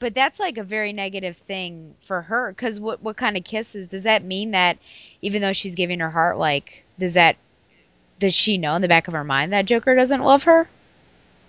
But 0.00 0.14
that's 0.14 0.38
like 0.38 0.58
a 0.58 0.62
very 0.62 0.92
negative 0.92 1.36
thing 1.36 1.94
for 2.02 2.22
her. 2.22 2.52
Because 2.52 2.78
what 2.78 3.02
what 3.02 3.16
kind 3.16 3.36
of 3.36 3.42
kisses 3.42 3.88
does 3.88 4.04
that 4.04 4.22
mean? 4.22 4.52
That 4.52 4.78
even 5.22 5.42
though 5.42 5.52
she's 5.52 5.74
giving 5.74 6.00
her 6.00 6.10
heart, 6.10 6.38
like, 6.38 6.84
does 6.98 7.14
that 7.14 7.36
does 8.18 8.34
she 8.34 8.58
know 8.58 8.74
in 8.74 8.82
the 8.82 8.88
back 8.88 9.08
of 9.08 9.14
her 9.14 9.24
mind 9.24 9.52
that 9.52 9.66
Joker 9.66 9.94
doesn't 9.94 10.22
love 10.22 10.44
her? 10.44 10.68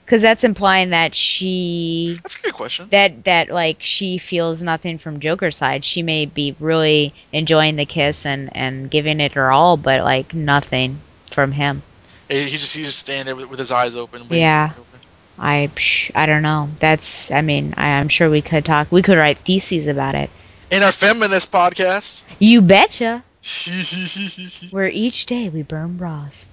Because 0.05 0.21
that's 0.23 0.43
implying 0.43 0.89
that 0.89 1.13
she 1.13 2.17
That's 2.23 2.39
a 2.39 2.41
good 2.41 2.53
question. 2.55 2.89
that 2.89 3.25
that 3.25 3.49
like 3.51 3.77
she 3.81 4.17
feels 4.17 4.63
nothing 4.63 4.97
from 4.97 5.19
Joker's 5.19 5.55
side. 5.55 5.85
She 5.85 6.01
may 6.01 6.25
be 6.25 6.55
really 6.59 7.13
enjoying 7.31 7.75
the 7.75 7.85
kiss 7.85 8.25
and 8.25 8.55
and 8.57 8.89
giving 8.89 9.19
it 9.19 9.33
her 9.33 9.51
all, 9.51 9.77
but 9.77 10.03
like 10.03 10.33
nothing 10.33 10.99
from 11.31 11.51
him. 11.51 11.83
He 12.27 12.43
he 12.45 12.57
just 12.57 12.75
he's 12.75 12.87
just 12.87 12.99
standing 12.99 13.27
there 13.27 13.35
with, 13.35 13.49
with 13.51 13.59
his 13.59 13.71
eyes 13.71 13.95
open. 13.95 14.23
Yeah. 14.29 14.69
for 14.69 14.73
it 14.73 14.75
to 14.75 14.81
open. 14.81 14.99
I 15.37 15.69
I 16.15 16.25
don't 16.25 16.41
know. 16.41 16.69
That's 16.79 17.29
I 17.29 17.41
mean 17.41 17.75
I, 17.77 17.99
I'm 17.99 18.09
sure 18.09 18.31
we 18.31 18.41
could 18.41 18.65
talk. 18.65 18.91
We 18.91 19.03
could 19.03 19.17
write 19.17 19.37
theses 19.37 19.85
about 19.87 20.15
it. 20.15 20.31
In 20.71 20.81
our 20.81 20.91
feminist 20.91 21.51
podcast. 21.51 22.23
You 22.39 22.61
betcha. 22.61 23.23
Where 24.71 24.89
each 24.89 25.27
day 25.27 25.49
we 25.49 25.61
burn 25.61 25.97
bras. 25.97 26.47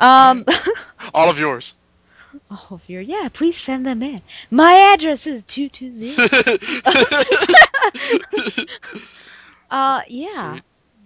Um. 0.00 0.44
All 1.14 1.30
of 1.30 1.38
yours. 1.38 1.74
All 2.50 2.66
of 2.72 2.88
you're 2.88 3.00
yeah, 3.00 3.28
please 3.32 3.56
send 3.56 3.86
them 3.86 4.02
in. 4.02 4.20
My 4.50 4.92
address 4.94 5.26
is 5.26 5.44
two 5.44 5.68
two 5.68 5.92
zero. 5.92 6.14
Uh, 9.70 10.02
yeah, 10.06 10.28
Sweet. 10.52 10.62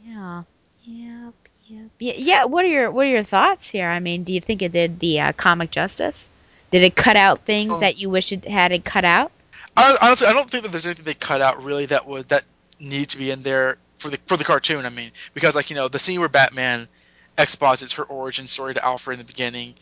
yeah, 0.07 0.43
yeah, 0.85 1.31
yeah, 1.67 1.81
yeah. 1.99 2.13
Yeah. 2.19 2.45
What 2.45 2.65
are 2.65 2.69
your 2.69 2.91
What 2.91 3.07
are 3.07 3.11
your 3.11 3.23
thoughts 3.23 3.71
here? 3.71 3.89
I 3.89 3.99
mean, 4.01 4.25
do 4.25 4.35
you 4.35 4.41
think 4.41 4.61
it 4.61 4.73
did 4.73 4.99
the 5.01 5.21
uh, 5.21 5.33
comic 5.33 5.71
justice? 5.71 6.29
Did 6.71 6.83
it 6.83 6.95
cut 6.95 7.17
out 7.17 7.47
things 7.47 7.73
Um, 7.75 7.81
that 7.81 7.97
you 7.99 8.11
wish 8.11 8.33
it 8.33 8.45
had 8.45 8.73
it 8.73 8.85
cut 8.85 9.05
out? 9.07 9.33
I, 9.75 9.97
honestly, 10.03 10.27
I 10.27 10.35
don't 10.35 10.51
think 10.51 10.65
that 10.65 10.73
there's 10.73 10.85
anything 10.85 11.07
they 11.07 11.15
cut 11.15 11.41
out 11.41 11.65
really 11.65 11.87
that 11.87 12.07
would 12.07 12.29
that 12.29 12.45
need 12.79 13.11
to 13.11 13.17
be 13.17 13.31
in 13.31 13.43
there 13.43 13.79
for 13.97 14.11
the 14.11 14.19
for 14.27 14.37
the 14.37 14.45
cartoon. 14.45 14.85
I 14.85 14.91
mean, 14.91 15.13
because 15.33 15.55
like 15.55 15.71
you 15.71 15.77
know 15.77 15.89
the 15.89 15.99
scene 15.99 16.21
where 16.21 16.29
Batman 16.29 16.89
exposits 17.39 17.95
her 17.95 18.03
origin 18.03 18.47
story 18.47 18.75
to 18.75 18.85
Alfred 18.85 19.19
in 19.19 19.25
the 19.25 19.33
beginning, 19.33 19.75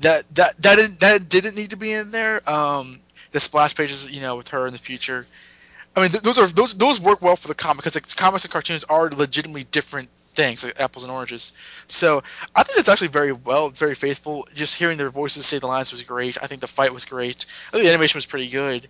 that 0.00 0.24
that 0.34 0.60
that 0.62 0.76
didn't, 0.76 1.00
that 1.00 1.28
didn't 1.28 1.56
need 1.56 1.70
to 1.70 1.76
be 1.76 1.92
in 1.92 2.10
there. 2.10 2.42
Um, 2.48 3.00
the 3.32 3.40
splash 3.40 3.74
pages, 3.74 4.10
you 4.10 4.20
know, 4.20 4.36
with 4.36 4.48
her 4.48 4.66
in 4.66 4.72
the 4.72 4.78
future. 4.78 5.26
I 5.94 6.00
mean, 6.00 6.10
th- 6.10 6.22
those 6.22 6.38
are 6.38 6.46
those 6.46 6.74
those 6.74 7.00
work 7.00 7.22
well 7.22 7.36
for 7.36 7.48
the 7.48 7.54
comic 7.54 7.78
because 7.78 7.94
like, 7.94 8.16
comics 8.16 8.44
and 8.44 8.52
cartoons 8.52 8.84
are 8.84 9.08
legitimately 9.10 9.64
different 9.64 10.10
things, 10.34 10.64
like 10.64 10.78
apples 10.78 11.04
and 11.04 11.12
oranges. 11.12 11.52
So 11.86 12.22
I 12.54 12.62
think 12.62 12.78
it's 12.78 12.88
actually 12.88 13.08
very 13.08 13.32
well, 13.32 13.70
very 13.70 13.94
faithful. 13.94 14.46
Just 14.54 14.76
hearing 14.76 14.98
their 14.98 15.08
voices 15.08 15.46
say 15.46 15.58
the 15.58 15.66
lines 15.66 15.92
was 15.92 16.02
great. 16.02 16.36
I 16.42 16.46
think 16.46 16.60
the 16.60 16.68
fight 16.68 16.92
was 16.92 17.06
great. 17.06 17.46
I 17.68 17.70
think 17.72 17.84
the 17.84 17.90
animation 17.90 18.18
was 18.18 18.26
pretty 18.26 18.48
good. 18.48 18.86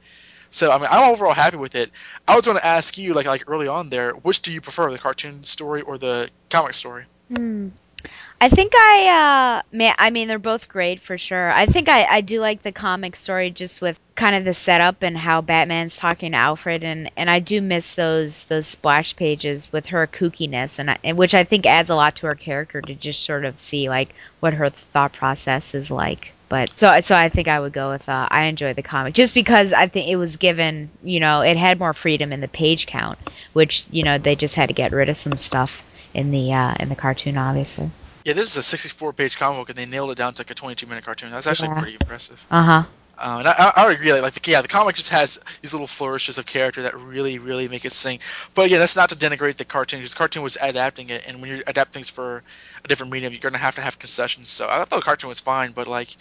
So 0.51 0.73
I 0.73 0.79
mean, 0.79 0.89
I'm 0.91 1.13
overall 1.13 1.33
happy 1.33 1.57
with 1.57 1.77
it. 1.77 1.91
I 2.27 2.35
was 2.35 2.45
going 2.45 2.59
to 2.59 2.67
ask 2.67 2.99
you, 2.99 3.15
like 3.15 3.27
like 3.27 3.45
early 3.49 3.69
on 3.69 3.91
there, 3.91 4.13
which 4.13 4.43
do 4.43 4.53
you 4.53 4.61
prefer, 4.61 4.91
the 4.91 4.99
cartoon 4.99 5.45
story 5.45 5.83
or 5.83 5.99
the 5.99 6.29
comic 6.51 6.75
story? 6.75 7.05
Hmm. 7.35 7.69
I 8.39 8.51
think 8.51 8.75
I, 8.77 9.09
uh, 9.09 9.63
man, 9.75 9.95
I 9.99 10.11
mean, 10.11 10.29
they're 10.29 10.39
both 10.39 10.69
great 10.69 11.01
for 11.01 11.17
sure. 11.17 11.51
I 11.51 11.65
think 11.65 11.89
I, 11.89 12.05
I 12.05 12.21
do 12.21 12.39
like 12.39 12.63
the 12.63 12.71
comic 12.71 13.17
story 13.17 13.51
just 13.51 13.81
with 13.81 13.99
kind 14.15 14.37
of 14.37 14.45
the 14.45 14.53
setup 14.53 15.03
and 15.03 15.17
how 15.17 15.41
Batman's 15.41 15.97
talking 15.97 16.33
to 16.33 16.39
Alfred, 16.39 16.85
and, 16.85 17.11
and 17.17 17.31
I 17.31 17.39
do 17.39 17.63
miss 17.63 17.95
those 17.95 18.45
those 18.45 18.67
splash 18.67 19.17
pages 19.17 19.73
with 19.73 19.87
her 19.87 20.07
kookiness, 20.07 20.79
and, 20.79 20.91
I, 20.91 20.99
and 21.03 21.17
which 21.17 21.35
I 21.35 21.45
think 21.45 21.65
adds 21.65 21.89
a 21.89 21.95
lot 21.95 22.17
to 22.17 22.27
her 22.27 22.35
character 22.35 22.83
to 22.83 22.95
just 22.95 23.25
sort 23.25 23.47
of 23.47 23.59
see 23.59 23.89
like 23.89 24.15
what 24.41 24.53
her 24.53 24.69
thought 24.69 25.15
process 25.15 25.75
is 25.75 25.91
like. 25.91 26.35
But 26.51 26.77
so 26.77 27.01
so 27.01 27.17
I 27.17 27.31
think 27.31 27.49
I 27.49 27.59
would 27.59 27.73
go 27.73 27.91
with 27.91 28.07
uh, 28.07 28.29
I 28.31 28.45
enjoy 28.45 28.75
the 28.75 28.83
comic 28.83 29.15
just 29.15 29.33
because 29.33 29.73
I 29.73 29.87
think 29.89 30.09
it 30.09 30.17
was 30.17 30.37
given 30.37 30.91
you 31.03 31.21
know 31.21 31.41
it 31.41 31.57
had 31.57 31.79
more 31.79 31.95
freedom 31.95 32.35
in 32.35 32.43
the 32.43 32.49
page 32.49 32.87
count, 32.87 33.19
which 33.55 33.87
you 33.91 34.03
know 34.03 34.19
they 34.19 34.37
just 34.37 34.57
had 34.57 34.69
to 34.69 34.75
get 34.75 34.93
rid 34.93 35.09
of 35.09 35.17
some 35.17 35.39
stuff 35.39 35.83
in 36.13 36.31
the 36.31 36.53
uh, 36.53 36.75
in 36.79 36.91
the 36.91 36.97
cartoon 36.97 37.39
obviously. 37.39 37.91
Yeah, 38.27 38.33
this 38.35 38.51
is 38.51 38.57
a 38.57 38.63
64 38.65 39.13
page 39.13 39.39
comic 39.39 39.61
book, 39.61 39.69
and 39.71 39.79
they 39.79 39.87
nailed 39.87 40.11
it 40.11 40.17
down 40.17 40.35
to 40.35 40.41
like 40.41 40.51
a 40.51 40.55
22 40.55 40.87
minute 40.89 41.05
cartoon. 41.05 41.31
That's 41.31 41.47
actually 41.47 41.69
Yeah. 41.69 41.79
pretty 41.81 41.95
impressive. 41.95 42.45
Uh 42.51 42.63
huh. 42.63 42.83
Uh, 43.19 43.37
and 43.39 43.49
I, 43.49 43.53
I- 43.57 43.73
I 43.77 43.87
would 43.87 43.95
agree. 43.97 44.13
Like, 44.13 44.23
like 44.23 44.35
the, 44.35 44.51
yeah, 44.51 44.63
the 44.63 44.69
comic 44.69 44.97
just 44.97 45.11
has 45.11 45.39
these 45.63 45.73
little 45.73 45.87
flourishes 45.87 46.37
of 46.39 46.45
character 46.45 46.83
that 46.83 46.99
really, 46.99 47.39
really 47.39 47.69
make 47.69 47.85
it 47.85 47.93
sing. 47.93 48.19
But 48.55 48.67
again, 48.67 48.81
that's 48.81 48.97
not 48.97 49.11
to 49.11 49.15
denigrate 49.17 49.57
the 49.57 49.65
cartoon 49.65 50.01
because 50.01 50.11
the 50.13 50.19
cartoon 50.19 50.43
was 50.43 50.59
adapting 50.61 51.09
it, 51.11 51.27
and 51.29 51.41
when 51.41 51.51
you're 51.51 51.63
adapting 51.69 51.93
things 51.95 52.11
for 52.11 52.43
a 52.85 52.89
different 52.89 53.13
medium, 53.13 53.33
you're 53.33 53.41
gonna 53.41 53.59
have 53.59 53.77
to 53.77 53.81
have 53.81 53.99
concessions. 53.99 54.49
So 54.49 54.69
I 54.69 54.79
thought 54.79 54.91
the 54.91 55.01
cartoon 55.03 55.29
was 55.29 55.41
fine, 55.41 55.73
but 55.73 55.87
like 55.89 56.15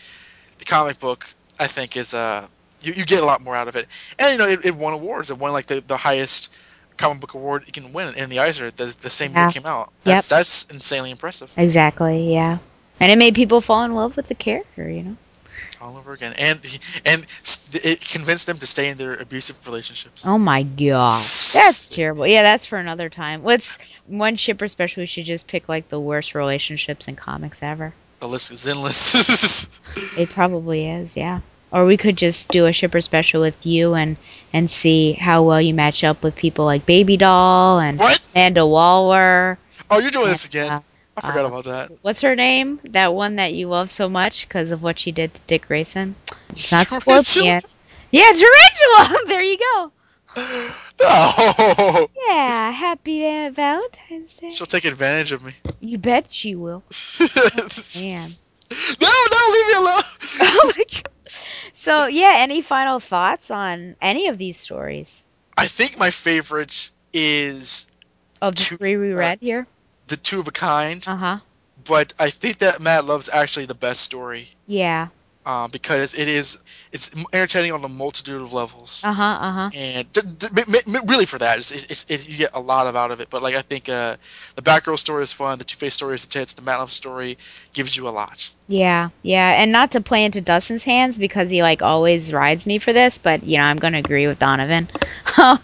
the 0.59 0.65
comic 0.65 0.99
book, 0.99 1.25
I 1.59 1.67
think 1.67 1.97
is 1.97 2.13
uh 2.13 2.47
you, 2.81 2.93
you 2.93 3.05
get 3.05 3.23
a 3.23 3.25
lot 3.25 3.41
more 3.41 3.55
out 3.55 3.67
of 3.67 3.75
it. 3.75 3.87
And 4.19 4.33
you 4.33 4.37
know, 4.37 4.47
it, 4.47 4.65
it 4.65 4.75
won 4.75 4.93
awards. 4.93 5.31
It 5.31 5.37
won 5.39 5.51
like 5.53 5.65
the, 5.65 5.81
the 5.81 5.97
highest 5.97 6.53
comic 6.97 7.21
book 7.21 7.33
award 7.33 7.63
you 7.65 7.71
can 7.71 7.93
win 7.93 8.15
in 8.15 8.29
the 8.29 8.39
Eisner 8.39 8.71
the, 8.71 8.85
the 9.01 9.09
same 9.09 9.35
year 9.35 9.47
it 9.47 9.53
came 9.53 9.65
out. 9.65 9.87
Yep. 9.87 9.93
That's 10.03 10.29
that's 10.29 10.63
insanely 10.71 11.11
impressive. 11.11 11.51
Exactly, 11.57 12.33
yeah. 12.33 12.59
And 12.99 13.11
it 13.11 13.17
made 13.17 13.35
people 13.35 13.61
fall 13.61 13.83
in 13.83 13.93
love 13.93 14.15
with 14.15 14.27
the 14.27 14.35
character, 14.35 14.89
you 14.89 15.03
know. 15.03 15.17
All 15.81 15.97
over 15.97 16.13
again, 16.13 16.33
and 16.37 16.79
and 17.05 17.25
it 17.73 18.01
convinced 18.01 18.47
them 18.47 18.57
to 18.57 18.67
stay 18.67 18.89
in 18.89 18.97
their 18.97 19.13
abusive 19.15 19.65
relationships. 19.67 20.25
Oh 20.25 20.37
my 20.37 20.63
god. 20.63 21.11
That's 21.11 21.93
terrible. 21.93 22.25
Yeah, 22.25 22.43
that's 22.43 22.65
for 22.65 22.77
another 22.77 23.09
time. 23.09 23.43
Let's 23.43 23.77
one 24.07 24.35
shipper 24.35 24.67
special 24.67 25.01
we 25.01 25.05
should 25.05 25.25
just 25.25 25.47
pick 25.47 25.69
like 25.69 25.89
the 25.89 25.99
worst 25.99 26.33
relationships 26.33 27.07
in 27.07 27.15
comics 27.15 27.61
ever. 27.61 27.93
The 28.19 28.27
list 28.27 28.51
is 28.51 28.65
endless. 28.65 29.79
It 30.17 30.29
probably 30.29 30.89
is, 30.89 31.15
yeah. 31.15 31.41
Or 31.75 31.85
we 31.85 31.97
could 31.97 32.15
just 32.15 32.47
do 32.49 32.67
a 32.67 32.71
shipper 32.71 33.01
special 33.01 33.41
with 33.41 33.65
you 33.65 33.95
and 33.95 34.15
and 34.53 34.69
see 34.69 35.11
how 35.11 35.43
well 35.43 35.59
you 35.61 35.73
match 35.73 36.05
up 36.05 36.23
with 36.23 36.37
people 36.37 36.63
like 36.63 36.85
Baby 36.85 37.17
Doll 37.17 37.79
and 37.81 37.99
What? 37.99 38.21
Amanda 38.33 38.65
Waller. 38.65 39.59
oh, 39.91 39.99
you're 39.99 40.09
doing 40.09 40.27
this 40.27 40.47
again. 40.47 40.71
uh, 40.71 40.79
I 41.17 41.21
forgot 41.21 41.43
uh, 41.43 41.47
about 41.49 41.63
that. 41.65 41.91
What's 42.01 42.21
her 42.21 42.33
name? 42.33 42.79
That 42.85 43.13
one 43.13 43.35
that 43.35 43.53
you 43.53 43.67
love 43.67 43.89
so 43.91 44.07
much 44.07 44.47
because 44.47 44.71
of 44.71 44.83
what 44.83 44.97
she 44.99 45.11
did 45.11 45.33
to 45.33 45.41
Dick 45.47 45.67
Grayson. 45.67 46.15
It's 46.51 46.71
not 46.71 46.87
Tarantula? 46.87 47.23
Scorpion. 47.23 47.61
Yeah, 48.09 48.31
Tarantula. 48.31 49.19
there 49.27 49.43
you 49.43 49.57
go. 49.57 49.91
No, 50.97 52.07
Yeah, 52.29 52.71
happy 52.71 53.27
uh, 53.27 53.51
Valentine's 53.51 54.37
Day. 54.39 54.49
she'll 54.49 54.65
take 54.65 54.85
advantage 54.85 55.33
of 55.33 55.43
me. 55.43 55.51
You 55.81 55.97
bet 55.97 56.31
she 56.31 56.55
will. 56.55 56.83
Man. 57.99 58.29
No, 59.01 59.09
no, 59.31 59.39
leave 59.51 59.67
me 59.67 59.73
alone. 59.73 60.03
oh 60.39 60.73
my 60.77 60.83
god. 60.93 61.09
So 61.75 62.07
yeah, 62.07 62.35
any 62.39 62.61
final 62.61 62.99
thoughts 62.99 63.51
on 63.51 63.95
any 64.01 64.29
of 64.29 64.37
these 64.37 64.57
stories 64.57 65.25
I 65.57 65.67
think 65.67 65.99
my 65.99 66.09
favorite 66.11 66.89
is 67.13 67.87
of 68.41 68.55
the 68.55 68.63
Two- 68.63 68.77
three 68.77 68.97
we 68.97 69.11
read 69.13 69.39
here? 69.39 69.67
the 70.07 70.17
two 70.17 70.39
of 70.39 70.47
a 70.47 70.51
kind, 70.51 71.03
Uh 71.07 71.15
huh. 71.15 71.37
but 71.83 72.13
I 72.19 72.29
think 72.29 72.59
that 72.59 72.79
Mad 72.81 73.05
Love's 73.05 73.29
actually 73.29 73.65
the 73.65 73.73
best 73.75 74.01
story 74.01 74.47
Yeah. 74.67 75.07
uh, 75.45 75.67
because 75.67 76.13
it 76.13 76.27
is 76.27 76.59
it's 76.91 77.11
entertaining 77.33 77.71
on 77.71 77.83
a 77.83 77.89
multitude 77.89 78.41
of 78.41 78.51
levels. 78.53 79.03
Uh 79.05 79.13
huh. 79.13 79.23
Uh 79.23 79.51
huh. 79.51 79.69
and 79.75 80.11
d- 80.13 80.21
d- 80.39 80.47
m- 80.57 80.95
m- 80.95 81.05
really 81.07 81.25
for 81.25 81.37
that, 81.39 81.57
it's, 81.59 81.71
it's, 81.71 82.05
it's, 82.09 82.27
you 82.29 82.37
get 82.37 82.51
a 82.53 82.59
lot 82.59 82.87
of 82.87 82.95
out 82.95 83.11
of 83.11 83.19
it. 83.21 83.29
But 83.29 83.41
like 83.43 83.55
I 83.55 83.61
think 83.61 83.87
uh, 83.89 84.15
the 84.55 84.61
Batgirl 84.61 84.97
story 84.99 85.23
is 85.23 85.33
fun, 85.33 85.57
the 85.57 85.65
Two 85.65 85.77
Face 85.77 85.93
story 85.93 86.15
is 86.15 86.23
intense, 86.25 86.53
the 86.53 86.61
Mad 86.61 86.77
Love 86.77 86.91
story 86.91 87.37
gives 87.75 87.95
you 87.95 88.07
a 88.07 88.09
lot. 88.09 88.51
Yeah, 88.67 89.09
yeah, 89.21 89.61
and 89.61 89.71
not 89.71 89.91
to 89.91 90.01
play 90.01 90.25
into 90.25 90.41
Dustin's 90.41 90.83
hands 90.83 91.19
because 91.19 91.51
he 91.51 91.61
like 91.61 91.83
always 91.83 92.33
rides 92.33 92.65
me 92.65 92.79
for 92.79 92.93
this, 92.93 93.19
but 93.19 93.43
you 93.43 93.57
know 93.57 93.63
I'm 93.65 93.77
gonna 93.77 93.99
agree 93.99 94.25
with 94.25 94.39
Donovan. 94.39 94.89
that 95.37 95.59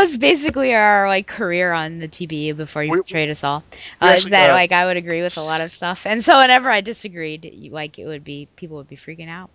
was 0.00 0.16
basically 0.16 0.74
our 0.74 1.06
like 1.06 1.26
career 1.26 1.72
on 1.72 1.98
the 1.98 2.08
TBU 2.08 2.56
before 2.56 2.82
you 2.82 2.92
We- 2.92 3.02
betrayed 3.02 3.30
us 3.30 3.44
all. 3.44 3.62
Uh, 4.00 4.14
is 4.16 4.24
that 4.30 4.48
got- 4.48 4.54
like 4.54 4.72
I 4.72 4.86
would 4.86 4.96
agree 4.96 5.22
with 5.22 5.36
a 5.36 5.42
lot 5.42 5.60
of 5.60 5.70
stuff, 5.70 6.06
and 6.06 6.24
so 6.24 6.38
whenever 6.38 6.70
I 6.70 6.80
disagreed, 6.80 7.68
like 7.70 7.98
it 7.98 8.06
would 8.06 8.24
be 8.24 8.48
people 8.56 8.78
would 8.78 8.88
be 8.88 8.96
freaking 8.96 9.28
out. 9.28 9.50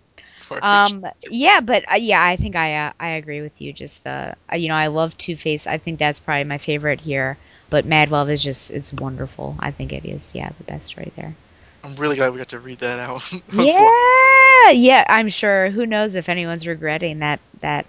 Um, 0.62 1.06
yeah, 1.30 1.60
but 1.60 1.90
uh, 1.92 1.96
yeah, 1.96 2.22
I 2.22 2.34
think 2.36 2.56
I 2.56 2.86
uh, 2.86 2.92
I 2.98 3.10
agree 3.10 3.40
with 3.40 3.60
you. 3.60 3.72
Just 3.72 4.02
the 4.04 4.34
uh, 4.52 4.56
you 4.56 4.68
know 4.68 4.74
I 4.74 4.88
love 4.88 5.16
Two 5.16 5.36
Face. 5.36 5.66
I 5.68 5.78
think 5.78 5.98
that's 5.98 6.18
probably 6.18 6.44
my 6.44 6.58
favorite 6.58 7.00
here. 7.00 7.36
But 7.70 7.84
Mad 7.84 8.10
Love 8.10 8.28
is 8.28 8.42
just 8.42 8.70
it's 8.70 8.92
wonderful. 8.92 9.56
I 9.58 9.70
think 9.70 9.92
it 9.92 10.04
is 10.04 10.34
yeah 10.34 10.50
the 10.58 10.64
best 10.64 10.96
right 10.96 11.12
there. 11.16 11.34
I'm 11.82 11.92
really 11.98 12.16
glad 12.16 12.32
we 12.32 12.38
got 12.38 12.48
to 12.48 12.58
read 12.58 12.78
that 12.80 12.98
out. 12.98 13.22
Yeah, 13.52 14.70
yeah. 14.70 15.04
I'm 15.08 15.28
sure. 15.28 15.70
Who 15.70 15.86
knows 15.86 16.14
if 16.14 16.28
anyone's 16.28 16.66
regretting 16.66 17.20
that 17.20 17.40
that 17.60 17.86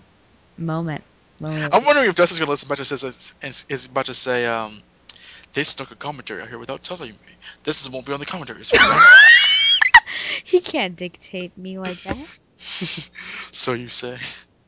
moment. 0.57 1.03
moment. 1.41 1.73
I'm 1.73 1.83
wondering 1.85 2.09
if 2.09 2.15
Dustin's 2.15 2.39
gonna 2.39 2.51
listen 2.51 2.69
this 2.69 2.91
as, 2.91 3.35
as, 3.41 3.65
is 3.69 3.85
about 3.85 4.05
to 4.05 4.13
say, 4.13 4.45
um, 4.45 4.81
they 5.53 5.63
stuck 5.63 5.91
a 5.91 5.95
commentary 5.95 6.41
out 6.41 6.47
here 6.47 6.57
without 6.57 6.83
telling 6.83 7.11
me. 7.11 7.17
This 7.63 7.81
is, 7.81 7.89
won't 7.89 8.05
be 8.05 8.13
on 8.13 8.19
the 8.19 8.25
commentaries. 8.25 8.71
he 10.43 10.61
can't 10.61 10.95
dictate 10.95 11.57
me 11.57 11.77
like 11.77 12.01
that. 12.03 12.17
so 12.57 13.73
you 13.73 13.89
say. 13.89 14.17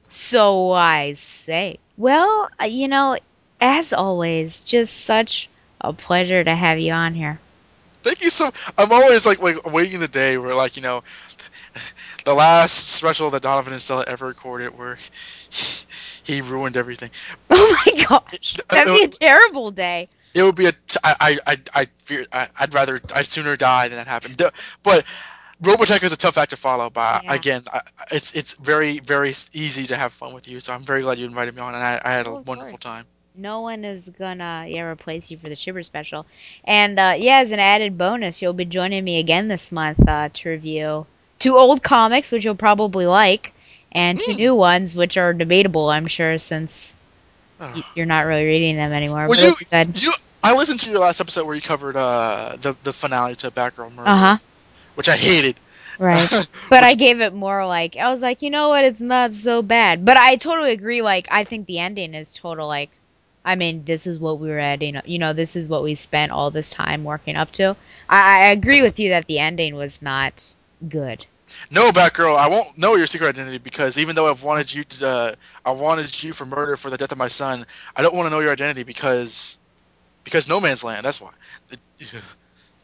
So 0.09 0.71
I 0.71 1.13
say. 1.13 1.77
Well, 1.97 2.49
uh, 2.61 2.65
you 2.65 2.87
know, 2.87 3.17
as 3.63 3.93
always, 3.93 4.63
just 4.65 4.93
such 5.05 5.49
a 5.81 5.93
pleasure 5.93 6.43
to 6.43 6.53
have 6.53 6.79
you 6.79 6.91
on 6.93 7.13
here. 7.13 7.39
Thank 8.03 8.21
you 8.21 8.29
so. 8.29 8.51
I'm 8.77 8.91
always 8.91 9.25
like, 9.25 9.41
like 9.41 9.65
waiting 9.71 9.99
the 10.01 10.09
day 10.09 10.37
where 10.37 10.53
like 10.53 10.75
you 10.75 10.83
know, 10.83 11.03
the 12.25 12.33
last 12.33 12.73
special 12.73 13.29
that 13.29 13.41
Donovan 13.41 13.71
and 13.73 13.81
Stella 13.81 14.03
ever 14.05 14.27
recorded 14.27 14.77
where 14.77 14.97
he 16.23 16.41
ruined 16.41 16.77
everything. 16.77 17.09
Oh 17.49 17.77
my 17.85 18.03
gosh, 18.09 18.53
that'd 18.69 18.93
be 18.93 19.03
a 19.03 19.07
terrible 19.07 19.71
day. 19.71 20.09
It 20.33 20.43
would 20.43 20.55
be 20.55 20.65
a. 20.65 20.71
T- 20.71 20.99
I 21.03 21.39
I 21.45 21.57
I 21.73 21.85
fear. 21.99 22.25
I, 22.31 22.49
I'd 22.59 22.73
rather. 22.73 22.99
I'd 23.13 23.25
sooner 23.27 23.55
die 23.55 23.87
than 23.87 23.97
that 23.97 24.07
happen. 24.07 24.33
But 24.83 25.05
Robotech 25.61 26.03
is 26.03 26.11
a 26.13 26.17
tough 26.17 26.37
act 26.37 26.49
to 26.49 26.57
follow. 26.57 26.89
But 26.89 27.23
Yeah. 27.23 27.33
again, 27.33 27.63
I, 27.71 27.81
it's 28.11 28.33
it's 28.33 28.55
very 28.55 28.99
very 28.99 29.29
easy 29.53 29.85
to 29.87 29.95
have 29.95 30.11
fun 30.11 30.33
with 30.33 30.47
you. 30.49 30.59
So 30.59 30.73
I'm 30.73 30.83
very 30.83 31.01
glad 31.03 31.19
you 31.19 31.25
invited 31.25 31.55
me 31.55 31.61
on, 31.61 31.73
and 31.75 31.83
I, 31.83 32.01
I 32.03 32.11
had 32.11 32.25
a 32.25 32.31
Oh, 32.31 32.43
wonderful 32.45 32.71
course. 32.71 32.81
time. 32.81 33.05
No 33.35 33.61
one 33.61 33.83
is 33.83 34.09
gonna 34.09 34.65
yeah 34.67 34.83
replace 34.83 35.31
you 35.31 35.37
for 35.37 35.49
the 35.49 35.55
Shipper 35.55 35.83
special. 35.83 36.25
And 36.63 36.99
uh, 36.99 37.15
yeah, 37.17 37.39
as 37.39 37.51
an 37.51 37.59
added 37.59 37.97
bonus, 37.97 38.41
you'll 38.41 38.53
be 38.53 38.65
joining 38.65 39.03
me 39.03 39.19
again 39.19 39.47
this 39.47 39.71
month 39.71 40.07
uh, 40.07 40.29
to 40.33 40.49
review 40.49 41.05
two 41.39 41.57
old 41.57 41.83
comics, 41.83 42.31
which 42.31 42.45
you'll 42.45 42.55
probably 42.55 43.05
like, 43.05 43.53
and 43.91 44.19
two 44.19 44.33
new 44.33 44.55
ones, 44.55 44.95
which 44.95 45.17
are 45.17 45.33
debatable, 45.33 45.89
I'm 45.89 46.07
sure, 46.07 46.37
since 46.37 46.95
y- 47.59 47.83
you're 47.95 48.05
not 48.05 48.25
really 48.25 48.45
reading 48.45 48.75
them 48.75 48.91
anymore. 48.93 49.27
Well, 49.27 49.39
you, 49.39 49.55
I 49.71 49.87
you, 49.93 50.13
I 50.43 50.55
listened 50.55 50.79
to 50.81 50.89
your 50.89 50.99
last 50.99 51.19
episode 51.19 51.45
where 51.45 51.55
you 51.55 51.61
covered 51.61 51.95
uh, 51.95 52.57
the 52.61 52.75
the 52.83 52.93
finale 52.93 53.35
to 53.37 53.51
Batgirl 53.51 53.93
Murder, 53.93 54.09
uh 54.09 54.17
huh. 54.17 54.37
which 54.95 55.09
I 55.09 55.17
hated. 55.17 55.55
Right. 55.99 56.29
but 56.69 56.83
I 56.83 56.95
gave 56.95 57.21
it 57.21 57.33
more 57.33 57.65
like 57.65 57.97
I 57.97 58.09
was 58.09 58.21
like, 58.21 58.41
you 58.41 58.49
know 58.49 58.69
what, 58.69 58.83
it's 58.85 59.01
not 59.01 59.33
so 59.33 59.61
bad. 59.61 60.05
But 60.05 60.17
I 60.17 60.35
totally 60.35 60.71
agree. 60.71 61.01
Like 61.01 61.27
I 61.31 61.43
think 61.43 61.67
the 61.67 61.79
ending 61.79 62.13
is 62.13 62.33
total 62.33 62.67
like, 62.67 62.91
I 63.45 63.55
mean, 63.55 63.83
this 63.83 64.07
is 64.07 64.19
what 64.19 64.39
we 64.39 64.49
were 64.49 64.59
at. 64.59 64.81
You 64.81 64.93
know, 64.93 65.01
you 65.05 65.19
know, 65.19 65.33
this 65.33 65.55
is 65.55 65.67
what 65.67 65.83
we 65.83 65.95
spent 65.95 66.31
all 66.31 66.49
this 66.51 66.71
time 66.71 67.03
working 67.03 67.35
up 67.35 67.51
to. 67.53 67.75
I, 68.09 68.45
I 68.45 68.51
agree 68.51 68.81
with 68.81 68.99
you 68.99 69.09
that 69.09 69.27
the 69.27 69.39
ending 69.39 69.75
was 69.75 70.01
not 70.01 70.55
good. 70.87 71.25
No, 71.69 71.91
Batgirl, 71.91 72.35
I 72.37 72.47
won't 72.47 72.77
know 72.77 72.95
your 72.95 73.05
secret 73.05 73.29
identity 73.29 73.57
because 73.59 73.97
even 73.99 74.15
though 74.15 74.29
I've 74.29 74.41
wanted 74.43 74.73
you 74.73 74.83
to, 74.85 75.07
uh, 75.07 75.33
I 75.65 75.71
wanted 75.71 76.23
you 76.23 76.33
for 76.33 76.45
murder 76.45 76.77
for 76.77 76.89
the 76.89 76.97
death 76.97 77.11
of 77.11 77.17
my 77.17 77.27
son, 77.27 77.65
I 77.95 78.01
don't 78.01 78.15
want 78.15 78.27
to 78.27 78.31
know 78.31 78.39
your 78.39 78.51
identity 78.51 78.83
because, 78.83 79.59
because 80.23 80.47
No 80.47 80.59
Man's 80.59 80.83
Land. 80.83 81.03
That's 81.05 81.21
why. 81.21 81.31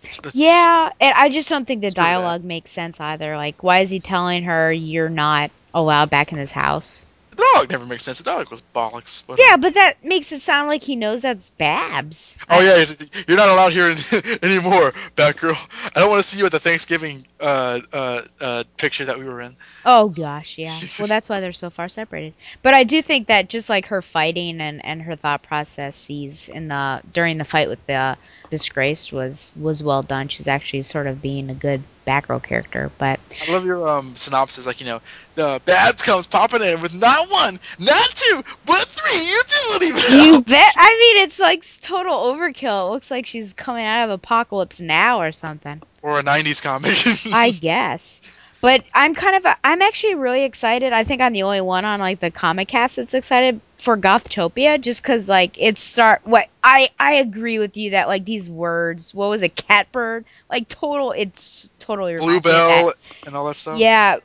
That's- 0.02 0.36
Yeah, 0.36 0.92
and 1.02 1.14
I 1.18 1.30
just 1.30 1.50
don't 1.50 1.66
think 1.66 1.82
the 1.82 1.88
bad. 1.88 1.96
dialogue 1.96 2.44
makes 2.44 2.72
sense 2.72 3.00
either. 3.00 3.36
Like, 3.36 3.64
why 3.64 3.80
is 3.80 3.90
he 3.90 4.00
telling 4.00 4.44
her 4.44 4.72
you're 4.72 5.10
not 5.10 5.52
allowed 5.74 6.10
back 6.10 6.32
in 6.32 6.38
this 6.38 6.52
house? 6.52 7.06
The 7.40 7.46
dialogue 7.54 7.72
never 7.72 7.86
makes 7.86 8.04
sense. 8.04 8.18
The 8.18 8.26
dog 8.26 8.50
was 8.50 8.62
bollocks. 8.76 9.24
Yeah, 9.38 9.58
but 9.58 9.74
that 9.76 10.04
makes 10.04 10.32
it 10.32 10.40
sound 10.40 10.68
like 10.68 10.84
he 10.84 10.96
knows 10.96 11.22
that's 11.22 11.50
Babs. 11.52 12.38
Oh 12.50 12.60
yeah, 12.60 12.84
you're 13.28 13.38
not 13.38 13.50
allowed 13.50 13.72
here 13.72 13.86
anymore, 14.44 14.92
Batgirl. 15.16 15.56
I 15.96 16.00
don't 16.00 16.10
want 16.10 16.24
to 16.24 16.30
see 16.30 16.40
you 16.40 16.46
at 16.46 16.52
the 16.52 16.60
Thanksgiving 16.60 17.26
uh, 17.40 17.80
uh, 17.94 18.22
uh, 18.42 18.64
picture 18.78 19.06
that 19.06 19.20
we 19.20 19.26
were 19.26 19.40
in. 19.42 19.56
Oh 19.86 20.10
gosh, 20.10 20.58
yeah. 20.58 20.76
Well, 21.00 21.08
that's 21.08 21.30
why 21.30 21.40
they're 21.40 21.54
so 21.54 21.70
far 21.70 21.88
separated. 21.88 22.34
But 22.62 22.74
I 22.74 22.84
do 22.84 23.02
think 23.02 23.28
that 23.28 23.48
just 23.48 23.70
like 23.70 23.88
her 23.88 24.02
fighting 24.02 24.60
and, 24.60 24.84
and 24.84 25.02
her 25.04 25.16
thought 25.16 25.44
processes 25.44 26.50
in 26.50 26.68
the 26.68 27.02
during 27.14 27.38
the 27.38 27.46
fight 27.46 27.70
with 27.70 27.86
the 27.88 28.18
disgraced 28.50 29.14
was 29.14 29.52
was 29.56 29.82
well 29.82 30.02
done. 30.02 30.28
She's 30.28 30.48
actually 30.48 30.82
sort 30.82 31.08
of 31.08 31.22
being 31.22 31.50
a 31.50 31.54
good 31.54 31.84
Batgirl 32.10 32.42
character. 32.44 32.92
But 32.98 33.20
I 33.48 33.52
love 33.52 33.66
your 33.66 33.88
um, 33.88 34.16
synopsis, 34.16 34.66
like 34.66 34.80
you 34.82 34.88
know, 34.88 35.02
the 35.36 35.62
Babs 35.66 36.02
comes 36.02 36.26
popping 36.28 36.62
in 36.62 36.82
with 36.82 36.94
not 36.94 37.30
one, 37.30 37.60
not 37.78 38.10
two, 38.10 38.44
but 38.66 38.78
three 38.80 39.28
utility 39.28 39.92
belts. 39.92 40.26
you 40.28 40.42
bet. 40.44 40.74
I 40.78 41.14
mean, 41.16 41.24
it's 41.24 41.40
like 41.40 41.64
total 41.82 42.16
overkill. 42.34 42.88
It 42.88 42.92
looks 42.92 43.12
like 43.12 43.26
she's 43.28 43.54
coming 43.54 43.86
out 43.86 44.06
of 44.06 44.10
Apocalypse 44.12 44.82
Now 44.82 45.22
or 45.22 45.32
something. 45.32 45.82
or 46.02 46.20
a 46.20 46.24
'90s 46.24 46.64
comic. 46.64 46.94
I 47.34 47.52
guess. 47.62 48.22
But 48.62 48.84
I'm 48.94 49.16
kind 49.16 49.46
of 49.46 49.56
I'm 49.64 49.82
actually 49.82 50.16
really 50.16 50.44
excited. 50.44 50.92
I 50.92 51.04
think 51.06 51.22
I'm 51.22 51.32
the 51.32 51.44
only 51.44 51.62
one 51.62 51.86
on 51.86 52.00
like 52.00 52.20
the 52.20 52.30
comic 52.30 52.68
cast 52.68 52.98
that's 52.98 53.14
excited 53.14 53.62
for 53.78 53.98
Gothtopia 53.98 54.82
just 54.82 55.02
cuz 55.02 55.30
like 55.30 55.56
it's 55.58 55.82
start 55.82 56.22
what 56.26 56.48
I 56.62 56.90
I 57.00 57.14
agree 57.16 57.58
with 57.60 57.78
you 57.78 57.92
that 57.92 58.08
like 58.10 58.26
these 58.26 58.50
words, 58.50 59.14
what 59.14 59.30
was 59.30 59.44
it, 59.44 59.56
catbird? 59.56 60.26
Like 60.50 60.68
total 60.68 61.14
it's 61.14 61.70
totally 61.80 62.14
reminds 62.14 62.32
me 62.32 62.38
of 62.38 62.44
that. 62.44 62.82
Bluebell 62.82 62.94
and 63.28 63.36
all 63.36 63.46
that 63.46 63.54
stuff. 63.54 63.80
Yeah, 63.80 64.18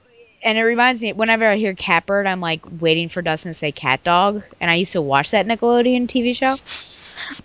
and 0.43 0.59
it 0.59 0.63
reminds 0.63 1.01
me 1.01 1.13
whenever 1.13 1.47
I 1.47 1.57
hear 1.57 1.75
catbird, 1.75 2.27
I'm 2.27 2.41
like 2.41 2.65
waiting 2.81 3.09
for 3.09 3.23
Dustin 3.23 3.51
to 3.51 3.55
say 3.55 3.71
cat 3.71 4.03
dog, 4.03 4.43
and 4.61 4.71
I 4.71 4.75
used 4.75 4.93
to 4.93 5.03
watch 5.03 5.31
that 5.31 5.47
Nickelodeon 5.47 6.07
TV 6.07 6.37
show. 6.37 6.57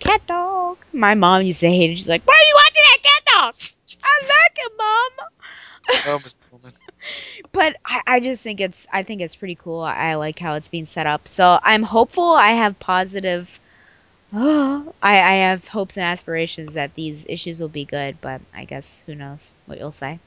cat 0.00 0.26
dog. 0.26 0.76
My 0.92 1.14
mom 1.14 1.42
used 1.42 1.60
to 1.60 1.68
hate 1.68 1.90
it. 1.90 1.96
She's 1.96 2.08
like, 2.08 2.26
"Why 2.26 2.34
are 2.34 2.48
you 2.48 2.54
watching 2.56 2.82
that 2.84 3.02
cat 3.02 3.24
dog?" 3.26 3.54
I 4.02 4.20
like 4.26 4.58
it, 4.58 4.72
mom. 4.76 5.26
Oh. 6.06 6.20
But 7.52 7.76
I, 7.84 8.02
I 8.06 8.20
just 8.20 8.42
think 8.42 8.60
it's 8.60 8.86
I 8.92 9.02
think 9.02 9.20
it's 9.20 9.36
pretty 9.36 9.54
cool. 9.54 9.80
I, 9.80 10.14
like 10.14 10.38
how 10.38 10.54
it's 10.54 10.68
being 10.68 10.84
set 10.86 11.06
up. 11.06 11.28
So 11.28 11.58
I'm 11.62 11.82
hopeful. 11.82 12.30
I 12.32 12.50
have 12.50 12.78
positive. 12.78 13.58
I, 14.32 14.84
I 15.02 15.12
have 15.48 15.66
hopes 15.66 15.96
and 15.96 16.04
aspirations 16.04 16.74
that 16.74 16.94
these 16.94 17.26
issues 17.28 17.60
will 17.60 17.68
be 17.68 17.84
good, 17.84 18.20
but 18.20 18.40
I 18.54 18.64
guess 18.64 19.02
who 19.06 19.14
knows 19.14 19.54
what 19.66 19.78
you'll 19.78 19.90
say. 19.90 20.18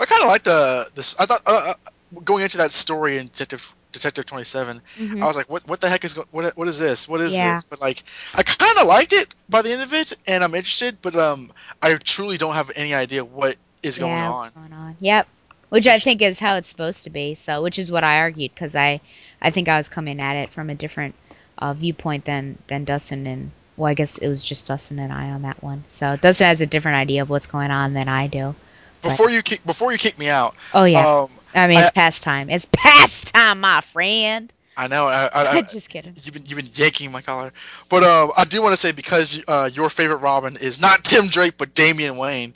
I 0.00 0.06
kind 0.06 0.22
of 0.22 0.28
like 0.28 0.42
the 0.42 0.88
this. 0.94 1.14
I 1.18 1.26
thought 1.26 1.42
uh, 1.46 1.74
uh, 1.74 2.20
going 2.24 2.42
into 2.42 2.58
that 2.58 2.72
story 2.72 3.18
in 3.18 3.26
Detective 3.26 3.74
Detective 3.92 4.24
27, 4.24 4.82
Mhm. 4.98 5.22
I 5.22 5.26
was 5.26 5.36
like, 5.36 5.48
what 5.48 5.68
what 5.68 5.80
the 5.80 5.88
heck 5.88 6.04
is 6.04 6.14
go- 6.14 6.24
what 6.32 6.56
what 6.56 6.66
is 6.66 6.80
this? 6.80 7.06
What 7.08 7.20
is 7.20 7.34
Yeah. 7.34 7.52
this? 7.54 7.62
But 7.64 7.80
like, 7.80 8.02
I 8.34 8.42
kind 8.42 8.78
of 8.80 8.88
liked 8.88 9.12
it 9.12 9.32
by 9.48 9.62
the 9.62 9.70
end 9.70 9.82
of 9.82 9.92
it, 9.94 10.16
and 10.26 10.42
I'm 10.42 10.54
interested. 10.54 10.98
But 11.00 11.14
um, 11.14 11.52
I 11.80 11.94
truly 11.94 12.38
don't 12.38 12.54
have 12.54 12.72
any 12.74 12.92
idea 12.92 13.24
what 13.24 13.56
is 13.84 13.98
going 13.98 14.10
yeah, 14.12 14.30
on. 14.30 14.42
what's 14.42 14.48
going 14.50 14.72
on? 14.72 14.96
Yep. 14.98 15.28
Which 15.74 15.88
I 15.88 15.98
think 15.98 16.22
is 16.22 16.38
how 16.38 16.54
it's 16.54 16.68
supposed 16.68 17.02
to 17.04 17.10
be. 17.10 17.34
So, 17.34 17.62
which 17.62 17.78
is 17.80 17.90
what 17.90 18.04
I 18.04 18.20
argued 18.20 18.54
because 18.54 18.76
I, 18.76 19.00
I 19.42 19.50
think 19.50 19.68
I 19.68 19.76
was 19.76 19.88
coming 19.88 20.20
at 20.20 20.36
it 20.36 20.50
from 20.52 20.70
a 20.70 20.74
different 20.76 21.16
uh, 21.58 21.74
viewpoint 21.74 22.24
than 22.24 22.58
than 22.68 22.84
Dustin 22.84 23.26
and 23.26 23.50
well, 23.76 23.90
I 23.90 23.94
guess 23.94 24.18
it 24.18 24.28
was 24.28 24.42
just 24.42 24.68
Dustin 24.68 25.00
and 25.00 25.12
I 25.12 25.30
on 25.30 25.42
that 25.42 25.60
one. 25.64 25.82
So 25.88 26.16
Dustin 26.16 26.46
has 26.46 26.60
a 26.60 26.66
different 26.66 26.98
idea 26.98 27.22
of 27.22 27.28
what's 27.30 27.48
going 27.48 27.72
on 27.72 27.92
than 27.92 28.08
I 28.08 28.28
do. 28.28 28.54
But- 29.02 29.08
Before 29.10 29.28
you 29.30 29.42
kick 29.42 29.64
before 29.66 29.90
you 29.90 29.98
kick 29.98 30.16
me 30.16 30.28
out. 30.28 30.54
oh 30.72 30.84
yeah, 30.84 31.06
Um, 31.06 31.30
I 31.54 31.66
mean 31.66 31.78
it's 31.80 31.88
I- 31.88 31.92
past 31.92 32.22
time. 32.22 32.50
It's 32.50 32.66
past 32.72 33.34
time, 33.34 33.60
my 33.60 33.80
friend. 33.80 34.52
I 34.76 34.88
know. 34.88 35.06
I, 35.06 35.28
I, 35.32 35.62
just 35.68 35.88
kidding. 35.88 36.14
You've 36.22 36.34
been 36.34 36.46
you've 36.46 36.56
been 36.56 36.68
yanking 36.72 37.12
my 37.12 37.20
collar, 37.20 37.52
but 37.88 38.02
um, 38.02 38.32
I 38.36 38.44
do 38.44 38.60
want 38.62 38.72
to 38.72 38.76
say 38.76 38.92
because 38.92 39.42
uh, 39.46 39.70
your 39.72 39.90
favorite 39.90 40.18
Robin 40.18 40.56
is 40.56 40.80
not 40.80 41.04
Tim 41.04 41.28
Drake 41.28 41.54
but 41.58 41.74
Damian 41.74 42.16
Wayne. 42.16 42.54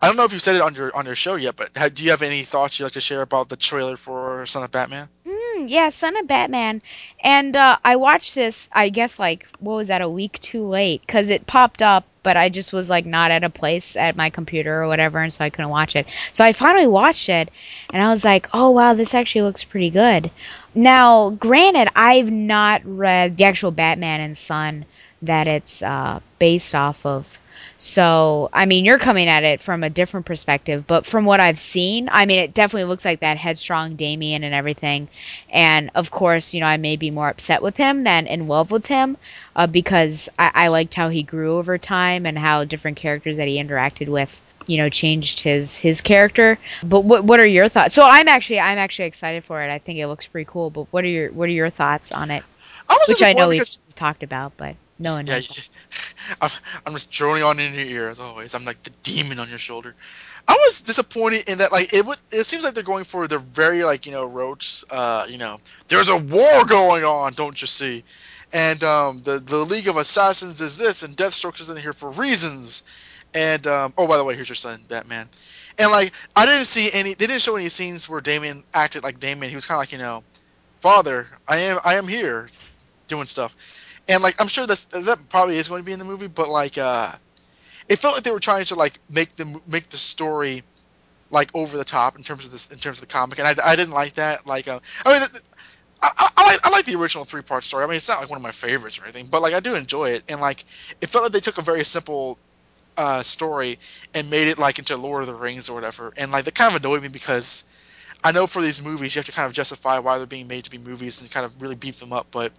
I 0.00 0.06
don't 0.06 0.16
know 0.16 0.24
if 0.24 0.32
you 0.32 0.38
said 0.38 0.56
it 0.56 0.62
on 0.62 0.74
your 0.74 0.94
on 0.94 1.06
your 1.06 1.14
show 1.14 1.34
yet, 1.34 1.56
but 1.56 1.76
have, 1.76 1.94
do 1.94 2.04
you 2.04 2.10
have 2.10 2.22
any 2.22 2.42
thoughts 2.42 2.78
you'd 2.78 2.86
like 2.86 2.92
to 2.92 3.00
share 3.00 3.22
about 3.22 3.48
the 3.48 3.56
trailer 3.56 3.96
for 3.96 4.46
Son 4.46 4.62
of 4.62 4.70
Batman? 4.70 5.08
Mm, 5.56 5.68
yeah, 5.68 5.88
Son 5.88 6.16
of 6.16 6.26
Batman. 6.26 6.82
And 7.20 7.56
uh, 7.56 7.78
I 7.84 7.96
watched 7.96 8.34
this, 8.34 8.68
I 8.72 8.88
guess, 8.88 9.18
like, 9.18 9.46
what 9.58 9.76
was 9.76 9.88
that, 9.88 10.02
a 10.02 10.08
week 10.08 10.38
too 10.38 10.66
late? 10.66 11.00
Because 11.00 11.30
it 11.30 11.46
popped 11.46 11.82
up, 11.82 12.04
but 12.22 12.36
I 12.36 12.48
just 12.48 12.72
was, 12.72 12.90
like, 12.90 13.06
not 13.06 13.30
at 13.30 13.44
a 13.44 13.50
place 13.50 13.96
at 13.96 14.16
my 14.16 14.30
computer 14.30 14.82
or 14.82 14.88
whatever, 14.88 15.18
and 15.18 15.32
so 15.32 15.44
I 15.44 15.50
couldn't 15.50 15.70
watch 15.70 15.96
it. 15.96 16.06
So 16.32 16.44
I 16.44 16.52
finally 16.52 16.86
watched 16.86 17.28
it, 17.28 17.50
and 17.90 18.02
I 18.02 18.10
was 18.10 18.24
like, 18.24 18.48
oh, 18.52 18.70
wow, 18.70 18.94
this 18.94 19.14
actually 19.14 19.42
looks 19.42 19.64
pretty 19.64 19.90
good. 19.90 20.30
Now, 20.76 21.30
granted, 21.30 21.88
I've 21.96 22.30
not 22.30 22.82
read 22.84 23.38
the 23.38 23.44
actual 23.44 23.70
Batman 23.70 24.20
and 24.20 24.36
Son 24.36 24.84
that 25.22 25.48
it's 25.48 25.82
uh, 25.82 26.20
based 26.38 26.74
off 26.74 27.06
of. 27.06 27.38
So, 27.78 28.50
I 28.52 28.66
mean, 28.66 28.84
you're 28.84 28.98
coming 28.98 29.26
at 29.28 29.42
it 29.42 29.62
from 29.62 29.82
a 29.82 29.88
different 29.88 30.26
perspective, 30.26 30.86
but 30.86 31.06
from 31.06 31.24
what 31.24 31.40
I've 31.40 31.58
seen, 31.58 32.10
I 32.12 32.26
mean, 32.26 32.40
it 32.40 32.52
definitely 32.52 32.84
looks 32.84 33.06
like 33.06 33.20
that 33.20 33.38
headstrong 33.38 33.96
Damian 33.96 34.44
and 34.44 34.54
everything. 34.54 35.08
And 35.48 35.90
of 35.94 36.10
course, 36.10 36.52
you 36.52 36.60
know, 36.60 36.66
I 36.66 36.76
may 36.76 36.96
be 36.96 37.10
more 37.10 37.30
upset 37.30 37.62
with 37.62 37.78
him 37.78 38.00
than 38.00 38.26
in 38.26 38.46
love 38.46 38.70
with 38.70 38.86
him 38.86 39.16
uh, 39.54 39.66
because 39.66 40.28
I-, 40.38 40.52
I 40.54 40.68
liked 40.68 40.94
how 40.94 41.08
he 41.08 41.22
grew 41.22 41.56
over 41.56 41.78
time 41.78 42.26
and 42.26 42.38
how 42.38 42.64
different 42.64 42.98
characters 42.98 43.38
that 43.38 43.48
he 43.48 43.62
interacted 43.62 44.08
with 44.08 44.42
you 44.66 44.78
know, 44.78 44.88
changed 44.88 45.40
his 45.42 45.76
his 45.76 46.00
character. 46.02 46.58
But 46.82 47.02
what 47.02 47.24
what 47.24 47.40
are 47.40 47.46
your 47.46 47.68
thoughts? 47.68 47.94
So 47.94 48.04
I'm 48.04 48.28
actually 48.28 48.60
I'm 48.60 48.78
actually 48.78 49.06
excited 49.06 49.44
for 49.44 49.62
it. 49.62 49.72
I 49.72 49.78
think 49.78 49.98
it 49.98 50.06
looks 50.08 50.26
pretty 50.26 50.48
cool. 50.50 50.70
But 50.70 50.92
what 50.92 51.04
are 51.04 51.08
your 51.08 51.32
what 51.32 51.48
are 51.48 51.52
your 51.52 51.70
thoughts 51.70 52.12
on 52.12 52.30
it? 52.30 52.44
I 52.88 52.94
was 52.94 53.08
Which 53.08 53.22
I 53.22 53.32
know 53.32 53.48
disappointed 53.48 53.48
we've 53.48 53.94
talked 53.94 54.22
about, 54.22 54.56
but 54.56 54.76
no 54.98 55.14
one 55.14 55.26
Yeah, 55.26 55.40
knows. 55.40 55.70
I'm, 56.40 56.50
I'm 56.86 56.92
just 56.94 57.10
droning 57.12 57.42
on 57.44 57.58
in 57.58 57.74
your 57.74 57.84
ear 57.84 58.10
as 58.10 58.20
always. 58.20 58.54
I'm 58.54 58.64
like 58.64 58.82
the 58.82 58.90
demon 59.02 59.38
on 59.38 59.48
your 59.48 59.58
shoulder. 59.58 59.94
I 60.48 60.54
was 60.54 60.82
disappointed 60.82 61.48
in 61.48 61.58
that 61.58 61.72
like 61.72 61.92
it 61.92 62.04
would. 62.06 62.18
It 62.32 62.44
seems 62.44 62.64
like 62.64 62.74
they're 62.74 62.82
going 62.82 63.04
for 63.04 63.26
the 63.28 63.38
very 63.38 63.84
like 63.84 64.06
you 64.06 64.12
know 64.12 64.24
roach. 64.26 64.84
Uh, 64.90 65.26
you 65.28 65.38
know, 65.38 65.60
there's 65.88 66.08
a 66.08 66.16
war 66.16 66.64
going 66.66 67.04
on. 67.04 67.32
Don't 67.34 67.60
you 67.60 67.66
see? 67.66 68.04
And 68.52 68.82
um, 68.84 69.22
the 69.22 69.38
the 69.38 69.58
League 69.58 69.88
of 69.88 69.96
Assassins 69.96 70.60
is 70.60 70.78
this, 70.78 71.02
and 71.02 71.16
Deathstroke 71.16 71.60
is 71.60 71.68
in 71.68 71.76
here 71.76 71.92
for 71.92 72.10
reasons. 72.10 72.84
And 73.34 73.66
um, 73.66 73.94
oh, 73.98 74.08
by 74.08 74.16
the 74.16 74.24
way, 74.24 74.34
here's 74.34 74.48
your 74.48 74.56
son, 74.56 74.84
Batman. 74.88 75.28
And 75.78 75.90
like 75.90 76.12
I 76.34 76.46
didn't 76.46 76.66
see 76.66 76.90
any. 76.92 77.14
They 77.14 77.26
didn't 77.26 77.42
show 77.42 77.56
any 77.56 77.68
scenes 77.68 78.08
where 78.08 78.20
Damian 78.20 78.64
acted 78.72 79.04
like 79.04 79.20
Damian. 79.20 79.50
He 79.50 79.54
was 79.56 79.66
kind 79.66 79.76
of 79.76 79.82
like 79.82 79.92
you 79.92 79.98
know, 79.98 80.24
father, 80.80 81.28
I 81.48 81.58
am 81.58 81.78
I 81.84 81.94
am 81.94 82.08
here, 82.08 82.48
doing 83.08 83.26
stuff. 83.26 83.56
And 84.08 84.22
like 84.22 84.40
I'm 84.40 84.48
sure 84.48 84.66
that's 84.66 84.86
that 84.86 85.28
probably 85.28 85.58
is 85.58 85.68
going 85.68 85.82
to 85.82 85.86
be 85.86 85.92
in 85.92 85.98
the 85.98 86.04
movie, 86.04 86.28
but 86.28 86.48
like 86.48 86.78
uh, 86.78 87.12
it 87.88 87.98
felt 87.98 88.14
like 88.14 88.24
they 88.24 88.30
were 88.32 88.40
trying 88.40 88.64
to 88.66 88.74
like 88.76 89.00
make 89.08 89.36
the 89.36 89.60
make 89.66 89.88
the 89.90 89.96
story 89.98 90.64
like 91.30 91.50
over 91.54 91.76
the 91.76 91.84
top 91.84 92.16
in 92.16 92.24
terms 92.24 92.46
of 92.46 92.52
this 92.52 92.70
in 92.72 92.78
terms 92.78 92.98
of 93.02 93.08
the 93.08 93.12
comic, 93.12 93.38
and 93.38 93.48
I, 93.48 93.72
I 93.72 93.76
didn't 93.76 93.94
like 93.94 94.14
that. 94.14 94.46
Like 94.46 94.68
uh, 94.68 94.80
I 95.04 95.12
mean. 95.12 95.28
th- 95.28 95.42
I, 96.02 96.10
I, 96.18 96.30
I 96.36 96.46
like 96.52 96.66
I 96.66 96.70
like 96.70 96.84
the 96.84 96.96
original 96.96 97.24
three 97.24 97.42
part 97.42 97.64
story. 97.64 97.84
I 97.84 97.86
mean, 97.86 97.96
it's 97.96 98.08
not 98.08 98.20
like 98.20 98.28
one 98.28 98.36
of 98.36 98.42
my 98.42 98.50
favorites 98.50 98.98
or 98.98 99.04
anything, 99.04 99.28
but 99.28 99.42
like 99.42 99.54
I 99.54 99.60
do 99.60 99.74
enjoy 99.74 100.10
it. 100.10 100.24
And 100.28 100.40
like 100.40 100.64
it 101.00 101.08
felt 101.08 101.24
like 101.24 101.32
they 101.32 101.40
took 101.40 101.58
a 101.58 101.62
very 101.62 101.84
simple 101.84 102.38
uh, 102.96 103.22
story 103.22 103.78
and 104.14 104.30
made 104.30 104.48
it 104.48 104.58
like 104.58 104.78
into 104.78 104.96
Lord 104.96 105.22
of 105.22 105.26
the 105.28 105.34
Rings 105.34 105.68
or 105.68 105.74
whatever. 105.74 106.12
And 106.16 106.32
like 106.32 106.44
that 106.44 106.54
kind 106.54 106.74
of 106.74 106.82
annoyed 106.82 107.02
me 107.02 107.08
because 107.08 107.64
I 108.24 108.32
know 108.32 108.46
for 108.46 108.62
these 108.62 108.82
movies 108.82 109.14
you 109.14 109.20
have 109.20 109.26
to 109.26 109.32
kind 109.32 109.46
of 109.46 109.52
justify 109.52 109.98
why 109.98 110.18
they're 110.18 110.26
being 110.26 110.48
made 110.48 110.64
to 110.64 110.70
be 110.70 110.78
movies 110.78 111.20
and 111.20 111.30
kind 111.30 111.46
of 111.46 111.60
really 111.60 111.74
beef 111.74 112.00
them 112.00 112.12
up. 112.12 112.28
But 112.30 112.52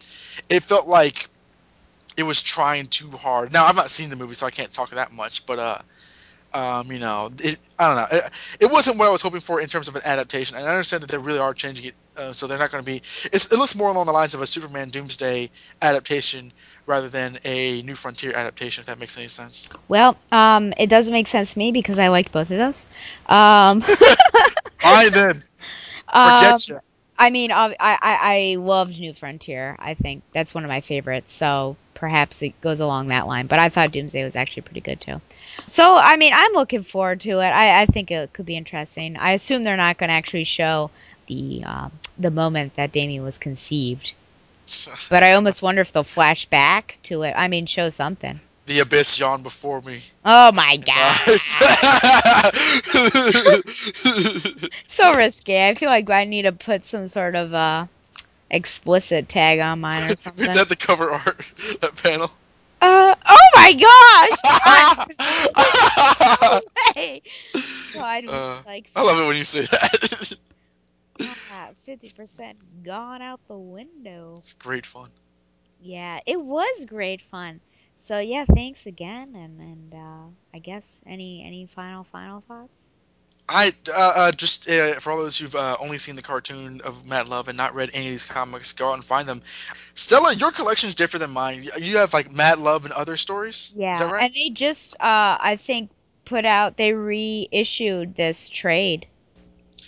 it 0.49 0.64
felt 0.64 0.88
like 0.88 1.30
it 2.16 2.24
was 2.24 2.41
trying 2.41 2.88
too 2.88 3.11
hard. 3.11 3.53
Now 3.53 3.66
I've 3.66 3.75
not 3.75 3.90
seen 3.90 4.09
the 4.09 4.16
movie, 4.16 4.35
so 4.35 4.45
I 4.45 4.51
can't 4.51 4.72
talk 4.72 4.91
that 4.91 5.11
much. 5.11 5.45
But 5.45 5.59
uh, 5.59 5.80
um, 6.53 6.91
you 6.91 6.99
know, 6.99 7.30
it, 7.43 7.59
I 7.77 7.88
don't 7.88 7.95
know. 8.11 8.17
It, 8.17 8.32
it 8.61 8.72
wasn't 8.72 8.98
what 8.98 9.07
I 9.07 9.11
was 9.11 9.22
hoping 9.22 9.41
for 9.41 9.59
in 9.61 9.67
terms 9.67 9.88
of 9.88 9.95
an 9.95 10.01
adaptation. 10.06 10.57
And 10.57 10.66
I 10.66 10.72
understand 10.72 11.03
that 11.03 11.09
they 11.11 11.17
really 11.17 11.40
are 11.40 11.53
changing 11.53 11.88
it, 11.88 11.95
uh, 12.16 12.33
so 12.33 12.48
they're 12.48 12.57
not 12.57 12.72
going 12.72 12.83
to 12.83 12.85
be. 12.85 13.01
It 13.25 13.51
looks 13.51 13.75
more 13.75 13.90
along 13.90 14.06
the 14.06 14.11
lines 14.11 14.33
of 14.33 14.41
a 14.41 14.48
Superman 14.48 14.90
Doomsday 14.90 15.51
adaptation 15.82 16.53
rather 16.88 17.09
than 17.09 17.38
a 17.43 17.82
New 17.83 17.95
Frontier 17.95 18.33
adaptation. 18.33 18.82
If 18.82 18.88
that 18.88 18.99
makes 18.99 19.17
any 19.17 19.27
sense. 19.27 19.69
Well, 19.88 20.17
um, 20.32 20.74
it 20.77 20.90
doesn't 20.90 21.14
make 21.14 21.27
sense 21.27 21.53
to 21.53 21.59
me 21.59 21.72
because 21.72 21.99
I 21.99 22.07
liked 22.07 22.32
both 22.32 22.49
of 22.49 22.57
those. 22.57 22.85
Um, 23.27 23.82
Fine 24.82 25.11
then. 25.11 25.43
um, 26.07 26.40
Forget. 26.40 26.82
I 27.19 27.30
mean, 27.32 27.51
I, 27.51 27.75
I 27.80 27.98
I 27.99 28.56
loved 28.59 28.99
New 28.99 29.14
Frontier. 29.14 29.75
I 29.80 29.95
think 29.95 30.24
that's 30.33 30.53
one 30.53 30.64
of 30.64 30.69
my 30.69 30.82
favorites. 30.82 31.32
So 31.32 31.75
perhaps 31.93 32.43
it 32.43 32.59
goes 32.61 32.80
along 32.80 33.07
that 33.07 33.27
line. 33.27 33.48
But 33.48 33.59
I 33.59 33.69
thought 33.69 33.91
Doomsday 33.91 34.24
was 34.24 34.35
actually 34.35 34.61
pretty 34.64 34.82
good 34.82 35.01
too. 35.01 35.19
So 35.66 35.98
I 35.98 36.17
mean, 36.17 36.32
I'm 36.33 36.53
looking 36.53 36.83
forward 36.83 37.22
to 37.22 37.40
it. 37.40 37.49
I, 37.49 37.82
I 37.82 37.85
think 37.88 38.11
it 38.11 38.33
could 38.33 38.45
be 38.45 38.56
interesting. 38.56 39.17
I 39.17 39.32
assume 39.32 39.64
they're 39.64 39.77
not 39.77 39.98
going 39.98 40.09
to 40.09 40.14
actually 40.14 40.43
show 40.43 40.91
the 41.25 41.64
um, 41.66 41.91
the 42.17 42.32
moment 42.32 42.75
that 42.75 42.91
Damian 42.91 43.24
was 43.24 43.38
conceived. 43.38 44.14
But 45.09 45.23
I 45.23 45.33
almost 45.33 45.61
wonder 45.61 45.81
if 45.81 45.91
they'll 45.93 46.03
flash 46.03 46.45
back 46.45 46.97
to 47.03 47.21
it. 47.23 47.33
I 47.37 47.47
mean, 47.47 47.65
show 47.65 47.89
something. 47.89 48.39
The 48.65 48.79
abyss 48.79 49.17
yawned 49.17 49.43
before 49.43 49.79
me. 49.81 50.01
Oh 50.25 50.51
my 50.51 50.75
god. 50.75 51.15
so 54.87 55.15
risky. 55.15 55.57
I 55.61 55.73
feel 55.75 55.87
like 55.89 56.09
I 56.09 56.25
need 56.25 56.41
to 56.43 56.51
put 56.51 56.83
some 56.83 57.07
sort 57.07 57.35
of 57.35 57.53
uh 57.53 57.85
explicit 58.49 59.29
tag 59.29 59.59
on 59.59 59.79
mine 59.79 60.11
or 60.11 60.17
something. 60.17 60.49
Is 60.49 60.55
that 60.55 60.67
the 60.67 60.75
cover 60.75 61.11
art? 61.11 61.37
That 61.81 61.95
panel. 62.03 62.29
Uh, 62.79 63.15
oh 63.25 63.47
my 63.55 63.73
gosh! 63.73 64.37
Hey, 66.95 67.21
God, 67.93 68.25
Uh, 68.27 68.61
like 68.65 68.89
I 68.95 69.01
love 69.01 69.19
it 69.19 69.25
when 69.27 69.35
you 69.37 69.45
say 69.45 69.61
that. 69.61 70.37
Fifty 71.75 72.11
percent 72.11 72.57
gone 72.83 73.21
out 73.21 73.39
the 73.47 73.57
window. 73.57 74.35
it's 74.37 74.53
great 74.53 74.85
fun. 74.85 75.09
Yeah, 75.81 76.19
it 76.25 76.39
was 76.39 76.85
great 76.85 77.21
fun. 77.21 77.59
So 77.95 78.19
yeah, 78.19 78.45
thanks 78.45 78.85
again, 78.85 79.35
and 79.35 79.59
and 79.59 79.93
uh, 79.93 80.29
I 80.53 80.59
guess 80.59 81.03
any 81.07 81.43
any 81.45 81.65
final 81.65 82.03
final 82.03 82.41
thoughts? 82.41 82.91
I 83.49 83.71
uh, 83.89 83.91
uh, 84.15 84.31
just 84.33 84.69
uh, 84.69 84.95
for 84.95 85.11
all 85.11 85.19
those 85.19 85.37
who've 85.37 85.55
uh, 85.55 85.77
only 85.79 85.97
seen 85.97 86.15
the 86.17 86.21
cartoon 86.21 86.81
of 86.81 87.07
Mad 87.07 87.29
Love 87.29 87.47
and 87.47 87.55
not 87.55 87.75
read 87.75 87.91
any 87.93 88.05
of 88.07 88.11
these 88.11 88.25
comics, 88.25 88.73
go 88.73 88.89
out 88.89 88.95
and 88.95 89.03
find 89.03 89.27
them. 89.27 89.41
Stella, 89.93 90.33
your 90.33 90.51
collection's 90.51 90.95
different 90.95 91.21
than 91.21 91.31
mine. 91.31 91.67
You 91.79 91.97
have 91.97 92.13
like 92.13 92.29
Mad 92.29 92.59
Love 92.59 92.83
and 92.83 92.93
other 92.93 93.15
stories. 93.15 93.71
Yeah, 93.75 93.93
is 93.93 93.99
that 93.99 94.11
right? 94.11 94.23
and 94.25 94.33
they 94.33 94.49
just 94.49 94.95
uh, 94.95 95.37
I 95.39 95.55
think 95.55 95.91
put 96.25 96.45
out 96.45 96.75
they 96.75 96.93
reissued 96.93 98.15
this 98.15 98.49
trade. 98.49 99.07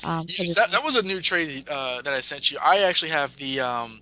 Um, 0.03 0.26
Yes, 0.28 0.56
that, 0.56 0.72
that 0.72 0.84
was 0.84 0.95
a 0.95 1.03
new 1.03 1.22
trade 1.22 1.66
uh, 1.69 2.02
that 2.02 2.14
I 2.14 2.22
sent 2.22 2.52
you. 2.52 2.58
I 2.64 2.84
actually 2.84 3.11
have 3.11 3.36
the 3.38 3.61
um, 3.61 4.00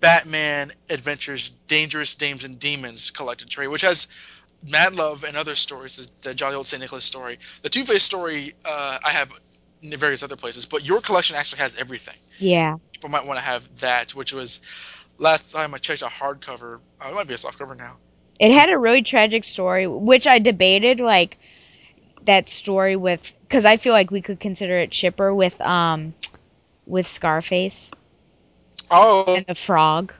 Batman 0.00 0.70
Adventures 0.90 1.50
Dangerous 1.68 2.14
Dames 2.14 2.44
and 2.44 2.58
Demons 2.58 3.10
collected 3.10 3.48
trade, 3.48 3.68
which 3.68 3.82
has 3.82 4.08
Mad 4.68 4.94
Love 4.94 5.24
and 5.24 5.36
other 5.36 5.54
stories, 5.54 5.96
the, 5.96 6.28
the 6.28 6.34
Jolly 6.34 6.54
Old 6.54 6.66
St. 6.66 6.80
Nicholas 6.80 7.04
story. 7.04 7.38
The 7.62 7.68
Two 7.68 7.84
Face 7.84 8.02
story 8.02 8.54
uh, 8.64 8.98
I 9.04 9.10
have 9.10 9.32
in 9.82 9.96
various 9.96 10.22
other 10.22 10.36
places, 10.36 10.66
but 10.66 10.84
your 10.84 11.00
collection 11.00 11.36
actually 11.36 11.58
has 11.58 11.74
everything. 11.76 12.14
yeah, 12.38 12.76
People 12.92 13.10
might 13.10 13.26
want 13.26 13.38
to 13.38 13.44
have 13.44 13.80
that, 13.80 14.14
which 14.14 14.32
was 14.32 14.60
last 15.18 15.52
time 15.52 15.74
I 15.74 15.78
checked 15.78 16.02
a 16.02 16.06
hardcover. 16.06 16.80
Uh, 17.00 17.08
it 17.08 17.14
might 17.14 17.26
be 17.26 17.34
a 17.34 17.36
softcover 17.36 17.76
now. 17.76 17.96
it 18.38 18.52
had 18.52 18.70
a 18.70 18.78
really 18.78 19.02
tragic 19.02 19.44
story, 19.44 19.86
which 19.86 20.26
I 20.26 20.38
debated 20.38 21.00
like 21.00 21.38
that 22.26 22.48
story 22.48 22.96
with 22.96 23.36
because 23.42 23.64
I 23.64 23.76
feel 23.76 23.92
like 23.92 24.10
we 24.10 24.20
could 24.22 24.40
consider 24.40 24.78
it 24.78 24.92
shipper 24.94 25.34
with 25.34 25.60
um 25.60 26.14
with 26.86 27.06
Scarface 27.06 27.90
Oh, 28.90 29.34
and 29.36 29.46
the 29.46 29.54
frog. 29.54 30.12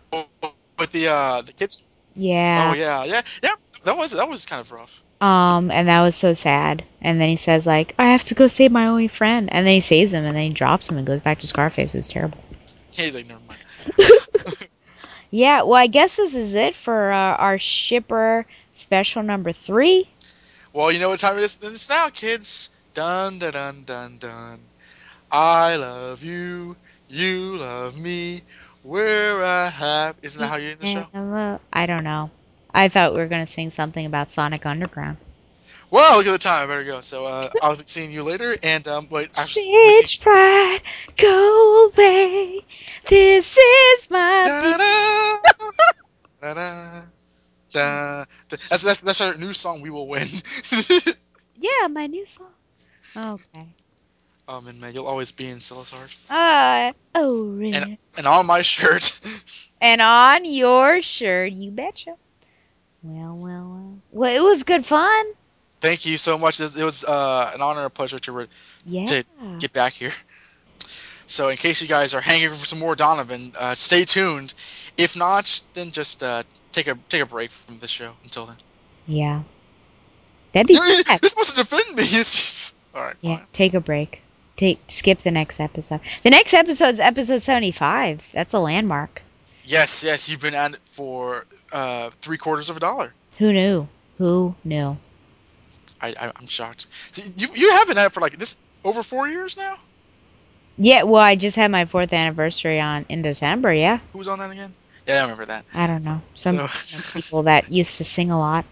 with 0.78 0.92
the 0.92 1.08
uh, 1.08 1.42
the 1.42 1.52
kids. 1.52 1.82
Yeah. 2.14 2.70
Oh 2.70 2.74
yeah, 2.74 3.04
yeah, 3.04 3.22
yeah. 3.42 3.54
That 3.84 3.96
was 3.96 4.12
that 4.12 4.28
was 4.28 4.46
kind 4.46 4.60
of 4.60 4.72
rough. 4.72 5.02
Um, 5.20 5.70
and 5.70 5.88
that 5.88 6.00
was 6.02 6.16
so 6.16 6.32
sad. 6.32 6.84
And 7.00 7.20
then 7.20 7.28
he 7.28 7.36
says 7.36 7.66
like, 7.66 7.94
I 7.98 8.06
have 8.06 8.24
to 8.24 8.34
go 8.34 8.48
save 8.48 8.72
my 8.72 8.88
only 8.88 9.08
friend. 9.08 9.52
And 9.52 9.66
then 9.66 9.74
he 9.74 9.80
saves 9.80 10.12
him, 10.12 10.24
and 10.24 10.34
then 10.36 10.42
he 10.44 10.50
drops 10.50 10.88
him 10.88 10.96
and 10.98 11.06
goes 11.06 11.20
back 11.20 11.40
to 11.40 11.46
Scarface. 11.46 11.94
It 11.94 11.98
was 11.98 12.08
terrible. 12.08 12.38
He's 12.94 13.14
like, 13.14 13.26
never 13.28 13.40
mind. 13.46 13.60
Yeah, 15.34 15.62
well, 15.62 15.76
I 15.76 15.86
guess 15.86 16.16
this 16.16 16.34
is 16.34 16.54
it 16.54 16.74
for 16.74 17.10
uh, 17.10 17.16
our 17.36 17.56
shipper 17.56 18.44
special 18.72 19.22
number 19.22 19.52
three. 19.52 20.06
Well, 20.72 20.90
you 20.90 21.00
know 21.00 21.10
what 21.10 21.20
time 21.20 21.36
it 21.38 21.42
is 21.42 21.62
it's 21.62 21.90
now, 21.90 22.08
kids. 22.08 22.70
Dun 22.94 23.38
dun 23.38 23.52
dun 23.52 23.84
dun 23.84 24.18
dun. 24.18 24.60
I 25.30 25.76
love 25.76 26.22
you, 26.22 26.76
you 27.08 27.56
love 27.58 27.98
me. 27.98 28.42
Where 28.82 29.42
I 29.42 29.68
have 29.68 30.16
isn't 30.22 30.40
that 30.40 30.48
how 30.48 30.56
you 30.56 30.70
end 30.70 30.80
the 30.80 30.86
show? 30.86 31.58
I 31.72 31.86
don't 31.86 32.04
know. 32.04 32.30
I 32.74 32.88
thought 32.88 33.12
we 33.12 33.20
were 33.20 33.28
gonna 33.28 33.46
sing 33.46 33.70
something 33.70 34.04
about 34.04 34.30
Sonic 34.30 34.64
Underground. 34.66 35.18
Well, 35.90 36.16
look 36.16 36.26
at 36.26 36.32
the 36.32 36.38
time. 36.38 36.64
I 36.64 36.66
better 36.66 36.84
go. 36.84 37.02
So 37.02 37.26
uh, 37.26 37.48
I'll 37.62 37.76
be 37.76 37.82
seeing 37.84 38.10
you 38.10 38.22
later. 38.22 38.56
And 38.62 38.88
um, 38.88 39.08
wait, 39.10 39.24
actually, 39.38 39.68
Stage 39.70 40.20
fright, 40.20 40.80
go 41.18 41.90
away. 41.94 42.60
This 43.08 43.58
is 43.58 44.10
my. 44.10 44.78
da, 46.40 46.54
da, 46.54 47.02
da, 47.72 48.24
da. 48.48 48.56
That's 48.70 48.82
that's 48.82 49.00
that's 49.00 49.20
our 49.20 49.34
new 49.34 49.52
song. 49.52 49.80
We 49.82 49.90
will 49.90 50.06
win. 50.06 50.26
yeah, 51.58 51.86
my 51.88 52.06
new 52.06 52.24
song. 52.26 52.48
Okay. 53.16 53.66
um, 54.48 54.66
and 54.66 54.80
man, 54.80 54.94
you'll 54.94 55.06
always 55.06 55.32
be 55.32 55.48
in 55.48 55.60
Salazar. 55.60 56.04
Uh, 56.30 56.92
oh, 57.14 57.44
really? 57.44 57.72
And 57.76 57.98
and 58.16 58.26
on 58.26 58.46
my 58.46 58.62
shirt. 58.62 59.20
And 59.84 60.00
on 60.00 60.44
your 60.44 61.02
shirt, 61.02 61.50
you 61.50 61.72
betcha. 61.72 62.14
Well, 63.02 63.34
well, 63.34 63.42
well. 63.42 63.98
Well, 64.12 64.36
it 64.36 64.40
was 64.48 64.62
good 64.62 64.84
fun. 64.84 65.24
Thank 65.80 66.06
you 66.06 66.18
so 66.18 66.38
much. 66.38 66.60
It 66.60 66.62
was, 66.62 66.76
it 66.78 66.84
was 66.84 67.02
uh, 67.04 67.50
an 67.52 67.60
honor 67.62 67.78
and 67.80 67.86
a 67.88 67.90
pleasure 67.90 68.20
to 68.20 68.30
re- 68.32 68.46
Yeah. 68.86 69.06
to 69.06 69.24
get 69.58 69.72
back 69.72 69.92
here. 69.94 70.12
So, 71.26 71.48
in 71.48 71.56
case 71.56 71.82
you 71.82 71.88
guys 71.88 72.14
are 72.14 72.20
hanging 72.20 72.50
for 72.50 72.64
some 72.64 72.78
more 72.78 72.94
Donovan, 72.94 73.52
uh, 73.58 73.74
stay 73.74 74.04
tuned. 74.04 74.54
If 74.96 75.16
not, 75.16 75.62
then 75.74 75.90
just 75.90 76.22
uh, 76.22 76.44
take 76.72 76.88
a 76.88 76.98
take 77.08 77.22
a 77.22 77.26
break 77.26 77.50
from 77.50 77.78
the 77.78 77.88
show 77.88 78.12
until 78.24 78.46
then. 78.46 78.56
Yeah. 79.06 79.42
That'd 80.52 80.66
be 80.66 80.74
You're 81.22 81.28
supposed 81.28 81.56
to 81.56 81.62
defend 81.62 81.96
me. 81.96 82.02
It's 82.18 82.34
just, 82.34 82.76
all 82.94 83.02
right. 83.02 83.16
Yeah, 83.20 83.42
take 83.52 83.74
a 83.74 83.80
break. 83.80 84.22
Take 84.56 84.80
skip 84.88 85.18
the 85.18 85.30
next 85.30 85.60
episode. 85.60 86.00
The 86.22 86.30
next 86.30 86.52
episode 86.52 86.88
is 86.90 87.00
episode 87.00 87.38
seventy 87.38 87.72
five. 87.72 88.28
That's 88.32 88.52
a 88.54 88.58
landmark. 88.58 89.22
Yes, 89.64 90.04
yes, 90.04 90.28
you've 90.28 90.42
been 90.42 90.54
at 90.54 90.72
it 90.72 90.80
for 90.84 91.46
uh, 91.72 92.10
three 92.10 92.36
quarters 92.36 92.68
of 92.68 92.76
a 92.76 92.80
dollar. 92.80 93.14
Who 93.38 93.52
knew? 93.52 93.88
Who 94.18 94.54
knew? 94.64 94.98
I, 96.00 96.08
I 96.08 96.32
I'm 96.36 96.46
shocked. 96.46 96.86
See, 97.12 97.32
you 97.36 97.48
you 97.54 97.70
haven't 97.72 97.96
had 97.96 98.06
it 98.06 98.12
for 98.12 98.20
like 98.20 98.36
this 98.36 98.58
over 98.84 99.02
four 99.02 99.28
years 99.28 99.56
now. 99.56 99.76
Yeah, 100.78 101.04
well, 101.04 101.22
I 101.22 101.36
just 101.36 101.56
had 101.56 101.70
my 101.70 101.84
fourth 101.84 102.12
anniversary 102.12 102.80
on 102.80 103.06
in 103.08 103.22
December. 103.22 103.72
Yeah, 103.72 103.98
Who 104.12 104.18
was 104.18 104.28
on 104.28 104.38
that 104.38 104.50
again? 104.50 104.74
Yeah, 105.06 105.18
I 105.18 105.22
remember 105.22 105.46
that. 105.46 105.64
I 105.74 105.86
don't 105.86 106.04
know 106.04 106.20
some, 106.34 106.68
So- 106.68 107.18
people 107.20 107.42
that 107.44 107.70
used 107.70 107.98
to 107.98 108.04
sing 108.04 108.30
a 108.30 108.38
lot. 108.38 108.64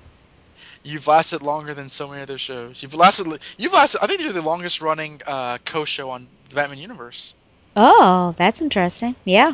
You've 0.82 1.06
lasted 1.06 1.42
longer 1.42 1.74
than 1.74 1.90
so 1.90 2.08
many 2.08 2.22
other 2.22 2.38
shows. 2.38 2.82
You've 2.82 2.94
lasted. 2.94 3.26
You've 3.58 3.72
lasted. 3.74 3.98
I 4.02 4.06
think 4.06 4.22
you're 4.22 4.32
the 4.32 4.40
longest 4.42 4.80
running 4.80 5.20
uh, 5.26 5.58
co-show 5.64 6.08
on 6.10 6.26
the 6.48 6.54
Batman 6.54 6.78
universe, 6.78 7.34
Oh, 7.76 8.34
that's 8.38 8.60
interesting. 8.62 9.14
Yeah. 9.24 9.48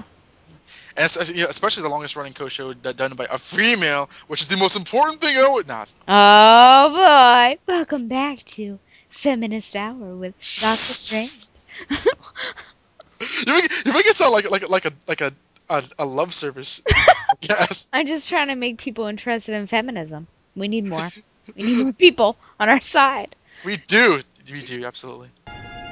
and 0.96 1.04
es- 1.04 1.30
you 1.34 1.42
know, 1.42 1.48
especially 1.48 1.82
the 1.82 1.88
longest 1.88 2.14
running 2.16 2.32
co-show 2.32 2.72
done 2.74 3.14
by 3.14 3.26
a 3.28 3.38
female, 3.38 4.08
which 4.28 4.40
is 4.40 4.48
the 4.48 4.56
most 4.56 4.76
important 4.76 5.20
thing. 5.20 5.34
Oh, 5.38 5.58
it's- 5.58 5.94
Oh 6.06 6.90
boy! 6.94 7.58
Welcome 7.66 8.06
back 8.08 8.44
to 8.56 8.78
Feminist 9.08 9.74
Hour 9.74 10.14
with 10.14 10.34
Doctor 10.34 10.76
Strange. 10.76 11.46
you 13.46 13.52
make, 13.52 13.86
you 13.86 13.92
make 13.92 14.06
it 14.06 14.14
sound 14.14 14.32
like 14.32 14.50
like 14.50 14.68
like 14.68 14.84
a 14.84 14.92
like 15.08 15.20
a 15.22 15.32
a, 15.68 15.84
a 15.98 16.04
love 16.04 16.32
service. 16.32 16.82
yes. 17.40 17.88
I'm 17.92 18.06
just 18.06 18.28
trying 18.28 18.48
to 18.48 18.54
make 18.54 18.78
people 18.78 19.06
interested 19.06 19.54
in 19.54 19.66
feminism. 19.66 20.26
We 20.54 20.68
need 20.68 20.86
more. 20.86 21.08
we 21.56 21.62
need 21.62 21.82
more 21.82 21.92
people 21.92 22.36
on 22.58 22.68
our 22.68 22.80
side. 22.80 23.34
We 23.64 23.76
do. 23.76 24.22
We 24.50 24.60
do 24.60 24.84
absolutely. 24.84 25.30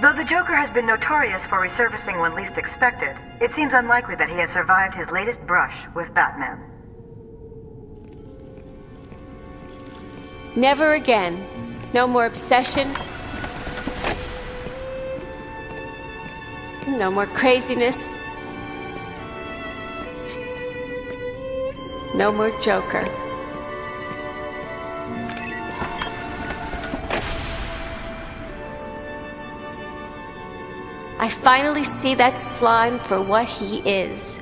Though 0.01 0.13
the 0.13 0.25
Joker 0.25 0.55
has 0.55 0.71
been 0.71 0.87
notorious 0.87 1.43
for 1.43 1.59
resurfacing 1.59 2.21
when 2.21 2.35
least 2.35 2.59
expected, 2.59 3.17
it 3.41 3.53
seems 3.53 3.73
unlikely 3.73 4.17
that 4.17 4.29
he 4.29 4.37
has 4.37 4.51
survived 4.51 4.95
his 4.95 5.09
latest 5.11 5.41
brush 5.47 5.75
with 5.95 6.13
Batman. 6.15 6.61
Never 10.57 10.93
again. 10.93 11.45
No 11.93 12.07
more 12.07 12.27
obsession. 12.27 12.93
No 16.87 17.11
more 17.11 17.27
craziness. 17.27 18.09
No 22.15 22.31
more 22.31 22.51
Joker. 22.61 23.09
I 31.19 31.29
finally 31.29 31.85
see 31.85 32.15
that 32.17 32.41
slime 32.41 32.99
for 32.99 33.21
what 33.23 33.47
he 33.47 33.79
is 33.79 34.39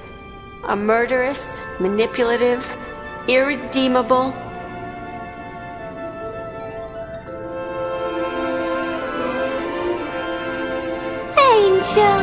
a 0.65 0.77
murderous, 0.77 1.61
manipulative, 1.81 2.65
irredeemable, 3.29 4.33
angel. 11.39 12.19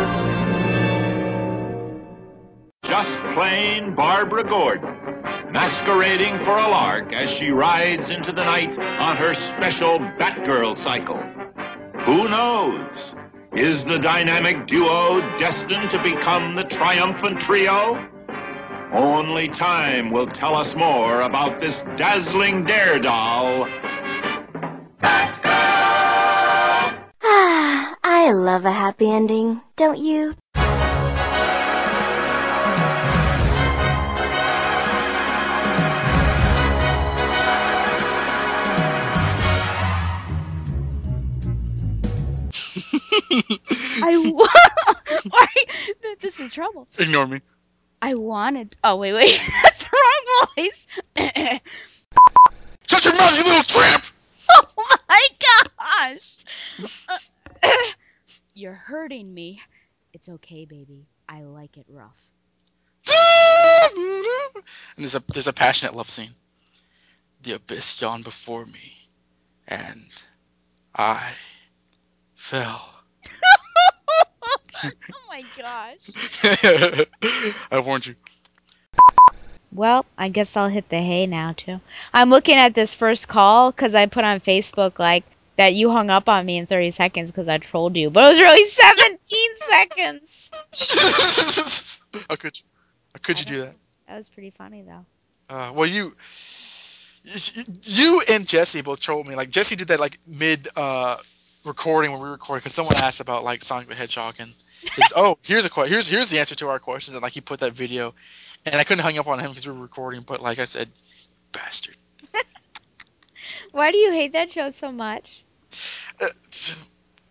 Just 2.84 3.18
plain 3.34 3.94
Barbara 3.96 4.44
Gordon, 4.44 4.96
masquerading 5.52 6.38
for 6.40 6.58
a 6.58 6.68
lark 6.68 7.12
as 7.12 7.30
she 7.30 7.50
rides 7.50 8.10
into 8.10 8.32
the 8.32 8.44
night 8.44 8.78
on 9.00 9.18
her 9.18 9.34
special 9.34 10.00
Batgirl 10.00 10.78
cycle. 10.78 11.22
Who 12.06 12.30
knows? 12.30 12.88
Is 13.54 13.84
the 13.84 13.98
dynamic 13.98 14.68
duo 14.68 15.22
destined 15.40 15.90
to 15.90 16.04
become 16.04 16.56
the 16.56 16.66
triumphant 16.66 17.42
trio? 17.42 17.98
Only 18.92 19.50
time 19.50 20.12
will 20.12 20.28
tell 20.28 20.56
us 20.56 20.76
more 20.76 21.22
about 21.22 21.60
this 21.60 21.82
dazzling 21.98 22.66
daredevil. 22.66 23.68
Ah, 27.24 27.96
I 28.04 28.32
love 28.32 28.66
a 28.66 28.72
happy 28.72 29.12
ending, 29.12 29.62
don't 29.78 29.98
you? 29.98 30.36
I 43.32 44.18
wa- 44.34 44.48
This 46.20 46.40
is 46.40 46.52
trouble. 46.52 46.88
Ignore 46.98 47.28
me. 47.28 47.42
I 48.02 48.16
wanted. 48.16 48.76
Oh 48.84 48.98
wait, 48.98 49.14
wait. 49.14 49.40
That's 49.64 49.84
the 49.84 49.90
wrong 49.92 50.48
voice. 50.58 50.88
Shut 52.88 53.06
your 53.06 53.16
mouth, 53.18 53.38
you 53.38 53.44
little 53.44 53.64
tramp! 53.64 54.04
oh 54.50 54.66
my 55.08 55.28
gosh. 55.78 56.38
Uh, 57.10 57.18
you're 58.54 58.74
hurting 58.74 59.32
me. 59.34 59.62
It's 60.14 60.30
okay, 60.30 60.66
baby. 60.66 61.08
I 61.28 61.44
like 61.44 61.78
it 61.78 61.86
rough. 61.90 62.32
And 63.08 64.64
there's 64.98 65.16
a 65.16 65.24
there's 65.32 65.48
a 65.48 65.54
passionate 65.54 65.96
love 65.96 66.10
scene. 66.10 66.34
The 67.44 67.54
abyss 67.54 68.02
yawned 68.02 68.24
before 68.24 68.66
me, 68.66 68.94
and 69.68 70.02
I 70.96 71.32
fell. 72.36 72.99
oh 74.84 75.28
my 75.30 75.44
gosh. 75.58 76.10
I 77.72 77.80
warned 77.80 78.08
you. 78.08 78.16
Well, 79.72 80.06
I 80.18 80.30
guess 80.30 80.58
I'll 80.58 80.68
hit 80.68 80.90
the 80.90 80.98
hay 80.98 81.28
now 81.28 81.54
too. 81.54 81.80
I'm 82.14 82.30
looking 82.30 82.58
at 82.58 82.74
this 82.74 82.96
first 82.96 83.28
call 83.28 83.72
because 83.72 83.94
I 83.94 84.08
put 84.08 84.24
on 84.24 84.40
Facebook 84.40 84.98
like 85.00 85.24
that 85.58 85.74
you 85.74 85.92
hung 85.92 86.10
up 86.10 86.30
on 86.30 86.46
me 86.46 86.58
in 86.58 86.66
30 86.66 86.92
seconds 86.92 87.32
because 87.32 87.50
I 87.50 87.58
trolled 87.58 87.98
you, 87.98 88.10
but 88.10 88.24
it 88.24 88.28
was 88.30 88.40
really 88.40 88.66
17 88.68 89.56
seconds. 89.56 90.52
How 92.30 92.36
could 92.36 92.58
you? 92.58 92.66
How 93.14 93.20
could 93.22 93.40
you 93.40 93.46
do 93.46 93.62
that? 93.62 93.76
That 94.08 94.16
was 94.16 94.30
pretty 94.30 94.50
funny 94.50 94.82
though. 94.82 95.06
Uh, 95.50 95.72
well, 95.74 95.88
you, 95.88 96.16
you 97.84 98.22
and 98.32 98.48
Jesse 98.48 98.82
both 98.82 99.00
trolled 99.00 99.28
me. 99.28 99.36
Like 99.36 99.50
Jesse 99.50 99.76
did 99.76 99.90
that 99.90 100.00
like 100.00 100.18
mid 100.28 100.68
uh, 100.76 101.18
recording 101.66 102.12
when 102.12 102.22
we 102.22 102.28
were 102.28 102.34
recording 102.34 102.62
because 102.62 102.74
someone 102.74 102.96
asked 102.98 103.22
about 103.22 103.44
like 103.44 103.64
Sonic 103.64 103.88
the 103.88 103.96
Hedgehog 103.96 104.36
and 104.40 104.54
his, 104.96 105.14
oh 105.16 105.38
here's 105.42 105.66
a 105.66 105.86
here's 105.86 106.08
here's 106.08 106.30
the 106.30 106.40
answer 106.40 106.56
to 106.56 106.70
our 106.70 106.80
questions 106.80 107.16
and 107.16 107.24
like 107.24 107.34
he 107.34 107.42
put 107.42 107.60
that 107.60 107.74
video 107.74 108.14
and 108.66 108.76
I 108.76 108.84
couldn't 108.84 109.04
hang 109.04 109.18
up 109.18 109.28
on 109.28 109.40
him 109.40 109.50
because 109.50 109.68
we 109.68 109.74
were 109.74 109.82
recording. 109.82 110.22
But 110.22 110.42
like 110.42 110.60
I 110.60 110.66
said, 110.66 110.90
bastard. 111.52 111.96
Why 113.72 113.92
do 113.92 113.98
you 113.98 114.12
hate 114.12 114.34
that 114.34 114.52
show 114.52 114.70
so 114.70 114.92
much? 114.92 115.44
Uh, 116.22 116.28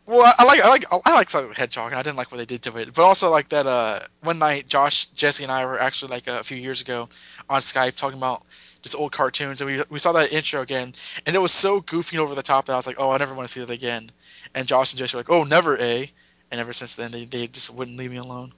well, 0.07 0.23
I, 0.23 0.35
I 0.39 0.45
like 0.45 0.61
I 0.65 0.69
like 0.69 0.85
I 1.07 1.15
like 1.15 1.31
Sonic 1.31 1.51
the 1.51 1.55
Hedgehog. 1.57 1.93
and 1.93 1.99
I 1.99 2.03
didn't 2.03 2.17
like 2.17 2.31
what 2.31 2.39
they 2.39 2.47
did 2.47 2.63
to 2.63 2.77
it, 2.79 2.95
but 2.95 3.03
also 3.03 3.31
like 3.31 3.49
that. 3.49 3.67
Uh, 3.67 4.01
one 4.23 4.39
night, 4.39 4.69
Josh, 4.69 5.07
Jesse, 5.07 5.45
and 5.45 5.53
I 5.53 5.67
were 5.67 5.81
actually 5.81 6.13
like 6.13 6.27
a 6.27 6.43
few 6.43 6.57
years 6.57 6.81
ago 6.81 7.09
on 7.49 7.61
Skype 7.61 7.97
talking 7.97 8.19
about 8.19 8.43
just 8.83 8.95
old 8.97 9.13
cartoons, 9.13 9.61
and 9.61 9.71
we 9.71 9.83
we 9.91 9.99
saw 9.99 10.13
that 10.13 10.33
intro 10.33 10.61
again, 10.61 10.93
and 11.27 11.35
it 11.35 11.41
was 11.41 11.53
so 11.53 11.81
goofy 11.81 12.17
and 12.17 12.23
over 12.25 12.35
the 12.35 12.43
top 12.43 12.67
that 12.67 12.73
I 12.73 12.77
was 12.77 12.87
like, 12.87 12.97
oh, 12.99 13.11
I 13.11 13.19
never 13.19 13.35
want 13.35 13.49
to 13.49 13.53
see 13.53 13.61
that 13.61 13.71
again. 13.71 14.11
And 14.55 14.67
Josh 14.67 14.93
and 14.93 14.99
Jesse 14.99 15.17
were 15.17 15.21
like, 15.21 15.31
oh, 15.31 15.45
never, 15.45 15.77
eh? 15.77 16.07
And 16.51 16.61
ever 16.61 16.73
since 16.73 16.97
then, 16.97 17.11
they 17.11 17.25
they 17.25 17.47
just 17.47 17.73
wouldn't 17.75 17.97
leave 17.97 18.11
me 18.11 18.17
alone. 18.19 18.53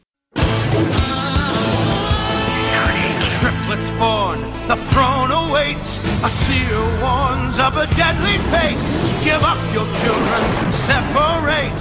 Triplets 3.41 3.89
born, 3.97 4.39
the 4.69 4.77
throne 4.93 5.31
awaits. 5.31 5.97
A 6.23 6.29
seer 6.29 6.81
warns 7.01 7.59
of 7.59 7.75
a 7.79 7.87
deadly 7.97 8.37
fate. 8.53 8.77
Give 9.25 9.41
up 9.43 9.57
your 9.73 9.89
children, 10.05 10.43
separate. 10.71 11.81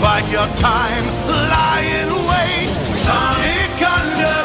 Bide 0.00 0.30
your 0.30 0.46
time, 0.62 1.04
lie 1.26 1.82
in 1.82 2.08
wait. 2.30 2.70
Sonic 2.94 3.82
Underground, 3.82 4.41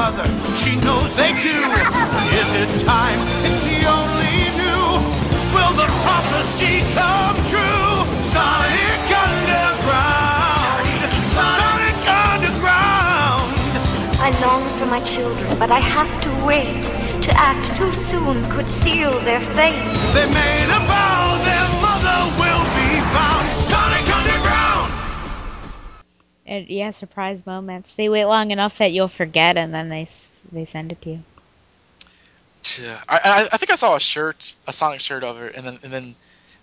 mother, 0.00 0.28
she 0.56 0.72
knows 0.86 1.14
they 1.14 1.32
do. 1.48 1.58
Is 2.40 2.50
it 2.62 2.70
time 2.86 3.20
if 3.48 3.54
she 3.62 3.74
only 3.98 4.36
knew? 4.58 4.86
Will 5.54 5.74
the 5.82 5.88
prophecy 6.04 6.74
come 6.96 7.36
true? 7.52 7.92
Sonic 8.32 9.04
Underground! 9.26 10.86
Sonic 11.36 12.00
Underground! 12.28 13.50
I 14.26 14.28
long 14.46 14.64
for 14.78 14.86
my 14.86 15.02
children, 15.02 15.50
but 15.58 15.70
I 15.70 15.80
have 15.96 16.12
to 16.24 16.30
wait. 16.46 16.84
To 17.26 17.32
act 17.36 17.66
too 17.76 17.92
soon 17.92 18.36
could 18.52 18.70
seal 18.70 19.12
their 19.28 19.42
fate. 19.56 19.84
They 20.16 20.26
made 20.40 20.70
a 20.78 20.80
vow 20.88 21.49
And 26.50 26.68
yeah, 26.68 26.90
surprise 26.90 27.46
moments. 27.46 27.94
They 27.94 28.08
wait 28.08 28.24
long 28.26 28.50
enough 28.50 28.78
that 28.78 28.90
you'll 28.92 29.06
forget, 29.08 29.56
and 29.56 29.72
then 29.72 29.88
they 29.88 30.06
they 30.50 30.64
send 30.64 30.90
it 30.92 31.00
to 31.02 31.10
you. 31.10 31.22
Yeah, 32.82 33.00
I, 33.08 33.16
I 33.24 33.48
I 33.52 33.56
think 33.56 33.70
I 33.70 33.76
saw 33.76 33.94
a 33.96 34.00
shirt, 34.00 34.54
a 34.66 34.72
Sonic 34.72 35.00
shirt 35.00 35.22
of 35.24 35.40
it, 35.40 35.54
and 35.56 35.64
then 35.66 35.78
and 35.84 35.92
then 35.92 36.14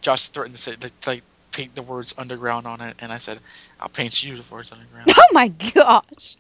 Josh 0.02 0.28
threatened 0.28 0.56
to 0.56 0.62
say 0.62 0.76
to, 0.76 0.92
like 1.10 1.24
paint 1.54 1.74
the 1.74 1.82
words 1.82 2.14
underground 2.18 2.68
on 2.68 2.82
it, 2.82 2.98
and 3.02 3.12
I 3.14 3.18
said 3.18 3.40
I'll 3.80 3.88
paint 3.90 4.22
you 4.24 4.36
the 4.38 4.44
words 4.54 4.72
underground. 4.74 5.10
Oh 5.18 5.24
my 5.34 5.48
gosh. 5.48 6.36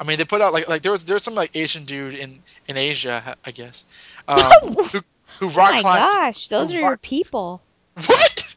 I 0.00 0.04
mean, 0.04 0.18
they 0.18 0.24
put 0.24 0.40
out 0.42 0.52
like 0.52 0.68
like 0.68 0.82
there 0.82 0.92
was 0.92 1.06
there 1.06 1.14
was 1.14 1.22
some 1.22 1.34
like 1.34 1.56
Asian 1.56 1.84
dude 1.86 2.14
in 2.14 2.42
in 2.68 2.76
Asia, 2.76 3.34
I 3.44 3.50
guess, 3.50 3.84
um, 4.28 4.40
who 4.62 5.00
who 5.40 5.46
Oh 5.46 5.50
my 5.52 5.80
climbed. 5.80 6.10
gosh, 6.10 6.48
those 6.48 6.72
are 6.74 6.76
rock- 6.76 6.82
your 6.82 6.96
people. 6.98 7.62
What? 8.06 8.54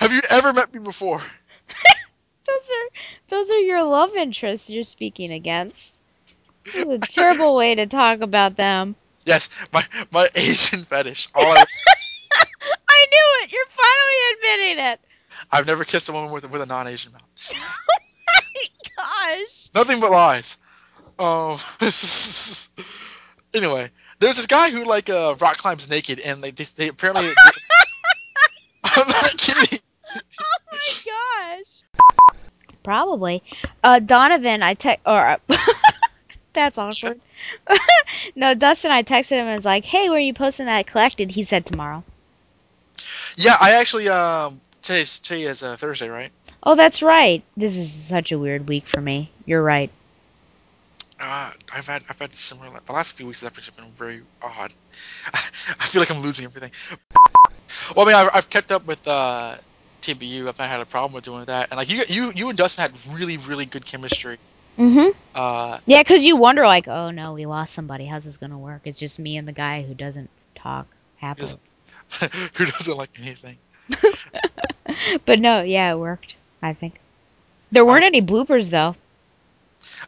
Have 0.00 0.12
you 0.12 0.20
ever 0.30 0.52
met 0.52 0.72
me 0.74 0.80
before? 0.80 1.22
Those 2.46 2.70
are 2.70 2.90
those 3.28 3.50
are 3.50 3.58
your 3.58 3.82
love 3.82 4.14
interests 4.16 4.68
you're 4.68 4.84
speaking 4.84 5.32
against. 5.32 6.02
This 6.64 6.74
is 6.74 6.88
a 6.88 6.98
terrible 6.98 7.56
way 7.56 7.74
to 7.74 7.86
talk 7.86 8.20
about 8.20 8.54
them. 8.54 8.96
Yes, 9.24 9.48
my 9.72 9.82
my 10.12 10.28
Asian 10.34 10.80
fetish. 10.80 11.28
All 11.34 11.42
I, 11.42 11.64
I 12.88 13.06
knew 13.10 13.28
it. 13.42 13.52
You're 13.52 13.64
finally 13.70 14.20
admitting 14.34 14.84
it. 14.92 15.00
I've 15.50 15.66
never 15.66 15.84
kissed 15.84 16.08
a 16.10 16.12
woman 16.12 16.32
with 16.32 16.50
with 16.50 16.60
a 16.60 16.66
non-Asian 16.66 17.12
mouth. 17.12 17.22
oh 17.54 17.76
my 17.88 17.94
Gosh. 18.96 19.70
Nothing 19.74 20.00
but 20.00 20.10
lies. 20.10 20.58
Um. 21.18 21.58
anyway, 23.54 23.90
there's 24.18 24.36
this 24.36 24.46
guy 24.46 24.70
who 24.70 24.84
like 24.84 25.08
uh 25.08 25.34
rock 25.40 25.56
climbs 25.56 25.88
naked, 25.88 26.20
and 26.20 26.42
like 26.42 26.56
they, 26.56 26.64
they 26.64 26.88
apparently. 26.88 27.30
I'm 28.84 29.08
not 29.08 29.36
kidding. 29.38 29.78
Oh 30.14 30.58
my 30.72 31.58
gosh. 31.58 31.82
Probably. 32.82 33.42
Uh, 33.82 33.98
Donovan, 33.98 34.62
I 34.62 34.74
text 34.74 35.02
or 35.06 35.38
that's 36.52 36.78
awkward. 36.78 37.16
no, 38.36 38.54
Dustin, 38.54 38.90
I 38.90 39.02
texted 39.02 39.32
him 39.32 39.46
and 39.46 39.54
was 39.54 39.64
like, 39.64 39.84
"Hey, 39.84 40.08
where 40.08 40.18
are 40.18 40.20
you 40.20 40.34
posting 40.34 40.66
that 40.66 40.86
collected?" 40.86 41.30
He 41.30 41.42
said 41.42 41.66
tomorrow. 41.66 42.04
Yeah, 43.36 43.56
I 43.60 43.72
actually 43.72 44.08
um 44.08 44.60
today's 44.82 45.20
today 45.20 45.42
is 45.42 45.62
uh, 45.62 45.76
Thursday, 45.76 46.08
right? 46.08 46.30
Oh, 46.62 46.74
that's 46.74 47.02
right. 47.02 47.42
This 47.56 47.76
is 47.76 47.92
such 47.92 48.32
a 48.32 48.38
weird 48.38 48.68
week 48.68 48.86
for 48.86 49.00
me. 49.00 49.30
You're 49.46 49.62
right. 49.62 49.90
Uh, 51.20 51.50
I've 51.72 51.86
had 51.86 52.04
I've 52.08 52.18
had 52.18 52.34
similar. 52.34 52.70
The 52.84 52.92
last 52.92 53.12
few 53.12 53.26
weeks 53.26 53.42
have 53.42 53.54
been 53.76 53.90
very 53.92 54.22
odd. 54.42 54.72
I 55.32 55.86
feel 55.86 56.02
like 56.02 56.10
I'm 56.10 56.20
losing 56.22 56.44
everything. 56.44 56.72
Well, 57.94 58.06
I 58.06 58.08
mean, 58.08 58.16
I've, 58.16 58.30
I've 58.34 58.50
kept 58.50 58.72
up 58.72 58.86
with 58.86 59.06
uh, 59.06 59.56
TBU. 60.04 60.48
I've 60.48 60.58
not 60.58 60.68
had 60.68 60.80
a 60.80 60.86
problem 60.86 61.12
with 61.12 61.24
doing 61.24 61.44
that, 61.46 61.68
and 61.70 61.78
like 61.78 61.90
you, 61.90 62.02
you, 62.08 62.32
you 62.34 62.48
and 62.48 62.58
Dustin 62.58 62.82
had 62.82 62.92
really, 63.14 63.36
really 63.36 63.66
good 63.66 63.84
chemistry. 63.84 64.38
Mm-hmm. 64.78 65.10
Uh, 65.34 65.78
Yeah, 65.86 66.02
because 66.02 66.24
you 66.24 66.38
wonder, 66.38 66.66
like, 66.66 66.88
oh 66.88 67.10
no, 67.10 67.34
we 67.34 67.46
lost 67.46 67.74
somebody. 67.74 68.06
How's 68.06 68.24
this 68.24 68.36
gonna 68.36 68.58
work? 68.58 68.82
It's 68.84 68.98
just 68.98 69.18
me 69.18 69.36
and 69.36 69.46
the 69.46 69.52
guy 69.52 69.82
who 69.82 69.94
doesn't 69.94 70.30
talk 70.54 70.86
happily. 71.16 71.52
who 72.54 72.64
doesn't 72.64 72.96
like 72.96 73.10
anything? 73.20 73.58
but 75.24 75.38
no, 75.38 75.62
yeah, 75.62 75.92
it 75.92 75.98
worked. 75.98 76.36
I 76.62 76.72
think 76.72 76.94
there 77.70 77.84
weren't 77.84 78.04
any 78.04 78.22
bloopers 78.22 78.70
though. 78.70 78.94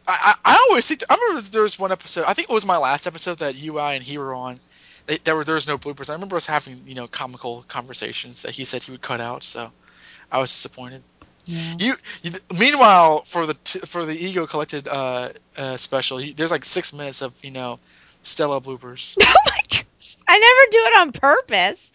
I, 0.07 0.35
I, 0.45 0.53
I 0.53 0.67
always 0.69 0.87
think 0.87 1.03
I 1.09 1.15
remember 1.15 1.41
there 1.49 1.61
was 1.61 1.77
one 1.77 1.91
episode. 1.91 2.25
I 2.27 2.33
think 2.33 2.49
it 2.49 2.53
was 2.53 2.65
my 2.65 2.77
last 2.77 3.07
episode 3.07 3.39
that 3.39 3.55
you, 3.55 3.79
I, 3.79 3.93
and 3.93 4.03
he 4.03 4.17
were 4.17 4.33
on. 4.33 4.59
They, 5.05 5.17
there 5.17 5.35
were 5.35 5.43
there 5.43 5.55
was 5.55 5.67
no 5.67 5.77
bloopers. 5.77 6.09
I 6.09 6.13
remember 6.13 6.35
us 6.35 6.47
having 6.47 6.81
you 6.85 6.95
know 6.95 7.07
comical 7.07 7.63
conversations 7.67 8.43
that 8.43 8.51
he 8.51 8.65
said 8.65 8.83
he 8.83 8.91
would 8.91 9.01
cut 9.01 9.21
out. 9.21 9.43
So 9.43 9.71
I 10.31 10.39
was 10.39 10.51
disappointed. 10.51 11.03
Yeah. 11.45 11.75
You, 11.79 11.93
you 12.23 12.31
meanwhile 12.59 13.21
for 13.21 13.45
the 13.45 13.53
t- 13.53 13.79
for 13.79 14.05
the 14.05 14.13
ego 14.13 14.47
collected 14.47 14.87
uh, 14.87 15.29
uh 15.55 15.77
special, 15.77 16.19
you, 16.19 16.33
there's 16.33 16.51
like 16.51 16.65
six 16.65 16.91
minutes 16.91 17.21
of 17.21 17.33
you 17.43 17.51
know 17.51 17.79
Stella 18.21 18.61
bloopers. 18.61 19.17
Oh 19.25 19.35
my 19.45 19.59
gosh! 19.69 20.17
I 20.27 20.37
never 20.37 20.71
do 20.71 20.77
it 20.77 20.99
on 20.99 21.11
purpose. 21.13 21.93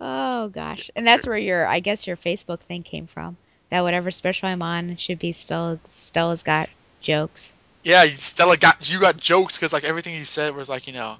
Oh 0.00 0.48
gosh, 0.48 0.90
and 0.94 1.06
that's 1.06 1.26
where 1.26 1.36
your, 1.36 1.66
I 1.66 1.80
guess, 1.80 2.06
your 2.06 2.16
Facebook 2.16 2.60
thing 2.60 2.82
came 2.82 3.06
from. 3.06 3.36
That 3.70 3.82
whatever 3.82 4.10
special 4.10 4.48
I'm 4.48 4.62
on 4.62 4.96
should 4.96 5.18
be 5.18 5.32
Stella. 5.32 5.80
Stella's 5.88 6.44
got 6.44 6.68
jokes. 7.00 7.56
yeah, 7.82 8.04
Stella 8.06 8.56
got 8.56 8.92
you 8.92 9.00
got 9.00 9.16
jokes 9.16 9.58
because 9.58 9.72
like 9.72 9.84
everything 9.84 10.14
you 10.14 10.24
said 10.24 10.54
was 10.54 10.68
like 10.68 10.86
you 10.86 10.92
know, 10.92 11.16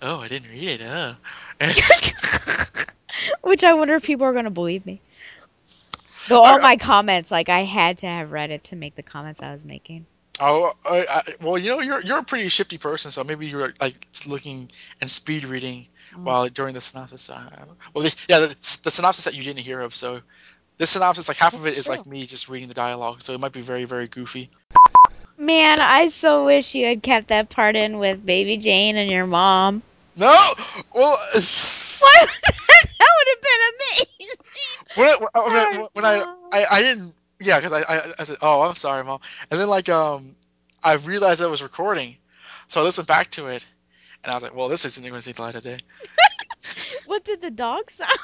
oh 0.00 0.20
I 0.20 0.28
didn't 0.28 0.50
read 0.50 0.80
it. 0.80 0.82
Uh. 0.82 1.14
Which 3.42 3.64
I 3.64 3.74
wonder 3.74 3.94
if 3.94 4.04
people 4.04 4.26
are 4.26 4.32
gonna 4.32 4.50
believe 4.50 4.86
me. 4.86 5.00
Though 6.30 6.44
all 6.44 6.60
my 6.60 6.76
comments, 6.76 7.30
like 7.30 7.48
I 7.48 7.64
had 7.64 7.98
to 7.98 8.06
have 8.06 8.30
read 8.30 8.50
it 8.50 8.64
to 8.64 8.76
make 8.76 8.94
the 8.94 9.02
comments 9.02 9.42
I 9.42 9.52
was 9.52 9.64
making. 9.64 10.06
Oh, 10.40 10.72
I, 10.86 11.06
I, 11.10 11.22
well, 11.42 11.58
you 11.58 11.70
know, 11.70 11.80
you're 11.80 12.00
you're 12.00 12.18
a 12.18 12.24
pretty 12.24 12.48
shifty 12.48 12.78
person, 12.78 13.10
so 13.10 13.24
maybe 13.24 13.48
you're 13.48 13.74
like 13.80 13.96
looking 14.26 14.70
and 15.00 15.10
speed 15.10 15.44
reading 15.44 15.88
mm. 16.14 16.22
while 16.22 16.46
during 16.46 16.72
the 16.72 16.80
synopsis. 16.80 17.28
I 17.30 17.42
well, 17.92 18.04
the, 18.04 18.26
yeah, 18.28 18.38
the, 18.38 18.78
the 18.84 18.90
synopsis 18.90 19.24
that 19.24 19.34
you 19.34 19.42
didn't 19.42 19.58
hear 19.58 19.80
of. 19.80 19.94
So, 19.94 20.20
this 20.78 20.90
synopsis, 20.90 21.26
like 21.26 21.36
half 21.36 21.54
of 21.54 21.66
it 21.66 21.76
is 21.76 21.88
like 21.88 22.06
me 22.06 22.24
just 22.24 22.48
reading 22.48 22.68
the 22.68 22.74
dialogue, 22.74 23.22
so 23.22 23.34
it 23.34 23.40
might 23.40 23.52
be 23.52 23.60
very 23.60 23.84
very 23.84 24.06
goofy. 24.06 24.50
Man, 25.36 25.80
I 25.80 26.08
so 26.08 26.44
wish 26.44 26.76
you 26.76 26.86
had 26.86 27.02
kept 27.02 27.28
that 27.28 27.50
part 27.50 27.74
in 27.74 27.98
with 27.98 28.24
Baby 28.24 28.56
Jane 28.56 28.96
and 28.96 29.10
your 29.10 29.26
mom. 29.26 29.82
No, 30.16 30.26
well, 30.94 31.18
What? 31.34 32.30
that 33.00 33.10
would 33.16 33.28
have 33.28 33.42
been 33.42 33.62
amazing. 33.74 34.36
when 34.94 35.08
I, 35.08 35.16
when 35.18 35.56
I, 35.56 35.88
when 36.02 36.10
I, 36.10 36.34
I, 36.52 36.66
I 36.70 36.82
didn't, 36.82 37.14
yeah, 37.40 37.58
because 37.58 37.72
I, 37.72 37.80
I, 37.80 38.02
I 38.18 38.24
said, 38.24 38.36
oh, 38.42 38.62
I'm 38.62 38.74
sorry, 38.74 39.04
mom, 39.04 39.20
and 39.50 39.60
then 39.60 39.68
like 39.68 39.88
um, 39.88 40.22
I 40.82 40.94
realized 40.94 41.42
I 41.42 41.46
was 41.46 41.62
recording, 41.62 42.16
so 42.68 42.80
I 42.80 42.84
listened 42.84 43.06
back 43.06 43.30
to 43.32 43.48
it, 43.48 43.66
and 44.22 44.30
I 44.30 44.34
was 44.34 44.42
like, 44.42 44.54
well, 44.54 44.68
this 44.68 44.84
isn't 44.84 45.02
going 45.02 45.14
to 45.14 45.22
see 45.22 45.32
the 45.32 45.42
light 45.42 45.54
of 45.54 45.62
day. 45.62 45.78
What 47.06 47.24
did 47.24 47.42
the 47.42 47.50
dog 47.50 47.90
sound? 47.90 48.10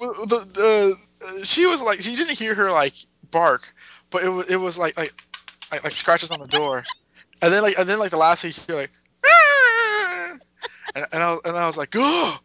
Well, 0.00 0.12
the, 0.26 0.96
the 1.34 1.44
she 1.44 1.66
was 1.66 1.82
like 1.82 2.00
she 2.00 2.14
didn't 2.14 2.38
hear 2.38 2.54
her 2.54 2.70
like 2.70 2.94
bark, 3.32 3.74
but 4.10 4.22
it 4.22 4.28
was 4.28 4.46
it 4.46 4.56
was 4.56 4.78
like 4.78 4.96
like 4.96 5.12
like, 5.72 5.82
like 5.82 5.92
scratches 5.92 6.30
on 6.30 6.38
the 6.38 6.46
door, 6.46 6.84
and 7.42 7.52
then 7.52 7.62
like 7.62 7.76
and 7.78 7.88
then 7.88 7.98
like 7.98 8.10
the 8.10 8.16
last 8.16 8.42
thing 8.42 8.52
you 8.56 8.62
hear 8.68 8.76
like, 8.76 8.92
and, 10.94 11.06
and 11.12 11.22
I 11.22 11.32
was, 11.32 11.40
and 11.44 11.56
I 11.56 11.66
was 11.66 11.76
like, 11.76 11.94
oh. 11.96 12.38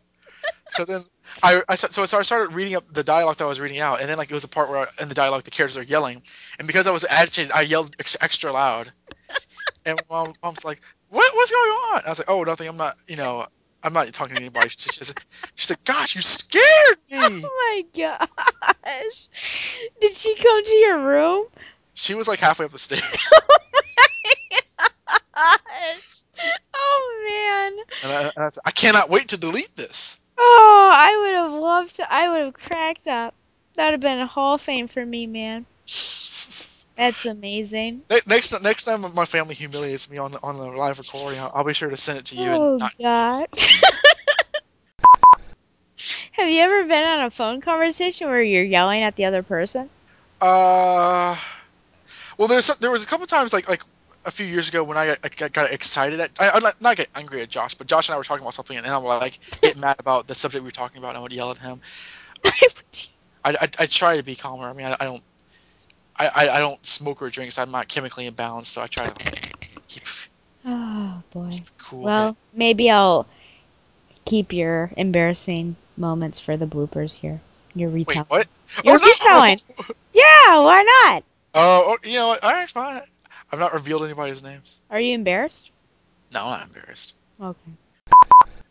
So 0.66 0.86
then 0.86 1.02
I, 1.42 1.62
I 1.68 1.76
sta- 1.76 2.06
so 2.06 2.20
I 2.20 2.22
started 2.22 2.54
reading 2.54 2.76
up 2.76 2.92
the 2.92 3.04
dialogue 3.04 3.38
that 3.38 3.46
I 3.46 3.48
was 3.48 3.60
reading 3.60 3.80
out, 3.80 4.00
and 4.02 4.10
then 4.10 4.18
like 4.18 4.30
it 4.30 4.34
was 4.34 4.44
a 4.44 4.50
part 4.50 4.70
where 4.70 4.88
in 5.00 5.10
the 5.10 5.16
dialogue 5.16 5.44
the 5.44 5.52
characters 5.52 5.78
are 5.78 5.84
yelling, 5.84 6.22
and 6.60 6.68
because 6.68 6.88
I 6.88 6.92
was 6.92 7.04
agitated, 7.04 7.52
I 7.52 7.62
yelled 7.62 7.96
ex- 8.00 8.18
extra 8.22 8.52
loud, 8.52 8.92
and 9.86 10.02
mom 10.10 10.34
mom's 10.44 10.64
like, 10.66 10.82
what 11.10 11.36
what's 11.36 11.52
going 11.52 11.70
on? 11.70 12.02
I 12.06 12.10
was 12.10 12.20
like, 12.20 12.30
oh 12.30 12.44
nothing, 12.44 12.68
I'm 12.68 12.78
not 12.78 12.98
you 13.08 13.18
know. 13.18 13.48
I'm 13.86 13.92
not 13.92 14.08
talking 14.14 14.38
to 14.38 14.42
anybody. 14.42 14.70
She 14.70 14.78
just, 14.78 15.20
she's 15.56 15.70
like, 15.70 15.84
"Gosh, 15.84 16.16
you 16.16 16.22
scared 16.22 16.64
me." 17.12 17.44
Oh 17.46 17.84
my 17.94 18.28
gosh. 18.86 19.28
Did 20.00 20.14
she 20.14 20.36
come 20.36 20.64
to 20.64 20.72
your 20.72 21.00
room? 21.00 21.48
She 21.94 22.14
was 22.14 22.26
like 22.30 22.40
halfway 22.40 22.66
up 22.66 22.72
the 22.72 22.80
stairs, 22.80 23.34
oh 25.36 25.58
Gosh. 25.76 26.24
Oh 26.74 27.26
man. 27.30 27.86
and 28.04 28.12
I, 28.14 28.32
and 28.36 28.46
I 28.46 28.50
said, 28.50 28.62
"I 28.66 28.72
cannot 28.72 29.10
wait 29.10 29.30
to 29.30 29.38
delete 29.38 29.76
this." 29.76 30.22
Oh, 30.38 30.92
I 30.94 31.18
would 31.22 31.36
have 31.36 31.62
loved 31.62 31.96
to. 31.98 32.12
I 32.12 32.30
would 32.30 32.42
have 32.42 32.54
cracked 32.54 33.08
up. 33.08 33.34
That 33.76 33.86
would 33.86 33.92
have 33.94 34.02
been 34.02 34.20
a 34.20 34.28
Hall 34.28 34.56
of 34.56 34.62
Fame 34.62 34.88
for 34.88 35.06
me, 35.06 35.28
man. 35.28 35.66
That's 36.96 37.26
amazing. 37.26 38.04
Ne- 38.10 38.20
Next, 38.28 38.64
next 38.64 38.86
time 38.86 39.02
my 39.16 39.26
family 39.26 39.56
humiliates 39.56 40.10
me 40.10 40.18
on 40.18 40.32
the 40.32 40.40
on 40.44 40.58
the 40.58 40.66
live 40.66 41.00
recording, 41.00 41.40
I'll, 41.40 41.52
I'll 41.56 41.64
be 41.64 41.74
sure 41.74 41.90
to 41.90 41.98
send 41.98 42.20
it 42.20 42.26
to 42.26 42.36
you. 42.36 42.52
Oh 42.52 42.72
and 42.74 42.80
not, 42.80 42.94
God. 43.00 43.48
Have 46.34 46.50
you 46.50 46.62
ever 46.62 46.84
been 46.86 47.04
on 47.06 47.26
a 47.26 47.30
phone 47.30 47.62
conversation 47.62 48.28
where 48.28 48.42
you're 48.42 48.64
yelling 48.64 49.04
at 49.04 49.16
the 49.16 49.26
other 49.26 49.44
person? 49.44 49.90
uh, 50.42 51.36
well, 52.38 52.48
there's 52.48 52.68
there 52.78 52.92
was 52.92 53.04
a 53.04 53.08
couple 53.08 53.26
times 53.26 53.54
like 53.54 53.70
like 53.70 53.82
a 54.26 54.32
few 54.32 54.46
years 54.46 54.70
ago 54.70 54.84
when 54.84 54.98
I 54.98 55.16
got, 55.16 55.42
I 55.42 55.50
got, 55.50 55.72
excited 55.72 56.20
at 56.20 56.32
I, 56.40 56.52
I'm 56.52 56.64
not, 56.64 56.82
not 56.82 56.98
get 56.98 57.10
angry 57.16 57.42
at 57.42 57.50
Josh, 57.50 57.76
but 57.76 57.88
Josh 57.88 58.08
and 58.10 58.16
I 58.16 58.18
were 58.18 58.24
talking 58.24 58.44
about 58.44 58.54
something, 58.54 58.78
and 58.78 58.86
I'm 58.86 59.04
like 59.04 59.40
get 59.62 59.78
mad 59.80 59.98
about 60.00 60.28
the 60.28 60.36
subject 60.36 60.64
we 60.64 60.68
were 60.68 60.72
talking 60.72 61.00
about, 61.00 61.10
and 61.10 61.18
I 61.18 61.22
would 61.22 61.34
yell 61.34 61.52
at 61.52 61.58
him. 61.58 61.82
I, 62.46 63.56
I, 63.62 63.70
I 63.80 63.86
try 63.86 64.18
to 64.18 64.24
be 64.24 64.36
calmer. 64.36 64.66
I 64.66 64.74
mean, 64.74 64.86
I, 64.86 64.98
I 65.00 65.06
don't 65.06 65.24
I, 66.16 66.50
I, 66.50 66.60
don't 66.60 66.84
smoke 66.86 67.22
or 67.22 67.30
drink, 67.30 67.52
so 67.52 67.62
I'm 67.62 67.72
not 67.72 67.88
chemically 67.88 68.30
imbalanced, 68.30 68.68
so 68.68 68.82
I 68.82 68.88
try 68.88 69.06
to 69.08 69.14
keep 69.88 70.04
Oh 70.66 71.22
boy. 71.32 71.50
cool. 71.78 72.04
Well, 72.04 72.38
maybe 72.54 72.90
I'll 72.90 73.28
keep 74.24 74.54
your 74.54 74.92
embarrassing 74.96 75.76
moments 75.98 76.40
for 76.40 76.56
the 76.56 76.66
bloopers 76.66 77.14
here. 77.14 77.42
Your 77.76 77.90
Wait, 77.90 78.08
retelling. 78.08 78.28
what? 78.30 78.48
Your 78.84 78.96
Oh, 78.96 78.98
no! 78.98 79.06
retelling. 79.06 79.58
Yeah, 80.14 80.60
why 80.60 80.84
not? 80.84 81.24
Oh, 81.56 81.84
oh, 81.88 82.08
you 82.08 82.14
know 82.14 82.28
what? 82.30 82.44
All 82.44 82.54
right, 82.54 82.70
fine. 82.70 83.02
I've 83.54 83.60
not 83.60 83.74
revealed 83.74 84.02
anybody's 84.02 84.42
names. 84.42 84.82
Are 84.90 85.00
you 85.00 85.14
embarrassed? 85.14 85.72
No, 86.34 86.40
I'm 86.40 86.50
not 86.58 86.68
embarrassed. 86.70 87.14
Okay. 87.40 87.72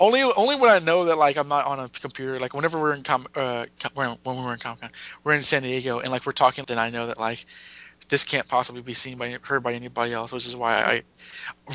Only, 0.00 0.22
only 0.36 0.56
when 0.56 0.70
I 0.70 0.80
know 0.80 1.04
that 1.04 1.16
like 1.16 1.36
I'm 1.36 1.46
not 1.46 1.66
on 1.66 1.78
a 1.78 1.88
computer. 1.88 2.40
Like 2.40 2.52
whenever 2.52 2.80
we're 2.80 2.92
in 2.92 3.04
com, 3.04 3.24
uh, 3.36 3.66
when 3.94 4.16
we 4.24 4.44
were 4.44 4.52
in 4.52 4.58
Comic 4.58 4.80
Con, 4.80 4.90
we're 5.22 5.34
in 5.34 5.44
San 5.44 5.62
Diego, 5.62 6.00
and 6.00 6.10
like 6.10 6.26
we're 6.26 6.32
talking, 6.32 6.64
then 6.66 6.80
I 6.80 6.90
know 6.90 7.06
that 7.06 7.20
like 7.20 7.46
this 8.08 8.24
can't 8.24 8.48
possibly 8.48 8.82
be 8.82 8.94
seen 8.94 9.18
by 9.18 9.38
heard 9.42 9.62
by 9.62 9.74
anybody 9.74 10.12
else, 10.12 10.32
which 10.32 10.48
is 10.48 10.56
why 10.56 10.72
I 10.72 11.02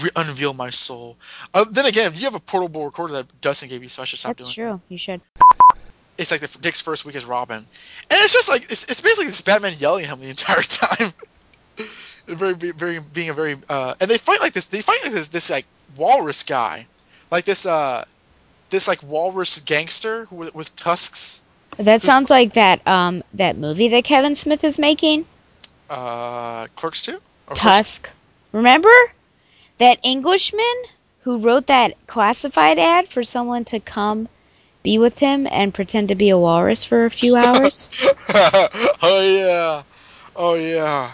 re- 0.04 0.10
unveil 0.18 0.54
my 0.54 0.72
soul. 0.72 1.16
Uh, 1.54 1.64
then 1.72 1.86
again, 1.86 2.12
you 2.14 2.26
have 2.26 2.36
a 2.36 2.42
portable 2.42 2.84
recorder 2.84 3.14
that 3.14 3.40
Dustin 3.40 3.70
gave 3.70 3.84
you, 3.84 3.90
so 3.90 4.02
I 4.02 4.06
should 4.06 4.20
stop 4.20 4.36
That's 4.36 4.54
doing. 4.54 4.68
That's 4.68 4.82
true. 4.82 4.82
You 4.90 4.98
should. 4.98 5.22
It's 6.18 6.32
like 6.32 6.42
the, 6.42 6.60
Dick's 6.60 6.82
first 6.82 7.06
week 7.06 7.16
as 7.16 7.24
Robin, 7.24 7.56
and 7.56 7.66
it's 8.10 8.34
just 8.34 8.50
like 8.50 8.64
it's, 8.64 8.84
it's 8.84 9.00
basically 9.00 9.28
this 9.28 9.40
Batman 9.40 9.72
yelling 9.78 10.04
at 10.04 10.10
him 10.10 10.20
the 10.20 10.30
entire 10.30 10.62
time. 10.62 11.14
Very, 12.28 12.54
very 12.54 13.00
being 13.00 13.30
a 13.30 13.34
very 13.34 13.56
uh, 13.70 13.96
and 14.00 14.10
they 14.10 14.18
fight 14.18 14.42
like 14.42 14.54
this. 14.54 14.66
They 14.68 14.82
fight 14.82 15.00
like 15.04 15.14
this, 15.14 15.28
this 15.30 15.50
like 15.50 15.66
walrus 15.96 16.44
guy, 16.44 16.88
like 17.32 17.46
this 17.46 17.66
uh, 17.66 18.06
this 18.70 18.88
like 18.88 19.02
walrus 19.04 19.62
gangster 19.62 20.28
with, 20.32 20.54
with 20.54 20.76
tusks. 20.76 21.44
That 21.78 22.02
sounds 22.02 22.30
like 22.30 22.54
that 22.54 22.86
um 22.88 23.24
that 23.34 23.58
movie 23.58 23.90
that 23.90 24.04
Kevin 24.04 24.36
Smith 24.36 24.64
is 24.64 24.80
making. 24.80 25.26
Uh, 25.90 26.68
Clerks 26.76 27.04
two. 27.04 27.20
Tusk. 27.54 28.10
Remember 28.52 28.94
that 29.78 30.00
Englishman 30.04 30.84
who 31.22 31.40
wrote 31.40 31.68
that 31.68 31.94
classified 32.08 32.80
ad 32.80 33.08
for 33.08 33.24
someone 33.24 33.66
to 33.66 33.80
come 33.80 34.28
be 34.84 34.98
with 34.98 35.20
him 35.20 35.48
and 35.50 35.74
pretend 35.74 36.10
to 36.10 36.16
be 36.16 36.30
a 36.30 36.38
walrus 36.38 36.86
for 36.86 37.06
a 37.06 37.12
few 37.12 37.36
hours? 37.44 37.90
oh 38.30 39.22
yeah, 39.22 39.84
oh 40.36 40.56
yeah. 40.56 41.12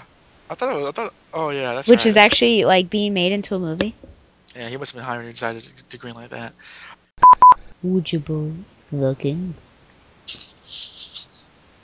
I 0.54 0.56
thought 0.56 0.72
it 0.72 0.76
was. 0.80 0.86
I 0.90 0.92
thought. 0.92 1.14
Oh 1.34 1.50
yeah, 1.50 1.74
that's 1.74 1.88
which 1.90 2.02
right. 2.02 2.06
is 2.06 2.16
actually 2.18 2.64
like 2.64 2.90
being 2.90 3.14
made 3.14 3.32
into 3.32 3.56
a 3.56 3.60
movie. 3.60 3.96
Yeah, 4.56 4.70
he 4.70 4.78
must 4.78 4.92
have 4.94 5.00
been 5.00 5.06
hired 5.06 5.18
when 5.22 5.26
he 5.26 5.32
decided 5.34 5.64
to, 5.64 5.84
to 5.90 5.98
green 5.98 6.14
like 6.14 6.30
that. 6.30 6.54
Would 7.82 8.14
you 8.14 8.20
be 8.20 8.54
looking? 8.92 9.56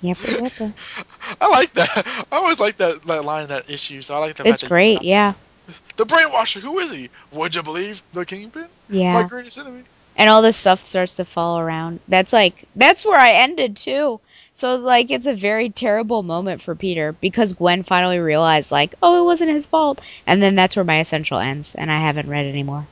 Yeppa 0.03 0.37
yeppa. 0.39 0.73
I 1.41 1.47
like 1.49 1.73
that. 1.73 2.25
I 2.31 2.35
always 2.37 2.59
like 2.59 2.77
that, 2.77 3.01
that 3.03 3.25
line 3.25 3.43
in 3.43 3.49
that 3.49 3.69
issue. 3.69 4.01
So 4.01 4.15
I 4.15 4.19
like 4.19 4.35
the 4.35 4.43
It's 4.47 4.61
fact 4.61 4.61
that- 4.61 4.69
great, 4.69 5.01
yeah. 5.01 5.33
The 5.97 6.05
brainwasher. 6.05 6.61
Who 6.61 6.79
is 6.79 6.91
he? 6.91 7.09
Would 7.33 7.53
you 7.55 7.61
believe 7.63 8.01
the 8.13 8.25
kingpin? 8.25 8.67
Yeah. 8.87 9.13
My 9.13 9.23
greatest 9.23 9.57
enemy. 9.57 9.83
And 10.15 10.29
all 10.29 10.41
this 10.41 10.55
stuff 10.57 10.79
starts 10.79 11.17
to 11.17 11.25
fall 11.25 11.59
around. 11.59 11.99
That's 12.07 12.31
like 12.33 12.65
that's 12.75 13.05
where 13.05 13.19
I 13.19 13.31
ended 13.43 13.75
too. 13.77 14.19
So 14.59 14.75
it's 14.75 14.83
like 14.83 15.09
it's 15.09 15.25
a 15.25 15.33
very 15.33 15.69
terrible 15.69 16.21
moment 16.21 16.61
for 16.61 16.75
Peter 16.75 17.13
because 17.13 17.53
Gwen 17.53 17.83
finally 17.83 18.19
realized 18.19 18.73
like, 18.73 18.93
oh, 19.01 19.21
it 19.21 19.23
wasn't 19.23 19.51
his 19.51 19.65
fault. 19.65 20.01
And 20.27 20.43
then 20.43 20.55
that's 20.55 20.75
where 20.75 20.83
my 20.83 20.99
essential 20.99 21.39
ends, 21.39 21.75
and 21.75 21.89
I 21.89 22.01
haven't 22.01 22.27
read 22.27 22.45
anymore. 22.45 22.85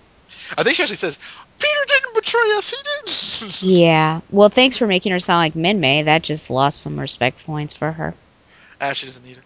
I 0.57 0.63
think 0.63 0.77
she 0.77 0.83
actually 0.83 0.95
says, 0.95 1.19
"Peter 1.59 1.79
didn't 1.87 2.15
betray 2.15 2.53
us. 2.55 2.69
He 2.69 2.77
didn't." 2.77 3.57
Yeah. 3.81 4.21
Well, 4.29 4.47
thanks 4.47 4.77
for 4.77 4.87
making 4.87 5.11
her 5.11 5.19
sound 5.19 5.39
like 5.39 5.55
Minmay. 5.55 6.05
That 6.05 6.23
just 6.23 6.49
lost 6.49 6.79
some 6.79 6.97
respect 6.97 7.45
points 7.45 7.75
for 7.75 7.91
her. 7.91 8.13
Ah, 8.79 8.93
she 8.93 9.07
doesn't 9.07 9.25
need 9.25 9.35
it. 9.35 9.43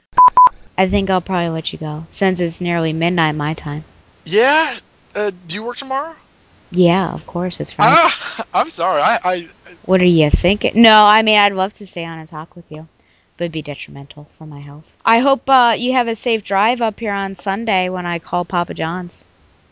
I 0.77 0.87
think 0.87 1.09
I'll 1.09 1.21
probably 1.21 1.49
let 1.49 1.73
you 1.73 1.79
go 1.79 2.05
since 2.09 2.39
it's 2.39 2.61
nearly 2.61 2.93
midnight 2.93 3.33
my 3.33 3.55
time. 3.55 3.83
Yeah. 4.25 4.77
Uh, 5.15 5.31
do 5.47 5.55
you 5.55 5.63
work 5.63 5.77
tomorrow? 5.77 6.13
Yeah, 6.71 7.11
of 7.13 7.27
course 7.27 7.59
it's 7.59 7.71
Friday. 7.71 7.95
Ah, 7.97 8.45
I'm 8.53 8.69
sorry. 8.69 9.01
I, 9.01 9.19
I 9.23 9.49
What 9.85 10.01
are 10.01 10.05
you 10.05 10.29
thinking? 10.29 10.81
No, 10.81 11.05
I 11.05 11.21
mean 11.21 11.37
I'd 11.37 11.53
love 11.53 11.73
to 11.73 11.85
stay 11.85 12.05
on 12.05 12.19
and 12.19 12.27
talk 12.27 12.55
with 12.55 12.71
you, 12.71 12.87
but 13.37 13.45
it'd 13.45 13.51
be 13.51 13.61
detrimental 13.61 14.25
for 14.31 14.45
my 14.45 14.59
health. 14.59 14.93
I 15.05 15.19
hope 15.19 15.49
uh, 15.49 15.75
you 15.77 15.93
have 15.93 16.07
a 16.07 16.15
safe 16.15 16.43
drive 16.43 16.81
up 16.81 16.99
here 16.99 17.13
on 17.13 17.35
Sunday 17.35 17.89
when 17.89 18.05
I 18.05 18.19
call 18.19 18.45
Papa 18.45 18.73
John's. 18.73 19.23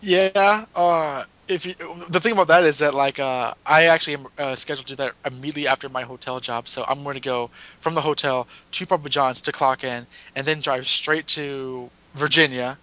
yeah. 0.01 0.65
Uh, 0.75 1.23
if 1.47 1.65
you, 1.65 1.73
the 2.09 2.19
thing 2.19 2.33
about 2.33 2.49
that 2.49 2.63
is 2.63 2.79
that 2.79 2.93
like 2.93 3.19
uh, 3.19 3.53
I 3.65 3.85
actually 3.85 4.15
am 4.15 4.25
uh, 4.37 4.55
scheduled 4.55 4.87
to 4.87 4.95
do 4.95 5.03
that 5.03 5.13
immediately 5.25 5.67
after 5.67 5.89
my 5.89 6.03
hotel 6.03 6.39
job, 6.39 6.67
so 6.67 6.85
I'm 6.87 7.03
going 7.03 7.15
to 7.15 7.21
go 7.21 7.49
from 7.79 7.95
the 7.95 8.01
hotel 8.01 8.47
to 8.73 8.85
Papa 8.85 9.09
John's 9.09 9.41
to 9.43 9.51
clock 9.51 9.83
in, 9.83 10.05
and 10.35 10.45
then 10.45 10.61
drive 10.61 10.87
straight 10.87 11.25
to 11.27 11.89
Virginia, 12.13 12.77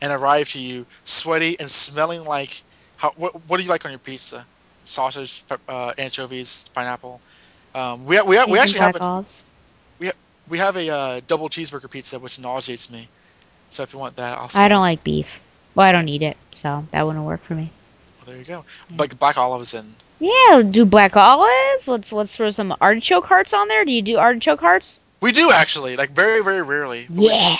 and 0.00 0.12
arrive 0.12 0.50
to 0.50 0.60
you 0.60 0.86
sweaty 1.04 1.58
and 1.58 1.68
smelling 1.68 2.24
like 2.24 2.62
how 2.98 3.12
what, 3.16 3.34
what 3.48 3.56
do 3.56 3.62
you 3.62 3.68
like 3.68 3.84
on 3.84 3.90
your 3.90 3.98
pizza? 3.98 4.44
Sausage, 4.84 5.42
uh, 5.68 5.92
anchovies, 5.96 6.66
pineapple. 6.74 7.20
Um, 7.74 8.04
we 8.04 8.20
we 8.20 8.44
we 8.44 8.58
actually 8.58 8.80
have 8.80 8.96
a, 8.96 9.24
we 9.98 10.10
we 10.48 10.58
have 10.58 10.76
a 10.76 10.90
uh, 10.90 11.20
double 11.26 11.48
cheeseburger 11.48 11.90
pizza 11.90 12.18
which 12.18 12.38
nauseates 12.38 12.90
me. 12.90 13.08
So 13.68 13.82
if 13.82 13.92
you 13.92 13.98
want 13.98 14.16
that, 14.16 14.38
I'll. 14.38 14.50
I 14.54 14.68
don't 14.68 14.80
like 14.80 15.04
beef. 15.04 15.40
Well, 15.74 15.86
I 15.86 15.92
don't 15.92 16.08
eat 16.08 16.22
it, 16.22 16.36
so 16.50 16.86
that 16.90 17.06
wouldn't 17.06 17.24
work 17.24 17.42
for 17.42 17.54
me. 17.54 17.70
Well, 18.18 18.26
there 18.26 18.36
you 18.36 18.44
go. 18.44 18.64
Like 18.96 19.18
black 19.18 19.38
olives 19.38 19.74
and 19.74 19.94
Yeah, 20.18 20.62
do 20.68 20.84
black 20.84 21.16
olives. 21.16 21.86
Let's 21.86 22.12
let's 22.12 22.36
throw 22.36 22.50
some 22.50 22.74
artichoke 22.80 23.26
hearts 23.26 23.54
on 23.54 23.68
there. 23.68 23.84
Do 23.84 23.92
you 23.92 24.02
do 24.02 24.16
artichoke 24.16 24.60
hearts? 24.60 25.00
we 25.20 25.32
do 25.32 25.50
actually 25.52 25.96
like 25.96 26.10
very 26.10 26.42
very 26.42 26.62
rarely. 26.62 27.06
Yeah. 27.10 27.56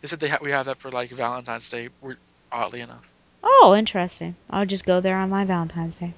They 0.00 0.08
said 0.08 0.20
they 0.20 0.28
ha- 0.28 0.38
we 0.40 0.52
have 0.52 0.66
that 0.66 0.78
for 0.78 0.90
like 0.90 1.10
Valentine's 1.10 1.68
Day. 1.70 1.88
We're, 2.00 2.16
oddly 2.52 2.80
enough, 2.80 3.08
Oh, 3.42 3.74
interesting. 3.76 4.36
I'll 4.50 4.66
just 4.66 4.84
go 4.84 5.00
there 5.00 5.16
on 5.16 5.30
my 5.30 5.44
Valentine's 5.44 5.98
Day. 5.98 6.14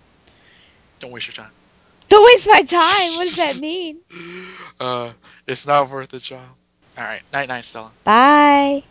Don't 1.00 1.12
waste 1.12 1.28
your 1.28 1.44
time. 1.44 1.52
Don't 2.08 2.24
waste 2.24 2.48
my 2.48 2.62
time. 2.62 2.80
What 2.80 3.24
does 3.24 3.36
that 3.36 3.60
mean? 3.60 3.98
uh, 4.80 5.12
it's 5.46 5.66
not 5.66 5.90
worth 5.90 6.08
the 6.08 6.18
job. 6.18 6.40
All 6.98 7.04
right. 7.04 7.22
Night, 7.32 7.48
night, 7.48 7.64
Stella. 7.64 7.92
Bye. 8.04 8.82